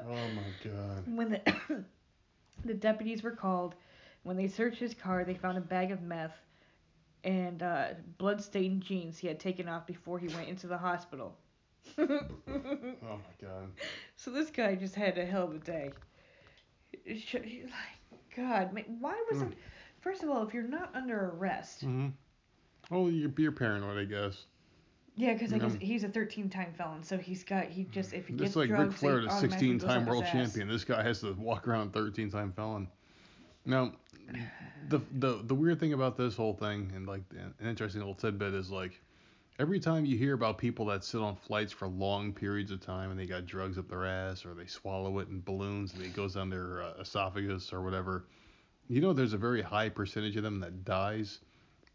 Oh 0.09 0.29
my 0.35 0.71
god. 0.71 1.05
when 1.17 1.31
the 1.31 1.85
the 2.65 2.75
deputies 2.75 3.23
were 3.23 3.31
called, 3.33 3.75
when 4.23 4.37
they 4.37 4.49
searched 4.49 4.79
his 4.79 4.95
car, 4.95 5.25
they 5.25 5.35
found 5.35 5.59
a 5.59 5.61
bag 5.63 5.91
of 5.91 6.03
meth, 6.03 6.35
and 7.25 7.63
uh, 7.63 7.89
blood-stained 8.19 8.83
jeans 8.83 9.19
he 9.19 9.27
had 9.29 9.39
taken 9.41 9.69
off 9.69 9.87
before 9.87 10.19
he 10.19 10.29
went 10.29 10.49
into 10.49 10.67
the 10.67 10.79
hospital. 10.79 11.37
Oh 11.99 13.17
my 13.17 13.47
god. 13.47 13.69
So 14.17 14.31
this 14.31 14.51
guy 14.51 14.75
just 14.77 14.95
had 14.95 15.19
a 15.19 15.27
hell 15.27 15.45
of 15.45 15.55
a 15.55 15.59
day. 15.59 15.91
Should- 17.19 17.43
like, 17.45 18.37
God, 18.37 18.71
why 19.01 19.21
was 19.31 19.43
Mm. 19.43 19.53
it? 19.53 19.59
First 20.01 20.23
of 20.23 20.31
all, 20.31 20.47
if 20.47 20.55
you're 20.55 20.63
not 20.63 20.91
under 20.95 21.31
arrest, 21.37 21.81
hmm 21.83 22.09
Oh, 22.91 23.09
you're, 23.09 23.31
you're 23.39 23.53
paranoid, 23.53 23.99
I 23.99 24.05
guess. 24.05 24.45
Yeah, 25.17 25.35
because 25.35 25.53
I 25.53 25.59
guess 25.59 25.77
he's 25.81 26.05
a 26.05 26.09
13-time 26.09 26.75
felon, 26.77 27.03
so 27.03 27.19
he's 27.19 27.45
got 27.45 27.67
he 27.67 27.85
just 27.85 28.13
if 28.13 28.27
he 28.29 28.35
gets 28.35 28.57
like 28.57 28.69
drugs, 28.69 28.89
Ric 28.89 28.97
Flair, 28.99 29.21
the 29.21 29.29
16-time 29.29 30.07
world 30.07 30.25
champion. 30.31 30.69
This 30.69 30.85
guy 30.85 31.03
has 31.03 31.21
to 31.21 31.33
walk 31.35 31.69
around 31.69 31.93
13 31.93 32.31
time 32.31 32.53
felon. 32.53 32.89
Now, 33.65 33.93
the, 34.89 35.01
the 35.19 35.43
the 35.45 35.55
weird 35.55 35.79
thing 35.79 35.93
about 35.93 36.17
this 36.17 36.35
whole 36.35 36.55
thing, 36.55 36.91
and 36.95 37.07
like 37.07 37.23
an 37.33 37.55
interesting 37.67 38.01
little 38.01 38.15
tidbit, 38.15 38.55
is 38.55 38.71
like 38.71 39.01
every 39.59 39.79
time 39.79 40.05
you 40.05 40.17
hear 40.17 40.35
about 40.35 40.59
people 40.59 40.87
that 40.87 41.05
sit 41.05 41.21
on 41.21 41.37
flights 41.37 41.73
for 41.73 41.89
long 41.89 42.33
periods 42.33 42.71
of 42.71 42.81
time 42.81 43.11
and 43.11 43.21
they 43.21 43.27
got 43.27 43.47
drugs 43.47 43.79
up 43.79 43.89
their 43.89 44.07
ass 44.07 44.45
or 44.47 44.55
they 44.55 44.67
swallow 44.67 45.19
it 45.19 45.29
in 45.29 45.41
balloons 45.43 45.93
and 45.95 46.03
it 46.03 46.15
goes 46.15 46.35
down 46.35 46.49
their 46.49 46.83
uh, 46.83 46.95
esophagus 47.01 47.73
or 47.73 47.83
whatever, 47.83 48.25
you 48.89 49.01
know, 49.01 49.13
there's 49.13 49.35
a 49.35 49.39
very 49.39 49.63
high 49.63 49.89
percentage 49.89 50.37
of 50.37 50.43
them 50.43 50.59
that 50.61 50.85
dies 50.85 51.41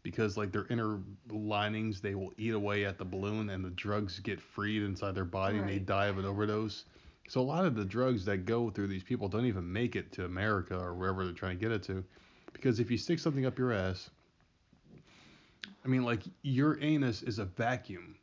because 0.02 0.36
like 0.36 0.52
their 0.52 0.66
inner 0.70 1.00
linings 1.30 2.00
they 2.00 2.14
will 2.14 2.32
eat 2.38 2.54
away 2.54 2.84
at 2.84 2.98
the 2.98 3.04
balloon 3.04 3.50
and 3.50 3.64
the 3.64 3.70
drugs 3.70 4.20
get 4.20 4.40
freed 4.40 4.82
inside 4.82 5.14
their 5.14 5.24
body 5.24 5.58
and 5.58 5.68
they 5.68 5.78
die 5.78 6.06
of 6.06 6.18
an 6.18 6.24
overdose. 6.24 6.84
So 7.28 7.40
a 7.40 7.42
lot 7.42 7.66
of 7.66 7.74
the 7.74 7.84
drugs 7.84 8.24
that 8.24 8.46
go 8.46 8.70
through 8.70 8.86
these 8.86 9.02
people 9.02 9.28
don't 9.28 9.44
even 9.44 9.70
make 9.70 9.96
it 9.96 10.12
to 10.12 10.24
America 10.24 10.78
or 10.78 10.94
wherever 10.94 11.24
they're 11.24 11.34
trying 11.34 11.58
to 11.58 11.62
get 11.62 11.72
it 11.72 11.82
to. 11.84 12.04
Because 12.52 12.80
if 12.80 12.90
you 12.90 12.96
stick 12.96 13.18
something 13.18 13.44
up 13.44 13.58
your 13.58 13.72
ass, 13.72 14.08
I 15.84 15.88
mean 15.88 16.04
like 16.04 16.22
your 16.42 16.82
anus 16.82 17.22
is 17.22 17.38
a 17.38 17.44
vacuum. 17.44 18.16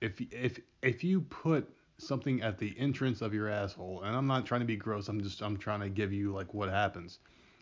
If 0.00 0.20
if 0.32 0.58
if 0.82 1.04
you 1.04 1.20
put 1.20 1.68
something 1.98 2.42
at 2.42 2.58
the 2.58 2.74
entrance 2.78 3.20
of 3.20 3.34
your 3.34 3.48
asshole, 3.48 4.02
and 4.02 4.16
I'm 4.16 4.26
not 4.26 4.46
trying 4.46 4.62
to 4.62 4.66
be 4.66 4.76
gross, 4.76 5.08
I'm 5.08 5.20
just 5.22 5.42
I'm 5.42 5.56
trying 5.56 5.80
to 5.80 5.88
give 5.88 6.12
you 6.12 6.32
like 6.32 6.52
what 6.54 6.70
happens. 6.70 7.18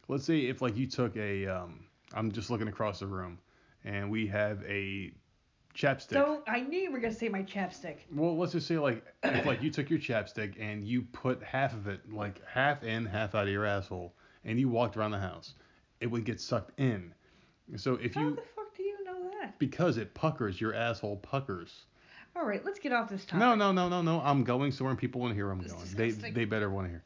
Let's 0.06 0.24
say 0.24 0.47
if 0.47 0.62
like 0.62 0.76
you 0.76 0.86
took 0.86 1.16
a 1.16 1.47
um 1.47 1.85
I'm 2.14 2.32
just 2.32 2.48
looking 2.48 2.68
across 2.68 3.01
the 3.01 3.06
room 3.06 3.39
and 3.89 4.10
we 4.10 4.27
have 4.27 4.62
a 4.66 5.10
chapstick. 5.74 6.10
Don't 6.10 6.43
I 6.47 6.60
knew 6.60 6.78
you 6.78 6.93
were 6.93 7.01
gonna 7.01 7.15
say 7.15 7.28
my 7.28 7.43
chapstick. 7.43 7.98
Well, 8.12 8.36
let's 8.36 8.52
just 8.52 8.66
say 8.66 8.78
like 8.78 9.05
if 9.24 9.47
like 9.47 9.62
you 9.62 9.70
took 9.70 9.90
your 9.90 9.98
chapstick 9.98 10.55
and 10.60 10.86
you 10.86 11.02
put 11.02 11.43
half 11.43 11.73
of 11.73 11.89
it 11.89 12.01
like 12.12 12.40
half 12.47 12.85
in, 12.85 13.06
half 13.06 13.35
out 13.35 13.44
of 13.44 13.52
your 13.52 13.65
asshole, 13.65 14.15
and 14.44 14.60
you 14.60 14.69
walked 14.69 14.97
around 14.97 15.12
the 15.12 15.19
house, 15.19 15.55
it 16.01 16.06
would 16.06 16.24
get 16.24 16.40
sucked 16.40 16.78
in. 16.78 17.15
So 17.77 17.94
if 17.94 18.15
How 18.15 18.20
you 18.20 18.28
How 18.31 18.36
the 18.36 18.43
fuck 18.55 18.77
do 18.77 18.82
you 18.82 19.05
know 19.05 19.31
that? 19.40 19.59
because 19.59 19.97
it 19.97 20.15
puckers, 20.15 20.60
your 20.60 20.74
asshole 20.74 21.16
puckers. 21.16 21.86
All 22.36 22.44
right, 22.44 22.65
let's 22.65 22.78
get 22.78 22.93
off 22.93 23.09
this 23.09 23.24
topic. 23.24 23.40
No, 23.40 23.55
no, 23.55 23.73
no, 23.73 23.89
no, 23.89 24.02
no. 24.02 24.20
I'm 24.20 24.44
going 24.44 24.70
somewhere 24.70 24.93
and 24.93 25.01
people 25.01 25.20
want 25.20 25.32
to 25.32 25.35
hear 25.35 25.47
where 25.47 25.55
I'm 25.55 25.60
going. 25.60 25.86
They 25.94 26.10
they 26.10 26.44
better 26.44 26.69
want 26.70 26.86
to 26.86 26.90
hear. 26.90 27.05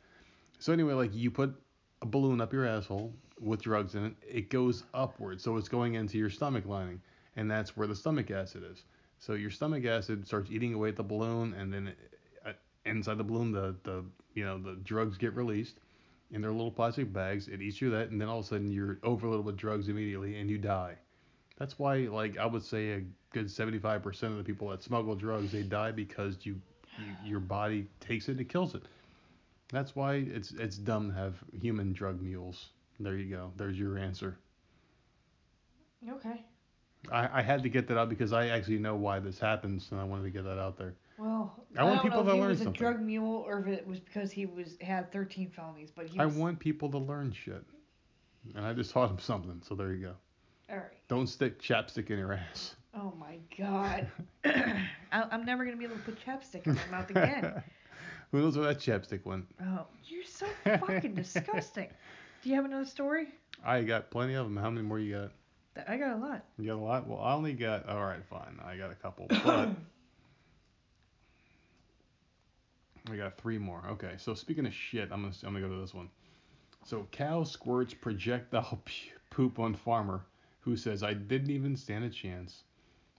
So 0.59 0.73
anyway, 0.73 0.95
like 0.95 1.15
you 1.15 1.31
put 1.31 1.55
a 2.03 2.07
balloon 2.07 2.41
up 2.41 2.53
your 2.53 2.67
asshole 2.67 3.15
with 3.43 3.63
drugs 3.63 3.95
in 3.95 4.07
it, 4.07 4.15
it 4.29 4.51
goes 4.51 4.85
upward, 4.95 5.41
so 5.41 5.57
it's 5.57 5.69
going 5.69 5.95
into 5.95 6.17
your 6.19 6.31
stomach 6.31 6.65
lining, 6.67 7.01
and 7.37 7.51
that's 7.51 7.77
where 7.77 7.87
the 7.87 7.97
stomach 7.97 8.31
acid 8.31 8.63
is. 8.71 8.85
So 9.19 9.35
your 9.35 9.51
stomach 9.51 9.85
acid 9.85 10.27
starts 10.27 10.51
eating 10.51 10.75
away 10.75 10.89
at 10.89 10.97
the 10.97 11.03
balloon, 11.03 11.55
and 11.55 11.73
then 11.73 11.93
uh, 12.47 12.53
inside 12.85 13.19
the 13.19 13.25
balloon, 13.25 13.53
the 13.53 13.75
the 13.83 14.05
you 14.35 14.45
know 14.45 14.59
the 14.59 14.77
drugs 14.85 15.19
get 15.19 15.35
released 15.35 15.79
in 16.31 16.41
their 16.41 16.53
little 16.53 16.71
plastic 16.71 17.13
bags. 17.13 17.49
It 17.49 17.61
eats 17.61 17.81
you 17.81 17.91
that, 17.91 18.11
and 18.11 18.21
then 18.21 18.29
all 18.29 18.41
of 18.41 18.47
a 18.47 18.49
sudden 18.49 18.71
you're 18.71 18.99
overloaded 19.03 19.45
with 19.45 19.57
drugs 19.57 19.89
immediately, 19.89 20.39
and 20.39 20.49
you 20.49 20.59
die. 20.59 20.97
That's 21.59 21.79
why, 21.79 21.99
like 21.99 22.39
I 22.39 22.47
would 22.47 22.65
say, 22.65 22.93
a 22.93 23.05
good 23.33 23.47
75% 23.47 24.23
of 24.25 24.37
the 24.37 24.45
people 24.45 24.69
that 24.71 24.83
smuggle 24.83 25.15
drugs 25.15 25.53
they 25.53 25.63
die 25.63 25.93
because 25.93 26.39
you, 26.43 26.61
you 26.99 27.15
your 27.25 27.41
body 27.41 27.87
takes 28.01 28.29
it, 28.29 28.33
and 28.33 28.41
it 28.41 28.49
kills 28.49 28.75
it. 28.75 28.83
That's 29.71 29.95
why 29.95 30.15
it's 30.15 30.53
it's 30.53 30.77
dumb 30.77 31.11
to 31.11 31.15
have 31.15 31.35
human 31.61 31.93
drug 31.93 32.21
mules. 32.21 32.71
There 33.01 33.17
you 33.17 33.35
go. 33.35 33.53
There's 33.57 33.79
your 33.79 33.99
answer. 33.99 34.39
Okay. 36.09 36.45
I, 37.11 37.41
I 37.41 37.43
had 37.43 37.63
to 37.63 37.69
get 37.69 37.89
that 37.89 37.99
out 37.99 38.09
because 38.09 38.33
I 38.33 38.49
actually 38.49 38.79
know 38.79 38.95
why 38.95 39.19
this 39.19 39.39
happens, 39.39 39.89
and 39.91 40.01
I 40.01 40.05
wanted 40.05 40.25
to 40.25 40.31
get 40.31 40.45
that 40.45 40.59
out 40.59 40.77
there. 40.79 40.95
Well, 41.19 41.65
I 41.77 41.85
want 41.85 41.97
don't 41.97 42.03
people 42.03 42.25
to 42.25 42.31
if 42.31 42.37
learn 42.37 42.43
he 42.45 42.49
was 42.49 42.59
something. 42.59 42.75
a 42.75 42.79
drug 42.79 43.01
mule 43.01 43.45
or 43.47 43.61
if 43.61 43.67
it 43.67 43.87
was 43.87 44.01
because 44.01 44.31
he 44.31 44.47
was 44.47 44.77
had 44.81 45.13
13 45.13 45.51
felonies, 45.51 45.91
but 45.95 46.07
he 46.07 46.19
I 46.19 46.27
want 46.27 46.59
people 46.59 46.91
to 46.91 46.99
learn 46.99 47.33
shit, 47.33 47.65
and 48.55 48.65
I 48.65 48.73
just 48.73 48.93
taught 48.93 49.09
them 49.09 49.19
something. 49.19 49.61
So 49.67 49.75
there 49.75 49.93
you 49.93 50.07
go. 50.07 50.15
All 50.71 50.77
right. 50.77 50.87
Don't 51.09 51.27
stick 51.27 51.61
chapstick 51.61 52.11
in 52.11 52.19
your 52.19 52.33
ass. 52.33 52.77
Oh 52.95 53.13
my 53.19 53.39
god. 53.59 54.09
I, 54.45 54.89
I'm 55.13 55.45
never 55.45 55.65
gonna 55.65 55.77
be 55.77 55.85
able 55.85 55.97
to 55.97 56.03
put 56.03 56.19
chapstick 56.25 56.67
in 56.67 56.75
my 56.75 56.99
mouth 56.99 57.11
again. 57.11 57.63
Who 58.33 58.41
knows 58.41 58.57
where 58.57 58.67
that 58.67 58.79
chapstick 58.79 59.25
went? 59.27 59.45
Oh, 59.63 59.87
you're 60.07 60.25
so 60.25 60.47
fucking 60.65 61.15
disgusting. 61.17 61.89
Do 62.43 62.49
you 62.49 62.57
have 62.57 62.65
another 62.65 62.87
story? 62.87 63.29
I 63.65 63.83
got 63.83 64.11
plenty 64.11 64.35
of 64.35 64.47
them. 64.47 64.57
How 64.57 64.69
many 64.69 64.85
more 64.85 64.99
you 64.99 65.15
got? 65.15 65.31
I 65.89 65.97
got 65.97 66.17
a 66.17 66.19
lot. 66.19 66.45
You 66.59 66.67
got 66.67 66.75
a 66.75 66.83
lot? 66.83 67.07
Well, 67.07 67.21
I 67.21 67.35
only 67.35 67.53
got. 67.53 67.89
All 67.89 68.05
right, 68.05 68.25
fine. 68.29 68.59
I 68.65 68.77
got 68.77 68.91
a 68.91 68.97
couple, 68.97 69.27
but 69.29 69.39
I 73.11 73.17
got 73.17 73.39
three 73.39 73.59
more. 73.59 73.83
Okay, 73.93 74.15
so 74.19 74.35
speaking 74.35 74.67
of 74.67 74.75
shit, 74.75 75.09
I'm 75.13 75.23
gonna 75.23 75.35
I'm 75.45 75.53
gonna 75.55 75.67
go 75.67 75.73
to 75.73 75.81
this 75.81 75.95
one. 75.95 76.11
So 76.85 77.07
cow 77.13 77.45
squirts 77.45 77.95
projectile 77.95 78.83
poop 79.31 79.61
on 79.61 79.75
farmer 79.75 80.27
who 80.61 80.77
says 80.77 81.05
I 81.05 81.15
didn't 81.15 81.51
even 81.51 81.77
stand 81.77 82.05
a 82.05 82.11
chance. 82.11 82.65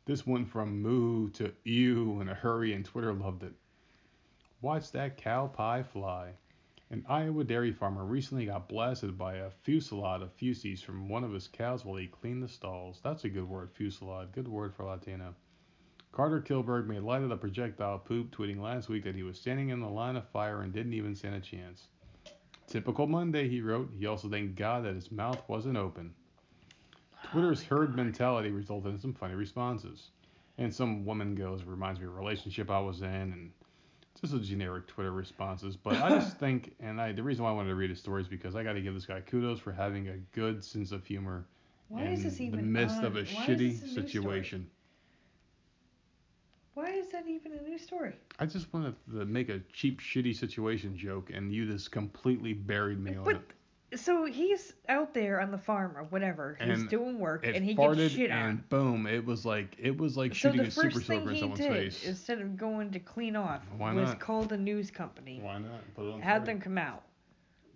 This 0.05 0.27
went 0.27 0.49
from 0.49 0.81
moo 0.81 1.29
to 1.31 1.53
ew 1.63 2.19
in 2.19 2.27
a 2.27 2.33
hurry, 2.33 2.73
and 2.73 2.83
Twitter 2.83 3.13
loved 3.13 3.43
it. 3.43 3.53
Watch 4.61 4.91
that 4.91 5.15
cow 5.15 5.47
pie 5.47 5.83
fly. 5.83 6.33
An 6.93 7.03
Iowa 7.09 7.43
dairy 7.43 7.71
farmer 7.71 8.05
recently 8.05 8.45
got 8.45 8.69
blasted 8.69 9.17
by 9.17 9.37
a 9.37 9.49
fusillade 9.49 10.21
of 10.21 10.31
fuses 10.31 10.79
from 10.79 11.09
one 11.09 11.23
of 11.23 11.33
his 11.33 11.47
cows 11.47 11.83
while 11.83 11.97
he 11.97 12.05
cleaned 12.05 12.43
the 12.43 12.47
stalls. 12.47 13.01
That's 13.03 13.23
a 13.23 13.29
good 13.29 13.49
word, 13.49 13.71
fusillade. 13.73 14.31
Good 14.31 14.47
word 14.47 14.75
for 14.75 14.85
Latino. 14.85 15.33
Carter 16.11 16.39
Kilberg 16.39 16.85
made 16.85 17.01
light 17.01 17.23
of 17.23 17.29
the 17.29 17.35
projectile 17.35 17.97
poop, 17.97 18.29
tweeting 18.29 18.61
last 18.61 18.89
week 18.89 19.05
that 19.05 19.15
he 19.15 19.23
was 19.23 19.39
standing 19.39 19.69
in 19.69 19.79
the 19.79 19.89
line 19.89 20.15
of 20.15 20.29
fire 20.29 20.61
and 20.61 20.71
didn't 20.71 20.93
even 20.93 21.15
stand 21.15 21.33
a 21.33 21.39
chance. 21.39 21.87
Typical 22.67 23.07
Monday, 23.07 23.49
he 23.49 23.59
wrote. 23.59 23.89
He 23.97 24.05
also 24.05 24.29
thanked 24.29 24.53
God 24.55 24.85
that 24.85 24.93
his 24.93 25.11
mouth 25.11 25.41
wasn't 25.47 25.77
open. 25.77 26.13
Twitter's 27.23 27.63
herd 27.63 27.95
mentality 27.95 28.51
resulted 28.51 28.93
in 28.93 28.99
some 28.99 29.15
funny 29.15 29.33
responses. 29.33 30.11
And 30.59 30.71
some 30.71 31.05
woman 31.05 31.33
goes, 31.33 31.63
reminds 31.63 31.99
me 31.99 32.05
of 32.05 32.13
a 32.13 32.15
relationship 32.15 32.69
I 32.69 32.81
was 32.81 33.01
in, 33.01 33.07
and 33.09 33.51
just 34.23 34.33
a 34.33 34.39
generic 34.39 34.87
Twitter 34.87 35.11
responses. 35.11 35.75
But 35.75 35.97
I 36.01 36.09
just 36.09 36.37
think, 36.39 36.75
and 36.79 36.99
I 36.99 37.11
the 37.11 37.23
reason 37.23 37.43
why 37.43 37.51
I 37.51 37.53
wanted 37.53 37.69
to 37.69 37.75
read 37.75 37.89
his 37.89 37.99
story 37.99 38.21
is 38.21 38.27
because 38.27 38.55
I 38.55 38.63
got 38.63 38.73
to 38.73 38.81
give 38.81 38.93
this 38.93 39.05
guy 39.05 39.19
kudos 39.19 39.59
for 39.59 39.71
having 39.71 40.07
a 40.07 40.17
good 40.31 40.63
sense 40.63 40.91
of 40.91 41.05
humor 41.05 41.45
Why 41.89 42.03
in 42.03 42.13
is 42.13 42.23
this 42.23 42.41
even 42.41 42.59
the 42.59 42.65
midst 42.65 42.99
on? 42.99 43.05
of 43.05 43.15
a 43.17 43.19
why 43.19 43.25
shitty 43.25 43.83
a 43.83 43.87
situation. 43.87 44.67
Why 46.73 46.89
is 46.89 47.09
that 47.09 47.27
even 47.27 47.51
a 47.51 47.61
new 47.61 47.77
story? 47.77 48.13
I 48.39 48.45
just 48.47 48.73
wanted 48.73 48.95
to 49.11 49.25
make 49.25 49.49
a 49.49 49.59
cheap, 49.71 50.01
shitty 50.01 50.35
situation 50.35 50.97
joke, 50.97 51.29
and 51.31 51.53
you 51.53 51.67
just 51.67 51.91
completely 51.91 52.53
buried 52.53 52.99
me 52.99 53.15
on 53.15 53.29
it. 53.29 53.41
So 53.95 54.25
he's 54.25 54.73
out 54.89 55.13
there 55.13 55.39
on 55.41 55.51
the 55.51 55.57
farm 55.57 55.97
or 55.97 56.03
whatever. 56.05 56.57
He's 56.59 56.69
And 56.81 56.89
doing 56.89 57.19
work 57.19 57.45
It 57.45 57.55
and 57.55 57.63
he 57.65 57.75
farted, 57.75 57.97
gets 57.97 58.13
shit 58.13 58.29
and 58.31 58.67
boom! 58.69 59.07
It 59.07 59.25
was 59.25 59.45
like 59.45 59.75
it 59.79 59.97
was 59.97 60.17
like 60.17 60.31
So 60.33 60.49
shooting 60.51 60.61
the 60.61 60.67
a 60.67 60.71
super 60.71 60.91
first 60.91 61.07
soaker 61.07 61.31
in 61.31 61.39
someone's 61.39 61.59
did, 61.61 61.71
face. 61.71 62.03
instead 62.05 62.41
of 62.41 62.57
going 62.57 62.91
to 62.91 62.99
clean 62.99 63.35
off, 63.35 63.61
Why 63.77 63.93
was 63.93 64.09
not? 64.09 64.19
call 64.19 64.43
the 64.43 64.57
news 64.57 64.91
company, 64.91 65.39
Why 65.41 65.57
not? 65.59 65.81
Put 65.95 66.05
it 66.07 66.13
on 66.13 66.21
had 66.21 66.39
Twitter. 66.39 66.53
them 66.53 66.61
come 66.61 66.77
out. 66.77 67.03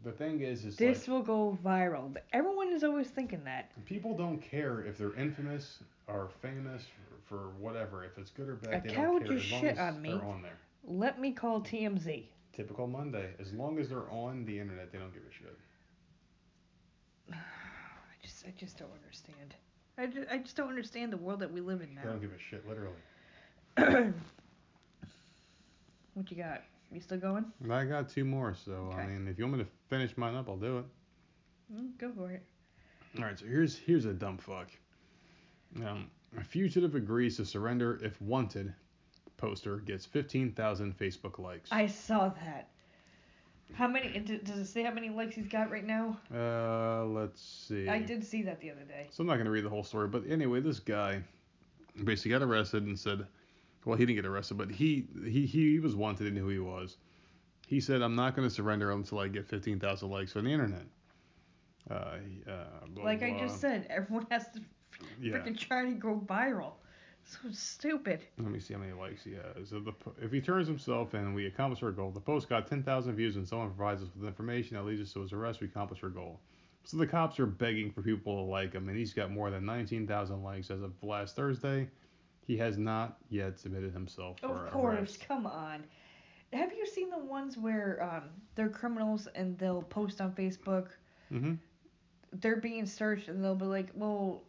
The 0.04 0.12
thing 0.12 0.42
is, 0.42 0.64
is 0.66 0.76
This 0.78 1.08
like 1.08 1.08
will 1.10 1.24
go 1.24 1.58
viral. 1.66 2.16
Everyone 2.32 2.72
is 2.72 2.84
always 2.84 3.08
thinking 3.08 3.44
that. 3.46 3.72
people 3.86 4.16
don't 4.16 4.40
care 4.40 4.82
if 4.82 4.98
they're 4.98 5.16
infamous 5.16 5.80
or 6.08 6.30
famous 6.42 6.84
for, 7.28 7.36
for 7.36 7.50
whatever. 7.60 8.06
If 8.06 8.18
it's 8.18 8.30
good 8.30 8.48
or 8.48 8.56
bad, 8.56 8.74
A 8.86 8.88
they 8.88 8.94
cow 8.94 9.04
don't 9.04 9.14
would 9.16 9.24
care 9.28 9.34
just 9.38 9.46
as 9.48 9.52
long 9.52 9.62
shit 9.62 9.78
as 9.78 9.96
on 9.96 10.02
me. 10.02 10.10
they're 10.12 10.24
on 10.26 10.42
there. 10.42 10.58
Let 10.86 11.20
me 11.20 11.32
call 11.34 11.62
TMZ. 11.62 12.24
Typical 12.54 12.88
Monday. 12.88 13.32
As 13.40 13.52
long 13.54 13.78
as 13.80 13.90
they're 13.90 14.10
on 14.10 14.46
the 14.46 14.58
internet, 14.60 14.92
they 14.92 14.98
don't 14.98 15.14
give 15.14 15.24
a 15.24 15.34
shit. 15.34 15.58
I 18.48 18.54
just, 18.58 18.78
don't 18.78 18.92
understand. 19.04 19.56
I 19.98 20.06
just, 20.06 20.28
I 20.32 20.38
just 20.38 20.56
don't 20.56 20.70
understand 20.70 21.12
the 21.12 21.18
world 21.18 21.42
that 21.42 21.52
we 21.52 21.60
live 21.60 21.82
in 21.82 21.94
now. 21.94 22.02
I 22.04 22.06
don't 22.06 22.22
give 22.22 22.32
a 22.32 22.40
shit, 22.40 22.64
literally. 22.68 22.96
what 26.14 26.32
you 26.32 26.38
got? 26.38 26.64
You 26.92 27.02
still 27.02 27.18
going? 27.18 27.46
I 27.70 27.84
got 27.84 28.08
two 28.08 28.24
more, 28.24 28.56
so 28.56 28.94
I 28.98 29.06
mean, 29.06 29.28
if 29.28 29.38
you 29.38 29.46
want 29.46 29.58
me 29.58 29.64
to 29.66 29.70
finish 29.90 30.16
mine 30.18 30.36
up, 30.36 30.48
I'll 30.48 30.56
do 30.56 30.78
it. 30.78 30.86
Mm, 31.74 31.98
go 31.98 32.12
for 32.16 32.32
it. 32.32 32.44
All 33.18 33.26
right, 33.26 33.38
so 33.38 33.46
here's 33.46 33.78
here's 33.78 34.06
a 34.06 34.14
dumb 34.14 34.38
fuck. 34.38 34.70
Um, 35.86 36.10
a 36.38 36.44
fugitive 36.44 36.96
agrees 36.96 37.38
to 37.38 37.46
surrender 37.46 38.00
if 38.02 38.22
wanted. 38.22 38.74
Poster 39.36 39.78
gets 39.78 40.06
15,000 40.06 40.98
Facebook 40.98 41.38
likes. 41.38 41.70
I 41.72 41.86
saw 41.86 42.30
that. 42.30 42.70
How 43.74 43.88
many? 43.88 44.20
Does 44.20 44.58
it 44.60 44.66
say 44.66 44.84
how 44.84 44.92
many 44.92 45.10
likes 45.10 45.36
he's 45.36 45.48
got 45.48 45.70
right 45.70 45.86
now? 45.86 46.18
Uh, 46.34 47.06
let's 47.06 47.42
see. 47.42 47.88
I 47.88 48.00
did 48.00 48.24
see 48.24 48.42
that 48.44 48.60
the 48.60 48.72
other 48.72 48.84
day. 48.84 49.08
So 49.12 49.22
I'm 49.22 49.28
not 49.28 49.36
going 49.36 49.46
to 49.46 49.52
read 49.52 49.66
the 49.66 49.70
whole 49.70 49.84
story, 49.84 50.08
but 50.08 50.24
anyway, 50.30 50.62
this 50.62 50.80
guy 50.80 51.22
basically 52.04 52.32
got 52.32 52.42
arrested 52.42 52.84
and 52.84 52.98
said, 52.98 53.26
well, 53.86 53.98
he 53.98 54.06
didn't 54.06 54.18
get 54.18 54.26
arrested, 54.26 54.58
but 54.58 54.72
he 54.72 55.08
he 55.26 55.46
he 55.46 55.80
was 55.80 55.96
wanted 55.96 56.28
and 56.28 56.38
who 56.38 56.50
he 56.50 56.60
was. 56.60 56.98
He 57.68 57.80
said, 57.82 58.02
I'm 58.02 58.16
not 58.16 58.36
going 58.36 58.48
to 58.48 58.54
surrender 58.54 58.92
until 58.92 59.20
I 59.20 59.28
get 59.28 59.46
15,000 59.46 60.10
likes 60.10 60.36
on 60.38 60.46
the 60.46 60.52
internet. 60.52 60.86
Uh, 61.90 61.94
uh, 61.94 62.64
blah, 62.94 63.04
Like 63.04 63.24
I 63.24 63.38
just 63.38 63.60
said, 63.60 63.86
everyone 63.90 64.26
has 64.32 64.48
to 64.54 64.62
yeah. 65.20 65.34
freaking 65.34 65.58
try 65.58 65.86
to 65.86 65.92
go 65.92 66.22
viral. 66.26 66.72
So 67.30 67.52
stupid. 67.52 68.22
Let 68.38 68.52
me 68.52 68.60
see 68.60 68.74
how 68.74 68.80
many 68.80 68.94
likes 68.94 69.22
he 69.24 69.34
has. 69.34 69.70
So 69.70 69.80
the, 69.82 69.94
if 70.22 70.32
he 70.32 70.40
turns 70.40 70.66
himself 70.68 71.14
in, 71.14 71.34
we 71.34 71.48
accomplish 71.48 71.84
our 71.84 71.92
goal. 71.92 72.10
The 72.12 72.22
post 72.22 72.48
got 72.48 72.68
10,000 72.68 73.16
views, 73.16 73.36
and 73.36 73.46
someone 73.46 73.70
provides 73.74 74.02
us 74.02 74.08
with 74.16 74.26
information 74.28 74.78
that 74.78 74.86
leads 74.86 75.02
us 75.02 75.12
to 75.14 75.22
his 75.22 75.34
arrest. 75.34 75.60
We 75.60 75.68
accomplish 75.68 76.02
our 76.04 76.10
goal. 76.10 76.40
So 76.86 76.96
the 76.96 77.06
cops 77.06 77.38
are 77.40 77.46
begging 77.46 77.92
for 77.92 78.02
people 78.02 78.36
to 78.38 78.50
like 78.50 78.72
him, 78.74 78.88
and 78.88 78.98
he's 78.98 79.14
got 79.14 79.30
more 79.30 79.50
than 79.52 79.66
19,000 79.66 80.42
likes 80.42 80.72
as 80.72 80.82
of 80.82 80.94
last 81.04 81.36
Thursday. 81.36 81.90
He 82.46 82.56
has 82.58 82.78
not 82.78 83.18
yet 83.30 83.60
submitted 83.60 83.92
himself 83.92 84.40
for 84.40 84.66
Of 84.68 84.72
course, 84.72 84.98
arrest. 85.00 85.28
come 85.28 85.46
on. 85.46 85.84
Have 86.54 86.72
you 86.72 86.86
seen 86.86 87.10
the 87.10 87.18
ones 87.20 87.58
where 87.58 88.02
um, 88.10 88.30
they're 88.56 88.70
criminals 88.70 89.28
and 89.36 89.58
they'll 89.58 89.82
post 89.82 90.22
on 90.22 90.32
Facebook 90.32 90.88
Mm-hmm. 91.30 91.56
they're 92.40 92.56
being 92.62 92.86
searched 92.86 93.28
and 93.28 93.44
they'll 93.44 93.54
be 93.54 93.66
like, 93.66 93.90
well, 93.96 94.44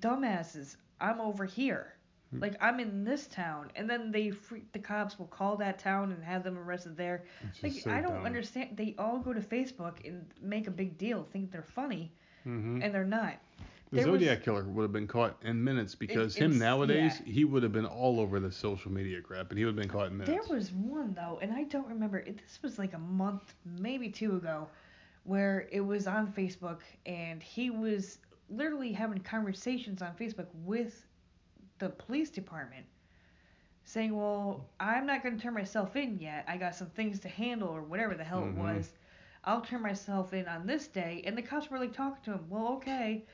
dumbasses, 0.00 0.76
I'm 0.98 1.20
over 1.20 1.44
here. 1.44 1.92
Hmm. 2.32 2.40
Like 2.40 2.56
I'm 2.60 2.80
in 2.80 3.04
this 3.04 3.26
town, 3.28 3.70
and 3.76 3.88
then 3.88 4.10
they 4.10 4.30
freak, 4.30 4.72
the 4.72 4.78
cops 4.80 5.18
will 5.18 5.26
call 5.26 5.56
that 5.58 5.78
town 5.78 6.12
and 6.12 6.22
have 6.24 6.42
them 6.42 6.58
arrested 6.58 6.96
there. 6.96 7.24
Like 7.62 7.86
I 7.86 8.00
don't 8.00 8.24
understand. 8.24 8.76
They 8.76 8.94
all 8.98 9.18
go 9.18 9.32
to 9.32 9.40
Facebook 9.40 10.04
and 10.06 10.26
make 10.42 10.66
a 10.66 10.70
big 10.72 10.98
deal, 10.98 11.24
think 11.32 11.50
they're 11.52 11.62
funny, 11.62 12.12
Mm-hmm. 12.46 12.82
and 12.82 12.94
they're 12.94 13.04
not. 13.04 13.34
The 13.90 13.96
there 14.02 14.10
was- 14.10 14.20
Zodiac 14.20 14.42
killer 14.42 14.64
would 14.64 14.82
have 14.82 14.92
been 14.92 15.06
caught 15.06 15.36
in 15.44 15.62
minutes 15.62 15.94
because 15.94 16.34
him 16.34 16.58
nowadays 16.58 17.20
yeah. 17.24 17.32
he 17.32 17.44
would 17.44 17.62
have 17.62 17.72
been 17.72 17.86
all 17.86 18.18
over 18.20 18.40
the 18.40 18.50
social 18.50 18.90
media 18.90 19.20
crap, 19.20 19.50
and 19.50 19.58
he 19.58 19.64
would 19.64 19.76
have 19.76 19.80
been 19.80 19.88
caught 19.88 20.08
in 20.08 20.18
minutes. 20.18 20.46
There 20.48 20.56
was 20.56 20.72
one 20.72 21.14
though, 21.14 21.38
and 21.40 21.52
I 21.52 21.62
don't 21.64 21.86
remember. 21.86 22.18
It, 22.18 22.38
this 22.38 22.58
was 22.62 22.78
like 22.78 22.94
a 22.94 22.98
month, 22.98 23.54
maybe 23.64 24.08
two 24.10 24.36
ago, 24.36 24.68
where 25.22 25.68
it 25.70 25.80
was 25.80 26.06
on 26.08 26.32
Facebook, 26.32 26.80
and 27.04 27.40
he 27.42 27.70
was 27.70 28.18
literally 28.48 28.92
having 28.92 29.18
conversations 29.20 30.02
on 30.02 30.14
Facebook 30.14 30.46
with 30.64 31.05
the 31.78 31.88
police 31.90 32.30
department, 32.30 32.86
saying, 33.84 34.14
"Well, 34.16 34.68
I'm 34.80 35.06
not 35.06 35.22
going 35.22 35.36
to 35.36 35.42
turn 35.42 35.54
myself 35.54 35.96
in 35.96 36.18
yet. 36.18 36.44
I 36.48 36.56
got 36.56 36.74
some 36.74 36.88
things 36.88 37.20
to 37.20 37.28
handle, 37.28 37.68
or 37.68 37.82
whatever 37.82 38.14
the 38.14 38.24
hell 38.24 38.44
Mhm. 38.44 38.48
it 38.48 38.52
was. 38.54 38.94
I'll 39.44 39.60
turn 39.62 39.82
myself 39.82 40.32
in 40.34 40.46
on 40.48 40.66
this 40.66 40.88
day." 40.88 41.22
And 41.26 41.36
the 41.36 41.42
cops 41.42 41.70
were 41.70 41.78
like 41.78 41.92
talking 41.92 42.22
to 42.24 42.32
him. 42.38 42.48
Well, 42.50 42.68
okay. 42.74 43.24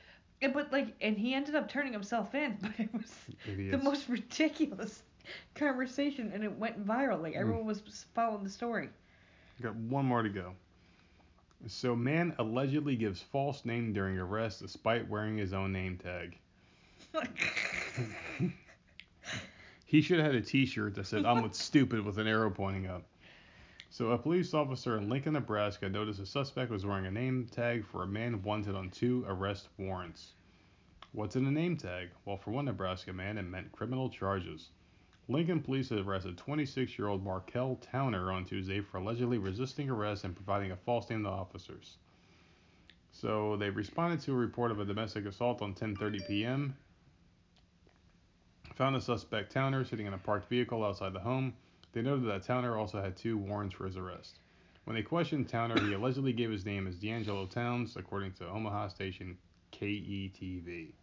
And, 0.41 0.53
but 0.53 0.71
like, 0.71 0.95
and 1.01 1.17
he 1.17 1.33
ended 1.33 1.55
up 1.55 1.67
turning 1.69 1.93
himself 1.93 2.33
in, 2.35 2.57
but 2.61 2.71
it 2.79 2.93
was 2.93 3.29
the 3.69 3.77
most 3.77 4.07
ridiculous 4.09 5.03
conversation 5.55 6.31
and 6.33 6.43
it 6.43 6.57
went 6.57 6.85
viral 6.85 7.21
like 7.21 7.33
Mm. 7.35 7.35
everyone 7.35 7.65
was 7.65 8.05
following 8.13 8.43
the 8.43 8.49
story 8.49 8.89
Got 9.61 9.75
one 9.75 10.05
more 10.05 10.21
to 10.23 10.29
go. 10.29 10.55
So, 11.67 11.95
man 11.95 12.35
allegedly 12.37 12.95
gives 12.95 13.21
false 13.21 13.65
name 13.65 13.93
during 13.93 14.17
arrest 14.17 14.59
despite 14.61 15.07
wearing 15.09 15.37
his 15.37 15.53
own 15.53 15.71
name 15.71 15.97
tag. 15.97 16.39
He 19.93 20.01
should 20.01 20.17
have 20.17 20.25
had 20.25 20.35
a 20.35 20.41
T-shirt 20.41 20.95
that 20.95 21.05
said 21.05 21.23
"I'm 21.23 21.43
with 21.43 21.53
stupid" 21.53 22.03
with 22.03 22.17
an 22.17 22.25
arrow 22.25 22.49
pointing 22.49 22.87
up. 22.87 23.03
So, 23.91 24.09
a 24.09 24.17
police 24.17 24.55
officer 24.55 24.97
in 24.97 25.07
Lincoln, 25.07 25.33
Nebraska, 25.33 25.87
noticed 25.87 26.19
a 26.19 26.25
suspect 26.25 26.71
was 26.71 26.83
wearing 26.83 27.05
a 27.05 27.11
name 27.11 27.45
tag 27.45 27.85
for 27.85 28.01
a 28.01 28.07
man 28.07 28.41
wanted 28.41 28.73
on 28.73 28.89
two 28.89 29.23
arrest 29.27 29.69
warrants. 29.77 30.33
What's 31.11 31.35
in 31.35 31.45
a 31.45 31.51
name 31.51 31.77
tag? 31.77 32.09
Well, 32.25 32.37
for 32.37 32.49
one 32.49 32.65
Nebraska 32.65 33.13
man, 33.13 33.37
it 33.37 33.43
meant 33.43 33.71
criminal 33.71 34.09
charges. 34.09 34.71
Lincoln 35.27 35.61
police 35.61 35.91
arrested 35.91 36.37
26-year-old 36.37 37.23
Markel 37.23 37.75
Towner 37.75 38.31
on 38.31 38.45
Tuesday 38.45 38.81
for 38.81 38.97
allegedly 38.97 39.37
resisting 39.37 39.91
arrest 39.91 40.23
and 40.23 40.35
providing 40.35 40.71
a 40.71 40.75
false 40.75 41.07
name 41.11 41.21
to 41.21 41.29
officers. 41.29 41.97
So 43.11 43.57
they 43.57 43.69
responded 43.69 44.21
to 44.21 44.31
a 44.31 44.37
report 44.37 44.71
of 44.71 44.79
a 44.79 44.85
domestic 44.85 45.27
assault 45.27 45.61
on 45.61 45.75
10:30 45.75 46.27
p.m. 46.27 46.75
Found 48.75 48.95
the 48.95 49.01
suspect 49.01 49.51
Towner 49.51 49.85
sitting 49.85 50.07
in 50.07 50.13
a 50.13 50.17
parked 50.17 50.49
vehicle 50.49 50.83
outside 50.83 51.13
the 51.13 51.19
home. 51.19 51.53
They 51.91 52.01
noted 52.01 52.27
that 52.27 52.41
Towner 52.41 52.75
also 52.75 53.01
had 53.01 53.15
two 53.15 53.37
warrants 53.37 53.75
for 53.75 53.85
his 53.85 53.97
arrest. 53.97 54.39
When 54.85 54.95
they 54.95 55.03
questioned 55.03 55.47
Towner, 55.47 55.79
he 55.79 55.93
allegedly 55.93 56.33
gave 56.33 56.49
his 56.49 56.65
name 56.65 56.87
as 56.87 56.95
D'Angelo 56.95 57.45
Towns, 57.45 57.95
according 57.95 58.33
to 58.33 58.49
Omaha 58.49 58.87
station 58.87 59.37
KETV. 59.71 60.93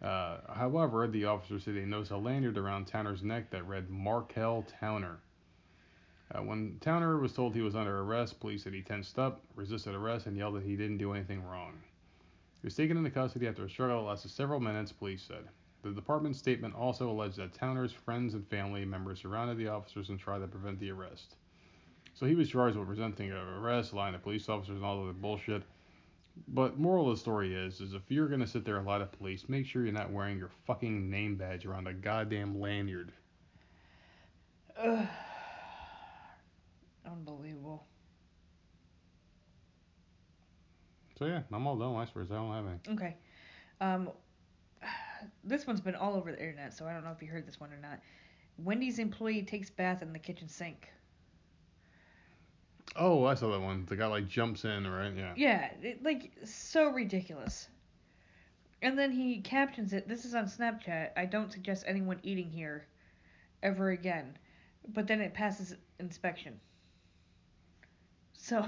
Uh, 0.00 0.38
however, 0.54 1.06
the 1.06 1.26
officer 1.26 1.60
said 1.60 1.74
they 1.74 1.84
noticed 1.84 2.12
a 2.12 2.16
lanyard 2.16 2.56
around 2.56 2.86
Towner's 2.86 3.22
neck 3.22 3.50
that 3.50 3.68
read 3.68 3.90
Markel 3.90 4.64
Towner. 4.80 5.18
Uh, 6.34 6.42
when 6.42 6.78
Towner 6.80 7.18
was 7.18 7.34
told 7.34 7.54
he 7.54 7.60
was 7.60 7.76
under 7.76 8.00
arrest, 8.00 8.40
police 8.40 8.64
said 8.64 8.72
he 8.72 8.80
tensed 8.80 9.18
up, 9.18 9.42
resisted 9.54 9.94
arrest, 9.94 10.26
and 10.26 10.36
yelled 10.36 10.54
that 10.54 10.62
he 10.62 10.76
didn't 10.76 10.98
do 10.98 11.12
anything 11.12 11.44
wrong. 11.44 11.74
He 12.62 12.66
was 12.66 12.74
taken 12.74 12.96
into 12.96 13.10
custody 13.10 13.46
after 13.48 13.66
a 13.66 13.70
struggle 13.70 14.02
that 14.02 14.08
lasted 14.08 14.30
several 14.30 14.60
minutes, 14.60 14.92
police 14.92 15.22
said. 15.22 15.48
The 15.82 15.90
department's 15.90 16.38
statement 16.38 16.74
also 16.74 17.10
alleged 17.10 17.36
that 17.36 17.54
Towner's 17.54 17.92
friends 17.92 18.34
and 18.34 18.46
family 18.48 18.84
members 18.84 19.20
surrounded 19.20 19.56
the 19.56 19.68
officers 19.68 20.10
and 20.10 20.18
tried 20.18 20.40
to 20.40 20.46
prevent 20.46 20.78
the 20.78 20.90
arrest. 20.90 21.36
So 22.14 22.26
he 22.26 22.34
was 22.34 22.50
charged 22.50 22.76
with 22.76 22.86
presenting 22.86 23.30
an 23.30 23.36
arrest, 23.36 23.94
lying 23.94 24.12
to 24.12 24.18
police 24.18 24.48
officers, 24.48 24.76
and 24.76 24.84
all 24.84 25.00
of 25.00 25.06
the 25.06 25.14
bullshit. 25.14 25.62
But 26.48 26.78
moral 26.78 27.10
of 27.10 27.16
the 27.16 27.20
story 27.20 27.54
is, 27.54 27.80
is 27.80 27.94
if 27.94 28.02
you're 28.08 28.28
gonna 28.28 28.46
sit 28.46 28.64
there 28.64 28.76
and 28.76 28.86
lie 28.86 28.98
to 28.98 29.06
police, 29.06 29.48
make 29.48 29.66
sure 29.66 29.82
you're 29.82 29.92
not 29.92 30.12
wearing 30.12 30.38
your 30.38 30.50
fucking 30.66 31.10
name 31.10 31.36
badge 31.36 31.64
around 31.64 31.86
a 31.86 31.94
goddamn 31.94 32.60
lanyard. 32.60 33.12
Ugh. 34.78 35.06
unbelievable 37.06 37.86
So 41.18 41.26
yeah, 41.26 41.42
I'm 41.52 41.66
all 41.66 41.76
done. 41.76 41.96
I 41.96 42.04
swear, 42.06 42.24
I 42.30 42.34
don't 42.34 42.52
have 42.52 42.66
any. 42.66 42.94
okay 42.94 43.16
um 43.80 44.10
this 45.44 45.66
one's 45.66 45.80
been 45.80 45.94
all 45.94 46.14
over 46.14 46.30
the 46.32 46.38
internet 46.38 46.72
so 46.74 46.86
i 46.86 46.92
don't 46.92 47.04
know 47.04 47.12
if 47.12 47.22
you 47.22 47.28
heard 47.28 47.46
this 47.46 47.60
one 47.60 47.72
or 47.72 47.78
not 47.80 48.00
wendy's 48.58 48.98
employee 48.98 49.42
takes 49.42 49.70
bath 49.70 50.02
in 50.02 50.12
the 50.12 50.18
kitchen 50.18 50.48
sink 50.48 50.88
Oh, 52.96 53.24
I 53.24 53.34
saw 53.34 53.52
that 53.52 53.60
one. 53.60 53.86
The 53.86 53.94
guy 53.94 54.06
like 54.06 54.26
jumps 54.26 54.64
in, 54.64 54.84
right? 54.84 55.12
Yeah. 55.16 55.32
yeah 55.36 55.70
it, 55.80 56.02
like 56.02 56.32
so 56.44 56.88
ridiculous 56.88 57.68
and 58.82 58.98
then 58.98 59.12
he 59.12 59.40
captions 59.40 59.92
it 59.92 60.08
this 60.08 60.24
is 60.24 60.34
on 60.34 60.46
snapchat 60.46 61.10
i 61.16 61.24
don't 61.24 61.52
suggest 61.52 61.84
anyone 61.86 62.18
eating 62.22 62.50
here 62.50 62.86
ever 63.62 63.90
again 63.90 64.36
but 64.88 65.06
then 65.06 65.20
it 65.20 65.34
passes 65.34 65.74
inspection 65.98 66.58
so 68.32 68.64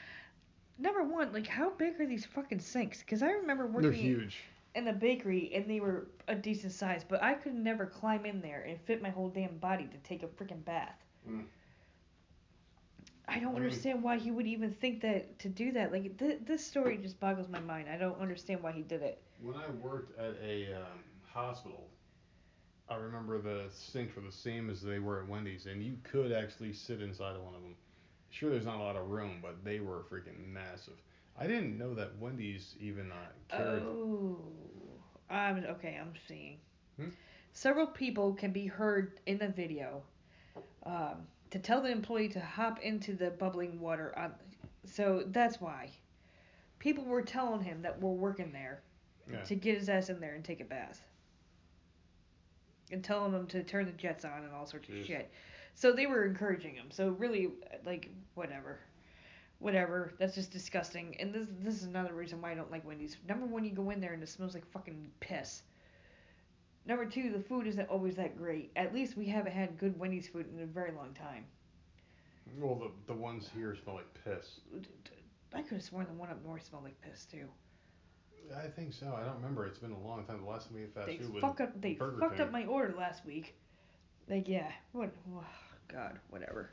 number 0.78 1.02
one 1.02 1.32
like 1.32 1.46
how 1.46 1.70
big 1.70 2.00
are 2.00 2.06
these 2.06 2.24
fucking 2.24 2.60
sinks 2.60 3.00
because 3.00 3.22
i 3.22 3.30
remember 3.30 3.66
working. 3.66 3.82
They're 3.82 3.92
huge. 3.92 4.38
In 4.76 4.88
a 4.88 4.92
bakery 4.92 5.50
and 5.54 5.68
they 5.70 5.80
were 5.80 6.08
a 6.28 6.34
decent 6.34 6.72
size 6.72 7.04
but 7.08 7.22
i 7.22 7.34
could 7.34 7.54
never 7.54 7.86
climb 7.86 8.24
in 8.26 8.40
there 8.42 8.62
and 8.68 8.80
fit 8.82 9.02
my 9.02 9.10
whole 9.10 9.28
damn 9.28 9.56
body 9.58 9.86
to 9.86 9.98
take 9.98 10.22
a 10.22 10.28
freaking 10.28 10.64
bath 10.64 11.02
Mm. 11.28 11.44
I 13.28 13.38
don't 13.40 13.54
Mm. 13.54 13.56
understand 13.56 14.02
why 14.02 14.18
he 14.18 14.30
would 14.30 14.46
even 14.46 14.72
think 14.72 15.00
that 15.02 15.38
to 15.40 15.48
do 15.48 15.72
that. 15.72 15.92
Like 15.92 16.16
th- 16.18 16.40
this 16.44 16.64
story 16.64 16.96
just 16.98 17.18
boggles 17.20 17.48
my 17.48 17.60
mind. 17.60 17.88
I 17.88 17.96
don't 17.96 18.20
understand 18.20 18.62
why 18.62 18.72
he 18.72 18.82
did 18.82 19.02
it. 19.02 19.20
When 19.40 19.56
I 19.56 19.68
worked 19.70 20.18
at 20.18 20.36
a 20.42 20.74
um, 20.74 21.04
hospital, 21.24 21.88
I 22.88 22.96
remember 22.96 23.38
the 23.40 23.68
sinks 23.70 24.14
were 24.16 24.22
the 24.22 24.32
same 24.32 24.70
as 24.70 24.80
they 24.82 24.98
were 24.98 25.20
at 25.20 25.28
Wendy's, 25.28 25.66
and 25.66 25.82
you 25.82 25.98
could 26.04 26.32
actually 26.32 26.72
sit 26.72 27.02
inside 27.02 27.34
of 27.36 27.42
one 27.42 27.54
of 27.54 27.62
them. 27.62 27.76
Sure, 28.30 28.50
there's 28.50 28.64
not 28.66 28.76
a 28.78 28.82
lot 28.82 28.96
of 28.96 29.08
room, 29.10 29.38
but 29.42 29.64
they 29.64 29.80
were 29.80 30.02
freaking 30.10 30.46
massive. 30.48 31.00
I 31.38 31.46
didn't 31.46 31.76
know 31.76 31.94
that 31.94 32.18
Wendy's 32.18 32.74
even 32.80 33.12
uh, 33.12 33.54
cared. 33.54 33.82
Oh, 33.82 34.38
I'm 35.28 35.64
okay. 35.64 35.98
I'm 36.00 36.14
seeing. 36.26 36.58
Hmm? 36.96 37.08
Several 37.52 37.86
people 37.86 38.34
can 38.34 38.52
be 38.52 38.66
heard 38.66 39.20
in 39.26 39.38
the 39.38 39.48
video 39.48 40.02
um, 40.84 41.26
to 41.50 41.58
tell 41.58 41.82
the 41.82 41.90
employee 41.90 42.28
to 42.30 42.40
hop 42.40 42.80
into 42.80 43.14
the 43.14 43.30
bubbling 43.30 43.80
water. 43.80 44.16
On, 44.18 44.32
so 44.84 45.24
that's 45.28 45.60
why 45.60 45.90
people 46.78 47.04
were 47.04 47.22
telling 47.22 47.62
him 47.62 47.82
that 47.82 48.00
we're 48.00 48.10
working 48.10 48.52
there 48.52 48.82
Yeah. 49.30 49.42
to 49.42 49.54
get 49.54 49.78
his 49.78 49.88
ass 49.88 50.08
in 50.10 50.20
there 50.20 50.34
and 50.34 50.44
take 50.44 50.60
a 50.60 50.64
bath, 50.64 51.00
and 52.92 53.02
telling 53.02 53.32
him 53.32 53.46
to 53.48 53.62
turn 53.62 53.86
the 53.86 53.92
jets 53.92 54.24
on 54.24 54.44
and 54.44 54.52
all 54.54 54.66
sorts 54.66 54.88
of 54.88 54.94
Jeez. 54.94 55.06
shit. 55.06 55.30
So 55.74 55.92
they 55.92 56.06
were 56.06 56.24
encouraging 56.24 56.74
him. 56.74 56.90
So 56.90 57.08
really, 57.10 57.50
like 57.84 58.10
whatever. 58.34 58.78
Whatever. 59.58 60.12
That's 60.18 60.34
just 60.34 60.50
disgusting. 60.50 61.16
And 61.18 61.32
this 61.32 61.46
this 61.62 61.74
is 61.76 61.84
another 61.84 62.14
reason 62.14 62.40
why 62.42 62.52
I 62.52 62.54
don't 62.54 62.70
like 62.70 62.86
Wendy's. 62.86 63.16
Number 63.28 63.46
one, 63.46 63.64
you 63.64 63.70
go 63.70 63.90
in 63.90 64.00
there 64.00 64.12
and 64.12 64.22
it 64.22 64.28
smells 64.28 64.54
like 64.54 64.70
fucking 64.70 65.10
piss. 65.20 65.62
Number 66.86 67.04
two, 67.06 67.32
the 67.32 67.40
food 67.40 67.66
isn't 67.66 67.88
always 67.88 68.14
that 68.16 68.36
great. 68.36 68.70
At 68.76 68.94
least 68.94 69.16
we 69.16 69.26
haven't 69.26 69.52
had 69.52 69.78
good 69.78 69.98
Wendy's 69.98 70.28
food 70.28 70.46
in 70.54 70.62
a 70.62 70.66
very 70.66 70.92
long 70.92 71.14
time. 71.14 71.44
Well, 72.58 72.76
the 72.76 73.12
the 73.12 73.18
ones 73.18 73.50
here 73.54 73.76
smell 73.82 73.96
like 73.96 74.24
piss. 74.24 74.60
I 75.52 75.62
could 75.62 75.74
have 75.74 75.82
sworn 75.82 76.06
the 76.06 76.12
one 76.12 76.30
up 76.30 76.44
north 76.44 76.66
smelled 76.66 76.84
like 76.84 77.00
piss 77.00 77.24
too. 77.24 77.48
I 78.54 78.68
think 78.68 78.92
so. 78.92 79.12
I 79.20 79.24
don't 79.24 79.36
remember. 79.36 79.66
It's 79.66 79.78
been 79.78 79.92
a 79.92 80.06
long 80.06 80.24
time. 80.24 80.42
The 80.42 80.48
last 80.48 80.66
time 80.66 80.76
we 80.76 80.82
ate 80.82 80.94
fast 80.94 81.06
They 81.06 81.16
food 81.16 81.32
was 81.34 81.40
fuck 81.40 81.60
up. 81.60 81.80
They 81.80 81.94
Burger 81.94 82.20
fucked 82.20 82.36
King. 82.36 82.46
up 82.46 82.52
my 82.52 82.64
order 82.66 82.94
last 82.96 83.24
week. 83.24 83.56
Like 84.28 84.48
yeah, 84.48 84.70
what? 84.92 85.10
oh, 85.34 85.44
God, 85.88 86.18
whatever. 86.30 86.70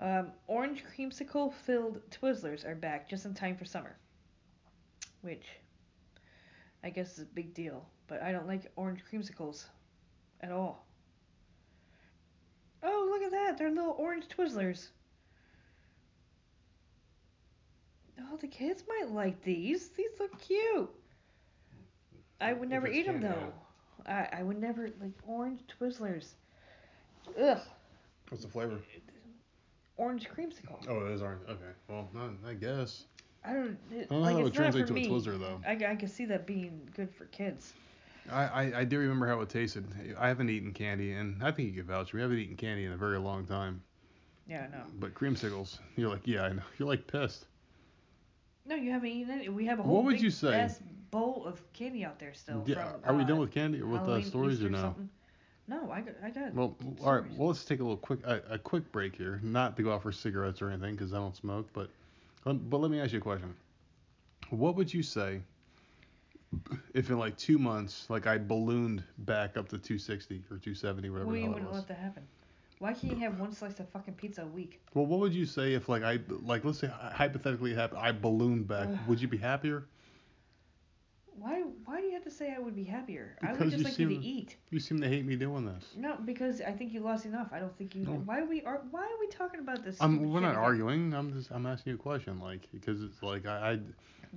Um, 0.00 0.28
orange 0.46 0.84
creamsicle 0.84 1.52
filled 1.52 2.00
Twizzlers 2.10 2.64
are 2.64 2.74
back 2.74 3.08
just 3.08 3.24
in 3.24 3.34
time 3.34 3.56
for 3.56 3.64
summer. 3.64 3.96
Which 5.22 5.46
I 6.84 6.90
guess 6.90 7.14
is 7.14 7.22
a 7.24 7.26
big 7.26 7.54
deal, 7.54 7.84
but 8.06 8.22
I 8.22 8.30
don't 8.30 8.46
like 8.46 8.70
orange 8.76 9.00
creamsicles 9.10 9.64
at 10.40 10.52
all. 10.52 10.86
Oh, 12.82 13.08
look 13.10 13.22
at 13.22 13.32
that! 13.32 13.58
They're 13.58 13.70
little 13.70 13.96
orange 13.98 14.26
Twizzlers. 14.28 14.88
Oh, 18.20 18.36
the 18.36 18.46
kids 18.46 18.84
might 18.88 19.10
like 19.10 19.42
these. 19.42 19.88
These 19.88 20.10
look 20.20 20.40
cute. 20.40 20.90
I 22.40 22.52
would 22.52 22.68
never 22.68 22.86
eat 22.86 23.06
them 23.06 23.20
though. 23.20 23.52
I, 24.06 24.28
I 24.32 24.42
would 24.44 24.60
never 24.60 24.90
like 25.00 25.12
orange 25.26 25.60
Twizzlers. 25.80 26.34
Ugh, 27.40 27.60
What's 28.28 28.44
the 28.44 28.50
flavor? 28.50 28.78
Orange 29.98 30.28
creamsicle. 30.28 30.78
Oh, 30.88 31.06
it 31.06 31.12
is 31.12 31.22
orange. 31.22 31.42
Okay. 31.48 31.72
Well, 31.88 32.08
I 32.46 32.54
guess. 32.54 33.04
I 33.44 33.52
don't. 33.52 33.78
It, 33.92 34.08
I 34.10 34.14
don't 34.14 34.18
know 34.18 34.18
like 34.20 34.34
how 34.36 34.40
it 34.40 34.46
it's 34.46 34.58
not 34.58 34.72
for 34.72 34.84
translates 34.84 34.88
to 34.88 34.94
a 34.94 34.96
me. 34.96 35.08
Twizzler 35.08 35.38
though. 35.38 35.60
I, 35.66 35.92
I 35.92 35.96
can 35.96 36.08
see 36.08 36.24
that 36.24 36.46
being 36.46 36.88
good 36.96 37.14
for 37.14 37.26
kids. 37.26 37.74
I, 38.30 38.44
I, 38.44 38.78
I 38.80 38.84
do 38.84 38.98
remember 38.98 39.26
how 39.26 39.40
it 39.40 39.48
tasted. 39.48 39.86
I 40.18 40.28
haven't 40.28 40.50
eaten 40.50 40.72
candy, 40.72 41.12
and 41.12 41.42
I 41.42 41.50
think 41.50 41.68
you 41.68 41.74
can 41.82 41.84
vouch. 41.84 42.12
We 42.12 42.20
haven't 42.20 42.38
eaten 42.38 42.56
candy 42.56 42.84
in 42.84 42.92
a 42.92 42.96
very 42.96 43.18
long 43.18 43.46
time. 43.46 43.82
Yeah, 44.48 44.66
no. 44.72 44.82
But 44.98 45.14
creamsicles, 45.14 45.78
you're 45.96 46.10
like, 46.10 46.26
yeah, 46.26 46.44
I 46.44 46.52
know. 46.52 46.62
You're 46.78 46.88
like 46.88 47.06
pissed. 47.06 47.46
No, 48.66 48.74
you 48.74 48.90
haven't 48.90 49.08
eaten 49.08 49.40
it. 49.40 49.52
We 49.52 49.64
have 49.66 49.78
a 49.78 49.82
whole 49.82 49.96
What 49.96 50.04
would 50.04 50.12
big 50.16 50.22
you 50.22 50.30
say? 50.30 50.60
ass 50.60 50.80
bowl 51.10 51.44
of 51.46 51.60
candy 51.72 52.04
out 52.04 52.18
there 52.18 52.34
still. 52.34 52.62
Yeah, 52.66 52.92
from, 52.92 53.00
are 53.04 53.14
we 53.16 53.22
uh, 53.22 53.26
done 53.26 53.38
with 53.38 53.50
candy 53.50 53.80
or 53.80 53.86
with 53.86 54.02
uh, 54.02 54.04
Halloween, 54.04 54.24
stories 54.24 54.60
or 54.60 54.66
Easter, 54.66 54.70
no? 54.70 54.82
something. 54.82 55.08
No, 55.68 55.90
I. 55.90 56.02
I 56.24 56.30
got. 56.30 56.54
Well, 56.54 56.74
all 57.04 57.14
right. 57.14 57.24
Well, 57.36 57.48
let's 57.48 57.64
take 57.64 57.80
a 57.80 57.82
little 57.82 57.98
quick 57.98 58.20
a, 58.24 58.42
a 58.50 58.58
quick 58.58 58.90
break 58.90 59.14
here. 59.14 59.38
Not 59.42 59.76
to 59.76 59.82
go 59.82 59.92
out 59.92 60.02
for 60.02 60.12
cigarettes 60.12 60.62
or 60.62 60.70
anything 60.70 60.96
because 60.96 61.12
I 61.12 61.18
don't 61.18 61.36
smoke, 61.36 61.68
but 61.72 61.90
um, 62.46 62.58
but 62.70 62.78
let 62.78 62.90
me 62.90 63.00
ask 63.00 63.12
you 63.12 63.18
a 63.18 63.22
question. 63.22 63.54
What 64.50 64.76
would 64.76 64.92
you 64.92 65.02
say 65.02 65.42
if 66.94 67.10
in 67.10 67.18
like 67.18 67.36
two 67.36 67.58
months, 67.58 68.06
like 68.08 68.26
I 68.26 68.38
ballooned 68.38 69.04
back 69.18 69.56
up 69.56 69.68
to 69.68 69.78
260 69.78 70.36
or 70.50 70.56
270, 70.56 71.10
whatever 71.10 71.28
Well, 71.28 71.36
you 71.36 71.50
wouldn't 71.50 71.72
let 71.72 71.88
that 71.88 71.98
happen. 71.98 72.22
Why 72.78 72.94
can't 72.94 73.14
you 73.14 73.24
have 73.24 73.38
one 73.40 73.52
slice 73.52 73.80
of 73.80 73.88
fucking 73.88 74.14
pizza 74.14 74.42
a 74.42 74.46
week? 74.46 74.80
Well, 74.94 75.04
what 75.06 75.18
would 75.20 75.34
you 75.34 75.46
say 75.46 75.74
if 75.74 75.88
like 75.88 76.02
I 76.02 76.20
like 76.42 76.64
let's 76.64 76.78
say 76.78 76.86
hypothetically 76.86 77.72
it 77.72 77.76
happened, 77.76 78.00
I 78.00 78.12
ballooned 78.12 78.68
back? 78.68 78.88
Would 79.08 79.20
you 79.20 79.28
be 79.28 79.36
happier? 79.36 79.84
Why? 81.40 81.62
Why 81.84 82.00
do 82.00 82.06
you 82.06 82.12
have 82.14 82.24
to 82.24 82.30
say 82.30 82.52
I 82.54 82.58
would 82.58 82.74
be 82.74 82.84
happier? 82.84 83.36
I 83.42 83.52
would 83.52 83.70
just 83.70 83.78
you 83.78 83.84
like 83.84 83.98
you 83.98 84.08
to 84.08 84.14
eat. 84.16 84.56
You 84.70 84.80
seem 84.80 85.00
to 85.00 85.08
hate 85.08 85.24
me 85.24 85.36
doing 85.36 85.64
this. 85.66 85.84
No, 85.96 86.16
because 86.24 86.60
I 86.60 86.72
think 86.72 86.92
you 86.92 87.00
lost 87.00 87.26
enough. 87.26 87.48
I 87.52 87.58
don't 87.58 87.76
think 87.76 87.94
you. 87.94 88.04
No. 88.04 88.12
Why 88.12 88.40
are 88.40 88.44
we 88.46 88.62
are 88.62 88.82
Why 88.90 89.02
are 89.02 89.18
we 89.20 89.26
talking 89.28 89.60
about 89.60 89.84
this? 89.84 89.96
I'm, 90.00 90.30
we're 90.30 90.40
not 90.40 90.52
again? 90.52 90.62
arguing. 90.62 91.14
I'm 91.14 91.32
just 91.32 91.50
I'm 91.50 91.66
asking 91.66 91.92
you 91.92 91.96
a 91.98 92.02
question, 92.02 92.40
like 92.40 92.68
because 92.72 93.02
it's 93.02 93.22
like 93.22 93.46
I, 93.46 93.72
I 93.72 93.78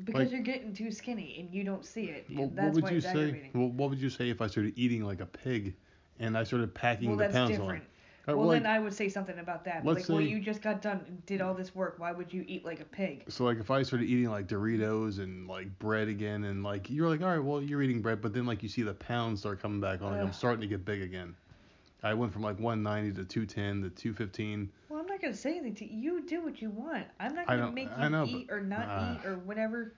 Because 0.04 0.22
like- 0.24 0.32
you're 0.32 0.42
getting 0.42 0.74
too 0.74 0.92
skinny 0.92 1.38
and 1.40 1.54
you 1.54 1.64
don't 1.64 1.86
see 1.86 2.06
it. 2.06 2.28
Well, 2.34 2.52
that's 2.54 2.76
what 2.76 2.84
would 2.86 2.94
you 2.94 3.02
say? 3.02 3.50
Well, 3.54 3.70
what 3.70 3.90
would 3.90 4.00
you 4.02 4.10
say 4.10 4.30
if 4.30 4.42
I 4.42 4.48
started 4.48 4.74
eating 4.76 5.04
like 5.04 5.22
a 5.22 5.26
pig, 5.26 5.76
and 6.20 6.38
I 6.38 6.44
started 6.44 6.74
packing 6.76 7.10
Well, 7.10 7.18
the 7.28 7.34
pounds 7.34 7.52
different. 7.52 7.82
on? 7.82 7.88
All 8.28 8.34
right, 8.36 8.38
well, 8.40 8.50
well, 8.50 8.60
then 8.60 8.68
I 8.68 8.78
would 8.78 8.94
say 8.94 9.10
something 9.10 9.40
about 9.40 9.66
that. 9.66 9.84
Like, 9.84 10.08
well, 10.08 10.22
you 10.22 10.40
just 10.40 10.62
got 10.62 10.82
done 10.82 11.02
and 11.08 11.26
did 11.26 11.42
all 11.42 11.56
this 11.56 11.74
work. 11.74 11.96
Why 11.98 12.12
would 12.12 12.32
you 12.32 12.46
eat 12.48 12.64
like 12.64 12.80
a 12.80 12.86
pig? 12.86 13.24
so 13.30 13.46
like 13.46 13.58
if 13.60 13.72
I 13.72 13.82
started 13.82 14.08
eating 14.08 14.30
like 14.30 14.48
Doritos 14.48 15.20
and 15.20 15.48
like 15.48 15.78
bread 15.80 16.08
again, 16.08 16.44
and 16.44 16.64
like 16.64 16.90
you're 16.90 17.10
like, 17.10 17.22
all 17.22 17.30
right, 17.30 17.44
well 17.44 17.62
you're 17.62 17.82
eating 17.82 18.02
bread, 18.02 18.22
but 18.22 18.32
then 18.34 18.46
like 18.46 18.62
you 18.62 18.70
see 18.70 18.84
the 18.84 18.94
pounds 18.94 19.40
start 19.40 19.60
coming 19.60 19.82
back 19.82 20.02
on, 20.04 20.12
like 20.12 20.22
I'm 20.22 20.34
starting 20.34 20.62
to 20.62 20.68
get 20.68 20.86
big 20.86 21.02
again. 21.02 21.36
I 22.04 22.14
went 22.14 22.32
from 22.34 22.42
like 22.44 22.60
190 22.60 23.22
to 23.22 23.28
210 23.28 23.84
to 23.84 23.90
215. 23.90 24.70
Well, 24.90 25.00
I'm 25.00 25.08
not 25.08 25.22
gonna 25.22 25.36
say 25.36 25.58
anything 25.58 25.76
to 25.76 25.92
you. 25.92 26.16
You 26.16 26.28
do 26.28 26.44
what 26.44 26.62
you 26.62 26.70
want. 26.70 27.06
I'm 27.20 27.34
not 27.36 27.48
gonna 27.48 27.72
make 27.72 27.90
you 28.00 28.10
know, 28.10 28.26
eat 28.26 28.48
but- 28.48 28.56
or 28.56 28.62
not 28.62 28.86
Ah. 28.88 29.14
eat 29.16 29.26
or 29.26 29.38
whatever. 29.40 29.94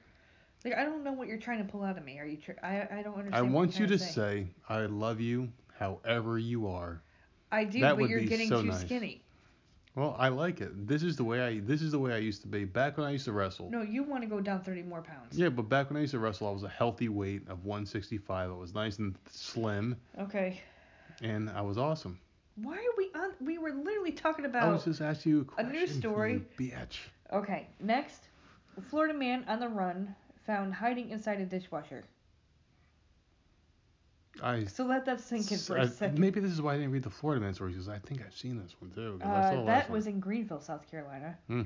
Like, 0.64 0.76
I 0.76 0.86
don't 0.86 1.04
know 1.04 1.12
what 1.12 1.28
you're 1.28 1.38
trying 1.40 1.58
to 1.66 1.70
pull 1.70 1.84
out 1.84 1.98
of 1.98 2.06
me. 2.06 2.20
Are 2.20 2.26
you? 2.26 2.38
Tr- 2.38 2.52
I 2.64 2.88
I 2.90 3.02
don't 3.04 3.16
understand. 3.16 3.36
I 3.36 3.42
want 3.42 3.78
you 3.78 3.88
to 3.88 4.00
say. 4.00 4.12
say 4.12 4.48
I 4.70 4.86
love 4.86 5.20
you, 5.20 5.52
however 5.78 6.40
you 6.40 6.68
are. 6.68 7.02
I 7.54 7.64
do, 7.66 7.80
that 7.82 7.98
but 7.98 8.10
you're 8.10 8.20
getting 8.22 8.50
so 8.50 8.62
too 8.62 8.68
nice. 8.70 8.82
skinny. 8.82 9.22
Well, 9.96 10.16
I 10.18 10.30
like 10.30 10.60
it. 10.60 10.88
This 10.88 11.04
is 11.04 11.16
the 11.18 11.24
way 11.24 11.40
I 11.42 11.60
this 11.60 11.82
is 11.84 11.92
the 11.92 12.00
way 12.00 12.14
I 12.14 12.18
used 12.18 12.42
to 12.42 12.48
be 12.48 12.66
back 12.66 12.98
when 12.98 13.06
I 13.06 13.12
used 13.12 13.26
to 13.26 13.32
wrestle. 13.32 13.70
No, 13.70 13.84
you 13.84 14.02
want 14.04 14.24
to 14.24 14.28
go 14.28 14.40
down 14.42 14.62
30 14.62 14.82
more 14.84 15.04
pounds. 15.04 15.38
Yeah, 15.38 15.50
but 15.50 15.70
back 15.70 15.90
when 15.90 15.98
I 15.98 16.02
used 16.02 16.12
to 16.14 16.20
wrestle, 16.20 16.48
I 16.48 16.52
was 16.52 16.64
a 16.64 16.70
healthy 16.70 17.10
weight 17.10 17.44
of 17.48 17.64
165. 17.66 18.50
I 18.50 18.54
was 18.54 18.74
nice 18.74 18.98
and 18.98 19.16
slim, 19.30 19.96
Okay. 20.20 20.60
and 21.22 21.50
I 21.52 21.62
was 21.62 21.78
awesome. 21.78 22.20
Why 22.56 22.74
are 22.78 22.96
we 22.98 23.12
on? 23.14 23.32
We 23.40 23.60
were 23.60 23.72
literally 23.72 24.12
talking 24.14 24.46
about. 24.46 24.68
I 24.68 24.72
was 24.72 24.84
just 24.86 25.02
asking 25.02 25.32
you 25.32 25.38
a 25.40 25.42
a 25.42 25.46
question. 25.46 25.72
news 25.74 25.96
story. 25.96 26.42
bitch. 26.58 26.98
Okay, 27.32 27.68
next, 27.80 28.30
a 28.78 28.82
Florida 28.82 29.14
man 29.14 29.46
on 29.48 29.60
the 29.60 29.70
run 29.70 30.16
found 30.46 30.74
hiding 30.74 31.10
inside 31.12 31.40
a 31.40 31.46
dishwasher. 31.46 32.04
I, 34.42 34.66
So 34.66 34.86
let 34.86 35.06
that 35.06 35.22
sink 35.22 35.52
in 35.52 35.58
for 35.60 35.78
a 35.78 35.84
I- 35.84 35.88
second. 35.88 36.20
maybe 36.20 36.40
this 36.40 36.52
is 36.52 36.62
why 36.62 36.74
I 36.74 36.78
didn't 36.78 36.92
read 36.92 37.04
the 37.04 37.10
Florida 37.10 37.40
man 37.42 37.54
stories 37.54 37.76
because 37.76 37.90
I 37.90 38.00
think 38.00 38.22
I've 38.26 38.36
seen 38.36 38.58
this 38.62 38.76
one 38.80 38.92
too. 38.92 39.20
'cause 39.22 39.28
I 39.30 39.54
saw 39.54 39.62
Uh, 39.62 39.66
that 39.66 39.90
was 39.90 40.06
one. 40.06 40.16
in 40.16 40.20
Greenville, 40.20 40.60
South 40.62 40.90
Carolina. 40.90 41.38
Hmm. 41.48 41.62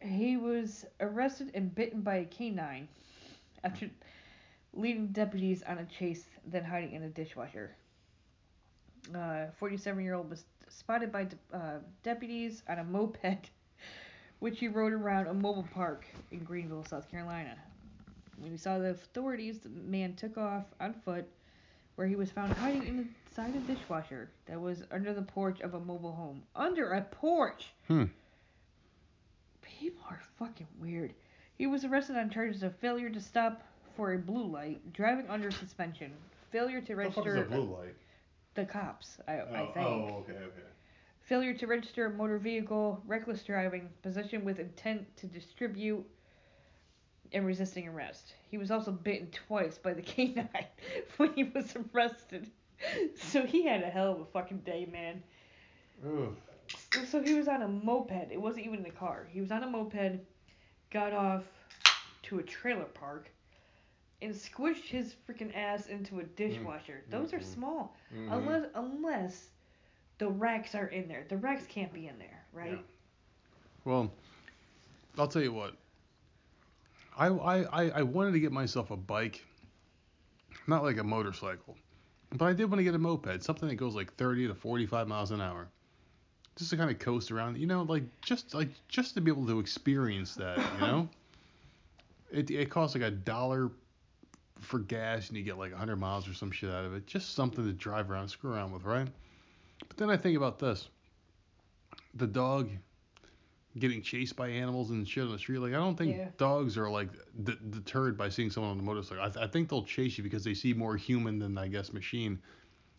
He 0.00 0.36
was 0.36 0.84
arrested 1.00 1.50
and 1.54 1.74
bitten 1.74 2.00
by 2.02 2.16
a 2.16 2.24
canine 2.24 2.88
after 3.62 3.90
leading 4.72 5.08
deputies 5.08 5.62
on 5.62 5.78
a 5.78 5.84
chase, 5.86 6.26
then 6.46 6.64
hiding 6.64 6.92
in 6.92 7.02
a 7.02 7.08
dishwasher. 7.08 7.74
Uh, 9.14 9.46
47-year-old 9.60 10.28
was 10.30 10.44
spotted 10.68 11.12
by 11.12 11.24
de- 11.24 11.36
uh, 11.52 11.78
deputies 12.02 12.62
on 12.68 12.78
a 12.78 12.84
moped, 12.84 13.50
which 14.40 14.58
he 14.58 14.68
rode 14.68 14.92
around 14.94 15.26
a 15.26 15.34
mobile 15.34 15.66
park 15.72 16.06
in 16.32 16.40
Greenville, 16.40 16.84
South 16.84 17.10
Carolina. 17.10 17.56
When 18.38 18.50
he 18.50 18.56
saw 18.56 18.78
the 18.78 18.90
authorities, 18.90 19.60
the 19.60 19.68
man 19.68 20.14
took 20.14 20.36
off 20.36 20.64
on 20.80 20.94
foot, 21.04 21.26
where 21.96 22.06
he 22.06 22.16
was 22.16 22.30
found 22.30 22.52
hiding 22.52 23.08
inside 23.28 23.54
a 23.54 23.60
dishwasher 23.60 24.30
that 24.46 24.60
was 24.60 24.82
under 24.90 25.14
the 25.14 25.22
porch 25.22 25.60
of 25.60 25.74
a 25.74 25.80
mobile 25.80 26.12
home. 26.12 26.42
Under 26.54 26.92
a 26.92 27.02
porch! 27.02 27.72
Hmm. 27.88 28.04
People 29.62 30.04
are 30.10 30.20
fucking 30.38 30.68
weird. 30.80 31.14
He 31.56 31.66
was 31.66 31.84
arrested 31.84 32.16
on 32.16 32.30
charges 32.30 32.62
of 32.62 32.76
failure 32.76 33.10
to 33.10 33.20
stop 33.20 33.62
for 33.96 34.12
a 34.12 34.18
blue 34.18 34.46
light, 34.46 34.92
driving 34.92 35.28
under 35.28 35.50
suspension, 35.50 36.12
failure 36.50 36.80
to 36.80 36.94
What 36.94 37.04
the 37.06 37.12
fuck 37.12 37.26
is 37.26 37.34
register 37.34 37.54
a 37.54 37.60
blue 37.60 37.76
light? 37.76 37.94
the 38.54 38.64
cops, 38.64 39.18
I, 39.26 39.32
I 39.34 39.40
oh, 39.40 39.70
think. 39.72 39.86
oh, 39.86 40.24
okay, 40.28 40.32
okay. 40.32 40.62
Failure 41.22 41.54
to 41.54 41.66
register 41.66 42.06
a 42.06 42.10
motor 42.10 42.38
vehicle, 42.38 43.02
reckless 43.06 43.42
driving, 43.42 43.88
possession 44.02 44.44
with 44.44 44.58
intent 44.58 45.16
to 45.16 45.26
distribute, 45.26 46.04
and 47.34 47.44
resisting 47.44 47.88
arrest. 47.88 48.32
He 48.50 48.56
was 48.56 48.70
also 48.70 48.92
bitten 48.92 49.28
twice 49.32 49.76
by 49.76 49.92
the 49.92 50.02
canine 50.12 50.48
when 51.18 51.32
he 51.34 51.44
was 51.44 51.74
arrested. 51.94 52.50
So 53.16 53.44
he 53.44 53.64
had 53.66 53.82
a 53.82 53.90
hell 53.90 54.12
of 54.12 54.20
a 54.20 54.24
fucking 54.26 54.58
day, 54.58 54.86
man. 54.90 55.22
Ugh. 56.04 56.34
So 57.06 57.20
he 57.22 57.34
was 57.34 57.48
on 57.48 57.62
a 57.62 57.68
moped. 57.68 58.30
It 58.32 58.40
wasn't 58.40 58.66
even 58.66 58.80
in 58.80 58.86
a 58.86 58.90
car. 58.90 59.26
He 59.30 59.40
was 59.40 59.50
on 59.50 59.62
a 59.62 59.66
moped, 59.66 60.20
got 60.90 61.12
off 61.12 61.44
to 62.24 62.38
a 62.38 62.42
trailer 62.42 62.84
park, 62.84 63.30
and 64.22 64.32
squished 64.34 64.86
his 64.88 65.14
freaking 65.28 65.54
ass 65.54 65.86
into 65.86 66.20
a 66.20 66.24
dishwasher. 66.24 67.02
Those 67.10 67.32
are 67.32 67.38
Mhm. 67.40 67.44
small. 67.54 67.96
Mhm. 68.14 68.32
Unless 68.32 68.70
unless 68.74 69.50
the 70.18 70.28
racks 70.28 70.74
are 70.74 70.86
in 70.86 71.08
there. 71.08 71.24
The 71.28 71.36
racks 71.36 71.66
can't 71.66 71.92
be 71.92 72.06
in 72.06 72.18
there, 72.18 72.44
right? 72.52 72.72
Yeah. 72.72 72.82
Well, 73.84 74.12
I'll 75.18 75.28
tell 75.28 75.42
you 75.42 75.52
what. 75.52 75.76
I, 77.16 77.28
I, 77.28 77.88
I, 77.90 78.02
wanted 78.02 78.32
to 78.32 78.40
get 78.40 78.52
myself 78.52 78.90
a 78.90 78.96
bike, 78.96 79.44
not 80.66 80.82
like 80.82 80.98
a 80.98 81.04
motorcycle, 81.04 81.76
but 82.32 82.46
I 82.46 82.52
did 82.52 82.64
want 82.64 82.80
to 82.80 82.84
get 82.84 82.94
a 82.94 82.98
moped, 82.98 83.42
something 83.42 83.68
that 83.68 83.76
goes 83.76 83.94
like 83.94 84.14
30 84.16 84.48
to 84.48 84.54
45 84.54 85.06
miles 85.06 85.30
an 85.30 85.40
hour, 85.40 85.68
just 86.56 86.70
to 86.70 86.76
kind 86.76 86.90
of 86.90 86.98
coast 86.98 87.30
around. 87.30 87.58
You 87.58 87.66
know, 87.66 87.82
like 87.82 88.04
just 88.20 88.54
like 88.54 88.70
just 88.88 89.14
to 89.14 89.20
be 89.20 89.30
able 89.30 89.46
to 89.46 89.60
experience 89.60 90.34
that. 90.34 90.58
You 90.58 90.80
know, 90.80 91.08
it 92.32 92.50
it 92.50 92.70
costs 92.70 92.96
like 92.96 93.04
a 93.04 93.10
dollar 93.10 93.70
for 94.60 94.80
gas, 94.80 95.28
and 95.28 95.36
you 95.36 95.44
get 95.44 95.58
like 95.58 95.70
100 95.70 95.96
miles 95.96 96.28
or 96.28 96.34
some 96.34 96.50
shit 96.50 96.70
out 96.70 96.84
of 96.84 96.94
it. 96.94 97.06
Just 97.06 97.34
something 97.34 97.64
to 97.64 97.72
drive 97.72 98.10
around, 98.10 98.28
screw 98.28 98.52
around 98.52 98.72
with, 98.72 98.82
right? 98.82 99.08
But 99.86 99.96
then 99.96 100.10
I 100.10 100.16
think 100.16 100.36
about 100.36 100.58
this 100.58 100.88
the 102.14 102.26
dog 102.26 102.70
getting 103.78 104.00
chased 104.02 104.36
by 104.36 104.48
animals 104.48 104.90
and 104.90 105.06
shit 105.08 105.24
on 105.24 105.32
the 105.32 105.38
street. 105.38 105.58
Like 105.58 105.72
I 105.72 105.76
don't 105.76 105.96
think 105.96 106.16
Yeah. 106.16 106.28
dogs 106.36 106.78
are 106.78 106.88
like 106.88 107.08
d- 107.42 107.58
deterred 107.70 108.16
by 108.16 108.28
seeing 108.28 108.50
someone 108.50 108.70
on 108.70 108.76
the 108.76 108.84
motorcycle. 108.84 109.22
I, 109.24 109.28
th- 109.30 109.44
I 109.44 109.48
think 109.48 109.68
they'll 109.68 109.84
chase 109.84 110.16
you 110.16 110.22
because 110.24 110.44
they 110.44 110.54
see 110.54 110.72
more 110.72 110.96
human 110.96 111.38
than 111.38 111.58
I 111.58 111.66
guess 111.68 111.92
machine. 111.92 112.40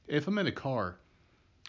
If 0.08 0.28
I'm 0.28 0.38
in 0.38 0.48
a 0.48 0.52
car, 0.52 1.00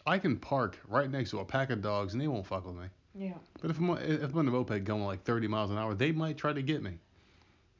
I 0.06 0.18
can 0.18 0.36
park 0.36 0.78
right 0.88 1.10
next 1.10 1.30
to 1.30 1.38
a 1.40 1.44
pack 1.44 1.70
of 1.70 1.80
dogs 1.82 2.12
and 2.14 2.20
they 2.20 2.28
won't 2.28 2.46
fuck 2.46 2.66
with 2.66 2.74
me. 2.76 2.86
Yeah. 3.14 3.34
But 3.60 3.70
if 3.70 3.78
I'm 3.78 3.90
if 3.90 4.32
I'm 4.32 4.38
on 4.38 4.48
a 4.48 4.50
moped 4.50 4.84
going 4.84 5.04
like 5.04 5.22
30 5.24 5.46
miles 5.48 5.70
an 5.70 5.78
hour, 5.78 5.94
they 5.94 6.12
might 6.12 6.36
try 6.36 6.52
to 6.52 6.62
get 6.62 6.82
me. 6.82 6.98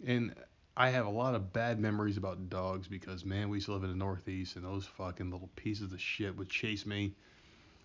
And 0.07 0.35
I 0.77 0.91
have 0.91 1.07
a 1.07 1.11
lot 1.11 1.35
of 1.35 1.53
bad 1.53 1.81
memories 1.81 2.17
about 2.19 2.49
dogs 2.51 2.87
because 2.87 3.25
man, 3.25 3.49
we 3.49 3.57
used 3.57 3.67
to 3.67 3.73
live 3.73 3.83
in 3.83 3.91
the 3.91 3.97
Northeast, 3.97 4.57
and 4.57 4.65
those 4.65 4.87
fucking 4.87 5.31
little 5.31 5.51
pieces 5.57 5.93
of 5.93 6.01
shit 6.01 6.37
would 6.37 6.49
chase 6.51 6.87
me. 6.87 7.15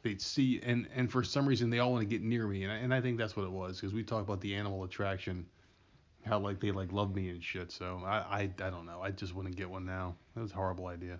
They'd 0.03 0.21
see, 0.21 0.59
and 0.63 0.87
and 0.95 1.11
for 1.11 1.23
some 1.23 1.45
reason 1.47 1.69
they 1.69 1.79
all 1.79 1.91
want 1.91 2.01
to 2.01 2.07
get 2.07 2.23
near 2.23 2.47
me, 2.47 2.63
and 2.63 2.71
I, 2.71 2.77
and 2.77 2.93
I 2.93 3.01
think 3.01 3.17
that's 3.17 3.35
what 3.35 3.45
it 3.45 3.51
was 3.51 3.79
because 3.79 3.93
we 3.93 4.03
talk 4.03 4.21
about 4.23 4.41
the 4.41 4.55
animal 4.55 4.83
attraction, 4.83 5.45
how 6.25 6.39
like 6.39 6.59
they 6.59 6.71
like 6.71 6.91
love 6.91 7.13
me 7.15 7.29
and 7.29 7.43
shit. 7.43 7.71
So 7.71 8.01
I 8.03 8.17
I, 8.17 8.41
I 8.63 8.69
don't 8.69 8.85
know. 8.85 9.01
I 9.01 9.11
just 9.11 9.35
wouldn't 9.35 9.55
get 9.55 9.69
one 9.69 9.85
now. 9.85 10.15
That 10.35 10.41
was 10.41 10.51
a 10.51 10.55
horrible 10.55 10.87
idea. 10.87 11.19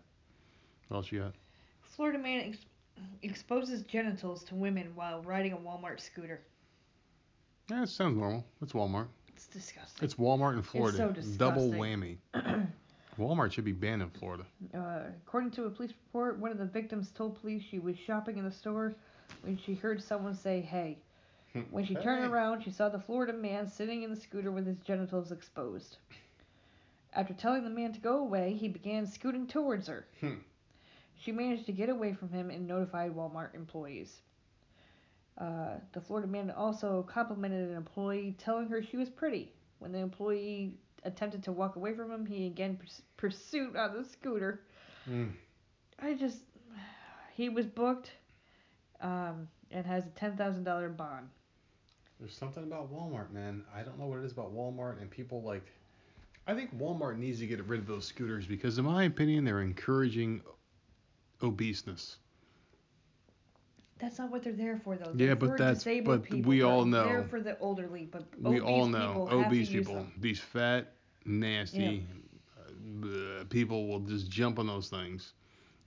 What 0.87 0.97
else 0.97 1.11
you 1.11 1.19
got? 1.19 1.33
Florida 1.81 2.17
man 2.17 2.41
ex- 2.41 2.65
exposes 3.21 3.83
genitals 3.83 4.43
to 4.45 4.55
women 4.55 4.91
while 4.95 5.21
riding 5.21 5.53
a 5.53 5.57
Walmart 5.57 5.99
scooter. 5.99 6.41
Yeah, 7.69 7.83
it 7.83 7.89
sounds 7.89 8.17
normal. 8.17 8.43
It's 8.61 8.73
Walmart. 8.73 9.07
It's 9.27 9.45
disgusting. 9.45 10.03
It's 10.03 10.15
Walmart 10.15 10.55
in 10.55 10.63
Florida. 10.63 10.97
so 10.97 11.13
Double 11.37 11.69
whammy. 11.69 12.17
Walmart 13.19 13.51
should 13.51 13.65
be 13.65 13.71
banned 13.71 14.01
in 14.01 14.09
Florida. 14.09 14.45
Uh, 14.73 15.01
according 15.25 15.51
to 15.51 15.65
a 15.65 15.69
police 15.69 15.91
report, 16.07 16.39
one 16.39 16.51
of 16.51 16.57
the 16.57 16.65
victims 16.65 17.11
told 17.11 17.39
police 17.39 17.63
she 17.63 17.79
was 17.79 17.97
shopping 17.97 18.37
in 18.37 18.43
the 18.45 18.51
store 18.51 18.93
when 19.43 19.57
she 19.57 19.75
heard 19.75 20.01
someone 20.01 20.33
say, 20.35 20.61
hey. 20.61 20.97
When 21.69 21.85
she 21.85 21.95
turned 21.95 22.23
Hey. 22.23 22.29
around, 22.29 22.63
she 22.63 22.71
saw 22.71 22.87
the 22.87 22.99
Florida 22.99 23.33
man 23.33 23.67
sitting 23.67 24.03
in 24.03 24.09
the 24.09 24.15
scooter 24.19 24.51
with 24.51 24.65
his 24.65 24.77
genitals 24.79 25.33
exposed. 25.33 25.97
After 27.13 27.33
telling 27.33 27.65
the 27.65 27.69
man 27.69 27.91
to 27.91 27.99
go 27.99 28.19
away, 28.19 28.53
he 28.53 28.69
began 28.69 29.05
scooting 29.05 29.45
towards 29.47 29.87
her. 29.87 30.05
Hmm. 30.21 30.35
She 31.19 31.33
managed 31.33 31.65
to 31.65 31.73
get 31.73 31.89
away 31.89 32.13
from 32.13 32.29
him 32.29 32.49
and 32.49 32.65
notified 32.65 33.13
Walmart 33.13 33.53
employees. 33.53 34.21
Uh, 35.37 35.75
the 35.91 35.99
Florida 35.99 36.27
man 36.27 36.51
also 36.51 37.03
complimented 37.03 37.69
an 37.69 37.75
employee, 37.75 38.33
telling 38.37 38.69
her 38.69 38.81
she 38.81 38.95
was 38.95 39.09
pretty. 39.09 39.51
When 39.79 39.91
the 39.91 39.99
employee 39.99 40.75
attempted 41.03 41.43
to 41.43 41.51
walk 41.51 41.75
away 41.75 41.93
from 41.93 42.11
him, 42.11 42.25
he 42.25 42.45
again 42.47 42.77
purs- 42.77 43.01
pursued 43.17 43.75
on 43.75 43.95
the 43.97 44.03
scooter. 44.03 44.61
Mm. 45.09 45.31
I 45.99 46.13
just, 46.13 46.39
he 47.33 47.49
was 47.49 47.65
booked, 47.65 48.11
um, 49.01 49.47
and 49.71 49.85
has 49.85 50.05
a 50.05 50.09
ten 50.09 50.37
thousand 50.37 50.63
dollar 50.63 50.89
bond. 50.89 51.27
There's 52.19 52.35
something 52.35 52.63
about 52.63 52.93
Walmart, 52.93 53.31
man. 53.31 53.63
I 53.75 53.81
don't 53.81 53.97
know 53.99 54.05
what 54.05 54.19
it 54.19 54.25
is 54.25 54.31
about 54.31 54.53
Walmart 54.53 55.01
and 55.01 55.09
people 55.09 55.41
like. 55.41 55.65
I 56.47 56.53
think 56.53 56.75
Walmart 56.77 57.17
needs 57.17 57.39
to 57.39 57.47
get 57.47 57.63
rid 57.65 57.79
of 57.79 57.87
those 57.87 58.05
scooters 58.05 58.45
because, 58.45 58.77
in 58.77 58.85
my 58.85 59.03
opinion, 59.03 59.43
they're 59.43 59.61
encouraging 59.61 60.41
obeseness. 61.41 62.17
That's 64.01 64.17
not 64.17 64.31
what 64.31 64.43
they're 64.43 64.53
there 64.53 64.77
for, 64.83 64.97
though. 64.97 65.11
They're 65.13 65.35
but 65.35 65.51
for 65.51 65.57
that's- 65.57 65.77
disabled 65.77 66.23
but 66.23 66.29
people. 66.29 66.49
we 66.49 66.63
all 66.63 66.83
They're 66.85 67.23
for 67.23 67.39
the 67.39 67.61
elderly, 67.61 68.05
but 68.11 68.25
we 68.39 68.57
obese 68.57 68.61
all 68.61 68.87
know 68.87 69.27
obese 69.31 69.69
people, 69.69 70.07
these 70.17 70.39
fat, 70.39 70.93
nasty 71.23 72.07
uh, 73.03 73.43
people 73.49 73.87
will 73.87 73.99
just 73.99 74.29
jump 74.29 74.59
on 74.59 74.67
those 74.67 74.89
things. 74.89 75.33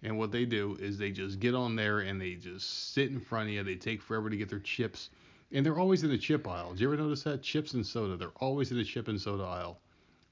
And 0.03 0.19
what 0.19 0.31
they 0.31 0.45
do 0.45 0.77
is 0.81 0.99
they 0.99 1.11
just 1.11 1.41
get 1.41 1.55
on 1.55 1.77
there 1.77 2.01
and 2.01 2.21
they 2.21 2.35
just 2.35 2.93
sit 2.93 3.11
in 3.11 3.21
front 3.21 3.49
of 3.49 3.55
you. 3.55 3.63
They 3.63 3.75
take 3.75 4.03
forever 4.03 4.29
to 4.29 4.37
get 4.37 4.51
their 4.51 4.59
chips. 4.61 5.11
And 5.51 5.65
they're 5.65 5.79
always 5.79 6.03
in 6.03 6.11
the 6.11 6.19
chip 6.19 6.47
aisle. 6.47 6.73
Did 6.73 6.81
you 6.81 6.93
ever 6.93 7.03
notice 7.03 7.23
that? 7.23 7.43
Chips 7.43 7.75
and 7.75 7.87
soda. 7.87 8.17
They're 8.17 8.29
always 8.37 8.71
in 8.71 8.77
the 8.77 8.85
chip 8.85 9.09
and 9.09 9.21
soda 9.21 9.45
aisle. 9.45 9.81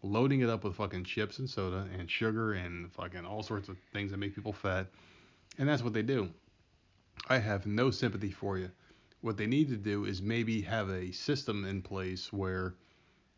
Loading 0.02 0.40
it 0.40 0.50
up 0.50 0.64
with 0.64 0.74
fucking 0.74 1.04
chips 1.04 1.38
and 1.38 1.48
soda 1.48 1.88
and 1.98 2.10
sugar 2.10 2.54
and 2.54 2.92
fucking 2.92 3.24
all 3.24 3.42
sorts 3.42 3.68
of 3.68 3.78
things 3.92 4.10
that 4.10 4.18
make 4.18 4.34
people 4.34 4.52
fat. 4.52 4.88
And 5.58 5.68
that's 5.68 5.82
what 5.82 5.92
they 5.92 6.02
do. 6.02 6.28
I 7.28 7.38
have 7.38 7.66
no 7.66 7.90
sympathy 7.90 8.30
for 8.30 8.58
you. 8.58 8.70
What 9.20 9.36
they 9.36 9.46
need 9.46 9.68
to 9.68 9.76
do 9.76 10.04
is 10.04 10.22
maybe 10.22 10.60
have 10.62 10.88
a 10.90 11.10
system 11.12 11.64
in 11.64 11.82
place 11.82 12.32
where 12.32 12.74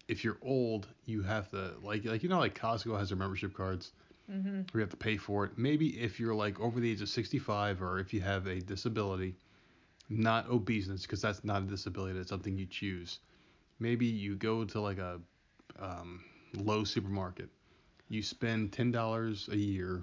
if 0.08 0.24
you're 0.24 0.38
old, 0.42 0.88
you 1.06 1.22
have 1.22 1.50
to 1.50 1.74
like 1.82 2.04
like 2.04 2.22
you 2.22 2.28
know 2.28 2.38
like 2.38 2.58
Costco 2.58 2.98
has 2.98 3.08
their 3.10 3.18
membership 3.18 3.54
cards 3.54 3.92
Mm-hmm. 4.30 4.60
where 4.72 4.80
you 4.80 4.80
have 4.80 4.90
to 4.90 4.96
pay 4.96 5.16
for 5.16 5.44
it. 5.44 5.58
Maybe 5.58 6.00
if 6.00 6.18
you're 6.20 6.34
like 6.34 6.58
over 6.60 6.80
the 6.80 6.90
age 6.90 7.00
of 7.02 7.08
65 7.08 7.82
or 7.82 7.98
if 7.98 8.12
you 8.14 8.20
have 8.20 8.46
a 8.46 8.60
disability, 8.60 9.36
not 10.08 10.48
obesity, 10.48 11.00
because 11.02 11.20
that's 11.22 11.44
not 11.44 11.62
a 11.62 11.66
disability, 11.66 12.14
that's 12.16 12.28
something 12.30 12.56
you 12.56 12.66
choose. 12.66 13.20
Maybe 13.78 14.06
you 14.06 14.36
go 14.36 14.64
to 14.64 14.80
like 14.80 14.98
a 14.98 15.20
um, 15.78 16.22
low 16.56 16.84
supermarket. 16.84 17.48
You 18.08 18.22
spend 18.22 18.72
ten 18.72 18.90
dollars 18.92 19.48
a 19.52 19.56
year 19.56 20.02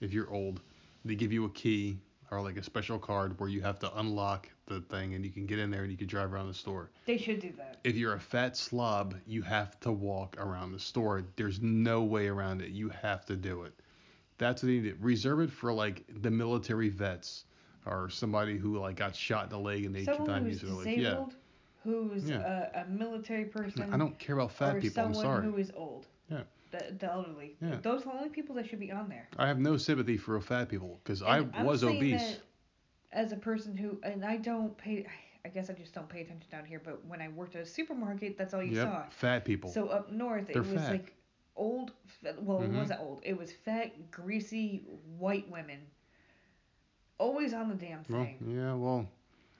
if 0.00 0.12
you're 0.12 0.30
old. 0.30 0.60
They 1.04 1.14
give 1.14 1.32
you 1.32 1.44
a 1.44 1.50
key 1.50 1.98
or 2.30 2.40
like 2.42 2.56
a 2.56 2.62
special 2.62 2.98
card 2.98 3.38
where 3.38 3.48
you 3.48 3.60
have 3.60 3.78
to 3.80 3.98
unlock 3.98 4.48
the 4.66 4.80
thing 4.80 5.14
and 5.14 5.24
you 5.24 5.30
can 5.30 5.46
get 5.46 5.58
in 5.58 5.70
there 5.70 5.82
and 5.82 5.90
you 5.92 5.96
can 5.96 6.06
drive 6.08 6.32
around 6.32 6.48
the 6.48 6.54
store 6.54 6.90
They 7.06 7.18
should 7.18 7.40
do 7.40 7.52
that. 7.58 7.78
if 7.84 7.96
you're 7.96 8.14
a 8.14 8.20
fat 8.20 8.56
slob, 8.56 9.14
you 9.26 9.42
have 9.42 9.78
to 9.80 9.92
walk 9.92 10.36
around 10.38 10.72
the 10.72 10.78
store. 10.80 11.24
There's 11.36 11.60
no 11.60 12.02
way 12.02 12.26
around 12.28 12.62
it. 12.62 12.70
You 12.70 12.88
have 12.88 13.24
to 13.26 13.36
do 13.36 13.62
it. 13.62 13.72
That's 14.38 14.62
what 14.62 14.70
you 14.70 14.82
need. 14.82 14.90
To 14.90 14.96
reserve 15.04 15.40
it 15.40 15.50
for 15.50 15.72
like 15.72 16.04
the 16.22 16.30
military 16.30 16.88
vets 16.88 17.44
or 17.86 18.10
somebody 18.10 18.56
who 18.58 18.78
like 18.78 18.96
got 18.96 19.14
shot 19.14 19.44
in 19.44 19.50
the 19.50 19.58
leg 19.58 19.84
and 19.84 19.94
they 19.94 20.04
Someone 20.04 20.44
who's 20.44 20.62
use 20.62 20.62
their 20.62 20.70
leg. 20.72 20.86
Yeah. 20.86 20.94
disabled, 21.10 21.34
who's 21.84 22.28
Yeah. 22.28 22.68
a, 22.74 22.80
a 22.82 22.84
military 22.86 23.44
person, 23.44 23.88
I 23.92 23.96
don't 23.96 24.18
care 24.18 24.34
about 24.36 24.50
fat 24.52 24.76
or 24.76 24.80
people. 24.80 25.04
I'm 25.04 25.14
someone 25.14 25.44
who 25.44 25.56
is 25.58 25.70
old. 25.76 26.06
Yeah. 26.30 26.40
The, 26.78 26.92
the 26.98 27.12
elderly. 27.12 27.56
Yeah. 27.60 27.76
Those 27.82 28.02
are 28.02 28.12
the 28.12 28.18
only 28.18 28.28
people 28.28 28.54
that 28.56 28.68
should 28.68 28.80
be 28.80 28.90
on 28.92 29.08
there. 29.08 29.28
I 29.38 29.46
have 29.46 29.58
no 29.58 29.76
sympathy 29.76 30.16
for 30.16 30.40
fat 30.40 30.68
people 30.68 31.00
because 31.02 31.22
I 31.22 31.38
I'm 31.38 31.64
was 31.64 31.84
obese. 31.84 32.38
as 33.12 33.32
a 33.32 33.36
person 33.36 33.76
who, 33.76 33.98
and 34.02 34.24
I 34.24 34.36
don't 34.36 34.76
pay, 34.76 35.06
I 35.44 35.48
guess 35.48 35.70
I 35.70 35.72
just 35.74 35.94
don't 35.94 36.08
pay 36.08 36.22
attention 36.22 36.50
down 36.50 36.64
here, 36.64 36.80
but 36.84 37.04
when 37.06 37.20
I 37.22 37.28
worked 37.28 37.56
at 37.56 37.62
a 37.62 37.66
supermarket, 37.66 38.36
that's 38.36 38.52
all 38.54 38.62
you 38.62 38.76
Yep. 38.76 38.86
saw. 38.86 39.04
Fat 39.10 39.44
people. 39.44 39.70
So 39.70 39.88
up 39.88 40.10
north, 40.12 40.48
They're 40.48 40.56
it 40.62 40.66
was 40.66 40.74
fat. 40.82 40.90
like 40.90 41.14
old, 41.54 41.92
well, 42.40 42.60
Mhm. 42.60 42.74
it 42.74 42.78
wasn't 42.78 43.00
old. 43.00 43.20
It 43.22 43.36
was 43.36 43.52
fat, 43.52 44.10
greasy, 44.10 44.84
white 45.18 45.48
women. 45.50 45.78
Always 47.18 47.54
on 47.54 47.68
the 47.68 47.74
damn 47.74 48.02
well, 48.10 48.24
thing. 48.24 48.38
yeah. 48.54 48.74
Well, 48.74 49.08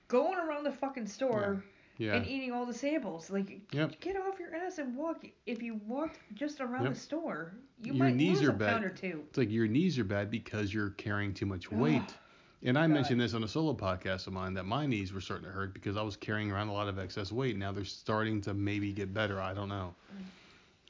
Going 0.09 0.39
around 0.39 0.65
the 0.65 0.73
fucking 0.73 1.07
store 1.07 1.63
yeah. 1.65 1.71
And 1.99 2.27
eating 2.27 2.53
all 2.53 2.67
the 2.67 2.75
samples. 2.75 3.31
Like, 3.31 3.61
Yep. 3.73 4.01
get 4.01 4.17
off 4.17 4.39
your 4.39 4.55
ass 4.55 4.79
and 4.79 4.97
walk. 4.97 5.25
If 5.47 5.63
you 5.63 5.81
walked 5.87 6.19
just 6.35 6.61
around 6.61 6.85
Yep. 6.85 6.95
the 6.95 7.01
store, 7.01 7.55
you 7.83 7.95
Your 7.95 8.05
might 8.07 8.15
knees 8.17 8.41
lose 8.41 8.49
are 8.49 8.53
a 8.53 8.55
bad. 8.55 8.73
pound 8.73 8.85
or 8.85 8.91
two. 8.91 9.23
It's 9.29 9.39
like 9.39 9.51
your 9.51 9.67
knees 9.67 9.99
are 9.99 10.05
bad 10.05 10.31
because 10.31 10.73
you're 10.75 10.91
carrying 10.91 11.33
too 11.35 11.47
much 11.47 11.71
weight. 11.71 12.15
And 12.63 12.79
I 12.79 12.87
God. 12.87 12.95
mentioned 12.95 13.21
this 13.21 13.35
on 13.35 13.45
a 13.45 13.49
solo 13.49 13.75
podcast 13.75 14.27
of 14.27 14.33
mine 14.33 14.55
that 14.55 14.65
my 14.65 14.87
knees 14.87 15.13
were 15.13 15.21
starting 15.21 15.47
to 15.47 15.53
hurt 15.53 15.73
because 15.75 15.97
I 15.97 16.03
was 16.03 16.17
carrying 16.17 16.51
around 16.51 16.69
a 16.69 16.73
lot 16.73 16.89
of 16.89 16.99
excess 16.99 17.31
weight. 17.31 17.57
Now 17.57 17.71
they're 17.73 17.85
starting 17.85 18.41
to 18.43 18.55
maybe 18.55 18.93
get 18.93 19.13
better. 19.15 19.41
I 19.41 19.55
don't 19.55 19.69
know. 19.69 19.95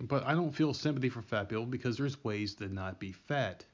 Mm. 0.01 0.09
But 0.09 0.25
I 0.25 0.35
don't 0.35 0.53
feel 0.55 0.73
sympathy 0.75 1.09
for 1.09 1.23
fat 1.23 1.49
people 1.49 1.67
because 1.67 1.97
there's 1.97 2.23
ways 2.25 2.55
to 2.57 2.69
not 2.73 2.99
be 2.99 3.13
fat. 3.13 3.65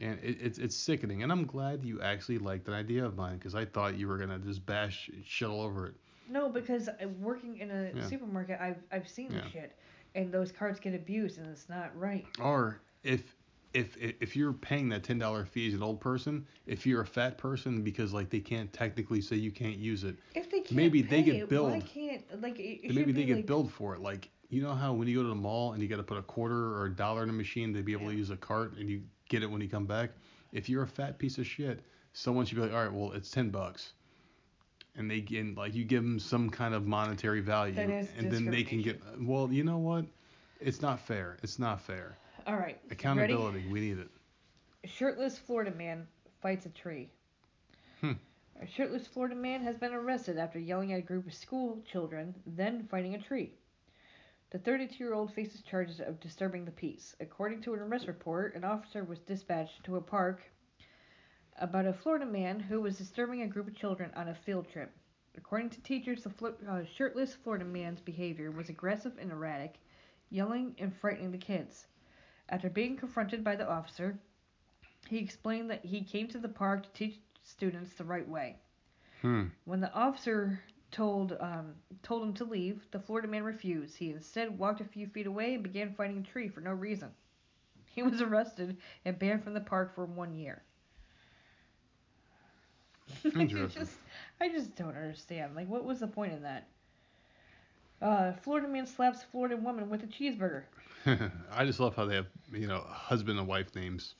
And 0.00 0.18
it, 0.22 0.38
it's 0.40 0.58
it's 0.58 0.74
sickening. 0.74 1.22
And 1.22 1.30
I'm 1.30 1.44
glad 1.46 1.84
you 1.84 2.00
actually 2.00 2.38
liked 2.38 2.64
that 2.66 2.72
idea 2.72 3.04
of 3.04 3.16
mine 3.16 3.36
because 3.36 3.54
I 3.54 3.64
thought 3.66 3.96
you 3.96 4.08
were 4.08 4.16
gonna 4.18 4.38
just 4.38 4.64
bash 4.66 5.10
shit 5.24 5.48
all 5.48 5.60
over 5.60 5.86
it. 5.88 5.94
No, 6.32 6.48
because 6.48 6.88
uh, 6.88 6.94
working 7.20 7.58
in 7.58 7.70
a 7.70 7.92
Yeah. 7.94 8.08
supermarket, 8.08 8.58
I've 8.60 8.82
I've 8.90 9.06
seen 9.08 9.30
Yeah. 9.32 9.42
this 9.42 9.50
shit, 9.52 9.76
and 10.14 10.32
those 10.32 10.50
cards 10.50 10.80
get 10.80 10.94
abused, 10.94 11.38
and 11.38 11.46
it's 11.48 11.68
not 11.68 11.96
right. 11.96 12.24
Or 12.40 12.80
if 13.02 13.36
if 13.74 13.96
if 13.98 14.34
you're 14.34 14.54
paying 14.54 14.88
that 14.90 15.02
ten 15.02 15.18
dollar 15.18 15.44
fee 15.44 15.68
as 15.68 15.74
an 15.74 15.82
old 15.82 16.00
person, 16.00 16.46
if 16.66 16.86
you're 16.86 17.02
a 17.02 17.06
fat 17.06 17.36
person 17.36 17.82
because 17.82 18.14
like 18.14 18.30
they 18.30 18.40
can't 18.40 18.72
technically 18.72 19.20
say 19.20 19.36
you 19.36 19.50
can't 19.50 19.76
use 19.76 20.04
it, 20.04 20.16
If 20.34 20.50
they 20.50 20.60
can't 20.60 20.72
Maybe 20.72 21.02
they 21.02 21.22
get 21.22 21.36
it, 21.36 21.40
Why 21.42 21.48
billed. 21.48 21.86
can't 21.86 22.42
like 22.42 22.56
maybe 22.88 23.12
they 23.12 23.24
get 23.24 23.36
like, 23.36 23.46
billed 23.46 23.70
for 23.70 23.94
it. 23.94 24.00
Like 24.00 24.30
you 24.48 24.62
know 24.62 24.74
how 24.74 24.94
when 24.94 25.08
you 25.08 25.16
go 25.16 25.22
to 25.22 25.28
the 25.28 25.34
mall 25.34 25.72
and 25.72 25.82
you 25.82 25.88
got 25.88 25.96
to 25.96 26.02
put 26.02 26.16
a 26.18 26.22
quarter 26.22 26.74
or 26.76 26.86
a 26.86 26.94
dollar 26.94 27.22
in 27.24 27.28
a 27.28 27.32
machine 27.34 27.74
to 27.74 27.82
be 27.82 27.92
able 27.92 28.08
to 28.08 28.14
use 28.16 28.30
a 28.30 28.36
cart 28.36 28.76
and 28.78 28.88
you 28.88 29.02
get 29.28 29.42
it 29.42 29.50
when 29.50 29.60
you 29.60 29.68
come 29.68 29.86
back. 29.86 30.10
If 30.52 30.68
you're 30.68 30.82
a 30.82 30.88
fat 30.88 31.18
piece 31.18 31.36
of 31.38 31.46
shit, 31.46 31.80
someone 32.12 32.44
should 32.46 32.56
be 32.56 32.62
like, 32.62 32.72
all 32.72 32.82
right, 32.84 32.92
well 32.92 33.12
it's 33.12 33.30
ten 33.30 33.50
bucks. 33.50 33.92
And 34.96 35.10
they 35.10 35.20
get 35.20 35.56
like 35.56 35.74
you 35.74 35.84
give 35.84 36.02
them 36.02 36.18
some 36.18 36.50
kind 36.50 36.74
of 36.74 36.86
monetary 36.86 37.40
value, 37.40 37.74
and 37.78 38.30
then 38.30 38.44
they 38.46 38.62
can 38.62 38.82
get. 38.82 39.00
Well, 39.18 39.50
you 39.50 39.64
know 39.64 39.78
what? 39.78 40.04
It's 40.60 40.82
not 40.82 41.00
fair. 41.00 41.38
It's 41.42 41.58
not 41.58 41.80
fair. 41.80 42.16
All 42.46 42.56
right, 42.56 42.78
Accountability. 42.90 43.64
We 43.70 43.80
need 43.80 43.98
it. 43.98 44.08
Ready? 44.84 44.94
Shirtless 44.94 45.38
Florida 45.38 45.70
man 45.70 46.06
fights 46.40 46.66
a 46.66 46.70
tree. 46.70 47.08
Hmm. 48.00 48.12
A 48.60 48.66
shirtless 48.66 49.06
Florida 49.06 49.34
man 49.34 49.62
has 49.62 49.76
been 49.76 49.94
arrested 49.94 50.38
after 50.38 50.58
yelling 50.58 50.92
at 50.92 50.98
a 50.98 51.02
group 51.02 51.26
of 51.26 51.34
school 51.34 51.82
children, 51.90 52.34
then 52.46 52.86
fighting 52.90 53.14
a 53.14 53.20
tree. 53.20 53.54
The 54.50 54.58
32-year-old 54.58 55.32
faces 55.32 55.62
charges 55.62 56.00
of 56.00 56.20
disturbing 56.20 56.64
the 56.64 56.72
peace. 56.72 57.16
According 57.20 57.62
to 57.62 57.74
an 57.74 57.80
arrest 57.80 58.06
report, 58.06 58.54
an 58.54 58.64
officer 58.64 59.02
was 59.02 59.18
dispatched 59.20 59.82
to 59.84 59.96
a 59.96 60.00
park 60.00 60.42
about 61.58 61.86
a 61.86 61.92
Florida 61.92 62.26
man 62.26 62.60
who 62.60 62.80
was 62.80 62.98
disturbing 62.98 63.42
a 63.42 63.46
group 63.46 63.68
of 63.68 63.74
children 63.74 64.10
on 64.16 64.28
a 64.28 64.34
field 64.34 64.68
trip. 64.68 64.90
According 65.36 65.70
to 65.70 65.80
teachers, 65.82 66.24
the 66.24 66.54
uh, 66.68 66.84
shirtless 66.84 67.34
Florida 67.34 67.64
man's 67.64 68.00
behavior 68.00 68.50
was 68.50 68.68
aggressive 68.68 69.12
and 69.18 69.30
erratic, 69.30 69.76
yelling 70.30 70.74
and 70.78 70.94
frightening 70.94 71.30
the 71.30 71.38
kids. 71.38 71.86
After 72.48 72.68
being 72.68 72.96
confronted 72.96 73.42
by 73.42 73.56
the 73.56 73.68
officer, 73.68 74.18
he 75.08 75.18
explained 75.18 75.70
that 75.70 75.84
he 75.84 76.02
came 76.02 76.28
to 76.28 76.38
the 76.38 76.48
park 76.48 76.82
to 76.84 76.92
teach 76.92 77.20
students 77.42 77.94
the 77.94 78.04
right 78.04 78.28
way. 78.28 78.56
Hmm. 79.20 79.46
When 79.64 79.80
the 79.80 79.92
officer 79.94 80.60
told 80.92 81.36
um, 81.40 81.74
told 82.02 82.22
him 82.22 82.34
to 82.34 82.44
leave. 82.44 82.86
The 82.92 83.00
Florida 83.00 83.26
man 83.26 83.42
refused. 83.42 83.96
He 83.96 84.10
instead 84.10 84.56
walked 84.56 84.80
a 84.80 84.84
few 84.84 85.06
feet 85.08 85.26
away 85.26 85.54
and 85.54 85.62
began 85.62 85.94
fighting 85.94 86.18
a 86.18 86.30
tree 86.30 86.48
for 86.48 86.60
no 86.60 86.70
reason. 86.70 87.10
He 87.86 88.02
was 88.02 88.22
arrested 88.22 88.76
and 89.04 89.18
banned 89.18 89.42
from 89.42 89.54
the 89.54 89.60
park 89.60 89.94
for 89.94 90.04
one 90.04 90.34
year. 90.34 90.62
I 93.36 93.44
Interesting. 93.44 93.74
just, 93.74 93.98
I 94.40 94.48
just 94.48 94.76
don't 94.76 94.96
understand. 94.96 95.54
Like, 95.54 95.68
what 95.68 95.84
was 95.84 96.00
the 96.00 96.08
point 96.08 96.32
in 96.32 96.42
that? 96.42 96.68
Uh, 98.00 98.32
Florida 98.32 98.68
man 98.68 98.86
slaps 98.86 99.22
Florida 99.22 99.56
woman 99.56 99.88
with 99.88 100.02
a 100.02 100.06
cheeseburger. 100.06 100.64
I 101.52 101.64
just 101.64 101.80
love 101.80 101.94
how 101.96 102.04
they 102.04 102.14
have, 102.16 102.26
you 102.52 102.66
know, 102.66 102.80
husband 102.80 103.38
and 103.38 103.46
wife 103.48 103.74
names. 103.74 104.14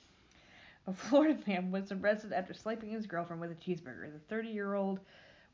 A 0.87 0.93
Florida 0.93 1.39
man 1.47 1.70
was 1.70 1.91
arrested 1.93 2.33
after 2.33 2.53
slapping 2.53 2.91
his 2.91 3.07
girlfriend 3.07 3.41
with 3.41 3.51
a 3.51 3.55
cheeseburger. 3.55 4.12
The 4.12 4.19
30 4.19 4.49
year 4.49 4.74
old 4.74 5.01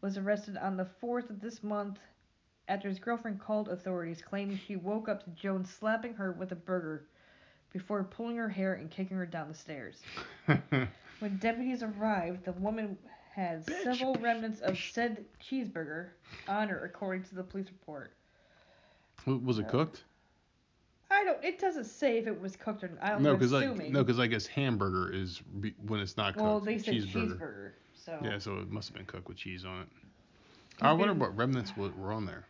was 0.00 0.16
arrested 0.16 0.56
on 0.56 0.76
the 0.76 0.84
4th 0.84 1.30
of 1.30 1.40
this 1.40 1.62
month 1.62 1.98
after 2.68 2.88
his 2.88 2.98
girlfriend 2.98 3.40
called 3.40 3.68
authorities 3.68 4.22
claiming 4.22 4.56
she 4.56 4.76
woke 4.76 5.08
up 5.08 5.24
to 5.24 5.30
Jones 5.30 5.70
slapping 5.70 6.14
her 6.14 6.32
with 6.32 6.52
a 6.52 6.56
burger 6.56 7.06
before 7.70 8.04
pulling 8.04 8.36
her 8.36 8.48
hair 8.50 8.74
and 8.74 8.90
kicking 8.90 9.16
her 9.16 9.26
down 9.26 9.48
the 9.48 9.54
stairs. 9.54 10.06
When 11.18 11.38
deputies 11.38 11.82
arrived, 11.82 12.44
the 12.44 12.52
woman 12.52 12.98
had 13.38 13.64
Bitch, 13.66 13.82
several 13.84 14.14
bitch, 14.16 14.22
remnants 14.22 14.60
of 14.60 14.76
said 14.78 15.24
cheeseburger 15.42 16.08
on 16.48 16.68
her, 16.68 16.84
according 16.84 17.22
to 17.24 17.34
the 17.36 17.42
police 17.42 17.68
report. 17.68 18.12
was 19.26 19.58
it 19.58 19.62
No. 19.62 19.68
cooked? 19.68 20.04
I 21.10 21.24
don't. 21.24 21.42
It 21.42 21.58
doesn't 21.58 21.84
say 21.84 22.18
if 22.18 22.26
it 22.26 22.38
was 22.40 22.56
cooked 22.56 22.84
or 22.84 22.88
not. 23.00 23.22
No, 23.22 23.34
because 23.34 23.52
like 23.52 23.90
no, 23.90 24.02
because 24.04 24.18
I 24.18 24.26
guess 24.26 24.46
hamburger 24.46 25.10
is 25.12 25.38
be, 25.60 25.74
when 25.86 26.00
it's 26.00 26.16
not 26.16 26.34
cooked. 26.34 26.44
well, 26.44 26.60
they 26.60 26.78
said 26.78 26.94
cheeseburger. 26.94 27.38
cheeseburger. 27.38 27.70
So 27.94 28.18
Yeah, 28.22 28.38
so 28.38 28.58
it 28.58 28.70
must 28.70 28.88
have 28.88 28.96
been 28.96 29.06
cooked 29.06 29.28
with 29.28 29.36
cheese 29.38 29.64
on 29.64 29.82
it. 29.82 29.88
He's 29.92 30.82
I 30.82 30.92
wonder 30.92 31.14
been- 31.14 31.20
what 31.20 31.36
remnants 31.36 31.76
were 31.76 32.12
on 32.12 32.26
there. 32.26 32.44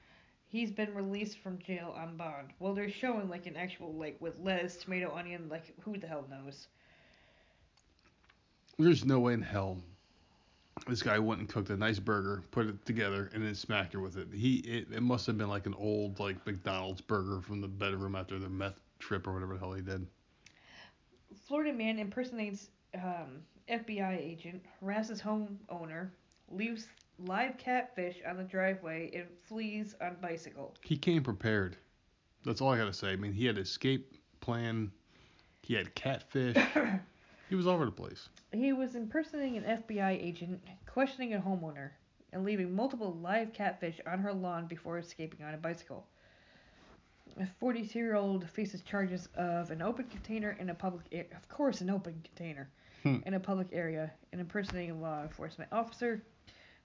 he's 0.48 0.70
been 0.72 0.92
released 0.94 1.38
from 1.38 1.58
jail 1.58 1.94
on 1.96 2.16
bond. 2.16 2.48
Well, 2.58 2.74
they're 2.74 2.90
showing 2.90 3.28
like 3.28 3.46
an 3.46 3.56
actual 3.56 3.92
like 3.92 4.16
with 4.20 4.38
lettuce, 4.40 4.76
tomato, 4.76 5.14
onion. 5.14 5.48
Like 5.48 5.78
who 5.80 5.96
the 5.98 6.06
hell 6.06 6.26
knows? 6.30 6.66
There's 8.78 9.04
no 9.04 9.20
way 9.20 9.34
in 9.34 9.42
hell 9.42 9.78
this 10.86 11.02
guy 11.02 11.18
went 11.18 11.40
and 11.40 11.48
cooked 11.48 11.70
a 11.70 11.76
nice 11.76 11.98
burger, 11.98 12.42
put 12.50 12.66
it 12.66 12.84
together, 12.86 13.30
and 13.32 13.44
then 13.44 13.54
smacked 13.54 13.92
her 13.92 14.00
with 14.00 14.16
it. 14.16 14.28
He 14.32 14.56
it, 14.58 14.88
it 14.92 15.02
must 15.02 15.26
have 15.26 15.38
been 15.38 15.48
like 15.48 15.66
an 15.66 15.74
old 15.74 16.18
like 16.20 16.44
McDonald's 16.46 17.00
burger 17.00 17.40
from 17.40 17.60
the 17.60 17.68
bedroom 17.68 18.14
after 18.14 18.38
the 18.38 18.48
meth 18.48 18.80
trip 18.98 19.26
or 19.26 19.34
whatever 19.34 19.54
the 19.54 19.60
hell 19.60 19.72
he 19.72 19.82
did. 19.82 20.06
Florida 21.46 21.72
man 21.72 21.98
impersonates 21.98 22.70
um, 22.94 23.42
FBI 23.68 24.18
agent, 24.18 24.62
harasses 24.80 25.20
homeowner, 25.20 26.08
leaves 26.50 26.86
live 27.26 27.58
catfish 27.58 28.16
on 28.26 28.36
the 28.36 28.44
driveway, 28.44 29.10
and 29.14 29.26
flees 29.44 29.94
on 30.00 30.16
bicycle. 30.20 30.74
He 30.82 30.96
came 30.96 31.22
prepared. 31.22 31.76
That's 32.44 32.60
all 32.60 32.72
I 32.72 32.78
gotta 32.78 32.92
say. 32.92 33.08
I 33.08 33.16
mean, 33.16 33.32
he 33.32 33.46
had 33.46 33.58
escape 33.58 34.14
plan. 34.40 34.90
He 35.62 35.74
had 35.74 35.94
catfish. 35.94 36.56
he 37.48 37.54
was 37.54 37.66
all 37.66 37.74
over 37.74 37.84
the 37.86 37.90
place. 37.90 38.28
He 38.52 38.72
was 38.72 38.94
impersonating 38.94 39.56
an 39.58 39.82
FBI 39.82 40.10
agent, 40.22 40.60
questioning 40.86 41.34
a 41.34 41.38
homeowner, 41.40 41.90
and 42.32 42.44
leaving 42.44 42.74
multiple 42.74 43.16
live 43.22 43.52
catfish 43.52 44.00
on 44.06 44.18
her 44.20 44.32
lawn 44.32 44.66
before 44.66 44.98
escaping 44.98 45.44
on 45.44 45.54
a 45.54 45.58
bicycle. 45.58 46.06
A 47.40 47.46
42 47.60 47.98
year 47.98 48.16
old 48.16 48.48
faces 48.50 48.82
charges 48.82 49.28
of 49.36 49.70
an 49.70 49.82
open 49.82 50.06
container 50.06 50.56
in 50.58 50.70
a 50.70 50.74
public, 50.74 51.06
a- 51.12 51.34
of 51.36 51.48
course, 51.48 51.80
an 51.80 51.90
open 51.90 52.20
container 52.24 52.68
Hmm. 53.04 53.18
in 53.26 53.34
a 53.34 53.40
public 53.40 53.68
area, 53.72 54.10
and 54.32 54.40
impersonating 54.40 54.90
a 54.90 54.98
law 54.98 55.22
enforcement 55.22 55.72
officer. 55.72 56.20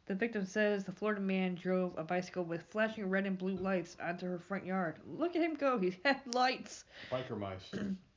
The 0.05 0.13
victim 0.15 0.45
says 0.45 0.83
the 0.83 0.91
Florida 0.91 1.21
man 1.21 1.55
drove 1.55 1.97
a 1.97 2.03
bicycle 2.03 2.43
with 2.43 2.61
flashing 2.63 3.09
red 3.09 3.25
and 3.25 3.37
blue 3.37 3.55
lights 3.55 3.97
onto 3.99 4.27
her 4.27 4.37
front 4.37 4.65
yard. 4.65 4.97
Look 5.07 5.35
at 5.35 5.41
him 5.41 5.55
go, 5.55 5.79
he 5.79 5.97
had 6.05 6.21
lights. 6.35 6.83
Biker 7.09 7.37
mice. 7.39 7.71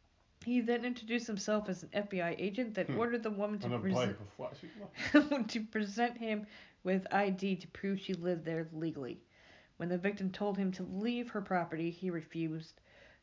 He 0.47 0.60
then 0.60 0.85
introduced 0.85 1.27
himself 1.27 1.68
as 1.68 1.82
an 1.82 1.89
FBI 1.93 2.36
agent 2.39 2.74
that 2.77 2.86
Hmm. 2.86 2.98
ordered 3.01 3.24
the 3.24 3.32
woman 3.32 3.59
to 3.59 3.66
On 3.66 3.82
present 3.82 4.16
bike 4.16 4.20
with 4.20 4.31
flashing 4.31 4.70
lights. 5.32 5.52
to 5.55 5.60
present 5.64 6.18
him 6.18 6.47
with 6.85 7.05
ID 7.12 7.56
to 7.56 7.66
prove 7.66 7.98
she 7.98 8.14
lived 8.14 8.44
there 8.44 8.68
legally. 8.73 9.20
When 9.77 9.89
the 9.89 9.98
victim 9.98 10.31
told 10.31 10.56
him 10.56 10.70
to 10.70 10.85
leave 10.85 11.31
her 11.31 11.43
property, 11.43 11.90
he 11.90 12.10
refused. 12.12 12.81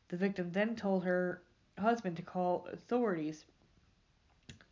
The 0.08 0.18
victim 0.18 0.52
then 0.52 0.76
told 0.76 1.04
her 1.04 1.40
husband 1.78 2.18
to 2.18 2.22
call 2.22 2.66
authorities. 2.66 3.46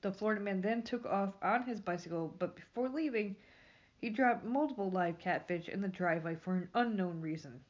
The 0.03 0.13
Florida 0.13 0.43
man 0.43 0.61
then 0.61 0.83
took 0.83 1.07
off 1.07 1.33
on 1.41 1.63
his 1.63 1.81
bicycle, 1.81 2.35
but 2.39 2.55
before 2.55 2.91
leaving, 2.91 3.35
he 3.97 4.11
dropped 4.11 4.45
multiple 4.45 4.91
live 4.91 5.19
catfish 5.19 5.71
in 5.71 5.81
the 5.81 5.89
driveway 5.89 6.35
for 6.35 6.55
an 6.57 6.69
unknown 6.75 7.23
reason. 7.23 7.65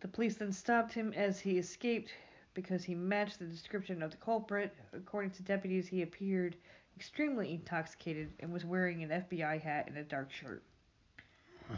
The 0.00 0.08
police 0.08 0.36
then 0.36 0.52
stopped 0.52 0.94
him 0.94 1.12
as 1.12 1.40
he 1.40 1.58
escaped 1.58 2.14
because 2.54 2.84
he 2.84 2.94
matched 2.94 3.38
the 3.38 3.44
description 3.46 4.02
of 4.02 4.10
the 4.10 4.16
culprit. 4.16 4.74
According 4.92 5.30
to 5.32 5.42
deputies, 5.42 5.86
he 5.88 6.02
appeared 6.02 6.56
extremely 6.96 7.52
intoxicated 7.54 8.32
and 8.40 8.52
was 8.52 8.64
wearing 8.64 9.02
an 9.02 9.10
FBI 9.10 9.60
hat 9.60 9.86
and 9.88 9.96
a 9.96 10.04
dark 10.04 10.30
shirt. 10.30 10.62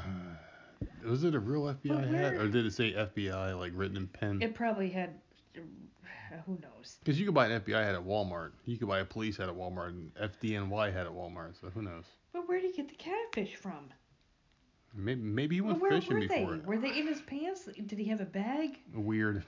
Was 1.05 1.25
it 1.25 1.35
a 1.35 1.39
real 1.39 1.63
FBI 1.63 1.89
But 1.89 2.09
hat, 2.09 2.35
or 2.35 2.49
did 2.49 2.67
it 2.67 2.73
say 2.73 2.93
FBI 2.93 3.59
like 3.59 3.73
written 3.75 3.97
in 3.97 4.07
pen? 4.07 4.41
It 4.43 4.55
probably 4.55 4.91
had. 4.91 5.15
Who 6.47 6.59
knows? 6.61 6.97
Because 6.99 7.19
you 7.19 7.27
could 7.27 7.35
buy 7.35 7.47
an 7.47 7.61
FBI 7.61 7.85
hat 7.85 7.95
at 7.95 8.05
Walmart. 8.05 8.53
You 8.65 8.77
could 8.77 8.89
buy 8.89 8.99
a 8.99 9.05
police 9.05 9.37
hat 9.37 9.49
at 9.49 9.55
Walmart 9.55 9.89
and 9.91 10.13
FDNY 10.15 10.93
hat 10.93 11.07
at 11.07 11.13
Walmart. 11.13 11.61
So 11.61 11.69
who 11.69 11.83
knows? 11.83 12.05
But 12.33 12.49
where 12.49 12.61
did 12.61 12.75
he 12.75 12.77
get 12.77 12.89
the 12.89 12.97
catfish 12.97 13.55
from? 13.55 13.91
Maybe 14.97 15.21
maybe 15.23 15.55
he 15.57 15.61
went 15.61 15.81
where 15.81 15.91
fishing 15.93 16.15
were 16.15 16.21
before. 16.21 16.57
they? 16.57 16.67
Were 16.67 16.79
they 16.79 16.99
in 16.99 17.07
his 17.07 17.21
pants? 17.23 17.69
Did 17.87 17.99
he 17.99 18.07
have 18.07 18.21
a 18.21 18.27
bag? 18.27 18.79
Weird. 18.95 19.45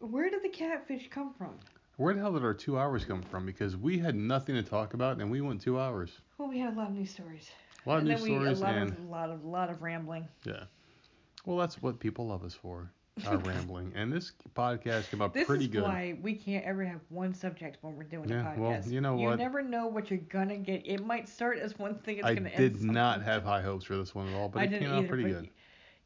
Where 0.00 0.30
did 0.30 0.42
the 0.42 0.48
catfish 0.48 1.08
come 1.10 1.32
from? 1.36 1.54
Where 1.96 2.14
the 2.14 2.20
hell 2.20 2.32
did 2.32 2.42
our 2.44 2.54
two 2.54 2.78
hours 2.78 3.04
come 3.04 3.22
from? 3.22 3.44
Because 3.44 3.76
we 3.76 3.98
had 3.98 4.14
nothing 4.14 4.54
to 4.54 4.62
talk 4.62 4.94
about 4.94 5.20
and 5.20 5.30
we 5.30 5.40
went 5.42 5.60
two 5.60 5.78
hours. 5.78 6.10
Well, 6.38 6.48
we 6.48 6.58
had 6.58 6.72
a 6.74 6.76
lot 6.76 6.88
of 6.88 6.94
news 6.94 7.10
stories. 7.10 7.50
A 7.84 7.88
lot 7.88 7.96
of 7.96 8.00
and 8.00 8.08
news 8.08 8.22
then 8.22 8.30
we 8.30 8.36
stories 8.38 8.60
a 8.60 8.62
lot 8.62 8.74
and 8.74 8.90
of 8.92 9.04
lot 9.10 9.30
of 9.30 9.44
lot 9.44 9.70
of 9.70 9.82
rambling. 9.82 10.26
yeah. 10.44 10.64
Well, 11.46 11.56
that's 11.58 11.80
what 11.82 11.98
people 12.00 12.26
love 12.28 12.44
us 12.44 12.54
for. 12.54 12.90
Our 13.26 13.34
uh, 13.34 13.38
rambling. 13.44 13.92
And 13.94 14.10
this 14.10 14.32
podcast 14.54 15.10
came 15.10 15.20
out 15.20 15.34
This 15.34 15.46
pretty 15.46 15.64
is 15.64 15.70
good. 15.70 15.82
why 15.82 16.16
we 16.22 16.34
can't 16.34 16.64
ever 16.64 16.84
have 16.84 17.00
one 17.10 17.34
subject 17.34 17.76
when 17.82 17.96
we're 17.96 18.04
doing 18.04 18.28
Yeah, 18.30 18.54
a 18.54 18.58
well, 18.58 18.72
podcast. 18.72 18.90
you 18.90 19.02
know 19.02 19.18
You 19.18 19.26
what? 19.28 19.38
never 19.38 19.62
know 19.62 19.86
what 19.86 20.10
you're 20.10 20.20
gonna 20.20 20.56
get. 20.56 20.86
It 20.86 21.04
might 21.04 21.28
start 21.28 21.58
as 21.58 21.78
one 21.78 21.96
thing. 21.96 22.18
It's 22.18 22.26
I 22.26 22.34
gonna 22.34 22.48
end 22.48 22.56
I 22.64 22.68
did 22.68 22.82
not 22.82 23.22
have 23.22 23.42
high 23.44 23.60
hopes 23.60 23.84
for 23.84 23.96
this 23.96 24.14
one 24.14 24.28
at 24.28 24.34
all, 24.34 24.48
but 24.48 24.60
I 24.60 24.64
it 24.64 24.78
came 24.78 24.90
out 24.90 24.98
either, 25.00 25.08
pretty 25.08 25.24
good. 25.24 25.48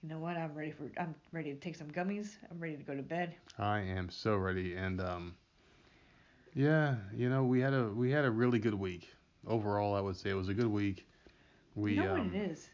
You 0.05 0.11
know 0.11 0.19
what? 0.19 0.37
I'm 0.37 0.55
ready 0.55 0.71
for. 0.71 0.91
I'm 0.99 1.15
ready 1.33 1.55
to 1.55 1.59
take 1.59 1.77
some 1.77 1.91
gummies. 1.91 2.37
I'm 2.51 2.61
ready 2.61 2.77
to 2.77 2.83
go 2.83 2.95
to 2.95 3.01
bed. 3.01 3.37
I 3.59 3.79
am 3.81 4.11
so 4.11 4.37
ready, 4.37 4.75
and 4.75 5.01
um, 5.01 5.35
yeah, 6.55 6.97
you 7.17 7.31
know, 7.31 7.43
we 7.43 7.63
had 7.63 7.73
a 7.73 7.89
we 7.89 8.11
had 8.11 8.27
a 8.27 8.31
really 8.31 8.59
good 8.59 8.75
week 8.75 9.09
overall. 9.47 9.95
I 9.95 10.03
would 10.03 10.17
say 10.17 10.29
it 10.29 10.35
was 10.35 10.51
a 10.51 10.55
good 10.55 10.67
week. 10.67 11.07
We 11.75 11.95
you 11.95 12.03
know 12.03 12.13
um, 12.13 12.31
what 12.31 12.39
it 12.39 12.51
is? 12.51 12.69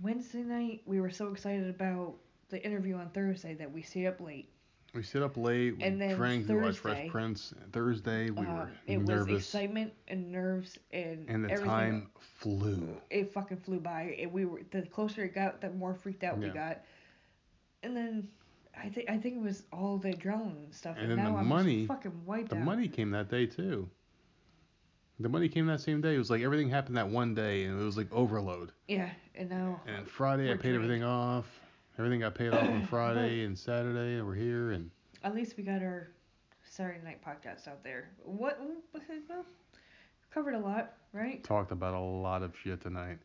Wednesday 0.00 0.40
night, 0.40 0.80
we 0.86 0.98
were 0.98 1.10
so 1.10 1.28
excited 1.28 1.68
about 1.68 2.14
the 2.48 2.64
interview 2.64 2.96
on 2.96 3.10
Thursday 3.10 3.52
that 3.56 3.70
we 3.70 3.82
stayed 3.82 4.06
up 4.06 4.18
late. 4.18 4.48
We 4.94 5.02
stayed 5.02 5.22
up 5.22 5.36
late. 5.36 5.76
We 5.76 5.82
And 5.84 6.00
then 6.00 6.16
drank. 6.16 6.48
We 6.48 6.56
watched 6.56 6.78
Fresh 6.78 7.08
Prince. 7.08 7.54
Thursday 7.72 8.30
we 8.30 8.46
Um, 8.46 8.56
were 8.56 8.70
it 8.86 8.98
was 8.98 9.28
excitement 9.28 9.92
and 10.08 10.30
nerves 10.32 10.78
and, 10.92 11.28
and 11.28 11.44
the 11.44 11.50
everything. 11.50 11.68
time 11.70 12.10
flew. 12.18 12.96
It 13.10 13.32
fucking 13.32 13.58
flew 13.58 13.80
by. 13.80 14.16
And 14.20 14.32
we 14.32 14.44
were 14.44 14.62
the 14.70 14.82
closer 14.82 15.24
it 15.24 15.34
got, 15.34 15.60
the 15.60 15.70
more 15.70 15.94
freaked 15.94 16.24
out 16.24 16.38
we 16.38 16.48
got. 16.48 16.84
And 17.82 17.96
then 17.96 18.28
I 18.76 18.88
think 18.88 19.08
I 19.10 19.16
think 19.18 19.36
it 19.36 19.42
was 19.42 19.62
all 19.72 19.98
the 19.98 20.12
adrenaline 20.12 20.72
stuff. 20.74 20.96
And 20.98 21.10
And, 21.10 21.18
then 21.18 21.24
now 21.24 21.32
the 21.34 21.38
I'm 21.38 21.46
money- 21.46 21.86
fucking 21.86 22.24
wiped 22.26 22.50
The 22.50 22.56
out. 22.56 22.64
money 22.64 22.88
came 22.88 23.10
that 23.10 23.28
day 23.28 23.46
too. 23.46 23.88
The 25.20 25.28
money 25.28 25.48
came 25.50 25.66
that 25.66 25.82
same 25.82 26.00
day. 26.00 26.14
It 26.14 26.18
was 26.18 26.30
like 26.30 26.40
everything 26.42 26.70
happened 26.70 26.96
that 26.96 27.08
one 27.10 27.34
day, 27.34 27.64
and 27.64 27.78
it 27.78 27.84
was 27.84 27.96
like 27.98 28.10
overload. 28.10 28.72
Yeah, 28.88 29.10
and 29.34 29.50
now 29.50 29.80
And 29.86 30.08
Friday 30.08 30.50
I 30.50 30.56
paid 30.56 30.74
everything 30.74 31.04
off. 31.04 31.59
Everything 32.00 32.20
got 32.20 32.34
paid 32.34 32.54
off 32.54 32.62
on 32.62 32.86
Friday 32.88 33.44
and 33.44 33.58
Saturday, 33.58 34.16
and 34.16 34.26
we're 34.26 34.34
here 34.34 34.70
and 34.70 34.90
at 35.22 35.34
least 35.34 35.58
we 35.58 35.62
got 35.62 35.82
our 35.82 36.08
Saturday 36.64 36.98
night 37.04 37.20
podcast 37.22 37.68
out 37.68 37.84
there. 37.84 38.08
What? 38.24 38.58
Well, 38.58 39.44
covered 40.30 40.54
a 40.54 40.58
lot, 40.58 40.94
right? 41.12 41.44
talked 41.44 41.72
about 41.72 41.92
a 41.92 42.00
lot 42.00 42.42
of 42.42 42.54
shit 42.56 42.80
tonight. 42.80 43.18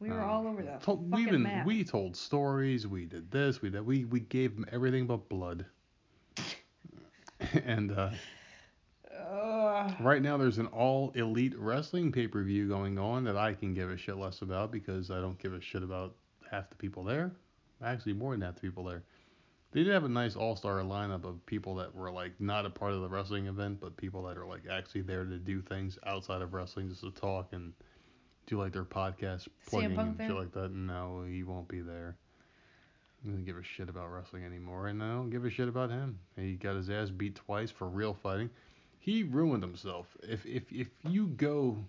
We 0.00 0.08
were 0.10 0.20
Um, 0.20 0.28
all 0.28 0.46
over 0.48 0.64
that. 0.64 0.82
told, 0.82 1.08
we 1.08 1.22
even 1.22 1.44
map. 1.44 1.66
we 1.66 1.84
told 1.84 2.16
stories. 2.16 2.84
We 2.88 3.04
did 3.04 3.30
this. 3.30 3.62
We 3.62 3.70
did. 3.70 3.86
We 3.86 4.04
we 4.06 4.18
gave 4.18 4.56
them 4.56 4.66
everything 4.72 5.06
but 5.06 5.28
blood. 5.28 5.64
and 7.64 7.92
uh, 7.92 8.10
Ugh. 9.16 9.94
right 10.00 10.20
now 10.20 10.36
there's 10.36 10.58
an 10.58 10.66
all 10.66 11.12
elite 11.14 11.54
wrestling 11.56 12.10
pay 12.10 12.26
per 12.26 12.42
view 12.42 12.66
going 12.66 12.98
on 12.98 13.22
that 13.22 13.36
I 13.36 13.54
can 13.54 13.72
give 13.72 13.88
a 13.88 13.96
shit 13.96 14.16
less 14.16 14.42
about 14.42 14.72
because 14.72 15.12
I 15.12 15.20
don't 15.20 15.38
give 15.38 15.52
a 15.54 15.60
shit 15.60 15.84
about 15.84 16.16
half 16.50 16.68
the 16.70 16.76
people 16.76 17.04
there. 17.04 17.30
Actually, 17.84 18.14
more 18.14 18.32
than 18.32 18.40
half 18.40 18.54
the 18.54 18.60
people 18.60 18.84
there. 18.84 19.02
They 19.72 19.82
did 19.82 19.92
have 19.92 20.04
a 20.04 20.08
nice 20.08 20.36
all 20.36 20.56
star 20.56 20.80
lineup 20.80 21.24
of 21.24 21.44
people 21.44 21.74
that 21.76 21.94
were 21.94 22.10
like 22.10 22.32
not 22.40 22.64
a 22.64 22.70
part 22.70 22.92
of 22.92 23.02
the 23.02 23.08
wrestling 23.08 23.46
event, 23.46 23.80
but 23.80 23.96
people 23.96 24.22
that 24.24 24.38
are 24.38 24.46
like 24.46 24.62
actually 24.70 25.02
there 25.02 25.24
to 25.24 25.38
do 25.38 25.60
things 25.60 25.98
outside 26.06 26.40
of 26.40 26.54
wrestling, 26.54 26.88
just 26.88 27.02
to 27.02 27.10
talk 27.10 27.48
and 27.52 27.72
do 28.46 28.58
like 28.58 28.72
their 28.72 28.84
podcast 28.84 29.48
plugging 29.66 29.98
and 29.98 30.16
shit 30.18 30.30
like 30.30 30.52
that. 30.52 30.72
No, 30.72 31.24
he 31.28 31.42
won't 31.42 31.68
be 31.68 31.80
there. 31.80 32.16
He 33.22 33.28
doesn't 33.28 33.44
give 33.44 33.56
a 33.56 33.62
shit 33.62 33.88
about 33.88 34.10
wrestling 34.12 34.44
anymore, 34.44 34.86
and 34.86 35.02
I 35.02 35.08
don't 35.08 35.30
give 35.30 35.44
a 35.44 35.50
shit 35.50 35.68
about 35.68 35.90
him. 35.90 36.18
He 36.36 36.54
got 36.54 36.76
his 36.76 36.88
ass 36.88 37.10
beat 37.10 37.34
twice 37.34 37.70
for 37.70 37.88
real 37.88 38.14
fighting. 38.14 38.50
He 38.98 39.24
ruined 39.24 39.62
himself. 39.62 40.16
If 40.22 40.46
if 40.46 40.72
if 40.72 40.88
you 41.08 41.26
go 41.26 41.84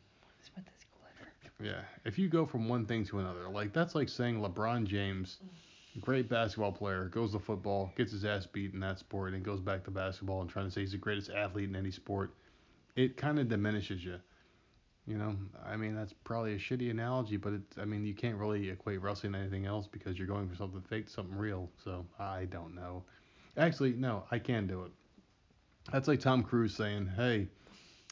yeah, 1.62 1.82
if 2.06 2.20
you 2.20 2.30
go 2.30 2.46
from 2.46 2.70
one 2.70 2.86
thing 2.86 3.06
to 3.06 3.20
another, 3.20 3.50
like 3.50 3.74
that's 3.74 3.96
like 3.96 4.10
saying 4.10 4.40
LeBron 4.40 4.86
James, 4.86 5.40
great 6.02 6.30
basketball 6.30 6.72
player, 6.72 7.06
goes 7.06 7.32
to 7.32 7.40
football, 7.40 7.92
gets 7.98 8.12
his 8.12 8.26
ass 8.26 8.46
beat 8.46 8.74
in 8.74 8.80
that 8.82 9.00
sport, 9.00 9.34
and 9.34 9.44
goes 9.44 9.60
back 9.60 9.84
to 9.86 9.92
basketball 9.92 10.42
and 10.42 10.50
trying 10.50 10.66
to 10.66 10.72
say 10.72 10.82
he's 10.82 10.92
the 10.92 10.98
greatest 10.98 11.30
athlete 11.30 11.70
in 11.70 11.76
any 11.76 11.92
sport. 11.92 12.34
It 12.96 13.18
kind 13.18 13.40
of 13.40 13.50
diminishes 13.50 14.04
you. 14.04 14.20
You 15.06 15.18
know, 15.18 15.38
I 15.66 15.78
mean 15.78 15.96
that's 15.96 16.14
probably 16.26 16.54
a 16.54 16.60
shitty 16.60 16.92
analogy, 16.92 17.38
but 17.38 17.54
it's 17.54 17.78
I 17.78 17.86
mean 17.86 18.06
you 18.06 18.14
can't 18.14 18.36
really 18.36 18.70
equate 18.70 19.02
wrestling 19.02 19.34
to 19.34 19.40
anything 19.40 19.66
else 19.66 19.88
because 19.88 20.18
you're 20.18 20.28
going 20.28 20.50
for 20.50 20.56
something 20.56 20.82
fake 20.82 21.06
to 21.06 21.12
something 21.12 21.38
real. 21.38 21.70
So 21.82 22.06
I 22.20 22.46
don't 22.46 22.76
know. 22.76 23.04
Actually, 23.56 23.94
no, 23.94 24.26
I 24.32 24.40
can 24.40 24.68
do 24.68 24.84
it. 24.84 24.92
That's 25.94 26.10
like 26.10 26.20
Tom 26.20 26.44
Cruise 26.44 26.76
saying, 26.76 27.08
"Hey, 27.16 27.48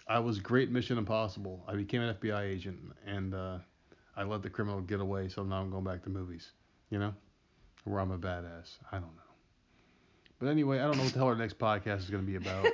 I 0.08 0.20
was 0.20 0.40
great 0.40 0.72
Mission 0.72 0.98
Impossible. 0.98 1.66
I 1.68 1.76
became 1.76 2.02
an 2.02 2.16
FBI 2.16 2.44
agent, 2.44 2.80
and 3.06 3.34
uh, 3.34 3.58
I 4.16 4.24
let 4.24 4.42
the 4.42 4.50
criminal 4.50 4.80
get 4.80 5.02
away, 5.02 5.28
so 5.28 5.44
now 5.44 5.60
I'm 5.60 5.70
going 5.70 5.84
back 5.84 6.04
to 6.04 6.10
movies. 6.10 6.52
You 6.90 7.00
know, 7.00 7.14
where 7.86 8.00
I'm 8.00 8.12
a 8.12 8.18
badass. 8.18 8.78
I 8.92 8.96
don't 8.98 9.16
know. 9.16 9.22
But 10.40 10.48
anyway, 10.48 10.80
I 10.80 10.84
don't 10.86 10.98
know 10.98 11.04
what 11.04 11.14
the 11.14 11.20
hell 11.20 11.28
our 11.30 11.36
next 11.36 11.58
podcast 11.58 12.00
is 12.00 12.10
going 12.10 12.26
to 12.26 12.30
be 12.30 12.36
about. 12.36 12.68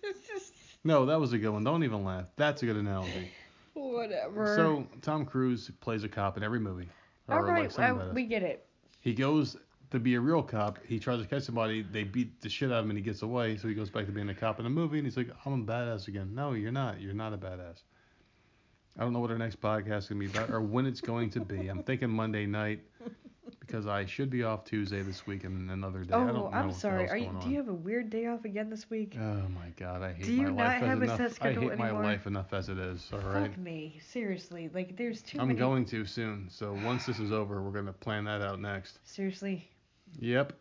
no, 0.84 1.06
that 1.06 1.20
was 1.20 1.32
a 1.32 1.38
good 1.38 1.50
one. 1.50 1.62
Don't 1.62 1.84
even 1.84 2.04
laugh. 2.04 2.26
That's 2.36 2.62
a 2.62 2.66
good 2.66 2.76
analogy. 2.76 3.30
Whatever. 3.74 4.56
So 4.56 4.86
Tom 5.02 5.24
Cruise 5.24 5.70
plays 5.80 6.04
a 6.04 6.08
cop 6.08 6.36
in 6.36 6.42
every 6.42 6.58
movie. 6.60 6.88
all 7.28 7.42
right, 7.42 7.74
like 7.76 7.78
I- 7.78 8.12
we 8.12 8.24
get 8.24 8.42
it. 8.42 8.66
He 9.00 9.14
goes 9.14 9.56
to 9.92 9.98
be 9.98 10.14
a 10.16 10.20
real 10.20 10.42
cop. 10.42 10.78
He 10.86 10.98
tries 10.98 11.20
to 11.22 11.26
catch 11.26 11.44
somebody. 11.44 11.82
They 11.82 12.04
beat 12.04 12.40
the 12.42 12.48
shit 12.48 12.70
out 12.70 12.78
of 12.80 12.84
him, 12.84 12.90
and 12.90 12.98
he 12.98 13.02
gets 13.04 13.22
away. 13.22 13.56
So 13.56 13.68
he 13.68 13.74
goes 13.74 13.88
back 13.88 14.06
to 14.06 14.12
being 14.12 14.28
a 14.28 14.34
cop 14.34 14.60
in 14.60 14.66
a 14.66 14.70
movie, 14.70 14.98
and 14.98 15.06
he's 15.06 15.16
like, 15.16 15.30
"I'm 15.46 15.62
a 15.62 15.64
badass 15.64 16.08
again." 16.08 16.34
No, 16.34 16.52
you're 16.52 16.70
not. 16.72 17.00
You're 17.00 17.14
not 17.14 17.32
a 17.32 17.38
badass. 17.38 17.82
I 18.98 19.02
don't 19.04 19.12
know 19.12 19.20
what 19.20 19.30
our 19.30 19.38
next 19.38 19.60
podcast 19.60 19.98
is 19.98 20.08
gonna 20.08 20.20
be 20.20 20.26
about, 20.26 20.50
or 20.50 20.60
when 20.60 20.84
it's 20.86 21.00
going 21.00 21.30
to 21.30 21.40
be. 21.40 21.68
I'm 21.68 21.82
thinking 21.82 22.10
Monday 22.10 22.44
night 22.46 22.80
because 23.70 23.86
I 23.86 24.04
should 24.04 24.30
be 24.30 24.42
off 24.42 24.64
Tuesday 24.64 25.02
this 25.02 25.26
week 25.26 25.44
and 25.44 25.70
another 25.70 26.02
day. 26.02 26.12
I 26.12 26.18
Oh, 26.18 26.26
don't 26.26 26.34
know 26.34 26.50
I'm 26.52 26.72
sorry. 26.72 27.08
Are 27.08 27.16
you, 27.16 27.30
do 27.42 27.50
you 27.50 27.56
have 27.58 27.68
a 27.68 27.72
weird 27.74 28.10
day 28.10 28.26
off 28.26 28.44
again 28.44 28.68
this 28.68 28.90
week? 28.90 29.16
Oh 29.18 29.42
my 29.54 29.68
god, 29.76 30.02
I 30.02 30.12
hate 30.12 30.24
Do 30.26 30.32
you 30.32 30.42
my 30.42 30.48
not 30.48 30.56
life 30.56 30.82
have 30.82 31.02
a 31.02 31.04
as 31.04 31.18
enough. 31.20 31.20
I 31.20 31.28
schedule 31.28 31.68
hate 31.68 31.78
my 31.78 31.90
life 31.92 32.26
enough 32.26 32.52
as 32.52 32.68
it 32.68 32.78
is. 32.78 33.08
All 33.12 33.20
right. 33.20 33.48
Fuck 33.48 33.58
me, 33.58 34.00
seriously. 34.04 34.70
Like, 34.74 34.96
there's 34.96 35.22
too 35.22 35.38
I'm 35.40 35.48
many. 35.48 35.58
going 35.60 35.84
to 35.86 36.04
soon. 36.04 36.48
So 36.50 36.76
once 36.84 37.06
this 37.06 37.20
is 37.20 37.30
over, 37.30 37.62
we're 37.62 37.70
gonna 37.70 37.92
plan 37.92 38.24
that 38.24 38.42
out 38.42 38.60
next. 38.60 38.98
Seriously, 39.04 39.68
Yep. 40.18 40.52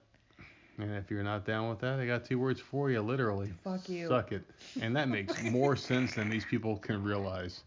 And 0.78 0.94
if 0.96 1.10
you're 1.12 1.24
not 1.24 1.46
down 1.46 1.68
with 1.70 1.80
that, 1.80 2.00
I 2.00 2.06
got 2.06 2.24
two 2.24 2.40
words 2.40 2.62
for 2.62 2.90
you, 2.90 3.02
literally. 3.02 3.52
Fuck 3.64 3.90
you. 3.90 4.08
Suck 4.08 4.32
it. 4.32 4.44
And 4.82 4.96
that 4.96 5.10
makes 5.10 5.42
more 5.44 5.76
sense 5.90 6.14
than 6.16 6.30
these 6.30 6.46
people 6.46 6.78
can 6.78 7.04
realize. 7.04 7.64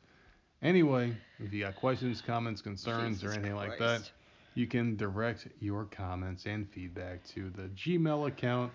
Anyway, 0.63 1.15
if 1.41 1.53
you 1.53 1.65
got 1.65 1.75
questions, 1.75 2.23
comments, 2.23 2.63
concerns, 2.63 3.23
or 3.23 3.27
Jesus 3.27 3.37
anything 3.37 3.57
like 3.57 3.79
that, 3.79 3.99
Christ. 3.99 4.13
You 4.55 4.67
can 4.67 4.97
direct 4.97 5.49
your 5.61 5.85
comments 5.87 6.45
and 6.47 6.69
feedback 6.69 7.25
to 7.29 7.51
the 7.51 7.69
Gmail 7.69 8.29
account 8.29 8.71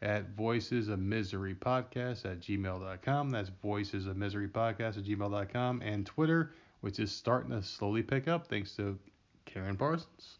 at 0.00 0.30
Voices 0.30 0.88
of 0.88 0.98
Misery 0.98 1.54
Podcast 1.54 2.24
at 2.24 2.40
gmail.com. 2.40 3.30
That's 3.30 3.50
Voices 3.62 4.06
of 4.06 4.16
Misery 4.16 4.48
Podcast 4.48 4.96
at 4.96 5.04
gmail.com. 5.04 5.82
And 5.82 6.06
Twitter, 6.06 6.52
which 6.80 6.98
is 6.98 7.12
starting 7.12 7.50
to 7.50 7.62
slowly 7.62 8.02
pick 8.02 8.26
up 8.26 8.46
thanks 8.46 8.74
to 8.76 8.98
Karyn 9.46 9.78
Parsons. 9.78 10.38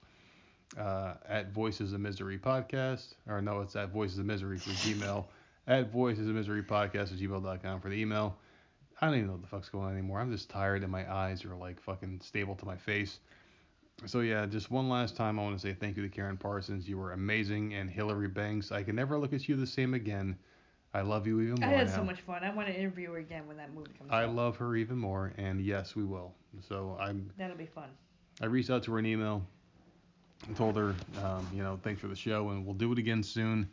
Uh, 0.78 1.14
at 1.26 1.52
Voices 1.52 1.94
of 1.94 2.00
Misery 2.00 2.38
Podcast, 2.38 3.14
or 3.26 3.40
no, 3.40 3.62
it's 3.62 3.74
at 3.74 3.90
Voices 3.90 4.18
of 4.18 4.26
Misery 4.26 4.58
for 4.58 4.68
Gmail. 4.70 5.24
At 5.66 5.90
Voices 5.90 6.28
of 6.28 6.34
Misery 6.34 6.62
Podcast 6.62 7.12
at 7.12 7.18
gmail.com 7.18 7.80
for 7.80 7.88
the 7.88 7.96
email. 7.96 8.36
I 9.00 9.06
don't 9.06 9.14
even 9.14 9.26
know 9.28 9.32
what 9.34 9.42
the 9.42 9.48
fuck's 9.48 9.68
going 9.70 9.86
on 9.86 9.92
anymore. 9.92 10.20
I'm 10.20 10.30
just 10.30 10.50
tired 10.50 10.82
and 10.82 10.92
my 10.92 11.10
eyes 11.10 11.44
are 11.44 11.54
like 11.54 11.80
fucking 11.80 12.20
stable 12.22 12.54
to 12.56 12.66
my 12.66 12.76
face. 12.76 13.18
So 14.06 14.20
yeah, 14.20 14.46
just 14.46 14.70
one 14.70 14.88
last 14.88 15.16
time 15.16 15.38
I 15.38 15.42
want 15.42 15.58
to 15.58 15.66
say 15.66 15.74
thank 15.74 15.96
you 15.96 16.08
to 16.08 16.20
Karyn 16.20 16.38
Parsons. 16.38 16.88
You 16.88 16.98
were 16.98 17.12
amazing 17.12 17.74
and 17.74 17.90
Hilary 17.90 18.28
Banks. 18.28 18.70
I 18.70 18.82
can 18.82 18.94
never 18.96 19.18
look 19.18 19.32
at 19.32 19.48
you 19.48 19.56
the 19.56 19.66
same 19.66 19.94
again. 19.94 20.36
I 20.94 21.02
love 21.02 21.26
you 21.26 21.40
even 21.40 21.62
I 21.62 21.66
more 21.68 21.78
had 21.78 21.88
now. 21.88 21.96
so 21.96 22.04
much 22.04 22.20
fun. 22.22 22.42
I 22.44 22.50
want 22.54 22.68
to 22.68 22.74
interview 22.74 23.10
her 23.12 23.18
again 23.18 23.46
when 23.46 23.56
that 23.58 23.74
movie 23.74 23.90
comes 23.98 24.10
out. 24.10 24.16
I 24.16 24.24
out. 24.24 24.34
love 24.34 24.56
her 24.56 24.76
even 24.76 24.96
more, 24.96 25.32
and 25.36 25.60
yes, 25.60 25.94
we 25.94 26.04
will. 26.04 26.32
So 26.66 26.96
I'm 26.98 27.30
That'll 27.36 27.56
be 27.56 27.66
fun. 27.66 27.88
I 28.40 28.46
reached 28.46 28.70
out 28.70 28.82
to 28.84 28.92
her 28.92 28.98
an 28.98 29.06
email 29.06 29.44
and 30.46 30.56
told 30.56 30.76
her, 30.76 30.94
um, 31.22 31.46
you 31.52 31.62
know, 31.62 31.78
thanks 31.82 32.00
for 32.00 32.06
the 32.08 32.16
show, 32.16 32.50
and 32.50 32.64
we'll 32.64 32.74
do 32.74 32.92
it 32.92 32.98
again 32.98 33.22
soon. 33.22 33.68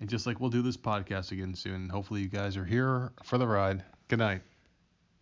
And 0.00 0.08
just 0.10 0.26
like 0.26 0.40
we'll 0.40 0.50
do 0.50 0.62
this 0.62 0.76
podcast 0.76 1.32
again 1.32 1.54
soon. 1.54 1.88
Hopefully, 1.88 2.20
you 2.20 2.28
guys 2.28 2.56
are 2.56 2.64
here 2.64 3.12
for 3.24 3.38
the 3.38 3.46
ride. 3.46 3.82
Good 4.08 4.18
night. 4.18 4.42